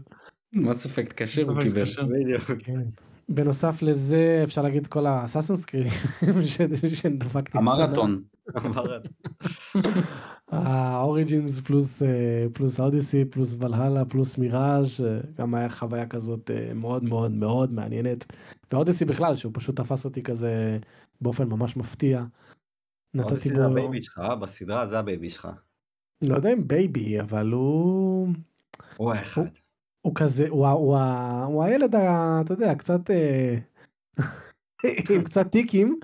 מס 0.53 0.85
אפקט 0.85 1.13
כשר 1.21 1.49
הוא 1.49 1.61
קיבל. 1.61 1.83
כן. 2.59 2.81
בנוסף 3.29 3.81
לזה 3.81 4.41
אפשר 4.43 4.61
להגיד 4.61 4.87
כל 4.87 5.05
האסאסנס 5.05 5.65
קריד 5.65 5.87
שדפקתי. 6.93 7.57
המרתון. 7.57 8.21
האוריג'ינס 10.53 11.59
פלוס 11.59 12.03
אה, 12.03 12.45
פלוס 12.53 12.79
אודיסי 12.79 13.25
פלוס 13.25 13.55
ולהלה 13.59 14.05
פלוס 14.05 14.37
מיראז' 14.37 15.01
אה, 15.05 15.19
גם 15.37 15.55
היה 15.55 15.69
חוויה 15.69 16.07
כזאת 16.07 16.51
אה, 16.51 16.73
מאוד 16.73 17.03
מאוד 17.03 17.31
מאוד 17.31 17.73
מעניינת. 17.73 18.25
ואודיסי 18.71 19.05
בכלל 19.05 19.35
שהוא 19.35 19.51
פשוט 19.55 19.75
תפס 19.75 20.05
אותי 20.05 20.23
כזה 20.23 20.79
באופן 21.21 21.49
ממש 21.49 21.77
מפתיע. 21.77 22.23
נתתי 23.13 23.29
אודיסי 23.31 23.49
זה 23.49 23.55
בו, 23.55 23.71
הבייבי 23.71 24.03
שלך? 24.03 24.19
בסדרה 24.41 24.87
זה 24.87 24.99
הבייבי 24.99 25.29
שלך. 25.29 25.47
לא 26.29 26.35
יודע 26.35 26.53
אם 26.53 26.67
בייבי 26.67 27.19
אבל 27.21 27.51
הוא 27.51 28.27
הוא 28.97 29.13
האחד. 29.13 29.41
הוא 30.01 30.15
כזה 30.15 30.45
הוא, 30.49 30.67
ה- 30.67 30.71
הוא, 30.71 30.97
ה- 30.97 31.43
הוא 31.45 31.63
הילד 31.63 31.95
ה- 31.95 32.41
אתה 32.45 32.53
יודע 32.53 32.75
קצת 32.75 32.99
עם 35.15 35.23
קצת 35.23 35.47
טיקים 35.51 35.99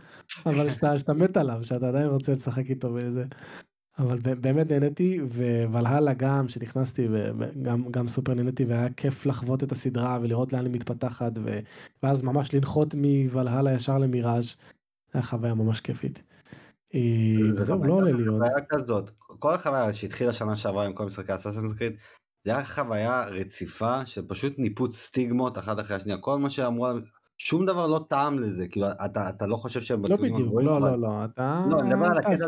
אבל 0.46 0.70
שאתה 0.72 1.14
מת 1.14 1.38
עליו 1.38 1.64
שאתה 1.64 1.88
עדיין 1.88 2.08
רוצה 2.08 2.34
לשחק 2.34 2.70
איתו 2.70 2.94
וזה. 2.94 3.26
אבל 4.00 4.18
באמת 4.20 4.72
נהניתי 4.72 5.20
וולהלה 5.72 6.14
גם 6.14 6.48
שנכנסתי 6.48 7.08
וגם 7.12 7.84
גם 7.92 8.08
סופר 8.08 8.34
נהניתי 8.34 8.66
והיה 8.66 8.90
כיף 8.98 9.26
לחוות 9.26 9.64
את 9.64 9.72
הסדרה 9.72 10.20
ולראות 10.22 10.54
לאן 10.54 10.66
היא 10.66 10.74
מתפתחת 10.74 11.32
ו- 11.44 11.60
ואז 12.04 12.24
ממש 12.24 12.54
לנחות 12.54 12.96
מוולהלה 12.98 13.74
ישר 13.74 13.98
למיראז' 13.98 14.56
היה 15.14 15.24
חוויה 15.24 15.54
ממש 15.54 15.82
כיפית. 15.82 16.24
אה, 16.96 17.00
זה 17.56 17.62
וזהו 17.62 17.84
לא 17.84 17.94
עולה 17.94 18.12
לי 18.12 18.26
עוד. 18.26 18.36
חוויה 18.38 18.66
כזאת, 18.70 19.10
כל 19.40 19.54
החוויה 19.54 19.94
שהתחילה 19.94 20.34
שנה 20.34 20.56
שעברה 20.56 20.86
עם 20.86 20.94
כל 20.94 21.06
משחקי 21.06 21.36
אסאסינס 21.36 21.74
קריד, 21.74 21.94
זה 22.46 22.52
היה 22.56 22.66
חוויה 22.66 23.24
רציפה 23.26 24.06
של 24.06 24.22
פשוט 24.28 24.60
ניפוץ 24.60 24.96
סטיגמות 24.96 25.58
אחת 25.58 25.80
אחרי 25.80 25.96
השנייה, 25.96 26.18
כל 26.18 26.40
מה 26.40 26.50
שאמרו, 26.50 26.88
שום 27.38 27.66
דבר 27.66 27.88
לא 27.88 28.06
טעם 28.10 28.40
לזה, 28.40 28.68
כאילו 28.68 28.88
אתה, 29.06 29.30
אתה 29.30 29.48
לא 29.48 29.56
חושב 29.58 29.82
שהם 29.82 30.02
לא 30.06 30.16
בציונים 30.16 30.34
בדיוק 30.34 30.54
לא 30.64 30.78
אבל- 30.78 30.90
לא 30.90 30.98
לא 31.02 31.26
אתה 31.26 31.66
לא, 31.70 31.80
אני 31.80 31.90
מדבר 31.90 32.06
על 32.06 32.18
הקטע 32.18 32.32
הזה 32.32 32.46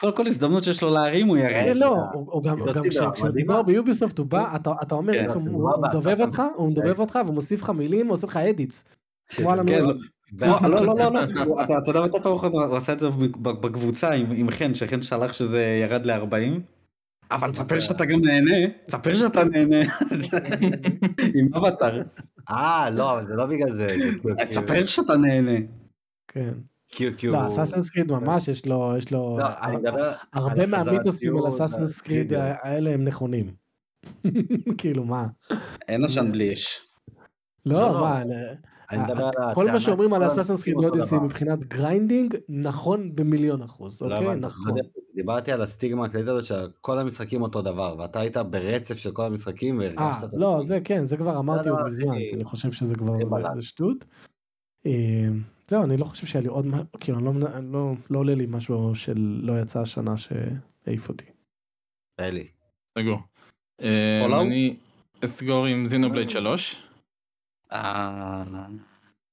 כל 0.00 0.10
כל 0.16 0.26
הזדמנות 0.26 0.64
שיש 0.64 0.82
לו 0.82 0.90
להרים 0.90 1.26
הוא 1.26 1.36
אה, 1.36 1.42
יראה. 1.42 1.74
לא, 1.74 1.96
הוא 2.12 2.32
הוא 2.32 2.42
גם, 2.44 2.56
כשהוא. 2.90 3.28
דיבר 3.28 3.62
ביוביסופט 3.62 4.18
הוא 4.18 4.26
בא, 4.26 4.56
אתה 4.56 4.70
אתה 4.82 4.94
אומר, 4.94 5.12
כן, 5.12 5.26
הוא- 5.28 5.42
הוא 5.48 5.62
הוא 5.62 5.70
הוא 5.74 5.82
מדובב. 5.88 6.20
אותך, 6.20 6.42
הוא 6.56 6.68
מדובב 6.70 7.00
אותך 7.00 7.18
ומוסיף 7.28 7.62
לך 7.62 7.70
מילים, 7.70 8.08
עושה 8.08 8.26
לך 8.26 8.36
אדיטס. 8.36 8.84
כמו 9.28 9.50
על 9.52 9.60
כן, 9.68 9.74
הנוער. 9.74 9.96
לא, 10.40 10.48
לא 10.62 10.86
לא 10.86 10.96
לא 10.98 11.12
לא 11.12 11.20
הוא- 11.44 11.62
אתה 11.62 11.78
אתה 11.78 11.90
יודע 11.90 12.00
מתי 12.04 12.18
פעם 12.22 12.36
אחת 12.36 12.50
הוא 12.52 12.76
עשה 12.76 12.92
את 12.92 13.00
זה 13.00 13.08
בקבוצה 13.42 14.10
עם 14.12 14.50
חן 14.50 14.74
שחן 14.74 15.02
שלח 15.02 15.32
שזה 15.32 15.62
ירד 15.82 16.06
ל-40. 16.06 16.60
אבל 17.30 17.50
תספר 17.50 17.80
שאתה 17.80 18.04
גם 18.04 18.20
נהנה 18.24 18.56
תספר 18.86 19.14
שאתה 19.14 19.44
נהנה 19.44 19.76
עם 21.34 21.54
אבטר 21.54 22.02
אה, 22.50 22.90
לא, 22.90 23.12
אבל 23.12 23.26
זה 23.26 23.34
לא 23.34 23.46
בגלל 23.46 23.70
זה, 23.70 23.86
כאילו- 23.88 24.34
תספר 24.50 24.86
שאתה 24.86 25.16
נהנה. 25.16 25.58
כן. 26.28 26.52
כאילו, 26.94 27.16
כאילו, 27.18 27.32
לא, 27.32 27.48
אסאסינס 27.48 27.90
קריד 27.90 28.12
ממש 28.12 28.48
יש 28.48 28.66
לו, 28.66 28.94
יש 28.98 29.12
לו, 29.12 29.38
לא, 29.38 29.46
אני 29.62 29.76
מדבר 29.76 30.12
הרבה 30.32 30.66
מהמיתוסים 30.66 31.36
על 31.36 31.48
אסאסינס 31.48 32.00
קריד 32.00 32.32
הטריגר. 32.32 32.54
האלה 32.62 32.90
הם 32.90 33.04
נכונים. 33.04 33.54
כאילו 34.78 35.04
מה? 35.04 35.26
אין 35.88 36.04
עשן 36.04 36.32
בלי 36.32 36.52
אש. 36.52 36.88
לא, 37.66 37.78
לא, 37.78 37.92
לא. 37.92 38.00
מה, 38.00 38.22
אני 38.90 39.02
מדבר 39.02 39.30
על 39.36 39.54
כל 39.54 39.70
מה 39.70 39.80
שאומרים 39.80 40.14
על 40.14 40.20
שכולם 40.20 40.32
Assassin's 40.40 40.62
Creed 40.62 40.76
Odyssey. 40.76 41.16
מבחינת 41.16 41.64
grinding 41.64 42.36
נכון 42.48 43.14
במיליון 43.14 43.62
אחוז, 43.62 44.02
לא 44.02 44.16
אוקיי? 44.18 44.36
נכון. 44.36 44.74
דיברתי 45.14 45.52
על 45.52 45.62
הסטיגמה 45.62 46.04
הכללית 46.04 46.28
הזאת 46.28 46.44
שכל 46.44 46.98
המשחקים 46.98 47.42
אותו 47.42 47.62
דבר 47.62 47.96
ואתה 47.98 48.20
היית 48.20 48.36
ברצף 48.36 48.96
של 48.96 49.10
כל 49.10 49.24
המשחקים 49.24 49.80
אה, 49.82 49.86
והרגשת 49.86 50.24
את 50.24 50.28
לא. 50.32 50.60
זה 50.64 50.78
כן, 50.84 51.04
זה 51.04 51.16
כבר 51.16 51.38
אמרתי 51.38 51.68
עוד 51.68 51.80
מזמן, 51.86 52.14
אני 52.34 52.44
חושב 52.44 52.72
שזה 52.72 52.94
כבר, 52.94 53.12
זה- 53.54 53.62
שטות. 53.62 54.04
זהו, 55.72 55.84
אני 55.84 55.96
לא 55.96 56.04
חושב 56.04 56.26
שהיה 56.26 56.42
לי 56.42 56.48
עוד, 56.48 56.66
מה- 56.66 56.82
כאילו, 57.00 57.18
אני 57.18 57.24
לא 57.26 57.32
לא 57.72 57.92
לא 58.10 58.18
עולה 58.18 58.34
לי 58.34 58.46
משהו 58.48 58.94
שלא 58.94 59.60
יצא 59.62 59.80
השנה 59.80 60.16
שהעיף 60.16 61.08
אותי. 61.08 61.24
אלי. 62.20 62.48
סגור. 62.98 63.18
אה? 63.82 64.40
אני 64.42 64.76
אסגור 65.24 65.66
עם 65.66 65.86
זינובלייד 65.86 66.30
3. 66.30 66.82
אה, 67.72 68.44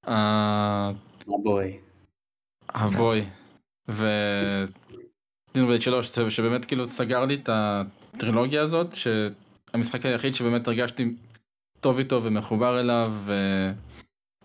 אה, 0.07 0.91
בואי. 1.27 1.77
אבוי. 2.69 3.25
וזינובלייד 3.87 5.81
3 5.81 6.15
זה 6.15 6.31
שבאמת 6.31 6.65
כאילו 6.65 6.85
סגר 6.85 7.25
לי 7.25 7.35
את 7.35 7.49
הטרילוגיה 7.51 8.61
הזאת 8.61 8.93
המשחק 9.73 10.05
היחיד 10.05 10.35
שבאמת 10.35 10.67
הרגשתי 10.67 11.15
טוב 11.79 11.97
איתו 11.97 12.23
ומחובר 12.23 12.79
אליו, 12.79 13.13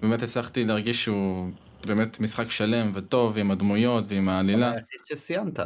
ובאמת 0.01 0.23
הצלחתי 0.23 0.65
להרגיש 0.65 1.05
שהוא 1.05 1.51
באמת 1.87 2.21
משחק 2.21 2.51
שלם 2.51 2.91
וטוב 2.95 3.39
עם 3.39 3.51
הדמויות 3.51 4.05
ועם 4.09 4.29
העלילה. 4.29 4.71
היחיד 4.73 5.01
שסיימת. 5.07 5.59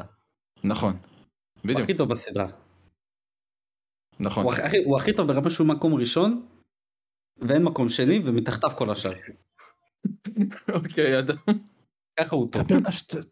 נכון, 0.65 0.93
הוא 0.93 1.63
בדיוק, 1.65 1.81
הכי 1.81 1.95
טוב 1.97 2.09
בסדרה. 2.11 2.49
נכון. 4.21 4.45
הוא 4.45 4.53
הכי- 4.53 4.85
הוא 4.85 4.99
הכי 4.99 5.13
טוב 5.13 5.27
ברמה 5.33 5.51
שהוא 5.51 5.67
מקום 5.67 5.95
ראשון, 5.95 6.47
ואין 7.39 7.65
מקום 7.65 7.89
שני, 7.89 8.21
ומתחתיו 8.25 8.71
כל 8.77 8.91
השאר. 8.91 9.11
אוקיי, 10.75 11.19
אדם. 11.19 11.37
ככה 12.21 12.37
הוא 12.37 12.53
טוב. 12.53 12.67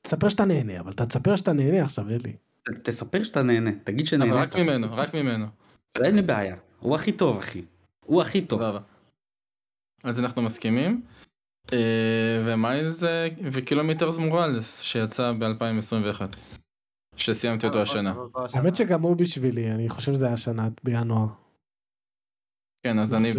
תספר, 0.03 0.29
שאתה 0.29 0.45
נהנה, 0.45 0.81
אבל 0.81 0.93
אתה 0.93 1.07
תספר 1.07 1.37
שאתה 1.37 1.53
נהנה 1.53 1.85
עכשיו, 1.85 2.09
אלי. 2.09 2.37
תספר 2.83 3.23
שאתה 3.23 3.43
נהנה, 3.43 3.71
תגיד 3.85 3.99
אבל 4.01 4.07
שנהנית. 4.07 4.35
רק 4.35 4.57
ממנו, 4.57 4.87
רק 4.91 5.15
ממנו. 5.15 5.47
אין 6.05 6.15
לי 6.17 6.23
בעיה. 6.23 6.57
הוא 6.79 6.95
הכי 6.95 7.13
טוב, 7.13 7.39
אחי. 7.39 7.65
הוא 8.05 8.23
הכי 8.23 8.47
טוב. 8.47 8.61
אז 10.05 10.21
אנחנו 10.21 10.43
מסכימים. 10.43 11.03
אה, 11.73 12.43
ומיילס 12.45 13.05
אה, 13.05 13.29
וקילומטרס 13.53 14.19
מורלס 14.19 14.81
שיצא 14.81 15.33
ב-2021. 15.33 16.23
שסיימתי 17.17 17.67
אותו 17.67 17.83
השנה. 17.83 18.15
האמת 18.35 18.77
שגם 18.77 19.03
הוא 19.03 19.17
בשבילי, 19.17 19.73
אני 19.73 19.89
חושב 19.89 20.13
שזה 20.13 20.27
היה 20.27 20.35
השנה 20.35 20.69
בינואר. 20.85 21.27
כן, 22.83 22.99
אז 22.99 23.15
אני 23.15 23.33
ב... 23.33 23.39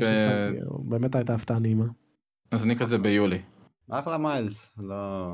באמת 0.80 1.16
הייתה 1.16 1.34
הפתעה 1.34 1.60
נעימה. 1.60 1.86
אז 2.52 2.66
אני 2.66 2.76
כזה 2.76 2.98
ביולי. 2.98 3.41
אחלה 3.90 4.18
מיילס, 4.18 4.72
לא... 4.78 5.28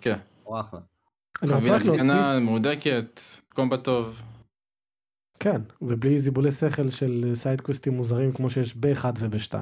כן. 0.00 0.18
הוא 0.44 0.60
אחלה. 0.60 0.80
חבילה 1.46 1.80
קטנה, 1.80 2.40
מהודקת, 2.40 3.20
combat 3.54 3.76
טוב. 3.76 4.22
כן, 5.38 5.60
ובלי 5.82 6.18
זיבולי 6.18 6.52
שכל 6.52 6.90
של 6.90 7.30
side 7.34 7.55
quest 7.55 7.81
ים 7.81 7.92
מוזרים 7.92 8.32
כמו 8.32 8.50
שיש 8.50 8.76
ב-1 8.76 9.04
וב-2. 9.18 9.54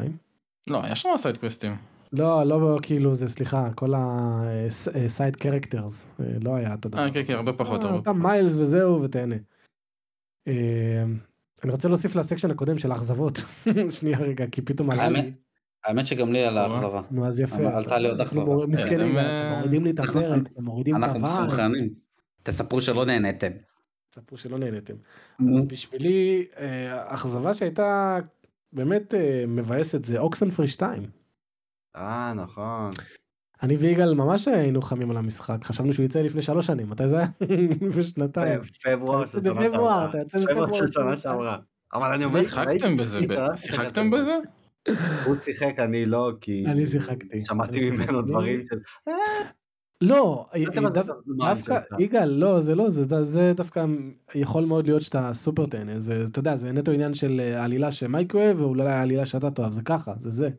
לא, 0.66 0.82
יש 0.90 1.02
שם 1.02 1.08
side 1.16 1.36
quest 1.36 1.61
ים. 1.61 1.76
לא, 2.12 2.44
לא 2.44 2.78
כאילו 2.82 3.14
זה, 3.14 3.28
סליחה, 3.28 3.70
כל 3.74 3.92
ה 3.96 4.24
side 4.24 5.36
characters, 5.36 6.06
לא 6.40 6.54
היה 6.56 6.74
את 6.74 6.86
הדבר. 6.86 6.98
אה, 7.06 7.12
כן, 7.12 7.22
כן, 7.26 7.34
הרבה 7.34 7.52
פחות. 7.52 7.84
אה, 7.84 7.90
הרבה 7.90 8.02
פחות. 8.02 8.16
מיילס 8.16 8.56
וזהו 8.56 9.02
ותהנה. 9.02 9.36
אה, 10.48 11.04
אני 11.64 11.72
רוצה 11.72 11.88
להוסיף 11.88 12.14
לסקשן 12.16 12.50
הקודם 12.50 12.78
של 12.78 12.92
האכזבות. 12.92 13.42
שנייה 14.00 14.18
רגע, 14.18 14.46
כי 14.46 14.62
פתאום 14.62 14.90
האמת- 14.90 16.06
שגם 16.06 16.32
לי 16.32 16.44
על 16.44 16.58
האכזבה. 16.58 17.02
נו 17.10 17.26
אז 17.26 17.40
יפה. 17.40 17.56
אבל 17.56 17.66
עלתה 17.66 17.98
לי 17.98 18.08
עוד 18.08 18.20
אנחנו 18.20 18.42
אכזבה. 18.42 18.66
מסכנים, 18.66 19.18
אה, 19.18 19.56
מורידים 19.58 19.84
לי 19.84 19.90
את 19.90 20.00
אנחנו- 20.00 20.20
הפרק, 20.20 20.42
מורידים 20.58 20.96
את 20.96 21.02
אנחנו 21.02 21.20
הוואי. 21.20 21.32
מסונכרנים. 21.44 21.94
תספרו 22.42 22.80
שלא 22.80 23.04
נהניתם. 23.06 23.50
תספרו 24.10 24.38
שלא 24.38 24.58
נהנתם. 24.58 24.94
אז 25.40 25.62
בשבילי 25.66 26.46
אה, 26.58 27.14
אכזבה 27.14 27.54
שהייתה 27.54 28.18
באמת 28.72 29.14
אה, 29.14 29.44
מבאסת 29.48 30.04
זה 30.04 30.18
אוקסנפרי 30.18 30.66
2. 30.68 31.02
אה, 31.96 32.32
נכון. 32.34 32.90
אני 33.62 33.76
ויגאל 33.76 34.14
ממש 34.14 34.48
היינו 34.48 34.82
חמים 34.82 35.10
על 35.10 35.16
המשחק 35.16 35.64
חשבנו 35.64 35.92
שהוא 35.92 36.04
יצא 36.04 36.22
לפני 36.22 36.42
שלוש 36.42 36.66
שנים 36.66 36.90
מתי 36.90 37.08
זה 37.08 37.18
היה? 37.18 37.26
לפני 37.88 38.02
שנתיים. 38.02 38.60
פברואר 38.84 39.24
אתה 39.24 39.26
של 39.26 39.40
שנה 39.40 39.62
שעברה. 39.62 40.08
פברואר 40.48 40.72
של 40.72 40.86
שנה 40.92 41.16
שעברה. 41.16 41.58
אבל 41.94 42.12
אני 42.12 42.24
אומר 42.24 42.40
לך, 42.40 42.50
שיחקתם 42.50 42.96
בזה, 42.96 43.18
שיחקתם 43.56 44.10
בזה? 44.10 44.38
הוא 45.26 45.36
שיחק, 45.36 45.78
אני 45.78 46.06
לא, 46.06 46.32
כי... 46.40 46.64
אני 46.66 46.86
שיחקתי. 46.86 47.44
שמעתי. 47.44 47.90
ממנו 47.90 48.22
דברים 48.22 48.62
של... 48.68 48.78
לא, 50.02 50.46
זה 50.54 51.12
זמן 51.26 51.54
דווקא. 51.54 51.80
יגאל 51.98 52.28
לא 52.28 52.60
זה 52.60 52.74
לא 52.74 52.90
זה 53.22 53.52
דווקא 53.56 53.86
יכול 54.34 54.64
מאוד 54.64 54.86
להיות 54.86 55.02
שאתה 55.02 55.30
סופר 55.34 55.66
זה 55.98 56.24
אתה 56.30 56.38
יודע 56.38 56.56
זה 56.56 56.72
נטו 56.72 56.92
עניין 56.92 57.14
של 57.14 57.40
אה, 57.40 57.64
עלילה 57.64 57.92
שמייק 57.92 58.34
אוהב 58.34 58.60
ואולי 58.60 58.88
העלילה 58.88 59.26
שאתה 59.26 59.50
תאהב 59.50 59.72
זה 59.72 59.82
ככה 59.82 60.12
זה 60.20 60.30
זה. 60.30 60.50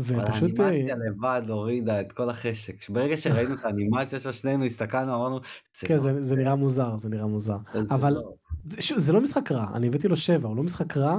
אבל 0.00 0.24
ופשוט 0.24 0.60
אה, 0.60 0.66
האנימציה 0.66 0.96
לבד 0.96 1.42
הורידה 1.48 2.00
את 2.00 2.12
כל 2.12 2.30
החשק. 2.30 2.88
ברגע 2.90 3.16
שראינו 3.16 3.54
את 3.54 3.64
האנימציה 3.64 4.20
של 4.20 4.32
שנינו 4.32 4.64
הסתכלנו 4.64 5.14
אמרנו 5.14 5.40
כן 5.80 5.94
לא- 5.94 6.00
זה- 6.00 6.22
זה 6.22 6.36
נראה 6.36 6.54
מוזר 6.56 6.96
זה 6.96 7.08
נראה 7.08 7.26
מוזר 7.26 7.56
אבל- 7.90 8.12
לא. 8.12 8.32
זה, 8.64 8.76
זה 8.96 9.12
לא 9.12 9.20
משחק 9.20 9.52
רע 9.52 9.66
אני 9.74 9.86
הבאתי 9.86 10.08
לו 10.08 10.16
שבע 10.16 10.48
הוא 10.48 10.56
לא 10.56 10.62
משחק 10.62 10.96
רע 10.96 11.18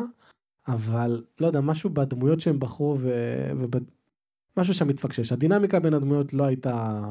אבל 0.68 1.24
לא 1.40 1.48
יודע 1.48 1.62
משהו 1.62 1.90
בדמויות 1.90 2.40
שהם 2.40 2.60
בחרו 2.60 2.98
ומשהו 4.58 4.74
שם 4.74 4.88
מתפקשש 4.88 5.32
הדינמיקה 5.32 5.80
בין 5.80 5.94
הדמויות 5.94 6.34
לא 6.34 6.44
הייתה 6.44 7.02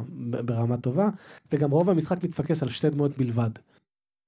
ברמה 0.44 0.76
טובה 0.76 1.08
וגם 1.52 1.70
רוב 1.70 1.90
המשחק 1.90 2.24
מתפקס 2.24 2.62
על 2.62 2.68
שתי 2.68 2.90
דמויות 2.90 3.18
בלבד. 3.18 3.50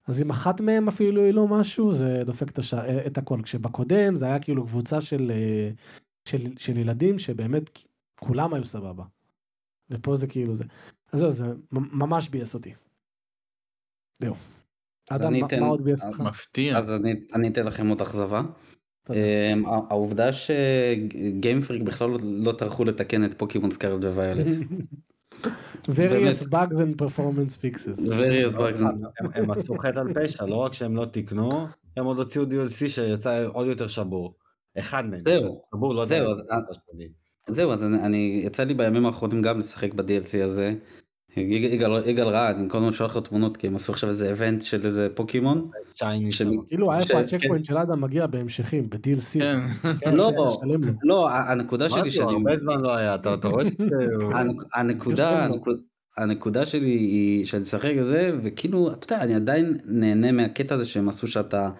אז 0.09 0.23
אם 0.23 0.31
אחת 0.31 0.61
מהם 0.61 0.89
אפילו 0.89 1.23
היא 1.23 1.35
לא 1.35 1.49
משהו 1.49 1.93
זה 1.93 2.23
דופק 2.27 2.49
את, 2.51 2.59
הש... 2.59 2.75
את 2.75 3.19
הכל 3.19 3.43
כשבקודם 3.43 4.17
זה 4.17 4.25
היה 4.25 4.39
כאילו 4.39 4.65
קבוצה 4.67 5.01
של, 5.01 5.31
אה, 5.35 5.71
של, 6.25 6.57
של 6.59 6.77
ילדים 6.77 7.19
שבאמת 7.19 7.79
כולם 8.21 8.55
היו 8.55 8.65
סבבה. 8.65 9.05
ופה 9.91 10.17
זה 10.17 10.27
כאילו 10.27 10.55
זה. 10.55 10.65
אז 11.13 11.21
זהו 11.21 11.33
זה 11.33 11.45
ממש 11.73 12.29
ביאס 12.29 12.55
אותי. 12.55 12.73
זהו. 14.23 14.35
אז 15.11 15.23
אדם 15.23 15.31
אני 15.31 15.41
מה- 15.41 15.47
אתן- 15.47 15.63
עוד 15.63 15.85
ביאס 15.85 16.05
אותך? 16.05 16.21
מפתיע. 16.21 16.79
אז 16.79 16.91
אני, 16.91 17.15
אני 17.35 17.49
אתן 17.49 17.65
לכם 17.67 17.89
עוד 17.89 18.01
אכזבה. 18.01 18.43
אמ, 19.11 19.67
העובדה 19.67 20.31
שגיימפריק 20.33 21.83
בכלל 21.83 22.11
לא- 22.11 22.19
לא 22.23 22.53
טרחו 22.53 22.85
לתקן 22.85 23.25
את 23.25 23.39
פוקימון 23.39 23.71
סקארלט 23.71 24.05
וויילט. 24.05 24.47
various 25.89 26.43
bugs 26.49 26.77
and 26.77 27.03
performance 27.03 27.57
fixes. 27.57 27.99
various 27.99 28.55
bugs. 28.55 28.79
הם- 28.81 29.31
הם 29.35 29.51
עשו 29.51 29.75
חטא 29.79 29.99
על 29.99 30.15
פשע, 30.15 30.47
לא 30.47 30.57
רק 30.57 30.73
שהם 30.73 30.97
לא 30.97 31.05
תיקנו, 31.05 31.67
הם 31.97 32.05
עוד 32.05 32.19
הוציאו 32.19 32.45
DLC 32.45 32.89
שיצא 32.89 33.47
עוד 33.47 33.67
יותר 33.67 33.89
שבור. 33.89 34.35
אחד 34.79 35.07
מהם. 35.07 35.19
זהו, 35.19 35.63
לא. 35.95 36.05
זהו. 36.05 36.33
זהו 37.49 37.73
אז 37.73 37.85
אני, 37.85 37.99
אני 38.07 38.43
יצא 38.45 38.65
לי 38.65 38.75
בימים 38.75 39.07
האחרונים 39.07 39.43
גם 39.43 39.59
לשחק 39.59 39.95
ב-DLC 39.95 40.45
הזה. 40.45 40.75
יג- 41.37 41.73
יגאל 42.07 42.29
ראה 42.29 42.51
אני 42.51 42.69
כל 42.71 42.79
הזמן 42.79 42.93
שולח 42.93 43.15
לו 43.15 43.21
תמונות 43.21 43.57
כי 43.57 43.67
הם 43.67 43.77
עשו 43.77 43.93
עכשיו 43.93 44.11
איזה 44.11 44.29
איבנט 44.29 44.63
של 44.63 44.87
איזה 44.87 45.09
פוקימון. 45.15 45.71
כאילו 46.69 46.87
ש- 47.01 47.11
איפה 47.11 47.15
כן. 47.15 47.25
הצ'ק 47.37 47.47
פוינט 47.49 47.65
של 47.65 47.77
אדם 47.79 48.01
מגיע 48.01 48.27
בהמשכים 48.27 48.91
ב-DLC. 48.91 49.39
כן. 49.39 49.61
כן, 50.01 50.15
לא. 50.15 50.33
לא 51.05 51.31
הנקודה 51.31 51.91
שלי 51.91 52.11
שאני 52.11 52.33
הרבה 52.33 52.57
זמן 52.59 52.81
לא 52.81 52.95
היה, 52.97 53.15
אתה 53.15 53.49
רואה 53.49 53.65
הנקודה 54.75 55.49
הנקודה 56.17 56.67
שלי 56.67 56.89
היא 56.91 57.45
שאני 57.45 57.63
משחק 57.63 57.93
את 58.01 58.07
זה 58.07 58.31
וכאילו 58.43 58.93
אתה 58.93 59.13
יודע 59.15 59.25
אני 59.25 59.35
עדיין 59.35 59.77
נהנה 59.85 60.33
מהקטע 60.33 60.75
הזה 60.75 60.87
שהם 60.87 61.09
עשו 61.09 61.27
שאתה 61.27 61.71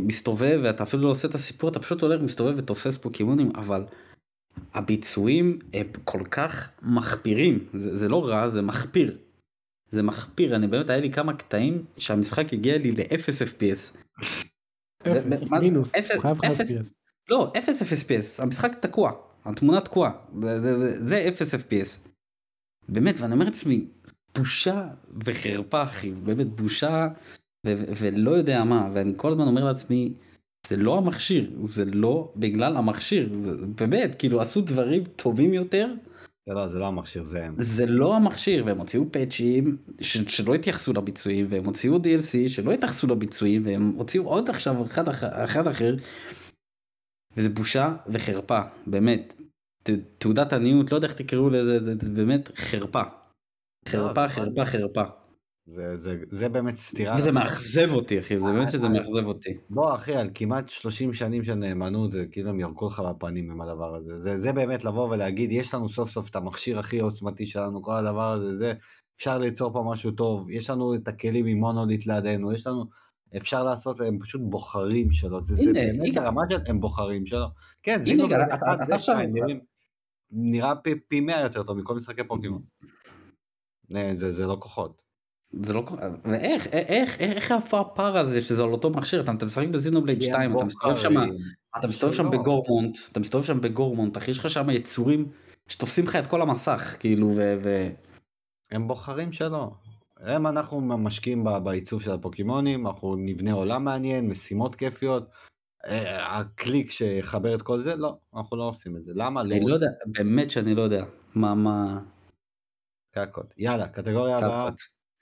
מסתובב 0.00 0.60
ואתה 0.64 0.82
אפילו 0.82 1.02
לא 1.02 1.08
עושה 1.08 1.28
את 1.28 1.34
הסיפור 1.34 1.70
אתה 1.70 1.78
פשוט 1.80 2.02
הולך 2.02 2.22
מסתובב 2.22 2.54
ותופס 2.58 2.98
פוקימונים 2.98 3.50
אבל 3.56 3.84
הביצועים 4.74 5.58
הם 5.74 5.86
כל 6.04 6.22
כך 6.30 6.70
מחפירים 6.82 7.68
זה, 7.74 7.96
זה 7.96 8.08
לא 8.08 8.28
רע 8.28 8.48
זה 8.48 8.62
מחפיר. 8.62 9.18
זה 9.90 10.02
מחפיר 10.02 10.56
אני 10.56 10.66
באמת 10.66 10.90
היה 10.90 11.00
לי 11.00 11.12
כמה 11.12 11.34
קטעים 11.36 11.84
שהמשחק 11.96 12.52
הגיע 12.52 12.78
לי 12.78 12.92
ל-0 12.92 13.28
FPS. 13.28 13.96
אפס, 15.02 15.50
מינוס, 15.50 15.94
אפס- 15.94 16.12
הוא 16.14 16.22
חייב 16.22 16.36
לך 16.36 16.44
אפס. 16.44 16.70
FPS. 16.70 16.92
לא 17.28 17.52
0 17.58 17.82
FPS 17.82 18.42
המשחק 18.42 18.74
תקוע 18.80 19.12
התמונה 19.44 19.80
תקועה 19.80 20.12
זה, 21.08 21.28
0 21.28 21.54
FPS. 21.54 22.08
באמת 22.88 23.20
ואני 23.20 23.32
אומר 23.34 23.44
לעצמי 23.44 23.86
בושה 24.38 24.88
וחרפה 25.24 25.82
אחי 25.82 26.10
באמת 26.12 26.46
בושה 26.46 27.08
ולא 27.66 28.30
יודע 28.30 28.64
מה 28.64 28.88
ואני 28.94 29.12
כל 29.16 29.32
הזמן 29.32 29.46
אומר 29.46 29.64
לעצמי 29.64 30.12
זה 30.66 30.76
לא 30.76 30.98
המכשיר 30.98 31.50
זה 31.64 31.84
לא 31.84 32.32
בגלל 32.36 32.76
המכשיר 32.76 33.28
באמת 33.74 34.14
כאילו 34.18 34.40
עשו 34.40 34.60
דברים 34.60 35.04
טובים 35.04 35.54
יותר 35.54 35.88
זה 36.48 36.54
לא, 36.54 36.66
זה 36.68 36.78
לא 36.78 36.86
המכשיר, 36.86 37.22
זה 37.22 37.44
הם. 37.44 37.54
זה 37.58 37.86
לא 37.86 38.16
המכשיר 38.16 38.66
והם 38.66 38.78
הוציאו 38.78 39.04
פאצ'ים 39.12 39.76
שלא 40.00 40.54
התייחסו 40.54 40.92
לביצועים 40.92 41.46
והם 41.48 41.64
הוציאו 41.64 41.96
DLC 41.96 42.48
שלא 42.48 42.72
התייחסו 42.72 43.06
לביצועים 43.06 43.62
והם 43.66 43.92
הוציאו 43.96 44.24
עוד 44.24 44.50
עכשיו 44.50 44.86
אחד, 44.86 45.08
אח- 45.08 45.24
אחד 45.24 45.66
אחר. 45.66 45.96
וזה 47.36 47.48
בושה 47.48 47.96
וחרפה 48.06 48.60
באמת 48.86 49.34
תעודת 50.18 50.52
עניות 50.52 50.92
לא 50.92 50.96
יודע 50.96 51.08
איך 51.08 51.16
תקראו 51.16 51.50
לזה 51.50 51.84
זה, 51.84 52.08
באמת 52.08 52.50
חרפה. 52.56 53.02
חרפה 53.88 54.22
לא, 54.24 54.28
חרפה 54.28 54.66
חרפה. 54.66 55.02
זה- 55.66 55.96
זה- 55.96 56.16
זה 56.30 56.48
באמת 56.48 56.76
סתירה. 56.76 57.14
וזה 57.18 57.32
מאכזב 57.32 57.88
אותי 57.92 58.20
אחי 58.20 58.40
זה 58.40 58.46
באמת 58.52 58.70
שזה 58.70 58.88
מאכזב 58.88 59.24
אותי. 59.26 59.50
בוא 59.70 59.94
אחי, 59.94 60.14
על 60.14 60.30
כמעט 60.34 60.68
30 60.68 61.12
שנים 61.12 61.44
של 61.44 61.54
נאמנות, 61.54 62.12
זה 62.12 62.26
כאילו 62.30 62.50
הם 62.50 62.60
ירקו 62.60 62.86
לך 62.86 63.00
בפנים 63.00 63.50
עם 63.50 63.60
הדבר 63.60 63.94
הזה. 63.94 64.20
זה, 64.20 64.36
זה 64.36 64.52
באמת 64.52 64.84
לבוא 64.84 65.08
ולהגיד, 65.10 65.52
יש 65.52 65.74
לנו 65.74 65.88
סוף 65.88 66.10
סוף 66.10 66.30
את 66.30 66.36
המכשיר 66.36 66.78
הכי 66.78 67.00
עוצמתי 67.00 67.46
שלנו, 67.46 67.82
כל 67.82 67.94
הדבר 67.96 68.32
הזה, 68.32 68.56
זה, 68.56 68.72
אפשר 69.16 69.38
ליצור 69.38 69.72
פה 69.72 69.84
משהו 69.92 70.10
טוב, 70.10 70.50
יש 70.50 70.70
לנו 70.70 70.94
את 70.94 71.08
הכלים 71.08 71.46
עם 71.46 71.58
מונוליט 71.58 72.06
לידינו, 72.06 72.52
יש 72.52 72.66
לנו, 72.66 72.84
אפשר 73.36 73.62
לעשות, 73.64 74.00
הם 74.00 74.18
פשוט 74.18 74.40
בוחרים 74.44 75.10
שלו, 75.10 75.44
זה, 75.44 75.54
זה 75.54 75.62
הנה, 75.62 75.72
באמת 75.72 76.06
יגאל. 76.08 76.24
ברמה 76.24 76.42
של 76.50 76.56
הם 76.66 76.80
בוחרים 76.80 77.26
שלו. 77.26 77.46
כן, 77.82 78.02
זה 78.02 78.10
הנה, 78.10 78.22
לא 78.22 78.28
באמת 78.28 78.60
זה 78.86 78.98
שתיים, 78.98 79.32
נראים- 79.34 79.60
נראה 80.30 80.72
פי, 81.08 81.20
100 81.20 81.40
יותר 81.40 81.62
טוב 81.62 81.78
מכל 81.78 81.94
משחקי 81.96 82.24
פוקימון. 82.28 82.62
אה, 83.96 84.12
זה, 84.14 84.30
זה 84.32 84.46
לא 84.46 84.56
כוחות. 84.60 85.09
זה 85.52 85.72
לא 85.72 85.82
קורה, 85.86 86.08
ואיך, 86.24 86.66
איך, 86.66 87.20
איך, 87.20 87.20
איך 87.20 87.52
הפער 87.52 88.18
הזה 88.18 88.40
שזה 88.40 88.62
על 88.62 88.72
אותו 88.72 88.90
מכשיר, 88.90 89.20
אתה, 89.20 89.46
משחק 89.46 89.66
בזינובלייד 89.68 90.20
כי 90.20 90.32
הם 90.32 90.32
2, 90.32 90.56
אתה 90.56 90.64
מסתובב 90.64 90.96
שם, 90.96 91.14
אתה 91.78 91.88
מסתובב 91.88 92.12
שם. 92.12 92.30
בגורמונט, 92.30 92.98
אתה 93.12 93.20
מסתובב 93.20 93.44
שם 93.44 93.60
בגורמונט, 93.60 94.16
אחי, 94.16 94.30
יש 94.30 94.38
לך 94.38 94.50
שם 94.50 94.70
יצורים 94.70 95.28
שתופסים 95.68 96.04
לך 96.04 96.16
את 96.16 96.26
כל 96.26 96.42
המסך, 96.42 96.96
כאילו, 97.00 97.32
ו... 97.36 97.88
הם 98.70 98.88
בוחרים 98.88 99.32
שלא. 99.32 99.70
הם 100.20 100.46
אנחנו 100.46 100.80
משקיעים 100.80 101.44
בעיצוב 101.64 102.02
של 102.02 102.12
הפוקימונים, 102.12 102.86
אנחנו 102.86 103.16
נבנה 103.16 103.52
עולם 103.52 103.84
מעניין, 103.84 104.28
משימות 104.28 104.74
כיפיות. 104.74 105.28
אה, 105.86 106.38
הקליק 106.38 106.90
שיחבר 106.90 107.54
את 107.54 107.62
כל 107.62 107.80
זה, 107.82 107.96
לא, 107.96 108.16
אנחנו 108.36 108.56
לא 108.56 108.68
עושים 108.68 108.96
את 108.96 109.04
זה. 109.04 109.12
למה? 109.14 109.40
אני 109.40 109.60
לא 109.66 109.74
יודע, 109.74 109.86
באמת 110.06 110.50
שאני 110.50 110.74
לא 110.74 110.82
יודע, 110.82 111.04
מה, 111.34 111.54
מה, 111.54 112.00
קקות. 113.14 113.54
יאללה, 113.56 113.88
קטגוריה 113.88 114.38
הבאה. 114.38 114.70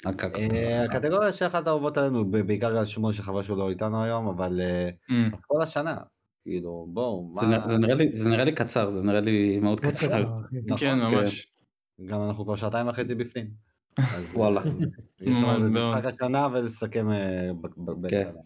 אה, 0.06 0.84
הקטגוריה 0.84 1.32
שאחת 1.32 1.66
האהובות 1.66 1.98
עלינו, 1.98 2.24
בעיקר 2.30 2.76
על 2.78 2.86
שמואל 2.86 3.12
שחבל 3.12 3.42
שהוא 3.42 3.58
לא 3.58 3.70
איתנו 3.70 4.02
היום, 4.04 4.28
אבל 4.28 4.60
אה, 4.60 4.88
Mm. 5.10 5.36
אז 5.36 5.44
כל 5.46 5.62
השנה, 5.62 5.96
כאילו, 6.44 6.86
בואו, 6.90 7.34
זה 7.40 7.46
נראה- 7.46 7.68
זה 7.68 7.78
נראה 7.78 7.94
לי- 7.94 8.12
זה 8.18 8.28
נראה 8.28 8.44
לי 8.44 8.52
קצר, 8.52 8.90
זה 8.90 9.02
נראה 9.02 9.20
לי 9.20 9.60
מאוד 9.60 9.80
קצר. 9.80 10.06
אחי. 10.14 10.22
נכון, 10.66 10.76
כן, 10.78 10.98
ממש. 10.98 11.52
גם 12.06 12.22
אנחנו 12.28 12.44
כבר 12.44 12.56
שעתיים 12.56 12.88
וחצי 12.88 13.14
בפנים. 13.14 13.46
אז, 14.16 14.24
וואלה. 14.34 14.60
יש 15.20 15.38
לנו 15.42 15.66
את 15.66 15.70
מאוד. 15.72 15.96
משחק 15.98 16.12
השנה 16.14 16.48
ולסכם 16.52 17.10
אה, 17.10 17.50
ב- 17.60 17.66
ב- 17.90 18.00
בין 18.02 18.10
כן. 18.10 18.28
השנה. 18.28 18.40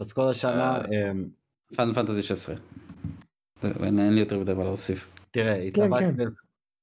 אז 0.00 0.12
כל 0.12 0.28
השנה, 0.28 0.76
אה. 0.76 0.84
אה, 0.92 1.12
פאנל 1.76 1.94
פנטזי 1.94 2.22
16. 2.22 2.54
זהו, 3.62 3.70
אין 3.84 3.98
אין 3.98 4.12
לי 4.14 4.20
יותר 4.20 4.38
מדי 4.38 4.54
מה 4.54 4.64
להוסיף. 4.64 5.16
תראה, 5.30 5.54
כן. 5.54 5.66
התלבטתי 5.66 6.12
בין 6.12 6.28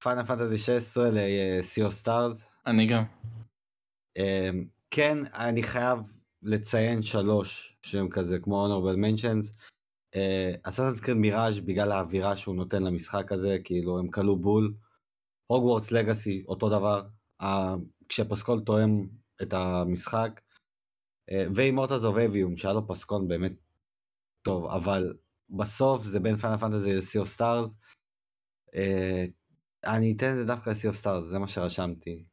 פאנל 0.03 0.23
פנטזי 0.25 0.57
16 0.57 1.09
ל-Sea 1.11 1.89
of 1.89 2.05
Stars. 2.05 2.37
אני 2.67 2.85
גם. 2.85 3.03
אמ, 4.17 4.65
כן, 4.91 5.17
אני 5.33 5.63
חייב 5.63 5.99
לציין 6.41 7.01
שלוש 7.01 7.77
שהם 7.81 8.09
כזה 8.09 8.39
כמו 8.39 8.67
honorable 8.67 8.97
mentions. 8.97 9.51
אסאסנס 10.63 10.99
קריד 10.99 11.17
מיראז' 11.17 11.59
בגלל 11.59 11.91
האווירה 11.91 12.35
שהוא 12.37 12.55
נותן 12.55 12.83
למשחק 12.83 13.31
הזה, 13.31 13.57
כאילו 13.63 13.99
הם 13.99 14.11
כלו 14.11 14.35
בול. 14.39 14.73
הוגוורטס 15.47 15.91
לגאסי 15.91 16.43
אותו 16.47 16.69
דבר, 16.69 17.07
ה- 17.41 17.75
כשפסקול 18.09 18.61
תואם 18.65 19.07
את 19.41 19.53
המשחק. 19.53 20.41
ו-Immortals 21.55 22.03
of 22.03 22.17
Aveum 22.17 22.57
שהיה 22.57 22.73
לו 22.73 22.87
פסקול 22.87 23.25
באמת 23.27 23.53
טוב, 24.41 24.65
אבל 24.65 25.13
בסוף 25.49 26.03
זה 26.03 26.19
בין 26.19 26.37
פיינל 26.37 26.57
פנטזי 26.57 26.88
ל-Sea 26.88 27.19
of 27.19 27.37
Stars. 27.37 27.73
אה, 28.75 29.25
אני 29.85 30.13
אתן 30.17 30.31
את 30.31 30.35
זה 30.35 30.45
דווקא 30.45 30.69
ל-Sea 30.69 30.93
of 30.93 31.03
Stars, 31.03 31.21
זה 31.21 31.39
מה 31.39 31.47
שרשמתי. 31.47 32.25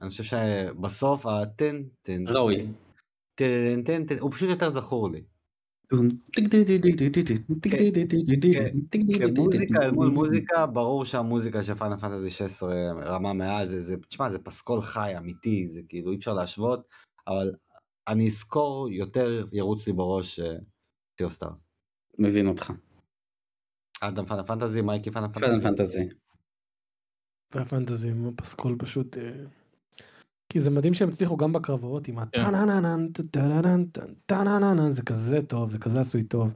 אני 0.00 0.08
חושב 0.08 0.24
שבסוף 0.24 1.26
הטן, 1.26 1.82
טן, 2.02 2.28
ראוי. 2.28 2.72
טן, 3.34 3.82
טן, 3.84 4.06
טן, 4.06 4.18
הוא 4.18 4.32
פשוט 4.32 4.48
יותר 4.50 4.70
זכור 4.70 5.10
לי. 5.10 5.22
כמוזיקה 9.34 9.82
אל 9.82 9.90
מול 9.90 10.08
מוזיקה, 10.08 10.66
ברור 10.66 11.04
שהמוזיקה 11.04 11.62
של 11.62 11.74
פיינל 11.74 11.96
פנטזי 11.96 12.30
16 12.30 12.74
רמה 13.04 13.32
מעל, 13.32 13.68
זה, 13.68 13.82
זה, 13.82 13.96
תשמע, 14.08 14.30
זה 14.30 14.38
פסקול 14.38 14.82
חי, 14.82 15.12
אמיתי, 15.18 15.66
זה 15.66 15.80
כאילו 15.88 16.12
אי 16.12 16.16
אפשר 16.16 16.32
להשוות, 16.32 16.88
אבל 17.26 17.54
אני 18.08 18.26
אזכור 18.26 18.88
יותר, 18.90 19.46
ירוץ 19.52 19.86
לי 19.86 19.92
בראש 19.92 20.40
Sea 21.14 21.24
of 21.24 21.30
Stars. 21.30 21.64
מבין 22.18 22.46
אותך. 22.46 22.72
אדם 24.00 24.26
פיינל 24.26 24.42
פנטזי, 24.42 24.82
מייקי 24.82 25.10
פיינל 25.10 25.28
פנטזי. 25.28 25.62
פנטזי. 25.62 26.08
פיינל 27.54 27.82
פנטזי 27.82 28.10
עם 28.10 28.28
הפסקול 28.28 28.76
פשוט 28.78 29.16
אה, 29.16 29.44
כי 30.48 30.60
זה 30.60 30.70
מדהים 30.70 30.94
שהם 30.94 31.08
הצליחו 31.08 31.36
גם 31.36 31.52
בקרבות 31.52 32.08
עם 32.08 32.18
הטנננן 32.18 33.06
טנננן 33.30 33.84
טנננן 34.26 34.90
זה 34.90 35.02
כזה 35.02 35.42
טוב 35.42 35.70
זה 35.70 35.78
כזה 35.78 36.00
עשוי 36.00 36.22
טוב 36.22 36.48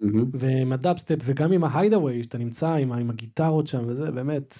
מהמם. 0.00 0.24
ועם 0.34 0.72
הדאפסטפ 0.72 1.16
וגם 1.24 1.52
עם 1.52 1.64
ה 1.64 1.70
hideaway 1.70 2.22
שאתה 2.22 2.38
נמצא 2.38 2.72
עם, 2.72 2.92
ה- 2.92 2.96
עם 2.98 3.10
הגיטרות 3.10 3.66
שם 3.66 3.84
וזה 3.86 4.10
באמת. 4.10 4.58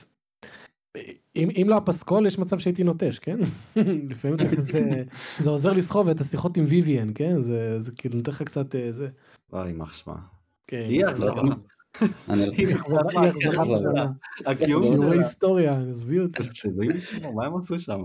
אם, 1.36 1.48
אם 1.62 1.66
לא 1.68 1.76
הפסקול 1.76 2.26
יש 2.26 2.38
מצב 2.38 2.58
שהייתי 2.58 2.84
נוטש 2.84 3.18
כן 3.18 3.38
לפעמים 4.10 4.36
אתה 4.36 4.56
כזה 4.56 5.02
זה 5.38 5.50
עוזר 5.50 5.72
לסחוב 5.72 6.08
את 6.08 6.20
השיחות 6.20 6.56
עם 6.56 6.64
ויvian 6.64 7.20
זה 7.40 7.80
זה 7.80 7.92
כאילו 7.92 8.16
נותן 8.16 8.30
לך 8.32 8.42
קצת 8.42 8.74
זה. 8.90 9.08
וואי, 9.52 9.68
יימח 9.68 9.94
שמה. 9.94 10.14
היא 10.70 11.06
אכזבה. 11.06 11.42
אני- 12.28 12.44
היא 12.56 12.74
אכזבה- 12.74 13.20
היא 13.20 13.30
אכזבה 13.30 13.62
אכזבה. 13.62 13.76
שלה. 13.78 14.06
הקיום 14.46 14.82
שיעורי 14.82 15.06
שלה. 15.08 15.16
היסטוריה 15.16 15.80
עזבי 15.90 16.20
אותי 16.20 16.42
אלוהים 16.66 16.90
ישמור, 16.90 17.34
מה 17.34 17.46
הם 17.46 17.56
עשו 17.56 17.78
שם? 17.78 18.00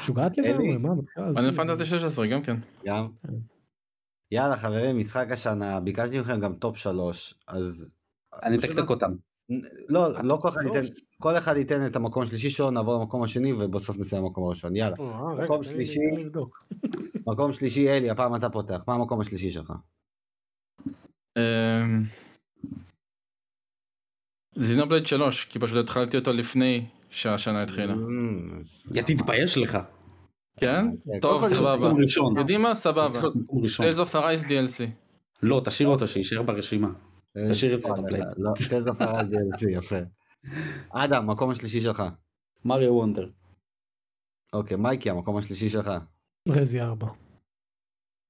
משוגעת. 0.00 0.38
לגמרי 0.38 0.76
מה 0.76 0.90
פאנל? 1.34 1.52
פנטזי 1.52 1.86
16 1.86 2.26
גם 2.26 2.42
כן. 2.42 2.56
גם. 2.86 3.08
יאללה 4.30 4.56
חברים, 4.56 4.98
משחק 4.98 5.26
השנה, 5.30 5.80
ביקשתי 5.80 6.20
מכם 6.20 6.40
גם 6.40 6.54
טופ 6.54 6.76
שלוש, 6.76 7.34
אז... 7.48 7.90
אני 8.42 8.58
אתקתק 8.58 8.90
אותם. 8.90 9.12
לא, 9.88 10.22
לא 10.22 10.36
כל 10.36 10.48
אחד. 10.48 10.60
ייתן, 10.64 10.94
כל 11.18 11.38
אחד 11.38 11.56
ייתן 11.56 11.86
את 11.86 11.96
המקום 11.96 12.22
השלישי 12.22 12.50
שלו, 12.50 12.70
נעבור 12.70 12.94
למקום 12.94 13.22
השני 13.22 13.52
ובסוף 13.52 13.96
נסיים 13.96 14.22
במקום 14.22 14.44
הראשון, 14.44 14.76
יאללה. 14.76 14.96
אה, 15.00 15.32
רגע, 15.32 15.44
מקום 15.44 15.62
שלישי. 15.62 16.00
מקום 17.26 17.52
שלישי, 17.52 17.88
אלי, 17.88 18.10
הפעם 18.10 18.36
אתה 18.36 18.50
פותח, 18.50 18.80
מה 18.86 18.94
המקום 18.94 19.20
השלישי 19.20 19.50
שלך? 19.50 19.72
אמ, 21.38 22.04
זינובלייד 24.56 25.06
3 25.06 25.44
כי 25.44 25.58
פשוט 25.58 25.84
התחלתי 25.84 26.16
אותו 26.16 26.32
לפני 26.32 26.86
שהשנה 27.10 27.62
התחילה. 27.62 27.92
אמ, 27.92 28.62
יא 28.94 29.02
תתבייש 29.02 29.58
לך. 29.58 29.78
כן? 30.56 30.86
כן, 31.04 31.20
טוב 31.20 31.48
סבבה. 31.48 31.90
יודעים 32.36 32.62
מה? 32.62 32.74
סבבה. 32.74 33.20
Tales 33.20 33.98
of 33.98 34.14
Arise 34.14 34.44
DLC. 34.48 34.84
לא 35.42 35.62
תשאיר 35.64 35.88
אותו 35.88 36.08
שיישאר 36.08 36.42
ברשימה. 36.42 36.88
אה, 37.36 37.50
תשאיר 37.50 37.74
את 37.74 37.80
זה 37.80 37.88
וואלה, 37.88 38.02
בבלייד. 38.02 38.26
לא, 38.36 38.52
תזה 38.54 38.90
פרל 38.98 39.26
DLC, 39.26 39.70
יפה. 39.70 39.96
אדם, 40.90 41.30
מקום 41.30 41.50
השלישי 41.50 41.80
שלך. 41.80 42.02
מריו 42.64 42.94
Wonder. 42.94 43.28
אוקיי, 44.52 44.76
מייקי, 44.76 45.10
המקום 45.10 45.36
השלישי 45.36 45.70
שלך. 45.70 45.90
רזי 46.48 46.80
4. 46.80 47.06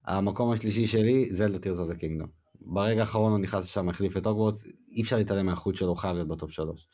המקום 0.05 0.51
השלישי 0.53 0.87
שלי, 0.87 1.29
זלדה 1.31 1.59
Tears 1.59 1.79
of 1.79 1.93
Kingdom. 1.93 2.29
ברגע 2.61 3.01
האחרון 3.01 3.33
הוא 3.33 3.41
נכנס 3.41 3.65
לשם, 3.65 3.89
החליף 3.89 4.17
את 4.17 4.27
הוגוורטס, 4.27 4.65
אי 4.93 5.03
אפשר 5.03 5.17
להתעלם 5.17 5.47
מהאיכות 5.47 5.77
שלו, 5.77 5.95
חייב 5.95 6.15
להיות 6.15 6.29
בטופ 6.29 6.51
שלוש. 6.51 6.89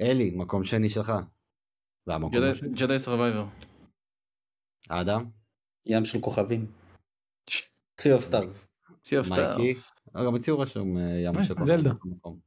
אלי, 0.00 0.30
מקום 0.36 0.64
שני 0.64 0.90
שלך. 0.90 1.12
והמקום 2.06 2.32
השני. 2.52 2.68
ג'די 2.68 2.98
Survivor. 2.98 3.44
אדם, 4.88 5.30
ים 5.86 6.04
של 6.04 6.20
כוכבים. 6.20 6.72
Sea 8.00 8.18
of 8.18 8.30
Stars. 8.30 8.66
Sea 8.86 9.24
of 9.24 9.30
מייקי. 9.34 9.70
Stars. 9.72 10.00
אה, 10.16 10.24
גם 10.26 10.36
אצלי 10.36 10.52
הוא 10.52 10.62
רשום 10.62 10.96
אה, 10.98 11.02
ים 11.24 11.32
נייס, 11.36 11.48
של. 11.48 11.92
מקום. 12.04 12.40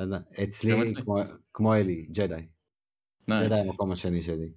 זלדה. 0.00 0.18
אצלי, 0.44 0.72
גם 0.72 0.82
אצלי. 0.82 1.02
כמו- 1.02 1.16
כמו 1.52 1.74
אלי, 1.74 2.02
ג'די. 2.06 2.46
ג'די. 3.30 3.54
המקום 3.68 3.92
השני 3.92 4.22
שלי. 4.22 4.52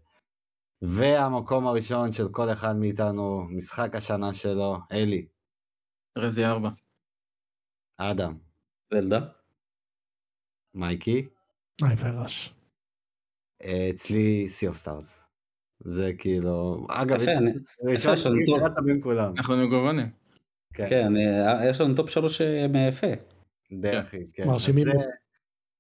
והמקום 0.82 1.68
הראשון 1.68 2.14
של 2.14 2.24
כל 2.32 2.52
אחד 2.54 2.76
מאיתנו, 2.76 3.48
משחק 3.50 3.96
השנה 3.96 4.34
שלו, 4.34 4.78
אלי, 4.92 5.28
רזי 6.18 6.46
4. 6.46 6.70
אדם, 7.98 8.38
זלדה. 8.94 9.20
מייקי, 10.74 11.28
Hi-Fi 11.82 11.96
Rush. 11.96 12.54
אה, 13.64 13.90
אצלי 13.90 14.48
Sea 14.60 14.74
of 14.74 14.86
Stars. 14.86 15.22
זה 15.80 16.12
כאילו, 16.18 16.86
אגב, 16.90 17.20
ראשון 17.84 18.14
יש 18.14 18.26
לנו 18.26 18.86
בין 18.86 19.02
כולם. 19.02 19.34
אנחנו 19.38 19.58
מגוונים. 19.58 20.10
כן, 20.74 20.90
כן, 20.90 21.14
יש 21.70 21.82
לנו 21.82 21.96
טופ 21.96 22.10
שלוש 22.10 22.42
אה, 22.42 22.68
מיפה. 22.68 23.08
די 23.72 24.00
אחי, 24.00 24.18
כן. 24.34 24.48
מרשימים. 24.48 24.88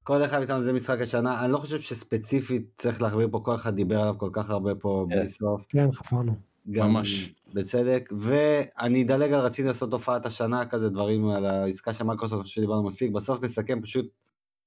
כל 0.03 0.25
אחד 0.25 0.37
מאיתנו 0.39 0.63
זה 0.63 0.73
משחק 0.73 1.01
השנה, 1.01 1.45
אני 1.45 1.51
לא 1.51 1.57
חושב 1.57 1.79
שספציפית 1.79 2.63
צריך 2.77 3.01
להכביר 3.01 3.27
פה, 3.31 3.41
כל 3.43 3.55
אחד 3.55 3.75
דיבר 3.75 3.99
עליו 3.99 4.15
כל 4.17 4.29
כך 4.33 4.49
הרבה 4.49 4.75
פה 4.75 5.05
כן. 5.09 5.15
בלי 5.15 5.27
סוף. 5.27 5.61
כן 5.69 5.91
חפרנו. 5.91 6.35
ממש. 6.65 7.33
בצדק, 7.53 8.09
ואני 8.19 9.03
אדלג 9.03 9.33
על 9.33 9.39
רציתי 9.39 9.67
לעשות 9.67 9.93
הופעת 9.93 10.25
השנה 10.25 10.65
כזה 10.65 10.89
דברים 10.89 11.29
על 11.29 11.45
העסקה 11.45 11.93
של 11.93 12.03
מייקרוסופט, 12.03 12.39
אני 12.39 12.43
חושב 12.43 12.55
שדיברנו 12.55 12.83
מספיק, 12.83 13.11
בסוף 13.11 13.43
נסכם 13.43 13.81
פשוט 13.81 14.05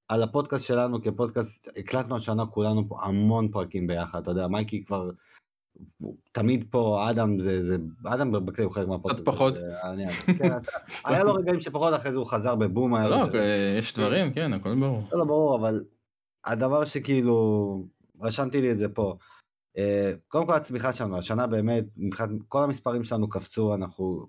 על 0.08 0.22
הפודקאסט 0.22 0.64
שלנו 0.64 1.02
כפודקאסט, 1.02 1.68
הקלטנו 1.76 2.16
השנה 2.16 2.46
כולנו 2.46 2.88
פה 2.88 2.98
המון 3.02 3.48
פרקים 3.48 3.86
ביחד, 3.86 4.22
אתה 4.22 4.30
יודע, 4.30 4.46
מייקי 4.46 4.84
כבר 4.84 5.10
תמיד 6.32 6.64
פה, 6.70 7.10
אדם 7.10 7.40
זה, 7.40 7.62
זה, 7.62 7.76
אדם 8.04 8.46
בכלי 8.46 8.64
הוא 8.64 8.72
חלק 8.72 8.88
מהפודקאסט. 8.88 9.24
פחות. 9.24 9.54
זה 9.54 9.82
העניין. 9.82 10.10
כן, 10.10 10.58
היה 11.04 11.24
לו 11.24 11.34
רגעים 11.34 11.60
שפחות, 11.60 11.94
אחרי 11.94 12.12
זה 12.12 12.18
הוא 12.18 12.26
חזר 12.26 12.54
בבום, 12.54 12.96
לא, 12.96 13.26
זה. 13.32 13.38
אה, 13.38 13.74
יש 13.78 13.94
דברים, 13.94 14.32
כן, 14.32 14.52
הכל 14.52 14.74
ברור. 14.74 15.02
לא, 15.12 15.18
לא 15.18 15.24
ברור, 15.24 15.56
אבל 15.56 15.84
הדבר 16.44 16.84
שכאילו, 16.84 17.86
רשמתי 18.20 18.60
לי 18.60 18.72
את 18.72 18.78
זה 18.78 18.88
פה. 18.88 19.16
אה, 19.78 20.12
קודם 20.28 20.46
כל 20.46 20.54
הצמיחה 20.54 20.92
שלנו, 20.92 21.18
השנה 21.18 21.46
באמת, 21.46 21.84
מבחינת 21.96 22.30
כל 22.48 22.64
המספרים 22.64 23.04
שלנו 23.04 23.28
קפצו, 23.28 23.74
אנחנו, 23.74 24.26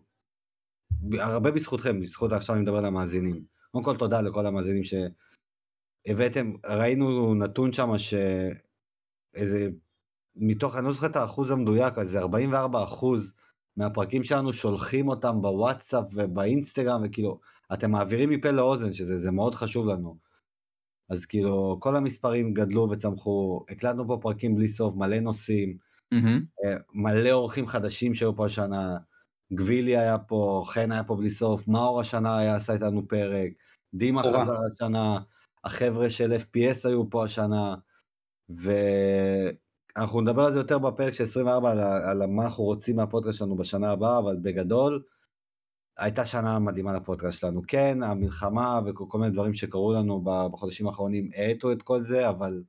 הרבה 1.20 1.52
בזכותכם, 1.52 2.00
בזכות 2.02 2.32
עכשיו 2.32 2.56
אני 2.56 2.64
מדבר 2.64 2.78
על 2.78 2.86
המאזינים. 2.86 3.44
קודם 3.72 3.86
כל 3.86 3.98
תודה 3.98 4.22
לכל 4.22 4.46
המאזינים 4.46 4.84
שהבאתם, 6.08 6.54
ראינו 6.66 7.36
נתון 7.36 7.74
שם 7.74 7.90
שאיזה 7.98 9.70
מתוך, 10.36 10.76
אני 10.76 10.86
לא 10.86 10.94
זוכר 10.94 11.08
את 11.08 11.16
האחוז 11.16 11.52
המדויק, 11.52 11.98
אז 11.98 12.10
זה 12.10 12.20
44 12.20 12.84
אחוז 12.84 13.34
מהפרקים 13.78 14.24
שלנו 14.24 14.54
שולחים 14.54 15.08
אותם 15.08 15.42
בוואטסאפ 15.42 16.06
ובאינסטגרם, 16.14 17.02
וכאילו, 17.06 17.40
אתם 17.74 17.92
מעבירים 17.92 18.30
מפה 18.30 18.52
לאוזן, 18.52 18.94
שזה 18.94 19.18
זה 19.18 19.32
מאוד 19.32 19.56
חשוב 19.56 19.88
לנו. 19.88 20.18
אז 21.10 21.26
כאילו, 21.26 21.78
כל 21.80 21.96
המספרים 21.96 22.54
גדלו 22.54 22.90
וצמחו, 22.92 23.66
הקלטנו 23.70 24.08
פה 24.08 24.18
פרקים 24.22 24.56
בלי 24.56 24.68
סוף, 24.68 24.96
מלא 24.96 25.20
נושאים. 25.20 25.78
אה, 26.66 26.78
מלא 26.94 27.32
אורחים 27.32 27.68
חדשים 27.68 28.14
שהיו 28.14 28.36
פה 28.36 28.46
השנה, 28.46 28.98
גבילי 29.54 29.98
היה 29.98 30.18
פה, 30.18 30.64
חן 30.66 30.92
היה 30.92 31.04
פה 31.04 31.16
בלי 31.16 31.30
סוף, 31.30 31.68
מאור 31.68 32.00
השנה 32.00 32.38
היה 32.38 32.56
עשה 32.56 32.74
איתנו 32.74 33.08
פרק, 33.08 33.52
דימה. 33.94 34.24
חזר 34.24 34.58
השנה, 34.74 35.20
החבר'ה 35.64 36.10
של 36.10 36.34
FPS 36.34 36.88
היו 36.88 37.10
פה 37.10 37.24
השנה, 37.26 37.76
ואנחנו 38.50 40.22
נדבר 40.22 40.42
על 40.46 40.54
זה 40.54 40.60
יותר 40.60 40.80
בפרק 40.80 41.14
של 41.14 41.24
24, 41.24 41.72
על, 41.72 41.80
על 41.80 42.26
מה 42.26 42.44
אנחנו 42.44 42.64
רוצים 42.64 42.96
מהפודקאסט 42.96 43.38
שלנו 43.38 43.56
בשנה 43.56 43.92
הבאה, 43.92 44.20
אבל 44.20 44.38
בגדול, 44.42 45.04
הייתה 45.98 46.26
שנה 46.26 46.60
מדהימה 46.60 46.94
לפודקאסט 46.94 47.40
שלנו. 47.40 47.62
כן, 47.68 48.04
המלחמה 48.04 48.80
וכל 48.86 49.06
כל 49.08 49.20
מיני 49.20 49.32
דברים 49.34 49.54
שקרו 49.54 49.94
לנו 49.94 50.22
בחודשים 50.52 50.88
האחרונים 50.88 51.30
האטו 51.36 51.72
את 51.72 51.82
כל 51.82 52.04
זה, 52.06 52.30
אבל 52.30 52.64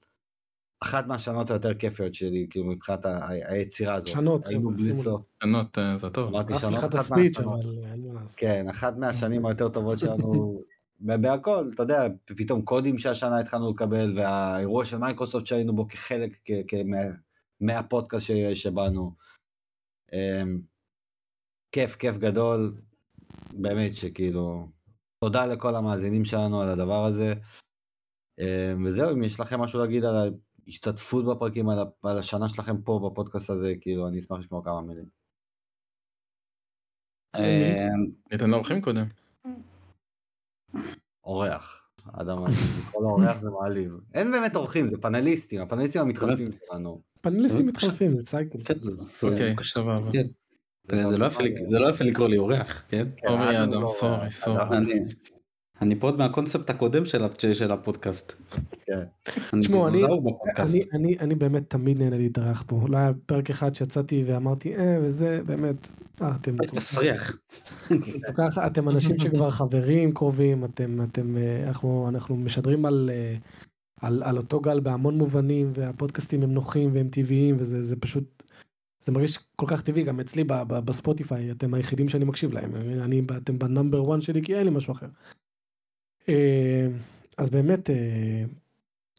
אחת 0.82 1.06
מהשנות 1.06 1.50
היותר 1.50 1.74
כיפיות 1.74 2.14
שלי, 2.14 2.46
כאילו 2.50 2.66
מבחינת 2.66 3.06
ה- 3.06 3.16
ה- 3.18 3.28
היצירה 3.52 3.94
הזאת. 3.94 4.06
שנות, 4.08 4.46
היינו 4.46 4.70
חבר'ה, 4.70 4.82
בלי. 4.82 4.92
סוף. 4.92 5.22
ענות, 5.42 5.78
אה, 5.78 5.98
זה 5.98 6.10
טוב. 6.10 6.28
אמרתי 6.28 6.52
שנות, 6.58 6.74
אחת 6.74 6.94
מהשנות. 6.94 7.60
כן, 8.36 8.68
אחת 8.68 8.96
מהשנים 8.96 9.46
היותר 9.46 9.68
טובות 9.68 9.98
שלנו, 9.98 10.62
בהכל, 11.00 11.70
אתה 11.74 11.82
יודע, 11.82 12.02
פתאום 12.24 12.62
קודים 12.62 12.98
שהשנה 12.98 13.40
התחלנו 13.40 13.70
לקבל, 13.70 14.18
והאירוע 14.18 14.84
של 14.84 14.98
מייקרוסופט 14.98 15.46
שהיינו 15.46 15.72
בו 15.76 15.88
כחלק, 15.88 16.30
מה- 16.84 17.16
מהפודקאסט 17.60 18.26
ש- 18.26 18.62
שבאנו. 18.62 19.14
אמ, 20.12 20.60
כיף, 21.72 21.96
כיף 21.96 22.16
גדול, 22.16 22.74
באמת 23.52 23.94
שכאילו, 23.94 24.68
תודה 25.24 25.46
לכל 25.46 25.74
המאזינים 25.76 26.24
שלנו 26.24 26.60
על 26.62 26.68
הדבר 26.68 27.04
הזה. 27.04 27.32
אמ, 28.38 28.84
וזהו, 28.86 29.12
אם 29.12 29.22
יש 29.22 29.40
לכם 29.40 29.60
משהו 29.60 29.80
להגיד 29.80 30.04
על 30.04 30.14
ההשתתפות 30.66 31.24
בפרקים, 31.26 31.68
על 31.68 31.78
על 32.02 32.18
השנה 32.18 32.48
שלכם 32.48 32.82
פה 32.82 33.10
בפודקאסט 33.10 33.50
הזה, 33.50 33.72
כאילו, 33.80 34.08
אני 34.08 34.18
אשמח 34.18 34.38
לשמוע 34.38 34.64
כמה 34.64 34.80
מילים. 34.80 35.04
אה, 37.34 37.88
ניתן 38.32 38.50
לאורחים 38.50 38.80
קודם. 38.82 39.19
אורח. 41.24 41.76
אדם, 42.12 42.36
כל 42.92 43.05
אורח 43.05 43.40
זה 43.40 43.50
מעליב. 43.50 43.92
אין 44.15 44.31
באמת 44.32 44.57
אורחים, 44.57 44.89
זה 44.89 44.97
פאנליסטים, 44.99 45.60
הפאנליסטים 45.60 46.02
המתחלפים 46.02 46.47
שלנו. 46.68 47.02
פאנליסטים 47.20 47.66
מתחלפים, 47.66 48.18
זה 48.18 48.26
סייקל. 48.26 48.58
כן, 48.65 48.78
זה- 48.78 48.90
זה- 48.97 49.26
אוקיי, 49.26 49.55
סבבה. 49.65 50.10
כן. 50.12 50.26
זה 51.10 51.18
לא 51.18 51.26
יפה 51.26 51.42
זה 51.70 51.78
לא 51.78 51.90
יפה 51.90 52.05
לקרוא 52.05 52.28
לי 52.28 52.39
אורח, 52.39 52.82
כן? 52.89 53.07
אורי 53.28 53.50
אדם 53.60 53.68
אדם, 53.73 53.82
לא- 53.82 53.89
סורי, 54.00 54.31
סורי. 54.31 54.58
אני- 55.81 56.00
פה 56.00 56.07
עוד 56.07 56.18
מהקונספט 56.18 56.70
הקודם 56.70 57.05
של 57.05 57.73
הפודקאסט. 57.73 58.33
כן. 58.86 58.99
אני 59.52 59.60
תשמעו, 59.60 59.89
אני- 59.89 59.97
דינוזאור 59.97 60.31
בפודקאסט. 60.34 60.75
אני, 60.75 60.84
אני, 60.92 61.18
אני 61.18 61.34
באמת 61.34 61.70
תמיד 61.70 61.99
נהנה 61.99 62.17
להתארח 62.18 62.65
פה. 62.67 62.81
לא 62.89 62.97
היה 62.97 63.10
פרק 63.26 63.50
אחד 63.50 63.75
שיצאתי 63.75 64.25
ואמרתי, 64.26 64.76
אה, 64.76 64.99
וזה, 65.02 65.41
באמת, 65.47 65.89
אה, 66.23 66.33
אתם 66.41 66.57
מסריח. 66.76 67.36
אתם 68.67 68.89
אנשים 68.89 69.18
שכבר 69.18 69.50
חברים 69.50 70.15
קרובים, 70.15 70.65
אתם, 70.65 71.02
אתם, 71.02 71.36
אה, 71.36 71.68
אנחנו, 72.09 72.36
משדרים 72.36 72.86
על, 72.86 73.10
אה, 73.12 73.36
על, 74.00 74.23
על 74.23 74.36
אותו 74.36 74.60
גל 74.60 74.81
בהמון 74.81 75.18
מובנים, 75.18 75.70
והפודקאסטים 75.75 76.42
הם 76.42 76.55
נוחים 76.55 76.91
והם 76.92 77.09
טבעיים, 77.09 77.57
וזה 77.59 77.83
זה 77.83 77.97
פשוט, 77.97 78.42
זה 79.05 79.12
מרגיש 79.12 79.39
כל 79.57 79.67
כך 79.68 79.83
טבעי, 79.83 80.02
גם 80.02 80.20
אצלי 80.20 80.44
ב- 80.44 80.52
ב- 80.67 80.78
בספוטיפיי, 80.78 81.50
אתם 81.50 81.75
היחידים 81.75 82.09
שאני 82.09 82.25
מקשיב 82.25 82.52
להם, 82.52 82.70
אני, 83.00 83.23
אתם 83.36 83.59
בנאמבר 83.59 84.15
1 84.15 84.23
שלי, 84.23 84.42
כי 84.42 84.55
אין 84.57 84.65
לי 84.65 84.70
משהו 84.70 84.92
אחר. 84.92 85.07
אה, 86.31 86.86
אז 87.39 87.50
באמת, 87.50 87.91
אה, 87.91 88.44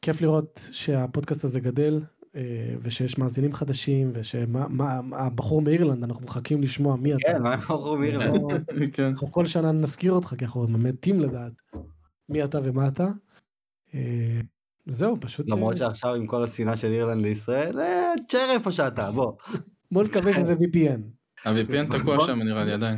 כיף 0.01 0.21
לראות 0.21 0.69
שהפודקאסט 0.71 1.43
הזה 1.43 1.59
גדל, 1.59 2.01
אה, 2.35 2.75
ושיש 2.81 3.17
מאזינים 3.17 3.53
חדשים, 3.53 4.11
ושהבחור 4.13 5.61
מאירלנד, 5.61 6.03
אנחנו 6.03 6.25
מחכים 6.25 6.61
לשמוע 6.61 6.95
מי 6.95 7.13
אתה. 7.13 7.21
כן, 7.31 7.41
מה 7.41 7.55
מירלנד? 7.99 8.41
לא- 8.41 8.57
כן. 8.93 9.03
אנחנו 9.03 9.31
כל 9.31 9.45
שנה 9.45 9.71
נזכיר 9.71 10.11
אותך 10.11 10.33
כי 10.37 10.45
אנחנו 10.45 10.67
מתים 10.67 11.19
לדעת 11.19 11.51
מי 12.29 12.43
אתה 12.43 12.59
ומה 12.63 12.87
אתה. 12.87 13.07
זהו 14.85 15.17
פשוט 15.21 15.49
למרות 15.49 15.77
שעכשיו 15.77 16.15
עם 16.15 16.27
כל 16.27 16.43
השנאה 16.43 16.77
של 16.77 16.87
אירלנד 16.87 17.21
לישראל, 17.21 17.79
תשאר 18.27 18.47
איפה 18.51 18.71
שאתה, 18.71 19.11
בוא. 19.11 19.33
בוא 19.91 20.03
נקווה 20.03 20.33
שזה 20.33 20.53
VPN 20.53 21.01
ה-VPN 21.45 21.97
תקוע 21.97 22.25
שם 22.25 22.39
נראה 22.41 22.63
לי 22.63 22.71
עדיין. 22.71 22.97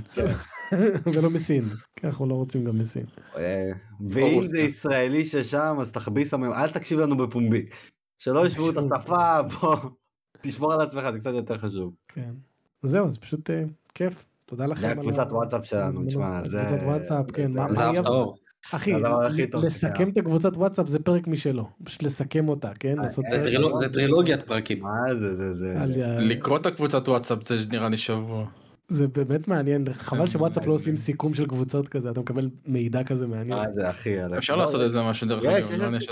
ולא 1.13 1.29
מסין 1.29 1.63
כי 1.95 2.07
אנחנו 2.07 2.25
לא 2.25 2.33
רוצים 2.33 2.65
גם 2.65 2.77
מסין. 2.77 3.05
אה, 3.37 3.71
ואם. 4.09 4.43
זה 4.43 4.59
ישראלי 4.59 5.25
ששם, 5.25 5.77
אז 5.81 5.91
תחביס 5.91 6.33
עמם, 6.33 6.53
אל 6.53 6.69
תקשיב 6.69 6.99
לנו 6.99 7.17
בפומבי. 7.17 7.65
שלא 8.19 8.47
ישמעו 8.47 8.69
את 8.69 8.77
השפה, 8.77 9.41
בוא, 9.41 9.75
תשמור 10.41 10.73
על 10.73 10.81
עצמך, 10.81 11.03
זה 11.11 11.19
קצת 11.19 11.31
יותר 11.33 11.57
חשוב. 11.57 11.93
כן. 12.07 12.31
זהו 12.83 13.07
אז 13.07 13.17
פשוט 13.17 13.49
אה, 13.49 13.63
כיף 13.93 14.25
תודה 14.45 14.65
לכם. 14.65 14.81
זה 14.81 14.91
הקבוצת 14.91 15.27
וואטסאפ 15.29 15.65
שלנו. 15.65 16.05
תשמע, 16.07 16.47
זה... 16.47 16.63
קבוצת 16.67 16.83
וואטסאפ 16.83 17.25
כן. 17.33 17.51
זה 17.69 17.83
האור. 17.83 18.35
אחי 18.71 18.91
זה 19.31 19.57
לסכם. 19.63 20.09
את 20.09 20.17
הקבוצת 20.17 20.57
וואטסאפ 20.57 20.87
זה 20.87 20.99
פרק 20.99 21.27
משלו 21.27 21.69
פשוט 21.83 22.03
לסכם 22.03 22.49
אותה 22.49 22.71
כן. 22.79 22.99
אה, 22.99 23.03
אה, 23.03 23.09
זה 23.09 23.21
זה 23.79 23.89
טרילוגיית 23.93 24.41
פרקים. 24.43 24.83
מה 24.83 25.15
זה, 25.15 25.35
זה, 25.35 25.53
זה... 25.53 25.75
לקרוא 26.19 26.57
את 26.57 26.65
הקבוצת 26.65 27.07
וואטסאפ 27.07 27.47
זה 27.47 27.55
נראה 27.69 27.89
לי 27.89 27.97
שבוע. 27.97 28.45
זה 28.87 29.07
באמת 29.07 29.47
מעניין 29.47 29.85
חבל 29.93 30.19
כן, 30.19 30.27
שוואטסאפ 30.27 30.65
לא. 30.65 30.73
עושים 30.73 30.97
סיכום 30.97 31.33
של 31.33 31.47
קבוצות 31.47 31.87
כזה 31.87 32.09
אתה 32.09 32.19
מקבל 32.19 32.49
מידע 32.65 33.03
כזה 33.03 33.27
מעניין. 33.27 33.57
מה 33.59 33.71
זה, 33.71 33.89
אחי? 33.89 34.19
על- 34.19 34.37
אפשר 34.37 34.55
לא, 34.55 34.61
לעשות 34.61 34.81
איזה 34.81 35.03
משהו 35.03 35.27
דרך 35.27 35.45
אגב, 35.45 35.71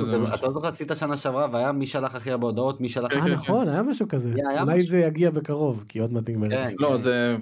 לא. 0.10 0.34
אתה 0.34 0.48
לא 0.48 0.54
זוכר 0.54 0.68
עשית 0.68 0.92
שנה 1.00 1.18
שעברה 1.18 1.48
והיה 1.54 1.72
מי 1.72 1.88
שלח 1.88 2.16
הכי 2.16 2.32
הרבה 2.32 2.48
הודעות, 2.48 2.82
מי 2.82 2.90
שלח... 2.90 3.12
כן, 3.12 3.18
אה 3.20 3.24
כן, 3.24 3.32
נכון 3.34 3.68
היה 3.70 3.84
משהו 3.84 4.08
כזה 4.08 4.34
אולי. 4.62 4.82
זה 4.86 4.98
יגיע 4.98 5.30
בקרוב 5.32 5.86
כי 5.88 6.00
עוד 6.00 6.14
מעט 6.14 6.30
נגמר. 6.30 6.50
כן. 6.50 6.66
לא 6.80 6.98
זה 6.98 7.38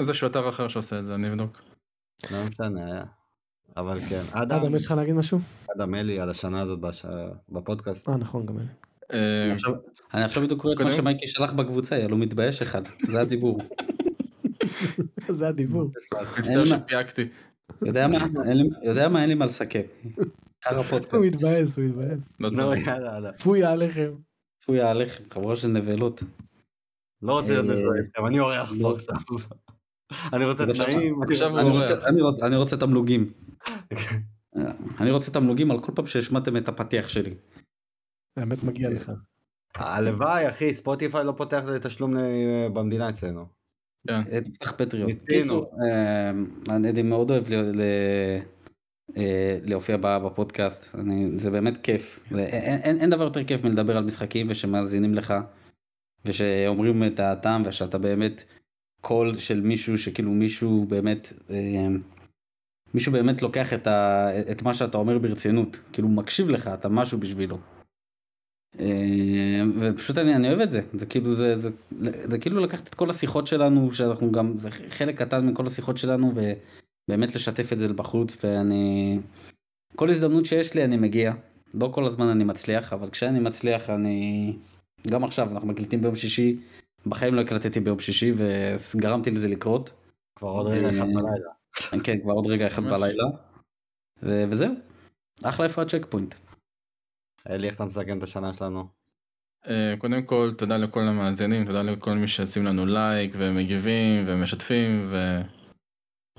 איזשהו 0.00 0.26
אתר 0.26 0.48
אחר 0.48 0.68
שעושה 0.68 0.98
את 0.98 1.06
זה 1.06 1.14
אני 1.14 1.28
אבדוק. 1.28 1.60
לא 2.30 2.38
משנה, 2.50 2.86
היה. 2.86 3.04
אבל 3.76 4.00
כן, 4.08 4.22
אדם, 4.32 4.60
אדם 4.60 4.74
יש 4.74 4.84
לך 4.84 4.90
להגיד 4.90 5.14
משהו? 5.14 5.38
אדם 5.76 5.94
אלי 5.94 6.20
על 6.20 6.30
השנה 6.30 6.60
הזאת 6.60 6.78
בש- 6.80 7.06
בפודקאסט. 7.48 8.08
אה 8.08 8.16
נכון 8.16 8.46
גם 8.46 8.58
אני. 8.58 8.66
אה, 9.12 9.44
אני 9.44 9.52
עכשיו- 9.52 9.74
אני 10.14 10.24
עכשיו 10.24 10.42
בדיוק 10.42 10.60
קורא 10.62 10.72
את 10.74 10.80
מה 10.80 10.90
שמייקי 10.90 11.28
שלח 11.28 11.52
בקבוצה, 11.52 11.96
יא 11.98 12.06
לא 12.06 12.16
מתבייש 12.16 12.62
אחד, 12.62 12.82
זה 13.06 13.20
הדיבור. 13.20 13.60
זה 15.38 15.48
הדיבור. 15.48 15.90
מצטער 16.38 16.64
שפייקתי. 16.64 17.28
יודע 17.82 18.08
מה, 18.08 18.18
אין 18.44 18.56
לי- 19.28 19.34
מה, 19.34 19.46
לסכם. 19.46 19.80
הוא 20.70 20.84
מתבאס 21.26 21.78
הוא 21.78 21.84
מתבאס. 21.86 22.32
לא 22.40 22.50
נו 22.50 22.56
צריך. 22.56 22.86
יאללה, 22.86 23.12
יאללה. 23.12 23.32
פוי 23.32 23.64
עליכם. 23.64 24.10
צפוי 24.62 24.80
עליכם, 24.80 25.24
חבורה 25.30 25.56
של 25.56 25.68
נבלות. 25.68 26.22
לא 27.22 27.32
רוצה 27.40 27.48
להיות 27.48 27.66
אה, 27.66 27.72
מזוהה 27.74 27.98
איתכם, 28.06 28.26
אני 28.26 28.38
אורח 28.40 28.72
לא. 28.78 28.88
פה 28.88 28.94
עכשיו. 28.96 29.56
אני 30.32 30.44
רוצה 30.44 30.64
תנאים. 30.66 31.22
עכשיו 31.22 31.50
הוא 31.50 31.58
אני 31.60 31.68
אורח. 31.70 32.60
רוצה- 32.60 32.76
תמלוגים. 32.76 33.32
אני 35.00 35.10
רוצה 35.10 35.30
תמלוגים 35.30 35.70
על 35.70 35.80
כל 35.80 35.92
פעם 35.94 36.06
שהשמעתם 36.06 36.56
את 36.56 36.68
הפתיח 36.68 37.08
שלי. 37.08 37.34
האמת 38.36 38.64
מגיע 38.64 38.90
לך. 38.90 39.12
הלוואי 39.74 40.48
אחי, 40.48 40.74
ספוטיפיי 40.74 41.24
לא 41.24 41.32
פותח 41.36 41.62
לתשלום 41.66 42.16
אה, 42.16 42.66
במדינה 42.72 43.08
אצלנו. 43.10 43.46
כן. 44.08 44.20
אה, 44.32 44.40
תפתח 44.40 44.72
פטריון. 44.76 45.06
ניסינו. 45.10 45.42
קיצור, 45.42 45.70
אה, 45.82 46.30
אני 46.76 46.88
אני 46.90 47.02
מאוד 47.02 47.30
אוהב 47.30 47.48
ל- 47.48 47.80
ל- 47.80 48.40
אה, 49.16 49.58
להופיע 49.64 49.96
בפודקאסט, 49.96 50.94
אני- 50.94 51.38
זה 51.38 51.50
באמת 51.50 51.76
כיף. 51.82 52.20
אין- 52.36 52.80
אין 52.82 53.00
אין 53.00 53.10
דבר 53.10 53.24
יותר 53.24 53.44
כיף 53.44 53.64
מלדבר 53.64 53.96
על 53.96 54.04
משחקים 54.04 54.46
ושמאזינים 54.50 55.14
לך, 55.14 55.34
ושאומרים 56.24 57.04
את 57.04 57.14
דעתם, 57.14 57.62
ושאתה 57.66 57.98
באמת 57.98 58.42
קול 59.00 59.38
של 59.38 59.60
מישהו 59.60 59.98
שכאילו 59.98 60.30
מישהו 60.30 60.86
באמת, 60.88 61.32
אה, 61.50 61.86
מישהו 62.94 63.12
באמת 63.12 63.42
לוקח 63.42 63.72
את 63.72 63.86
ה- 63.86 64.30
את 64.50 64.62
מה 64.62 64.74
שאתה 64.74 64.98
אומר 64.98 65.18
ברצינות, 65.18 65.80
כאילו 65.92 66.08
מקשיב 66.08 66.48
לך, 66.48 66.68
אתה 66.74 66.88
משהו 66.88 67.18
בשבילו. 67.18 67.58
אה, 68.80 69.62
ופשוט 69.80 70.18
אני, 70.18 70.34
אני 70.34 70.48
אוהב 70.48 70.60
את 70.60 70.70
זה, 70.70 70.80
זה 70.94 71.06
כאילו 71.06 71.34
זה, 71.34 71.58
זה, 71.58 71.70
זה 72.30 72.38
כאילו 72.38 72.60
לקחת 72.60 72.88
את 72.88 72.94
כל 72.94 73.10
השיחות 73.10 73.46
שלנו, 73.46 73.92
שאנחנו 73.92 74.32
גם, 74.32 74.58
זה 74.58 74.70
חלק 74.70 75.22
קטן 75.22 75.46
מכל 75.46 75.66
השיחות 75.66 75.98
שלנו, 75.98 76.32
ובאמת 76.34 77.34
לשתף 77.34 77.72
את 77.72 77.78
זה 77.78 77.88
בחוץ, 77.88 78.36
ואני, 78.44 79.18
כל 79.96 80.10
הזדמנות 80.10 80.46
שיש 80.46 80.74
לי 80.74 80.84
אני 80.84 80.96
מגיע, 80.96 81.32
לא 81.74 81.90
כל 81.94 82.06
הזמן 82.06 82.26
אני 82.26 82.44
מצליח, 82.44 82.92
אבל 82.92 83.10
כשאני 83.10 83.40
מצליח 83.40 83.90
אני, 83.90 84.52
גם 85.06 85.24
עכשיו 85.24 85.50
אנחנו 85.50 85.68
מקליטים 85.68 86.00
ביום 86.00 86.16
שישי, 86.16 86.56
בחיים 87.06 87.34
לא 87.34 87.40
הקלטתי 87.40 87.80
ביום 87.80 88.00
שישי 88.00 88.32
וגרמתי 88.36 89.30
לזה 89.30 89.48
לקרות, 89.48 89.92
כבר 90.38 90.48
עוד 90.48 90.66
רגע 90.66 90.90
אחד 90.90 90.98
אה, 90.98 91.06
בלילה. 91.06 91.50
כן 92.04 92.20
כבר 92.20 92.32
עוד 92.32 92.46
רגע 92.46 92.66
אחד. 92.66 92.82
בלילה, 92.82 93.24
וזהו, 94.22 94.74
אחלה 95.42 95.66
איפה 95.66 95.82
ה 95.82 96.06
checkpoint. 96.08 96.34
אלי, 97.50 97.66
איך 97.66 97.74
אתה 97.74 97.84
מסכם 97.84 98.18
את 98.18 98.22
השנה 98.22 98.52
שלנו? 98.52 98.88
אה, 99.68 99.94
קודם 99.98 100.22
כל, 100.22 100.52
תודה 100.58 100.76
לכל 100.76 101.00
המאזינים, 101.00 101.64
תודה 101.64 101.82
לכל 101.82 102.14
מי 102.14 102.28
שעושים 102.28 102.64
לנו 102.64 102.86
לייק 102.86 103.32
ומגיבים 103.36 104.24
ומשתפים, 104.26 105.10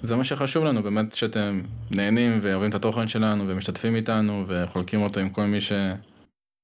וזה 0.02 0.16
מה 0.16 0.24
שחשוב 0.24 0.64
לנו, 0.64 0.84
באמת 0.84 1.16
שאתם 1.16 1.62
נהנים 1.92 2.40
ואוהבים 2.42 2.70
את 2.70 2.76
התוכן 2.76 3.08
שלנו 3.08 3.48
ומשתתפים 3.48 3.96
איתנו 3.96 4.44
וחולקים 4.48 5.02
אותו 5.02 5.20
עם 5.20 5.30
כל 5.30 5.46
מי 5.46 5.62
ש... 5.62 5.72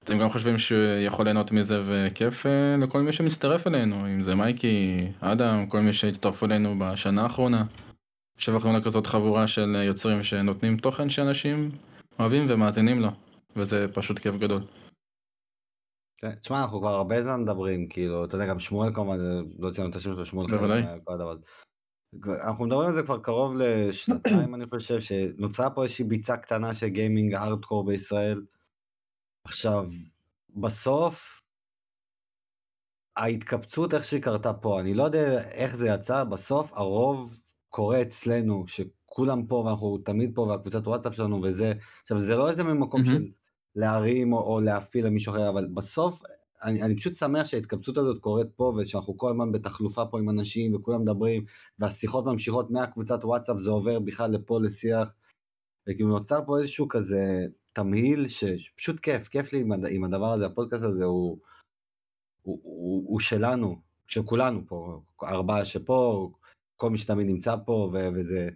אתם 0.04 0.20
גם 0.20 0.30
חושבים 0.30 0.58
שיכול 0.58 1.26
ליהנות 1.26 1.52
מזה 1.52 1.82
וכיף 1.86 2.46
אה, 2.46 2.76
לכל 2.82 3.02
מי 3.02 3.12
שמצטרף 3.12 3.68
אלינו, 3.68 4.06
אם 4.06 4.22
זה 4.22 4.36
מייקי, 4.36 5.08
אדם, 5.20 5.66
כל 5.68 5.80
מי 5.80 5.94
שהצטרפו 5.94 6.46
אלינו 6.46 6.76
בשנה 6.80 7.24
האחרונה. 7.24 7.66
שבח 8.38 8.66
לנו 8.66 8.78
לכזאת 8.78 9.08
חבורה 9.08 9.48
של 9.48 9.82
יוצרים 9.86 10.24
שנותנים 10.24 10.78
תוכן 10.78 11.10
שאנשים 11.10 11.72
אוהבים 12.20 12.46
ומאזינים 12.48 13.02
לו, 13.02 13.10
וזה 13.56 13.86
פשוט 13.94 14.20
כיף 14.20 14.36
גדול. 14.36 14.62
כן, 16.18 16.36
תשמע, 16.36 16.62
אנחנו 16.62 16.80
כבר 16.80 16.90
הרבה 16.90 17.22
זמן 17.22 17.42
מדברים, 17.42 17.90
כאילו, 17.90 18.26
אתה 18.26 18.36
יודע, 18.36 18.46
גם 18.46 18.60
שמואל 18.60 18.94
כמובן, 18.94 19.18
לא 19.60 19.72
ציינו 19.72 19.90
את 19.90 19.96
השם 19.96 20.14
שלו, 20.14 20.26
שמואל 20.26 20.48
בוודאי. 20.48 20.84
אנחנו 22.48 22.66
מדברים 22.66 22.88
על 22.88 22.94
זה 22.94 23.04
כבר 23.04 23.20
קרוב 23.20 23.54
לשנתיים, 23.56 24.56
אני 24.56 24.66
חושב, 24.70 25.00
שנוצרה 25.02 25.70
פה 25.70 25.84
איזושהי 25.84 26.06
ביצה 26.06 26.38
קטנה 26.38 26.74
של 26.74 26.88
גיימינג 26.88 27.34
ארדקור 27.34 27.86
בישראל. 27.86 28.46
עכשיו, 29.44 29.86
בסוף, 30.50 31.42
ההתקבצות 33.18 33.94
איך 33.94 34.04
שהיא 34.04 34.22
קרתה 34.22 34.54
פה, 34.54 34.80
אני 34.82 34.94
לא 34.94 35.04
יודע 35.04 35.42
איך 35.52 35.76
זה 35.76 35.88
יצא, 35.88 36.24
בסוף 36.24 36.74
הרוב 36.74 37.40
קורה 37.70 38.02
אצלנו, 38.02 38.68
שכולם 38.68 39.48
פה 39.48 39.56
ואנחנו 39.56 39.98
תמיד 39.98 40.32
פה 40.36 40.42
והקבוצת 40.42 40.88
וואטסאפ 40.88 41.14
שלנו 41.16 41.42
וזה, 41.44 41.74
עכשיו 42.02 42.20
זה 42.20 42.36
לא 42.36 42.50
איזה 42.50 42.64
ממקום. 42.64 43.06
של 43.06 43.32
להרים 43.76 44.34
או, 44.34 44.40
או 44.40 44.62
להפיל 44.62 45.06
למישהו 45.06 45.34
אחר, 45.34 45.50
אבל 45.50 45.68
בסוף 45.74 46.22
אני, 46.64 46.82
אני 46.82 46.96
פשוט 46.96 47.16
שמח 47.16 47.46
שההתקבצות 47.46 47.98
הזאת 47.98 48.20
קורית 48.22 48.48
פה 48.56 48.74
ושאנחנו 48.78 49.18
כל 49.18 49.30
הזמן 49.30 49.52
בתחלופה 49.52 50.06
פה 50.06 50.20
עם 50.20 50.30
אנשים 50.30 50.76
וכולם 50.76 51.02
מדברים 51.02 51.46
והשיחות 51.80 52.26
ממשיכות 52.26 52.72
מהקבוצת 52.72 53.20
וואטסאפ 53.24 53.58
זה 53.60 53.72
עובר 53.72 54.00
בכלל 54.00 54.32
לפה 54.32 54.60
לשיח. 54.62 55.14
וכאילו 55.88 56.10
נוצר 56.10 56.40
פה 56.46 56.60
איזשהו 56.60 56.88
כזה 56.88 57.46
תמהיל 57.74 58.28
שפשוט 58.28 59.00
כיף, 59.00 59.28
כיף 59.28 59.54
לי 59.54 59.60
עם, 59.60 59.72
עם 59.90 60.04
הדבר 60.04 60.34
הזה, 60.34 60.46
הפודקאסט 60.46 60.84
הזה 60.84 61.04
הוא, 61.04 61.38
הוא, 62.42 62.60
הוא, 62.64 63.04
הוא 63.08 63.20
שלנו, 63.20 63.82
של 64.08 64.24
כולנו 64.24 64.62
פה, 64.68 65.02
ארבעה 65.24 65.66
שפה, 65.66 66.32
כל 66.78 66.90
מי 66.90 66.98
שתמיד 66.98 67.28
נמצא 67.28 67.56
פה 67.66 67.92
ו- 67.94 68.10
וזה 68.16 68.50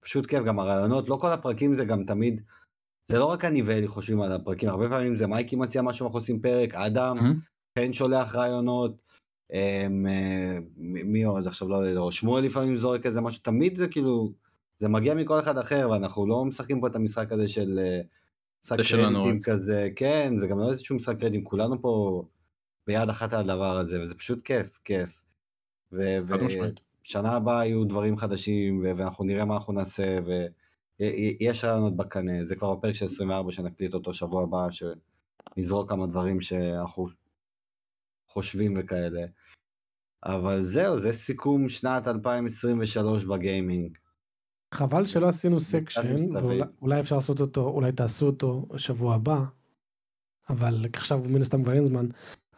פשוט 0.00 0.26
כיף, 0.26 0.44
גם 0.44 0.58
הרעיונות, 0.58 1.08
לא 1.08 1.16
כל 1.20 1.32
הפרקים 1.32 1.74
זה 1.74 1.84
גם 1.84 2.04
תמיד, 2.04 2.42
זה 3.08 3.18
לא 3.18 3.24
רק 3.24 3.44
אני 3.44 3.62
ואלי 3.62 3.88
חושבים 3.88 4.20
על 4.22 4.32
הפרקים, 4.32 4.68
הרבה 4.68 4.88
פעמים 4.88 5.16
זה 5.16 5.26
מייקי 5.26 5.56
מציע 5.56 5.82
משהו, 5.82 6.06
אנחנו 6.06 6.18
עושים 6.18 6.40
פרק, 6.40 6.74
אדם, 6.74 7.16
מהמם. 7.16 7.38
חן 7.78 7.92
שולח 7.92 8.34
רעיונות, 8.34 9.02
אמ, 9.52 10.06
אה, 10.06 10.58
מי 11.04 11.24
עוד 11.24 11.46
עכשיו 11.46 11.68
לא 11.68 11.76
יודע, 11.76 12.00
או 12.00 12.12
שמואל 12.12 12.44
לפעמים 12.44 12.76
זורק 12.76 13.06
איזה 13.06 13.20
משהו, 13.20 13.42
תמיד 13.42 13.76
זה 13.76 13.88
כאילו, 13.88 14.32
זה 14.80 14.88
מגיע 14.88 15.14
מכל 15.14 15.40
אחד 15.40 15.58
אחר, 15.58 15.88
ואנחנו 15.90 16.26
לא 16.26 16.44
משחקים 16.44 16.80
פה 16.80 16.86
את 16.86 16.96
המשחק 16.96 17.32
הזה 17.32 17.48
של 17.48 17.78
אה, 17.78 18.00
משחק 18.64 18.76
קרדיטים. 18.76 19.38
כזה, 19.44 19.88
כן, 19.96 20.32
זה 20.36 20.46
גם 20.46 20.58
לא 20.58 20.70
איזשהו 20.70 20.96
משחק 20.96 21.18
קרדיטים, 21.18 21.44
כולנו 21.44 21.82
פה 21.82 22.24
ביד 22.86 23.08
אחת 23.08 23.32
על 23.32 23.40
הדבר 23.40 23.78
הזה, 23.78 24.02
וזה 24.02 24.14
פשוט 24.14 24.42
כיף, 24.44 24.78
כיף. 24.84 25.22
ו-. 25.92 26.18
ושנה 27.04 27.32
הבאה 27.32 27.66
יהיו 27.66 27.84
דברים 27.84 28.16
חדשים, 28.16 28.80
ו- 28.84 28.92
ואנחנו 28.96 29.24
נראה 29.24 29.44
מה 29.44 29.54
אנחנו 29.54 29.72
נעשה, 29.72 30.18
ויש 31.00 31.64
רעיונות 31.64 31.96
בקנה, 31.96 32.44
זה 32.44 32.56
כבר 32.56 32.74
בפרק 32.74 32.94
של 32.94 33.04
24 33.04 33.52
שנקליט 33.52 33.94
אותו 33.94 34.14
שבוע 34.14 34.42
הבא, 34.42 34.66
שנזרוק 34.70 35.88
כמה 35.88 36.06
דברים 36.06 36.40
שאנחנו 36.40 37.06
חושבים 38.28 38.74
וכאלה. 38.78 39.26
אבל 40.24 40.62
זהו, 40.62 40.98
זה 40.98 41.12
סיכום 41.12 41.68
שנת 41.68 42.08
2023 42.08 43.24
בגיימינג. 43.24 43.98
חבל 44.74 45.06
שלא 45.06 45.28
עשינו 45.28 45.60
section. 45.60 46.16
ואולי 46.32 47.00
אפשר 47.00 47.16
לעשות 47.16 47.40
אותו, 47.40 47.68
אולי 47.68 47.92
תעשו 47.92 48.26
אותו 48.26 48.66
שבוע 48.76 49.14
הבא, 49.14 49.44
אבל 50.50 50.86
עכשיו 50.92 51.20
מן 51.28 51.40
הסתם 51.42 51.62
כבר 51.62 51.72
אין 51.72 51.84
זמן, 51.84 52.06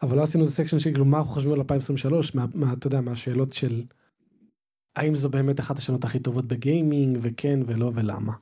אבל 0.01 0.17
לא 0.17 0.23
עשינו 0.23 0.45
section 0.45 0.79
של 0.79 0.91
כאילו 0.91 1.05
מה 1.05 1.17
אנחנו 1.17 1.31
חושבים 1.31 1.53
על 1.53 1.59
2023, 1.59 2.35
מה, 2.35 2.45
מה, 2.53 2.73
אתה 2.73 2.87
יודע, 2.87 3.01
מהשאלות 3.01 3.53
של 3.53 3.83
האם 4.97 5.15
זו 5.15 5.29
באמת 5.29 5.59
אחת 5.59 5.77
השנות 5.77 6.03
הכי 6.03 6.19
טובות 6.19 6.45
בגיימינג, 6.45 7.17
וכן 7.21 7.59
ולא 7.65 7.91
ולמה. 7.95 8.33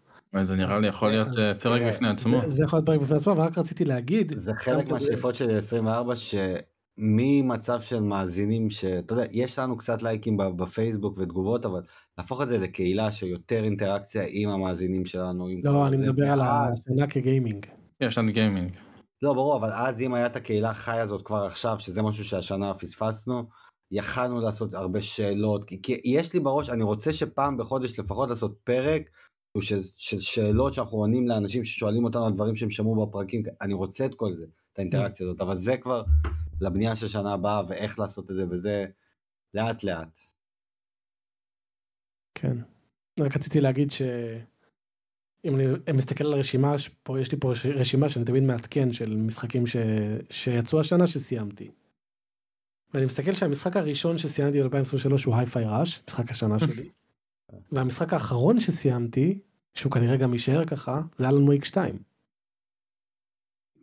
זה 0.41 0.55
נראה 0.55 0.79
לי 0.79 0.87
אז- 0.87 0.93
יכול 0.93 1.09
להיות 1.09 1.37
אה, 1.37 1.53
פרק 1.55 1.81
בפני 1.81 2.07
עצמו. 2.09 2.41
זה, 2.47 2.63
יכול 2.63 2.77
להיות 2.77 2.85
פרק 2.85 2.99
בפני 3.01 3.15
עצמו, 3.17 3.37
ורק 3.37 3.57
רציתי 3.57 3.85
להגיד, 3.85 4.33
זה 4.35 4.51
חלק 4.57 4.89
מהשאיפות 4.89 5.35
שלי 5.35 5.55
24 5.57 6.13
שממצב 6.15 7.81
של 7.81 7.99
מאזינים 7.99 8.69
שאתה 8.69 9.13
יודע 9.13 9.23
יש 9.31 9.59
לנו 9.59 9.77
קצת 9.77 10.01
לייקים 10.03 10.37
ב- 10.37 10.43
בפייסבוק 10.63 11.17
ותגובות 11.17 11.65
אבל 11.65 11.81
להפוך 12.17 12.41
את 12.41 12.49
זה 12.49 12.57
לקהילה 12.57 13.11
שיותר 13.11 13.63
אינטראקציה 13.63 14.23
עם 14.29 14.49
המאזינים 14.49 15.05
שלנו. 15.05 15.47
לא, 15.63 15.87
אני. 15.87 15.97
מדבר 15.97 16.31
על 16.31 16.41
השנה 16.41 17.07
כגיימינג. 17.07 17.65
יש 18.01 18.17
לנו 18.17 18.31
גיימינג. 18.31 18.71
לא 19.21 19.33
ברור 19.33 19.57
אבל 19.57 19.69
אז 19.73 20.01
אם 20.01 20.13
היה 20.13 20.25
את 20.25 20.35
הקהילה 20.35 20.69
החיה 20.69 21.01
הזאת 21.01 21.21
כבר 21.25 21.45
עכשיו 21.45 21.75
שזה 21.79 22.01
משהו 22.01 22.23
שהשנה 22.25 22.73
פספסנו 22.73 23.43
יכלנו 23.91 24.41
לעשות 24.41 24.73
הרבה 24.73 25.01
שאלות 25.01 25.63
כי, 25.63 25.81
כי 25.81 26.01
יש 26.05 26.33
לי 26.33 26.39
בראש 26.39 26.69
אני 26.69 26.83
רוצה 26.83 27.13
שפעם 27.13 27.57
בחודש 27.57 27.99
לפחות 27.99 28.29
לעשות 28.29 28.57
פרק 28.63 29.09
של, 29.61 29.79
של 29.95 30.19
שאלות 30.19 30.73
שאנחנו 30.73 30.97
עונים 30.97 31.27
לאנשים 31.27 31.63
ששואלים 31.63 32.03
אותנו 32.03 32.25
על 32.25 32.33
דברים 32.33 32.55
שהם 32.55 32.69
שמעו 32.69 33.05
בפרקים 33.05 33.43
אני 33.61 33.73
רוצה 33.73 34.05
את 34.05 34.15
כל 34.15 34.33
זה 34.33 34.45
את 34.73 34.79
האינטראקציה 34.79 35.25
הזאת 35.25 35.41
אבל 35.41 35.55
זה 35.55 35.77
כבר 35.77 36.03
לבנייה 36.61 36.95
של 36.95 37.07
שנה 37.07 37.33
הבאה 37.33 37.61
ואיך 37.69 37.99
לעשות 37.99 38.31
את 38.31 38.35
זה 38.35 38.45
וזה 38.49 38.85
לאט 39.53 39.83
לאט. 39.83 40.19
כן. 42.35 42.57
רק 43.19 43.35
רציתי 43.35 43.61
להגיד 43.61 43.91
ש... 43.91 44.01
אם 45.45 45.55
אני 45.55 45.97
מסתכל 45.97 46.25
על 46.25 46.33
הרשימה, 46.33 46.75
פה 47.03 47.19
יש 47.19 47.31
לי 47.31 47.37
פה 47.39 47.51
רשימה 47.75 48.09
שאני 48.09 48.25
תמיד 48.25 48.43
מעדכן 48.43 48.93
של 48.93 49.15
משחקים 49.15 49.67
ש... 49.67 49.75
שיצאו 50.29 50.79
השנה 50.79 51.07
שסיימתי. 51.07 51.71
ואני 52.95 53.05
מסתכל 53.05 53.31
שהמשחק 53.31 53.77
הראשון 53.77 54.17
שסיימתי 54.17 54.63
ב-2023 54.63 55.11
הוא 55.25 55.35
היי-פיי 55.35 55.65
ראש, 55.67 56.01
משחק 56.07 56.31
השנה 56.31 56.59
שלי. 56.59 56.89
והמשחק 57.71 58.13
האחרון 58.13 58.59
שסיימתי, 58.59 59.39
שהוא 59.73 59.91
כנראה 59.91 60.17
גם 60.17 60.33
יישאר 60.33 60.65
ככה, 60.65 61.01
זה 61.17 61.29
אלן 61.29 61.43
וויק 61.43 61.65
2. 61.65 61.99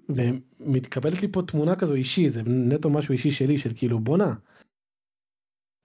ומתקבלת 0.08 1.22
לי 1.22 1.28
פה 1.32 1.42
תמונה 1.46 1.76
כזו 1.76 1.94
אישי, 1.94 2.28
זה 2.28 2.42
נטו 2.46 2.90
משהו 2.90 3.12
אישי 3.12 3.30
שלי, 3.30 3.58
של 3.58 3.70
כאילו 3.76 3.98
בואנה. 3.98 4.34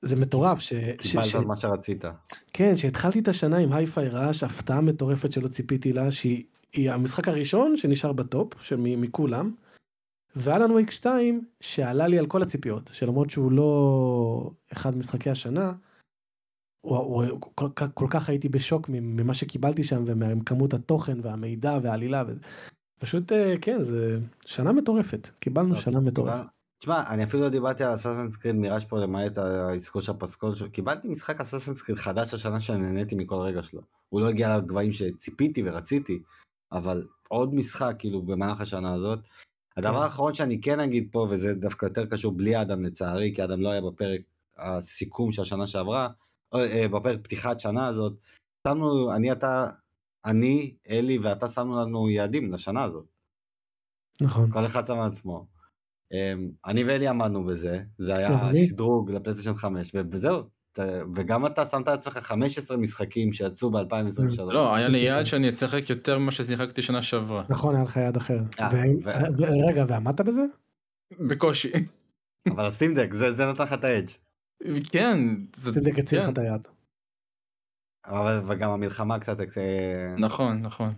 זה 0.02 0.16
מטורף 0.16 0.60
ש... 0.60 0.74
קיבלת 0.98 1.26
ש- 1.26 1.36
מה 1.36 1.58
שרצית. 1.58 2.04
כן, 2.54 2.78
שהתחלתי 2.78 3.20
את 3.20 3.28
השנה 3.28 3.58
עם 3.58 3.74
היי-פיי 3.74 4.10
רעש, 4.10 4.44
הפתעה 4.44 4.82
מטורפת 4.82 5.32
שלא 5.32 5.48
ציפיתי 5.48 5.94
לה, 5.94 6.12
שהיא 6.12 6.44
היא 6.74 6.92
המשחק 6.92 7.28
הראשון 7.28 7.78
שנשאר 7.78 8.14
בטופ, 8.14 8.62
שמ- 8.62 9.02
מכולם, 9.02 9.52
ואלן 10.38 10.72
וויק 10.72 10.92
2, 10.92 11.46
שעלה 11.60 12.08
לי 12.08 12.20
על 12.20 12.28
כל 12.28 12.42
הציפיות, 12.42 12.90
שלמרות 12.94 13.30
שהוא 13.30 13.52
לא 13.52 14.52
אחד 14.74 14.98
משחקי 14.98 15.30
השנה, 15.30 15.74
הוא, 16.82 16.98
הוא, 16.98 17.24
הוא, 17.26 17.40
כל, 17.56 17.68
כל 17.94 18.08
כך 18.10 18.30
הייתי 18.30 18.50
בשוק 18.50 18.90
ממה 18.90 19.34
שקיבלתי 19.34 19.84
שם, 19.84 20.04
ומכמות 20.08 20.74
התוכן 20.74 21.18
והמידע 21.22 21.80
והעלילה, 21.82 22.24
ו... 22.28 22.34
פשוט 23.00 23.32
אה, 23.32 23.56
כן, 23.62 23.84
זה 23.84 24.20
שנה 24.46 24.72
מטורפת, 24.72 25.30
קיבלנו 25.40 25.70
אוקיי, 25.70 25.84
שנה 25.84 26.00
מטורפת. 26.00 26.46
תשמע, 26.80 27.10
אני 27.10 27.24
אפילו 27.24 27.44
לא 27.44 27.50
דיברתי 27.50 27.84
על 27.84 27.96
אסאסנס 27.96 28.38
קריד 28.38 28.56
מיראז' 28.56 28.84
פה 28.84 29.00
למעט 29.00 29.38
העסקו 29.38 30.02
של 30.02 30.12
הפסקול 30.12 30.56
שלו. 30.56 30.72
קיבלתי 30.72 31.08
משחק 31.08 31.42
אסאסנס 31.42 31.82
קריד 31.82 31.98
חדש 31.98 32.34
השנה 32.34 32.60
שנהניתי 32.60 33.16
מכל 33.16 33.36
רגע 33.36 33.64
שלו. 33.64 33.82
הוא 34.10 34.22
לא 34.22 34.28
הגיע 34.28 34.58
לגבהים 34.58 34.92
שציפיתי 34.92 35.64
ורציתי, 35.66 36.24
אבל 36.72 37.04
עוד 37.28 37.56
משחק 37.56 37.96
כאילו 38.00 38.22
במהלך 38.22 38.62
השנה 38.62 38.94
הזאת. 38.94 39.20
הדבר 39.78 39.98
כן. 39.98 40.04
האחרון 40.04 40.34
שאני 40.34 40.62
כן 40.62 40.80
אגיד 40.80 41.10
פה, 41.12 41.28
וזה 41.32 41.54
דווקא 41.54 41.86
יותר 41.86 42.06
קשור 42.06 42.32
בלי 42.32 42.62
אדם 42.62 42.86
לצערי, 42.86 43.34
כי 43.36 43.44
אדם 43.44 43.62
לא 43.62 43.70
היה 43.70 43.82
בפרק 43.82 44.22
הסיכום 44.58 45.32
של 45.32 45.42
השנה 45.42 45.68
שעברה, 45.68 46.10
או, 46.52 46.60
אה, 46.60 46.88
בפרק 46.88 47.20
פתיחת 47.24 47.60
שנה 47.60 47.88
הזאת, 47.88 48.14
שמנו, 48.68 49.14
אני 49.16 49.32
אתה, 49.32 49.70
אני, 50.26 50.76
אלי 50.90 51.18
ואתה 51.18 51.50
שמנו 51.50 51.82
לנו 51.82 52.10
יעדים 52.10 52.54
לשנה 52.54 52.84
הזאת. 52.84 53.06
נכון. 54.22 54.52
כל 54.52 54.66
אחד 54.66 54.86
שם 54.86 55.00
עצמו. 55.00 55.48
אמ, 56.12 56.52
אני 56.66 56.84
ואלי 56.84 57.08
עמדנו 57.08 57.44
בזה, 57.44 57.84
זה 57.98 58.16
היה 58.16 58.50
אני. 58.50 58.68
שדרוג 58.68 59.12
לפלייסטיישן 59.12 59.56
5, 59.56 59.92
ו- 59.96 60.00
וזהו. 60.12 60.57
וגם 61.16 61.46
אתה 61.46 61.66
שמת 61.66 61.88
לעצמך 61.88 62.18
15 62.18 62.78
משחקים 62.78 63.34
שיצאו 63.34 63.72
ב-2023. 63.72 64.42
לא, 64.42 64.76
היה 64.76 64.88
לי. 64.88 64.98
יעד 64.98 65.26
שאני 65.26 65.50
אשחק 65.50 65.90
יותר 65.90 66.20
ממה 66.20 66.32
ששיחקתי 66.32 66.82
שנה 66.82 67.02
שעברה. 67.02 67.44
נכון, 67.50 67.76
היה 67.76 67.84
לך 67.84 67.98
יד 67.98 68.18
אחר. 68.18 68.40
אה, 68.60 68.70
ו- 69.38 69.68
רגע, 69.68 69.86
ועמדת 69.88 70.22
בזה? 70.22 70.42
בקושי. 71.30 71.72
אבל 72.48 72.66
הסטימדק, 72.66 73.14
זה 73.14 73.46
נתן 73.46 73.64
לך 73.64 73.74
את 73.74 73.84
האדג'. 73.84 74.10
כן. 74.92 75.18
זה- 75.56 75.72
סטימדק 75.72 76.00
הציל 76.00 76.20
לך 76.20 76.26
כן. 76.26 76.34
את 76.34 76.38
היד. 76.38 76.68
אבל 78.06 78.42
וגם 78.48 78.72
המלחמה 78.72 79.20
קצת... 79.20 79.40
אה, 79.40 79.46
נכון, 80.18 80.62
נכון. 80.62 80.94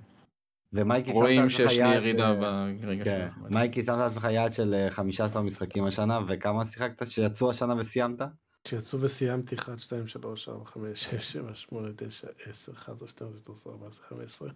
ומייקי, 0.74 1.10
שמת 1.10 1.16
רואים 1.16 1.42
לעצמך 1.42 1.58
שיש 1.58 1.72
לי 1.78 1.84
יעד, 1.84 1.96
ירידה 1.96 2.30
אה, 2.30 2.72
ברגע 2.82 3.04
כן. 3.04 3.28
מייקי, 3.50 3.82
שמת 3.82 3.98
לעצמך 3.98 4.28
יעד 4.32 4.54
של 4.54 4.74
אה, 4.74 4.92
15 4.92 5.42
משחקים 5.42 5.86
השנה, 5.86 6.20
וכמה 6.28 6.66
שיחקת 6.66 7.08
שיצאו 7.08 7.50
השנה 7.50 7.76
וסיימת? 7.80 8.22
כשיצאו 8.70 9.02
וסיימתי 9.02 9.56
1, 9.56 9.80
2, 9.80 10.08
3, 10.08 10.50
4, 10.50 10.66
5, 10.66 11.04
6, 11.04 11.32
7, 11.34 11.56
8, 11.56 11.90
9, 11.98 12.28
10, 12.46 12.72
11, 12.74 13.08
12, 13.08 13.44
13, 13.44 13.74
14, 13.74 14.06
15, 14.06 14.50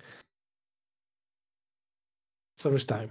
22. 2.59 3.09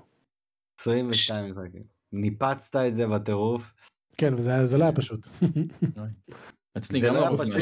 22 0.80 1.50
משחקים. 1.50 1.82
ניפצת 2.12 2.76
את 2.88 2.96
זה 2.96 3.06
בטירוף. 3.06 3.62
כן, 4.16 4.34
וזה 4.34 4.50
היה- 4.50 4.64
זה 4.64 4.78
לא 4.78 4.84
היה 4.84 4.92
פשוט. 4.96 5.28
אצלי 6.78 7.00
זה 7.00 7.06
גם 7.06 7.14
לא 7.14 7.18
היה 7.20 7.28
ארוך 7.28 7.40
פשוט 7.40 7.52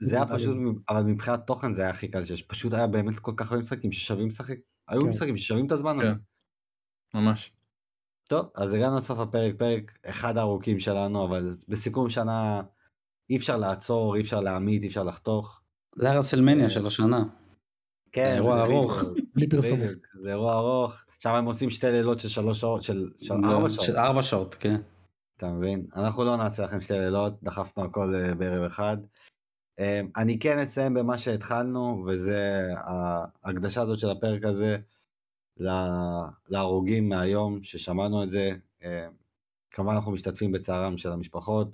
זה 0.00 0.16
היה 0.16 0.26
פשוט. 0.26 0.56
אבל 0.88 1.02
מבחינת 1.02 1.40
תוכן 1.46 1.74
זה 1.74 1.82
היה 1.82 1.90
הכי 1.90 2.08
קל 2.10 2.24
שיש. 2.24 2.42
פשוט 2.42 2.72
היה 2.74 2.86
באמת 2.86 3.18
כל 3.18 3.32
כך 3.36 3.50
הרבה 3.50 3.62
משחקים 3.62 3.92
ששווים 3.92 4.28
לשחק. 4.28 4.56
היו 4.88 5.00
כן. 5.00 5.08
משחקים 5.08 5.36
ששווים 5.36 5.66
את 5.66 5.72
הזמן 5.72 6.00
הזה. 6.00 6.08
כן. 7.12 7.18
ממש. 7.18 7.52
טוב, 8.28 8.50
אז 8.54 8.74
הגענו 8.74 8.96
לסוף 8.96 9.18
הפרק, 9.18 9.54
פרק 9.58 9.98
אחד 10.06 10.36
הארוכים 10.36 10.80
שלנו, 10.80 11.24
אבל 11.24 11.56
בסיכום 11.68 12.10
שנה 12.10 12.62
אי 13.30 13.36
אפשר 13.36 13.56
לעצור, 13.56 14.14
אי 14.16 14.20
אפשר 14.20 14.40
להעמיד, 14.40 14.82
אי 14.82 14.88
אפשר 14.88 15.04
לחתוך. 15.04 15.60
זה 15.96 16.10
הרסלמניה 16.10 16.64
אה, 16.64 16.70
של 16.70 16.86
השנה. 16.86 17.24
כן, 18.12 18.32
אירוע 18.34 18.62
ארוך. 18.64 19.02
בלי 19.34 19.48
פרסומות. 19.48 19.90
זה 20.22 20.28
אירוע 20.28 20.54
ארוך. 20.54 20.92
שם 21.18 21.34
הם 21.34 21.44
עושים 21.44 21.70
שתי 21.70 21.86
לילות 21.86 22.20
של 22.20 22.28
שלוש 22.28 22.60
שעות, 22.60 22.82
של 22.82 23.10
של 23.22 23.34
ארבע 23.44 23.70
שעות. 23.70 23.86
של 23.86 23.96
ארבע 23.96 24.22
שעות, 24.22 24.54
כן. 24.54 24.80
אתה 25.36 25.46
מבין? 25.46 25.86
אנחנו 25.96 26.24
לא 26.24 26.36
נעשה 26.36 26.64
לכם 26.64 26.80
שתי 26.80 26.94
לילות, 26.94 27.42
דחפנו 27.42 27.84
הכל 27.84 28.14
אה, 28.14 28.34
בערב 28.34 28.62
אחד. 28.62 28.96
אה, 29.78 30.00
אני 30.16 30.38
כן 30.38 30.58
אסיים 30.58 30.94
במה 30.94 31.18
שהתחלנו, 31.18 32.04
וזה 32.06 32.68
ההקדשה 33.44 33.82
הזאת 33.82 33.98
של 33.98 34.10
הפרק 34.10 34.44
הזה 34.44 34.76
להרוגים 36.48 37.08
מהיום, 37.08 37.62
ששמענו 37.62 38.24
את 38.24 38.30
זה. 38.30 38.52
אה, 38.82 39.08
כמובן 39.70 39.94
אנחנו 39.94 40.12
משתתפים 40.12 40.52
בצערם 40.52 40.96
של 40.96 41.12
המשפחות, 41.12 41.68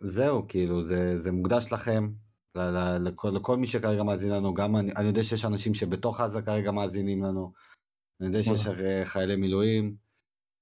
וזהו, 0.00 0.48
כאילו, 0.48 0.84
זה, 0.84 1.16
זה 1.16 1.32
מוקדש 1.32 1.72
לכם, 1.72 2.10
לכל, 3.00 3.30
לכל 3.30 3.56
מי 3.56 3.66
שכרגע 3.66 4.02
מאזין 4.02 4.32
לנו, 4.32 4.54
גם 4.54 4.76
אני, 4.76 4.92
אני 4.96 5.06
יודע 5.06 5.24
שיש 5.24 5.44
אנשים 5.44 5.74
שבתוך 5.74 6.20
עזה 6.20 6.42
כרגע 6.42 6.70
מאזינים 6.70 7.22
לנו, 7.22 7.52
אני 8.20 8.28
יודע 8.28 8.42
שיש 8.42 8.66
אה, 8.66 9.02
חיילי 9.04 9.36
מילואים, 9.36 9.96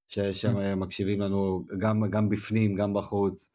ש- 0.08 0.18
שמקשיבים 0.18 1.20
לנו 1.20 1.64
גם, 1.78 2.10
גם 2.10 2.28
בפנים, 2.28 2.74
גם 2.74 2.94
בחוץ. 2.94 3.50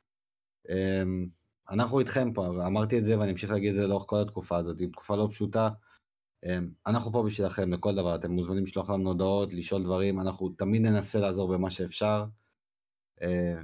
אמ, 0.70 1.28
אנחנו 1.70 2.00
איתכם 2.00 2.34
פה, 2.34 2.48
אמרתי 2.68 2.98
את 2.98 3.06
זה 3.06 3.20
ואני 3.20 3.32
אמשיך 3.32 3.52
להגיד 3.52 3.70
את 3.70 3.76
זה 3.76 3.88
לאורך 3.88 4.06
כל 4.08 4.22
התקופה 4.22 4.58
הזאת, 4.58 4.80
היא 4.80 4.90
תקופה 4.92 5.16
לא 5.16 5.28
פשוטה. 5.32 5.70
אמ, 6.46 6.70
אנחנו 6.88 7.12
פה 7.12 7.24
בשבילכם 7.24 7.74
לכל 7.74 7.96
דבר, 7.96 8.16
אתם 8.16 8.32
מוזמנים 8.32 8.64
לשלוח 8.64 8.90
לנו 8.90 9.10
הודעות, 9.10 9.54
לשאול 9.54 9.84
דברים, 9.84 10.20
אנחנו 10.20 10.50
תמיד 10.50 10.82
ננסה 10.82 11.20
לעזור 11.20 11.54
במה 11.54 11.72
שאפשר. 11.72 12.26
אה, 13.22 13.56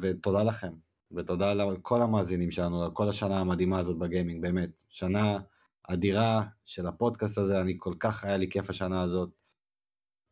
ותודה 0.00 0.42
לכם, 0.42 0.72
ותודה 1.12 1.54
לכל 1.54 2.02
המאזינים 2.02 2.50
שלנו, 2.50 2.82
על 2.84 2.90
כל 2.90 3.08
השנה 3.08 3.40
המדהימה 3.40 3.78
הזאת 3.78 3.98
בגיימינג, 3.98 4.42
באמת. 4.42 4.70
שנה 4.88 5.38
אדירה 5.82 6.42
של 6.64 6.86
הפודקאסט 6.86 7.38
הזה, 7.38 7.60
אני 7.60 7.74
כל 7.78 7.94
כך, 8.00 8.24
היה 8.24 8.36
לי 8.36 8.50
כיף 8.50 8.70
השנה 8.70 9.02
הזאת. 9.02 9.30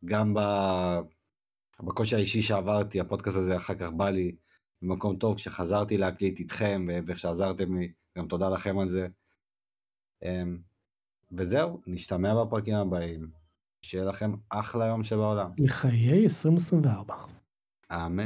גם 0.05 0.33
ב... 0.33 0.39
בקושי 1.79 2.15
האישי 2.15 2.41
שעברתי, 2.41 2.99
הפודקאסט 2.99 3.37
הזה 3.37 3.57
אחר 3.57 3.75
כך 3.75 3.89
בא 3.91 4.09
לי 4.09 4.35
במקום 4.81 5.15
טוב, 5.17 5.35
כשחזרתי 5.35 5.97
להקליט 5.97 6.39
איתכם 6.39 6.85
ואיך 7.07 7.19
שעזרתם 7.19 7.77
לי, 7.77 7.91
גם 8.17 8.27
תודה 8.27 8.49
לכם 8.49 8.79
על 8.79 8.89
זה. 8.89 9.07
וזהו, 11.31 11.81
נשתמע 11.87 12.43
בפרקים 12.43 12.75
הבאים. 12.75 13.29
שיהיה 13.81 14.05
לכם 14.05 14.33
אחלה 14.49 14.85
יום 14.85 15.03
שבעולם. 15.03 15.51
לחיי 15.57 16.23
2024. 16.23 17.15
אמן. 17.91 18.23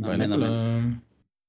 אמן, 0.00 0.20
אמן. 0.20 0.30
לכולם. 0.30 0.98